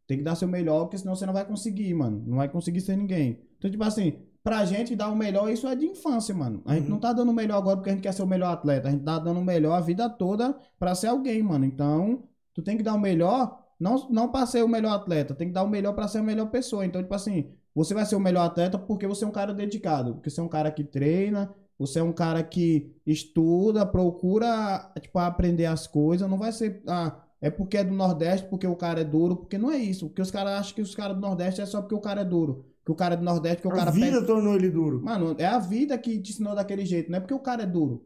Tem 0.08 0.18
que 0.18 0.24
dar 0.24 0.36
seu 0.36 0.48
melhor, 0.48 0.86
porque 0.86 0.98
senão 0.98 1.16
você 1.16 1.26
não 1.26 1.34
vai 1.34 1.46
conseguir, 1.46 1.94
mano. 1.94 2.24
Não 2.26 2.38
vai 2.38 2.50
conseguir 2.50 2.82
ser 2.82 2.96
ninguém. 2.98 3.40
Então, 3.58 3.70
tipo 3.70 3.84
assim, 3.84 4.14
pra 4.44 4.66
gente 4.66 4.96
dar 4.96 5.10
o 5.10 5.16
melhor, 5.16 5.52
isso 5.52 5.68
é 5.68 5.76
de 5.76 5.86
infância, 5.86 6.34
mano. 6.34 6.64
A 6.66 6.74
gente 6.74 6.86
Uhum. 6.86 6.90
não 6.92 7.00
tá 7.00 7.14
dando 7.14 7.30
o 7.30 7.34
melhor 7.34 7.58
agora 7.58 7.78
porque 7.78 7.90
a 7.92 7.94
gente 7.94 8.02
quer 8.02 8.14
ser 8.14 8.24
o 8.24 8.28
melhor 8.28 8.52
atleta. 8.52 8.88
A 8.88 8.92
gente 8.92 9.04
tá 9.04 9.20
dando 9.20 9.40
o 9.40 9.44
melhor 9.46 9.74
a 9.74 9.82
vida 9.82 10.10
toda 10.10 10.58
pra 10.80 10.96
ser 10.96 11.08
alguém, 11.08 11.44
mano. 11.44 11.64
Então, 11.66 12.24
tu 12.56 12.64
tem 12.64 12.76
que 12.76 12.82
dar 12.84 12.96
o 12.96 13.00
melhor, 13.00 13.60
não, 13.80 14.10
não 14.10 14.32
pra 14.32 14.46
ser 14.48 14.64
o 14.64 14.68
melhor 14.68 14.94
atleta, 14.94 15.36
tem 15.36 15.48
que 15.50 15.54
dar 15.54 15.64
o 15.64 15.70
melhor 15.70 15.94
pra 15.94 16.08
ser 16.08 16.18
a 16.18 16.24
melhor 16.24 16.48
pessoa. 16.50 16.84
Então, 16.86 17.02
tipo 17.04 17.14
assim, 17.14 17.52
você 17.76 17.94
vai 17.94 18.04
ser 18.06 18.16
o 18.16 18.20
melhor 18.20 18.46
atleta 18.46 18.80
porque 18.80 19.06
você 19.06 19.24
é 19.24 19.28
um 19.28 19.32
cara 19.32 19.54
dedicado, 19.54 20.16
porque 20.16 20.30
você 20.32 20.40
é 20.40 20.44
um 20.44 20.50
cara 20.50 20.72
que 20.72 20.84
treina, 20.84 21.54
você 21.80 22.00
é 22.00 22.04
um 22.04 22.12
cara 22.12 22.44
que 22.44 22.94
estuda, 23.06 23.86
procura, 23.86 24.92
tipo, 25.00 25.18
aprender 25.18 25.66
as 25.66 25.88
coisas, 25.88 26.30
não 26.30 26.38
vai 26.38 26.52
ser, 26.52 26.84
ah, 26.86 27.24
é 27.40 27.50
porque 27.50 27.78
é 27.78 27.84
do 27.86 27.94
Nordeste, 27.94 28.50
porque 28.50 28.68
o 28.68 28.76
cara 28.76 29.00
é 29.00 29.06
duro, 29.06 29.38
porque 29.38 29.58
não 29.58 29.72
é 29.72 29.78
isso, 29.78 30.08
porque 30.10 30.22
os 30.22 30.30
caras 30.30 30.60
acham 30.60 30.76
que 30.76 30.82
os 30.82 30.94
caras 30.94 31.16
do 31.16 31.22
Nordeste 31.22 31.62
é 31.62 31.66
só 31.66 31.82
porque 31.82 31.96
o 31.96 32.02
cara 32.02 32.22
é 32.22 32.26
duro, 32.26 32.66
que 32.86 32.92
o 32.92 32.96
cara 32.96 33.14
é 33.14 33.18
do 33.18 33.24
Nordeste, 33.24 33.62
que 33.62 33.68
o 33.70 33.72
a 33.72 33.76
cara 33.76 33.92
vida 33.92 34.18
pega... 34.18 34.26
tornou 34.28 34.56
ele 34.56 34.70
duro. 34.70 35.02
Mano, 35.02 35.36
é 35.40 35.46
a 35.46 35.58
vida 35.58 35.98
que 35.98 36.20
te 36.20 36.34
ensinou 36.34 36.54
daquele 36.54 36.86
jeito, 36.86 37.10
não 37.10 37.18
é 37.18 37.22
porque 37.22 37.34
o 37.34 37.40
cara 37.40 37.64
é 37.64 37.66
duro. 37.66 38.06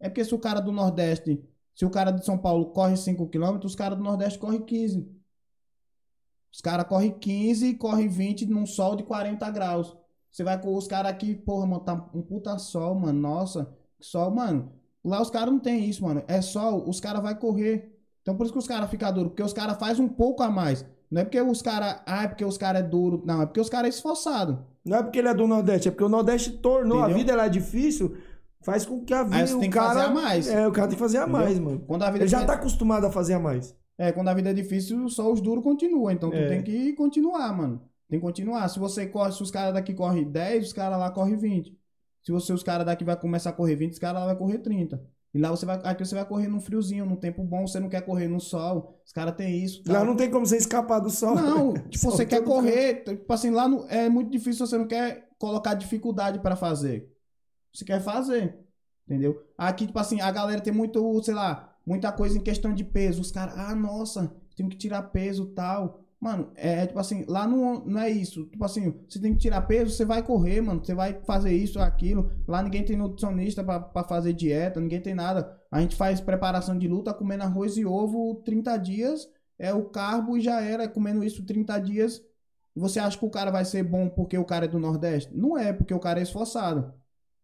É 0.00 0.08
porque 0.08 0.24
se 0.24 0.34
o 0.34 0.38
cara 0.38 0.60
do 0.60 0.72
Nordeste, 0.72 1.44
se 1.74 1.84
o 1.84 1.90
cara 1.90 2.10
de 2.10 2.24
São 2.24 2.38
Paulo 2.38 2.72
corre 2.72 2.94
5km, 2.94 3.62
os 3.62 3.74
caras 3.74 3.98
do 3.98 4.04
Nordeste 4.04 4.38
correm 4.38 4.62
15. 4.62 5.06
Os 6.50 6.60
caras 6.62 6.86
correm 6.86 7.12
15 7.12 7.66
e 7.66 7.74
correm 7.74 8.08
20 8.08 8.46
num 8.46 8.64
sol 8.64 8.96
de 8.96 9.02
40 9.02 9.48
graus. 9.50 9.94
Você 10.30 10.44
vai 10.44 10.60
com 10.60 10.74
os 10.74 10.86
caras 10.86 11.10
aqui, 11.10 11.34
porra, 11.34 11.66
mano, 11.66 11.80
tá 11.80 11.94
um 12.14 12.22
puta 12.22 12.56
sol, 12.58 12.94
mano. 12.94 13.18
Nossa, 13.20 13.68
que 13.98 14.06
sol, 14.06 14.30
mano. 14.30 14.72
Lá 15.04 15.20
os 15.20 15.30
caras 15.30 15.50
não 15.52 15.58
tem 15.58 15.84
isso, 15.88 16.04
mano. 16.04 16.22
É 16.28 16.40
sol, 16.40 16.84
os 16.88 17.00
caras 17.00 17.22
vai 17.22 17.34
correr. 17.38 17.96
Então 18.22 18.36
por 18.36 18.44
isso 18.44 18.52
que 18.52 18.58
os 18.58 18.66
caras 18.68 18.88
ficam 18.90 19.12
duros, 19.12 19.30
porque 19.30 19.42
os 19.42 19.52
caras 19.52 19.78
fazem 19.78 20.04
um 20.04 20.08
pouco 20.08 20.42
a 20.42 20.50
mais. 20.50 20.84
Não 21.10 21.22
é 21.22 21.24
porque 21.24 21.40
os 21.40 21.60
caras, 21.62 22.00
ah, 22.06 22.22
é 22.24 22.28
porque 22.28 22.44
os 22.44 22.56
caras 22.56 22.82
é 22.82 22.84
duro, 22.86 23.22
não, 23.26 23.42
é 23.42 23.46
porque 23.46 23.60
os 23.60 23.68
caras 23.68 23.86
é 23.86 23.88
esforçado. 23.96 24.64
Não 24.84 24.98
é 24.98 25.02
porque 25.02 25.18
ele 25.18 25.28
é 25.28 25.34
do 25.34 25.46
Nordeste, 25.46 25.88
é 25.88 25.90
porque 25.90 26.04
o 26.04 26.08
Nordeste 26.08 26.52
tornou 26.52 26.98
a 26.98 27.02
Entendeu? 27.02 27.18
vida 27.18 27.32
ela 27.32 27.46
é 27.46 27.48
difícil, 27.48 28.16
faz 28.62 28.86
com 28.86 29.04
que 29.04 29.12
a 29.12 29.24
vida 29.24 29.36
Aí 29.38 29.46
você 29.48 29.54
o 29.54 29.58
tem 29.60 29.70
que 29.70 29.76
cara 29.76 29.94
fazer 29.94 30.06
a 30.06 30.10
mais. 30.10 30.48
É, 30.48 30.68
o 30.68 30.72
cara 30.72 30.86
tem 30.86 30.96
que 30.96 31.02
fazer 31.02 31.18
a 31.18 31.22
Entendeu? 31.22 31.40
mais, 31.40 31.58
mano. 31.58 31.80
Quando 31.86 32.02
a 32.04 32.10
vida 32.10 32.24
Ele 32.24 32.30
já 32.30 32.42
é- 32.42 32.44
tá 32.44 32.52
acostumado 32.52 33.06
a 33.06 33.10
fazer 33.10 33.34
a 33.34 33.40
mais. 33.40 33.74
É, 33.98 34.12
quando 34.12 34.28
a 34.28 34.34
vida 34.34 34.50
é 34.50 34.54
difícil, 34.54 35.08
só 35.08 35.30
os 35.32 35.40
duros 35.40 35.64
continuam. 35.64 36.10
Então 36.10 36.30
tu 36.30 36.36
É. 36.36 36.48
tem 36.48 36.62
que 36.62 36.92
continuar, 36.92 37.52
mano. 37.56 37.82
Tem 38.10 38.18
que 38.18 38.26
continuar. 38.26 38.68
Se 38.68 38.78
você 38.78 39.06
corre, 39.06 39.32
se 39.32 39.42
os 39.42 39.50
caras 39.50 39.72
daqui 39.72 39.94
correm 39.94 40.24
10, 40.30 40.66
os 40.66 40.72
caras 40.72 40.98
lá 40.98 41.10
correm 41.10 41.36
20. 41.36 41.78
Se 42.22 42.32
você, 42.32 42.52
os 42.52 42.62
caras 42.62 42.84
daqui 42.84 43.04
vai 43.04 43.16
começar 43.16 43.50
a 43.50 43.52
correr 43.52 43.76
20, 43.76 43.92
os 43.92 43.98
caras 43.98 44.20
lá 44.20 44.26
vai 44.26 44.36
correr 44.36 44.58
30. 44.58 45.00
E 45.32 45.38
lá 45.38 45.48
você 45.50 45.64
vai, 45.64 45.80
aqui 45.84 46.04
você 46.04 46.14
vai 46.16 46.24
correr 46.26 46.48
num 46.48 46.60
friozinho, 46.60 47.06
num 47.06 47.14
tempo 47.14 47.42
bom, 47.44 47.64
você 47.66 47.78
não 47.78 47.88
quer 47.88 48.00
correr 48.02 48.26
no 48.26 48.40
sol. 48.40 49.00
Os 49.06 49.12
caras 49.12 49.34
têm 49.36 49.62
isso. 49.62 49.80
Lá 49.86 49.94
tal. 49.94 50.04
não 50.04 50.16
tem 50.16 50.28
como 50.28 50.44
você 50.44 50.56
escapar 50.56 50.98
do 50.98 51.08
sol. 51.08 51.36
Não, 51.36 51.72
tipo, 51.88 51.98
Sol 51.98 52.10
você 52.10 52.26
quer 52.26 52.42
correr, 52.42 53.04
tipo 53.04 53.32
assim, 53.32 53.50
lá 53.50 53.68
no- 53.68 53.86
é 53.88 54.08
muito 54.08 54.28
difícil, 54.28 54.66
você 54.66 54.76
não 54.76 54.88
quer 54.88 55.28
colocar 55.38 55.74
dificuldade 55.74 56.40
pra 56.40 56.56
fazer. 56.56 57.08
Você 57.72 57.84
quer 57.84 58.00
fazer, 58.00 58.58
entendeu? 59.06 59.40
Aqui, 59.56 59.86
tipo 59.86 59.98
assim, 60.00 60.20
a 60.20 60.32
galera 60.32 60.60
tem 60.60 60.72
muito, 60.72 61.22
sei 61.22 61.32
lá, 61.34 61.76
muita 61.86 62.10
coisa 62.10 62.36
em 62.36 62.42
questão 62.42 62.74
de 62.74 62.82
peso. 62.82 63.20
Os 63.22 63.30
caras, 63.30 63.56
ah, 63.56 63.74
nossa, 63.74 64.34
tenho 64.56 64.68
que 64.68 64.76
tirar 64.76 65.00
peso 65.04 65.46
tal. 65.54 65.99
Mano, 66.20 66.52
é 66.54 66.86
tipo 66.86 66.98
assim, 66.98 67.24
lá 67.26 67.46
não, 67.46 67.82
não 67.84 68.00
é 68.00 68.10
isso. 68.10 68.44
Tipo 68.46 68.64
assim, 68.64 68.94
você 69.08 69.18
tem 69.18 69.32
que 69.32 69.38
tirar 69.38 69.62
peso, 69.62 69.90
você 69.90 70.04
vai 70.04 70.22
correr, 70.22 70.60
mano. 70.60 70.84
Você 70.84 70.94
vai 70.94 71.18
fazer 71.24 71.52
isso, 71.54 71.80
aquilo. 71.80 72.30
Lá 72.46 72.62
ninguém 72.62 72.84
tem 72.84 72.96
nutricionista 72.96 73.64
pra, 73.64 73.80
pra 73.80 74.04
fazer 74.04 74.34
dieta, 74.34 74.80
ninguém 74.80 75.00
tem 75.00 75.14
nada. 75.14 75.58
A 75.70 75.80
gente 75.80 75.96
faz 75.96 76.20
preparação 76.20 76.76
de 76.76 76.86
luta 76.86 77.14
comendo 77.14 77.44
arroz 77.44 77.78
e 77.78 77.86
ovo 77.86 78.42
30 78.44 78.76
dias 78.76 79.26
é 79.58 79.72
o 79.72 79.84
carbo 79.84 80.36
e 80.36 80.40
já 80.40 80.60
era, 80.60 80.88
comendo 80.88 81.24
isso 81.24 81.44
30 81.44 81.78
dias. 81.80 82.22
Você 82.74 82.98
acha 82.98 83.18
que 83.18 83.24
o 83.24 83.30
cara 83.30 83.50
vai 83.50 83.64
ser 83.64 83.82
bom 83.82 84.08
porque 84.08 84.36
o 84.36 84.44
cara 84.44 84.66
é 84.66 84.68
do 84.68 84.78
Nordeste? 84.78 85.34
Não 85.34 85.56
é, 85.56 85.72
porque 85.72 85.94
o 85.94 85.98
cara 85.98 86.20
é 86.20 86.22
esforçado. 86.22 86.92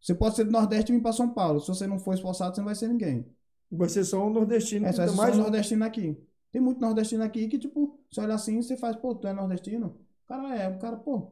Você 0.00 0.14
pode 0.14 0.36
ser 0.36 0.44
do 0.44 0.50
Nordeste 0.50 0.92
e 0.92 0.96
vir 0.96 1.02
pra 1.02 1.12
São 1.12 1.30
Paulo. 1.30 1.60
Se 1.60 1.68
você 1.68 1.86
não 1.86 1.98
for 1.98 2.14
esforçado, 2.14 2.54
você 2.54 2.60
não 2.60 2.66
vai 2.66 2.74
ser 2.74 2.88
ninguém. 2.88 3.26
Vai 3.70 3.88
ser 3.88 4.04
só 4.04 4.26
um 4.26 4.30
nordestino. 4.30 4.86
É, 4.86 4.92
só 4.92 5.02
é 5.02 5.08
só 5.08 5.14
mais 5.14 5.36
um. 5.36 5.40
nordestino 5.40 5.84
aqui. 5.84 6.16
Tem 6.56 6.62
muito 6.62 6.80
nordestino 6.80 7.22
aqui 7.22 7.48
que, 7.48 7.58
tipo, 7.58 8.00
você 8.10 8.18
olha 8.18 8.32
assim 8.32 8.58
e 8.58 8.62
você 8.62 8.78
faz, 8.78 8.96
pô, 8.96 9.14
tu 9.14 9.28
é 9.28 9.32
nordestino? 9.34 9.88
O 10.24 10.26
cara 10.26 10.56
é, 10.56 10.66
o 10.66 10.78
cara, 10.78 10.96
pô. 10.96 11.30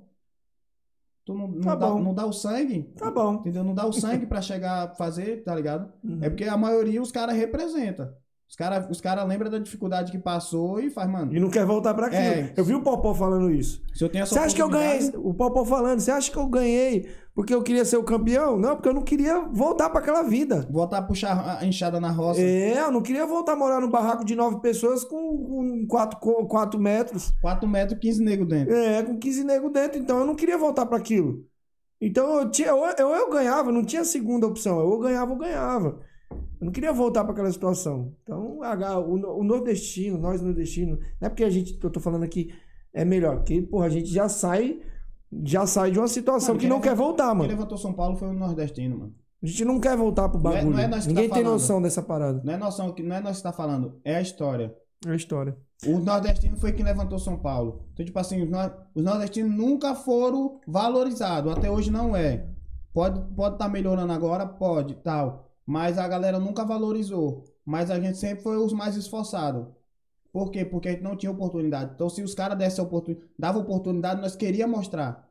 Tu 1.25 1.33
não, 1.33 1.49
não, 1.49 1.63
Tá 1.63 1.75
dá, 1.75 1.89
não 1.89 2.13
dá 2.13 2.27
o 2.27 2.33
sangue? 2.35 2.83
Tá 2.95 3.11
bom. 3.11 3.37
Entendeu? 3.37 3.65
Não 3.65 3.75
dá 3.75 3.87
o 3.87 3.93
sangue 3.95 4.27
pra 4.27 4.43
chegar 4.43 4.83
a 4.83 4.95
fazer, 4.95 5.43
tá 5.43 5.55
ligado? 5.55 5.91
Uhum. 6.05 6.19
É 6.21 6.29
porque 6.29 6.45
a 6.45 6.59
maioria 6.59 7.01
os 7.01 7.11
caras 7.11 7.35
representam. 7.35 8.15
Os 8.49 8.57
caras 8.57 8.87
os 8.89 9.01
cara 9.01 9.25
lembram 9.25 9.51
da 9.51 9.59
dificuldade 9.59 10.12
que 10.12 10.19
passou 10.19 10.79
e 10.79 10.91
faz, 10.91 11.11
mano. 11.11 11.35
E 11.35 11.41
não 11.41 11.51
quer 11.51 11.65
voltar 11.65 11.93
pra 11.95 12.07
aquilo. 12.07 12.23
É. 12.23 12.53
Eu 12.57 12.65
vi 12.65 12.75
o 12.75 12.83
Popó 12.83 13.15
falando 13.15 13.51
isso. 13.51 13.83
Se 13.95 14.05
eu 14.05 14.09
tenho 14.09 14.23
essa 14.23 14.35
Você 14.35 14.41
acha 14.41 14.55
que 14.55 14.62
eu 14.62 14.69
ganhei? 14.69 15.11
O 15.16 15.35
Popó 15.35 15.65
falando, 15.65 15.99
você 15.99 16.11
acha 16.11 16.31
que 16.31 16.37
eu 16.37 16.47
ganhei 16.47 17.09
porque 17.35 17.53
eu 17.53 17.62
queria 17.62 17.85
ser 17.85 17.97
o 17.97 18.05
campeão? 18.05 18.57
Não, 18.57 18.77
porque 18.77 18.89
eu 18.89 18.95
não 18.95 19.03
queria 19.03 19.41
voltar 19.41 19.91
pra 19.91 19.99
aquela 19.99 20.23
vida. 20.23 20.69
Voltar 20.71 20.99
a 20.99 21.03
puxar 21.03 21.59
a 21.61 21.66
enxada 21.66 21.99
na 21.99 22.11
roça. 22.11 22.41
É, 22.41 22.79
eu 22.79 22.93
não 22.93 23.03
queria 23.03 23.27
voltar 23.27 23.55
a 23.55 23.57
morar 23.57 23.81
num 23.81 23.91
barraco 23.91 24.25
de 24.25 24.37
nove 24.37 24.61
pessoas 24.61 25.03
com 25.03 25.85
4 25.89 26.21
quatro, 26.21 26.47
quatro 26.47 26.81
metros. 26.81 27.33
4 27.41 27.66
metros, 27.66 27.99
15 27.99 28.23
negros 28.23 28.49
dentro. 28.49 28.73
É, 28.73 29.03
com 29.03 29.19
15 29.19 29.43
nego 29.43 29.69
dentro. 29.69 29.99
Então 29.99 30.19
eu 30.21 30.25
não 30.27 30.37
queria 30.37 30.57
voltar 30.57 30.87
pra 30.87 30.97
aquilo. 30.97 31.45
Então 32.01 32.39
eu 32.39 32.51
tinha, 32.51 32.73
ou 32.73 32.87
eu, 32.87 33.09
eu 33.09 33.31
ganhava, 33.31 33.73
não 33.73 33.85
tinha 33.85 34.05
segunda 34.05 34.47
opção. 34.47 34.79
Eu 34.79 34.99
ganhava 35.01 35.33
ou 35.33 35.39
ganhava. 35.39 35.99
Eu 36.65 36.66
não 36.66 36.73
queria 36.73 36.93
voltar 36.95 37.23
para 37.24 37.32
aquela 37.35 37.53
situação. 37.53 38.15
Então, 38.23 38.59
o, 39.07 39.41
o 39.41 39.45
nordestino, 39.45 40.16
nós 40.16 40.41
nordestinos, 40.41 40.99
não 41.20 41.27
é 41.27 41.28
porque 41.28 41.45
a 41.45 41.51
gente, 41.51 41.78
eu 41.82 41.91
tô 41.91 42.01
falando 42.01 42.23
aqui, 42.23 42.55
é 42.93 43.05
melhor, 43.05 43.36
porque, 43.36 43.61
porra, 43.61 43.85
a 43.85 43.89
gente 43.91 44.07
já 44.09 44.31
sai, 44.31 44.81
já 45.45 45.66
sai 45.66 45.91
de 45.91 45.99
uma 45.99 46.09
situação 46.09 46.55
Mano, 46.55 46.59
que 46.61 46.62
quem 46.62 46.70
não 46.70 46.77
levanta- 46.77 46.89
quer 46.91 46.97
voltar, 46.97 47.28
Quem 47.28 47.35
mano. 47.36 47.51
levantou 47.51 47.77
São 47.77 47.93
Paulo 47.93 48.16
foi 48.16 48.28
o 48.28 48.32
nordestino, 48.32 48.99
mano. 48.99 49.15
A 49.43 49.47
gente 49.47 49.62
não 49.66 49.78
quer 49.78 49.95
voltar 49.95 50.31
pro 50.31 50.41
Não 50.41 50.53
é- 50.53 50.55
bagulho. 50.57 50.74
não 50.74 50.82
é 50.82 50.86
nós 50.89 51.03
que 51.03 51.09
Ninguém 51.09 51.28
tá 51.28 51.35
tem 51.35 51.45
falando. 51.45 51.61
noção 51.61 51.82
dessa 51.82 52.03
parada. 52.03 52.41
Não 52.43 52.53
é 52.55 52.57
noção 52.57 52.93
que 52.95 53.03
não 53.03 53.15
é 53.15 53.20
nós 53.20 53.36
que 53.36 53.43
tá 53.43 53.53
falando, 53.53 54.01
é 54.03 54.16
a 54.16 54.23
história. 54.23 54.74
É 55.07 55.11
a 55.11 55.15
história. 55.15 55.55
O 55.86 55.99
nordestino 55.99 56.57
foi 56.57 56.73
quem 56.73 56.82
levantou 56.82 57.19
São 57.19 57.36
Paulo. 57.39 57.85
Então, 57.93 58.07
tipo 58.07 58.19
assim, 58.19 58.43
os, 58.43 58.49
os 58.95 59.05
nordestinos 59.05 59.55
nunca 59.55 59.95
foram 59.95 60.59
valorizados. 60.66 61.53
Até 61.53 61.70
hoje 61.70 61.91
não 61.91 62.16
é. 62.16 62.47
Pode 62.95 63.19
estar 63.19 63.35
pode 63.35 63.59
tá 63.59 63.69
melhorando 63.69 64.11
agora, 64.15 64.47
pode, 64.47 64.95
tal. 64.95 65.51
Mas 65.66 65.99
a 65.99 66.07
galera 66.07 66.39
nunca 66.39 66.65
valorizou. 66.65 67.45
Mas 67.65 67.91
a 67.91 67.99
gente 67.99 68.19
sempre 68.19 68.43
foi 68.43 68.57
os 68.57 68.73
mais 68.73 68.97
esforçados. 68.97 69.66
Por 70.32 70.51
quê? 70.51 70.65
Porque 70.65 70.89
a 70.89 70.93
gente 70.93 71.03
não 71.03 71.16
tinha 71.16 71.31
oportunidade. 71.31 71.93
Então, 71.95 72.11
se 72.11 72.23
os 72.23 72.35
caras 72.35 72.59
dessem 72.59 72.82
oportunidade, 72.85 73.31
dava 73.39 73.59
oportunidade, 73.59 74.20
nós 74.20 74.35
queríamos 74.35 74.77
mostrar. 74.77 75.31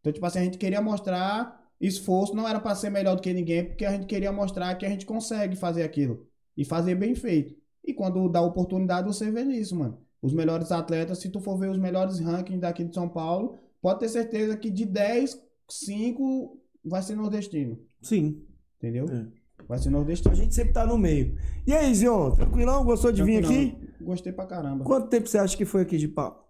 Então, 0.00 0.12
tipo 0.12 0.24
assim, 0.24 0.38
a 0.38 0.44
gente 0.44 0.58
queria 0.58 0.80
mostrar 0.80 1.60
esforço, 1.80 2.34
não 2.34 2.48
era 2.48 2.60
para 2.60 2.74
ser 2.76 2.88
melhor 2.88 3.16
do 3.16 3.22
que 3.22 3.32
ninguém, 3.32 3.64
porque 3.64 3.84
a 3.84 3.90
gente 3.90 4.06
queria 4.06 4.32
mostrar 4.32 4.74
que 4.76 4.86
a 4.86 4.88
gente 4.88 5.04
consegue 5.04 5.56
fazer 5.56 5.82
aquilo. 5.82 6.26
E 6.56 6.64
fazer 6.64 6.94
bem 6.94 7.14
feito. 7.14 7.56
E 7.84 7.92
quando 7.92 8.28
dá 8.28 8.40
oportunidade, 8.40 9.06
você 9.06 9.30
vê 9.30 9.42
isso, 9.42 9.76
mano. 9.76 9.98
Os 10.22 10.32
melhores 10.32 10.70
atletas, 10.72 11.18
se 11.18 11.28
tu 11.28 11.40
for 11.40 11.58
ver 11.58 11.68
os 11.68 11.76
melhores 11.76 12.18
rankings 12.18 12.60
daqui 12.60 12.84
de 12.84 12.94
São 12.94 13.08
Paulo, 13.08 13.58
pode 13.82 14.00
ter 14.00 14.08
certeza 14.08 14.56
que 14.56 14.70
de 14.70 14.86
10, 14.86 15.38
5 15.68 16.58
vai 16.84 17.02
ser 17.02 17.16
nordestino. 17.16 17.78
Sim. 18.00 18.42
Entendeu? 18.78 19.06
É. 19.10 19.43
Vai 19.68 19.78
ser 19.78 19.88
A 19.88 19.92
nordestino. 19.92 20.34
gente 20.34 20.54
sempre 20.54 20.72
tá 20.72 20.86
no 20.86 20.98
meio. 20.98 21.36
E 21.66 21.72
aí, 21.72 21.94
Zion, 21.94 22.30
tranquilão? 22.32 22.84
Gostou 22.84 23.10
de 23.12 23.22
vir 23.22 23.44
aqui? 23.44 23.76
Gostei 24.00 24.32
pra 24.32 24.46
caramba. 24.46 24.84
Quanto 24.84 25.08
tempo 25.08 25.26
você 25.28 25.38
acha 25.38 25.56
que 25.56 25.64
foi 25.64 25.82
aqui 25.82 25.96
de 25.98 26.08
papo? 26.08 26.44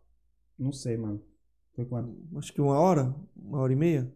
Não 0.58 0.72
sei, 0.72 0.96
mano. 0.96 1.20
Foi 1.74 1.84
quanto? 1.84 2.12
Acho 2.36 2.52
que 2.52 2.60
uma 2.60 2.78
hora? 2.78 3.14
Uma 3.36 3.58
hora 3.60 3.72
e 3.72 3.76
meia? 3.76 4.12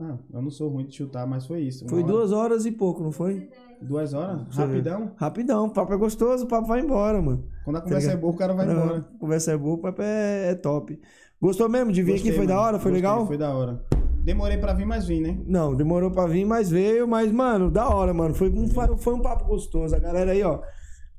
Ah, 0.00 0.16
eu 0.32 0.42
não 0.42 0.50
sou 0.50 0.68
ruim 0.70 0.86
de 0.86 0.94
chutar, 0.96 1.26
mas 1.26 1.46
foi 1.46 1.60
isso. 1.60 1.86
Foi 1.88 2.02
hora- 2.02 2.12
duas 2.12 2.32
horas 2.32 2.66
e 2.66 2.72
pouco, 2.72 3.02
não 3.02 3.12
foi? 3.12 3.48
Duas 3.80 4.14
horas? 4.14 4.42
Você 4.48 4.66
vê. 4.66 4.72
Rapidão? 4.78 5.12
Rapidão, 5.16 5.66
o 5.66 5.70
papo 5.70 5.92
é 5.92 5.96
gostoso, 5.96 6.44
o 6.44 6.48
papo 6.48 6.66
vai 6.66 6.80
embora, 6.80 7.20
mano. 7.20 7.44
Quando 7.64 7.76
a 7.76 7.80
conversa 7.80 8.06
ligado? 8.08 8.18
é 8.18 8.20
boa, 8.20 8.32
o 8.32 8.36
cara 8.36 8.52
vai 8.54 8.66
Aham, 8.66 8.84
embora. 8.84 9.00
Conversa 9.18 9.52
é 9.52 9.56
boa, 9.56 9.74
o 9.74 9.78
papo 9.78 10.02
é, 10.02 10.50
é 10.50 10.54
top. 10.54 10.98
Gostou 11.40 11.68
mesmo 11.68 11.92
de 11.92 12.02
vir 12.02 12.12
Gostei, 12.12 12.30
aqui? 12.30 12.38
Foi 12.38 12.46
da 12.46 12.54
mano. 12.54 12.66
hora? 12.66 12.78
Foi 12.78 12.90
Gostei, 12.90 13.08
legal? 13.10 13.26
Foi 13.26 13.38
da 13.38 13.54
hora. 13.54 13.84
Demorei 14.24 14.56
pra 14.56 14.72
vir, 14.72 14.84
mas 14.86 15.06
vim, 15.06 15.20
né? 15.20 15.38
Não, 15.46 15.74
demorou 15.74 16.10
pra 16.10 16.26
vir, 16.26 16.44
mas 16.44 16.70
veio. 16.70 17.08
Mas, 17.08 17.30
mano, 17.32 17.70
da 17.70 17.88
hora, 17.88 18.14
mano. 18.14 18.34
Foi 18.34 18.48
um, 18.50 18.68
foi 18.98 19.14
um 19.14 19.20
papo 19.20 19.44
gostoso. 19.46 19.94
A 19.94 19.98
galera 19.98 20.30
aí, 20.32 20.42
ó. 20.42 20.60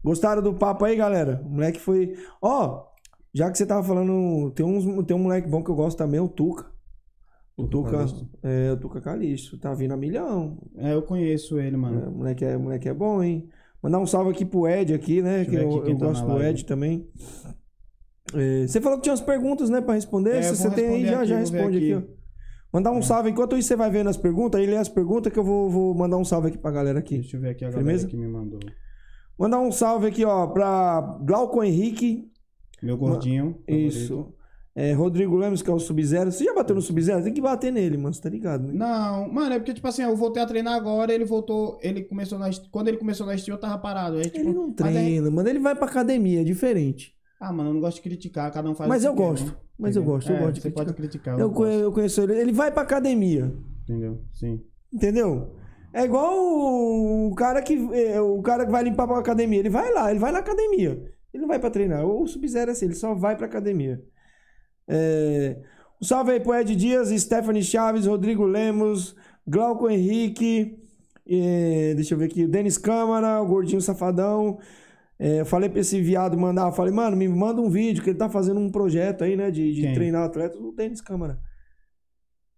Gostaram 0.03 0.41
do 0.41 0.53
papo 0.53 0.85
aí, 0.85 0.95
galera? 0.95 1.41
O 1.45 1.49
moleque 1.49 1.79
foi. 1.79 2.15
Ó, 2.41 2.83
já 3.33 3.51
que 3.51 3.57
você 3.57 3.65
tava 3.65 3.83
falando. 3.83 4.51
Tem, 4.51 4.65
uns, 4.65 4.85
tem 5.05 5.15
um 5.15 5.19
moleque 5.19 5.47
bom 5.49 5.63
que 5.63 5.69
eu 5.69 5.75
gosto 5.75 5.97
também, 5.97 6.19
o 6.19 6.27
Tuca. 6.27 6.65
O 7.57 7.67
Tuca. 7.67 8.05
É, 8.41 8.71
o 8.71 8.77
Tuca 8.77 8.99
Calixto. 9.01 9.57
Tá 9.57 9.73
vindo 9.73 9.93
a 9.93 9.97
milhão. 9.97 10.57
É, 10.77 10.93
eu 10.93 11.01
conheço 11.01 11.59
ele, 11.59 11.75
É, 11.75 11.79
mano. 11.79 12.09
o, 12.09 12.11
moleque 12.17 12.45
é, 12.45 12.57
moleque 12.57 12.89
é 12.89 12.93
bom, 12.93 13.21
hein? 13.21 13.49
Mandar 13.81 13.99
um 13.99 14.07
salve 14.07 14.31
aqui 14.31 14.45
pro 14.45 14.67
Ed 14.67 14.93
aqui, 14.93 15.21
né? 15.21 15.43
Deixa 15.43 15.51
Que 15.51 15.57
eu 15.57 15.79
aqui 15.81 15.91
eu 15.91 15.97
tá 15.97 16.05
gosto 16.05 16.25
do 16.25 16.33
live. 16.35 16.49
Ed 16.49 16.65
também. 16.65 17.07
É, 18.33 18.65
você 18.65 18.79
falou 18.81 18.97
que 18.97 19.03
tinha 19.03 19.11
umas 19.13 19.21
perguntas, 19.21 19.69
né, 19.69 19.81
pra 19.81 19.93
responder. 19.93 20.37
É, 20.37 20.41
Se 20.41 20.55
você 20.55 20.69
tem 20.71 20.87
aí, 20.87 21.05
já, 21.05 21.25
já 21.25 21.37
responde 21.37 21.77
aqui, 21.77 21.93
aqui. 21.93 22.07
Mandar 22.73 22.91
um 22.91 23.01
salve. 23.01 23.29
Enquanto 23.29 23.55
isso 23.55 23.67
você 23.67 23.75
vai 23.75 23.89
vendo 23.91 24.09
as 24.09 24.17
perguntas, 24.17 24.59
aí 24.59 24.65
lê 24.65 24.75
as 24.77 24.89
perguntas 24.89 25.31
que 25.31 25.37
eu 25.37 25.43
vou, 25.43 25.69
vou 25.69 25.93
mandar 25.93 26.17
um 26.17 26.25
salve 26.25 26.47
aqui 26.47 26.57
pra 26.57 26.71
galera 26.71 26.97
aqui. 26.99 27.19
Deixa 27.19 27.37
eu 27.37 27.41
ver 27.41 27.49
aqui 27.49 27.63
a 27.63 27.67
galera 27.69 27.83
Firmeza? 27.85 28.07
que 28.07 28.17
me 28.17 28.27
mandou. 28.27 28.59
Mandar 29.37 29.59
um 29.59 29.71
salve 29.71 30.07
aqui, 30.07 30.25
ó, 30.25 30.47
pra 30.47 31.17
Glauco 31.23 31.63
Henrique. 31.63 32.29
Meu 32.81 32.97
gordinho. 32.97 33.57
favorito. 33.65 33.87
Isso. 33.87 34.33
É, 34.75 34.91
Rodrigo 34.91 35.35
Lemos, 35.37 35.61
que 35.61 35.69
é 35.69 35.73
o 35.73 35.77
Sub-Zero. 35.79 36.31
Você 36.31 36.43
já 36.45 36.53
bateu 36.55 36.75
no 36.75 36.81
Sub-Zero? 36.81 37.23
Tem 37.23 37.31
que 37.31 37.39
bater 37.41 37.71
nele, 37.71 37.95
mano. 37.95 38.11
Você 38.11 38.21
tá 38.21 38.27
ligado, 38.29 38.67
né? 38.67 38.73
Não, 38.73 39.31
mano, 39.31 39.53
é 39.53 39.59
porque, 39.59 39.71
tipo 39.75 39.87
assim, 39.87 40.01
eu 40.01 40.15
voltei 40.15 40.41
a 40.41 40.47
treinar 40.47 40.73
agora, 40.73 41.13
ele 41.13 41.25
voltou, 41.25 41.77
ele 41.83 42.01
começou 42.03 42.39
na, 42.39 42.49
quando 42.71 42.87
ele 42.87 42.97
começou 42.97 43.27
na 43.27 43.37
Steel, 43.37 43.55
eu 43.55 43.61
tava 43.61 43.77
parado. 43.77 44.17
Aí, 44.17 44.23
tipo, 44.23 44.39
Ele 44.39 44.51
não 44.51 44.73
mas 44.79 44.87
aí- 44.87 44.93
treina, 44.95 45.29
mano. 45.29 45.47
Ele 45.47 45.59
vai 45.59 45.75
pra 45.75 45.85
academia, 45.85 46.41
é 46.41 46.43
diferente. 46.43 47.13
ah, 47.39 47.53
mano, 47.53 47.69
eu 47.69 47.73
não 47.75 47.81
gosto 47.81 47.97
de 47.97 48.01
criticar, 48.01 48.51
cada 48.51 48.67
um 48.67 48.73
faz 48.73 48.89
Mas 48.89 49.03
eu 49.03 49.13
quer, 49.13 49.21
gosto, 49.21 49.45
né? 49.45 49.55
Mas 49.79 49.95
eu 49.95 50.03
gosto, 50.03 50.31
eu 50.31 50.35
É, 50.35 50.39
gosto 50.39 50.53
de 50.53 50.61
Você 50.61 50.69
criticar. 50.71 50.85
pode 50.85 50.97
criticar, 50.97 51.39
Eu, 51.39 51.53
eu, 51.53 51.65
eu 51.81 51.91
conheço 51.91 52.21
ele. 52.21 52.37
Ele 52.39 52.51
vai 52.51 52.71
pra 52.71 52.83
academia. 52.83 53.51
entendeu? 53.83 54.21
Sim. 54.33 54.61
Entendeu? 54.93 55.55
É 55.93 56.03
igual 56.03 56.33
o 56.35 57.33
cara 57.35 57.61
que 57.61 57.75
é, 57.93 58.19
o 58.21 58.41
cara 58.41 58.65
que 58.65 58.71
vai 58.71 58.83
limpar 58.83 59.07
pra 59.07 59.19
academia. 59.19 59.59
Ele 59.59 59.69
vai 59.69 59.91
lá, 59.93 60.09
ele 60.09 60.19
vai 60.19 60.31
na 60.31 60.39
academia. 60.39 60.91
Ele 61.33 61.41
não 61.41 61.47
vai 61.47 61.59
pra 61.59 61.69
treinar. 61.69 62.05
O 62.05 62.25
Sub-Zero 62.27 62.69
é 62.69 62.73
assim, 62.73 62.85
ele 62.85 62.95
só 62.95 63.13
vai 63.13 63.35
pra 63.35 63.45
academia. 63.47 64.01
É... 64.87 65.61
Um 66.01 66.05
salve 66.05 66.31
aí 66.31 66.39
pro 66.39 66.53
Ed 66.53 66.75
Dias, 66.75 67.09
Stephanie 67.09 67.63
Chaves, 67.63 68.05
Rodrigo 68.05 68.43
Lemos, 68.45 69.15
Glauco 69.47 69.89
Henrique, 69.89 70.77
é, 71.25 71.93
deixa 71.95 72.13
eu 72.13 72.17
ver 72.17 72.25
aqui, 72.25 72.45
Denis 72.45 72.77
Câmara, 72.77 73.41
o 73.41 73.45
Gordinho 73.47 73.81
Safadão. 73.81 74.59
É, 75.19 75.41
eu 75.41 75.45
falei 75.45 75.69
pra 75.69 75.79
esse 75.79 76.01
viado 76.01 76.37
mandar, 76.37 76.67
eu 76.67 76.71
falei, 76.73 76.93
mano, 76.93 77.15
me 77.15 77.27
manda 77.27 77.61
um 77.61 77.69
vídeo, 77.69 78.03
que 78.03 78.09
ele 78.09 78.17
tá 78.17 78.29
fazendo 78.29 78.59
um 78.59 78.69
projeto 78.71 79.23
aí, 79.23 79.35
né, 79.37 79.49
de, 79.51 79.73
de 79.73 79.93
treinar 79.93 80.23
atleta. 80.23 80.57
O 80.57 80.71
Denis 80.73 81.01
Câmara. 81.01 81.39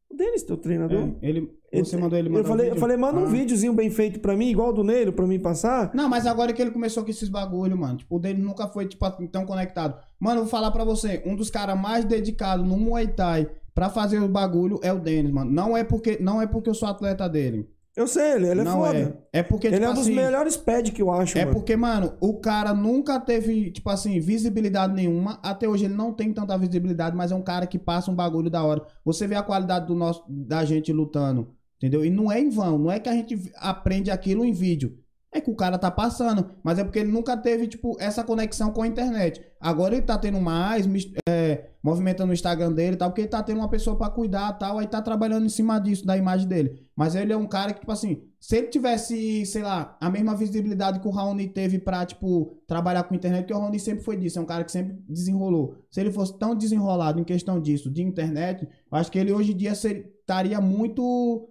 O 0.09 0.15
Denis, 0.15 0.43
teu 0.43 0.55
treinador? 0.55 0.99
É, 1.21 1.27
ele, 1.29 1.51
Ele- 1.71 1.83
você 1.83 1.97
mandou 1.97 2.17
ele 2.17 2.29
mandar 2.29 2.41
eu 2.41 2.45
falei, 2.47 2.69
um 2.71 2.73
eu 2.73 2.79
falei, 2.79 2.95
manda 2.97 3.19
um 3.19 3.25
Ah. 3.25 3.29
videozinho 3.29 3.73
bem 3.73 3.89
feito 3.89 4.19
pra 4.21 4.35
mim, 4.37 4.49
igual 4.49 4.69
o 4.69 4.73
do 4.73 4.83
Neilo, 4.83 5.11
pra 5.11 5.27
mim 5.27 5.37
passar. 5.39 5.91
Não, 5.93 6.07
mas 6.07 6.25
agora 6.25 6.53
que 6.53 6.61
ele 6.61 6.71
começou 6.71 7.03
com 7.03 7.09
esses 7.09 7.27
bagulho, 7.27 7.77
mano. 7.77 7.97
Tipo, 7.97 8.15
o 8.15 8.19
dele 8.19 8.41
nunca 8.41 8.67
foi, 8.67 8.87
tipo, 8.87 9.03
assim, 9.05 9.27
tão 9.27 9.45
conectado. 9.45 9.99
Mano, 10.17 10.37
eu 10.39 10.43
vou 10.43 10.49
falar 10.51 10.71
pra 10.71 10.85
você, 10.85 11.21
um 11.25 11.35
dos 11.35 11.49
caras 11.49 11.77
mais 11.79 12.05
dedicados 12.05 12.65
no 12.65 12.77
Muay 12.77 13.07
Thai 13.09 13.49
pra 13.73 13.89
fazer 13.89 14.19
o 14.19 14.27
bagulho 14.29 14.79
é 14.81 14.93
o 14.93 14.99
Denis, 14.99 15.31
mano. 15.33 15.51
Não 15.51 15.75
é 15.75 15.83
porque, 15.83 16.17
não 16.21 16.41
é 16.41 16.47
porque 16.47 16.69
eu 16.69 16.73
sou 16.75 16.87
atleta 16.87 17.27
dele. 17.27 17.67
Eu 17.95 18.07
sei, 18.07 18.33
ele, 18.33 18.47
ele 18.49 18.61
é 18.61 18.63
não 18.63 18.79
foda. 18.81 19.17
é. 19.31 19.39
É 19.39 19.43
porque, 19.43 19.67
Ele 19.67 19.75
tipo 19.77 19.85
é 19.87 19.89
um 19.89 19.93
dos 19.93 20.03
assim, 20.03 20.15
melhores 20.15 20.57
pads 20.57 20.91
que 20.91 21.01
eu 21.01 21.09
acho, 21.11 21.37
É 21.37 21.45
mano. 21.45 21.55
porque, 21.57 21.75
mano, 21.77 22.13
o 22.19 22.33
cara 22.39 22.73
nunca 22.73 23.19
teve, 23.21 23.71
tipo 23.71 23.89
assim, 23.89 24.19
visibilidade 24.19 24.93
nenhuma. 24.93 25.39
Até 25.41 25.67
hoje 25.67 25.85
ele 25.85 25.93
não 25.93 26.11
tem 26.13 26.33
tanta 26.33 26.57
visibilidade, 26.57 27.15
mas 27.15 27.31
é 27.31 27.35
um 27.35 27.41
cara 27.41 27.65
que 27.65 27.79
passa 27.79 28.11
um 28.11 28.15
bagulho 28.15 28.49
da 28.49 28.63
hora. 28.63 28.85
Você 29.05 29.25
vê 29.27 29.35
a 29.35 29.43
qualidade 29.43 29.87
do 29.87 29.95
nosso, 29.95 30.23
da 30.27 30.65
gente 30.65 30.91
lutando, 30.91 31.53
entendeu? 31.77 32.03
E 32.03 32.09
não 32.09 32.29
é 32.29 32.39
em 32.41 32.49
vão, 32.49 32.77
não 32.77 32.91
é 32.91 32.99
que 32.99 33.07
a 33.07 33.13
gente 33.13 33.39
aprende 33.55 34.11
aquilo 34.11 34.43
em 34.43 34.51
vídeo. 34.51 34.97
É 35.35 35.41
que 35.41 35.51
o 35.51 35.55
cara 35.55 35.77
tá 35.77 35.91
passando, 35.91 36.49
mas 36.63 36.79
é 36.79 36.83
porque 36.85 36.97
ele 36.97 37.11
nunca 37.11 37.35
teve, 37.35 37.67
tipo, 37.67 37.97
essa 37.99 38.23
conexão 38.23 38.71
com 38.71 38.81
a 38.83 38.87
internet. 38.87 39.41
Agora 39.59 39.93
ele 39.93 40.05
tá 40.05 40.17
tendo 40.17 40.39
mais, 40.39 40.87
é, 41.27 41.71
movimentando 41.83 42.31
o 42.31 42.33
Instagram 42.33 42.71
dele 42.71 42.93
e 42.95 42.97
tal, 42.97 43.09
porque 43.09 43.19
ele 43.19 43.27
tá 43.27 43.43
tendo 43.43 43.57
uma 43.57 43.67
pessoa 43.67 43.97
pra 43.97 44.09
cuidar 44.09 44.53
tal, 44.53 44.79
aí 44.79 44.87
tá 44.87 45.01
trabalhando 45.01 45.45
em 45.45 45.49
cima 45.49 45.77
disso, 45.77 46.05
da 46.05 46.15
imagem 46.15 46.47
dele. 46.47 46.87
Mas 46.95 47.15
ele 47.15 47.33
é 47.33 47.37
um 47.37 47.45
cara 47.47 47.73
que, 47.73 47.81
tipo 47.81 47.91
assim, 47.91 48.21
se 48.39 48.55
ele 48.55 48.67
tivesse, 48.67 49.45
sei 49.45 49.61
lá, 49.61 49.97
a 49.99 50.09
mesma 50.09 50.37
visibilidade 50.37 51.01
que 51.01 51.07
o 51.07 51.11
Raoni 51.11 51.49
teve 51.49 51.79
pra, 51.79 52.05
tipo, 52.05 52.57
trabalhar 52.65 53.03
com 53.03 53.13
internet, 53.13 53.41
porque 53.41 53.53
o 53.53 53.59
Raoni 53.59 53.77
sempre 53.77 54.05
foi 54.05 54.15
disso, 54.15 54.39
é 54.39 54.41
um 54.41 54.45
cara 54.45 54.63
que 54.63 54.71
sempre 54.71 54.95
desenrolou. 55.05 55.75
Se 55.91 55.99
ele 55.99 56.13
fosse 56.13 56.39
tão 56.39 56.55
desenrolado 56.55 57.19
em 57.19 57.25
questão 57.25 57.59
disso, 57.59 57.91
de 57.91 58.01
internet, 58.01 58.63
eu 58.89 58.97
acho 58.97 59.11
que 59.11 59.19
ele 59.19 59.33
hoje 59.33 59.51
em 59.51 59.57
dia 59.57 59.75
ser- 59.75 60.13
estaria 60.21 60.61
muito 60.61 61.49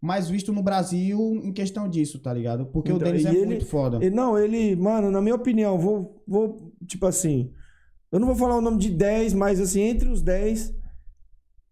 mais 0.00 0.28
visto 0.28 0.52
no 0.52 0.62
Brasil 0.62 1.18
em 1.42 1.52
questão 1.52 1.88
disso, 1.88 2.18
tá 2.18 2.32
ligado? 2.32 2.66
Porque 2.66 2.90
Então, 2.92 3.00
o 3.08 3.10
Denis 3.12 3.24
é 3.26 3.34
ele- 3.34 3.46
muito 3.46 3.66
foda. 3.66 3.96
Ele- 4.04 4.14
não, 4.14 4.38
ele, 4.38 4.76
mano, 4.76 5.10
na 5.10 5.20
minha 5.20 5.34
opinião, 5.34 5.78
vou, 5.78 6.22
vou, 6.26 6.72
tipo 6.86 7.06
assim, 7.06 7.50
eu 8.12 8.20
não 8.20 8.26
vou 8.26 8.36
falar 8.36 8.56
o 8.56 8.60
nome 8.60 8.78
de 8.78 8.90
10, 8.90 9.32
mas 9.34 9.60
assim, 9.60 9.80
entre 9.80 10.08
os 10.08 10.22
10, 10.22 10.74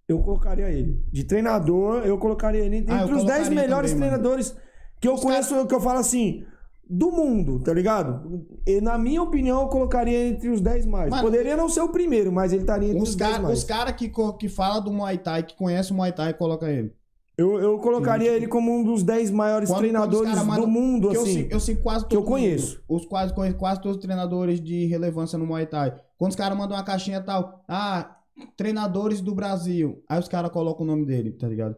eu 0.09 0.19
colocaria 0.21 0.69
ele. 0.71 1.03
De 1.13 1.25
treinador, 1.25 2.03
eu 2.05 2.19
colocaria 2.19 2.61
ele 2.65 2.77
entre 2.77 2.93
Ah, 2.95 3.05
os 3.05 3.11
10 3.11 3.21
colocaria 3.23 3.51
melhores 3.51 3.93
também, 3.93 4.11
mano. 4.11 4.23
treinadores 4.23 4.57
que 5.01 5.09
eu 5.09 5.15
Os 5.15 5.21
conheço, 5.21 5.67
que 5.67 5.75
eu 5.75 5.81
falo 5.81 5.99
assim, 5.99 6.45
do 6.89 7.11
mundo, 7.11 7.61
tá 7.61 7.73
ligado? 7.73 8.47
E, 8.67 8.81
na 8.81 8.99
minha 8.99 9.23
opinião, 9.23 9.63
eu 9.63 9.69
colocaria 9.69 10.29
entre 10.29 10.49
os 10.51 10.61
10 10.61 10.85
mais. 10.87 11.11
Mano, 11.11 11.23
Poderia 11.23 11.57
não 11.57 11.69
ser 11.69 11.81
o 11.81 11.89
primeiro, 11.91 12.31
mas 12.33 12.53
ele 12.53 12.63
estaria 12.63 12.89
entre 12.89 13.03
os, 13.03 13.11
Os 13.11 13.17
10 13.17 13.31
caras 13.31 13.47
mais. 13.47 13.65
cara 13.65 13.93
que, 13.93 14.09
co- 14.09 14.35
que 14.35 14.49
fala 14.49 14.81
do 14.81 14.93
Muay 14.93 15.19
Thai, 15.19 15.43
que 15.43 15.57
conhece 15.57 15.93
o 15.93 15.95
Muay 15.95 16.13
Thai, 16.13 16.35
coloca 16.35 16.71
ele. 16.71 16.93
Eu, 17.37 17.59
eu 17.59 17.79
colocaria 17.79 18.31
ele 18.31 18.47
como 18.47 18.71
um 18.73 18.85
dos 18.85 19.03
10 19.03 19.31
maiores 19.31 19.69
Quando- 19.69 19.79
quando 19.79 19.83
treinadores 19.83 20.31
cara 20.45 20.61
do 20.61 20.67
mundo, 20.69 21.11
Que 21.11 21.17
eu, 21.17 21.23
assim. 21.23 21.33
sigo, 21.33 21.49
eu 21.53 21.61
sigo 21.61 21.83
quase 21.83 22.07
que 22.07 22.15
eu 22.15 22.21
todo 22.21 22.31
mundo. 22.31 22.41
conheço. 22.41 22.83
Os 22.89 23.05
quase, 23.07 23.35
conheço 23.35 23.57
quase 23.57 23.81
todos 23.81 23.97
os 23.97 24.03
treinadores 24.03 24.61
de 24.61 24.87
relevância 24.87 25.37
no 25.37 25.45
Muay 25.47 25.67
Thai. 25.67 25.95
Quando 26.17 26.31
os 26.31 26.37
caras 26.37 26.57
mandam 26.57 26.77
uma 26.77 26.85
caixinha 26.85 27.21
tal, 27.21 27.65
ah, 27.69 28.17
treinadores 28.57 29.21
do 29.21 29.35
Brasil. 29.35 30.03
Aí 30.09 30.19
os 30.19 30.29
caras 30.29 30.51
colocam 30.53 30.85
o 30.85 30.87
nome 30.87 31.05
dele, 31.07 31.33
tá 31.33 31.49
ligado? 31.49 31.77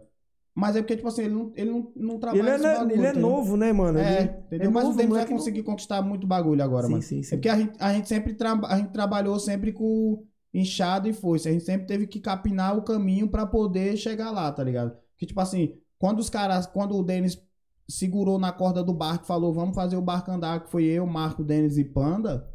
Mas 0.55 0.75
é 0.75 0.81
porque, 0.81 0.97
tipo 0.97 1.09
assim, 1.09 1.23
ele 1.25 1.35
não, 1.35 1.53
ele 1.55 1.71
não, 1.71 1.93
não 1.95 2.19
trabalha 2.19 2.41
Ele 2.41 2.49
é, 2.51 2.59
né, 2.59 2.75
bagulho, 2.75 2.93
ele 2.93 3.07
é 3.07 3.11
entendeu? 3.11 3.29
novo, 3.31 3.57
né, 3.59 3.73
mano? 3.73 3.99
É, 3.99 4.21
Ele- 4.21 4.31
entendeu? 4.47 4.71
é 4.71 4.73
Mas 4.73 4.85
novo, 4.85 4.95
o 4.95 4.97
Denis 4.97 4.97
vai 4.97 5.07
moleque 5.09 5.31
não- 5.31 5.39
conseguir 5.39 5.63
conquistar 5.63 6.01
muito 6.03 6.27
bagulho 6.27 6.63
agora, 6.63 6.85
Sim, 6.87 6.91
mano. 6.93 7.03
sim, 7.03 7.23
sim. 7.23 7.35
É 7.35 7.39
porque 7.39 7.49
a 7.51 7.57
gente, 7.59 7.73
a 7.79 7.93
gente 7.93 8.09
sempre 8.09 8.33
traba- 8.35 8.69
a 8.69 8.77
gente 8.79 8.91
trabalhou 8.91 9.39
sempre 9.39 9.71
com 9.73 10.23
inchado 10.55 11.09
e 11.09 11.13
foice. 11.13 11.47
A 11.49 11.53
gente 11.53 11.65
sempre 11.65 11.87
teve 11.87 12.07
que 12.07 12.21
capinar 12.21 12.77
o 12.77 12.83
caminho 12.83 13.29
pra 13.29 13.45
poder 13.47 13.97
chegar 13.99 14.31
lá, 14.31 14.51
tá 14.51 14.65
ligado? 14.65 14.97
Que 15.19 15.27
tipo 15.27 15.41
assim, 15.41 15.75
quando 15.99 16.19
os 16.19 16.29
caras, 16.31 16.67
quando 16.67 16.97
o 16.97 17.03
Denis 17.03 17.41
segurou 17.89 18.39
na 18.39 18.53
corda 18.53 18.83
do 18.83 18.93
barco 18.93 19.25
e 19.25 19.27
falou, 19.29 19.53
vamos 19.53 19.75
fazer 19.75 19.97
o 19.97 20.03
barco 20.03 20.31
andar, 20.31 20.65
que 20.65 20.71
foi 20.71 20.85
eu, 20.85 21.07
Marco, 21.07 21.45
Denis 21.45 21.79
e 21.79 21.85
Panda. 21.85 22.49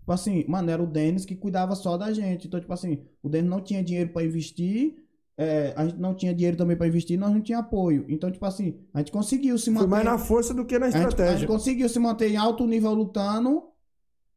Tipo 0.00 0.12
assim, 0.12 0.44
mano, 0.46 0.70
era 0.70 0.82
o 0.82 0.86
Denis 0.86 1.24
que 1.24 1.34
cuidava 1.34 1.74
só 1.74 1.96
da 1.96 2.12
gente. 2.12 2.46
Então, 2.46 2.60
tipo 2.60 2.72
assim, 2.72 3.02
o 3.22 3.28
Denis 3.28 3.48
não 3.50 3.60
tinha 3.62 3.82
dinheiro 3.82 4.10
pra 4.12 4.22
investir, 4.22 4.96
é, 5.36 5.72
a 5.76 5.86
gente 5.86 5.98
não 5.98 6.14
tinha 6.14 6.34
dinheiro 6.34 6.56
também 6.56 6.76
pra 6.76 6.86
investir, 6.86 7.18
nós 7.18 7.32
não 7.32 7.40
tinha 7.40 7.58
apoio. 7.58 8.04
Então, 8.08 8.30
tipo 8.30 8.44
assim, 8.44 8.78
a 8.92 8.98
gente 8.98 9.10
conseguiu 9.10 9.56
se 9.58 9.64
Foi 9.64 9.72
manter. 9.72 9.88
mais 9.88 10.04
na 10.04 10.18
força 10.18 10.52
do 10.52 10.64
que 10.66 10.78
na 10.78 10.86
a, 10.86 10.90
gente, 10.90 11.04
a 11.04 11.08
estratégia. 11.08 11.38
gente 11.38 11.48
conseguiu 11.48 11.88
se 11.88 11.98
manter 11.98 12.30
em 12.30 12.36
alto 12.36 12.66
nível 12.66 12.92
lutando, 12.92 13.62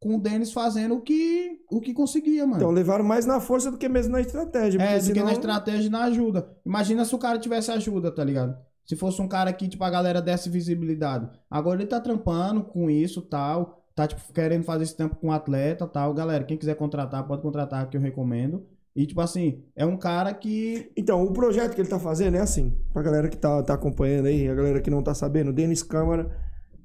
com 0.00 0.16
o 0.16 0.20
Denis 0.20 0.52
fazendo 0.52 0.94
o 0.96 1.00
que, 1.00 1.58
o 1.70 1.80
que 1.80 1.92
conseguia, 1.92 2.44
mano. 2.46 2.56
Então 2.58 2.70
levaram 2.70 3.04
mais 3.04 3.26
na 3.26 3.40
força 3.40 3.70
do 3.70 3.76
que 3.78 3.88
mesmo 3.88 4.12
na 4.12 4.20
estratégia. 4.20 4.80
É, 4.80 4.94
do 4.96 5.00
que 5.00 5.06
senão- 5.06 5.24
na 5.26 5.32
estratégia 5.32 5.86
e 5.86 5.90
na 5.90 6.04
ajuda. 6.04 6.48
Imagina 6.64 7.04
se 7.04 7.14
o 7.14 7.18
cara 7.18 7.38
tivesse 7.38 7.70
ajuda, 7.70 8.10
tá 8.10 8.22
ligado? 8.22 8.56
Se 8.84 8.96
fosse 8.96 9.20
um 9.20 9.28
cara 9.28 9.52
que, 9.52 9.68
tipo, 9.68 9.82
a 9.84 9.90
galera 9.90 10.22
desse 10.22 10.48
visibilidade. 10.48 11.28
Agora 11.50 11.80
ele 11.80 11.88
tá 11.88 12.00
trampando 12.00 12.62
com 12.62 12.88
isso 12.88 13.20
tal. 13.22 13.84
Tá, 13.94 14.06
tipo, 14.06 14.20
querendo 14.32 14.62
fazer 14.62 14.84
esse 14.84 14.96
tempo 14.96 15.16
com 15.16 15.26
um 15.26 15.32
atleta 15.32 15.84
tal. 15.86 16.14
Galera, 16.14 16.44
quem 16.44 16.56
quiser 16.56 16.76
contratar, 16.76 17.26
pode 17.26 17.42
contratar, 17.42 17.88
que 17.90 17.96
eu 17.96 18.00
recomendo. 18.00 18.64
E, 18.94 19.04
tipo 19.06 19.20
assim, 19.20 19.62
é 19.76 19.84
um 19.84 19.96
cara 19.96 20.32
que. 20.32 20.90
Então, 20.96 21.22
o 21.24 21.32
projeto 21.32 21.74
que 21.74 21.80
ele 21.80 21.88
tá 21.88 21.98
fazendo 21.98 22.36
é 22.36 22.40
assim, 22.40 22.72
pra 22.92 23.02
galera 23.02 23.28
que 23.28 23.36
tá, 23.36 23.62
tá 23.62 23.74
acompanhando 23.74 24.26
aí, 24.26 24.48
a 24.48 24.54
galera 24.54 24.80
que 24.80 24.88
não 24.90 25.02
tá 25.02 25.12
sabendo, 25.14 25.52
Denis 25.52 25.82
Câmara. 25.82 26.30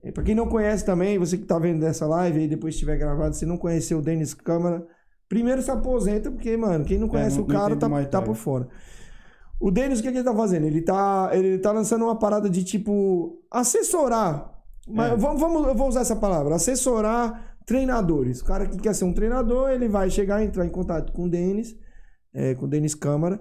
E 0.04 0.12
Pra 0.12 0.24
quem 0.24 0.36
não 0.36 0.48
conhece 0.48 0.86
também, 0.86 1.18
você 1.18 1.38
que 1.38 1.46
tá 1.46 1.58
vendo 1.58 1.80
dessa 1.80 2.06
live 2.06 2.40
aí, 2.40 2.48
depois 2.48 2.74
estiver 2.74 2.98
gravado, 2.98 3.36
se 3.36 3.46
não 3.46 3.58
conheceu 3.58 4.00
o 4.00 4.02
Denis 4.02 4.34
Câmara, 4.34 4.86
primeiro 5.30 5.62
se 5.62 5.72
aposenta, 5.72 6.30
porque, 6.30 6.56
mano, 6.58 6.84
quem 6.86 6.98
não 7.00 7.08
conhece 7.08 7.36
É, 7.36 7.40
não- 7.40 7.46
o 7.46 7.48
cara 7.48 7.76
tá, 7.76 7.88
tá 8.06 8.22
por 8.22 8.36
fora. 8.36 8.68
O 9.60 9.72
Denis, 9.72 10.00
o 10.00 10.04
que, 10.04 10.12
que 10.12 10.18
ele 10.18 10.26
tá 10.26 10.36
fazendo? 10.36 10.66
Ele 10.66 10.82
tá, 10.82 11.30
ele 11.32 11.58
tá 11.58 11.72
lançando 11.72 12.04
uma 12.04 12.20
parada 12.20 12.50
de 12.50 12.64
tipo 12.66 13.42
assessorar. 13.50 14.52
Mas 14.88 15.14
É. 15.14 15.16
vamos, 15.16 15.40
vamos, 15.40 15.68
eu 15.68 15.76
vou 15.76 15.88
usar 15.88 16.02
essa 16.02 16.16
palavra, 16.18 16.56
assessorar 16.56 17.56
treinadores. 17.66 18.42
O 18.42 18.46
cara 18.46 18.66
que 18.68 18.78
quer 18.78 18.94
ser 18.94 19.06
um 19.06 19.14
treinador, 19.14 19.70
ele 19.70 19.88
vai 19.88 20.10
chegar, 20.10 20.44
entrar 20.44 20.66
em 20.66 20.70
contato 20.70 21.14
com 21.14 21.24
o 21.26 21.30
Denis, 21.30 21.74
é, 22.34 22.54
com 22.56 22.66
o 22.66 22.68
Denis 22.68 22.94
Câmara, 22.94 23.40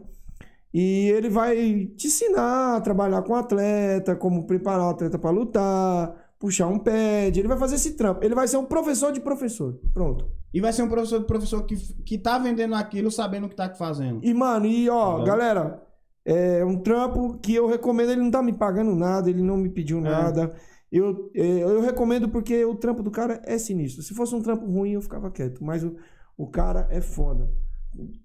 e 0.73 1.09
ele 1.11 1.29
vai 1.29 1.57
te 1.97 2.07
ensinar 2.07 2.77
a 2.77 2.81
trabalhar 2.81 3.23
com 3.23 3.33
o 3.33 3.37
atleta, 3.37 4.15
como 4.15 4.47
preparar 4.47 4.87
o 4.87 4.91
atleta 4.91 5.19
para 5.19 5.31
lutar, 5.31 6.15
puxar 6.43 6.67
um 6.67 6.77
pad. 6.79 7.39
Ele 7.39 7.47
vai 7.47 7.57
fazer 7.57 7.77
esse 7.77 7.93
trampo. 7.93 8.25
Ele 8.25 8.35
vai 8.35 8.49
ser 8.49 8.57
um 8.57 8.65
professor 8.65 9.13
de 9.13 9.21
professor. 9.21 9.79
Pronto. 9.95 10.27
E 10.53 10.61
vai 10.61 10.73
ser 10.73 10.83
um 10.83 10.89
professor 10.89 11.21
de 11.21 11.27
professor 11.27 11.63
que, 11.65 11.77
que 12.03 12.19
tá 12.19 12.37
vendendo 12.37 12.75
aquilo 12.75 13.13
sabendo 13.13 13.47
o 13.47 13.49
que 13.49 13.55
tá 13.55 13.73
fazendo. 13.73 14.19
E, 14.25 14.35
mano, 14.35 14.67
e 14.67 14.91
ó, 14.91 15.19
Uhum. 15.19 15.25
galera, 15.25 15.81
é 16.25 16.65
um 16.65 16.77
trampo 16.77 17.39
que 17.39 17.55
eu 17.55 17.69
recomendo. 17.69 18.11
Ele 18.11 18.21
não 18.21 18.31
tá 18.31 18.43
me 18.43 18.53
pagando 18.53 18.93
nada, 18.97 19.31
ele 19.31 19.41
não 19.41 19.57
me 19.57 19.69
pediu 19.71 20.01
nada. 20.01 20.53
Eu, 20.91 21.31
é, 21.35 21.63
eu 21.63 21.81
recomendo 21.81 22.29
porque 22.29 22.65
o 22.65 22.75
trampo 22.75 23.05
do 23.05 23.11
cara 23.11 23.41
é 23.47 23.57
sinistro. 23.57 24.03
Se 24.03 24.13
fosse 24.13 24.35
um 24.35 24.43
trampo 24.43 24.67
ruim, 24.67 24.91
eu 24.91 25.01
ficava 25.01 25.31
quieto. 25.31 25.65
Mas 25.65 25.85
o, 25.85 25.95
o 26.37 26.49
cara 26.49 26.89
é 26.91 27.01
foda. 27.01 27.49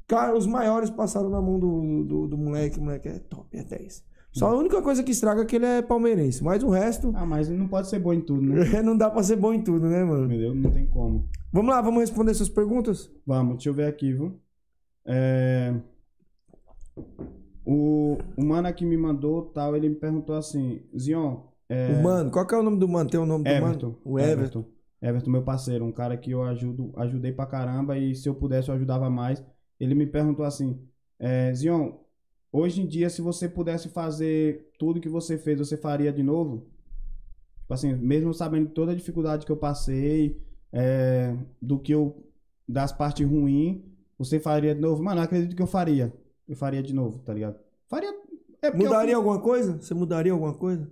Cara, 0.07 0.35
os 0.35 0.47
maiores 0.47 0.89
passaram 0.89 1.29
na 1.29 1.39
mão 1.41 1.59
do, 1.59 2.03
do, 2.03 2.27
do 2.29 2.37
moleque. 2.37 2.79
O 2.79 2.81
moleque 2.83 3.07
é 3.09 3.19
top, 3.19 3.55
é 3.55 3.63
10. 3.63 4.03
Só 4.37 4.47
a 4.51 4.55
única 4.57 4.81
coisa 4.81 5.03
que 5.03 5.11
estraga 5.11 5.41
é 5.41 5.45
que 5.45 5.55
ele 5.55 5.65
é 5.65 5.81
palmeirense. 5.81 6.43
Mas 6.43 6.61
o 6.63 6.69
resto, 6.69 7.11
Ah, 7.15 7.25
mas 7.25 7.49
não 7.49 7.67
pode 7.67 7.87
ser 7.89 7.99
bom 7.99 8.13
em 8.13 8.21
tudo, 8.21 8.41
né? 8.41 8.81
não 8.83 8.95
dá 8.97 9.09
pra 9.09 9.23
ser 9.23 9.35
bom 9.35 9.53
em 9.53 9.61
tudo, 9.63 9.87
né, 9.87 10.03
mano? 10.03 10.25
Entendeu? 10.25 10.53
Não 10.53 10.71
tem 10.71 10.85
como. 10.85 11.27
Vamos 11.51 11.71
lá, 11.71 11.81
vamos 11.81 12.01
responder 12.01 12.33
suas 12.33 12.49
perguntas? 12.49 13.09
Vamos, 13.25 13.55
deixa 13.55 13.69
eu 13.69 13.73
ver 13.73 13.87
aqui, 13.87 14.13
viu? 14.13 14.39
É... 15.05 15.73
O, 17.65 18.17
o 18.37 18.45
mano 18.45 18.67
aqui 18.67 18.85
me 18.85 18.95
mandou 18.97 19.41
tal, 19.41 19.75
ele 19.75 19.89
me 19.89 19.95
perguntou 19.95 20.35
assim, 20.35 20.81
Zion, 20.97 21.41
é... 21.69 21.99
O 21.99 22.03
mano, 22.03 22.31
qual 22.31 22.45
que 22.45 22.55
é 22.55 22.57
o 22.57 22.63
nome 22.63 22.77
do 22.79 22.87
mano? 22.87 23.09
Tem 23.09 23.19
o 23.19 23.25
nome 23.25 23.43
do 23.43 23.49
Everton. 23.49 23.87
mano? 23.87 23.99
O 24.05 24.19
Everton. 24.19 24.65
Everton, 25.01 25.31
meu 25.31 25.43
parceiro, 25.43 25.85
um 25.85 25.91
cara 25.91 26.15
que 26.17 26.31
eu 26.31 26.43
ajudo, 26.43 26.91
ajudei 26.95 27.31
pra 27.31 27.45
caramba 27.45 27.97
e 27.97 28.15
se 28.15 28.27
eu 28.27 28.33
pudesse 28.35 28.69
eu 28.69 28.75
ajudava 28.75 29.09
mais. 29.09 29.43
Ele 29.79 29.93
me 29.93 30.07
perguntou 30.07 30.45
assim, 30.45 30.79
é, 31.19 31.53
Zion, 31.53 31.91
hoje 32.57 32.81
em 32.81 32.87
dia 32.87 33.09
se 33.09 33.21
você 33.21 33.47
pudesse 33.47 33.89
fazer 33.89 34.71
tudo 34.77 34.99
que 34.99 35.09
você 35.09 35.37
fez, 35.37 35.59
você 35.59 35.77
faria 35.77 36.11
de 36.11 36.23
novo? 36.23 36.65
Tipo 37.61 37.73
assim, 37.73 37.93
mesmo 37.95 38.33
sabendo 38.33 38.69
toda 38.69 38.91
a 38.93 38.95
dificuldade 38.95 39.45
que 39.45 39.51
eu 39.51 39.57
passei, 39.57 40.41
é, 40.71 41.35
do 41.61 41.77
que 41.79 41.93
eu, 41.93 42.25
das 42.67 42.91
partes 42.91 43.27
ruins, 43.27 43.81
você 44.17 44.39
faria 44.39 44.73
de 44.73 44.81
novo? 44.81 45.03
Mano, 45.03 45.19
eu 45.19 45.23
acredito 45.23 45.55
que 45.55 45.61
eu 45.61 45.67
faria. 45.67 46.13
Eu 46.47 46.55
faria 46.55 46.81
de 46.81 46.93
novo, 46.93 47.19
tá 47.19 47.33
ligado? 47.33 47.59
Faria. 47.87 48.09
É 48.61 48.71
porque 48.71 48.85
eu- 48.85 48.89
Mudaria 48.89 49.15
alguma 49.15 49.39
coisa? 49.39 49.77
Você 49.81 49.93
mudaria 49.93 50.31
alguma 50.31 50.53
coisa? 50.53 50.89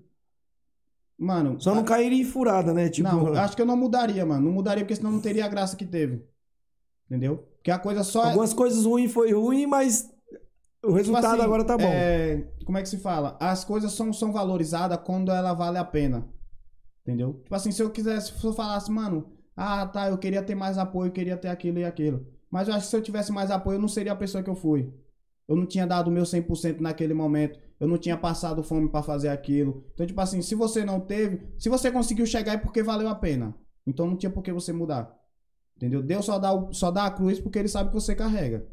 Mano, 1.18 1.60
Só 1.62 1.74
não 1.74 1.84
cairia 1.84 2.22
em 2.22 2.26
furada, 2.26 2.74
né? 2.74 2.90
Tipo, 2.90 3.08
não, 3.08 3.34
acho 3.40 3.56
que 3.56 3.62
eu 3.62 3.66
não 3.66 3.78
mudaria, 3.78 4.26
mano. 4.26 4.46
Não 4.46 4.52
mudaria 4.52 4.84
porque 4.84 4.96
senão 4.96 5.12
não 5.12 5.22
teria 5.22 5.46
a 5.46 5.50
graça 5.50 5.76
que 5.76 5.86
teve. 5.86 6.22
Entendeu? 7.06 7.38
Porque 7.56 7.72
a 7.72 7.80
coisa 7.80 8.04
só 8.04 8.24
é. 8.24 8.28
algumas 8.28 8.54
coisas 8.54 8.86
ruins 8.86 9.12
foi 9.12 9.32
ruim, 9.32 9.66
mas 9.66 10.12
o 10.86 10.88
tipo 10.88 10.98
resultado 10.98 11.34
assim, 11.36 11.44
agora 11.44 11.64
tá 11.64 11.78
bom. 11.78 11.84
é, 11.88 12.48
como 12.66 12.78
é 12.78 12.82
que 12.82 12.90
se 12.90 12.98
fala? 12.98 13.38
As 13.40 13.64
coisas 13.64 13.92
são, 13.94 14.12
são 14.14 14.32
valorizadas 14.32 15.00
quando 15.04 15.32
ela 15.32 15.54
vale 15.54 15.78
a 15.78 15.84
pena. 15.86 16.28
Entendeu? 17.02 17.34
Tipo 17.44 17.56
assim, 17.56 17.72
se 17.72 17.82
eu 17.84 17.90
quisesse, 17.90 18.32
se 18.38 18.44
eu 18.46 18.54
falasse, 18.54 18.92
mano, 18.92 19.32
ah, 19.56 19.86
tá, 19.86 20.10
eu 20.10 20.18
queria 20.18 20.42
ter 20.42 20.56
mais 20.56 20.78
apoio, 20.78 21.10
eu 21.10 21.12
queria 21.14 21.38
ter 21.38 21.50
aquilo 21.50 21.80
e 21.80 21.86
aquilo. 21.86 22.26
Mas 22.50 22.68
eu 22.68 22.74
acho 22.74 22.86
que 22.86 22.90
se 22.90 22.96
eu 22.96 23.02
tivesse 23.02 23.32
mais 23.32 23.52
apoio, 23.52 23.76
eu 23.76 23.82
não 23.82 23.88
seria 23.88 24.14
a 24.14 24.16
pessoa 24.16 24.44
que 24.44 24.50
eu 24.50 24.56
fui. 24.56 24.92
Eu 25.48 25.56
não 25.56 25.66
tinha 25.66 25.86
dado 25.86 26.08
o 26.08 26.12
meu 26.12 26.24
100% 26.24 26.80
naquele 26.80 27.14
momento. 27.14 27.60
Eu 27.80 27.88
não 27.88 27.98
tinha 27.98 28.18
passado 28.18 28.64
fome 28.64 28.90
pra 28.90 29.04
fazer 29.04 29.28
aquilo. 29.30 29.86
Então, 29.94 30.06
tipo 30.08 30.20
assim, 30.20 30.42
se 30.42 30.56
você 30.56 30.84
não 30.84 31.00
teve, 31.00 31.46
se 31.60 31.70
você 31.70 31.92
conseguiu 31.92 32.26
chegar 32.26 32.54
é 32.54 32.58
porque 32.58 32.82
valeu 32.82 33.08
a 33.08 33.14
pena. 33.16 33.54
Então 33.86 34.08
não 34.08 34.16
tinha 34.18 34.30
por 34.32 34.42
que 34.42 34.52
você 34.52 34.74
mudar. 34.74 35.14
Entendeu? 35.76 36.02
Deus 36.02 36.26
só 36.26 36.40
dá, 36.40 36.54
o- 36.54 36.74
só 36.74 36.90
dá 36.90 37.06
a 37.06 37.12
cruz 37.12 37.40
porque 37.40 37.60
ele 37.60 37.68
sabe 37.68 37.90
que 37.90 37.96
você 37.96 38.16
carrega. 38.16 38.66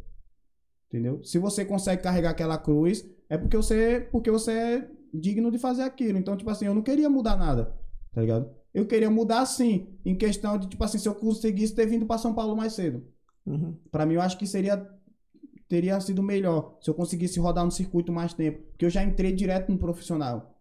Entendeu? 0.92 1.24
Se 1.24 1.38
você 1.38 1.64
consegue 1.64 2.02
carregar 2.02 2.30
aquela 2.30 2.58
cruz, 2.58 3.02
é 3.30 3.38
porque 3.38 3.56
você, 3.56 4.06
porque 4.12 4.30
você 4.30 4.52
é 4.52 4.90
digno 5.12 5.50
de 5.50 5.56
fazer 5.56 5.82
aquilo. 5.82 6.18
Então, 6.18 6.36
tipo 6.36 6.50
assim, 6.50 6.66
eu 6.66 6.74
não 6.74 6.82
queria 6.82 7.08
mudar 7.08 7.34
nada. 7.34 7.74
Tá 8.12 8.20
ligado? 8.20 8.50
Eu 8.74 8.84
queria 8.84 9.10
mudar 9.10 9.46
sim, 9.46 9.88
em 10.04 10.14
questão 10.14 10.58
de, 10.58 10.68
tipo 10.68 10.84
assim, 10.84 10.98
se 10.98 11.08
eu 11.08 11.14
conseguisse 11.14 11.74
ter 11.74 11.86
vindo 11.86 12.04
pra 12.04 12.18
São 12.18 12.34
Paulo 12.34 12.54
mais 12.54 12.74
cedo. 12.74 13.02
Uhum. 13.46 13.74
Pra 13.90 14.04
mim, 14.04 14.14
eu 14.14 14.20
acho 14.20 14.36
que 14.36 14.46
seria 14.46 14.86
teria 15.66 15.98
sido 16.02 16.22
melhor 16.22 16.76
se 16.82 16.90
eu 16.90 16.94
conseguisse 16.94 17.40
rodar 17.40 17.64
no 17.64 17.70
circuito 17.70 18.12
mais 18.12 18.34
tempo, 18.34 18.62
porque 18.68 18.84
eu 18.84 18.90
já 18.90 19.02
entrei 19.02 19.32
direto 19.32 19.72
no 19.72 19.78
profissional. 19.78 20.60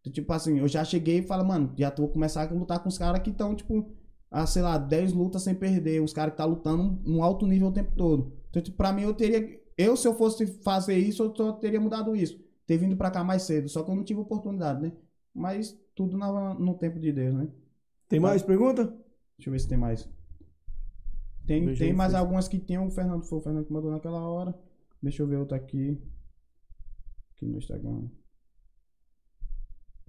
Então, 0.00 0.12
tipo 0.12 0.32
assim, 0.32 0.60
eu 0.60 0.68
já 0.68 0.84
cheguei 0.84 1.18
e 1.18 1.22
falo, 1.22 1.44
mano, 1.44 1.72
já 1.76 1.90
tô 1.90 2.06
começar 2.06 2.48
a 2.48 2.54
lutar 2.54 2.78
com 2.78 2.88
os 2.88 2.96
caras 2.96 3.20
que 3.20 3.30
estão 3.30 3.56
tipo 3.56 3.90
a, 4.30 4.46
sei 4.46 4.62
lá, 4.62 4.78
10 4.78 5.12
lutas 5.12 5.42
sem 5.42 5.56
perder, 5.56 6.00
os 6.00 6.12
caras 6.12 6.32
que 6.32 6.38
tá 6.38 6.44
lutando 6.44 7.00
num 7.04 7.20
alto 7.20 7.48
nível 7.48 7.66
o 7.66 7.72
tempo 7.72 7.90
todo. 7.96 8.32
Então, 8.52 8.60
tipo, 8.62 8.76
pra 8.76 8.92
mim 8.92 9.02
eu 9.04 9.14
teria 9.14 9.58
eu 9.78 9.96
se 9.96 10.06
eu 10.06 10.14
fosse 10.14 10.46
fazer 10.62 10.98
isso, 10.98 11.22
eu 11.22 11.34
só 11.34 11.52
teria 11.52 11.80
mudado 11.80 12.14
isso, 12.14 12.38
ter 12.66 12.76
vindo 12.76 12.94
pra 12.94 13.10
cá 13.10 13.24
mais 13.24 13.44
cedo, 13.44 13.66
só 13.70 13.82
que 13.82 13.90
eu 13.90 13.94
não 13.94 14.04
tive 14.04 14.20
oportunidade, 14.20 14.82
né? 14.82 14.92
Mas 15.34 15.74
tudo 15.94 16.18
na- 16.18 16.52
no 16.54 16.74
tempo 16.74 17.00
de 17.00 17.10
Deus, 17.10 17.34
né? 17.34 17.48
Tem 18.06 18.20
mais 18.20 18.42
pergunta? 18.42 18.84
Deixa 19.38 19.48
eu 19.48 19.52
ver 19.52 19.58
se 19.60 19.66
tem 19.68 19.78
mais. 19.78 20.06
Tem, 21.46 21.64
Veja 21.64 21.84
tem 21.86 21.92
mais 21.94 22.12
Fred. 22.12 22.22
algumas 22.22 22.46
que 22.46 22.58
tem 22.60 22.78
o 22.78 22.90
Fernando. 22.90 23.24
Foi 23.24 23.38
o 23.38 23.40
Fernando 23.40 23.64
que 23.64 23.72
mandou 23.72 23.90
naquela 23.90 24.20
hora. 24.20 24.54
Deixa 25.02 25.22
eu 25.22 25.26
ver 25.26 25.36
outra 25.36 25.56
aqui. 25.56 25.98
Aqui 27.34 27.46
no 27.46 27.56
Instagram. 27.56 28.02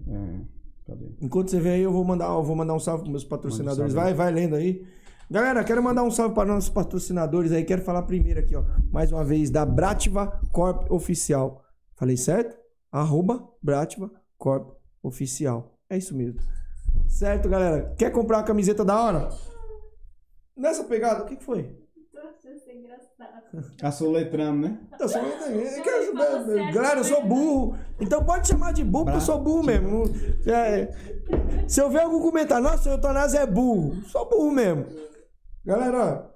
É. 0.07 0.41
Cadê? 0.85 1.05
Enquanto 1.21 1.49
você 1.49 1.59
vê 1.61 1.69
aí, 1.69 1.81
eu 1.81 1.91
vou 1.93 2.03
mandar, 2.03 2.25
eu 2.27 2.43
vou 2.43 2.55
mandar 2.55 2.73
um 2.73 2.79
salve 2.79 3.03
para 3.03 3.11
meus 3.11 3.23
patrocinadores. 3.23 3.93
Vai, 3.93 4.13
vai 4.13 4.31
lendo 4.31 4.55
aí. 4.55 4.85
Galera, 5.29 5.63
quero 5.63 5.81
mandar 5.81 6.03
um 6.03 6.11
salve 6.11 6.35
para 6.35 6.45
nossos 6.53 6.69
patrocinadores 6.69 7.51
aí. 7.51 7.63
Quero 7.63 7.81
falar 7.81 8.03
primeiro 8.03 8.39
aqui, 8.39 8.55
ó. 8.55 8.63
Mais 8.91 9.11
uma 9.11 9.23
vez, 9.23 9.49
da 9.49 9.65
Brativa 9.65 10.39
Corp 10.51 10.91
Oficial. 10.91 11.63
Falei 11.95 12.17
certo? 12.17 12.55
Arroba 12.91 13.47
Brativa 13.61 14.11
Corp 14.37 14.75
Oficial. 15.01 15.77
É 15.89 15.97
isso 15.97 16.15
mesmo. 16.15 16.39
Certo, 17.07 17.49
galera? 17.49 17.93
Quer 17.97 18.11
comprar 18.11 18.37
uma 18.39 18.43
camiseta 18.43 18.83
da 18.85 18.99
hora? 19.01 19.29
Nessa 20.55 20.83
pegada, 20.83 21.23
o 21.23 21.25
que 21.25 21.35
que 21.37 21.43
foi? 21.43 21.79
Nossa, 22.13 22.49
isso 22.55 22.69
é 22.69 22.75
engraçado. 22.75 23.73
A 23.81 23.91
soletrando, 23.91 24.67
né? 24.67 24.77
Eu 24.99 25.09
sou- 25.09 25.21
é 25.21 26.07
eu- 26.09 26.73
Galera, 26.73 26.99
eu 26.99 27.03
sou 27.03 27.25
burro. 27.25 27.75
Então 27.99 28.23
pode 28.23 28.47
chamar 28.47 28.71
de 28.73 28.83
burro, 28.83 29.05
porque 29.05 29.17
eu 29.17 29.21
sou 29.21 29.39
burro 29.41 29.63
mesmo. 29.63 30.03
É, 30.45 30.93
se 31.67 31.81
eu 31.81 31.89
ver 31.89 32.01
algum 32.01 32.19
comentário, 32.21 32.63
nossa, 32.63 32.89
o 32.89 32.93
Eutanásio 32.93 33.39
é 33.39 33.47
burro. 33.47 33.95
Sou 34.03 34.29
burro 34.29 34.51
mesmo. 34.51 34.85
Galera, 35.65 36.29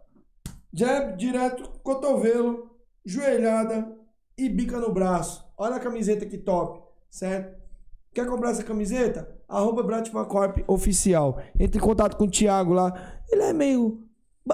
jab 0.73 1.17
direto, 1.17 1.69
cotovelo, 1.83 2.71
joelhada 3.05 3.93
e 4.37 4.47
bica 4.47 4.79
no 4.79 4.93
braço. 4.93 5.45
Olha 5.57 5.75
a 5.75 5.79
camiseta 5.81 6.25
que 6.25 6.37
top, 6.37 6.81
certo? 7.09 7.57
Quer 8.13 8.25
comprar 8.25 8.51
essa 8.51 8.63
camiseta? 8.63 9.29
Arroba 9.49 9.83
Brativa 9.83 10.23
Corp 10.25 10.59
Oficial. 10.65 11.41
Entre 11.59 11.77
em 11.77 11.81
contato 11.81 12.15
com 12.15 12.23
o 12.23 12.31
Thiago 12.31 12.71
lá. 12.73 12.93
Ele 13.29 13.43
é 13.43 13.53
meio... 13.53 14.01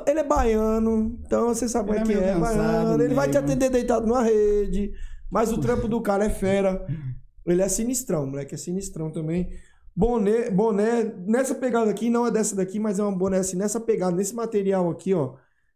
Ele 0.08 0.22
é 0.22 0.24
baiano, 0.24 1.20
então 1.24 1.50
você 1.50 1.70
sabe 1.70 1.90
como 1.90 2.00
é 2.00 2.02
Ele 2.02 2.14
que 2.14 2.20
é 2.20 2.30
é. 2.30 2.36
baiano. 2.36 3.04
Ele 3.04 3.14
vai 3.14 3.30
te 3.30 3.38
atender 3.38 3.70
deitado 3.70 4.08
numa 4.08 4.24
rede. 4.24 4.91
Mas 5.30 5.52
o 5.52 5.60
trampo 5.60 5.88
do 5.88 6.02
cara 6.02 6.26
é 6.26 6.30
fera. 6.32 6.84
Ele 7.45 7.62
é 7.62 7.70
sinistrão, 7.70 8.26
moleque. 8.26 8.56
É 8.56 8.58
sinistrão 8.58 9.12
também. 9.12 9.50
Boné, 9.95 10.49
boné, 10.49 11.03
nessa 11.26 11.53
pegada 11.53 11.91
aqui, 11.91 12.10
não 12.10 12.26
é 12.26 12.32
dessa 12.32 12.56
daqui, 12.56 12.80
mas 12.80 12.98
é 12.99 13.03
uma 13.03 13.15
boné 13.15 13.38
assim, 13.38 13.56
nessa 13.56 13.80
pegada, 13.80 14.15
nesse 14.15 14.34
material 14.34 14.90
aqui, 14.90 15.14
ó. 15.14 15.36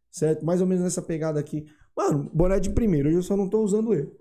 Certo? 0.09 0.43
Mais 0.45 0.59
ou 0.61 0.67
menos 0.67 0.83
nessa 0.83 1.01
pegada 1.01 1.39
aqui. 1.39 1.65
Mano, 1.95 2.29
boné 2.33 2.59
de 2.59 2.69
primeiro, 2.71 3.09
hoje 3.09 3.17
eu 3.17 3.23
só 3.23 3.37
não 3.37 3.47
tô 3.47 3.61
usando 3.61 3.93
ele. 3.93 4.11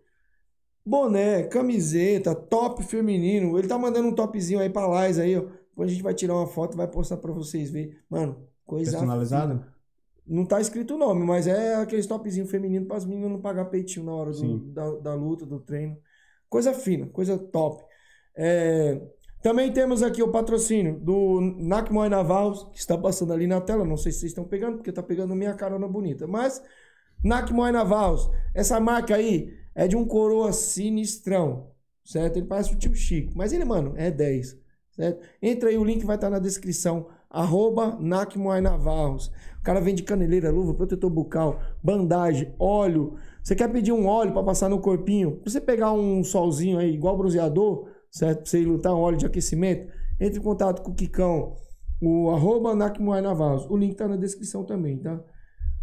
Boné, 0.85 1.45
camiseta, 1.45 2.35
top 2.35 2.83
feminino. 2.85 3.59
Ele 3.59 3.67
tá 3.67 3.77
mandando 3.79 4.09
um 4.09 4.15
topzinho 4.15 4.61
aí 4.61 4.71
pra 4.71 4.87
Lais 4.87 5.19
aí, 5.19 5.37
ó. 5.37 5.41
Depois 5.41 5.91
a 5.91 5.93
gente 5.93 6.03
vai 6.03 6.15
tirar 6.15 6.35
uma 6.35 6.47
foto 6.47 6.75
e 6.75 6.77
vai 6.77 6.87
postar 6.89 7.17
pra 7.17 7.33
vocês 7.33 7.71
verem. 7.71 7.95
Mano, 8.09 8.37
coisa. 8.65 8.93
Personalizado? 8.93 9.55
fina. 9.55 9.75
Não 10.27 10.45
tá 10.45 10.61
escrito 10.61 10.95
o 10.95 10.99
nome, 10.99 11.25
mas 11.25 11.47
é 11.47 11.77
aqueles 11.77 12.07
topzinho 12.07 12.47
feminino 12.47 12.87
para 12.87 12.97
as 12.97 13.05
meninas 13.05 13.31
não 13.31 13.41
pagar 13.41 13.67
peitinho 13.67 14.07
na 14.07 14.13
hora 14.15 14.31
do- 14.33 14.59
da, 14.59 14.91
da 14.97 15.15
luta, 15.15 15.45
do 15.47 15.61
treino. 15.61 15.97
Coisa 16.49 16.73
fina, 16.73 17.07
coisa 17.07 17.37
top. 17.39 17.85
É, 18.37 19.01
também 19.47 19.71
temos 19.71 20.03
aqui 20.03 20.25
o 20.25 20.33
patrocínio 20.33 20.99
do 20.99 21.41
Nakmoy 21.41 22.09
Navals, 22.09 22.65
que 22.73 22.81
está 22.81 22.99
passando 22.99 23.33
ali 23.33 23.47
na 23.47 23.61
tela. 23.61 23.85
Não 23.85 23.97
sei 23.97 24.11
se 24.11 24.19
vocês 24.19 24.33
estão 24.33 24.43
pegando, 24.43 24.79
porque 24.79 24.91
tá 24.91 25.05
pegando 25.05 25.37
minha 25.37 25.55
carona 25.55 25.87
bonita. 25.87 26.27
Mas, 26.27 26.61
Nakmoy 27.23 27.71
Navals, 27.71 28.29
essa 28.53 28.81
marca 28.81 29.15
aí 29.15 29.55
é 29.73 29.87
de 29.87 29.95
um 29.95 30.05
coroa 30.05 30.53
sinistrão, 30.53 31.71
certo? 32.05 32.39
Ele 32.39 32.47
parece 32.47 32.75
o 32.75 32.77
tio 32.77 32.93
Chico, 32.93 33.35
mas 33.37 33.53
ele, 33.53 33.65
mano, 33.65 33.95
é 33.95 34.11
10, 34.11 34.59
certo? 34.91 35.25
Entra 35.41 35.69
aí, 35.69 35.79
o 35.79 35.85
link 35.85 36.05
vai 36.05 36.17
estar 36.17 36.29
na 36.29 36.41
descrição. 36.41 37.07
Arroba 37.31 37.97
Nakmoy 38.01 38.61
Navarros. 38.61 39.29
O 39.61 39.63
cara 39.63 39.81
vende 39.81 40.03
caneleira, 40.03 40.51
luva, 40.51 40.75
protetor 40.75 41.09
bucal, 41.09 41.61
bandagem, 41.81 42.53
óleo. 42.59 43.15
Você 43.45 43.55
quer 43.55 43.69
pedir 43.69 43.93
um 43.93 44.09
óleo 44.09 44.33
para 44.33 44.43
passar 44.43 44.69
no 44.69 44.81
corpinho? 44.81 45.37
Pra 45.37 45.53
você 45.53 45.61
pegar 45.61 45.93
um 45.93 46.25
solzinho 46.25 46.81
aí, 46.81 46.93
igual 46.93 47.17
bronzeador, 47.17 47.95
certo? 48.17 48.39
Pra 48.39 48.51
você 48.51 48.65
lutar 48.65 48.95
um 48.95 48.99
óleo 48.99 49.19
de 49.19 49.27
aquecimento, 49.27 49.93
entre 50.19 50.39
em 50.39 50.43
contato 50.43 50.83
com 50.83 50.91
o 50.91 50.95
Kikão, 50.95 51.55
o 52.01 52.31
arroba 52.31 52.75
Navarros. 52.75 53.67
O 53.69 53.77
link 53.77 53.95
tá 53.95 54.09
na 54.09 54.17
descrição 54.17 54.65
também, 54.65 54.99
tá? 54.99 55.21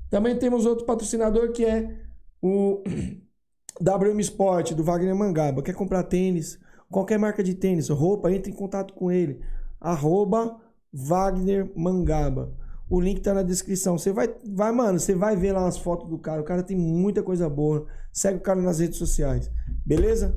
Também 0.10 0.36
temos 0.38 0.66
outro 0.66 0.86
patrocinador 0.86 1.52
que 1.52 1.64
é 1.64 1.96
o 2.42 2.82
WM 3.80 4.20
Sport, 4.20 4.74
do 4.74 4.84
Wagner 4.84 5.16
Mangaba. 5.16 5.62
Quer 5.62 5.74
comprar 5.74 6.04
tênis, 6.04 6.60
qualquer 6.90 7.20
marca 7.20 7.44
de 7.44 7.54
tênis, 7.54 7.90
roupa, 7.90 8.32
entre 8.32 8.52
em 8.52 8.56
contato 8.56 8.94
com 8.96 9.12
ele. 9.12 9.40
Arroba 9.80 10.60
Wagner 10.92 11.72
Mangaba. 11.76 12.56
O 12.90 13.00
link 13.00 13.22
tá 13.22 13.34
na 13.34 13.44
descrição. 13.44 13.98
Você 13.98 14.12
vai, 14.12 14.34
vai, 14.44 14.72
mano, 14.72 15.00
você 15.00 15.16
vai 15.16 15.36
ver 15.36 15.52
lá 15.52 15.68
as 15.68 15.78
fotos 15.78 16.10
do 16.10 16.18
cara. 16.18 16.42
O 16.42 16.46
cara 16.46 16.64
tem 16.64 16.78
muita 16.78 17.22
coisa 17.22 17.48
boa. 17.48 17.86
Segue 18.12 18.38
o 18.38 18.42
cara 18.42 18.62
nas 18.62 18.80
redes 18.80 18.98
sociais. 18.98 19.52
Beleza? 19.86 20.36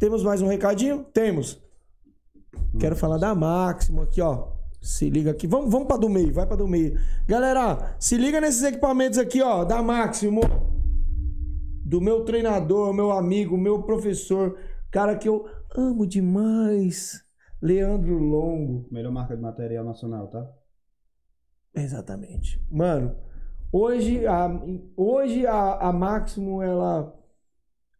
Temos 0.00 0.24
mais 0.24 0.40
um 0.40 0.48
recadinho? 0.48 1.04
Temos. 1.12 1.62
Quero 2.80 2.96
falar 2.96 3.18
da 3.18 3.34
Máximo 3.34 4.00
aqui, 4.00 4.22
ó. 4.22 4.48
Se 4.80 5.10
liga 5.10 5.30
aqui. 5.30 5.46
Vamos, 5.46 5.70
vamos 5.70 5.86
para 5.86 5.98
do 5.98 6.08
meio, 6.08 6.32
vai 6.32 6.46
para 6.46 6.56
do 6.56 6.66
meio. 6.66 6.98
Galera, 7.28 7.96
se 8.00 8.16
liga 8.16 8.40
nesses 8.40 8.62
equipamentos 8.62 9.18
aqui, 9.18 9.42
ó, 9.42 9.62
da 9.62 9.82
Máximo. 9.82 10.40
Do 11.84 12.00
meu 12.00 12.24
treinador, 12.24 12.94
meu 12.94 13.12
amigo, 13.12 13.58
meu 13.58 13.82
professor, 13.82 14.58
cara 14.90 15.16
que 15.16 15.28
eu 15.28 15.46
amo 15.76 16.06
demais. 16.06 17.22
Leandro 17.60 18.16
Longo. 18.16 18.88
Melhor 18.90 19.12
marca 19.12 19.36
de 19.36 19.42
material 19.42 19.84
nacional, 19.84 20.28
tá? 20.28 20.50
Exatamente. 21.74 22.58
Mano, 22.70 23.16
hoje 23.70 24.26
a, 24.26 24.48
hoje 24.96 25.46
a, 25.46 25.74
a 25.74 25.92
Máximo, 25.92 26.62
ela 26.62 27.19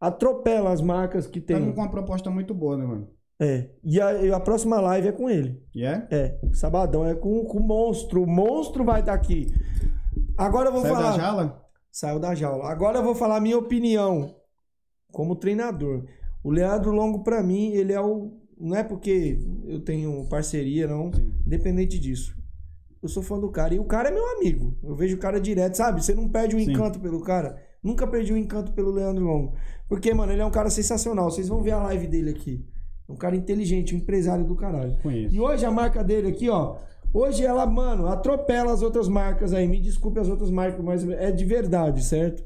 atropela 0.01 0.71
as 0.73 0.81
marcas 0.81 1.27
que 1.27 1.41
Tá 1.41 1.55
tem. 1.55 1.73
com 1.73 1.81
uma 1.81 1.91
proposta 1.91 2.31
muito 2.31 2.55
boa, 2.55 2.77
né, 2.77 2.87
mano? 2.87 3.09
É. 3.39 3.71
E 3.85 4.01
a, 4.01 4.37
a 4.37 4.41
próxima 4.41 4.81
live 4.81 5.09
é 5.09 5.13
com 5.13 5.29
ele. 5.31 5.63
E 5.75 5.85
é? 5.85 6.07
É, 6.11 6.39
sabadão 6.53 7.07
é 7.07 7.15
com, 7.15 7.45
com 7.45 7.59
o 7.59 7.63
monstro. 7.63 8.23
O 8.23 8.27
monstro 8.27 8.85
vai 8.85 9.01
estar 9.01 9.15
aqui. 9.15 9.47
Agora 10.37 10.69
eu 10.69 10.73
vou 10.73 10.83
Saiu 10.83 10.95
falar. 10.95 11.11
da 11.13 11.17
jala? 11.19 11.65
Saiu 11.91 12.19
da 12.19 12.35
jaula. 12.35 12.65
Agora 12.71 12.99
eu 12.99 13.03
vou 13.05 13.15
falar 13.15 13.37
a 13.37 13.41
minha 13.41 13.59
opinião 13.59 14.35
como 15.13 15.37
treinador. 15.37 16.05
O 16.43 16.51
Leandro 16.51 16.91
Longo, 16.93 17.23
pra 17.23 17.43
mim, 17.43 17.73
ele 17.73 17.93
é 17.93 18.01
o. 18.01 18.33
Não 18.59 18.77
é 18.77 18.83
porque 18.85 19.39
eu 19.67 19.81
tenho 19.81 20.27
parceria, 20.29 20.87
não. 20.87 21.11
Sim. 21.13 21.33
Independente 21.47 21.99
disso. 21.99 22.37
Eu 23.03 23.09
sou 23.09 23.23
fã 23.23 23.39
do 23.39 23.51
cara. 23.51 23.75
E 23.75 23.79
o 23.79 23.85
cara 23.85 24.09
é 24.11 24.13
meu 24.13 24.37
amigo. 24.37 24.77
Eu 24.83 24.95
vejo 24.95 25.17
o 25.17 25.19
cara 25.19 25.41
direto, 25.41 25.77
sabe? 25.77 26.05
Você 26.05 26.15
não 26.15 26.29
perde 26.29 26.57
o 26.57 26.59
Sim. 26.61 26.71
encanto 26.73 27.01
pelo 27.01 27.23
cara. 27.23 27.57
Nunca 27.83 28.07
perdi 28.07 28.33
o 28.33 28.37
encanto 28.37 28.73
pelo 28.73 28.91
Leandro 28.91 29.25
Longo. 29.25 29.55
Porque, 29.89 30.13
mano, 30.13 30.33
ele 30.33 30.43
é 30.43 30.47
um 30.47 30.51
cara 30.51 30.71
sensacional. 30.71 31.31
Vocês 31.31 31.49
vão 31.49 31.63
ver 31.63 31.73
a 31.73 31.83
live 31.85 32.07
dele 32.07 32.31
aqui. 32.31 32.65
Um 33.09 33.17
cara 33.17 33.35
inteligente, 33.35 33.95
um 33.95 33.99
empresário 33.99 34.45
do 34.45 34.55
caralho. 34.55 34.97
Conheço. 35.03 35.35
E 35.35 35.41
hoje 35.41 35.65
a 35.65 35.71
marca 35.71 36.05
dele 36.05 36.29
aqui, 36.29 36.49
ó. 36.49 36.77
Hoje 37.13 37.45
ela, 37.45 37.67
mano, 37.67 38.07
atropela 38.07 38.73
as 38.73 38.83
outras 38.83 39.09
marcas 39.09 39.53
aí. 39.53 39.67
Me 39.67 39.81
desculpe 39.81 40.21
as 40.21 40.29
outras 40.29 40.51
marcas, 40.51 40.85
mas 40.85 41.09
é 41.09 41.33
de 41.33 41.45
verdade, 41.45 42.05
certo? 42.05 42.45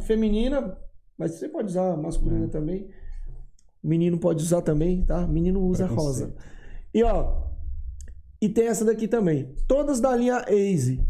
feminina, 0.05 0.77
mas 1.17 1.31
você 1.31 1.49
pode 1.49 1.69
usar 1.69 1.97
masculina 1.97 2.47
também. 2.47 2.89
Menino 3.83 4.17
pode 4.17 4.43
usar 4.43 4.61
também, 4.61 5.03
tá? 5.03 5.27
Menino 5.27 5.61
usa 5.61 5.85
rosa. 5.85 6.33
E 6.93 7.03
ó, 7.03 7.43
e 8.41 8.49
tem 8.49 8.67
essa 8.67 8.83
daqui 8.83 9.07
também. 9.07 9.55
Todas 9.67 9.99
da 9.99 10.15
linha 10.15 10.43
Ace. 10.47 11.01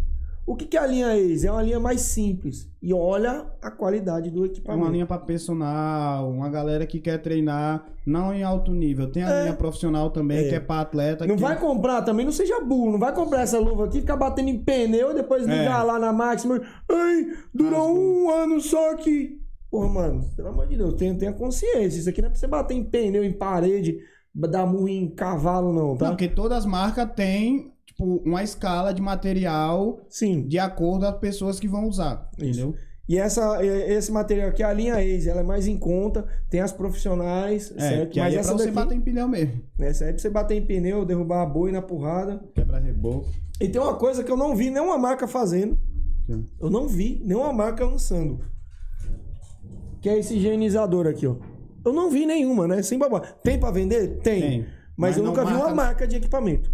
O 0.47 0.55
que, 0.55 0.65
que 0.65 0.77
é 0.77 0.80
a 0.80 0.85
linha 0.85 1.17
Ace? 1.17 1.47
É 1.47 1.51
uma 1.51 1.63
linha 1.63 1.80
mais 1.80 2.01
simples. 2.01 2.69
E 2.80 2.93
olha 2.93 3.47
a 3.63 3.72
qualidade 3.72 4.30
do 4.30 4.43
É 4.43 4.47
equipamento. 4.47 4.84
uma 4.85 4.91
linha 4.91 5.05
pra 5.07 5.17
personal, 5.17 6.30
uma 6.30 6.47
galera 6.49 6.85
que 6.85 6.99
quer 6.99 7.17
treinar 7.19 7.84
não 8.05 8.31
em 8.31 8.43
alto 8.43 8.72
nível. 8.72 9.11
Tem 9.11 9.23
a 9.23 9.30
É. 9.31 9.41
linha 9.43 9.55
profissional 9.55 10.11
também, 10.11 10.38
É. 10.45 10.49
que 10.49 10.55
é 10.55 10.59
pra 10.59 10.81
atleta. 10.81 11.26
Não 11.26 11.35
que... 11.35 11.41
vai 11.41 11.59
comprar 11.59 12.03
também, 12.03 12.26
não 12.26 12.31
seja 12.31 12.59
burro. 12.61 12.91
Não 12.91 12.99
vai 12.99 13.11
comprar 13.13 13.41
essa 13.41 13.57
luva 13.57 13.85
aqui, 13.85 14.01
ficar 14.01 14.17
batendo 14.17 14.49
em 14.49 14.59
pneu 14.63 15.11
e 15.11 15.15
depois 15.15 15.47
É. 15.47 15.51
ligar 15.59 15.81
lá 15.84 15.97
na 15.97 16.13
máxima. 16.13 16.61
Ai, 16.91 17.26
durou 17.53 17.89
um 17.97 18.30
ano 18.30 18.61
só 18.61 18.91
aqui. 18.91 19.41
Porra, 19.72 19.89
mano, 19.89 20.30
pelo 20.35 20.49
amor 20.49 20.67
de 20.67 20.77
Deus, 20.77 20.93
tenha, 20.93 21.15
tenha 21.17 21.34
consciência. 21.34 21.99
Isso 21.99 22.07
aqui 22.09 22.22
não 22.22 22.27
é 22.27 22.31
pra 22.31 22.39
você 22.39 22.47
bater 22.47 22.76
em 22.76 22.84
pneu, 22.84 23.23
em 23.23 23.34
parede, 23.34 23.97
dar 24.34 24.67
murro 24.67 24.88
em 24.88 25.09
cavalo, 25.09 25.73
não, 25.73 25.97
tá? 25.97 26.05
Não, 26.05 26.11
porque 26.11 26.27
todas 26.27 26.59
as 26.59 26.65
marcas 26.67 27.09
têm, 27.15 27.72
tipo, 27.95 28.22
uma 28.26 28.43
escala 28.43 28.93
de 28.93 29.01
material 29.01 29.99
Sim. 30.09 30.45
de 30.47 30.59
acordo 30.59 31.01
com 31.05 31.11
as 31.11 31.17
pessoas 31.19 31.59
que 31.59 31.67
vão 31.67 31.88
usar. 31.88 32.30
Entendeu? 32.38 32.76
E 33.07 33.19
essa, 33.19 33.63
esse 33.63 34.11
material 34.11 34.49
aqui, 34.49 34.63
a 34.63 34.73
linha 34.73 34.99
Ace, 34.99 35.30
ela 35.30 35.41
é 35.41 35.43
mais 35.43 35.67
em 35.67 35.77
conta, 35.77 36.26
tem 36.49 36.59
as 36.59 36.72
profissionais, 36.72 37.72
É, 37.77 37.80
certo? 37.80 38.19
aí 38.19 38.30
é 38.30 38.31
pra 38.31 38.39
essa 38.39 38.51
você 38.53 38.63
daqui, 38.65 38.76
bater 38.76 38.95
em 38.95 39.01
pneu 39.01 39.27
mesmo. 39.27 39.61
essa 39.80 40.05
aí 40.05 40.09
é 40.09 40.13
pra 40.13 40.22
você 40.22 40.30
bater 40.31 40.55
em 40.55 40.65
pneu, 40.65 41.05
derrubar 41.05 41.43
a 41.43 41.45
boi 41.45 41.72
na 41.72 41.84
porrada. 41.84 42.41
Quebra 42.55 42.80
reboco. 42.80 43.30
E 43.61 43.69
tem 43.69 43.80
uma 43.80 43.93
coisa 43.93 44.23
que 44.23 44.31
eu 44.31 44.35
não 44.38 44.55
vi 44.55 44.72
nenhuma 44.72 44.97
marca 44.97 45.27
fazendo. 45.27 45.77
Sim. 46.26 46.47
Eu 46.59 46.69
não 46.72 46.88
vi 46.88 47.22
nenhuma 47.23 47.53
marca 47.53 47.85
lançando. 47.85 48.39
Que 50.01 50.09
é 50.09 50.17
esse 50.19 50.35
higienizador 50.35 51.05
aqui, 51.07 51.27
ó. 51.27 51.35
Eu 51.85 51.93
não 51.93 52.09
vi 52.09 52.26
nenhuma, 52.26 52.67
né? 52.67 52.81
Sem 52.81 52.97
babá. 52.97 53.19
Tem 53.43 53.59
pra 53.59 53.69
vender? 53.72 54.17
Tem. 54.23 54.41
Tem. 54.41 54.59
Mas, 54.97 55.15
Mas 55.15 55.17
eu 55.17 55.23
nunca 55.23 55.45
vi 55.45 55.51
uma 55.51 55.59
marca- 55.59 55.76
marca 55.76 56.07
de 56.07 56.15
equipamento. 56.15 56.72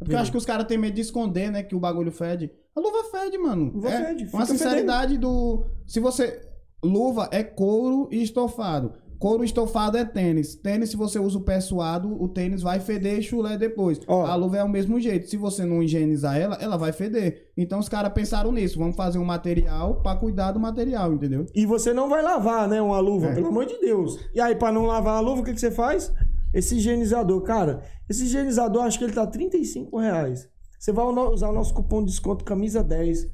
É 0.00 0.04
Porque 0.04 0.14
eu 0.14 0.18
acho 0.18 0.30
que 0.30 0.38
os 0.38 0.46
caras 0.46 0.66
têm 0.66 0.78
medo 0.78 0.94
de 0.94 1.02
esconder, 1.02 1.50
né? 1.52 1.62
Que 1.62 1.74
o 1.74 1.80
bagulho 1.80 2.10
fede. 2.10 2.50
A 2.74 2.80
luva 2.80 3.04
fede, 3.10 3.36
mano. 3.36 3.70
Luva 3.74 3.90
é 3.90 4.06
fede, 4.06 4.28
Uma 4.32 4.46
sinceridade 4.46 5.18
do. 5.18 5.64
Se 5.86 6.00
você. 6.00 6.40
Luva 6.82 7.28
é 7.30 7.42
couro 7.44 8.08
e 8.10 8.22
estofado. 8.22 8.94
Couro 9.18 9.44
estofado 9.44 9.98
é 9.98 10.04
tênis. 10.06 10.54
Tênis, 10.54 10.88
se 10.88 10.96
você 10.96 11.18
usa 11.18 11.36
o 11.36 11.42
pé 11.42 11.60
suado, 11.60 12.10
o 12.18 12.26
tênis 12.26 12.62
vai 12.62 12.80
feder 12.80 13.18
e 13.18 13.22
chulé 13.22 13.58
depois. 13.58 14.00
Ó. 14.08 14.24
A 14.24 14.34
luva 14.34 14.56
é 14.56 14.64
o 14.64 14.68
mesmo 14.68 14.98
jeito. 14.98 15.28
Se 15.28 15.36
você 15.36 15.66
não 15.66 15.82
higienizar 15.82 16.38
ela, 16.38 16.56
ela 16.58 16.78
vai 16.78 16.90
feder. 16.90 17.50
Então 17.54 17.78
os 17.78 17.86
caras 17.86 18.10
pensaram 18.14 18.50
nisso. 18.50 18.78
Vamos 18.78 18.96
fazer 18.96 19.18
um 19.18 19.24
material 19.26 19.96
pra 20.00 20.16
cuidar 20.16 20.52
do 20.52 20.58
material, 20.58 21.12
entendeu? 21.12 21.44
E 21.54 21.66
você 21.66 21.92
não 21.92 22.08
vai 22.08 22.22
lavar, 22.22 22.66
né? 22.66 22.80
Uma 22.80 22.98
luva, 22.98 23.26
É. 23.26 23.34
pelo 23.34 23.48
amor 23.48 23.66
de 23.66 23.78
Deus. 23.78 24.18
E 24.34 24.40
aí, 24.40 24.54
pra 24.56 24.72
não 24.72 24.86
lavar 24.86 25.18
a 25.18 25.20
luva, 25.20 25.42
o 25.42 25.44
que, 25.44 25.52
que 25.52 25.60
você 25.60 25.70
faz? 25.70 26.10
Esse 26.52 26.76
higienizador. 26.76 27.42
Cara, 27.42 27.82
esse 28.08 28.24
higienizador, 28.24 28.84
acho 28.84 28.98
que 28.98 29.04
ele 29.04 29.12
tá 29.12 29.26
35 29.26 29.98
reais. 29.98 30.48
Você 30.78 30.92
vai 30.92 31.04
usar 31.04 31.48
o 31.48 31.52
nosso 31.52 31.74
cupom 31.74 32.00
de 32.00 32.10
desconto 32.10 32.44
camisa 32.44 32.82
10 32.82 33.28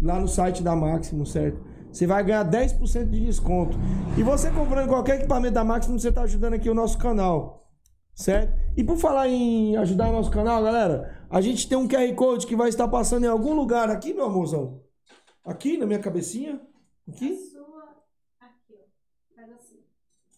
lá 0.00 0.20
no 0.20 0.28
site 0.28 0.62
da 0.62 0.74
Máximo, 0.74 1.26
certo? 1.26 1.60
Você 1.92 2.06
vai 2.06 2.22
ganhar 2.22 2.48
10% 2.48 3.10
de 3.10 3.26
desconto. 3.26 3.76
E 4.16 4.22
você 4.22 4.50
comprando 4.50 4.88
qualquer 4.88 5.16
equipamento 5.18 5.54
da 5.54 5.64
Máximo, 5.64 5.98
você 5.98 6.12
tá 6.12 6.22
ajudando 6.22 6.54
aqui 6.54 6.70
o 6.70 6.74
nosso 6.74 6.96
canal. 6.96 7.68
Certo? 8.14 8.54
E 8.76 8.84
por 8.84 8.96
falar 8.96 9.28
em 9.28 9.76
ajudar 9.76 10.08
o 10.08 10.12
nosso 10.12 10.30
canal, 10.30 10.62
galera, 10.62 11.24
a 11.28 11.40
gente 11.40 11.68
tem 11.68 11.76
um 11.76 11.88
QR 11.88 12.14
Code 12.14 12.46
que 12.46 12.54
vai 12.54 12.68
estar 12.68 12.86
passando 12.86 13.24
em 13.24 13.28
algum 13.28 13.54
lugar 13.54 13.90
aqui, 13.90 14.12
meu 14.14 14.26
amorzão. 14.26 14.80
Aqui 15.44 15.76
na 15.76 15.86
minha 15.86 15.98
cabecinha. 15.98 16.60
Aqui. 17.08 17.36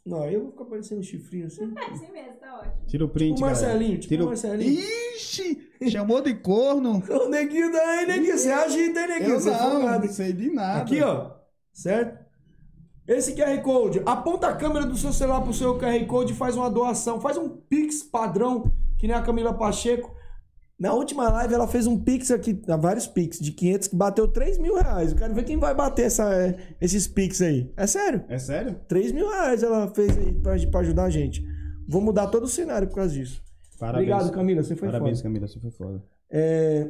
Não, 0.04 0.28
eu 0.28 0.42
vou 0.42 0.50
ficar 0.50 0.64
parecendo 0.64 1.02
chifrinho 1.02 1.46
assim. 1.46 1.72
Assim 1.92 2.10
mesmo, 2.12 2.32
tá 2.40 2.58
ótimo. 2.58 2.86
Tira 2.88 3.04
o 3.04 3.08
print, 3.08 3.38
O 3.38 3.40
Marcelinho, 3.40 3.78
galera. 3.78 3.98
tipo 4.00 4.08
Tira 4.08 4.24
o 4.24 4.26
Marcelinho. 4.26 4.80
Ixi! 5.14 5.68
Chamou 5.90 6.20
de 6.20 6.34
corno. 6.34 7.02
Ô, 7.08 7.28
neguinho 7.28 7.70
daí, 7.70 8.06
neguinho. 8.06 8.36
Você 8.36 8.50
agita, 8.50 9.06
neguinho? 9.06 9.30
Eu 9.30 9.40
Você 9.40 9.50
é 9.50 9.52
não, 9.52 9.98
não 10.00 10.08
sei 10.08 10.32
de 10.32 10.50
nada. 10.50 10.80
Aqui, 10.82 11.00
ó. 11.02 11.30
Certo? 11.72 12.22
Esse 13.06 13.34
QR 13.34 13.60
Code, 13.62 14.00
aponta 14.06 14.48
a 14.48 14.56
câmera 14.56 14.86
do 14.86 14.96
seu 14.96 15.12
celular 15.12 15.40
pro 15.42 15.52
seu 15.52 15.76
QR 15.78 16.04
Code 16.06 16.32
e 16.32 16.36
faz 16.36 16.56
uma 16.56 16.70
doação. 16.70 17.20
Faz 17.20 17.36
um 17.36 17.48
Pix 17.48 18.02
padrão, 18.02 18.72
que 18.98 19.06
nem 19.06 19.14
a 19.16 19.22
Camila 19.22 19.54
Pacheco. 19.54 20.14
Na 20.78 20.94
última 20.94 21.28
live 21.30 21.54
ela 21.54 21.68
fez 21.68 21.86
um 21.86 21.98
Pix 21.98 22.30
aqui, 22.30 22.60
ah, 22.66 22.76
vários 22.76 23.06
Pix 23.06 23.38
de 23.38 23.52
500 23.52 23.88
que 23.88 23.96
bateu 23.96 24.26
3 24.26 24.58
mil 24.58 24.74
reais. 24.74 25.12
Eu 25.12 25.18
quero 25.18 25.34
ver 25.34 25.44
quem 25.44 25.56
vai 25.56 25.74
bater 25.74 26.06
essa, 26.06 26.32
eh, 26.34 26.56
esses 26.80 27.06
Pix 27.06 27.40
aí. 27.40 27.72
É 27.76 27.86
sério. 27.86 28.24
É 28.28 28.38
sério? 28.38 28.80
3 28.88 29.12
mil 29.12 29.28
reais 29.28 29.62
ela 29.62 29.86
fez 29.94 30.16
aí 30.18 30.32
pra, 30.32 30.56
pra 30.70 30.80
ajudar 30.80 31.04
a 31.04 31.10
gente. 31.10 31.44
Vou 31.86 32.00
mudar 32.00 32.26
todo 32.28 32.44
o 32.44 32.48
cenário 32.48 32.88
por 32.88 32.96
causa 32.96 33.14
disso. 33.14 33.42
Parabéns. 33.78 34.10
Obrigado, 34.10 34.32
Camila. 34.32 34.62
Você 34.62 34.74
foi 34.76 34.88
Parabéns, 34.88 35.18
foda. 35.18 35.28
Camila, 35.28 35.46
você 35.48 35.60
foi 35.60 35.70
foda. 35.70 36.02
É, 36.30 36.88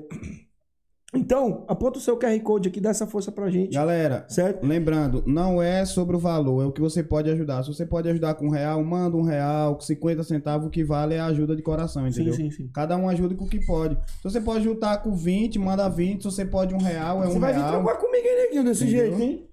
Então, 1.15 1.65
aponta 1.69 1.99
o 1.99 2.01
seu 2.01 2.17
QR 2.19 2.41
Code 2.41 2.69
aqui, 2.71 2.81
dá 2.81 2.89
essa 2.89 3.07
força 3.07 3.31
pra 3.31 3.51
gente. 3.51 3.75
Galera, 3.75 4.25
Certo? 4.31 4.65
lembrando, 4.67 5.23
não 5.27 5.63
é 5.63 5.85
sobre 5.85 6.17
o 6.17 6.19
valor, 6.19 6.63
é 6.63 6.67
o 6.67 6.73
que 6.73 6.81
você 6.81 7.03
pode 7.03 7.29
ajudar. 7.31 7.63
Se 7.63 7.69
você 7.75 7.85
pode 7.85 8.09
ajudar 8.09 8.35
com 8.35 8.47
um 8.47 8.51
real, 8.51 8.83
manda 8.83 9.15
um 9.15 9.23
real, 9.23 9.75
com 9.75 9.83
50 9.83 10.23
centavos, 10.25 10.67
o 10.67 10.71
que 10.71 10.83
vale 10.83 11.15
é 11.15 11.21
a 11.21 11.27
ajuda 11.27 11.55
de 11.55 11.61
coração, 11.63 12.03
Sim, 12.05 12.09
entendeu? 12.09 12.33
sim, 12.33 12.51
sim. 12.51 12.71
Cada 12.73 12.97
um 12.97 13.11
ajuda 13.11 13.35
com 13.35 13.45
o 13.45 13.49
que 13.49 13.65
pode. 13.67 13.95
Se 13.95 14.25
você 14.25 14.41
pode 14.41 14.61
ajudar 14.61 15.03
com 15.03 15.15
20, 15.15 15.59
manda 15.59 15.87
20. 15.87 16.23
Se 16.23 16.31
você 16.31 16.47
pode 16.47 16.75
um 16.75 16.79
real, 16.79 17.23
é 17.23 17.27
Você 17.27 17.37
um 17.37 17.41
vai 17.41 17.53
vir 17.53 17.59
real. 17.61 17.73
trampar 17.73 17.99
comigo, 17.99 18.27
hein, 18.27 18.37
neguinho, 18.45 18.65
desse 18.65 18.85
Entendeu? 18.85 19.05
jeito, 19.19 19.23
hein? 19.23 19.49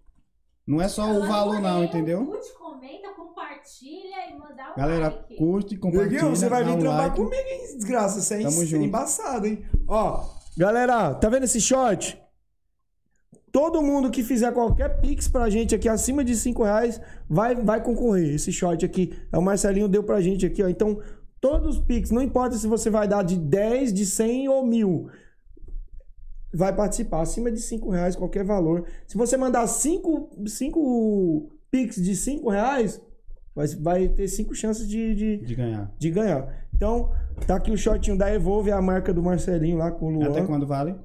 Não 0.66 0.82
é 0.82 0.88
só 0.88 1.12
o 1.12 1.28
valor, 1.28 1.60
não, 1.60 1.84
entendeu? 1.84 2.26
Curte, 2.26 2.54
comenta, 2.58 3.10
compartilha 3.10 4.30
e 4.34 4.40
mandar 4.40 4.72
um 4.72 4.76
Galera, 4.78 5.06
like. 5.10 5.36
curte, 5.36 5.76
compartilha. 5.76 6.12
Neguinho, 6.14 6.36
você 6.36 6.48
vai 6.48 6.64
vir 6.64 6.72
um 6.72 6.80
trampar 6.80 7.00
like. 7.08 7.16
comigo, 7.18 7.36
hein, 7.36 7.76
desgraça. 7.76 8.22
Você 8.22 8.36
é 8.36 8.44
Tamo 8.44 8.64
junto. 8.66 8.86
embaçado, 8.86 9.46
hein? 9.48 9.62
Ó, 9.88 10.39
galera, 10.60 11.14
tá 11.16 11.30
vendo 11.30 11.44
esse 11.46 11.62
short? 11.62 12.22
Todo 13.52 13.82
mundo 13.82 14.12
que 14.12 14.22
fizer 14.24 14.52
qualquer 14.52 15.00
pix 15.02 15.28
pra 15.28 15.50
gente 15.50 15.74
aqui 15.74 15.88
acima 15.90 16.24
de 16.24 16.36
5 16.36 16.64
reais 16.64 17.02
vai, 17.28 17.56
vai 17.56 17.82
concorrer. 17.82 18.36
Esse 18.36 18.52
short 18.52 18.86
aqui, 18.86 19.12
é 19.32 19.38
o 19.38 19.42
Marcelinho 19.42 19.88
deu 19.88 20.04
pra 20.04 20.22
gente 20.22 20.46
aqui, 20.46 20.62
ó. 20.62 20.68
Então, 20.68 21.02
todos 21.42 21.78
os 21.78 21.84
pix, 21.84 22.12
não 22.12 22.22
importa 22.22 22.58
se 22.58 22.68
você 22.68 22.90
vai 22.90 23.08
dar 23.08 23.24
de 23.24 23.38
10, 23.38 23.92
de 23.94 24.06
100 24.06 24.50
ou 24.50 24.64
mil, 24.66 25.10
vai 26.54 26.76
participar. 26.76 27.22
Acima 27.22 27.50
de 27.52 27.60
5 27.62 27.90
reais, 27.90 28.16
qualquer 28.16 28.44
valor. 28.44 28.86
Se 29.08 29.18
você 29.18 29.36
mandar 29.38 29.66
5 29.66 30.30
cinco 30.48 31.50
pix 31.72 31.96
de 31.96 32.16
5 32.16 32.50
reais, 32.52 33.02
vai, 33.56 33.68
vai 33.68 34.10
ter 34.10 34.28
5 34.28 34.54
chances 34.54 34.88
de- 34.88 35.16
de, 35.16 35.38
De 35.38 35.56
ganhar. 35.56 35.92
de 35.98 36.12
ganhar. 36.12 36.68
Então, 36.76 37.12
tá 37.46 37.56
aqui 37.56 37.72
o 37.72 37.78
shortinho 37.78 38.18
da 38.18 38.34
Evolve, 38.34 38.72
a 38.72 38.82
marca 38.82 39.14
do 39.14 39.22
Marcelinho 39.22 39.78
lá 39.78 39.92
com 39.92 40.06
o 40.08 40.10
Luan. 40.10 40.30
Até 40.30 40.40
Até, 40.40 40.48
quando 40.48 40.68
vale? 40.68 40.96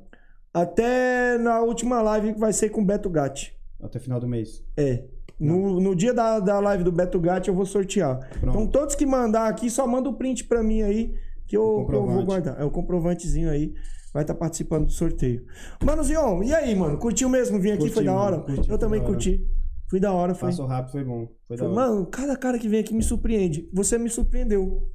na 1.40 1.60
última 1.60 2.00
live 2.02 2.34
que 2.34 2.40
vai 2.40 2.52
ser 2.52 2.70
com 2.70 2.80
o 2.80 2.84
Beto 2.84 3.10
Gatti. 3.10 3.56
Até 3.82 3.98
final 3.98 4.20
do 4.20 4.28
mês. 4.28 4.64
É. 4.76 5.04
No, 5.38 5.80
no 5.80 5.94
dia 5.96 6.14
da, 6.14 6.38
da 6.38 6.60
live 6.60 6.84
do 6.84 6.92
Beto 6.92 7.18
Gatti 7.20 7.48
eu 7.48 7.54
vou 7.54 7.66
sortear. 7.66 8.18
Pronto. 8.40 8.48
Então, 8.48 8.66
todos 8.66 8.94
que 8.94 9.04
mandar 9.04 9.48
aqui, 9.48 9.68
só 9.68 9.86
manda 9.86 10.08
o 10.08 10.14
print 10.14 10.44
pra 10.44 10.62
mim 10.62 10.82
aí, 10.82 11.14
que 11.46 11.56
eu, 11.56 11.86
que 11.88 11.94
eu 11.94 12.06
vou 12.06 12.24
guardar. 12.24 12.60
É 12.60 12.64
o 12.64 12.70
comprovantezinho 12.70 13.50
aí. 13.50 13.74
Vai 14.12 14.22
estar 14.22 14.34
participando 14.34 14.86
do 14.86 14.92
sorteio. 14.92 15.44
Mano, 15.84 16.04
Zion, 16.04 16.44
e 16.44 16.54
aí, 16.54 16.72
mano? 16.76 16.98
Curtiu 16.98 17.28
mesmo 17.28 17.58
vir 17.58 17.72
aqui? 17.72 17.80
Curti, 17.80 17.94
foi 17.94 18.04
da 18.04 18.12
mano. 18.12 18.24
hora? 18.24 18.38
Curti, 18.38 18.58
eu 18.60 18.64
foi 18.66 18.78
também 18.78 19.00
da 19.00 19.06
hora. 19.06 19.14
curti. 19.14 19.44
Fui 19.90 20.00
da 20.00 20.12
hora, 20.12 20.34
foi. 20.34 20.50
Passou 20.50 20.66
rápido, 20.66 20.92
foi 20.92 21.04
bom. 21.04 21.28
Foi 21.48 21.56
da 21.56 21.64
Falei, 21.64 21.78
hora. 21.78 21.90
Mano, 21.90 22.06
cada 22.06 22.36
cara 22.36 22.58
que 22.58 22.68
vem 22.68 22.78
aqui 22.80 22.94
me 22.94 23.02
surpreende. 23.02 23.68
Você 23.72 23.98
me 23.98 24.08
surpreendeu. 24.08 24.88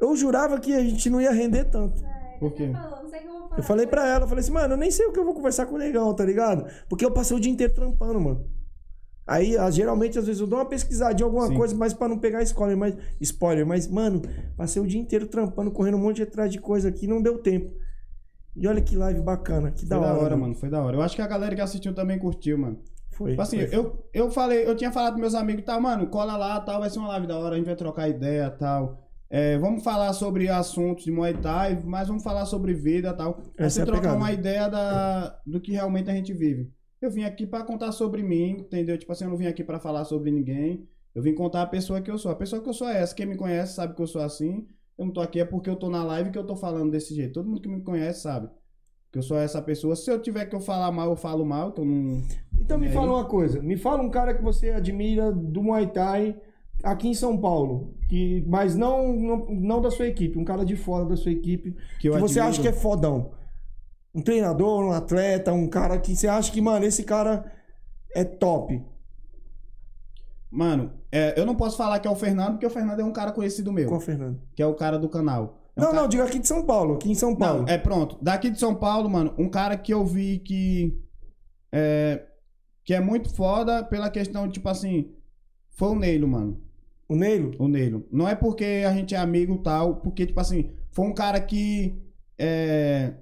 Eu 0.00 0.14
jurava 0.16 0.60
que 0.60 0.72
a 0.72 0.80
gente 0.80 1.10
não 1.10 1.20
ia 1.20 1.32
render 1.32 1.64
tanto. 1.64 2.02
Por 2.38 2.52
quê? 2.52 2.70
Falou, 2.72 3.02
não 3.02 3.10
sei 3.10 3.18
o 3.18 3.22
que 3.22 3.28
eu 3.28 3.32
vou 3.32 3.42
falar. 3.48 3.58
Eu 3.58 3.62
falei 3.62 3.86
pra 3.86 4.06
ela, 4.06 4.24
eu 4.24 4.28
falei 4.28 4.40
assim, 4.40 4.52
mano, 4.52 4.74
eu 4.74 4.78
nem 4.78 4.90
sei 4.90 5.06
o 5.06 5.12
que 5.12 5.18
eu 5.18 5.24
vou 5.24 5.34
conversar 5.34 5.66
com 5.66 5.74
o 5.74 5.78
negão, 5.78 6.14
tá 6.14 6.24
ligado? 6.24 6.66
Porque 6.88 7.04
eu 7.04 7.10
passei 7.10 7.36
o 7.36 7.40
dia 7.40 7.50
inteiro 7.50 7.74
trampando, 7.74 8.20
mano. 8.20 8.46
Aí, 9.26 9.58
ah, 9.58 9.70
geralmente, 9.70 10.18
às 10.18 10.26
vezes 10.26 10.40
eu 10.40 10.46
dou 10.46 10.58
uma 10.58 10.64
pesquisadinha 10.64 11.26
em 11.26 11.28
alguma 11.28 11.48
Sim. 11.48 11.54
coisa, 11.54 11.74
mas 11.74 11.92
pra 11.92 12.08
não 12.08 12.18
pegar 12.18 12.42
spoiler, 12.44 12.78
mas, 12.78 12.96
spoiler, 13.20 13.66
mas, 13.66 13.86
mano, 13.86 14.22
passei 14.56 14.80
o 14.80 14.86
dia 14.86 14.98
inteiro 14.98 15.26
trampando, 15.26 15.70
correndo 15.70 15.98
um 15.98 16.00
monte 16.00 16.22
atrás 16.22 16.50
de 16.50 16.58
coisa 16.58 16.88
aqui, 16.88 17.06
não 17.06 17.20
deu 17.20 17.38
tempo. 17.38 17.70
E 18.56 18.66
olha 18.66 18.80
que 18.80 18.96
live 18.96 19.20
bacana, 19.20 19.70
que 19.70 19.86
Foi 19.86 19.88
da 19.88 20.14
hora, 20.14 20.34
mano. 20.34 20.54
Foi 20.54 20.70
da 20.70 20.82
hora. 20.82 20.96
Eu 20.96 21.02
acho 21.02 21.14
que 21.14 21.20
a 21.20 21.26
galera 21.26 21.54
que 21.54 21.60
assistiu 21.60 21.94
também 21.94 22.18
curtiu, 22.18 22.56
mano. 22.56 22.78
Foi. 23.10 23.32
Tipo 23.32 23.42
assim, 23.42 23.66
foi. 23.66 23.76
eu, 23.76 24.08
eu 24.14 24.30
falei, 24.30 24.66
eu 24.66 24.74
tinha 24.74 24.90
falado 24.90 25.12
pros 25.12 25.20
meus 25.20 25.34
amigos, 25.34 25.64
tá, 25.64 25.78
mano, 25.78 26.06
cola 26.06 26.36
lá, 26.36 26.58
tal, 26.60 26.80
vai 26.80 26.88
ser 26.88 26.98
uma 26.98 27.08
live 27.08 27.26
da 27.26 27.36
hora, 27.36 27.54
a 27.54 27.58
gente 27.58 27.66
vai 27.66 27.76
trocar 27.76 28.08
ideia, 28.08 28.50
tal. 28.50 29.07
É, 29.30 29.58
vamos 29.58 29.84
falar 29.84 30.12
sobre 30.14 30.48
assuntos 30.48 31.04
de 31.04 31.10
Muay 31.10 31.34
Thai, 31.34 31.82
mas 31.84 32.08
vamos 32.08 32.22
falar 32.22 32.46
sobre 32.46 32.72
vida, 32.72 33.12
tal. 33.12 33.34
Pra 33.34 33.66
Essa 33.66 33.76
você 33.76 33.82
é 33.82 33.84
trocar 33.84 34.16
uma 34.16 34.32
ideia 34.32 34.68
da, 34.68 35.38
do 35.46 35.60
que 35.60 35.72
realmente 35.72 36.10
a 36.10 36.14
gente 36.14 36.32
vive. 36.32 36.72
Eu 37.00 37.10
vim 37.10 37.24
aqui 37.24 37.46
pra 37.46 37.62
contar 37.62 37.92
sobre 37.92 38.22
mim, 38.22 38.52
entendeu? 38.60 38.96
Tipo 38.98 39.12
assim, 39.12 39.24
eu 39.24 39.30
não 39.30 39.36
vim 39.36 39.46
aqui 39.46 39.62
pra 39.62 39.78
falar 39.78 40.04
sobre 40.04 40.30
ninguém. 40.30 40.88
Eu 41.14 41.22
vim 41.22 41.34
contar 41.34 41.62
a 41.62 41.66
pessoa 41.66 42.00
que 42.00 42.10
eu 42.10 42.18
sou. 42.18 42.30
A 42.30 42.36
pessoa 42.36 42.62
que 42.62 42.68
eu 42.68 42.72
sou 42.74 42.88
é 42.88 43.02
essa. 43.02 43.14
Quem 43.14 43.26
me 43.26 43.36
conhece 43.36 43.74
sabe 43.74 43.94
que 43.94 44.02
eu 44.02 44.06
sou 44.06 44.22
assim. 44.22 44.66
Eu 44.98 45.06
não 45.06 45.12
tô 45.12 45.20
aqui 45.20 45.38
é 45.40 45.44
porque 45.44 45.70
eu 45.70 45.76
tô 45.76 45.88
na 45.88 46.02
live 46.04 46.30
que 46.30 46.38
eu 46.38 46.46
tô 46.46 46.56
falando 46.56 46.90
desse 46.90 47.14
jeito. 47.14 47.34
Todo 47.34 47.48
mundo 47.48 47.60
que 47.60 47.68
me 47.68 47.82
conhece 47.82 48.22
sabe 48.22 48.48
que 49.12 49.18
eu 49.18 49.22
sou 49.22 49.38
essa 49.38 49.60
pessoa. 49.62 49.94
Se 49.94 50.10
eu 50.10 50.20
tiver 50.20 50.46
que 50.46 50.56
eu 50.56 50.60
falar 50.60 50.90
mal, 50.90 51.10
eu 51.10 51.16
falo 51.16 51.44
mal, 51.44 51.72
que 51.72 51.80
eu 51.80 51.84
não... 51.84 52.22
Então 52.60 52.78
me 52.78 52.86
E 52.86 52.88
aí? 52.88 52.94
fala 52.94 53.12
uma 53.12 53.24
coisa, 53.24 53.62
me 53.62 53.76
fala 53.76 54.02
um 54.02 54.10
cara 54.10 54.34
que 54.34 54.42
você 54.42 54.70
admira 54.70 55.32
do 55.32 55.62
Muay 55.62 55.86
Thai 55.86 56.36
aqui 56.82 57.08
em 57.08 57.14
São 57.14 57.36
Paulo, 57.38 57.94
que, 58.08 58.44
mas 58.46 58.74
não, 58.76 59.12
não, 59.12 59.46
não 59.50 59.80
da 59.80 59.90
sua 59.90 60.06
equipe, 60.06 60.38
um 60.38 60.44
cara 60.44 60.64
de 60.64 60.76
fora 60.76 61.04
da 61.04 61.16
sua 61.16 61.32
equipe, 61.32 61.72
Que, 62.00 62.10
que 62.10 62.18
você 62.18 62.40
acha 62.40 62.60
que 62.60 62.68
é 62.68 62.72
fodão. 62.72 63.32
Um 64.14 64.22
treinador, 64.22 64.84
um 64.84 64.92
atleta, 64.92 65.52
um 65.52 65.68
cara 65.68 65.98
que 65.98 66.16
você 66.16 66.26
acha 66.26 66.50
que, 66.50 66.60
mano, 66.60 66.84
esse 66.84 67.04
cara 67.04 67.52
é 68.14 68.24
top. 68.24 68.82
Mano, 70.50 70.92
é, 71.12 71.38
eu 71.38 71.44
não 71.44 71.54
posso 71.54 71.76
falar 71.76 71.98
que 71.98 72.08
é 72.08 72.10
o 72.10 72.16
Fernando, 72.16 72.52
porque 72.52 72.66
o 72.66 72.70
Fernando 72.70 73.00
é 73.00 73.04
um 73.04 73.12
cara 73.12 73.32
conhecido 73.32 73.72
meu, 73.72 73.88
Qual, 73.88 74.00
Fernando? 74.00 74.40
que 74.56 74.62
é 74.62 74.66
o 74.66 74.74
cara 74.74 74.98
do 74.98 75.08
canal. 75.08 75.60
É 75.76 75.80
um 75.80 75.84
Não, 75.84 75.90
cara- 75.90 76.02
não, 76.02 76.08
diga 76.08 76.24
aqui 76.24 76.38
de 76.38 76.48
São 76.48 76.64
Paulo, 76.64 76.94
aqui 76.94 77.10
em 77.10 77.14
São 77.14 77.36
Paulo. 77.36 77.62
Não, 77.62 77.68
é 77.68 77.76
pronto. 77.76 78.16
Daqui 78.22 78.50
de 78.50 78.58
São 78.58 78.74
Paulo, 78.74 79.10
mano, 79.10 79.34
um 79.38 79.48
cara 79.48 79.76
que 79.76 79.92
eu 79.92 80.04
vi 80.06 80.38
que 80.38 80.98
é, 81.70 82.24
que 82.82 82.94
é 82.94 83.00
muito 83.00 83.32
foda 83.34 83.84
pela 83.84 84.08
questão, 84.08 84.48
tipo 84.48 84.68
assim, 84.70 85.12
foi 85.76 85.88
o 85.90 85.94
Neilo, 85.94 86.26
mano. 86.26 86.58
O 87.08 87.16
Neilo? 87.16 87.52
O 87.58 87.66
Neilo. 87.66 88.06
Não 88.12 88.28
é 88.28 88.34
porque 88.34 88.84
a 88.86 88.92
gente 88.92 89.14
é 89.14 89.18
amigo 89.18 89.58
tal, 89.58 89.96
porque, 89.96 90.26
tipo 90.26 90.38
assim, 90.40 90.70
foi 90.90 91.06
um 91.06 91.14
cara 91.14 91.40
que. 91.40 91.98
é, 92.38 93.14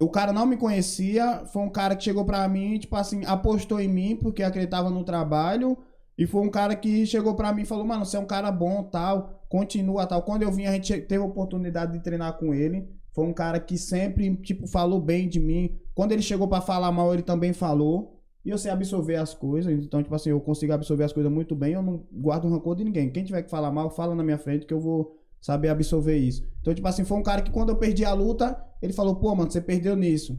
o 0.00 0.08
cara 0.08 0.32
não 0.32 0.46
me 0.46 0.56
conhecia, 0.56 1.44
foi 1.46 1.62
um 1.62 1.70
cara 1.70 1.96
que 1.96 2.04
chegou 2.04 2.24
pra 2.24 2.46
mim, 2.48 2.78
tipo 2.78 2.94
assim, 2.94 3.24
apostou 3.24 3.80
em 3.80 3.88
mim 3.88 4.16
porque 4.16 4.42
acreditava 4.42 4.90
no 4.90 5.04
trabalho. 5.04 5.76
E 6.16 6.26
foi 6.26 6.40
um 6.40 6.50
cara 6.50 6.74
que 6.74 7.06
chegou 7.06 7.34
pra 7.34 7.52
mim 7.52 7.62
e 7.62 7.66
falou, 7.66 7.84
mano, 7.84 8.04
você 8.04 8.16
é 8.16 8.20
um 8.20 8.26
cara 8.26 8.50
bom, 8.50 8.82
tal, 8.82 9.44
continua, 9.48 10.06
tal. 10.06 10.22
Quando 10.22 10.42
eu 10.42 10.50
vim, 10.50 10.66
a 10.66 10.72
gente 10.72 11.00
teve 11.02 11.22
a 11.22 11.26
oportunidade 11.26 11.92
de 11.92 12.00
treinar 12.00 12.36
com 12.38 12.52
ele. 12.52 12.88
Foi 13.12 13.24
um 13.24 13.32
cara 13.32 13.60
que 13.60 13.78
sempre, 13.78 14.36
tipo, 14.36 14.66
falou 14.66 15.00
bem 15.00 15.28
de 15.28 15.40
mim. 15.40 15.78
Quando 15.94 16.12
ele 16.12 16.22
chegou 16.22 16.48
pra 16.48 16.60
falar 16.60 16.90
mal, 16.90 17.12
ele 17.12 17.22
também 17.22 17.52
falou. 17.52 18.17
E 18.44 18.50
eu 18.50 18.58
sei 18.58 18.70
absorver 18.70 19.16
as 19.16 19.34
coisas. 19.34 19.72
Então, 19.72 20.02
tipo 20.02 20.14
assim, 20.14 20.30
eu 20.30 20.40
consigo 20.40 20.72
absorver 20.72 21.04
as 21.04 21.12
coisas 21.12 21.30
muito 21.30 21.54
bem. 21.54 21.74
Eu 21.74 21.82
não 21.82 22.06
guardo 22.12 22.48
rancor 22.48 22.74
de 22.76 22.84
ninguém. 22.84 23.10
Quem 23.10 23.24
tiver 23.24 23.42
que 23.42 23.50
falar 23.50 23.70
mal, 23.70 23.90
fala 23.90 24.14
na 24.14 24.22
minha 24.22 24.38
frente 24.38 24.66
que 24.66 24.72
eu 24.72 24.80
vou 24.80 25.16
saber 25.40 25.68
absorver 25.68 26.16
isso. 26.16 26.46
Então, 26.60 26.74
tipo 26.74 26.86
assim, 26.86 27.04
foi 27.04 27.18
um 27.18 27.22
cara 27.22 27.42
que 27.42 27.50
quando 27.50 27.70
eu 27.70 27.76
perdi 27.76 28.04
a 28.04 28.12
luta, 28.12 28.56
ele 28.80 28.92
falou, 28.92 29.16
pô, 29.16 29.34
mano, 29.34 29.50
você 29.50 29.60
perdeu 29.60 29.96
nisso. 29.96 30.38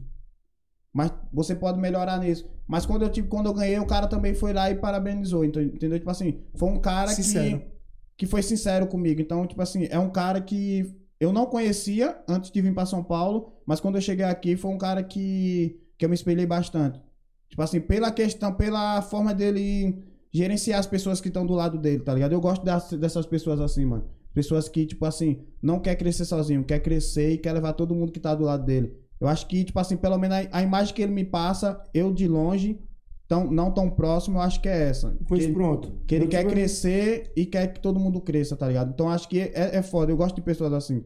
Mas 0.92 1.12
você 1.32 1.54
pode 1.54 1.78
melhorar 1.78 2.18
nisso. 2.18 2.48
Mas 2.66 2.84
quando 2.84 3.02
eu, 3.02 3.10
tipo, 3.10 3.28
quando 3.28 3.46
eu 3.46 3.54
ganhei, 3.54 3.78
o 3.78 3.86
cara 3.86 4.06
também 4.06 4.34
foi 4.34 4.52
lá 4.52 4.70
e 4.70 4.74
parabenizou. 4.74 5.44
Então, 5.44 5.62
entendeu? 5.62 5.98
Tipo 5.98 6.10
assim, 6.10 6.40
foi 6.54 6.68
um 6.68 6.80
cara 6.80 7.08
Sincero. 7.08 7.60
que, 7.60 7.66
que 8.18 8.26
foi 8.26 8.42
sincero 8.42 8.86
comigo. 8.86 9.20
Então, 9.20 9.46
tipo 9.46 9.62
assim, 9.62 9.86
é 9.90 9.98
um 9.98 10.10
cara 10.10 10.40
que 10.40 10.96
eu 11.20 11.32
não 11.32 11.46
conhecia 11.46 12.18
antes 12.26 12.50
de 12.50 12.60
vir 12.60 12.74
pra 12.74 12.86
São 12.86 13.04
Paulo, 13.04 13.52
mas 13.66 13.78
quando 13.78 13.96
eu 13.96 14.00
cheguei 14.00 14.24
aqui, 14.24 14.56
foi 14.56 14.70
um 14.70 14.78
cara 14.78 15.02
que, 15.02 15.78
que 15.98 16.04
eu 16.04 16.08
me 16.08 16.14
espelhei 16.14 16.46
bastante. 16.46 17.00
Tipo 17.50 17.62
assim, 17.62 17.80
pela 17.80 18.10
questão, 18.10 18.54
pela 18.54 19.02
forma 19.02 19.34
dele 19.34 20.02
gerenciar 20.32 20.78
as 20.78 20.86
pessoas 20.86 21.20
que 21.20 21.28
estão 21.28 21.44
do 21.44 21.52
lado 21.54 21.76
dele, 21.76 22.02
tá 22.02 22.14
ligado? 22.14 22.32
Eu 22.32 22.40
gosto 22.40 22.64
das- 22.64 22.92
dessas 22.92 23.26
pessoas 23.26 23.60
assim, 23.60 23.84
mano. 23.84 24.04
Pessoas 24.32 24.68
que, 24.68 24.86
tipo 24.86 25.04
assim, 25.04 25.40
não 25.60 25.80
quer 25.80 25.96
crescer 25.96 26.24
sozinho, 26.24 26.62
quer 26.64 26.78
crescer 26.78 27.32
e 27.32 27.38
quer 27.38 27.52
levar 27.52 27.72
todo 27.72 27.94
mundo 27.94 28.12
que 28.12 28.20
tá 28.20 28.34
do 28.34 28.44
lado 28.44 28.64
dele. 28.64 28.92
Eu 29.20 29.26
acho 29.26 29.46
que, 29.48 29.64
tipo 29.64 29.78
assim, 29.80 29.96
pelo 29.96 30.16
menos 30.16 30.36
a, 30.36 30.58
a 30.58 30.62
imagem 30.62 30.94
que 30.94 31.02
ele 31.02 31.12
me 31.12 31.24
passa, 31.24 31.82
eu 31.92 32.12
de 32.14 32.28
longe, 32.28 32.78
tão, 33.26 33.50
não 33.50 33.72
tão 33.72 33.90
próximo, 33.90 34.38
eu 34.38 34.42
acho 34.42 34.60
que 34.62 34.68
é 34.68 34.88
essa. 34.88 35.14
Pois 35.26 35.44
que, 35.44 35.52
pronto. 35.52 35.92
que 36.06 36.14
ele 36.14 36.28
quer 36.28 36.44
crescer 36.46 37.32
e 37.36 37.44
quer 37.44 37.72
que 37.72 37.80
todo 37.80 37.98
mundo 37.98 38.20
cresça, 38.20 38.56
tá 38.56 38.68
ligado? 38.68 38.92
Então 38.94 39.10
acho 39.10 39.28
que 39.28 39.40
é, 39.40 39.76
é 39.78 39.82
foda. 39.82 40.12
Eu 40.12 40.16
gosto 40.16 40.36
de 40.36 40.42
pessoas 40.42 40.72
assim. 40.72 41.04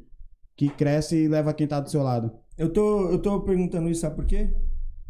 Que 0.57 0.69
cresce 0.69 1.17
e 1.17 1.27
leva 1.29 1.55
quem 1.55 1.67
tá 1.67 1.81
do 1.81 1.91
seu 1.91 2.03
lado. 2.03 2.31
Eu 2.59 2.71
tô, 2.73 3.11
eu 3.11 3.19
tô 3.21 3.41
perguntando 3.41 3.89
isso, 3.89 4.03
sabe 4.03 4.17
por 4.17 4.27
quê? 4.27 4.51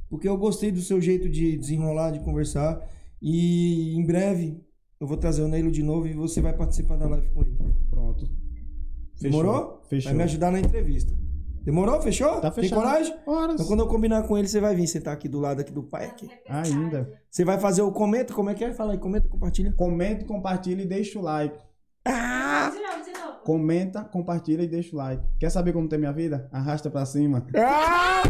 Porque 0.08 0.28
eu 0.28 0.36
gostei 0.36 0.70
do 0.70 0.80
seu 0.80 1.00
jeito 1.00 1.28
de 1.28 1.56
desenrolar, 1.56 2.10
de 2.10 2.20
conversar. 2.20 2.80
E 3.20 3.96
em 3.96 4.04
breve 4.04 4.60
eu 5.00 5.06
vou 5.06 5.16
trazer 5.16 5.42
o 5.42 5.48
Neilo 5.48 5.70
de 5.70 5.82
novo 5.82 6.06
e 6.06 6.12
você 6.12 6.40
vai 6.40 6.52
participar 6.52 6.96
da 6.96 7.08
live 7.08 7.28
com 7.30 7.42
ele. 7.42 7.56
Pronto. 7.90 8.28
Demorou? 9.20 9.82
Fechou. 9.88 10.10
Vai 10.10 10.18
me 10.18 10.24
ajudar 10.24 10.50
na 10.50 10.60
entrevista. 10.60 11.12
Demorou? 11.62 12.00
Fechou? 12.02 12.40
Tá 12.40 12.50
Tem 12.50 12.64
fechado. 12.64 12.82
coragem? 12.82 13.14
Horas. 13.26 13.54
Então 13.54 13.66
quando 13.66 13.80
eu 13.80 13.86
combinar 13.86 14.22
com 14.24 14.36
ele, 14.36 14.46
você 14.46 14.60
vai 14.60 14.74
vir 14.76 14.86
sentar 14.86 15.14
aqui 15.14 15.28
do 15.28 15.40
lado 15.40 15.60
aqui 15.60 15.72
do 15.72 15.82
pai 15.82 16.06
aqui. 16.06 16.28
Ainda. 16.46 17.10
Você 17.30 17.44
vai 17.44 17.58
fazer 17.58 17.80
o 17.80 17.90
comenta, 17.90 18.34
como 18.34 18.50
é 18.50 18.54
que 18.54 18.62
é? 18.62 18.74
Fala 18.74 18.92
aí, 18.92 18.98
comenta, 18.98 19.28
compartilha. 19.28 19.72
Comenta, 19.72 20.24
compartilha 20.26 20.82
e 20.82 20.86
deixa 20.86 21.18
o 21.18 21.22
like. 21.22 21.58
Ah! 22.04 22.70
De 22.70 22.82
novo, 22.82 23.04
de 23.04 23.18
novo. 23.18 23.38
Comenta, 23.44 24.04
compartilha 24.04 24.62
e 24.62 24.68
deixa 24.68 24.94
o 24.94 24.98
like. 24.98 25.24
Quer 25.40 25.50
saber 25.50 25.72
como 25.72 25.88
tem 25.88 25.98
minha 25.98 26.12
vida? 26.12 26.48
Arrasta 26.52 26.90
pra 26.90 27.06
cima. 27.06 27.46
Ah! 27.56 28.22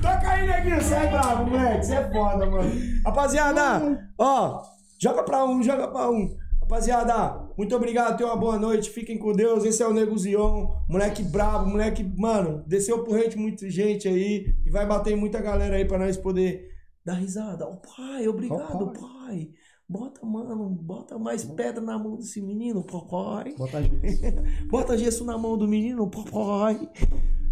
Toca 0.00 0.30
aí, 0.30 0.46
neguinho. 0.46 0.82
Você 0.82 0.94
é 0.94 1.10
bravo, 1.10 1.50
moleque. 1.50 1.86
Você 1.86 1.94
é 1.94 2.10
foda, 2.10 2.46
mano. 2.46 2.70
Rapaziada, 3.04 4.10
ó, 4.18 4.62
joga 5.00 5.22
pra 5.22 5.44
um, 5.44 5.62
joga 5.62 5.88
pra 5.88 6.10
um. 6.10 6.36
Rapaziada, 6.60 7.46
muito 7.58 7.76
obrigado, 7.76 8.16
tenham 8.16 8.30
uma 8.32 8.40
boa 8.40 8.58
noite, 8.58 8.88
fiquem 8.88 9.18
com 9.18 9.32
Deus. 9.32 9.64
Esse 9.64 9.82
é 9.82 9.86
o 9.86 9.92
Nego 9.92 10.16
Zion, 10.16 10.66
moleque 10.88 11.22
brabo, 11.22 11.68
moleque, 11.68 12.02
mano, 12.02 12.64
desceu 12.66 13.04
por 13.04 13.16
rede 13.16 13.36
muita 13.36 13.68
gente 13.68 14.08
aí 14.08 14.54
e 14.64 14.70
vai 14.70 14.86
bater 14.86 15.14
muita 15.14 15.42
galera 15.42 15.76
aí 15.76 15.84
pra 15.84 15.98
nós 15.98 16.16
poder 16.16 16.70
dar 17.04 17.14
risada. 17.14 17.66
Ó, 17.66 17.76
pai, 17.76 18.26
obrigado, 18.26 18.82
Ó, 18.82 18.86
pai. 18.86 19.50
Bota, 19.86 20.24
mano, 20.24 20.70
bota 20.70 21.18
mais 21.18 21.44
pedra 21.44 21.82
na 21.82 21.98
mão 21.98 22.16
desse 22.16 22.40
menino, 22.40 22.82
papai. 22.82 23.54
Bota 23.58 23.82
gente. 23.82 24.00
Bota 24.66 24.96
gesso 24.96 25.22
na 25.26 25.36
mão 25.36 25.58
do 25.58 25.68
menino, 25.68 26.08
papai. 26.08 26.88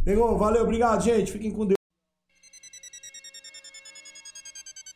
Nego, 0.07 0.37
valeu, 0.39 0.63
obrigado, 0.63 1.03
gente. 1.03 1.31
Fiquem 1.31 1.51
com 1.51 1.67
Deus. 1.67 1.82